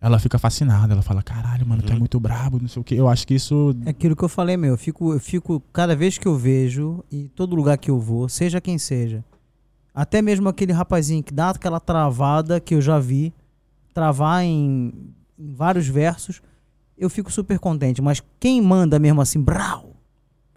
ela 0.00 0.18
fica 0.18 0.38
fascinada. 0.38 0.92
Ela 0.94 1.02
fala, 1.02 1.22
caralho, 1.22 1.66
mano, 1.66 1.82
tu 1.82 1.90
é 1.90 1.92
Uhum. 1.92 1.98
muito 2.00 2.18
brabo, 2.18 2.58
não 2.60 2.68
sei 2.68 2.80
o 2.80 2.84
quê. 2.84 2.94
Eu 2.94 3.08
acho 3.08 3.26
que 3.26 3.34
isso. 3.34 3.74
É 3.84 3.90
aquilo 3.90 4.16
que 4.16 4.22
eu 4.24 4.28
falei, 4.28 4.56
meu. 4.56 4.70
Eu 4.72 4.78
fico, 4.78 5.12
eu 5.12 5.20
fico, 5.20 5.60
cada 5.72 5.94
vez 5.94 6.16
que 6.18 6.26
eu 6.26 6.36
vejo, 6.36 7.04
e 7.10 7.28
todo 7.28 7.54
lugar 7.56 7.76
que 7.78 7.90
eu 7.90 7.98
vou, 8.00 8.28
seja 8.28 8.60
quem 8.60 8.78
seja, 8.78 9.24
até 9.94 10.22
mesmo 10.22 10.48
aquele 10.48 10.72
rapazinho 10.72 11.22
que 11.22 11.34
dá 11.34 11.50
aquela 11.50 11.80
travada 11.80 12.60
que 12.60 12.74
eu 12.74 12.80
já 12.80 12.98
vi, 12.98 13.32
travar 13.92 14.44
em, 14.44 14.92
em 15.38 15.52
vários 15.52 15.86
versos, 15.86 16.40
eu 16.96 17.10
fico 17.10 17.30
super 17.30 17.58
contente. 17.58 18.00
Mas 18.00 18.22
quem 18.38 18.60
manda 18.62 18.98
mesmo 18.98 19.20
assim, 19.20 19.40
brau, 19.40 19.96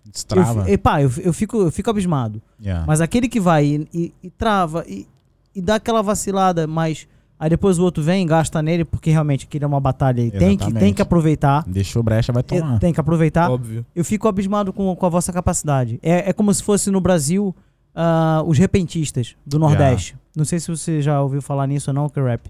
Eu, 0.05 0.11
Destrava. 0.11 0.65
fi- 0.65 0.71
e 0.71 0.77
pá, 0.77 1.01
eu, 1.01 1.11
eu 1.21 1.33
fico, 1.33 1.57
eu 1.57 1.71
fico 1.71 1.89
abismado. 1.89 2.41
Yeah. 2.61 2.85
Mas 2.85 3.01
aquele 3.01 3.27
que 3.27 3.39
vai 3.39 3.65
e, 3.65 3.87
e- 3.93 4.13
e 4.23 4.29
trava 4.29 4.85
e, 4.87 5.07
e 5.55 5.61
dá 5.61 5.75
aquela 5.75 6.01
vacilada, 6.01 6.67
mas 6.67 7.07
aí 7.43 7.49
depois 7.49 7.77
o 7.77 7.83
outro 7.83 8.01
vem 8.01 8.23
e 8.23 8.25
gasta 8.25 8.61
nele, 8.61 8.85
porque 8.85 9.11
realmente 9.11 9.45
aquilo 9.45 9.65
é 9.65 9.67
uma 9.67 9.79
batalha 9.81 10.21
e 10.21 10.31
tem 10.31 10.57
que, 10.57 10.71
tem 10.71 10.93
que 10.93 11.01
aproveitar. 11.01 11.65
Deixou 11.67 12.01
brecha, 12.01 12.31
vai 12.31 12.41
tomar. 12.41 12.79
Tem 12.79 12.93
que 12.93 13.01
aproveitar. 13.01 13.51
Óbvio. 13.51 13.85
Eu 13.93 14.05
fico 14.05 14.29
abismado 14.29 14.71
com, 14.71 14.95
com 14.95 15.05
a 15.05 15.09
vossa 15.09 15.33
capacidade. 15.33 15.99
É, 16.01 16.29
é 16.29 16.33
como 16.33 16.53
se 16.53 16.63
fosse 16.63 16.89
no 16.89 17.01
Brasil 17.01 17.53
ah, 17.93 18.41
os 18.45 18.57
repentistas 18.57 19.35
do 19.45 19.59
Nordeste. 19.59 20.15
Não 20.33 20.45
sei 20.45 20.57
se 20.57 20.69
você 20.69 21.01
já 21.01 21.21
ouviu 21.21 21.41
falar 21.41 21.67
nisso 21.67 21.89
ou 21.89 21.93
não, 21.93 22.07
que 22.07 22.17
rap. 22.21 22.49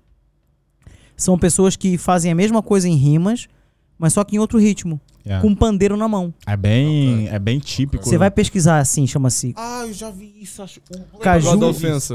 São 1.18 1.40
pessoas 1.40 1.76
que 1.76 1.98
fazem 1.98 2.32
a 2.32 2.36
mesma 2.36 2.62
coisa 2.62 2.88
em 2.88 2.96
rimas, 2.96 3.48
mas 4.04 4.12
só 4.14 4.24
que 4.24 4.36
em 4.36 4.40
outro 4.40 4.60
ritmo, 4.60 5.00
Yeah. 5.26 5.42
com 5.42 5.54
um 5.54 5.56
pandeiro 5.56 5.96
na 5.96 6.06
mão. 6.06 6.34
É 6.46 6.58
bem, 6.58 7.30
é 7.30 7.40
bem 7.40 7.58
típico. 7.58 8.04
Você 8.04 8.18
vai 8.18 8.30
pesquisar 8.30 8.80
assim, 8.80 9.08
chama-se 9.08 9.54
Ah, 9.56 9.86
eu 9.88 9.94
já 9.94 10.12
vi 10.12 10.34
isso, 10.42 10.62
acho. 10.62 10.82
O 10.92 10.98
Black, 10.98 11.24
Caju- 11.24 11.58
da 11.58 11.68
ofensa. 11.68 12.14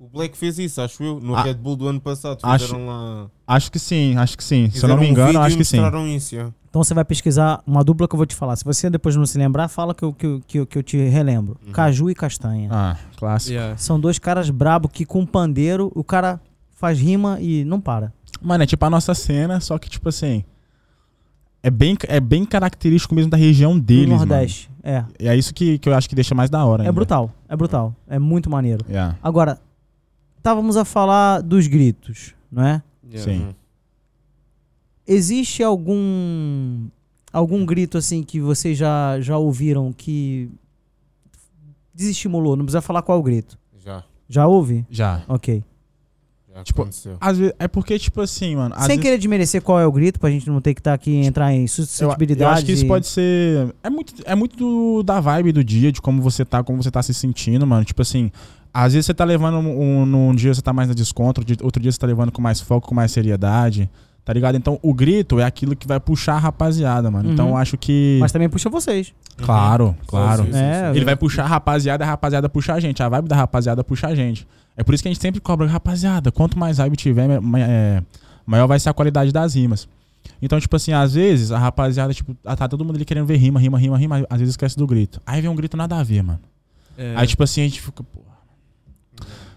O 0.00 0.08
Black 0.08 0.36
fez 0.36 0.58
isso, 0.58 0.80
acho 0.80 1.00
eu, 1.04 1.20
no 1.20 1.36
Ah. 1.36 1.42
Red 1.42 1.54
Bull 1.54 1.76
do 1.76 1.86
ano 1.86 2.00
passado. 2.00 2.38
Acho- 2.42 2.64
Fizeram 2.66 2.86
lá. 2.88 3.30
Acho 3.46 3.70
que 3.70 3.78
sim, 3.78 4.16
acho 4.16 4.36
que 4.36 4.42
sim. 4.42 4.68
Se 4.70 4.82
eu 4.84 4.88
não 4.88 4.96
me 4.96 5.06
um 5.06 5.10
engano, 5.10 5.28
vídeo 5.28 5.40
acho 5.42 5.54
e 5.54 5.58
que 5.58 5.64
sim. 5.64 5.76
mostraram 5.80 6.08
isso, 6.08 6.34
yeah. 6.34 6.52
Então 6.68 6.82
você 6.82 6.92
vai 6.92 7.04
pesquisar 7.04 7.62
uma 7.64 7.84
dupla 7.84 8.08
que 8.08 8.14
eu 8.14 8.16
vou 8.16 8.26
te 8.26 8.34
falar. 8.34 8.56
Se 8.56 8.64
você 8.64 8.90
depois 8.90 9.14
não 9.14 9.24
se 9.26 9.38
lembrar, 9.38 9.68
fala 9.68 9.94
que 9.94 10.02
eu, 10.04 10.12
que 10.12 10.26
eu, 10.26 10.40
que 10.44 10.58
eu, 10.58 10.66
que 10.66 10.78
eu 10.78 10.82
te 10.82 10.96
relembro. 10.96 11.56
Uhum. 11.64 11.72
Caju 11.72 12.10
e 12.10 12.14
Castanha. 12.16 12.68
Ah, 12.72 12.96
clássico. 13.16 13.52
Yeah. 13.52 13.76
São 13.76 14.00
dois 14.00 14.18
caras 14.18 14.50
brabo 14.50 14.88
que 14.88 15.04
com 15.04 15.24
pandeiro 15.24 15.92
o 15.94 16.02
cara 16.02 16.40
faz 16.74 16.98
rima 16.98 17.38
e 17.40 17.64
não 17.64 17.80
para. 17.80 18.12
Mano, 18.42 18.64
é 18.64 18.66
tipo 18.66 18.84
a 18.84 18.90
nossa 18.90 19.14
cena, 19.14 19.60
só 19.60 19.78
que 19.78 19.88
tipo 19.88 20.08
assim. 20.08 20.42
É 21.62 21.70
bem, 21.70 21.96
é 22.08 22.20
bem 22.20 22.44
característico 22.44 23.14
mesmo 23.14 23.30
da 23.30 23.36
região 23.36 23.74
Do 23.74 23.80
deles, 23.82 24.08
mano. 24.08 24.26
Nordeste. 24.26 24.70
É. 24.82 25.04
E 25.18 25.28
é 25.28 25.36
isso 25.36 25.52
que, 25.52 25.78
que 25.78 25.88
eu 25.88 25.94
acho 25.94 26.08
que 26.08 26.14
deixa 26.14 26.34
mais 26.34 26.48
da 26.48 26.64
hora. 26.64 26.82
É 26.82 26.86
ainda. 26.86 26.92
brutal. 26.92 27.30
É 27.48 27.54
brutal. 27.56 27.94
É 28.08 28.18
muito 28.18 28.48
maneiro. 28.48 28.84
Yeah. 28.88 29.18
Agora, 29.22 29.60
estávamos 30.38 30.76
a 30.76 30.84
falar 30.86 31.42
dos 31.42 31.66
gritos, 31.66 32.34
não 32.50 32.62
é? 32.64 32.82
Yeah. 33.12 33.32
Sim. 33.32 33.44
Uhum. 33.44 33.54
Existe 35.06 35.62
algum 35.62 36.86
algum 37.32 37.64
grito 37.66 37.98
assim 37.98 38.22
que 38.22 38.40
vocês 38.40 38.76
já, 38.78 39.20
já 39.20 39.36
ouviram 39.36 39.92
que 39.92 40.48
desestimulou? 41.94 42.56
Não 42.56 42.64
precisa 42.64 42.80
falar 42.80 43.02
qual 43.02 43.18
é 43.18 43.20
o 43.20 43.24
grito. 43.24 43.58
Já, 43.78 44.04
Já 44.28 44.46
ouve? 44.46 44.86
Já. 44.90 45.22
Ok. 45.28 45.62
Já 46.54 46.62
Tipo, 46.64 46.82
aconteceu. 46.82 47.16
Às 47.20 47.38
vezes, 47.38 47.54
é 47.58 47.68
porque, 47.68 47.98
tipo 47.98 48.20
assim, 48.20 48.56
mano. 48.56 48.74
Sem 48.78 48.86
vezes- 48.88 49.02
querer 49.02 49.18
desmerecer 49.18 49.62
qual 49.62 49.78
é 49.80 49.86
o 49.86 49.92
grito, 49.92 50.18
pra 50.18 50.30
gente 50.30 50.48
não 50.48 50.60
ter 50.60 50.74
que 50.74 50.80
estar 50.80 50.94
aqui 50.94 51.10
e 51.10 51.26
entrar 51.26 51.52
em 51.52 51.62
eu, 51.62 51.68
suscetibilidade. 51.68 52.42
eu 52.42 52.48
acho 52.56 52.64
que 52.66 52.72
isso 52.72 52.86
pode 52.86 53.06
ser. 53.06 53.74
É 53.82 53.90
muito, 53.90 54.14
é 54.24 54.34
muito 54.34 54.56
do- 54.56 55.02
da 55.02 55.20
vibe 55.20 55.52
do 55.52 55.62
dia, 55.64 55.90
de 55.92 56.00
como 56.00 56.20
você 56.20 56.44
tá, 56.44 56.62
como 56.62 56.82
você 56.82 56.90
tá 56.90 57.02
se 57.02 57.14
sentindo, 57.14 57.66
mano. 57.66 57.84
Tipo 57.84 58.02
assim, 58.02 58.30
às 58.74 58.92
vezes 58.92 59.06
você 59.06 59.14
tá 59.14 59.24
levando 59.24 59.58
um, 59.58 60.04
num 60.06 60.34
dia 60.34 60.52
você 60.52 60.62
tá 60.62 60.72
mais 60.72 60.88
na 60.88 60.94
desconto, 60.94 61.40
outro 61.62 61.80
dia- 61.80 61.90
você 61.92 61.98
tá 61.98 62.06
levando 62.06 62.32
com 62.32 62.42
mais 62.42 62.60
foco, 62.60 62.88
com 62.88 62.94
mais 62.94 63.12
seriedade. 63.12 63.88
Tá 64.22 64.34
ligado? 64.34 64.54
Então 64.54 64.78
o 64.82 64.92
grito 64.92 65.40
é 65.40 65.44
aquilo 65.44 65.74
que 65.74 65.88
vai 65.88 65.98
puxar 65.98 66.34
a 66.34 66.38
rapaziada, 66.38 67.10
mano. 67.10 67.32
Então 67.32 67.46
Uhum. 67.46 67.52
eu 67.52 67.56
acho 67.56 67.76
que. 67.78 68.18
Mas 68.20 68.30
também 68.30 68.48
puxa 68.50 68.68
vocês. 68.68 69.14
Claro, 69.38 69.96
claro. 70.06 70.42
Sim, 70.44 70.52
sim, 70.52 70.58
sim. 70.58 70.62
É, 70.62 70.92
Ele 70.94 71.04
vai 71.06 71.16
puxar 71.16 71.44
a 71.44 71.46
rapaziada, 71.46 72.04
a 72.04 72.06
rapaziada 72.06 72.48
puxa 72.48 72.74
a 72.74 72.78
gente. 72.80 73.02
A 73.02 73.08
vibe 73.08 73.26
da 73.28 73.34
rapaziada 73.34 73.82
puxa 73.82 74.08
a 74.08 74.14
gente. 74.14 74.46
É 74.76 74.82
por 74.82 74.94
isso 74.94 75.02
que 75.02 75.08
a 75.08 75.12
gente 75.12 75.20
sempre 75.20 75.40
cobra, 75.40 75.66
rapaziada, 75.66 76.32
quanto 76.32 76.58
mais 76.58 76.78
vibe 76.78 76.96
tiver, 76.96 77.28
é, 77.58 78.02
maior 78.46 78.66
vai 78.66 78.80
ser 78.80 78.88
a 78.88 78.94
qualidade 78.94 79.32
das 79.32 79.54
rimas. 79.54 79.88
Então, 80.42 80.58
tipo 80.58 80.74
assim, 80.74 80.92
às 80.92 81.14
vezes 81.14 81.52
a 81.52 81.58
rapaziada, 81.58 82.14
tipo, 82.14 82.36
ah, 82.44 82.56
tá 82.56 82.66
todo 82.66 82.84
mundo 82.84 82.96
ali 82.96 83.04
querendo 83.04 83.26
ver 83.26 83.36
rima, 83.36 83.60
rima, 83.60 83.78
rima, 83.78 83.98
rima, 83.98 84.26
às 84.30 84.38
vezes 84.38 84.52
esquece 84.52 84.76
do 84.76 84.86
grito. 84.86 85.20
Aí 85.26 85.40
vem 85.40 85.50
um 85.50 85.54
grito 85.54 85.76
nada 85.76 85.98
a 85.98 86.02
ver, 86.02 86.22
mano. 86.22 86.40
É. 86.96 87.14
Aí, 87.16 87.26
tipo 87.26 87.42
assim, 87.42 87.60
a 87.62 87.64
gente 87.64 87.80
fica, 87.80 88.02
porra. 88.02 88.30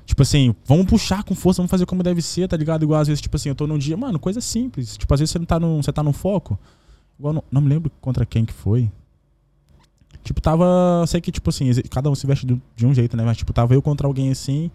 Tipo 0.05 0.21
assim, 0.21 0.53
vamos 0.65 0.85
puxar 0.85 1.23
com 1.23 1.33
força, 1.33 1.61
vamos 1.61 1.71
fazer 1.71 1.85
como 1.85 2.03
deve 2.03 2.21
ser, 2.21 2.47
tá 2.47 2.57
ligado? 2.57 2.83
Igual 2.83 2.99
às 2.99 3.07
vezes, 3.07 3.21
tipo 3.21 3.35
assim, 3.35 3.49
eu 3.49 3.55
tô 3.55 3.65
num 3.65 3.77
dia, 3.77 3.95
mano, 3.95 4.19
coisa 4.19 4.41
simples. 4.41 4.97
Tipo, 4.97 5.13
às 5.13 5.19
vezes 5.21 5.31
você 5.31 5.39
não 5.39 5.45
tá 5.45 5.59
num, 5.59 5.81
você 5.81 5.91
tá 5.91 6.03
num 6.03 6.13
foco. 6.13 6.59
Igual, 7.17 7.33
não, 7.33 7.43
não 7.51 7.61
me 7.61 7.69
lembro 7.69 7.91
contra 8.01 8.25
quem 8.25 8.43
que 8.43 8.53
foi. 8.53 8.91
Tipo, 10.23 10.41
tava. 10.41 10.65
Sei 11.07 11.21
que, 11.21 11.31
tipo 11.31 11.49
assim, 11.49 11.71
cada 11.89 12.09
um 12.09 12.15
se 12.15 12.27
veste 12.27 12.45
de 12.45 12.85
um 12.85 12.93
jeito, 12.93 13.15
né? 13.15 13.23
Mas, 13.23 13.37
tipo, 13.37 13.53
tava 13.53 13.73
eu 13.73 13.81
contra 13.81 14.05
alguém 14.05 14.29
assim. 14.29 14.69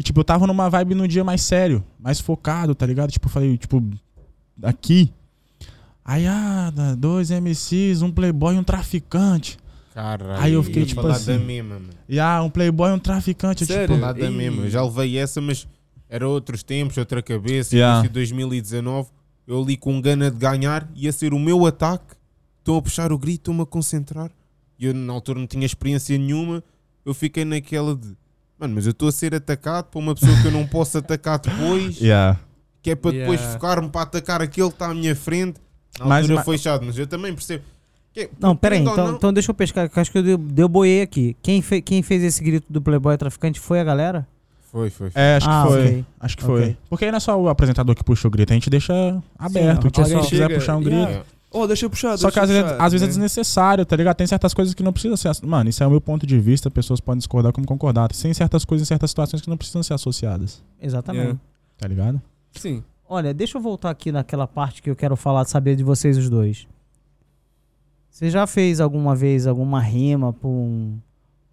E, 0.00 0.02
tipo, 0.02 0.18
eu 0.18 0.24
tava 0.24 0.46
numa 0.46 0.70
vibe 0.70 0.94
no 0.94 1.06
dia 1.06 1.22
mais 1.22 1.42
sério, 1.42 1.84
mais 1.98 2.18
focado, 2.18 2.74
tá 2.74 2.86
ligado? 2.86 3.10
Tipo, 3.10 3.26
eu 3.26 3.30
falei, 3.30 3.58
tipo, 3.58 3.84
aqui. 4.62 5.12
Aí, 6.02 6.26
ah, 6.26 6.72
dois 6.96 7.30
MCs, 7.30 8.00
um 8.00 8.10
playboy 8.10 8.54
e 8.54 8.58
um 8.58 8.64
traficante. 8.64 9.58
Caralho, 9.94 10.40
Aí 10.40 10.54
eu 10.54 10.62
fiquei, 10.62 10.86
tipo 10.86 11.06
assim, 11.06 11.32
da 11.32 11.38
mesma, 11.38 11.74
mano. 11.74 11.90
E 12.08 12.18
ah, 12.18 12.42
um 12.42 12.48
playboy 12.48 12.88
e 12.88 12.94
um 12.94 12.98
traficante. 12.98 13.64
eu, 13.64 13.66
Sério? 13.66 13.88
tipo, 13.88 14.00
Falar 14.00 14.14
da 14.14 14.24
Ei. 14.24 14.30
mesma. 14.30 14.64
Eu 14.64 14.70
já 14.70 14.82
levei 14.82 15.18
essa, 15.18 15.38
mas 15.38 15.68
era 16.08 16.26
outros 16.26 16.62
tempos, 16.62 16.96
outra 16.96 17.22
cabeça. 17.22 17.76
Yeah. 17.76 17.98
Início 17.98 18.08
de 18.08 18.14
2019, 18.14 19.10
eu 19.46 19.60
ali 19.60 19.76
com 19.76 20.00
gana 20.00 20.30
de 20.30 20.38
ganhar, 20.38 20.88
ia 20.94 21.12
ser 21.12 21.34
o 21.34 21.38
meu 21.38 21.66
ataque. 21.66 22.14
Estou 22.60 22.78
a 22.78 22.82
puxar 22.82 23.12
o 23.12 23.18
grito, 23.18 23.40
estou-me 23.40 23.60
a 23.60 23.66
concentrar. 23.66 24.30
E 24.78 24.86
eu 24.86 24.94
na 24.94 25.12
altura 25.12 25.38
não 25.38 25.46
tinha 25.46 25.66
experiência 25.66 26.16
nenhuma. 26.16 26.64
Eu 27.04 27.12
fiquei 27.12 27.44
naquela 27.44 27.94
de. 27.94 28.16
Mano, 28.60 28.74
mas 28.74 28.84
eu 28.86 28.90
estou 28.90 29.08
a 29.08 29.12
ser 29.12 29.34
atacado 29.34 29.86
por 29.86 29.98
uma 30.00 30.14
pessoa 30.14 30.36
que 30.42 30.46
eu 30.46 30.52
não 30.52 30.66
posso 30.66 30.98
atacar 30.98 31.38
depois. 31.38 31.98
Yeah. 32.02 32.38
Que 32.82 32.90
é 32.90 32.94
para 32.94 33.10
depois 33.12 33.40
Yeah. 33.40 33.58
focar-me 33.58 33.88
para 33.88 34.02
atacar 34.02 34.40
aquele 34.42 34.68
que 34.68 34.74
está 34.74 34.90
à 34.90 34.94
minha 34.94 35.14
frente. 35.16 35.58
Na 35.98 36.06
Mas- 36.06 36.18
altura 36.22 36.36
mas- 36.36 36.44
foi 36.44 36.58
chato, 36.58 36.82
mas 36.84 36.96
eu 36.98 37.06
também 37.06 37.32
percebo. 37.34 37.64
Que, 38.12 38.28
Não, 38.40 38.56
pera 38.56 38.74
aí, 38.74 38.80
então, 38.82 38.96
não- 38.96 39.14
então 39.14 39.32
deixa 39.32 39.50
eu 39.50 39.54
pescar, 39.54 39.88
que 39.88 40.00
acho 40.00 40.10
que 40.10 40.18
eu 40.18 40.22
deu, 40.22 40.36
deu 40.38 40.68
boiei 40.68 41.02
aqui. 41.02 41.36
Quem, 41.42 41.62
fe, 41.62 41.80
quem 41.80 42.02
fez 42.02 42.22
esse 42.24 42.42
grito 42.42 42.66
do 42.72 42.80
Playboy 42.82 43.16
traficante 43.16 43.60
foi 43.60 43.80
a 43.80 43.84
galera? 43.84 44.26
Foi, 44.72 44.88
foi. 44.90 45.10
foi. 45.10 45.20
É, 45.22 45.36
acho 45.36 45.48
Ah, 45.48 45.62
que 45.62 45.68
foi. 45.72 45.80
ok. 45.84 46.04
Acho 46.20 46.36
que 46.38 46.44
Ok. 46.44 46.56
foi. 46.56 46.76
Porque 46.88 47.04
aí 47.04 47.10
não 47.10 47.16
é 47.18 47.20
só 47.20 47.40
o 47.40 47.48
apresentador 47.48 47.94
que 47.94 48.02
puxa 48.04 48.26
o 48.26 48.30
grito, 48.30 48.50
a 48.52 48.54
gente 48.54 48.68
deixa 48.70 48.92
aberto. 49.38 49.82
Sim, 49.82 49.88
o 49.88 49.90
que 49.90 50.00
alguém 50.00 50.22
se 50.22 50.28
quiser 50.30 50.52
puxar 50.54 50.76
um 50.76 50.80
grito. 50.82 50.96
yeah. 50.96 51.24
Oh, 51.52 51.66
deixa 51.66 51.84
eu 51.86 51.90
puxar. 51.90 52.16
Só 52.16 52.30
que 52.30 52.38
às 52.38 52.48
vezes, 52.48 52.62
puxar, 52.62 52.80
às 52.84 52.92
vezes 52.92 53.02
é 53.02 53.06
né? 53.06 53.08
desnecessário, 53.08 53.84
tá 53.84 53.96
ligado? 53.96 54.16
Tem 54.16 54.26
certas 54.26 54.54
coisas 54.54 54.72
que 54.72 54.82
não 54.82 54.92
precisam 54.92 55.16
ser. 55.16 55.32
Mano, 55.44 55.68
isso 55.68 55.82
é 55.82 55.86
o 55.86 55.90
meu 55.90 56.00
ponto 56.00 56.24
de 56.26 56.38
vista, 56.38 56.70
pessoas 56.70 57.00
podem 57.00 57.18
discordar 57.18 57.52
como 57.52 57.66
concordar. 57.66 58.08
Tem 58.08 58.32
certas 58.32 58.64
coisas 58.64 58.86
em 58.86 58.88
certas 58.88 59.10
situações 59.10 59.42
que 59.42 59.50
não 59.50 59.56
precisam 59.56 59.82
ser 59.82 59.94
associadas, 59.94 60.62
Exatamente. 60.80 61.22
Yeah. 61.24 61.40
tá 61.78 61.88
ligado? 61.88 62.22
Sim. 62.52 62.84
Olha, 63.08 63.34
deixa 63.34 63.58
eu 63.58 63.62
voltar 63.62 63.90
aqui 63.90 64.12
naquela 64.12 64.46
parte 64.46 64.80
que 64.80 64.88
eu 64.88 64.94
quero 64.94 65.16
falar, 65.16 65.44
saber 65.44 65.74
de 65.74 65.82
vocês 65.82 66.16
os 66.16 66.30
dois. 66.30 66.68
Você 68.08 68.30
já 68.30 68.46
fez 68.46 68.80
alguma 68.80 69.16
vez 69.16 69.46
alguma 69.46 69.80
rima 69.80 70.32
pra, 70.32 70.48
um, 70.48 70.98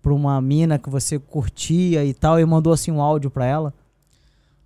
pra 0.01 0.13
uma 0.13 0.39
mina 0.41 0.77
que 0.77 0.89
você 0.89 1.17
curtia 1.17 2.05
e 2.05 2.13
tal 2.13 2.39
e 2.39 2.45
mandou 2.45 2.73
assim 2.73 2.91
um 2.91 3.01
áudio 3.01 3.31
pra 3.31 3.45
ela? 3.45 3.73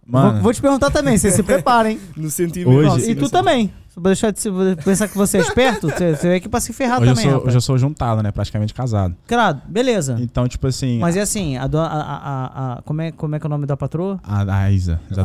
Mano, 0.06 0.34
Vou, 0.34 0.42
vou 0.44 0.54
te 0.54 0.62
perguntar 0.62 0.90
também, 0.92 1.18
vocês 1.18 1.34
se 1.34 1.44
preparem. 1.44 2.00
No 2.18 2.30
sentimento. 2.30 2.70
Hoje- 2.76 3.12
e 3.12 3.16
tu 3.16 3.22
no 3.22 3.30
também. 3.30 3.72
Eu 4.04 4.10
deixar 4.10 4.32
de 4.32 4.40
se- 4.40 4.50
pensar 4.84 5.08
que 5.08 5.18
você 5.18 5.38
é 5.38 5.42
esperto, 5.42 5.90
você, 5.90 6.16
você 6.16 6.28
é 6.30 6.36
aqui 6.36 6.50
pra 6.50 6.60
se 6.60 6.74
ferrar 6.74 7.00
hoje 7.02 7.10
eu, 7.12 7.16
também, 7.16 7.24
sou, 7.24 7.32
rapaz. 7.34 7.48
hoje 7.48 7.58
eu 7.58 7.62
sou 7.62 7.78
juntado, 7.78 8.24
né? 8.24 8.32
Praticamente 8.32 8.74
casado. 8.74 9.16
Claro, 9.28 9.60
beleza. 9.68 10.18
Então, 10.20 10.48
tipo 10.48 10.66
assim. 10.68 11.00
Mas 11.00 11.16
é 11.16 11.22
assim, 11.22 11.58
a, 11.58 11.68
do- 11.68 11.78
a, 11.78 11.86
a, 11.86 12.74
a- 12.78 12.82
como, 12.84 13.02
é, 13.02 13.12
como 13.12 13.36
é 13.36 13.40
que 13.40 13.46
é 13.46 13.48
o 13.48 13.50
nome 13.50 13.66
da 13.66 13.78
patroa? 13.78 14.20
A, 14.24 14.64
a 14.64 14.72
Isa, 14.72 15.00
A 15.16 15.22
a 15.22 15.24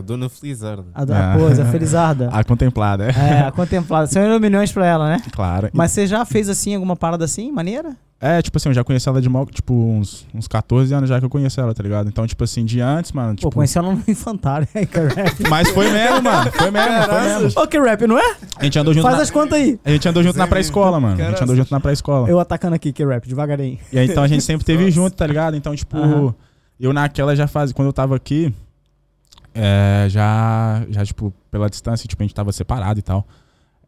dona 0.00 0.28
Felizarda. 0.28 0.84
A, 0.94 1.04
do- 1.04 1.12
Ah. 1.14 1.34
a 1.34 1.38
coisa, 1.38 1.62
a 1.62 1.66
Felizarda. 1.66 2.28
A 2.32 2.44
contemplada, 2.44 3.04
é. 3.10 3.10
É, 3.10 3.40
a 3.40 3.52
contemplada. 3.52 4.06
São 4.06 4.22
iluminões 4.24 4.70
pra 4.72 4.86
ela, 4.86 5.08
né? 5.08 5.20
Claro. 5.32 5.68
Mas 5.72 5.90
você 5.92 6.06
já 6.06 6.24
fez 6.24 6.48
assim, 6.48 6.74
alguma 6.74 6.94
parada 6.96 7.24
assim, 7.24 7.50
maneira? 7.50 7.96
É, 8.18 8.40
tipo 8.40 8.56
assim, 8.56 8.70
eu 8.70 8.74
já 8.74 8.82
conheci 8.82 9.06
ela 9.06 9.20
de 9.20 9.28
mal, 9.28 9.44
tipo, 9.44 9.74
uns, 9.74 10.26
uns 10.34 10.48
14 10.48 10.92
anos 10.94 11.06
já 11.06 11.18
que 11.18 11.26
eu 11.26 11.28
conheço 11.28 11.60
ela, 11.60 11.74
tá 11.74 11.82
ligado? 11.82 12.08
Então, 12.08 12.26
tipo 12.26 12.42
assim, 12.42 12.64
de 12.64 12.80
antes, 12.80 13.12
mano. 13.12 13.32
Pô, 13.32 13.36
Tipo, 13.36 13.50
conheci 13.52 13.76
ela 13.76 13.92
no 13.92 14.02
infantário. 14.08 14.66
Aí. 14.74 14.88
Mas 15.50 15.68
foi 15.70 15.90
mesmo, 15.90 16.22
mano. 16.22 16.50
Foi 16.50 16.70
mesmo, 16.70 17.02
foi 17.04 17.20
mesmo. 17.42 17.60
Ô, 17.62 17.66
que 17.66 17.78
rap, 17.98 18.06
não 18.08 18.18
é? 18.18 18.36
A 18.56 18.64
gente 18.64 18.78
andou 18.78 18.92
junto 18.94 19.02
Faz 19.02 19.16
na, 19.16 19.22
as 19.22 19.30
contas 19.30 19.58
aí. 19.58 19.78
A 19.84 19.90
gente 19.90 20.08
andou 20.08 20.22
junto 20.22 20.38
na 20.38 20.46
pré-escola, 20.46 21.00
mano. 21.00 21.22
A 21.22 21.30
gente 21.30 21.42
andou 21.42 21.56
junto 21.56 21.70
na 21.70 21.80
pré-escola. 21.80 22.28
Eu 22.28 22.38
atacando 22.40 22.74
aqui, 22.76 22.92
que 22.92 23.04
rap, 23.04 23.26
devagarinho. 23.28 23.78
E 23.92 23.98
aí, 23.98 24.06
então 24.08 24.22
a 24.22 24.28
gente 24.28 24.42
sempre 24.44 24.64
teve 24.64 24.90
junto, 24.90 25.16
tá 25.16 25.26
ligado? 25.26 25.56
Então, 25.56 25.74
tipo, 25.74 25.96
Aham. 25.96 26.34
eu 26.78 26.92
naquela 26.92 27.34
já 27.34 27.46
fazia. 27.46 27.74
Quando 27.74 27.86
eu 27.88 27.92
tava 27.92 28.14
aqui, 28.16 28.52
é, 29.54 30.06
já, 30.08 30.82
já, 30.90 31.04
tipo, 31.04 31.32
pela 31.50 31.68
distância, 31.70 32.06
tipo, 32.06 32.22
a 32.22 32.24
gente 32.26 32.34
tava 32.34 32.52
separado 32.52 32.98
e 32.98 33.02
tal. 33.02 33.26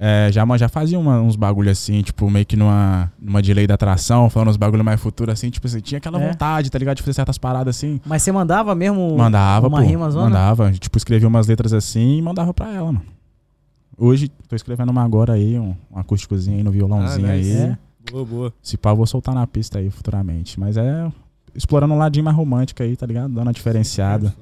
É, 0.01 0.29
já, 0.31 0.47
mas 0.47 0.61
já 0.61 0.69
fazia 0.69 0.97
uma- 0.97 1.21
uns 1.21 1.35
bagulho 1.35 1.69
assim, 1.73 2.03
tipo, 2.03 2.31
meio 2.31 2.47
que 2.47 2.57
numa, 2.57 3.13
numa 3.21 3.43
delay 3.43 3.67
da 3.67 3.75
atração, 3.75 4.31
falando 4.31 4.49
uns 4.51 4.57
bagulho 4.57 4.85
mais 4.85 5.01
futuro 5.01 5.33
assim, 5.33 5.51
tipo, 5.51 5.69
você 5.69 5.81
tinha 5.81 5.99
aquela 5.99 6.23
É. 6.23 6.29
vontade, 6.29 6.71
tá 6.71 6.79
ligado? 6.79 6.99
De 6.99 7.03
fazer 7.03 7.15
certas 7.15 7.37
paradas 7.37 7.75
assim. 7.77 8.01
Mas 8.07 8.23
você 8.23 8.31
mandava 8.31 8.77
mesmo 8.77 9.17
Mandava, 9.19 9.67
uma 9.67 9.79
pô. 9.81 9.85
rima 9.85 10.09
zona? 10.09 10.27
Mandava. 10.27 10.71
Tipo, 10.71 10.97
escrevia 10.97 11.27
umas 11.27 11.49
letras 11.49 11.73
assim 11.73 12.19
e 12.19 12.23
mandava 12.23 12.55
pra 12.55 12.73
ela, 12.73 12.93
mano. 12.93 13.03
Hoje, 13.99 14.29
tô 14.49 14.55
escrevendo 14.55 14.91
uma 14.91 15.03
agora 15.03 15.33
aí, 15.33 15.59
um, 15.59 15.75
um 15.91 15.99
acústicozinho 15.99 16.57
aí 16.59 16.63
no 16.63 16.71
violãozinho 16.71 17.27
Ah, 17.29 17.33
nice. 17.37 17.51
aí. 17.51 17.57
É? 17.57 17.79
Boa, 18.11 18.25
boa. 18.25 18.55
Se 18.63 18.77
pá, 18.77 18.91
eu 18.91 18.97
vou 18.97 19.07
soltar 19.07 19.35
na 19.35 19.47
pista 19.47 19.79
aí 19.81 19.91
futuramente. 19.91 20.59
Mas 20.59 20.77
é 20.77 21.11
explorando 21.55 21.95
um 21.95 21.99
ladinho 21.99 22.25
mais 22.25 22.37
romântico 22.37 22.83
aí, 22.83 22.97
tá 22.97 23.05
ligado? 23.07 23.29
Dando 23.35 23.47
uma 23.49 23.53
diferenciada. 23.53 24.35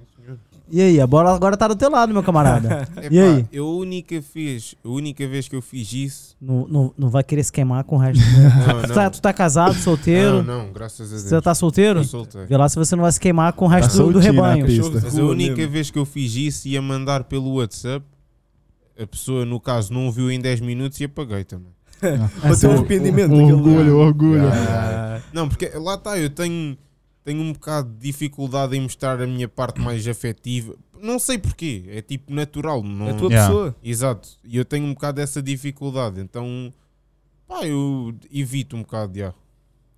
E 0.68 0.80
aí, 0.82 1.00
a 1.00 1.06
bola 1.06 1.32
agora 1.32 1.56
tá 1.56 1.68
do 1.68 1.76
teu 1.76 1.88
lado, 1.88 2.12
meu 2.12 2.24
camarada. 2.24 2.88
Epá, 2.96 3.02
E 3.10 3.20
aí? 3.20 3.46
Eu 3.52 3.66
a 3.68 3.76
única 3.76 4.20
vez, 4.34 4.74
a 4.84 4.88
única 4.88 5.26
vez 5.28 5.46
que 5.46 5.54
eu 5.54 5.62
fiz 5.62 5.92
isso. 5.92 6.36
Não, 6.40 6.66
não, 6.68 6.92
não 6.98 7.08
vai 7.08 7.22
querer 7.22 7.44
se 7.44 7.52
queimar 7.52 7.84
com 7.84 7.94
o 7.94 7.98
resto. 8.00 8.20
Não, 8.66 8.82
tu, 8.82 8.92
tá, 8.92 9.04
não. 9.04 9.10
tu 9.12 9.22
tá 9.22 9.32
casado, 9.32 9.74
solteiro? 9.74 10.42
Não, 10.42 10.64
não, 10.64 10.72
graças 10.72 11.06
a 11.08 11.10
Deus. 11.16 11.22
Você 11.28 11.40
tá 11.40 11.54
solteiro? 11.54 12.00
Eu 12.00 12.04
soltei. 12.04 12.46
Vê 12.46 12.56
lá 12.56 12.68
se 12.68 12.74
você 12.76 12.96
não 12.96 13.02
vai 13.04 13.12
se 13.12 13.20
queimar 13.20 13.52
com 13.52 13.64
o 13.66 13.68
resto 13.68 13.96
Tá 13.96 14.02
do- 14.02 14.12
do 14.14 14.18
rebanho. 14.18 14.66
Mas 14.92 15.16
a 15.16 15.22
única 15.22 15.64
vez 15.68 15.88
que 15.88 15.98
eu 16.00 16.04
fiz 16.04 16.34
isso 16.34 16.66
ia 16.66 16.82
mandar 16.82 17.22
pelo 17.24 17.54
WhatsApp. 17.54 18.04
A 18.98 19.06
pessoa, 19.06 19.44
no 19.44 19.60
caso, 19.60 19.92
não 19.92 20.10
viu 20.10 20.30
em 20.30 20.40
10 20.40 20.60
minutos 20.60 20.98
e 21.00 21.04
apaguei 21.04 21.44
também. 21.44 21.72
Para 22.40 22.56
ter 22.56 22.66
um 22.66 22.72
arrependimento. 22.72 23.32
O- 23.32 23.44
Orgulho, 23.56 23.96
orgulho. 23.98 24.48
Ah, 24.48 25.20
Não, 25.32 25.48
porque 25.48 25.68
lá 25.74 25.94
está, 25.94 26.18
eu 26.18 26.30
tenho, 26.30 26.76
tenho 27.24 27.40
um 27.42 27.52
bocado 27.52 27.90
de 27.90 27.98
dificuldade 28.06 28.76
em 28.76 28.80
mostrar 28.80 29.20
a 29.20 29.26
minha 29.26 29.48
parte 29.48 29.80
mais 29.80 30.06
afetiva. 30.06 30.74
Não 31.02 31.18
sei 31.18 31.36
porquê, 31.38 31.84
é 31.88 32.00
tipo 32.02 32.32
natural. 32.32 32.82
Não... 32.82 33.08
É 33.08 33.10
a 33.12 33.14
tua 33.14 33.28
Yeah. 33.30 33.48
pessoa. 33.48 33.76
Exato, 33.82 34.28
e 34.44 34.56
eu 34.56 34.64
tenho 34.64 34.86
um 34.86 34.94
bocado 34.94 35.16
dessa 35.16 35.42
dificuldade, 35.42 36.20
então 36.20 36.72
pá, 37.46 37.66
eu 37.66 38.14
evito 38.32 38.76
um 38.76 38.80
bocado, 38.80 39.18
já. 39.18 39.32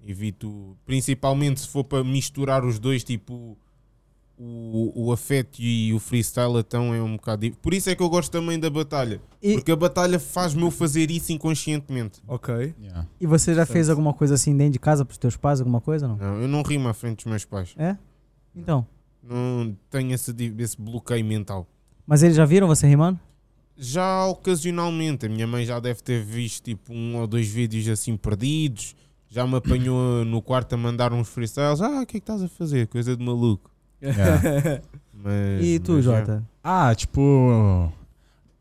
Evito, 0.07 0.77
principalmente 0.87 1.61
se 1.61 1.69
for 1.69 1.85
para 1.85 2.03
misturar 2.05 2.65
os 2.65 2.79
dois, 2.79 3.03
tipo 3.05 3.57
o, 4.39 5.07
o 5.07 5.13
afeto 5.13 5.59
e 5.61 5.93
o 5.93 5.99
freestyle, 5.99 6.59
então 6.59 6.95
é 6.95 7.03
um 7.03 7.17
bocado. 7.17 7.51
Por 7.61 7.75
isso 7.75 7.91
é 7.91 7.95
que 7.97 8.03
eu 8.03 8.09
gosto 8.09 8.31
também 8.31 8.59
da 8.59 8.71
batalha, 8.71 9.21
E, 9.43 9.55
porque 9.55 9.73
a 9.73 9.77
batalha 9.77 10.19
faz-me 10.19 10.63
eu 10.63 10.71
fazer 10.71 11.11
isso 11.11 11.33
inconscientemente. 11.33 12.21
Ok. 12.27 12.75
Yeah. 12.81 13.07
e 13.21 13.27
você 13.27 13.55
já 13.55 13.67
fez 13.67 13.89
alguma 13.91 14.15
coisa 14.15 14.35
assim 14.35 14.57
dentro 14.57 14.75
de 14.75 14.79
casa 14.79 15.05
pros 15.05 15.19
teus 15.19 15.37
pais? 15.37 15.61
Alguma 15.61 15.81
coisa, 15.81 16.07
não? 16.07 16.17
Não, 16.17 16.41
eu 16.43 16.49
não 16.49 16.63
rimo 16.63 16.89
à 16.89 16.95
frente 16.95 17.17
dos 17.25 17.27
meus 17.27 17.45
pais, 17.45 17.75
É? 17.77 17.97
Então. 18.55 18.87
não 19.23 19.77
tenho 19.91 20.13
esse, 20.15 20.35
esse 20.59 20.81
bloqueio 20.81 21.25
mental. 21.25 21.67
Mas 22.07 22.23
eles 22.23 22.37
já 22.37 22.45
viram 22.45 22.67
você 22.67 22.87
rimando? 22.87 23.19
Já 23.77 24.27
ocasionalmente, 24.27 25.27
a 25.27 25.29
minha 25.29 25.47
mãe 25.47 25.65
já 25.65 25.79
deve 25.79 26.03
ter 26.03 26.25
visto 26.25 26.65
tipo 26.65 26.93
um 26.93 27.17
ou 27.17 27.27
dois 27.27 27.47
vídeos 27.49 27.87
assim 27.89 28.17
perdidos. 28.17 28.97
Já 29.29 29.47
me 29.47 29.57
apanhou 29.57 30.25
no 30.25 30.41
quarto 30.41 30.73
a 30.73 30.77
mandar 30.77 31.13
uns 31.13 31.29
freestyles. 31.29 31.81
Ah, 31.81 32.01
o 32.03 32.07
que 32.07 32.17
é 32.17 32.21
que 32.21 32.25
estás 32.25 32.43
a 32.43 32.49
fazer? 32.49 32.87
Coisa 32.89 33.15
de 33.17 33.23
maluco. 33.25 33.71
Yeah. 34.03 34.81
Mas, 35.13 35.65
E 35.65 35.79
tu, 35.81 35.93
mas 35.95 36.05
já. 36.05 36.19
Jota? 36.21 36.45
Ah, 36.63 36.95
tipo. 36.95 37.93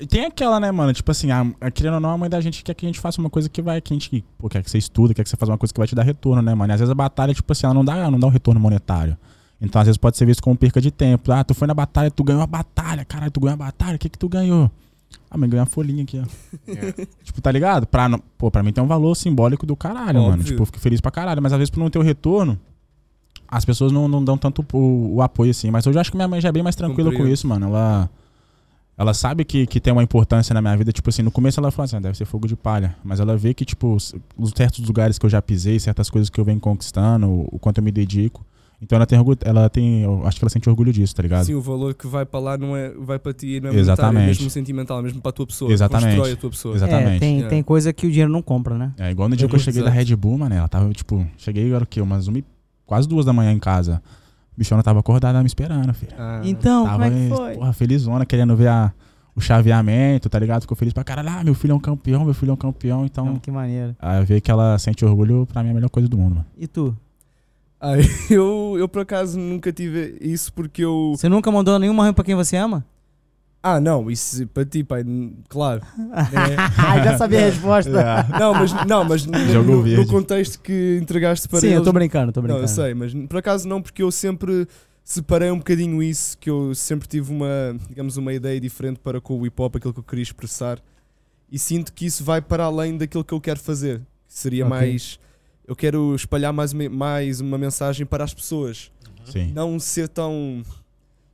Tem 0.09 0.25
aquela, 0.25 0.59
né, 0.59 0.71
mano? 0.71 0.93
Tipo 0.93 1.11
assim, 1.11 1.31
a, 1.31 1.45
a, 1.59 1.71
querendo 1.71 1.95
ou 1.95 1.99
não, 1.99 2.11
a 2.11 2.17
mãe 2.17 2.29
da 2.29 2.39
gente 2.39 2.63
quer 2.63 2.73
que 2.75 2.85
a 2.85 2.89
gente 2.89 2.99
faça 2.99 3.19
uma 3.19 3.29
coisa 3.29 3.49
que 3.49 3.61
vai. 3.61 3.79
Que 3.81 3.93
a 3.93 3.95
gente 3.95 4.23
pô, 4.37 4.47
quer 4.49 4.63
que 4.63 4.69
você 4.69 4.77
estuda, 4.77 5.13
quer 5.13 5.23
que 5.23 5.29
você 5.29 5.37
faça 5.37 5.51
uma 5.51 5.57
coisa 5.57 5.73
que 5.73 5.79
vai 5.79 5.87
te 5.87 5.95
dar 5.95 6.03
retorno, 6.03 6.41
né, 6.41 6.53
mano? 6.53 6.71
E 6.71 6.75
às 6.75 6.79
vezes 6.79 6.91
a 6.91 6.95
batalha, 6.95 7.33
tipo 7.33 7.51
assim, 7.51 7.65
ela 7.65 7.73
não 7.73 7.83
dá, 7.85 8.09
não 8.11 8.19
dá 8.19 8.27
um 8.27 8.31
retorno 8.31 8.59
monetário. 8.59 9.17
Então, 9.59 9.81
às 9.81 9.87
vezes 9.87 9.97
pode 9.97 10.17
ser 10.17 10.25
visto 10.25 10.41
como 10.43 10.55
perca 10.55 10.79
de 10.79 10.91
tempo. 10.91 11.31
Ah, 11.31 11.43
tu 11.43 11.55
foi 11.55 11.67
na 11.67 11.73
batalha, 11.73 12.11
tu 12.11 12.23
ganhou 12.23 12.43
a 12.43 12.47
batalha, 12.47 13.03
caralho, 13.05 13.31
tu 13.31 13.39
ganhou 13.39 13.53
a 13.55 13.57
batalha, 13.57 13.95
o 13.95 13.99
que 13.99 14.07
que 14.09 14.17
tu 14.17 14.29
ganhou? 14.29 14.69
Ah, 15.31 15.37
mas 15.37 15.49
ganhou 15.49 15.61
uma 15.61 15.65
folhinha 15.69 16.03
aqui, 16.03 16.19
ó. 16.19 16.71
É. 16.71 17.07
Tipo, 17.23 17.41
tá 17.41 17.51
ligado? 17.51 17.87
Pra, 17.87 18.07
não- 18.07 18.21
pô, 18.37 18.51
pra 18.51 18.61
mim 18.61 18.71
tem 18.71 18.83
um 18.83 18.87
valor 18.87 19.15
simbólico 19.15 19.65
do 19.65 19.75
caralho, 19.75 20.19
mano. 20.21 20.33
Óbvio. 20.33 20.45
Tipo, 20.45 20.61
eu 20.61 20.65
fico 20.67 20.79
feliz 20.79 21.01
pra 21.01 21.09
caralho. 21.09 21.41
Mas 21.41 21.53
às 21.53 21.57
vezes 21.57 21.69
por 21.71 21.79
não 21.79 21.89
ter 21.89 21.97
o 21.97 22.03
retorno, 22.03 22.59
as 23.47 23.63
pessoas 23.65 23.91
não, 23.91 24.07
não 24.07 24.23
dão 24.23 24.37
tanto 24.37 24.65
o, 24.73 25.15
o 25.15 25.21
apoio 25.21 25.51
assim. 25.51 25.71
Mas 25.71 25.85
hoje 25.87 25.97
eu 25.97 26.01
acho 26.01 26.11
que 26.11 26.17
minha 26.17 26.27
mãe 26.27 26.41
já 26.41 26.49
é 26.49 26.51
bem 26.51 26.63
mais 26.63 26.75
tranquila 26.75 27.11
com 27.13 27.25
isso, 27.27 27.47
mano. 27.47 27.67
Ela. 27.67 28.09
Ela 28.99 29.13
sabe 29.13 29.45
que, 29.45 29.67
que 29.67 29.79
tem 29.79 29.93
uma 29.93 30.01
importância 30.01 30.55
na 30.55 30.61
minha 30.61 30.75
vida. 30.75 30.91
Tipo 30.91 31.09
assim, 31.09 31.21
no 31.21 31.29
começo 31.29 31.59
ela 31.59 31.69
falou 31.69 31.85
assim, 31.85 31.97
ah, 31.97 31.99
deve 31.99 32.17
ser 32.17 32.25
fogo 32.25 32.47
de 32.47 32.55
palha. 32.55 32.95
Mas 33.03 33.19
ela 33.19 33.37
vê 33.37 33.53
que, 33.53 33.63
tipo, 33.63 33.93
os 33.93 34.15
os 34.35 34.51
certos 34.55 34.83
lugares 34.87 35.19
que 35.19 35.25
eu 35.25 35.29
já 35.29 35.39
pisei, 35.39 35.79
certas 35.79 36.09
coisas 36.09 36.31
que 36.31 36.39
eu 36.39 36.43
venho 36.43 36.59
conquistando, 36.59 37.27
o, 37.27 37.47
o 37.51 37.59
quanto 37.59 37.77
eu 37.77 37.83
me 37.83 37.91
dedico. 37.91 38.43
Então 38.81 38.95
ela 38.95 39.05
tem 39.05 39.17
orgulho, 39.19 39.37
ela 39.43 39.69
tem. 39.69 40.01
Eu 40.01 40.25
acho 40.25 40.37
que 40.39 40.43
ela 40.43 40.49
sente 40.49 40.67
orgulho 40.69 40.91
disso, 40.91 41.13
tá 41.15 41.21
ligado? 41.23 41.45
Sim, 41.45 41.53
o 41.53 41.61
valor 41.61 41.93
que 41.93 42.05
vai 42.07 42.25
para 42.25 42.39
lá 42.39 42.57
não 42.57 42.75
é, 42.75 42.89
vai 42.91 43.17
para 43.19 43.33
ti, 43.33 43.59
não 43.59 43.69
é 43.69 43.75
Exatamente. 43.75 44.13
monetário, 44.13 44.19
é 44.19 44.25
mesmo 44.27 44.49
sentimental, 44.49 45.01
mesmo 45.03 45.21
para 45.21 45.29
a 45.29 45.33
tua 45.33 45.45
pessoa. 45.47 45.71
Exatamente. 45.71 46.09
Constrói 46.15 46.31
a 46.31 46.35
tua 46.35 46.49
pessoa. 46.49 46.75
Exato. 46.75 46.91
Exatamente. 46.91 47.15
É, 47.17 47.19
tem, 47.19 47.33
Yeah. 47.35 47.49
tem 47.49 47.63
coisa 47.63 47.93
que 47.93 48.05
o 48.07 48.09
dinheiro 48.09 48.31
não 48.31 48.41
compra, 48.41 48.77
né? 48.79 48.91
É, 48.97 49.11
igual 49.11 49.29
no 49.29 49.35
dia 49.35 49.45
Eu 49.45 49.49
que 49.49 49.55
eu 49.55 49.59
vou 49.59 49.63
cheguei 49.63 49.81
da 49.83 49.89
dizer. 49.91 50.05
Red 50.09 50.15
Bull, 50.15 50.37
mano, 50.39 50.53
ela 50.55 50.67
tava, 50.67 50.91
tipo, 50.91 51.25
cheguei, 51.37 51.71
era 51.71 51.83
o 51.83 51.87
quê? 51.87 52.01
Umas 52.01 52.27
uma, 52.27 52.37
e- 52.39 52.45
quase 52.87 53.07
duas 53.07 53.23
da 53.25 53.31
manhã 53.33 53.51
em 53.51 53.59
casa. 53.59 54.01
A 54.03 54.57
bichona 54.57 54.81
tava 54.81 54.99
acordada 55.01 55.39
me 55.41 55.45
esperando, 55.45 55.93
filho. 55.93 56.13
Ah, 56.17 56.41
Então, 56.43 56.85
tava, 56.85 57.03
como 57.03 57.05
é 57.05 57.09
que 57.29 57.35
foi? 57.35 57.53
porra, 57.53 57.73
felizona, 57.73 58.25
querendo 58.25 58.55
ver 58.55 58.69
a, 58.69 58.91
o 59.35 59.39
chaveamento, 59.41 60.27
tá 60.29 60.39
ligado? 60.39 60.61
Ficou 60.61 60.75
feliz 60.75 60.91
pra 60.93 61.03
caralho. 61.03 61.29
Ah, 61.29 61.43
meu 61.43 61.53
filho 61.53 61.73
é 61.73 61.75
um 61.75 61.79
campeão, 61.79 62.25
meu 62.25 62.33
filho 62.33 62.49
é 62.49 62.53
um 62.53 62.57
campeão. 62.57 63.05
Então, 63.05 63.35
que 63.37 63.51
maneiro. 63.51 63.95
aí 63.99 64.25
ver 64.25 64.41
que 64.41 64.49
ela 64.49 64.79
sente 64.79 65.05
orgulho, 65.05 65.45
pra 65.45 65.61
mim 65.61 65.69
é 65.69 65.71
a 65.73 65.75
melhor 65.75 65.89
coisa 65.91 66.09
do 66.09 66.17
mundo, 66.17 66.35
mano. 66.37 66.45
E 66.57 66.65
tu? 66.65 66.97
Ah, 67.79 67.91
eu, 68.31 68.75
eu 68.79 68.87
por 68.89 69.03
acaso 69.03 69.37
nunca 69.37 69.71
tive 69.71 70.17
isso 70.19 70.51
porque 70.53 70.83
eu. 70.83 71.13
Você 71.15 71.29
nunca 71.29 71.51
mandou 71.51 71.77
nenhuma 71.77 72.03
rima 72.03 72.13
pra 72.15 72.23
quem 72.23 72.33
você 72.33 72.57
ama? 72.57 72.83
Ah, 73.61 73.79
não, 73.81 74.09
isso 74.09 74.45
para 74.47 74.63
ti, 74.63 74.83
pai, 74.83 75.03
claro. 75.49 75.81
Ah, 76.77 77.03
já 77.03 77.17
sabia 77.17 77.39
a 77.39 77.45
resposta. 77.49 77.91
Não, 78.39 78.53
mas, 78.53 78.73
não, 78.85 79.03
mas 79.03 79.25
no, 79.27 79.83
no- 79.83 80.07
contexto 80.07 80.59
que 80.61 80.99
entregaste 81.01 81.47
para 81.49 81.59
Sim, 81.59 81.67
eles. 81.67 81.79
eu 81.79 81.83
tô 81.83 81.91
brincando, 81.91 82.31
Não, 82.35 82.41
brincando. 82.43 82.63
eu 82.63 82.67
sei, 82.67 82.93
mas 82.93 83.13
por 83.13 83.37
acaso 83.37 83.67
não, 83.67 83.81
porque 83.81 84.01
eu 84.03 84.11
sempre 84.11 84.67
separei 85.03 85.49
um 85.51 85.57
bocadinho 85.57 86.01
isso, 86.03 86.37
que 86.37 86.49
eu 86.49 86.73
sempre 86.75 87.07
tive 87.07 87.31
uma, 87.31 87.75
digamos, 87.89 88.15
uma 88.17 88.31
ideia 88.33 88.59
diferente 88.59 88.99
para 88.99 89.19
com 89.19 89.39
o 89.39 89.45
hip 89.45 89.61
hop, 89.61 89.75
aquilo 89.77 89.93
que 89.93 89.99
eu 89.99 90.03
queria 90.03 90.23
expressar, 90.23 90.79
e 91.51 91.57
sinto 91.57 91.91
que 91.93 92.05
isso 92.05 92.23
vai 92.23 92.41
para 92.41 92.63
além 92.65 92.97
daquilo 92.97 93.23
que 93.23 93.33
eu 93.33 93.41
quero 93.41 93.59
fazer. 93.59 94.01
Seria 94.27 94.65
Ok. 94.65 94.77
mais. 94.77 95.19
Eu 95.67 95.75
quero 95.75 96.13
espalhar 96.15 96.53
mais 96.53 96.71
uma, 96.73 96.89
mais 96.89 97.39
uma 97.41 97.57
mensagem 97.57 98.05
para 98.05 98.23
as 98.23 98.33
pessoas. 98.33 98.91
Sim. 99.25 99.51
Não 99.53 99.77
ser 99.79 100.07
tão. 100.09 100.61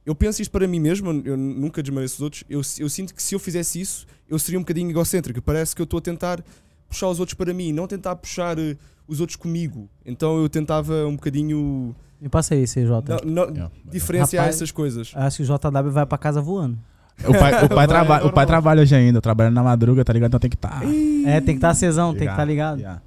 Eu 0.06 0.14
penso 0.14 0.42
isto 0.42 0.52
para 0.52 0.68
mim 0.68 0.80
mesmo, 0.80 1.12
eu 1.26 1.38
nunca 1.38 1.82
desmereço 1.82 2.16
os 2.16 2.22
outros. 2.22 2.44
Eu, 2.50 2.62
eu 2.80 2.90
sinto 2.90 3.14
que 3.16 3.24
se 3.24 3.34
eu 3.36 3.40
fizesse 3.40 3.80
isso, 3.80 4.06
eu 4.28 4.38
seria 4.38 4.60
um 4.60 4.62
bocadinho 4.62 4.90
egocêntrico. 4.90 5.42
Parece 5.42 5.74
que 5.76 5.82
eu 5.82 5.86
estou 5.86 5.98
a 6.00 6.02
tentar 6.02 6.44
puxar 6.90 7.08
os 7.08 7.20
outros 7.20 7.36
para 7.36 7.54
mim, 7.54 7.72
não 7.72 7.88
tentar 7.88 8.16
puxar 8.18 8.60
eh, 8.60 8.76
os 9.08 9.22
outros 9.22 9.38
comigo. 9.38 9.90
Então 10.06 10.38
eu 10.42 10.50
tentava 10.50 11.06
um 11.08 11.16
bocadinho 11.16 11.96
Me 12.20 12.28
passa 12.28 12.54
aí, 12.54 12.68
CJ. 12.68 12.86
não- 13.24 13.46
não- 13.46 13.50
Yeah. 13.54 13.72
diferenciar 13.86 14.44
Rapaz, 14.44 14.56
essas 14.58 14.72
coisas. 14.72 15.12
Acho 15.16 15.38
que 15.38 15.44
o 15.44 15.46
JW 15.46 15.92
vai 15.92 16.06
pra 16.06 16.18
casa 16.18 16.42
voando. 16.42 16.78
O 17.26 17.32
pai, 17.32 17.66
o 17.66 17.70
pai, 17.70 17.88
traba, 17.88 18.26
o 18.26 18.32
pai 18.32 18.46
trabalha 18.46 18.82
hoje 18.82 18.96
ainda, 18.96 19.22
trabalhando 19.22 19.54
na 19.54 19.64
madruga, 19.64 20.04
tá 20.04 20.12
ligado? 20.12 20.30
Então 20.32 20.40
tem 20.40 20.50
que 20.50 20.56
estar. 20.58 20.82
É, 20.84 21.40
tem 21.40 21.56
que 21.56 21.60
estar 21.60 21.68
tá 21.68 21.72
acesão, 21.72 22.12
tem 22.14 22.28
que 22.28 22.34
estar 22.34 22.44
ligado. 22.46 22.80
Yeah. 22.80 23.02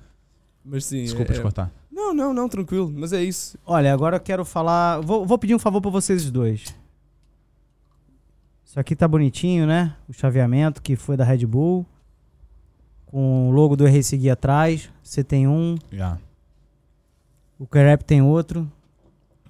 Mas 0.64 0.85
sim. 0.86 1.02
Desculpa 1.02 1.32
é- 1.32 1.35
te 1.35 1.40
cortar. 1.43 1.73
Não, 1.90 2.12
não, 2.14 2.32
não, 2.35 2.48
tranquilo. 2.48 2.93
Mas 2.94 3.12
é 3.12 3.23
isso. 3.23 3.59
Olha, 3.66 3.93
agora 3.93 4.16
eu 4.16 4.20
quero 4.20 4.44
falar. 4.44 5.01
Vou, 5.01 5.27
vou 5.27 5.39
pedir 5.39 5.55
um 5.55 5.59
favor 5.59 5.81
pra 5.81 5.90
vocês 5.90 6.31
dois. 6.31 6.74
Isso 8.77 8.81
aqui 8.82 8.94
tá 8.94 9.09
bonitinho, 9.09 9.66
né? 9.66 9.97
O 10.07 10.12
chaveamento 10.12 10.82
que 10.82 10.97
foi 10.97 11.16
da 11.16 11.24
Red 11.24 11.47
Bull. 11.47 11.86
Com 13.07 13.48
o 13.48 13.51
logo 13.51 13.74
do 13.74 13.86
Race 13.86 14.15
Gui 14.15 14.28
atrás. 14.28 14.90
Você 15.03 15.24
tem 15.24 15.48
um, 15.48 15.77
Yeah. 15.90 16.19
o 17.59 17.66
Kerep 17.66 18.05
tem 18.05 18.20
outro. 18.20 18.70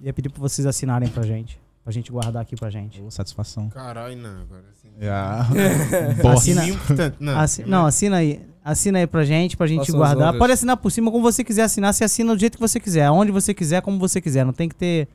Ia 0.01 0.13
pedir 0.13 0.29
pra 0.29 0.39
vocês 0.39 0.65
assinarem 0.65 1.09
pra 1.09 1.23
gente. 1.23 1.59
Pra 1.83 1.91
gente 1.91 2.09
guardar 2.09 2.41
aqui 2.41 2.55
pra 2.55 2.69
gente. 2.69 3.01
Ô, 3.01 3.11
satisfação. 3.11 3.67
Caralho, 3.67 4.15
não, 4.15 4.43
agora 4.43 4.63
sim. 4.81 4.87
Yeah. 4.97 5.45
Assina- 6.33 6.63
é 6.65 7.13
não. 7.19 7.37
Assi- 7.37 7.63
não, 7.65 7.85
assina 7.85 8.15
aí. 8.17 8.41
Assina 8.63 8.99
aí 8.99 9.07
pra 9.07 9.25
gente, 9.25 9.57
pra 9.57 9.67
gente 9.67 9.89
as 9.89 9.95
guardar. 9.95 10.37
Pode 10.37 10.53
assinar 10.53 10.77
por 10.77 10.89
cima 10.89 11.11
como 11.11 11.21
você 11.21 11.43
quiser 11.43 11.63
assinar. 11.63 11.93
Você 11.93 12.05
assina 12.05 12.33
do 12.33 12.39
jeito 12.39 12.53
que 12.55 12.61
você 12.61 12.79
quiser, 12.79 13.03
aonde 13.07 13.29
você 13.33 13.53
quiser, 13.53 13.81
como 13.81 13.99
você 13.99 14.21
quiser. 14.21 14.45
Não 14.45 14.53
tem 14.53 14.69
que 14.69 14.75
ter. 14.75 15.09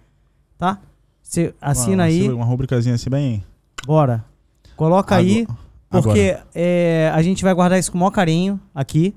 Tá? 0.58 0.78
Você 1.22 1.54
assina 1.62 2.02
Uma- 2.02 2.08
aí, 2.08 2.28
Uma 2.30 2.44
rubricazinha 2.44 2.94
assim 2.94 3.08
bem. 3.08 3.42
Bora. 3.86 4.24
Coloca 4.76 5.14
aí, 5.16 5.46
Agora- 5.90 6.02
porque 6.02 6.38
é, 6.54 7.10
a 7.14 7.22
gente 7.22 7.42
vai 7.42 7.52
guardar 7.54 7.78
isso 7.78 7.90
com 7.92 7.98
o 7.98 8.00
maior 8.00 8.10
carinho 8.10 8.60
aqui. 8.74 9.14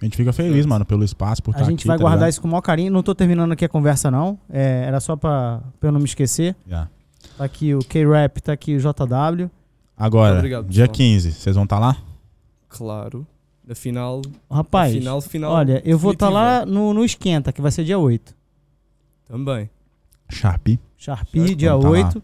A 0.00 0.04
gente 0.04 0.16
fica 0.16 0.32
feliz, 0.32 0.64
mano, 0.64 0.84
pelo 0.84 1.04
espaço, 1.04 1.42
por 1.42 1.50
A 1.54 1.58
estar 1.58 1.70
gente 1.70 1.80
aqui, 1.80 1.88
vai 1.88 1.96
tá 1.98 2.02
guardar 2.02 2.20
ligado? 2.20 2.30
isso 2.30 2.40
com 2.40 2.48
o 2.48 2.50
maior 2.50 2.62
carinho. 2.62 2.90
Não 2.90 3.02
tô 3.02 3.14
terminando 3.14 3.52
aqui 3.52 3.64
a 3.64 3.68
conversa, 3.68 4.10
não. 4.10 4.38
É, 4.48 4.84
era 4.86 4.98
só 4.98 5.14
pra, 5.14 5.60
pra 5.78 5.88
eu 5.88 5.92
não 5.92 6.00
me 6.00 6.06
esquecer. 6.06 6.56
Yeah. 6.66 6.88
Tá 7.36 7.44
aqui 7.44 7.74
o 7.74 7.80
K-Rap, 7.80 8.40
tá 8.40 8.52
aqui 8.52 8.76
o 8.76 8.80
JW. 8.80 9.50
Agora, 9.98 10.36
Obrigado, 10.38 10.68
dia 10.68 10.84
pessoal. 10.88 10.94
15, 10.96 11.32
vocês 11.32 11.54
vão 11.54 11.64
estar 11.64 11.78
lá? 11.78 11.96
Claro. 12.68 13.26
Na 13.66 13.74
final. 13.74 14.22
Rapaz, 14.50 14.92
final, 14.94 15.20
final. 15.20 15.52
olha, 15.52 15.82
eu 15.84 15.98
vou 15.98 16.12
estar 16.12 16.26
definitiva. 16.28 16.58
lá 16.60 16.66
no, 16.66 16.94
no 16.94 17.04
Esquenta, 17.04 17.52
que 17.52 17.60
vai 17.60 17.70
ser 17.70 17.84
dia 17.84 17.98
8. 17.98 18.34
Também. 19.28 19.68
Sharpie. 20.30 20.80
Sharpie, 20.96 21.54
dia 21.54 21.76
vamos 21.76 21.84
tá 22.12 22.18
lá. 22.18 22.22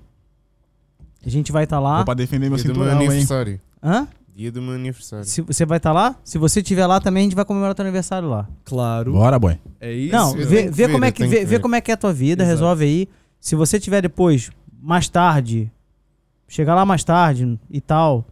8. 1.26 1.28
A 1.28 1.30
gente 1.30 1.52
vai 1.52 1.64
estar 1.64 1.80
lá. 1.80 1.96
Vou 1.96 2.04
pra 2.04 2.14
defender 2.14 2.48
meu 2.48 2.56
Dia 2.56 2.72
do 2.72 2.78
meu 2.78 2.88
hein? 2.88 2.94
aniversário. 2.94 3.60
Hã? 3.82 4.06
Dia 4.34 4.52
do 4.52 4.60
meu 4.62 4.74
aniversário. 4.74 5.24
Se, 5.24 5.40
você 5.40 5.64
vai 5.64 5.78
estar 5.78 5.92
lá? 5.92 6.14
Se 6.22 6.36
você 6.38 6.60
estiver 6.60 6.86
lá 6.86 7.00
também, 7.00 7.22
a 7.22 7.24
gente 7.24 7.34
vai 7.34 7.44
comemorar 7.44 7.74
teu 7.74 7.84
aniversário 7.84 8.28
lá. 8.28 8.46
Claro. 8.64 9.12
Bora, 9.12 9.38
boy. 9.38 9.58
É 9.80 9.92
isso. 9.92 10.12
Não, 10.12 10.32
vê, 10.34 10.44
vê 10.44 10.70
ver, 10.70 10.92
como 10.92 11.04
é 11.04 11.10
que, 11.10 11.26
vê, 11.26 11.38
que 11.38 11.44
vê 11.46 11.58
como 11.58 11.74
é 11.74 11.80
que 11.80 11.90
é 11.90 11.94
a 11.94 11.96
tua 11.96 12.12
vida, 12.12 12.42
Exato. 12.42 12.54
resolve 12.54 12.84
aí. 12.84 13.08
Se 13.40 13.56
você 13.56 13.80
tiver 13.80 14.02
depois, 14.02 14.50
mais 14.78 15.08
tarde, 15.08 15.72
chegar 16.46 16.74
lá 16.74 16.84
mais 16.84 17.02
tarde 17.02 17.58
e 17.70 17.80
tal, 17.80 18.26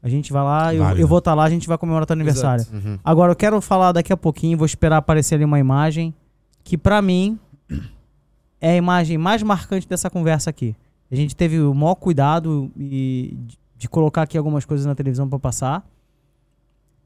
a 0.00 0.08
gente 0.08 0.32
vai 0.32 0.42
lá, 0.42 0.74
eu, 0.74 0.84
eu 0.96 1.08
vou 1.08 1.18
estar 1.18 1.34
lá, 1.34 1.44
a 1.44 1.50
gente 1.50 1.66
vai 1.66 1.76
comemorar 1.76 2.06
teu 2.06 2.14
aniversário. 2.14 2.64
Uhum. 2.72 2.98
Agora 3.04 3.32
eu 3.32 3.36
quero 3.36 3.60
falar 3.60 3.92
daqui 3.92 4.12
a 4.12 4.16
pouquinho, 4.16 4.56
vou 4.56 4.66
esperar 4.66 4.98
aparecer 4.98 5.34
ali 5.34 5.44
uma 5.44 5.58
imagem 5.58 6.14
que 6.62 6.78
pra 6.78 7.02
mim 7.02 7.38
é 8.60 8.70
a 8.70 8.76
imagem 8.76 9.18
mais 9.18 9.42
marcante 9.42 9.88
dessa 9.88 10.08
conversa 10.08 10.48
aqui. 10.48 10.76
A 11.10 11.14
gente 11.16 11.34
teve 11.34 11.60
o 11.60 11.74
maior 11.74 11.94
cuidado 11.94 12.70
e 12.76 13.36
de- 13.76 13.88
colocar 13.88 14.22
aqui 14.22 14.36
algumas 14.36 14.64
coisas 14.64 14.84
na 14.86 14.94
televisão 14.94 15.28
pra 15.28 15.38
passar. 15.38 15.88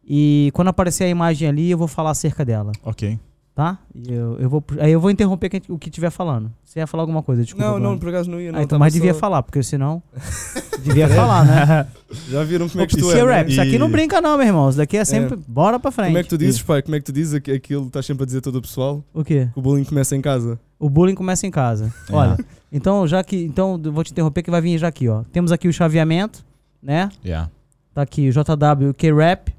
E 0.05 0.51
quando 0.55 0.69
aparecer 0.69 1.05
a 1.05 1.09
imagem 1.09 1.49
ali, 1.49 1.71
eu 1.71 1.79
vou 1.79 1.87
falar 1.87 2.11
acerca 2.11 2.45
dela, 2.45 2.73
Ok. 2.83 3.19
Tá? 3.55 3.79
E 3.95 4.13
Eu, 4.13 4.39
eu 4.39 4.49
vou, 4.49 4.65
aí 4.81 4.93
eu 4.93 5.01
vou 5.01 5.11
interromper 5.11 5.49
quem- 5.49 5.63
o 5.69 5.79
que 5.79 5.89
estiver 5.89 6.11
falando. 6.11 6.51
Você 6.65 6.79
ia 6.81 6.87
falar 6.87 7.03
alguma 7.03 7.23
coisa, 7.23 7.43
desculpa. 7.45 7.67
Não, 7.69 7.79
não, 7.79 7.99
por 7.99 8.09
acaso 8.09 8.31
não 8.31 8.41
ia. 8.41 8.51
Não, 8.53 8.59
Ah, 8.61 8.63
então, 8.63 8.79
mas 8.79 8.93
devia 8.95 9.13
só- 9.13 9.21
falar, 9.21 9.43
porque 9.43 9.63
senão. 9.63 10.03
devia 10.83 11.09
falar, 11.09 11.45
né? 11.45 11.87
Já 12.29 12.43
viram 12.45 12.69
como 12.69 12.83
é 12.83 12.87
que 12.87 12.97
Isso 12.97 13.09
tu 13.09 13.13
é 13.15 13.21
é? 13.21 13.25
né? 13.25 13.33
rap. 13.33 13.49
Isso 13.51 13.61
aqui 13.61 13.75
E- 13.75 13.79
não 13.79 13.91
brinca, 13.91 14.21
não, 14.21 14.37
meu 14.37 14.47
irmão. 14.47 14.69
Isso 14.69 14.79
daqui 14.79 14.97
é 14.97 15.05
sempre. 15.05 15.39
Bora 15.49 15.79
pra 15.79 15.91
frente. 15.91 16.09
Como 16.09 16.19
é 16.19 16.23
que 16.23 16.29
tu 16.29 16.39
dizes, 16.39 16.63
pai? 16.63 16.83
Como 16.83 16.95
é 16.95 16.99
que 16.99 17.05
tu 17.07 17.13
dizes 17.13 17.35
aqu- 17.35 17.53
aquilo 17.55 17.83
que 17.83 17.89
estás 17.89 18.07
sempre 18.07 18.23
a 18.23 18.27
dizer 18.27 18.41
todo 18.41 18.57
o 18.57 18.63
pessoal? 18.63 19.05
O 19.13 19.23
quê? 19.25 19.49
Que 19.53 19.59
o 19.59 19.63
bullying 19.63 19.85
começa 19.85 20.17
em 20.17 20.21
casa. 20.21 20.59
O 20.79 20.89
bullying 20.91 21.15
começa 21.15 21.47
em 21.47 21.51
casa. 21.51 21.93
É. 22.09 22.13
Olha, 22.15 22.37
então 22.73 23.07
já 23.07 23.23
que. 23.23 23.37
Então, 23.45 23.81
eu 23.85 23.93
vou 23.93 24.03
te 24.03 24.13
interromper 24.13 24.43
que 24.43 24.51
vai 24.51 24.61
vir 24.61 24.79
já 24.79 24.89
aqui, 24.89 25.09
ó. 25.09 25.23
Temos 25.33 25.53
aqui 25.53 25.69
o 25.69 25.73
chaveamento, 25.73 26.45
né? 26.83 27.09
Yeah. 27.25 27.51
Tá 27.95 28.03
aqui 28.03 28.29
o 28.29 28.33
JW 28.33 28.95
K-Rap. 28.97 29.55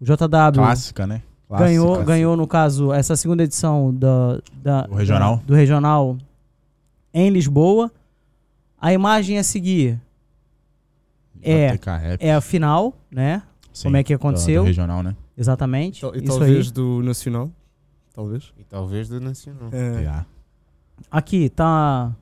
O 0.00 0.04
JW 0.04 0.52
Clássica, 0.52 1.06
né? 1.06 1.22
Clássica. 1.48 1.68
ganhou, 1.68 2.04
ganhou, 2.04 2.36
no 2.36 2.46
caso, 2.46 2.92
essa 2.92 3.14
segunda 3.16 3.42
edição 3.44 3.94
da, 3.94 4.40
da, 4.62 4.82
Do 4.86 4.94
regional. 4.94 5.36
da- 5.36 5.42
do 5.44 5.54
regional 5.54 6.16
em 7.14 7.30
Lisboa. 7.30 7.90
A 8.80 8.92
imagem 8.92 9.38
a 9.38 9.42
seguir 9.44 9.98
É. 11.42 11.78
É 12.20 12.34
a 12.34 12.40
final, 12.40 12.94
né? 13.10 13.42
sim, 13.72 13.84
como 13.84 13.96
é 13.96 14.02
que 14.04 14.12
do- 14.12 14.16
aconteceu. 14.16 14.62
do 14.62 14.66
regional, 14.66 15.02
né? 15.02 15.14
Exatamente. 15.38 16.04
E 16.04 16.18
Isso 16.18 16.24
talvez 16.26 16.66
aí. 16.66 16.72
do 16.72 17.02
Nacional. 17.02 17.50
Talvez. 18.14 18.52
E 18.58 18.64
talvez 18.64 19.08
da 19.08 19.20
Nacional. 19.20 19.68
É. 19.72 19.98
Yeah. 20.00 20.26
Aqui 21.10 21.48
tá. 21.50 22.12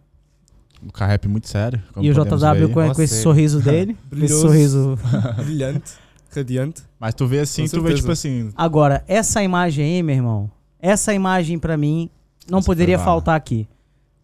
O 0.87 0.93
K-Rap 0.93 1.29
muito 1.29 1.49
sério. 1.49 1.81
como 1.93 2.05
e 2.05 2.11
o 2.11 2.15
JW 2.15 2.69
com, 2.73 2.93
com 2.95 3.03
esse 3.03 3.23
sorriso 3.23 3.61
dele. 3.61 3.97
esse 4.13 4.41
sorriso. 4.41 4.99
Brilhante. 5.37 5.93
Radiante. 6.41 6.83
Mas 6.99 7.15
tu 7.15 7.27
vê 7.27 7.41
assim, 7.41 7.67
tu 7.69 7.83
vê 7.83 7.95
tipo 7.95 8.11
assim. 8.11 8.51
Agora, 8.57 9.05
essa 9.07 9.43
imagem 9.43 9.85
aí, 9.85 10.03
meu 10.03 10.17
irmão, 10.17 10.51
essa 10.81 11.13
imagem 11.15 11.59
pra 11.59 11.77
mim 11.77 12.11
não 12.51 12.59
Essa 12.59 12.67
poderia 12.67 12.99
faltar 12.99 13.37
aqui. 13.37 13.67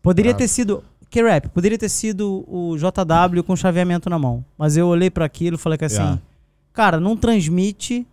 Poderia 0.03 0.35
ter 0.35 0.49
sido. 0.49 0.83
K-Rap, 1.11 1.49
poderia 1.49 1.77
ter 1.77 1.89
sido 1.89 2.45
o 2.47 2.77
JW 2.77 3.43
com 3.45 3.57
chaveamento 3.57 4.09
na 4.09 4.17
mão. 4.19 4.45
Mas 4.57 4.77
eu 4.77 4.87
olhei 4.87 5.11
pra 5.11 5.25
aquilo 5.25 5.57
e 5.57 5.59
falei 5.59 5.77
que 5.77 5.85
assim, 5.85 5.97
Yeah. 5.97 6.21
cara, 6.73 7.01
não 7.01 7.17
transmite. 7.17 8.07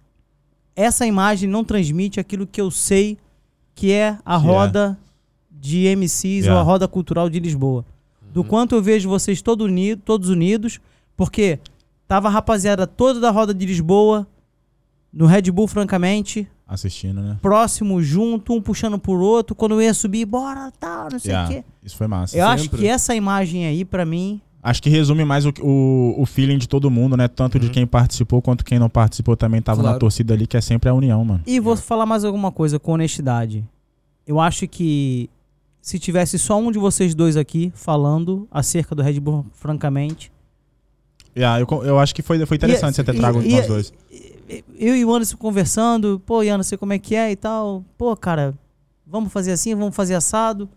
Essa 0.75 1.05
imagem 1.05 1.47
não 1.49 1.63
transmite 1.63 2.19
aquilo 2.19 2.47
que 2.47 2.59
eu 2.59 2.71
sei 2.71 3.17
que 3.75 3.91
é 3.91 4.17
a 4.25 4.39
Que 4.39 4.45
é. 4.45 4.49
roda 4.49 4.97
de 5.51 5.85
MCs 5.95 6.45
ou 6.45 6.49
Yeah. 6.51 6.59
a 6.59 6.63
roda 6.63 6.87
cultural 6.87 7.29
de 7.29 7.39
Lisboa. 7.39 7.85
Do 8.33 8.43
quanto 8.43 8.73
eu 8.75 8.81
vejo 8.81 9.07
vocês 9.09 9.41
todo 9.43 9.63
unido, 9.65 10.01
todos 10.03 10.29
unidos, 10.29 10.79
porque 11.15 11.59
tava 12.07 12.27
a 12.27 12.31
rapaziada 12.31 12.85
toda 12.87 13.19
da 13.19 13.29
roda 13.31 13.53
de 13.53 13.65
Lisboa 13.65 14.27
no 15.11 15.25
Red 15.25 15.43
Bull, 15.51 15.67
francamente, 15.67 16.47
Assistindo, 16.67 17.21
né? 17.21 17.37
próximo, 17.41 18.01
junto, 18.03 18.53
um 18.53 18.61
puxando 18.61 18.99
por 18.99 19.19
outro. 19.21 19.55
Quando 19.55 19.73
eu 19.75 19.81
ia 19.81 19.93
subir, 19.93 20.25
bora, 20.25 20.71
tal, 20.79 21.07
não 21.11 21.17
sei 21.19 21.31
o 21.31 21.33
Yeah. 21.33 21.53
quê. 21.55 21.63
Isso 21.83 21.95
foi 21.95 22.07
massa. 22.07 22.37
Eu 22.37 22.45
acho 22.45 22.63
sempre. 22.63 22.79
que 22.79 22.87
essa 22.87 23.15
imagem 23.15 23.65
aí, 23.65 23.85
pra 23.85 24.05
mim, 24.05 24.41
Acho 24.61 24.83
que 24.83 24.89
resume 24.89 25.23
mais 25.23 25.45
o, 25.45 25.53
o, 25.61 26.15
o 26.21 26.25
feeling 26.25 26.57
de 26.57 26.67
todo 26.67 26.91
mundo, 26.91 27.15
né? 27.15 27.29
Tanto 27.29 27.57
de 27.57 27.67
Uhum. 27.67 27.71
quem 27.71 27.87
participou 27.87 28.41
quanto 28.41 28.65
quem 28.65 28.77
não 28.77 28.89
participou 28.89 29.37
também 29.37 29.61
tava 29.61 29.77
na 29.81 29.89
Claro. 29.89 29.99
torcida 29.99 30.33
ali, 30.33 30.45
que 30.45 30.57
é 30.57 30.61
sempre 30.61 30.89
a 30.89 30.93
união, 30.93 31.23
mano. 31.23 31.41
E 31.47 31.57
vou 31.57 31.77
falar 31.77 32.05
mais 32.05 32.25
alguma 32.25 32.51
coisa 32.51 32.77
com 32.77 32.91
honestidade. 32.91 33.63
Eu 34.25 34.41
acho 34.41 34.67
que 34.67 35.29
se 35.81 35.97
tivesse 35.97 36.37
só 36.37 36.59
um 36.59 36.69
de 36.69 36.77
vocês 36.79 37.15
dois 37.15 37.37
aqui 37.37 37.71
falando 37.75 38.45
acerca 38.51 38.93
do 38.93 39.01
Red 39.01 39.21
Bull, 39.21 39.45
francamente, 39.53 40.33
Yeah, 41.37 41.59
eu, 41.61 41.83
eu 41.85 41.99
acho 41.99 42.15
que 42.15 42.21
foi, 42.23 42.43
foi 42.45 42.57
interessante 42.57 42.95
você 42.95 43.03
ter 43.03 43.13
e- 43.15 43.19
trago 43.19 43.41
e- 43.41 43.51
nós 43.53 43.67
dois. 43.67 43.93
eu 44.79 44.95
e 44.95 45.05
o 45.05 45.13
Anderson 45.13 45.37
conversando, 45.37 46.19
pô, 46.25 46.41
Iana, 46.41 46.63
sei 46.63 46.77
como 46.77 46.93
é 46.93 46.99
que 46.99 47.15
é 47.15 47.31
e 47.31 47.35
tal. 47.35 47.83
Pô, 47.97 48.15
cara, 48.17 48.53
vamos 49.05 49.31
fazer 49.31 49.51
assim, 49.51 49.75
vamos 49.75 49.95
fazer 49.95 50.15
assado. 50.15 50.67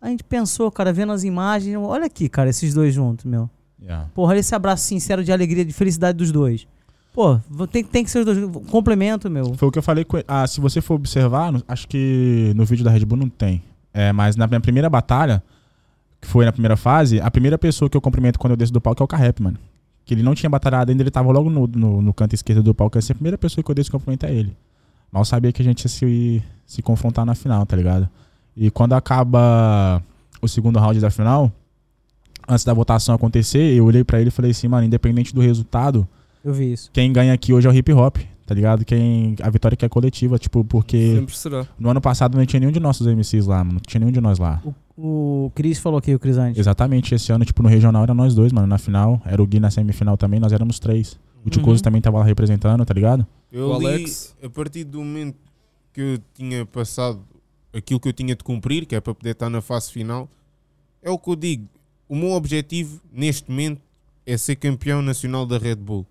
A 0.00 0.08
gente 0.08 0.24
pensou, 0.24 0.70
cara, 0.70 0.92
vendo 0.92 1.12
as 1.12 1.22
imagens, 1.24 1.76
olha 1.78 2.06
aqui, 2.06 2.28
cara, 2.28 2.50
esses 2.50 2.74
dois 2.74 2.92
juntos, 2.92 3.24
meu. 3.24 3.48
Yeah. 3.80 4.08
Porra, 4.14 4.32
olha 4.32 4.40
esse 4.40 4.54
abraço 4.54 4.84
sincero 4.84 5.22
de 5.22 5.30
alegria, 5.32 5.64
de 5.64 5.72
felicidade 5.72 6.18
dos 6.18 6.32
dois. 6.32 6.66
Pô, 7.12 7.38
tem, 7.70 7.84
tem 7.84 8.02
que 8.04 8.10
ser 8.10 8.18
os 8.20 8.24
dois. 8.24 8.38
Complemento, 8.70 9.30
meu. 9.30 9.54
Foi 9.54 9.68
o 9.68 9.70
que 9.70 9.78
eu 9.78 9.82
falei 9.82 10.04
com 10.04 10.16
ele. 10.16 10.24
Ah, 10.26 10.46
se 10.46 10.60
você 10.60 10.80
for 10.80 10.94
observar, 10.94 11.52
acho 11.68 11.86
que 11.86 12.52
no 12.56 12.64
vídeo 12.64 12.84
da 12.84 12.90
Red 12.90 13.04
Bull 13.04 13.18
não 13.18 13.28
tem. 13.28 13.62
É, 13.92 14.12
mas 14.12 14.34
na 14.34 14.46
minha 14.48 14.60
primeira 14.60 14.90
batalha, 14.90 15.40
que 16.20 16.26
foi 16.26 16.44
na 16.44 16.50
primeira 16.52 16.76
fase, 16.76 17.20
a 17.20 17.30
primeira 17.30 17.56
pessoa 17.56 17.88
que 17.88 17.96
eu 17.96 18.00
cumprimento 18.00 18.38
quando 18.38 18.50
eu 18.50 18.56
desço 18.56 18.72
do 18.72 18.80
palco 18.80 19.02
é 19.02 19.04
o 19.04 19.06
Carrep, 19.06 19.40
mano. 19.40 19.58
Que 20.04 20.12
ele 20.14 20.22
não 20.22 20.34
tinha 20.34 20.50
batalhado 20.50 20.90
ainda, 20.90 21.02
ele 21.02 21.10
tava 21.10 21.30
logo 21.32 21.48
no, 21.48 21.66
no, 21.66 22.02
no 22.02 22.12
canto 22.14 22.34
esquerdo 22.34 22.62
do 22.62 22.74
palco. 22.74 22.98
Essa 22.98 23.12
é 23.12 23.14
a 23.14 23.16
primeira 23.16 23.38
pessoa 23.38 23.64
que 23.64 23.70
eu 23.70 23.74
desço 23.74 23.90
e 23.90 23.92
cumprimento 23.92 24.26
é 24.26 24.34
ele. 24.34 24.54
Mal 25.10 25.24
sabia 25.24 25.52
que 25.52 25.62
a 25.62 25.64
gente 25.64 25.82
ia 25.84 25.88
se, 25.88 26.42
se 26.66 26.82
confrontar 26.82 27.24
na 27.24 27.34
final, 27.34 27.64
tá 27.64 27.76
ligado? 27.76 28.08
E 28.56 28.70
quando 28.70 28.92
acaba 28.94 30.02
o 30.42 30.48
segundo 30.48 30.78
round 30.78 31.00
da 31.00 31.10
final, 31.10 31.50
antes 32.48 32.64
da 32.64 32.74
votação 32.74 33.14
acontecer, 33.14 33.74
eu 33.74 33.84
olhei 33.84 34.04
pra 34.04 34.20
ele 34.20 34.28
e 34.28 34.30
falei 34.32 34.50
assim, 34.50 34.68
mano, 34.68 34.84
independente 34.86 35.34
do 35.34 35.40
resultado, 35.40 36.06
Eu 36.44 36.52
vi 36.52 36.72
isso. 36.72 36.90
quem 36.92 37.12
ganha 37.12 37.32
aqui 37.32 37.52
hoje 37.52 37.66
é 37.66 37.70
o 37.70 37.74
hip 37.74 37.92
hop, 37.92 38.18
tá 38.46 38.54
ligado? 38.54 38.84
Quem, 38.84 39.34
a 39.42 39.48
vitória 39.48 39.76
que 39.76 39.84
é 39.84 39.88
coletiva, 39.88 40.38
tipo, 40.38 40.62
porque 40.64 41.14
Sempre 41.16 41.36
será. 41.36 41.66
no 41.78 41.88
ano 41.88 42.00
passado 42.00 42.36
não 42.36 42.44
tinha 42.44 42.60
nenhum 42.60 42.72
de 42.72 42.80
nossos 42.80 43.06
MCs 43.06 43.46
lá, 43.46 43.58
mano. 43.64 43.74
Não 43.74 43.80
tinha 43.80 44.00
nenhum 44.00 44.12
de 44.12 44.20
nós 44.20 44.38
lá. 44.38 44.60
O, 44.64 44.74
o 44.96 45.50
Cris 45.54 45.78
falou 45.78 45.98
aqui, 45.98 46.14
o 46.14 46.18
Cris 46.18 46.36
antes. 46.36 46.58
Exatamente, 46.58 47.14
esse 47.14 47.32
ano, 47.32 47.44
tipo, 47.44 47.62
no 47.62 47.68
regional 47.68 48.02
era 48.04 48.14
nós 48.14 48.34
dois, 48.34 48.52
mano. 48.52 48.66
Na 48.66 48.78
final, 48.78 49.20
era 49.24 49.42
o 49.42 49.46
Gui 49.46 49.58
na 49.60 49.70
semifinal 49.70 50.16
também, 50.16 50.38
nós 50.40 50.52
éramos 50.52 50.78
três. 50.78 51.18
O 51.44 51.50
Ticoso 51.50 51.76
Uhum. 51.78 51.82
também 51.82 52.00
tava 52.00 52.18
lá 52.18 52.24
representando, 52.24 52.84
tá 52.84 52.94
ligado? 52.94 53.26
Eu 53.52 53.70
O 53.70 53.78
li, 53.78 53.86
Alex. 53.86 54.34
a 54.42 54.48
partir 54.48 54.84
do 54.84 54.98
momento 55.00 55.36
que 55.92 56.00
eu 56.00 56.18
tinha 56.34 56.64
passado 56.64 57.20
aquilo 57.72 58.00
que 58.00 58.08
eu 58.08 58.12
tinha 58.12 58.34
de 58.34 58.42
cumprir, 58.42 58.86
que 58.86 58.94
é 58.94 59.00
para 59.00 59.14
poder 59.14 59.30
estar 59.30 59.50
na 59.50 59.60
fase 59.60 59.90
final, 59.92 60.28
é 61.02 61.10
o 61.10 61.18
que 61.18 61.28
eu 61.30 61.36
digo. 61.36 61.68
O 62.08 62.14
meu 62.16 62.30
objetivo 62.30 63.00
neste 63.12 63.50
momento 63.50 63.80
é 64.26 64.36
ser 64.36 64.56
campeão 64.56 65.02
nacional 65.02 65.44
da 65.44 65.58
Red 65.58 65.76
Bull. 65.76 66.06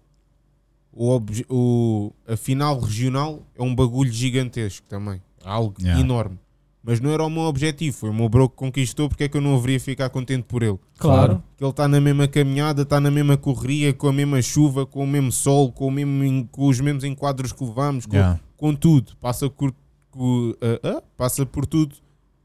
O, 0.91 1.09
obje- 1.09 1.45
o- 1.49 2.11
a 2.27 2.37
final 2.37 2.79
regional 2.79 3.41
é 3.55 3.63
um 3.63 3.73
bagulho 3.73 4.11
gigantesco 4.11 4.85
também. 4.87 5.19
Algo 5.43 5.73
Yeah. 5.81 5.99
enorme. 5.99 6.37
Mas 6.85 6.99
não 6.99 7.11
era 7.11 7.23
o 7.23 7.29
meu 7.29 7.43
objetivo, 7.43 7.95
foi 7.95 8.09
o 8.09 8.13
meu 8.13 8.27
bro 8.27 8.49
que 8.49 8.57
conquistou, 8.57 9.07
porque 9.07 9.23
é 9.23 9.29
que 9.29 9.37
eu 9.37 9.41
não 9.41 9.55
haveria 9.55 9.79
ficar 9.79 10.09
contente 10.09 10.43
por 10.43 10.61
ele? 10.61 10.77
Claro. 10.97 11.41
que 11.55 11.63
ele 11.63 11.69
está 11.71 11.87
na 11.87 12.01
mesma 12.01 12.27
caminhada, 12.27 12.81
está 12.81 12.99
na 12.99 13.09
mesma 13.09 13.37
correria, 13.37 13.93
com 13.93 14.07
a 14.09 14.13
mesma 14.13 14.41
chuva, 14.41 14.85
com 14.85 15.01
o 15.03 15.07
mesmo 15.07 15.31
sol, 15.31 15.71
com, 15.71 15.87
o 15.87 15.91
mesmo, 15.91 16.45
com 16.51 16.67
os 16.67 16.79
mesmos 16.81 17.05
enquadros 17.05 17.53
que 17.53 17.63
levamos, 17.63 18.05
com, 18.05 18.15
Yeah. 18.17 18.39
com 18.57 18.75
tudo. 18.75 19.15
Passa 19.21 19.49
por, 19.49 19.73
com- 20.11 20.53
ah, 20.61 20.97
ah, 20.97 21.03
passa 21.15 21.45
por 21.45 21.65
tudo 21.65 21.95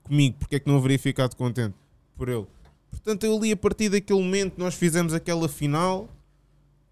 comigo. 0.04 0.36
Porque 0.38 0.54
é 0.54 0.60
que 0.60 0.68
não 0.68 0.76
haveria 0.76 0.98
ficado 1.00 1.34
contente 1.34 1.74
por 2.16 2.28
ele? 2.28 2.46
Portanto, 2.92 3.24
eu 3.24 3.38
li 3.40 3.50
a 3.50 3.56
partir 3.56 3.88
daquele 3.88 4.20
momento, 4.22 4.54
nós 4.56 4.74
fizemos 4.74 5.12
aquela 5.12 5.48
final 5.48 6.08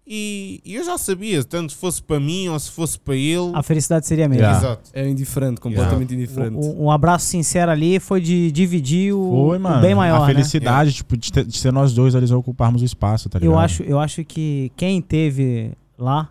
e, 0.09 0.61
e 0.63 0.75
eu 0.75 0.85
já 0.85 0.97
sabia, 0.97 1.43
tanto 1.43 1.73
se 1.73 1.77
fosse 1.77 2.01
para 2.01 2.19
mim 2.19 2.47
ou 2.47 2.57
se 2.57 2.71
fosse 2.71 2.97
para 2.97 3.15
ele. 3.15 3.51
A 3.53 3.61
felicidade 3.61 4.07
seria 4.07 4.25
a 4.25 4.29
mesma. 4.29 4.43
Yeah. 4.45 4.65
Exato. 4.65 4.89
É 4.93 5.07
indiferente, 5.07 5.59
completamente 5.59 6.13
indiferente. 6.13 6.55
Um, 6.55 6.85
um 6.85 6.91
abraço 6.91 7.25
sincero 7.25 7.69
ali 7.71 7.99
foi 7.99 8.21
de 8.21 8.49
dividir 8.51 9.13
o, 9.13 9.47
Foi, 9.49 9.57
o 9.57 9.61
mano. 9.61 9.81
bem 9.81 9.93
maior, 9.93 10.17
a 10.23 10.27
né? 10.27 10.33
felicidade, 10.33 10.93
tipo, 10.93 11.17
de, 11.17 11.31
ter- 11.31 11.45
de 11.45 11.57
ser 11.57 11.73
nós 11.73 11.93
dois 11.93 12.15
ali 12.15 12.31
ocuparmos 12.33 12.81
o 12.81 12.85
espaço, 12.85 13.27
tá 13.29 13.37
ligado? 13.39 13.53
Eu 13.53 13.59
acho, 13.59 13.83
eu 13.83 13.99
acho 13.99 14.23
que 14.23 14.71
quem 14.77 15.01
teve 15.01 15.73
lá, 15.97 16.29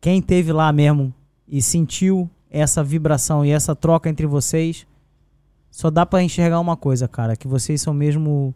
quem 0.00 0.22
teve 0.22 0.52
lá 0.52 0.72
mesmo 0.72 1.12
e 1.48 1.60
sentiu 1.60 2.30
essa 2.50 2.82
vibração 2.84 3.44
e 3.44 3.50
essa 3.50 3.74
troca 3.74 4.08
entre 4.08 4.26
vocês, 4.26 4.86
só 5.70 5.90
dá 5.90 6.04
pra 6.06 6.22
enxergar 6.22 6.60
uma 6.60 6.76
coisa, 6.76 7.08
cara, 7.08 7.34
que 7.34 7.48
vocês 7.48 7.80
são 7.80 7.94
mesmo 7.94 8.54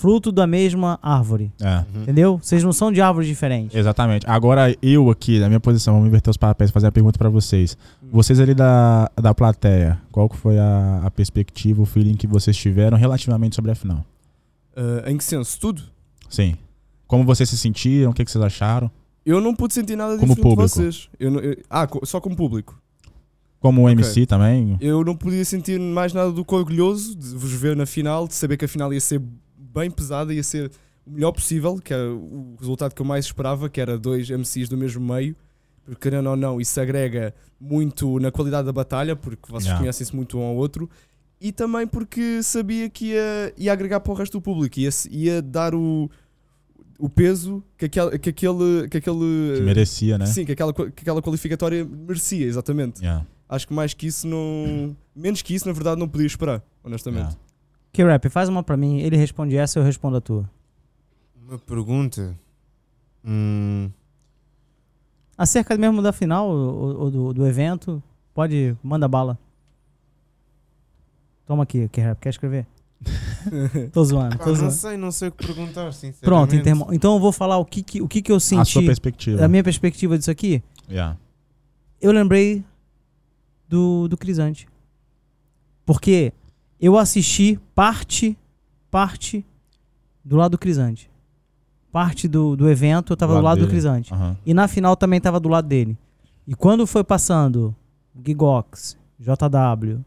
fruto 0.00 0.30
da 0.30 0.46
mesma 0.46 0.96
árvore, 1.02 1.50
É. 1.60 1.78
Uhum. 1.78 2.02
entendeu? 2.02 2.38
Vocês 2.40 2.62
não 2.62 2.72
são 2.72 2.92
de 2.92 3.00
árvores 3.00 3.28
diferentes. 3.28 3.74
Exatamente. 3.76 4.24
Agora, 4.28 4.72
eu 4.80 5.10
aqui, 5.10 5.40
na 5.40 5.48
minha 5.48 5.58
posição, 5.58 5.94
vamos 5.94 6.06
inverter 6.08 6.30
os 6.30 6.36
papéis 6.36 6.70
e 6.70 6.72
fazer 6.72 6.86
a 6.86 6.92
pergunta 6.92 7.18
pra 7.18 7.28
vocês. 7.28 7.76
Vocês 8.12 8.38
ali 8.38 8.54
da, 8.54 9.10
da 9.20 9.34
plateia, 9.34 10.00
qual 10.12 10.28
que 10.28 10.36
foi 10.36 10.56
a, 10.56 11.00
a 11.04 11.10
perspectiva, 11.10 11.82
o 11.82 11.84
feeling 11.84 12.14
que 12.14 12.28
vocês 12.28 12.56
tiveram 12.56 12.96
relativamente 12.96 13.56
sobre 13.56 13.72
a 13.72 13.74
final? 13.74 14.04
Ah, 14.76 15.10
em 15.10 15.16
que 15.18 15.24
senso? 15.24 15.58
Tudo? 15.58 15.82
Sim. 16.28 16.54
Como 17.08 17.24
vocês 17.24 17.48
se 17.48 17.58
sentiram? 17.58 18.12
O 18.12 18.14
que, 18.14 18.24
que 18.24 18.30
vocês 18.30 18.44
acharam? 18.44 18.88
Eu 19.26 19.40
não 19.40 19.52
pude 19.52 19.74
sentir 19.74 19.96
nada 19.96 20.16
Como 20.16 20.34
diferente 20.34 20.42
público. 20.42 20.68
de 20.68 20.74
vocês. 20.74 21.08
Eu 21.18 21.30
não- 21.32 21.40
eu- 21.40 21.56
ah, 21.68 21.88
só 22.04 22.20
como 22.20 22.36
público. 22.36 22.80
Como 23.60 23.82
o 23.82 23.88
MC 23.88 24.24
também? 24.26 24.76
Eu 24.80 25.02
não 25.04 25.16
podia 25.16 25.44
sentir 25.44 25.80
mais 25.80 26.12
nada 26.12 26.30
do 26.30 26.44
que 26.44 26.54
orgulhoso 26.54 27.16
de 27.16 27.34
vos 27.34 27.50
ver 27.52 27.74
na 27.74 27.84
final, 27.86 28.28
de 28.28 28.34
saber 28.34 28.56
que 28.56 28.64
a 28.64 28.68
final 28.68 28.94
ia 28.94 29.00
ser 29.00 29.20
bem 29.74 29.90
pesada, 29.90 30.32
ia 30.34 30.42
ser 30.42 30.70
o 31.06 31.10
melhor 31.10 31.32
possível, 31.32 31.78
que 31.82 31.92
era 31.92 32.12
o 32.12 32.56
resultado 32.58 32.94
que 32.94 33.00
eu 33.02 33.06
mais 33.06 33.24
esperava, 33.24 33.68
que 33.68 33.80
era 33.80 33.98
dois 33.98 34.28
MCs 34.30 34.68
do 34.68 34.76
mesmo 34.76 35.00
meio. 35.14 35.34
Porque, 35.84 36.00
querendo 36.02 36.28
ou 36.28 36.36
não, 36.36 36.60
isso 36.60 36.78
agrega 36.80 37.34
muito 37.58 38.18
na 38.18 38.30
qualidade 38.30 38.66
da 38.66 38.72
batalha, 38.72 39.16
porque 39.16 39.50
vocês 39.50 39.64
Yeah. 39.66 39.80
conhecem-se 39.80 40.14
muito 40.14 40.38
um 40.38 40.42
ao 40.42 40.54
outro. 40.56 40.88
e 41.40 41.50
também 41.52 41.86
porque 41.86 42.42
sabia 42.42 42.90
que 42.90 43.06
ia, 43.12 43.54
ia 43.56 43.72
agregar 43.72 44.00
para 44.00 44.12
o 44.12 44.14
resto 44.14 44.32
do 44.38 44.42
público, 44.42 44.78
ia, 44.78 44.90
ia 45.10 45.40
dar 45.40 45.74
o, 45.74 46.10
o 46.98 47.08
peso 47.08 47.62
que 47.76 47.84
aquele. 47.86 48.18
Que 48.18 48.30
aquele, 48.30 48.88
que 48.90 48.96
aquele 48.98 49.56
Que 49.56 49.62
merecia, 49.62 50.18
né? 50.18 50.26
Sim, 50.26 50.44
que 50.44 50.52
aquela, 50.52 50.72
que 50.74 50.82
aquela 51.00 51.22
qualificatória 51.22 51.84
merecia, 51.84 52.44
exatamente. 52.44 53.00
Yeah, 53.00 53.24
Acho 53.48 53.66
que 53.68 53.72
mais 53.72 53.94
que 53.94 54.06
isso 54.08 54.26
não. 54.26 54.94
Menos 55.16 55.40
que 55.40 55.54
isso, 55.54 55.66
na 55.66 55.72
verdade, 55.72 55.98
não 55.98 56.08
podia 56.08 56.26
esperar, 56.26 56.62
honestamente. 56.84 57.22
yeah. 57.30 57.38
K-Rap, 57.92 58.28
faz 58.28 58.48
uma 58.48 58.62
pra 58.62 58.76
mim. 58.76 58.98
Ele 59.00 59.16
responde 59.16 59.56
essa, 59.56 59.78
eu 59.78 59.82
respondo 59.82 60.16
a 60.16 60.20
tua. 60.20 60.48
Uma 61.46 61.58
pergunta. 61.58 62.38
Hum, 63.24 63.90
Acerca 65.36 65.76
mesmo 65.76 66.02
da 66.02 66.12
final 66.12 66.48
ou, 66.48 66.98
ou 67.02 67.10
do, 67.10 67.32
do 67.34 67.46
evento, 67.46 68.02
pode, 68.34 68.76
manda 68.82 69.06
bala. 69.06 69.38
Toma 71.46 71.62
aqui, 71.62 71.88
K-Rap, 71.88 72.18
quer 72.20 72.28
escrever? 72.30 72.66
tô 73.92 74.04
zoando, 74.04 74.36
tô 74.38 74.46
não 74.46 74.54
zoando. 74.56 74.72
sei, 74.72 74.96
não 74.96 75.12
sei 75.12 75.28
o 75.28 75.32
que 75.32 75.46
perguntar, 75.46 75.92
sinceramente. 75.92 76.20
Pronto, 76.24 76.54
então, 76.56 76.92
então 76.92 77.14
eu 77.14 77.20
vou 77.20 77.30
falar 77.30 77.56
o 77.58 77.64
que, 77.64 77.82
que- 77.82 78.02
o 78.02 78.08
que, 78.08 78.20
que 78.20 78.32
eu 78.32 78.36
A 78.36 78.40
sua 78.40 78.64
senti, 78.64 78.84
perspectiva. 78.84 79.38
da 79.38 79.46
minha 79.48 79.62
perspectiva 79.62 80.18
disso 80.18 80.30
aqui. 80.30 80.62
Yeah. 80.90 81.16
eu 82.00 82.10
lembrei 82.12 82.64
do, 83.68 84.08
do 84.08 84.16
Crisante. 84.16 84.66
Porque 85.86 86.32
eu 86.80 86.96
assisti 86.98 87.58
parte, 87.74 88.36
parte 88.90 89.44
do 90.24 90.36
lado 90.36 90.52
do 90.52 90.58
Crisante. 90.58 91.10
Parte 91.90 92.28
do, 92.28 92.54
do 92.54 92.68
evento 92.68 93.12
eu 93.12 93.16
tava 93.16 93.34
do 93.36 93.40
lado 93.42 93.58
do 93.58 93.60
dele. 93.62 93.70
Crisante. 93.72 94.12
Aham. 94.12 94.36
E 94.44 94.52
na 94.54 94.68
final 94.68 94.94
também 94.96 95.20
tava 95.20 95.40
do 95.40 95.48
lado 95.48 95.66
dele. 95.66 95.96
E 96.46 96.54
quando 96.54 96.86
foi 96.86 97.02
passando 97.02 97.74
o 98.14 98.20
Gigox, 98.24 98.96
JW, 99.18 100.00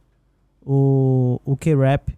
o, 0.66 1.40
o 1.44 1.58
K-Rap, 1.58 2.18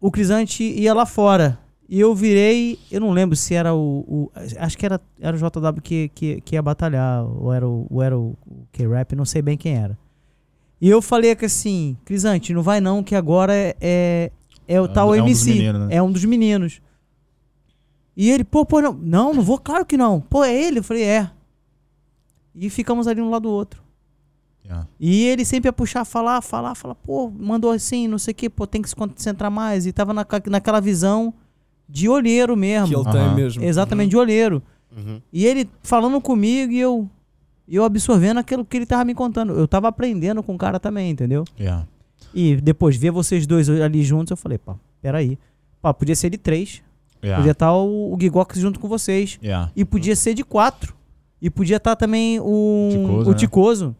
o 0.00 0.10
Crisante 0.10 0.62
ia 0.62 0.94
lá 0.94 1.06
fora. 1.06 1.58
E 1.88 1.98
eu 1.98 2.14
virei, 2.14 2.78
eu 2.90 3.00
não 3.00 3.10
lembro 3.10 3.34
se 3.34 3.52
era 3.54 3.74
o. 3.74 4.04
o- 4.06 4.30
acho 4.58 4.78
que 4.78 4.86
era, 4.86 5.00
era 5.20 5.36
o 5.36 5.40
JW 5.40 5.82
que, 5.82 6.08
que, 6.14 6.40
que 6.42 6.54
ia 6.54 6.62
batalhar, 6.62 7.24
ou 7.24 7.52
era 7.52 7.66
o, 7.68 7.86
ou 7.90 8.00
era 8.02 8.16
o 8.16 8.36
K-Rap, 8.72 9.16
não 9.16 9.24
sei 9.24 9.42
bem 9.42 9.56
quem 9.58 9.74
era. 9.74 9.98
E 10.80 10.88
eu 10.88 11.02
falei 11.02 11.34
que 11.36 11.44
assim, 11.44 11.96
Crisante, 12.04 12.54
não 12.54 12.62
vai 12.62 12.80
não, 12.80 13.02
que 13.02 13.14
agora 13.14 13.54
é, 13.54 13.76
é, 13.80 14.32
é 14.66 14.80
o 14.80 14.86
É 14.86 14.88
tal 14.88 15.14
é 15.14 15.20
um 15.20 15.26
MC. 15.26 15.52
meninos, 15.52 15.88
né? 15.88 15.94
É 15.94 16.02
um 16.02 16.10
dos 16.10 16.24
meninos. 16.24 16.80
E 18.16 18.30
ele, 18.30 18.44
pô, 18.44 18.64
pô, 18.64 18.80
não, 18.80 18.92
não, 18.92 19.34
não 19.34 19.42
vou, 19.42 19.58
claro 19.58 19.84
que 19.84 19.96
não. 19.96 20.20
Pô, 20.20 20.42
é 20.44 20.54
ele? 20.54 20.78
Eu 20.78 20.84
falei, 20.84 21.04
é. 21.04 21.30
E 22.54 22.68
ficamos 22.70 23.06
ali 23.06 23.20
um 23.20 23.30
lado 23.30 23.42
do 23.42 23.50
outro. 23.50 23.82
Yeah. 24.64 24.86
E 24.98 25.24
ele 25.24 25.44
sempre 25.44 25.68
ia 25.68 25.72
puxar, 25.72 26.04
falar, 26.04 26.40
falar, 26.42 26.74
falar, 26.74 26.94
pô, 26.94 27.30
mandou 27.30 27.70
assim, 27.70 28.06
não 28.06 28.18
sei 28.18 28.32
o 28.32 28.34
que, 28.34 28.48
pô, 28.50 28.66
tem 28.66 28.82
que 28.82 28.88
se 28.88 28.96
concentrar 28.96 29.50
mais. 29.50 29.86
E 29.86 29.92
tava 29.92 30.12
na, 30.12 30.26
naquela 30.46 30.80
visão 30.80 31.32
de 31.88 32.08
olheiro 32.08 32.56
mesmo. 32.56 33.02
Que 33.02 33.08
ele 33.08 33.18
tem 33.18 33.34
mesmo. 33.34 33.64
Exatamente, 33.64 34.10
de 34.10 34.16
olheiro. 34.16 34.62
Uhum. 34.96 35.20
E 35.32 35.46
ele 35.46 35.68
falando 35.82 36.20
comigo 36.20 36.72
e 36.72 36.78
eu, 36.78 37.08
e 37.70 37.76
eu 37.76 37.84
absorvendo 37.84 38.38
aquilo 38.38 38.64
que 38.64 38.76
ele 38.76 38.84
tava 38.84 39.04
me 39.04 39.14
contando. 39.14 39.52
Eu 39.52 39.68
tava 39.68 39.86
aprendendo 39.86 40.42
com 40.42 40.56
o 40.56 40.58
cara 40.58 40.80
também, 40.80 41.08
entendeu? 41.08 41.44
Yeah. 41.58 41.86
E 42.34 42.56
depois 42.56 42.96
ver 42.96 43.12
vocês 43.12 43.46
dois 43.46 43.70
ali 43.70 44.02
juntos, 44.02 44.32
eu 44.32 44.36
falei, 44.36 44.58
pá, 44.58 44.74
peraí. 45.00 45.38
Pá, 45.80 45.94
podia 45.94 46.16
ser 46.16 46.30
de 46.30 46.36
três. 46.36 46.82
Yeah. 47.22 47.40
Podia 47.40 47.52
estar 47.52 47.72
o, 47.72 48.12
o 48.12 48.18
Gigox 48.20 48.58
junto 48.58 48.80
com 48.80 48.88
vocês. 48.88 49.38
Yeah. 49.40 49.70
E 49.76 49.84
podia 49.84 50.16
ser 50.16 50.34
de 50.34 50.42
quatro. 50.42 50.92
E 51.40 51.48
podia 51.48 51.76
estar 51.76 51.94
também 51.94 52.40
o 52.40 52.88
Ticoso, 52.90 53.28
o 53.28 53.32
né? 53.32 53.38
Ticoso. 53.38 53.96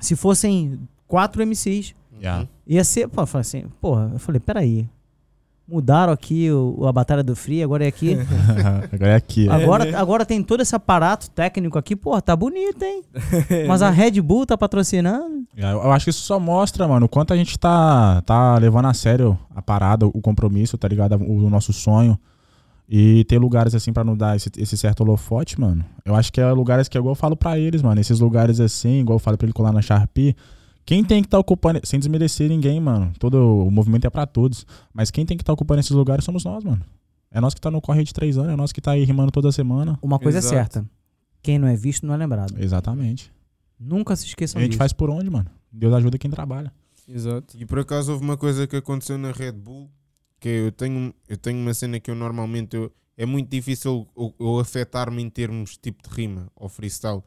Se 0.00 0.16
fossem 0.16 0.80
quatro 1.06 1.40
MCs. 1.46 1.94
Ia 2.66 2.82
ser, 2.82 3.08
pô, 3.08 3.22
eu 3.22 3.26
falei 3.28 3.42
assim, 3.42 3.64
porra, 3.80 4.10
eu 4.12 4.18
falei, 4.18 4.40
peraí. 4.40 4.88
Mudaram 5.70 6.12
aqui 6.12 6.50
o, 6.50 6.86
a 6.86 6.92
Batalha 6.92 7.22
do 7.22 7.36
Free, 7.36 7.62
agora 7.62 7.84
é 7.84 7.88
aqui. 7.88 8.16
Agora 8.90 9.12
é 9.12 9.14
aqui. 9.14 9.46
ó. 9.50 9.52
Agora, 9.52 9.84
né? 9.84 9.94
agora 9.94 10.24
tem 10.24 10.42
todo 10.42 10.62
esse 10.62 10.74
aparato 10.74 11.28
técnico 11.30 11.78
aqui, 11.78 11.94
pô, 11.94 12.18
tá 12.22 12.34
bonito, 12.34 12.82
hein? 12.82 13.02
Mas 13.66 13.82
a 13.82 13.90
Red 13.90 14.20
Bull 14.22 14.46
tá 14.46 14.56
patrocinando. 14.56 15.44
Yeah, 15.54 15.78
Eu 15.78 15.84
eu 15.84 15.92
acho 15.92 16.06
que 16.06 16.10
isso 16.10 16.22
só 16.22 16.40
mostra, 16.40 16.88
mano, 16.88 17.04
o 17.04 17.08
quanto 17.08 17.34
a 17.34 17.36
gente 17.36 17.58
tá, 17.58 18.22
tá 18.22 18.56
levando 18.56 18.86
a 18.86 18.94
sério 18.94 19.38
a 19.54 19.60
parada, 19.60 20.06
o 20.06 20.20
compromisso, 20.22 20.78
tá 20.78 20.88
ligado? 20.88 21.16
O, 21.16 21.44
o 21.44 21.50
nosso 21.50 21.72
sonho. 21.72 22.18
E 22.88 23.24
ter 23.24 23.38
lugares 23.38 23.74
assim 23.74 23.92
pra 23.92 24.02
nos 24.02 24.16
dar 24.16 24.34
esse, 24.36 24.50
esse 24.56 24.74
certo 24.78 25.02
holofote, 25.02 25.60
mano. 25.60 25.84
Eu 26.06 26.14
acho 26.14 26.32
que 26.32 26.40
é 26.40 26.50
lugares 26.50 26.88
que 26.88 26.96
igual 26.96 27.12
eu 27.12 27.14
falo 27.14 27.36
pra 27.36 27.58
eles, 27.58 27.82
mano. 27.82 28.00
Esses 28.00 28.18
lugares 28.20 28.58
assim, 28.60 29.00
igual 29.00 29.16
eu 29.16 29.20
falo 29.20 29.36
pra 29.36 29.44
ele 29.44 29.52
colar 29.52 29.72
na 29.72 29.82
Sharpie. 29.82 30.34
Quem 30.88 31.04
tem 31.04 31.20
que 31.20 31.26
estar 31.26 31.38
ocupando, 31.38 31.80
sem 31.84 31.98
desmerecer 32.00 32.48
ninguém, 32.48 32.80
mano. 32.80 33.12
Todo 33.18 33.36
o 33.66 33.70
movimento 33.70 34.06
é 34.06 34.10
pra 34.10 34.24
todos. 34.26 34.64
Mas 34.90 35.10
quem 35.10 35.26
tem 35.26 35.36
que 35.36 35.42
estar 35.42 35.52
ocupando 35.52 35.80
esses 35.80 35.90
lugares 35.92 36.24
somos 36.24 36.46
nós, 36.46 36.64
mano. 36.64 36.82
É 37.30 37.42
nós 37.42 37.52
que 37.52 37.60
tá 37.60 37.70
no 37.70 37.78
corre 37.78 38.02
de 38.04 38.14
três 38.14 38.38
anos, 38.38 38.54
é 38.54 38.56
nós 38.56 38.72
que 38.72 38.80
tá 38.80 38.92
aí 38.92 39.04
rimando 39.04 39.30
toda 39.30 39.52
semana. 39.52 39.98
Uma 40.00 40.18
coisa 40.18 40.38
Exato. 40.38 40.54
é 40.54 40.56
certa. 40.56 40.90
Quem 41.42 41.58
não 41.58 41.68
é 41.68 41.76
visto 41.76 42.06
não 42.06 42.14
é 42.14 42.16
lembrado. 42.16 42.54
Exatamente. 42.58 43.30
Nunca 43.78 44.16
se 44.16 44.24
esqueçam 44.24 44.58
a 44.58 44.62
gente 44.62 44.70
disso. 44.70 44.78
faz 44.78 44.94
por 44.94 45.10
onde, 45.10 45.28
mano? 45.28 45.50
Deus 45.70 45.92
ajuda 45.92 46.16
quem 46.16 46.30
trabalha. 46.30 46.72
Exato. 47.06 47.54
E 47.60 47.66
por 47.66 47.80
acaso 47.80 48.12
houve 48.12 48.24
uma 48.24 48.38
coisa 48.38 48.66
que 48.66 48.76
aconteceu 48.76 49.18
na 49.18 49.30
Red 49.30 49.52
Bull 49.52 49.90
que 50.40 50.48
eu 50.48 50.72
tenho, 50.72 51.12
eu 51.28 51.36
tenho 51.36 51.58
uma 51.60 51.74
cena 51.74 52.00
que 52.00 52.10
eu 52.10 52.14
normalmente 52.14 52.74
eu- 52.76 52.90
é 53.14 53.26
muito 53.26 53.50
difícil 53.50 54.08
eu, 54.16 54.34
eu 54.40 54.58
afetar-me 54.58 55.20
em 55.22 55.28
termos 55.28 55.76
tipo 55.76 56.02
de 56.08 56.14
rima 56.14 56.50
ou 56.56 56.66
freestyle. 56.66 57.22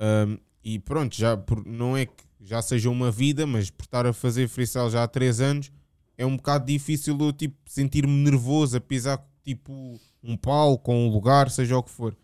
Um, 0.00 0.38
e 0.64 0.80
pronto, 0.80 1.14
já 1.16 1.36
por- 1.36 1.64
não 1.64 1.96
é 1.96 2.04
que 2.06 2.24
já 2.42 2.60
seja 2.62 2.88
uma 2.90 3.10
vida, 3.10 3.46
mas 3.46 3.70
por 3.70 3.84
estar 3.84 4.06
a 4.06 4.12
fazer 4.12 4.48
freestyle 4.48 4.90
já 4.90 5.02
há 5.04 5.08
3 5.08 5.40
anos 5.40 5.70
é 6.16 6.24
um 6.26 6.36
bocado 6.36 6.66
difícil 6.66 7.16
eu 7.20 7.32
tipo 7.32 7.56
sentir-me 7.66 8.12
nervoso 8.24 8.76
a 8.76 8.80
pisar 8.80 9.24
tipo 9.42 9.98
um 10.22 10.36
palco 10.36 10.92
ou 10.92 10.98
um 10.98 11.08
lugar, 11.10 11.50
seja 11.50 11.76
o 11.78 11.82
que 11.82 11.90
for. 11.90 12.14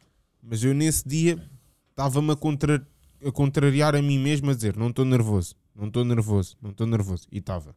Mas 0.43 0.63
eu 0.63 0.75
nesse 0.75 1.07
dia 1.09 1.43
estava-me 1.91 2.33
a, 2.33 2.37
contra- 2.37 2.87
a 3.25 3.33
contrariar 3.33 3.95
a 3.97 4.03
mim 4.03 4.19
mesmo 4.19 4.51
a 4.51 4.55
dizer 4.55 4.77
não 4.77 4.89
estou 4.89 5.05
nervoso, 5.05 5.55
não 5.75 5.87
estou 5.89 6.05
nervoso, 6.05 6.57
não 6.61 6.71
estou 6.71 6.87
nervoso. 6.87 7.27
E 7.33 7.39
estava. 7.39 7.75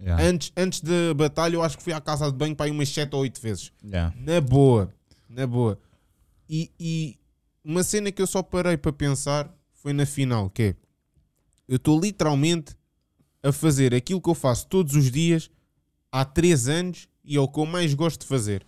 Yeah. 0.00 0.24
Antes, 0.24 0.52
antes 0.56 0.80
da 0.80 1.14
batalha, 1.14 1.54
eu 1.56 1.62
acho 1.62 1.76
que 1.76 1.82
fui 1.84 1.92
à 1.92 2.00
casa 2.00 2.30
de 2.30 2.36
banho 2.36 2.56
para 2.56 2.66
aí 2.66 2.72
umas 2.72 2.88
7 2.88 3.14
ou 3.14 3.20
8 3.22 3.40
vezes. 3.40 3.70
Yeah. 3.84 4.14
Na 4.16 4.40
boa, 4.40 4.92
na 5.28 5.46
boa. 5.46 5.78
E, 6.48 6.70
e 6.80 7.18
uma 7.64 7.82
cena 7.84 8.10
que 8.10 8.20
eu 8.20 8.26
só 8.26 8.42
parei 8.42 8.76
para 8.76 8.92
pensar 8.92 9.54
foi 9.74 9.92
na 9.92 10.04
final, 10.06 10.48
que 10.50 10.62
é 10.62 10.74
eu 11.70 11.76
estou 11.76 12.00
literalmente 12.00 12.74
a 13.44 13.52
fazer 13.52 13.94
aquilo 13.94 14.20
que 14.20 14.28
eu 14.28 14.34
faço 14.34 14.66
todos 14.66 14.96
os 14.96 15.08
dias 15.08 15.48
há 16.10 16.24
3 16.24 16.68
anos 16.68 17.08
e 17.24 17.36
é 17.36 17.40
o 17.40 17.46
que 17.46 17.60
eu 17.60 17.64
mais 17.64 17.94
gosto 17.94 18.22
de 18.22 18.26
fazer. 18.26 18.66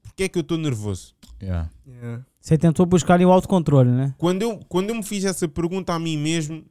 Porquê 0.00 0.22
é 0.22 0.28
que 0.28 0.38
eu 0.38 0.42
estou 0.42 0.56
nervoso? 0.56 1.12
Yeah. 1.42 1.68
Yeah. 1.84 2.24
Você 2.40 2.56
tentou 2.56 2.86
buscar 2.86 3.14
ali 3.14 3.26
o 3.26 3.32
autocontrole, 3.32 3.90
né? 3.90 4.14
Quando 4.16 4.42
eu, 4.42 4.60
quando 4.68 4.90
eu 4.90 4.94
me 4.94 5.02
fiz 5.02 5.24
essa 5.24 5.48
pergunta 5.48 5.92
a 5.92 5.98
mim 5.98 6.16
mesmo, 6.16 6.64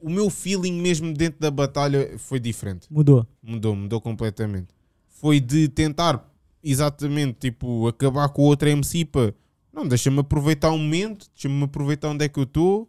o 0.00 0.10
meu 0.10 0.28
feeling 0.28 0.82
mesmo 0.82 1.14
dentro 1.14 1.38
da 1.38 1.50
batalha 1.50 2.18
foi 2.18 2.40
diferente. 2.40 2.88
Mudou. 2.90 3.24
Mudou, 3.40 3.76
mudou 3.76 4.00
completamente. 4.00 4.74
Foi 5.06 5.38
de 5.38 5.68
tentar 5.68 6.28
exatamente 6.60 7.38
tipo 7.38 7.86
acabar 7.86 8.28
com 8.30 8.42
o 8.42 8.46
outro 8.46 8.68
MC 8.68 9.04
para 9.04 9.32
não, 9.72 9.86
deixa-me 9.86 10.18
aproveitar 10.20 10.70
o 10.70 10.78
momento, 10.78 11.28
deixa-me 11.34 11.64
aproveitar 11.64 12.08
onde 12.08 12.24
é 12.24 12.28
que 12.28 12.38
eu 12.38 12.44
estou, 12.44 12.88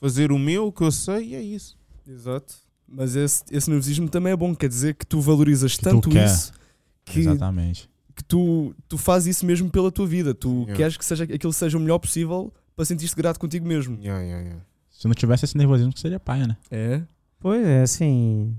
fazer 0.00 0.32
o 0.32 0.38
meu, 0.38 0.66
o 0.68 0.72
que 0.72 0.82
eu 0.82 0.90
sei, 0.90 1.28
e 1.30 1.34
é 1.34 1.42
isso. 1.42 1.76
Exato. 2.06 2.54
Mas 2.88 3.14
esse, 3.14 3.44
esse 3.50 3.70
nervosismo 3.70 4.08
também 4.08 4.32
é 4.32 4.36
bom, 4.36 4.54
quer 4.54 4.68
dizer 4.68 4.94
que 4.94 5.06
tu 5.06 5.20
valorizas 5.20 5.72
Que 5.76 5.78
tu 5.78 5.84
tanto 5.90 6.08
quer. 6.10 6.26
isso 6.26 6.52
que, 7.04 7.20
Exatamente. 7.20 7.88
que 8.16 8.24
tu, 8.24 8.74
tu 8.88 8.98
fazes 8.98 9.36
isso 9.36 9.46
mesmo 9.46 9.70
pela 9.70 9.90
tua 9.92 10.06
vida. 10.06 10.34
Tu 10.34 10.48
Yeah. 10.50 10.74
queres 10.74 10.96
que 10.96 11.04
seja, 11.04 11.24
aquilo 11.24 11.52
seja 11.52 11.76
o 11.78 11.80
melhor 11.80 11.98
possível 11.98 12.52
para 12.74 12.84
sentir-te 12.84 13.14
grato 13.14 13.38
contigo 13.38 13.66
mesmo. 13.66 13.96
Yeah, 14.00 14.20
yeah, 14.22 14.42
yeah. 14.44 14.64
Se 14.90 15.06
não 15.06 15.14
tivesse 15.14 15.44
esse 15.44 15.56
nervosismo, 15.56 15.96
seria 15.96 16.18
paia, 16.20 16.46
né? 16.48 16.56
É? 16.70 17.02
Pois 17.38 17.64
é, 17.64 17.82
assim. 17.82 18.54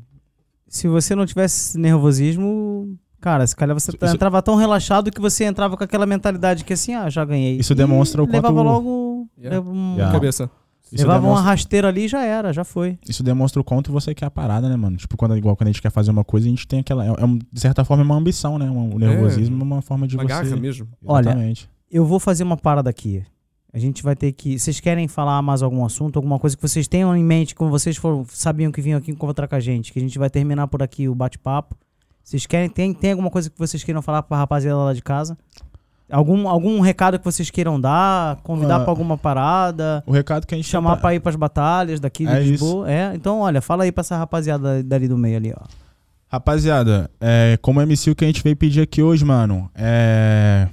Se 0.67 0.87
você 0.87 1.13
não 1.13 1.25
tivesse 1.25 1.69
esse 1.71 1.77
nervosismo, 1.77 2.97
cara, 3.19 3.45
se 3.45 3.55
calhar 3.55 3.77
você 3.77 3.91
Isso- 3.91 4.15
entrava 4.15 4.41
tão 4.41 4.55
relaxado 4.55 5.11
que 5.11 5.19
você 5.21 5.43
entrava 5.43 5.75
com 5.77 5.83
aquela 5.83 6.05
mentalidade 6.05 6.63
que 6.63 6.73
assim, 6.73 6.93
ah, 6.93 7.09
já 7.09 7.23
ganhei. 7.25 7.57
Isso 7.57 7.73
E 7.73 7.75
demonstra 7.75 8.23
o 8.23 8.25
quanto- 8.27 8.35
Levava 8.47 8.61
logo. 8.61 9.27
Yeah. 9.37 9.57
leva 9.59 9.69
um- 9.71 9.93
Yeah. 9.95 10.11
Cabeça. 10.13 10.49
Isso 10.91 11.03
levava 11.03 11.19
uma 11.19 11.29
demonstra, 11.35 11.49
rasteira 11.49 11.87
ali 11.87 12.05
e 12.05 12.07
já 12.07 12.23
era, 12.23 12.51
já 12.51 12.63
foi. 12.63 12.99
isso 13.07 13.23
demonstra 13.23 13.61
o 13.61 13.63
quanto 13.63 13.91
você 13.91 14.13
quer 14.13 14.25
a 14.25 14.31
parada, 14.31 14.67
né, 14.67 14.75
mano? 14.75 14.97
Tipo, 14.97 15.15
quando, 15.15 15.37
igual 15.37 15.55
quando 15.55 15.69
a 15.69 15.71
gente 15.71 15.81
quer 15.81 15.89
fazer 15.91 16.11
uma 16.11 16.23
coisa, 16.23 16.47
a 16.47 16.49
gente 16.49 16.67
tem 16.67 16.79
aquela. 16.81 17.05
É, 17.05 17.09
é 17.21 17.25
um- 17.25 17.37
de 17.37 17.59
certa 17.61 17.85
forma, 17.85 18.03
é 18.03 18.05
uma 18.05 18.15
ambição, 18.15 18.57
né? 18.59 18.69
Um- 18.69 18.95
O 18.95 18.99
nervosismo 18.99 19.57
é, 19.59 19.63
uma 19.63 19.81
forma 19.81 20.07
de 20.07 20.15
Uma 20.17 20.23
você. 20.23 20.27
garra 20.27 20.55
mesmo. 20.57 20.87
Olha, 21.05 21.29
Exatamente. 21.29 21.69
Eu 21.89 22.05
vou 22.05 22.19
fazer 22.19 22.43
uma 22.43 22.57
parada 22.57 22.89
aqui. 22.89 23.23
A 23.73 23.79
gente 23.79 24.03
vai 24.03 24.15
ter 24.17 24.33
que. 24.33 24.59
Vocês 24.59 24.81
querem 24.81 25.07
falar 25.07 25.41
mais 25.41 25.61
algum 25.63 25.85
assunto, 25.85 26.17
alguma 26.17 26.37
coisa 26.37 26.57
que 26.57 26.61
vocês 26.61 26.87
tenham 26.89 27.15
em 27.15 27.23
mente, 27.23 27.55
como 27.55 27.69
vocês 27.69 27.95
foram, 27.95 28.25
sabiam 28.29 28.69
que 28.71 28.81
vinham 28.81 28.97
aqui 28.99 29.11
encontrar 29.11 29.47
com 29.47 29.55
a 29.55 29.59
gente, 29.61 29.93
que 29.93 29.99
a 29.99 30.01
gente 30.01 30.19
vai 30.19 30.29
terminar 30.29 30.67
por 30.67 30.83
aqui 30.83 31.07
o 31.07 31.15
bate-papo. 31.15 31.75
Vocês 32.21 32.45
querem. 32.45 32.69
Tem, 32.69 32.93
tem 32.93 33.11
alguma 33.11 33.29
coisa 33.29 33.49
que 33.49 33.57
vocês 33.57 33.81
queiram 33.83 34.01
falar 34.01 34.23
pra 34.23 34.37
rapaziada 34.37 34.77
lá 34.77 34.93
de 34.93 35.01
casa? 35.01 35.37
Algum, 36.11 36.47
algum 36.49 36.79
recado 36.81 37.17
que 37.17 37.25
vocês 37.25 37.49
queiram 37.49 37.79
dar? 37.79 38.37
Convidar 38.43 38.77
Ah. 38.77 38.79
pra 38.81 38.89
alguma 38.91 39.17
parada? 39.17 40.03
O 40.05 40.11
recado 40.11 40.45
que 40.45 40.53
a 40.53 40.57
gente 40.57 40.67
Chamar 40.67 40.95
tá- 40.95 41.01
pra 41.01 41.15
ir 41.15 41.19
pras 41.19 41.35
batalhas 41.35 41.99
daqui 41.99 42.25
de 42.25 42.31
É 42.31 42.39
Lisboa? 42.41 42.91
É, 42.91 43.13
então 43.15 43.39
olha, 43.39 43.61
fala 43.61 43.83
aí 43.85 43.91
pra 43.91 44.01
essa 44.01 44.17
rapaziada 44.17 44.83
dali 44.83 45.07
do 45.07 45.17
meio 45.17 45.37
ali, 45.37 45.53
ó. 45.55 45.63
Rapaziada, 46.29 47.09
é, 47.19 47.57
como 47.61 47.81
MC, 47.81 48.11
o 48.11 48.15
que 48.15 48.23
a 48.23 48.27
gente 48.27 48.41
veio 48.43 48.55
pedir 48.55 48.81
aqui 48.81 49.01
hoje, 49.03 49.25
mano, 49.25 49.69
é. 49.75 50.67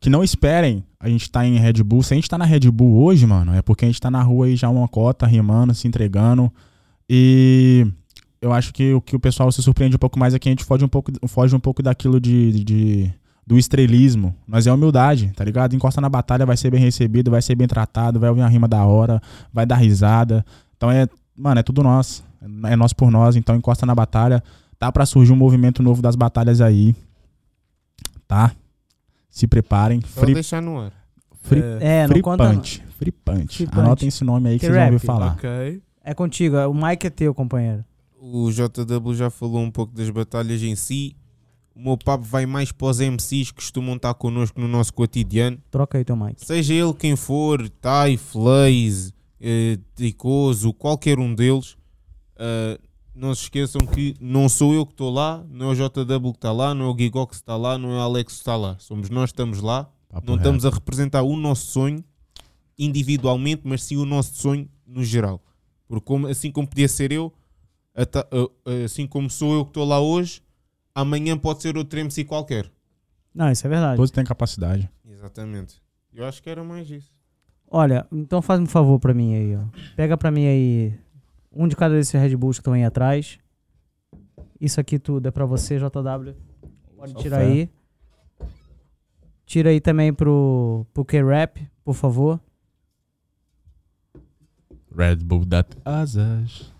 Que 0.00 0.08
não 0.10 0.22
esperem 0.24 0.84
a 1.00 1.08
gente 1.08 1.30
tá 1.30 1.46
em 1.46 1.56
Red 1.58 1.82
Bull. 1.82 2.02
Se 2.02 2.12
a 2.14 2.16
gente 2.16 2.28
tá 2.28 2.36
na 2.38 2.44
Red 2.44 2.70
Bull 2.70 3.02
hoje, 3.04 3.26
mano, 3.26 3.54
é 3.54 3.60
porque 3.62 3.84
a 3.84 3.88
gente 3.88 4.00
tá 4.00 4.10
na 4.10 4.22
rua 4.22 4.46
aí 4.46 4.56
já 4.56 4.68
uma 4.70 4.88
cota, 4.88 5.26
rimando, 5.26 5.74
se 5.74 5.86
entregando. 5.88 6.50
E 7.08 7.86
eu 8.40 8.52
acho 8.52 8.72
que 8.72 8.92
o 8.94 9.00
que 9.00 9.16
o 9.16 9.20
pessoal 9.20 9.50
se 9.52 9.62
surpreende 9.62 9.96
um 9.96 9.98
pouco 9.98 10.18
mais 10.18 10.34
é 10.34 10.38
que 10.38 10.48
a 10.48 10.52
gente 10.52 10.64
foge 10.64 10.84
um 10.84 10.88
pouco, 10.88 11.12
foge 11.28 11.54
um 11.54 11.60
pouco 11.60 11.82
daquilo 11.82 12.18
de, 12.20 12.64
de- 12.64 13.14
do 13.46 13.58
estrelismo. 13.58 14.34
Nós 14.48 14.66
é 14.66 14.72
humildade, 14.72 15.32
tá 15.36 15.44
ligado? 15.44 15.74
Encosta 15.76 16.00
na 16.00 16.08
batalha, 16.08 16.46
vai 16.46 16.56
ser 16.56 16.70
bem 16.70 16.80
recebido, 16.80 17.30
vai 17.30 17.42
ser 17.42 17.54
bem 17.54 17.66
tratado, 17.66 18.18
vai 18.18 18.28
ouvir 18.30 18.40
uma 18.42 18.48
rima 18.48 18.66
da 18.68 18.84
hora, 18.84 19.20
vai 19.52 19.66
dar 19.66 19.76
risada. 19.76 20.44
Então 20.76 20.90
é, 20.90 21.06
mano, 21.36 21.60
é 21.60 21.62
tudo 21.62 21.82
nosso. 21.82 22.24
É 22.64 22.76
nós 22.76 22.92
por 22.92 23.10
nós, 23.10 23.36
então 23.36 23.54
encosta 23.56 23.84
na 23.86 23.94
batalha. 23.94 24.42
Tá 24.78 24.90
pra 24.92 25.06
surgir 25.06 25.32
um 25.32 25.36
movimento 25.36 25.82
novo 25.82 26.02
das 26.02 26.16
batalhas 26.16 26.60
aí. 26.60 26.94
Tá? 28.26 28.52
Se 29.30 29.46
preparem. 29.46 30.00
Só 30.00 30.20
Free, 30.20 30.34
deixar 30.34 30.60
no 30.62 30.78
ar. 30.80 30.92
free, 31.42 31.62
É, 31.80 32.02
não 32.06 32.08
free 32.14 32.22
não. 32.24 32.36
punch. 32.36 32.82
Free 32.98 33.12
punch. 33.12 33.56
Free 33.56 33.66
punch. 33.66 33.80
Anotem 33.80 34.08
esse 34.08 34.24
nome 34.24 34.48
aí 34.48 34.54
que, 34.58 34.60
Que 34.60 34.66
vocês 34.66 34.76
vão 34.76 34.92
ouvir 34.92 35.04
falar. 35.04 35.32
Ok. 35.34 35.82
É 36.02 36.12
contigo, 36.14 36.56
o 36.68 36.74
Mike 36.74 37.06
é 37.06 37.10
teu, 37.10 37.34
companheiro. 37.34 37.84
O 38.20 38.50
JW 38.50 39.14
já 39.14 39.30
falou 39.30 39.60
um 39.62 39.70
pouco 39.70 39.94
das 39.94 40.08
batalhas 40.10 40.62
em 40.62 40.74
si. 40.76 41.16
O 41.74 41.80
meu 41.80 41.98
papo 41.98 42.24
vai 42.24 42.46
mais 42.46 42.70
para 42.70 42.86
os 42.86 43.00
MCs 43.00 43.50
que 43.50 43.54
costumam 43.56 43.96
estar 43.96 44.14
connosco 44.14 44.60
no 44.60 44.68
nosso 44.68 44.92
cotidiano. 44.94 45.58
Troca 45.70 45.98
aí 45.98 46.04
teu 46.04 46.14
Mike. 46.16 46.44
Seja 46.44 46.72
ele 46.72 46.94
quem 46.94 47.16
for, 47.16 47.68
Tai, 47.68 48.16
Flays, 48.16 49.12
eh, 49.40 49.78
Tricoso, 49.94 50.72
qualquer 50.72 51.18
um 51.18 51.34
deles, 51.34 51.76
eh, 52.36 52.78
não 53.14 53.34
se 53.34 53.42
esqueçam 53.42 53.80
que 53.86 54.14
não 54.20 54.48
sou 54.48 54.72
eu 54.72 54.86
que 54.86 54.92
estou 54.92 55.10
lá, 55.12 55.44
não 55.50 55.70
é 55.70 55.72
o 55.72 55.74
JW 55.74 56.32
que 56.32 56.38
está 56.38 56.52
lá, 56.52 56.74
não 56.74 56.86
é 56.86 56.88
o 56.90 56.96
Gigox 56.98 57.36
que 57.38 57.42
está 57.42 57.56
lá, 57.56 57.76
não 57.76 57.90
é 57.92 57.96
o 57.96 58.00
Alex 58.00 58.32
que 58.34 58.38
está 58.38 58.56
lá. 58.56 58.76
Somos 58.78 59.10
nós 59.10 59.30
que 59.30 59.34
estamos 59.34 59.60
lá. 59.60 59.84
Papo 60.08 60.26
não 60.28 60.34
reto. 60.34 60.42
estamos 60.48 60.64
a 60.66 60.70
representar 60.70 61.22
o 61.22 61.36
nosso 61.36 61.66
sonho 61.66 62.04
individualmente, 62.78 63.62
mas 63.64 63.82
sim 63.82 63.96
o 63.96 64.04
nosso 64.04 64.34
sonho 64.36 64.68
no 64.86 65.02
geral. 65.04 65.40
Porque 65.88 66.04
como- 66.04 66.26
assim 66.26 66.50
como 66.50 66.66
podia 66.68 66.88
ser 66.88 67.12
eu, 67.12 67.32
assim 68.84 69.06
como 69.06 69.30
sou 69.30 69.54
eu 69.54 69.64
que 69.64 69.70
estou 69.70 69.84
lá 69.84 70.00
hoje, 70.00 70.40
amanhã 70.94 71.36
pode 71.36 71.62
ser 71.62 71.76
outro 71.76 71.98
MC 71.98 72.24
qualquer. 72.24 72.70
Não, 73.34 73.50
isso 73.50 73.66
é 73.66 73.70
verdade. 73.70 73.96
Todos 73.96 74.10
têm 74.10 74.24
capacidade. 74.24 74.88
Exatamente. 75.04 75.82
Eu 76.12 76.24
acho 76.24 76.42
que 76.42 76.48
era 76.48 76.62
mais 76.62 76.88
isso. 76.88 77.12
Olha, 77.66 78.06
então 78.12 78.40
faz 78.40 78.60
um 78.60 78.66
favor 78.66 79.00
pra 79.00 79.12
mim 79.12 79.34
aí, 79.34 79.56
ó. 79.56 79.64
Pega 79.96 80.16
pra 80.16 80.30
mim 80.30 80.46
aí 80.46 80.94
um 81.50 81.66
de 81.66 81.74
cada 81.74 81.94
desses 81.94 82.12
Red 82.20 82.36
Bulls 82.36 82.58
que 82.58 82.60
estão 82.60 82.72
aí 82.74 82.84
atrás. 82.84 83.38
Isso 84.60 84.80
aqui 84.80 84.98
tudo 84.98 85.26
é 85.26 85.30
pra 85.30 85.44
você, 85.44 85.78
JW. 85.78 86.34
Pode 86.96 87.12
Só 87.12 87.18
tirar 87.18 87.38
fé. 87.40 87.44
aí. 87.46 87.70
Tira 89.44 89.70
aí 89.70 89.80
também 89.80 90.12
pro, 90.12 90.86
pro 90.94 91.04
K-Rap, 91.04 91.68
por 91.84 91.94
favor. 91.94 92.40
Red 94.96 95.16
Bull 95.16 95.44
dat 95.44 95.76
asas. 95.84 96.72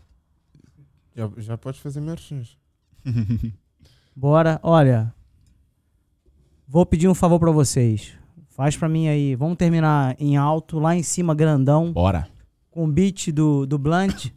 Já, 1.16 1.28
já 1.38 1.58
podes 1.58 1.80
fazer 1.80 2.00
merchans. 2.00 2.56
Bora. 4.16 4.60
Olha, 4.62 5.12
vou 6.66 6.86
pedir 6.86 7.08
um 7.08 7.14
favor 7.14 7.38
pra 7.38 7.50
vocês. 7.50 8.12
Faz 8.48 8.76
pra 8.76 8.88
mim 8.88 9.08
aí. 9.08 9.34
Vamos 9.34 9.56
terminar 9.56 10.14
em 10.18 10.36
alto, 10.36 10.78
lá 10.78 10.94
em 10.94 11.02
cima, 11.02 11.34
grandão. 11.34 11.92
Bora. 11.92 12.28
com 12.70 12.84
o 12.84 12.88
beat 12.88 13.32
do, 13.32 13.66
do 13.66 13.78
Blunt. 13.78 14.26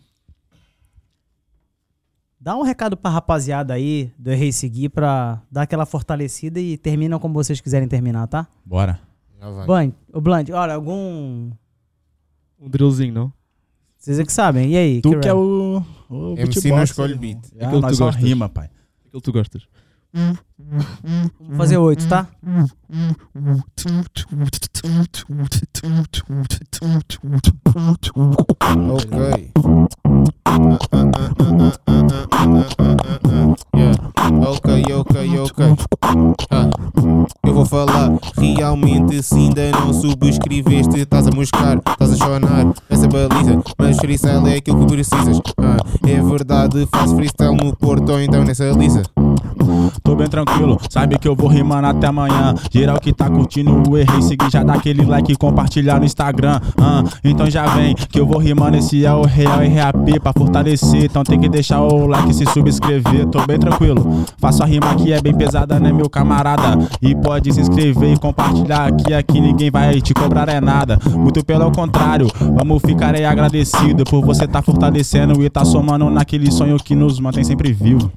Dá 2.39 2.55
um 2.55 2.61
recado 2.61 2.95
pra 2.95 3.11
rapaziada 3.11 3.73
aí 3.73 4.11
do 4.17 4.31
Errei 4.31 4.51
Seguir 4.51 4.89
pra 4.89 5.41
dar 5.51 5.63
aquela 5.63 5.85
fortalecida 5.85 6.59
e 6.59 6.77
terminam 6.77 7.19
como 7.19 7.33
vocês 7.33 7.59
quiserem 7.59 7.87
terminar, 7.87 8.27
tá? 8.27 8.47
Bora. 8.65 8.99
Já 9.39 9.49
vai. 9.49 9.65
Blunt, 9.65 9.93
o 10.13 10.21
Blunt, 10.21 10.49
olha, 10.51 10.73
algum. 10.73 11.51
Um 12.59 12.69
drillzinho, 12.69 13.13
não? 13.13 13.33
Vocês 13.97 14.19
é 14.19 14.23
que 14.23 14.31
sabem. 14.31 14.71
E 14.71 14.77
aí? 14.77 15.01
Tu 15.01 15.09
que 15.11 15.19
que 15.19 15.27
é 15.27 15.33
o. 15.33 15.83
o 16.09 16.35
MC 16.37 16.69
não 16.69 16.83
escolhe 16.83 17.15
beat. 17.15 17.39
Ah, 17.59 17.67
Aquele 17.67 17.81
que 17.81 17.87
tu 17.89 17.95
só 17.95 18.05
gostas. 18.05 18.23
rima, 18.23 18.47
pai. 18.47 18.69
Aquele 19.07 19.21
que 19.21 19.21
tu 19.21 19.31
gostas. 19.33 19.63
Vamos 20.13 21.57
fazer 21.57 21.77
oito, 21.77 22.07
tá? 22.07 22.27
Ok. 28.89 29.51
Ok, 34.47 34.83
ok, 34.93 35.39
ok. 35.39 35.75
Ah. 36.51 36.69
Eu 37.45 37.53
vou 37.53 37.65
falar 37.65 38.11
realmente 38.37 39.21
se 39.21 39.35
ainda 39.35 39.71
não 39.71 39.93
subscreveste 39.93 40.99
Estás 40.99 41.27
a 41.27 41.31
moscar, 41.31 41.77
estás 41.77 42.13
a 42.13 42.17
chorar 42.17 42.73
Essa 42.89 43.07
baliza, 43.07 43.61
mas 43.77 43.97
freestyle 43.97 44.47
é 44.49 44.57
aquilo 44.57 44.79
que 44.79 44.93
precisas 44.93 45.39
ah. 45.59 45.77
É 46.07 46.21
verdade, 46.21 46.87
faço 46.91 47.15
freestyle 47.15 47.55
no 47.55 47.75
Porto 47.75 48.19
então 48.19 48.43
nessa 48.43 48.69
lisa 48.71 49.03
Tô 50.03 50.15
bem 50.15 50.27
tranquilo, 50.27 50.79
sabe 50.89 51.17
que 51.17 51.27
eu 51.27 51.35
vou 51.35 51.49
rimando 51.49 51.87
até 51.87 52.07
amanhã. 52.07 52.55
Geral 52.71 52.99
que 52.99 53.11
tá 53.13 53.29
curtindo 53.29 53.89
o 53.89 53.97
errei, 53.97 54.21
seguir 54.21 54.49
já 54.49 54.63
dá 54.63 54.75
aquele 54.75 55.03
like 55.03 55.31
e 55.31 55.35
compartilhar 55.35 55.99
no 55.99 56.05
Instagram. 56.05 56.61
Ah, 56.79 57.03
então 57.23 57.49
já 57.49 57.65
vem 57.75 57.93
que 57.93 58.19
eu 58.19 58.25
vou 58.25 58.37
rimando. 58.37 58.77
Esse 58.77 59.05
é 59.05 59.13
o 59.13 59.23
real 59.23 59.59
RAP 59.59 60.16
pra 60.19 60.33
fortalecer. 60.33 61.05
Então 61.05 61.23
tem 61.23 61.39
que 61.39 61.49
deixar 61.49 61.81
o 61.81 62.07
like 62.07 62.31
e 62.31 62.33
se 62.33 62.45
subscrever. 62.45 63.27
Tô 63.27 63.45
bem 63.45 63.59
tranquilo, 63.59 64.25
faço 64.37 64.63
a 64.63 64.65
rima 64.65 64.95
que 64.95 65.13
é 65.13 65.21
bem 65.21 65.33
pesada, 65.33 65.79
né, 65.79 65.91
meu 65.91 66.09
camarada? 66.09 66.77
E 67.01 67.15
pode 67.15 67.53
se 67.53 67.61
inscrever 67.61 68.13
e 68.13 68.19
compartilhar 68.19 68.87
aqui. 68.87 69.13
Aqui 69.13 69.39
ninguém 69.41 69.69
vai 69.69 70.01
te 70.01 70.13
cobrar 70.13 70.49
é 70.49 70.61
nada. 70.61 70.99
Muito 71.15 71.43
pelo 71.43 71.71
contrário, 71.71 72.27
vamos 72.55 72.81
ficar 72.81 73.15
aí 73.15 73.25
agradecido 73.25 74.03
por 74.03 74.23
você 74.23 74.47
tá 74.47 74.61
fortalecendo 74.61 75.43
e 75.43 75.49
tá 75.49 75.65
somando 75.65 76.09
naquele 76.09 76.51
sonho 76.51 76.77
que 76.77 76.95
nos 76.95 77.19
mantém 77.19 77.43
sempre 77.43 77.71
vivo. 77.73 78.11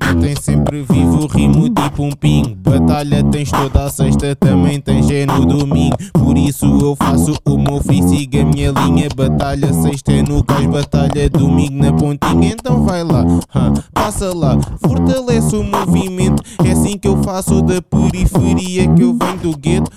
Mantém 0.00 0.34
sempre 0.40 0.82
vivo, 0.82 1.26
rimo 1.26 1.68
tipo 1.68 2.02
um 2.02 2.12
ping. 2.12 2.56
Batalha 2.62 3.22
tens 3.24 3.50
toda 3.50 3.84
a 3.84 3.90
sexta, 3.90 4.34
também 4.36 4.80
tens 4.80 5.10
é 5.10 5.26
no 5.26 5.44
domingo. 5.44 5.96
Por 6.12 6.36
isso 6.38 6.66
eu 6.80 6.96
faço 6.96 7.36
o 7.44 7.58
meu 7.58 7.82
free, 7.82 8.02
siga 8.02 8.42
a 8.42 8.44
minha 8.44 8.70
linha. 8.70 9.08
Batalha 9.14 9.72
sexta 9.72 10.12
é 10.12 10.22
no 10.22 10.42
cais, 10.44 10.66
batalha 10.66 11.28
domingo 11.28 11.82
na 11.82 11.92
pontinha. 11.92 12.52
Então 12.52 12.84
vai 12.84 13.02
lá, 13.02 13.24
passa 13.92 14.34
lá, 14.34 14.58
fortalece 14.80 15.56
o 15.56 15.64
movimento. 15.64 16.42
É 16.64 16.72
assim 16.72 16.96
que 16.96 17.08
eu 17.08 17.22
faço 17.22 17.60
da 17.62 17.82
periferia, 17.82 18.88
que 18.94 19.02
eu 19.02 19.16
venho 19.16 19.38
do 19.38 19.56
gueto. 19.56 19.90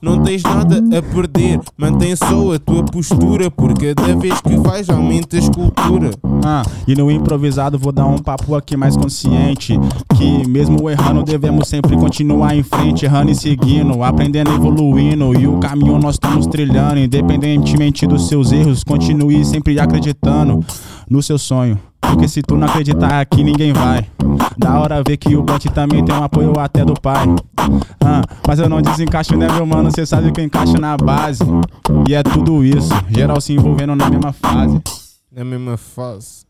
Não 0.00 0.22
tens 0.22 0.42
nada 0.42 0.82
a 0.96 1.02
perder, 1.02 1.60
mantém 1.76 2.14
só 2.14 2.54
a 2.54 2.58
tua 2.58 2.84
postura. 2.84 3.50
Por 3.50 3.74
cada 3.74 4.16
vez 4.16 4.40
que 4.40 4.56
vais, 4.56 4.88
aumenta 4.88 5.36
a 5.36 5.38
escultura. 5.38 6.10
Ah, 6.44 6.62
e 6.86 6.94
no 6.94 7.10
improvisado 7.10 7.78
vou 7.78 7.92
dar 7.92 8.06
um 8.06 8.18
papo 8.18 8.54
aqui 8.54 8.76
mais 8.76 8.96
consciente. 8.96 9.37
Que 10.16 10.46
mesmo 10.48 10.88
errando, 10.90 11.22
devemos 11.22 11.68
sempre 11.68 11.96
continuar 11.96 12.54
em 12.54 12.62
frente, 12.62 13.04
errando 13.04 13.30
e 13.30 13.34
seguindo, 13.34 14.02
aprendendo 14.02 14.50
e 14.50 14.54
evoluindo. 14.54 15.38
E 15.38 15.46
o 15.46 15.58
caminho 15.58 15.98
nós 15.98 16.16
estamos 16.16 16.46
trilhando, 16.46 16.98
independentemente 16.98 18.06
dos 18.06 18.28
seus 18.28 18.52
erros, 18.52 18.82
continue 18.82 19.44
sempre 19.44 19.78
acreditando 19.78 20.64
no 21.08 21.22
seu 21.22 21.38
sonho. 21.38 21.78
Porque 22.00 22.28
se 22.28 22.42
tu 22.42 22.56
não 22.56 22.66
acreditar 22.66 23.20
aqui, 23.20 23.42
ninguém 23.42 23.72
vai. 23.72 24.06
Da 24.56 24.78
hora 24.78 25.02
ver 25.06 25.16
que 25.16 25.36
o 25.36 25.42
bot 25.42 25.68
também 25.70 26.04
tem 26.04 26.14
um 26.14 26.22
apoio 26.22 26.52
até 26.58 26.84
do 26.84 26.94
pai. 26.94 27.26
Ah, 28.04 28.22
mas 28.46 28.58
eu 28.58 28.68
não 28.68 28.80
desencaixo, 28.80 29.36
né, 29.36 29.46
meu 29.52 29.66
mano? 29.66 29.90
Cê 29.90 30.06
sabe 30.06 30.32
que 30.32 30.40
eu 30.40 30.44
encaixo 30.44 30.78
na 30.78 30.96
base. 30.96 31.42
E 32.08 32.14
é 32.14 32.22
tudo 32.22 32.64
isso, 32.64 32.92
geral 33.08 33.40
se 33.40 33.52
envolvendo 33.52 33.94
na 33.94 34.08
mesma 34.08 34.32
fase. 34.32 34.80
Na 35.30 35.44
mesma 35.44 35.76
fase. 35.76 36.46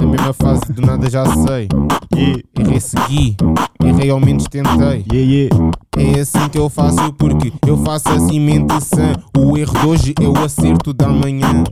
Na 0.00 0.06
mesma 0.06 0.32
fase, 0.32 0.72
do 0.72 0.82
nada 0.82 1.08
já 1.10 1.24
sei. 1.26 1.68
E, 2.16 2.44
Errei, 2.60 2.80
segui. 2.80 3.36
Errei, 3.84 4.10
ao 4.10 4.20
menos 4.20 4.44
tentei. 4.44 5.04
yeah, 5.12 5.14
yeah. 5.14 5.56
É 5.96 6.20
assim 6.20 6.48
que 6.48 6.58
eu 6.58 6.68
faço, 6.68 7.12
porque 7.14 7.52
eu 7.66 7.76
faço 7.78 8.08
assim 8.08 8.38
mente 8.40 8.80
sã. 8.82 9.12
O 9.36 9.56
erro 9.58 9.72
de 9.80 9.86
hoje 9.86 10.14
é 10.20 10.24
o 10.28 10.36
acerto 10.44 10.92
da 10.92 11.08
manhã. 11.08 11.64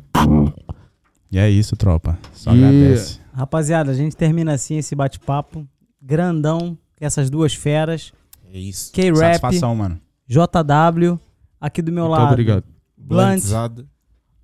E 1.30 1.38
é 1.38 1.48
isso, 1.50 1.76
tropa. 1.76 2.18
Só 2.32 2.52
Yeah. 2.52 2.76
agradece. 2.76 3.20
Rapaziada, 3.32 3.90
a 3.90 3.94
gente 3.94 4.16
termina 4.16 4.52
assim 4.54 4.76
esse 4.78 4.94
bate-papo. 4.94 5.66
Grandão, 6.02 6.76
essas 7.00 7.28
duas 7.30 7.54
feras. 7.54 8.12
É 8.52 8.58
isso. 8.58 8.92
K-Rap, 8.92 9.16
Satisfação, 9.40 9.74
mano. 9.74 10.00
JW. 10.28 11.18
Aqui 11.60 11.82
do 11.82 11.92
meu 11.92 12.04
Muito 12.08 12.18
lado. 12.18 12.30
obrigado. 12.32 12.64
Blunt. 12.96 13.42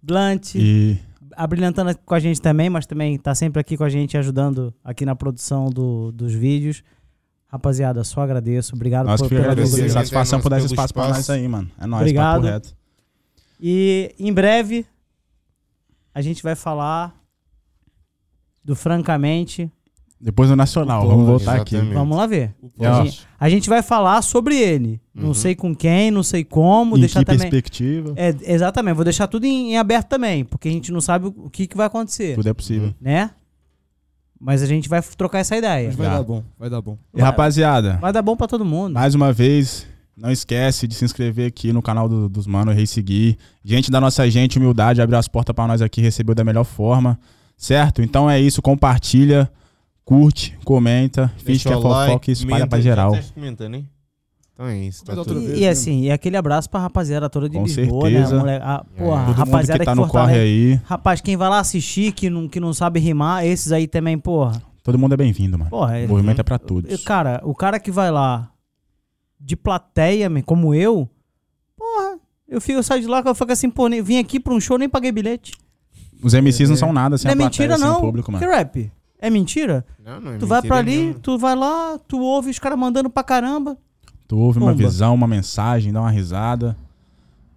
Blunt. 0.03 0.55
E 0.55 0.99
abrilhantando 1.37 1.97
com 2.05 2.15
a 2.15 2.21
gente 2.21 2.41
também, 2.41 2.69
mas 2.71 2.87
também 2.87 3.19
tá 3.19 3.35
sempre 3.35 3.61
aqui 3.61 3.77
com 3.77 3.85
a 3.85 3.89
gente 3.89 4.17
ajudando 4.17 4.73
aqui 4.85 5.05
na 5.05 5.15
produção 5.15 5.69
do- 5.71 6.13
dos 6.13 6.33
vídeos. 6.33 6.83
Rapaziada, 7.49 8.03
só 8.05 8.23
agradeço. 8.23 8.75
Obrigado 8.75 9.07
Nós 9.07 9.21
por, 9.21 9.29
que 9.29 9.35
pela 9.35 9.53
agradecer. 9.53 9.89
Satisfação 9.91 10.41
por 10.41 10.49
dar 10.49 10.57
esse 10.59 10.67
Pelo 10.69 10.75
espaço 10.75 10.95
pra 10.95 11.03
nós 11.09 11.19
espaço. 11.19 11.33
aí, 11.33 11.47
mano. 11.47 11.71
É 11.79 11.87
nóis, 11.87 12.03
Obrigado. 12.03 12.35
papo 12.41 12.47
reto. 12.47 12.75
E 13.61 14.15
em 14.19 14.33
breve 14.33 14.87
a 16.15 16.21
gente 16.23 16.43
vai 16.43 16.55
falar 16.55 17.15
do 18.65 18.75
Francamente. 18.75 19.71
Depois 20.25 20.49
do 20.49 20.55
Nacional, 20.55 21.03
Pô, 21.03 21.09
vamos 21.09 21.27
voltar 21.27 21.57
aqui. 21.57 21.75
exatamente. 21.75 21.95
Vamos 21.99 22.17
lá 22.17 22.27
ver. 22.29 22.55
A 22.79 23.03
gente, 23.05 23.27
a 23.41 23.49
gente 23.49 23.69
vai 23.69 23.83
falar 23.83 24.23
sobre 24.23 24.57
ele. 24.57 25.01
Não 25.13 25.29
Uhum. 25.29 25.35
sei 25.35 25.55
com 25.57 25.75
quem, 25.75 26.13
não 26.13 26.23
sei 26.23 26.45
como. 26.45 26.97
em 26.97 27.01
deixar 27.01 27.21
que 27.21 27.27
também. 27.27 27.51
perspectiva, 27.51 28.13
É, 28.17 28.33
exatamente, 28.45 28.95
vou 28.95 29.03
deixar 29.05 29.27
tudo 29.27 29.45
em, 29.47 29.73
em 29.73 29.79
aberto 29.79 30.07
também, 30.09 30.45
porque 30.45 30.69
a 30.69 30.71
gente 30.73 30.93
não 30.93 31.01
sabe 31.01 31.27
o 31.27 31.51
que, 31.51 31.67
que 31.67 31.77
vai 31.77 31.87
acontecer, 31.87 32.37
tudo 32.37 32.49
é 32.49 32.55
possível. 32.55 32.95
né? 33.01 33.31
Mas 34.41 34.63
a 34.63 34.67
gente 34.67 34.89
vai 34.89 35.01
trocar 35.03 35.39
essa 35.41 35.57
ideia. 35.57 35.89
Mas 35.89 35.97
vai 35.97 36.07
Já. 36.07 36.15
dar 36.19 36.23
bom, 36.23 36.43
vai 36.59 36.69
dar 36.71 36.81
bom. 36.81 36.97
E 37.15 37.21
rapaziada, 37.21 37.99
Vai 38.01 38.13
dar 38.13 38.23
bom 38.23 38.37
pra 38.37 38.47
todo 38.49 38.65
mundo. 38.65 38.95
mais 38.95 39.15
uma 39.15 39.33
vez, 39.33 39.87
não 40.17 40.31
esquece 40.31 40.87
de 40.89 40.95
se 40.95 41.05
inscrever 41.05 41.47
aqui 41.49 41.73
no 41.73 41.81
canal 41.83 42.09
do- 42.09 42.29
dos 42.29 42.47
manos, 42.47 42.75
rei 42.75 42.87
seguir. 42.87 43.37
Gente 43.65 43.91
da 43.91 44.01
nossa 44.01 44.29
gente, 44.31 44.59
humildade, 44.59 45.01
abriu 45.03 45.19
as 45.19 45.29
portas 45.29 45.55
pra 45.55 45.67
nós 45.67 45.81
aqui, 45.83 46.01
recebeu 46.01 46.35
da 46.35 46.43
melhor 46.45 46.65
forma, 46.65 47.19
certo? 47.57 48.03
Então 48.03 48.29
é 48.29 48.41
isso, 48.41 48.61
compartilha, 48.63 49.49
curte, 50.05 50.59
comenta, 50.65 51.33
finge 51.39 51.63
que 51.67 51.73
é 51.73 51.77
o 51.77 51.81
like, 51.81 52.07
fofoca 52.13 52.31
e 52.31 52.33
espalha 52.33 52.67
pra 52.67 52.81
geral. 52.81 53.13
né? 53.13 53.85
Então 54.55 54.67
é 54.67 54.79
isso. 54.79 55.05
Tá 55.05 55.15
tudo. 55.15 55.41
E, 55.41 55.59
e 55.59 55.61
né? 55.63 55.69
assim, 55.69 56.03
e 56.03 56.11
aquele 56.11 56.37
abraço 56.37 56.69
pra 56.69 56.81
rapaziada 56.81 57.29
toda 57.31 57.49
de 57.49 57.57
Com 57.57 57.65
Lisboa, 57.65 58.11
certeza. 58.11 58.37
né? 58.37 58.41
Mole... 58.41 58.63
A, 58.63 58.85
porra, 58.97 59.23
mundo 59.23 59.33
rapaziada 59.35 59.79
que 59.81 59.85
tá 59.85 59.93
que 59.93 60.01
no 60.01 60.09
corre 60.09 60.39
aí, 60.39 60.81
Rapaz, 60.85 61.21
quem 61.21 61.37
vai 61.37 61.49
lá 61.49 61.59
assistir, 61.59 62.13
que 62.13 62.29
não, 62.29 62.47
que 62.49 62.61
não 62.61 62.73
sabe 62.75 63.01
rimar, 63.01 63.45
esses 63.47 63.73
aí 63.73 63.87
também, 63.89 64.19
porra. 64.19 64.63
todo 64.83 64.99
mundo 64.99 65.15
é 65.15 65.17
bem-vindo, 65.17 65.59
mano. 65.59 65.71
Porra, 65.71 65.99
é- 65.99 66.05
O 66.05 66.09
movimento 66.11 66.41
é 66.41 66.45
pra 66.45 66.59
todos. 66.59 67.03
Cara, 67.03 67.41
o 67.45 67.55
cara 67.55 67.81
que 67.81 67.91
vai 67.91 68.11
lá 68.11 68.51
de 69.41 69.57
plateia, 69.57 70.31
como 70.45 70.73
eu, 70.75 71.09
porra, 71.77 72.19
eu, 72.47 72.61
fico, 72.61 72.79
eu 72.79 72.83
saio 72.83 73.01
de 73.03 73.09
lá 73.09 73.23
que 73.23 73.29
eu 73.29 73.35
fico 73.35 73.51
assim, 73.51 73.69
pô, 73.71 73.89
nem, 73.89 74.01
vim 74.03 74.19
aqui 74.19 74.39
pra 74.39 74.53
um 74.53 74.61
show, 74.61 74.79
nem 74.79 74.89
paguei 74.89 75.11
bilhete. 75.11 75.53
Os 76.23 76.35
MCs 76.35 76.69
não 76.69 76.77
são 76.77 76.93
nada 76.93 77.19
sem 77.19 77.27
não 77.29 77.33
é 77.33 77.35
a 77.35 77.37
plateia, 77.51 77.69
mentira, 77.69 77.79
sem 77.79 77.87
não. 77.89 77.99
o 77.99 78.01
público, 78.01 78.27
Que 78.31 78.33
mano. 78.39 78.47
rap? 78.53 78.93
É 79.23 79.31
mentira? 79.31 79.87
Não, 80.05 80.21
não 80.21 80.33
é 80.33 80.37
tu 80.39 80.47
vai 80.47 80.59
mentira 80.59 80.75
pra 80.75 80.79
ali, 80.79 80.97
nenhuma. 80.97 81.19
tu 81.23 81.39
vai 81.39 81.55
lá, 81.57 81.99
tu 82.09 82.19
ouve 82.21 82.51
os 82.51 82.59
caras 82.59 82.79
mandando 82.79 83.09
pra 83.09 83.23
caramba. 83.23 83.79
Tu 84.29 84.37
ouve 84.37 84.59
uma 84.59 84.73
Pumba. 84.73 84.83
visão, 84.85 85.15
uma 85.15 85.27
mensagem, 85.29 85.93
dá 85.93 86.01
uma 86.01 86.11
risada. 86.11 86.77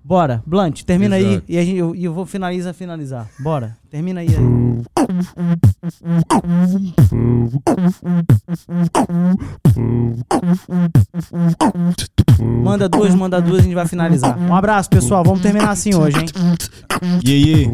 Bora, 0.04 0.44
Blunt, 0.46 0.84
termina 0.84 1.16
aí 1.16 1.26
Exato. 1.26 1.46
e 1.50 1.58
a 1.58 1.66
gente- 1.66 1.78
eu, 1.78 1.96
e 1.96 2.04
eu 2.06 2.14
vou 2.14 2.26
finalizar, 2.28 2.74
finalizar. 2.76 3.28
Bora, 3.40 3.76
termina 3.95 4.19
aí. 4.19 4.27
aí. 4.27 4.35
Manda 12.41 12.89
duas, 12.89 13.15
manda 13.15 13.41
duas, 13.41 13.59
a 13.59 13.63
gente 13.63 13.76
vai 13.76 13.88
finalizar. 13.88 14.38
Um 14.38 14.53
abraço, 14.53 14.89
pessoal. 14.89 15.23
Vamos 15.23 15.39
terminar 15.39 15.69
assim 15.69 15.95
hoje, 15.95 16.17
hein? 16.17 16.26
E 17.23 17.31
aí? 17.31 17.73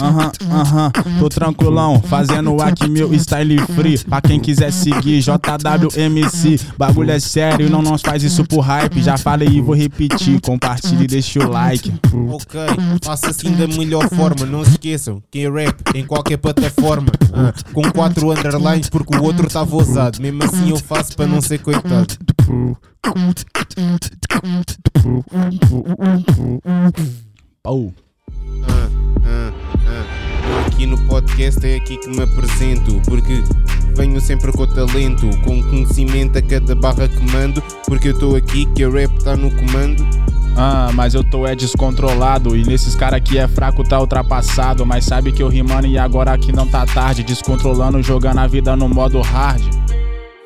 Aham, 0.00 0.32
aham, 0.50 0.92
tô 1.18 1.28
tranquilão, 1.28 2.00
fazendo 2.00 2.60
aqui 2.62 2.88
meu 2.88 3.12
style 3.18 3.58
free. 3.58 3.98
Pra 3.98 4.20
quem 4.20 4.40
quiser 4.40 4.72
seguir, 4.72 5.20
JWMC. 5.20 6.60
Bagulho 6.78 7.10
é 7.10 7.20
sério, 7.20 7.68
não 7.68 7.82
nós 7.82 8.00
faz 8.00 8.22
isso 8.22 8.44
por 8.44 8.60
hype. 8.60 9.02
Já 9.02 9.16
falei 9.16 9.48
e 9.48 9.60
vou 9.60 9.74
repetir, 9.74 10.40
compartilhe 10.40 11.04
e 11.04 11.06
deixa 11.06 11.40
o 11.40 11.50
like. 11.50 11.92
Ok, 12.30 12.60
faça 13.02 13.30
assim 13.30 13.52
da 13.52 13.66
melhor 13.66 14.08
forma. 14.08 14.46
Não 14.46 14.62
esqueçam, 14.62 15.22
quem 15.30 15.50
rap 15.50 15.76
em 15.94 16.06
qualquer 16.06 16.36
plataforma. 16.38 17.08
com 17.72 17.82
quatro 17.92 18.30
underlines 18.30 18.88
porque 18.88 19.16
o 19.16 19.22
outro 19.22 19.46
estava 19.46 19.74
ousado. 19.74 20.20
Mesmo 20.20 20.42
assim 20.44 20.70
eu 20.70 20.78
faço 20.78 21.16
para 21.16 21.26
não 21.26 21.40
ser 21.40 21.58
coitado. 21.58 22.14
Pau. 27.62 27.92
Aqui 30.66 30.86
no 30.86 30.98
podcast 31.06 31.66
é 31.66 31.76
aqui 31.76 31.96
que 31.96 32.08
me 32.08 32.22
apresento 32.22 33.00
Porque 33.06 33.42
venho 33.96 34.20
sempre 34.20 34.52
com 34.52 34.66
talento 34.66 35.28
Com 35.42 35.62
conhecimento 35.62 36.38
a 36.38 36.42
cada 36.42 36.74
barra 36.74 37.08
que 37.08 37.32
mando 37.32 37.62
Porque 37.86 38.08
eu 38.08 38.12
estou 38.12 38.36
aqui 38.36 38.66
que 38.74 38.84
a 38.84 38.90
rap 38.90 39.16
está 39.16 39.36
no 39.36 39.50
comando 39.50 40.04
ah, 40.56 40.90
mas 40.94 41.14
eu 41.14 41.22
tô 41.22 41.46
é 41.46 41.54
descontrolado. 41.54 42.56
E 42.56 42.64
nesses 42.64 42.94
cara 42.94 43.20
que 43.20 43.38
é 43.38 43.46
fraco 43.46 43.84
tá 43.84 44.00
ultrapassado. 44.00 44.86
Mas 44.86 45.04
sabe 45.04 45.32
que 45.32 45.42
eu 45.42 45.48
rimando 45.48 45.86
e 45.86 45.98
agora 45.98 46.32
aqui 46.32 46.52
não 46.52 46.66
tá 46.66 46.86
tarde. 46.86 47.22
Descontrolando, 47.22 48.02
jogando 48.02 48.38
a 48.38 48.46
vida 48.46 48.74
no 48.74 48.88
modo 48.88 49.20
hard. 49.20 49.62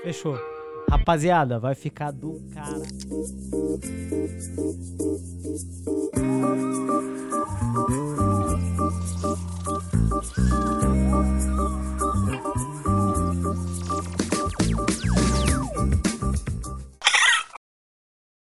Fechou. 0.03 0.39
Rapaziada, 0.91 1.59
vai 1.59 1.75
ficar 1.75 2.11
do 2.11 2.41
cara. 2.53 2.81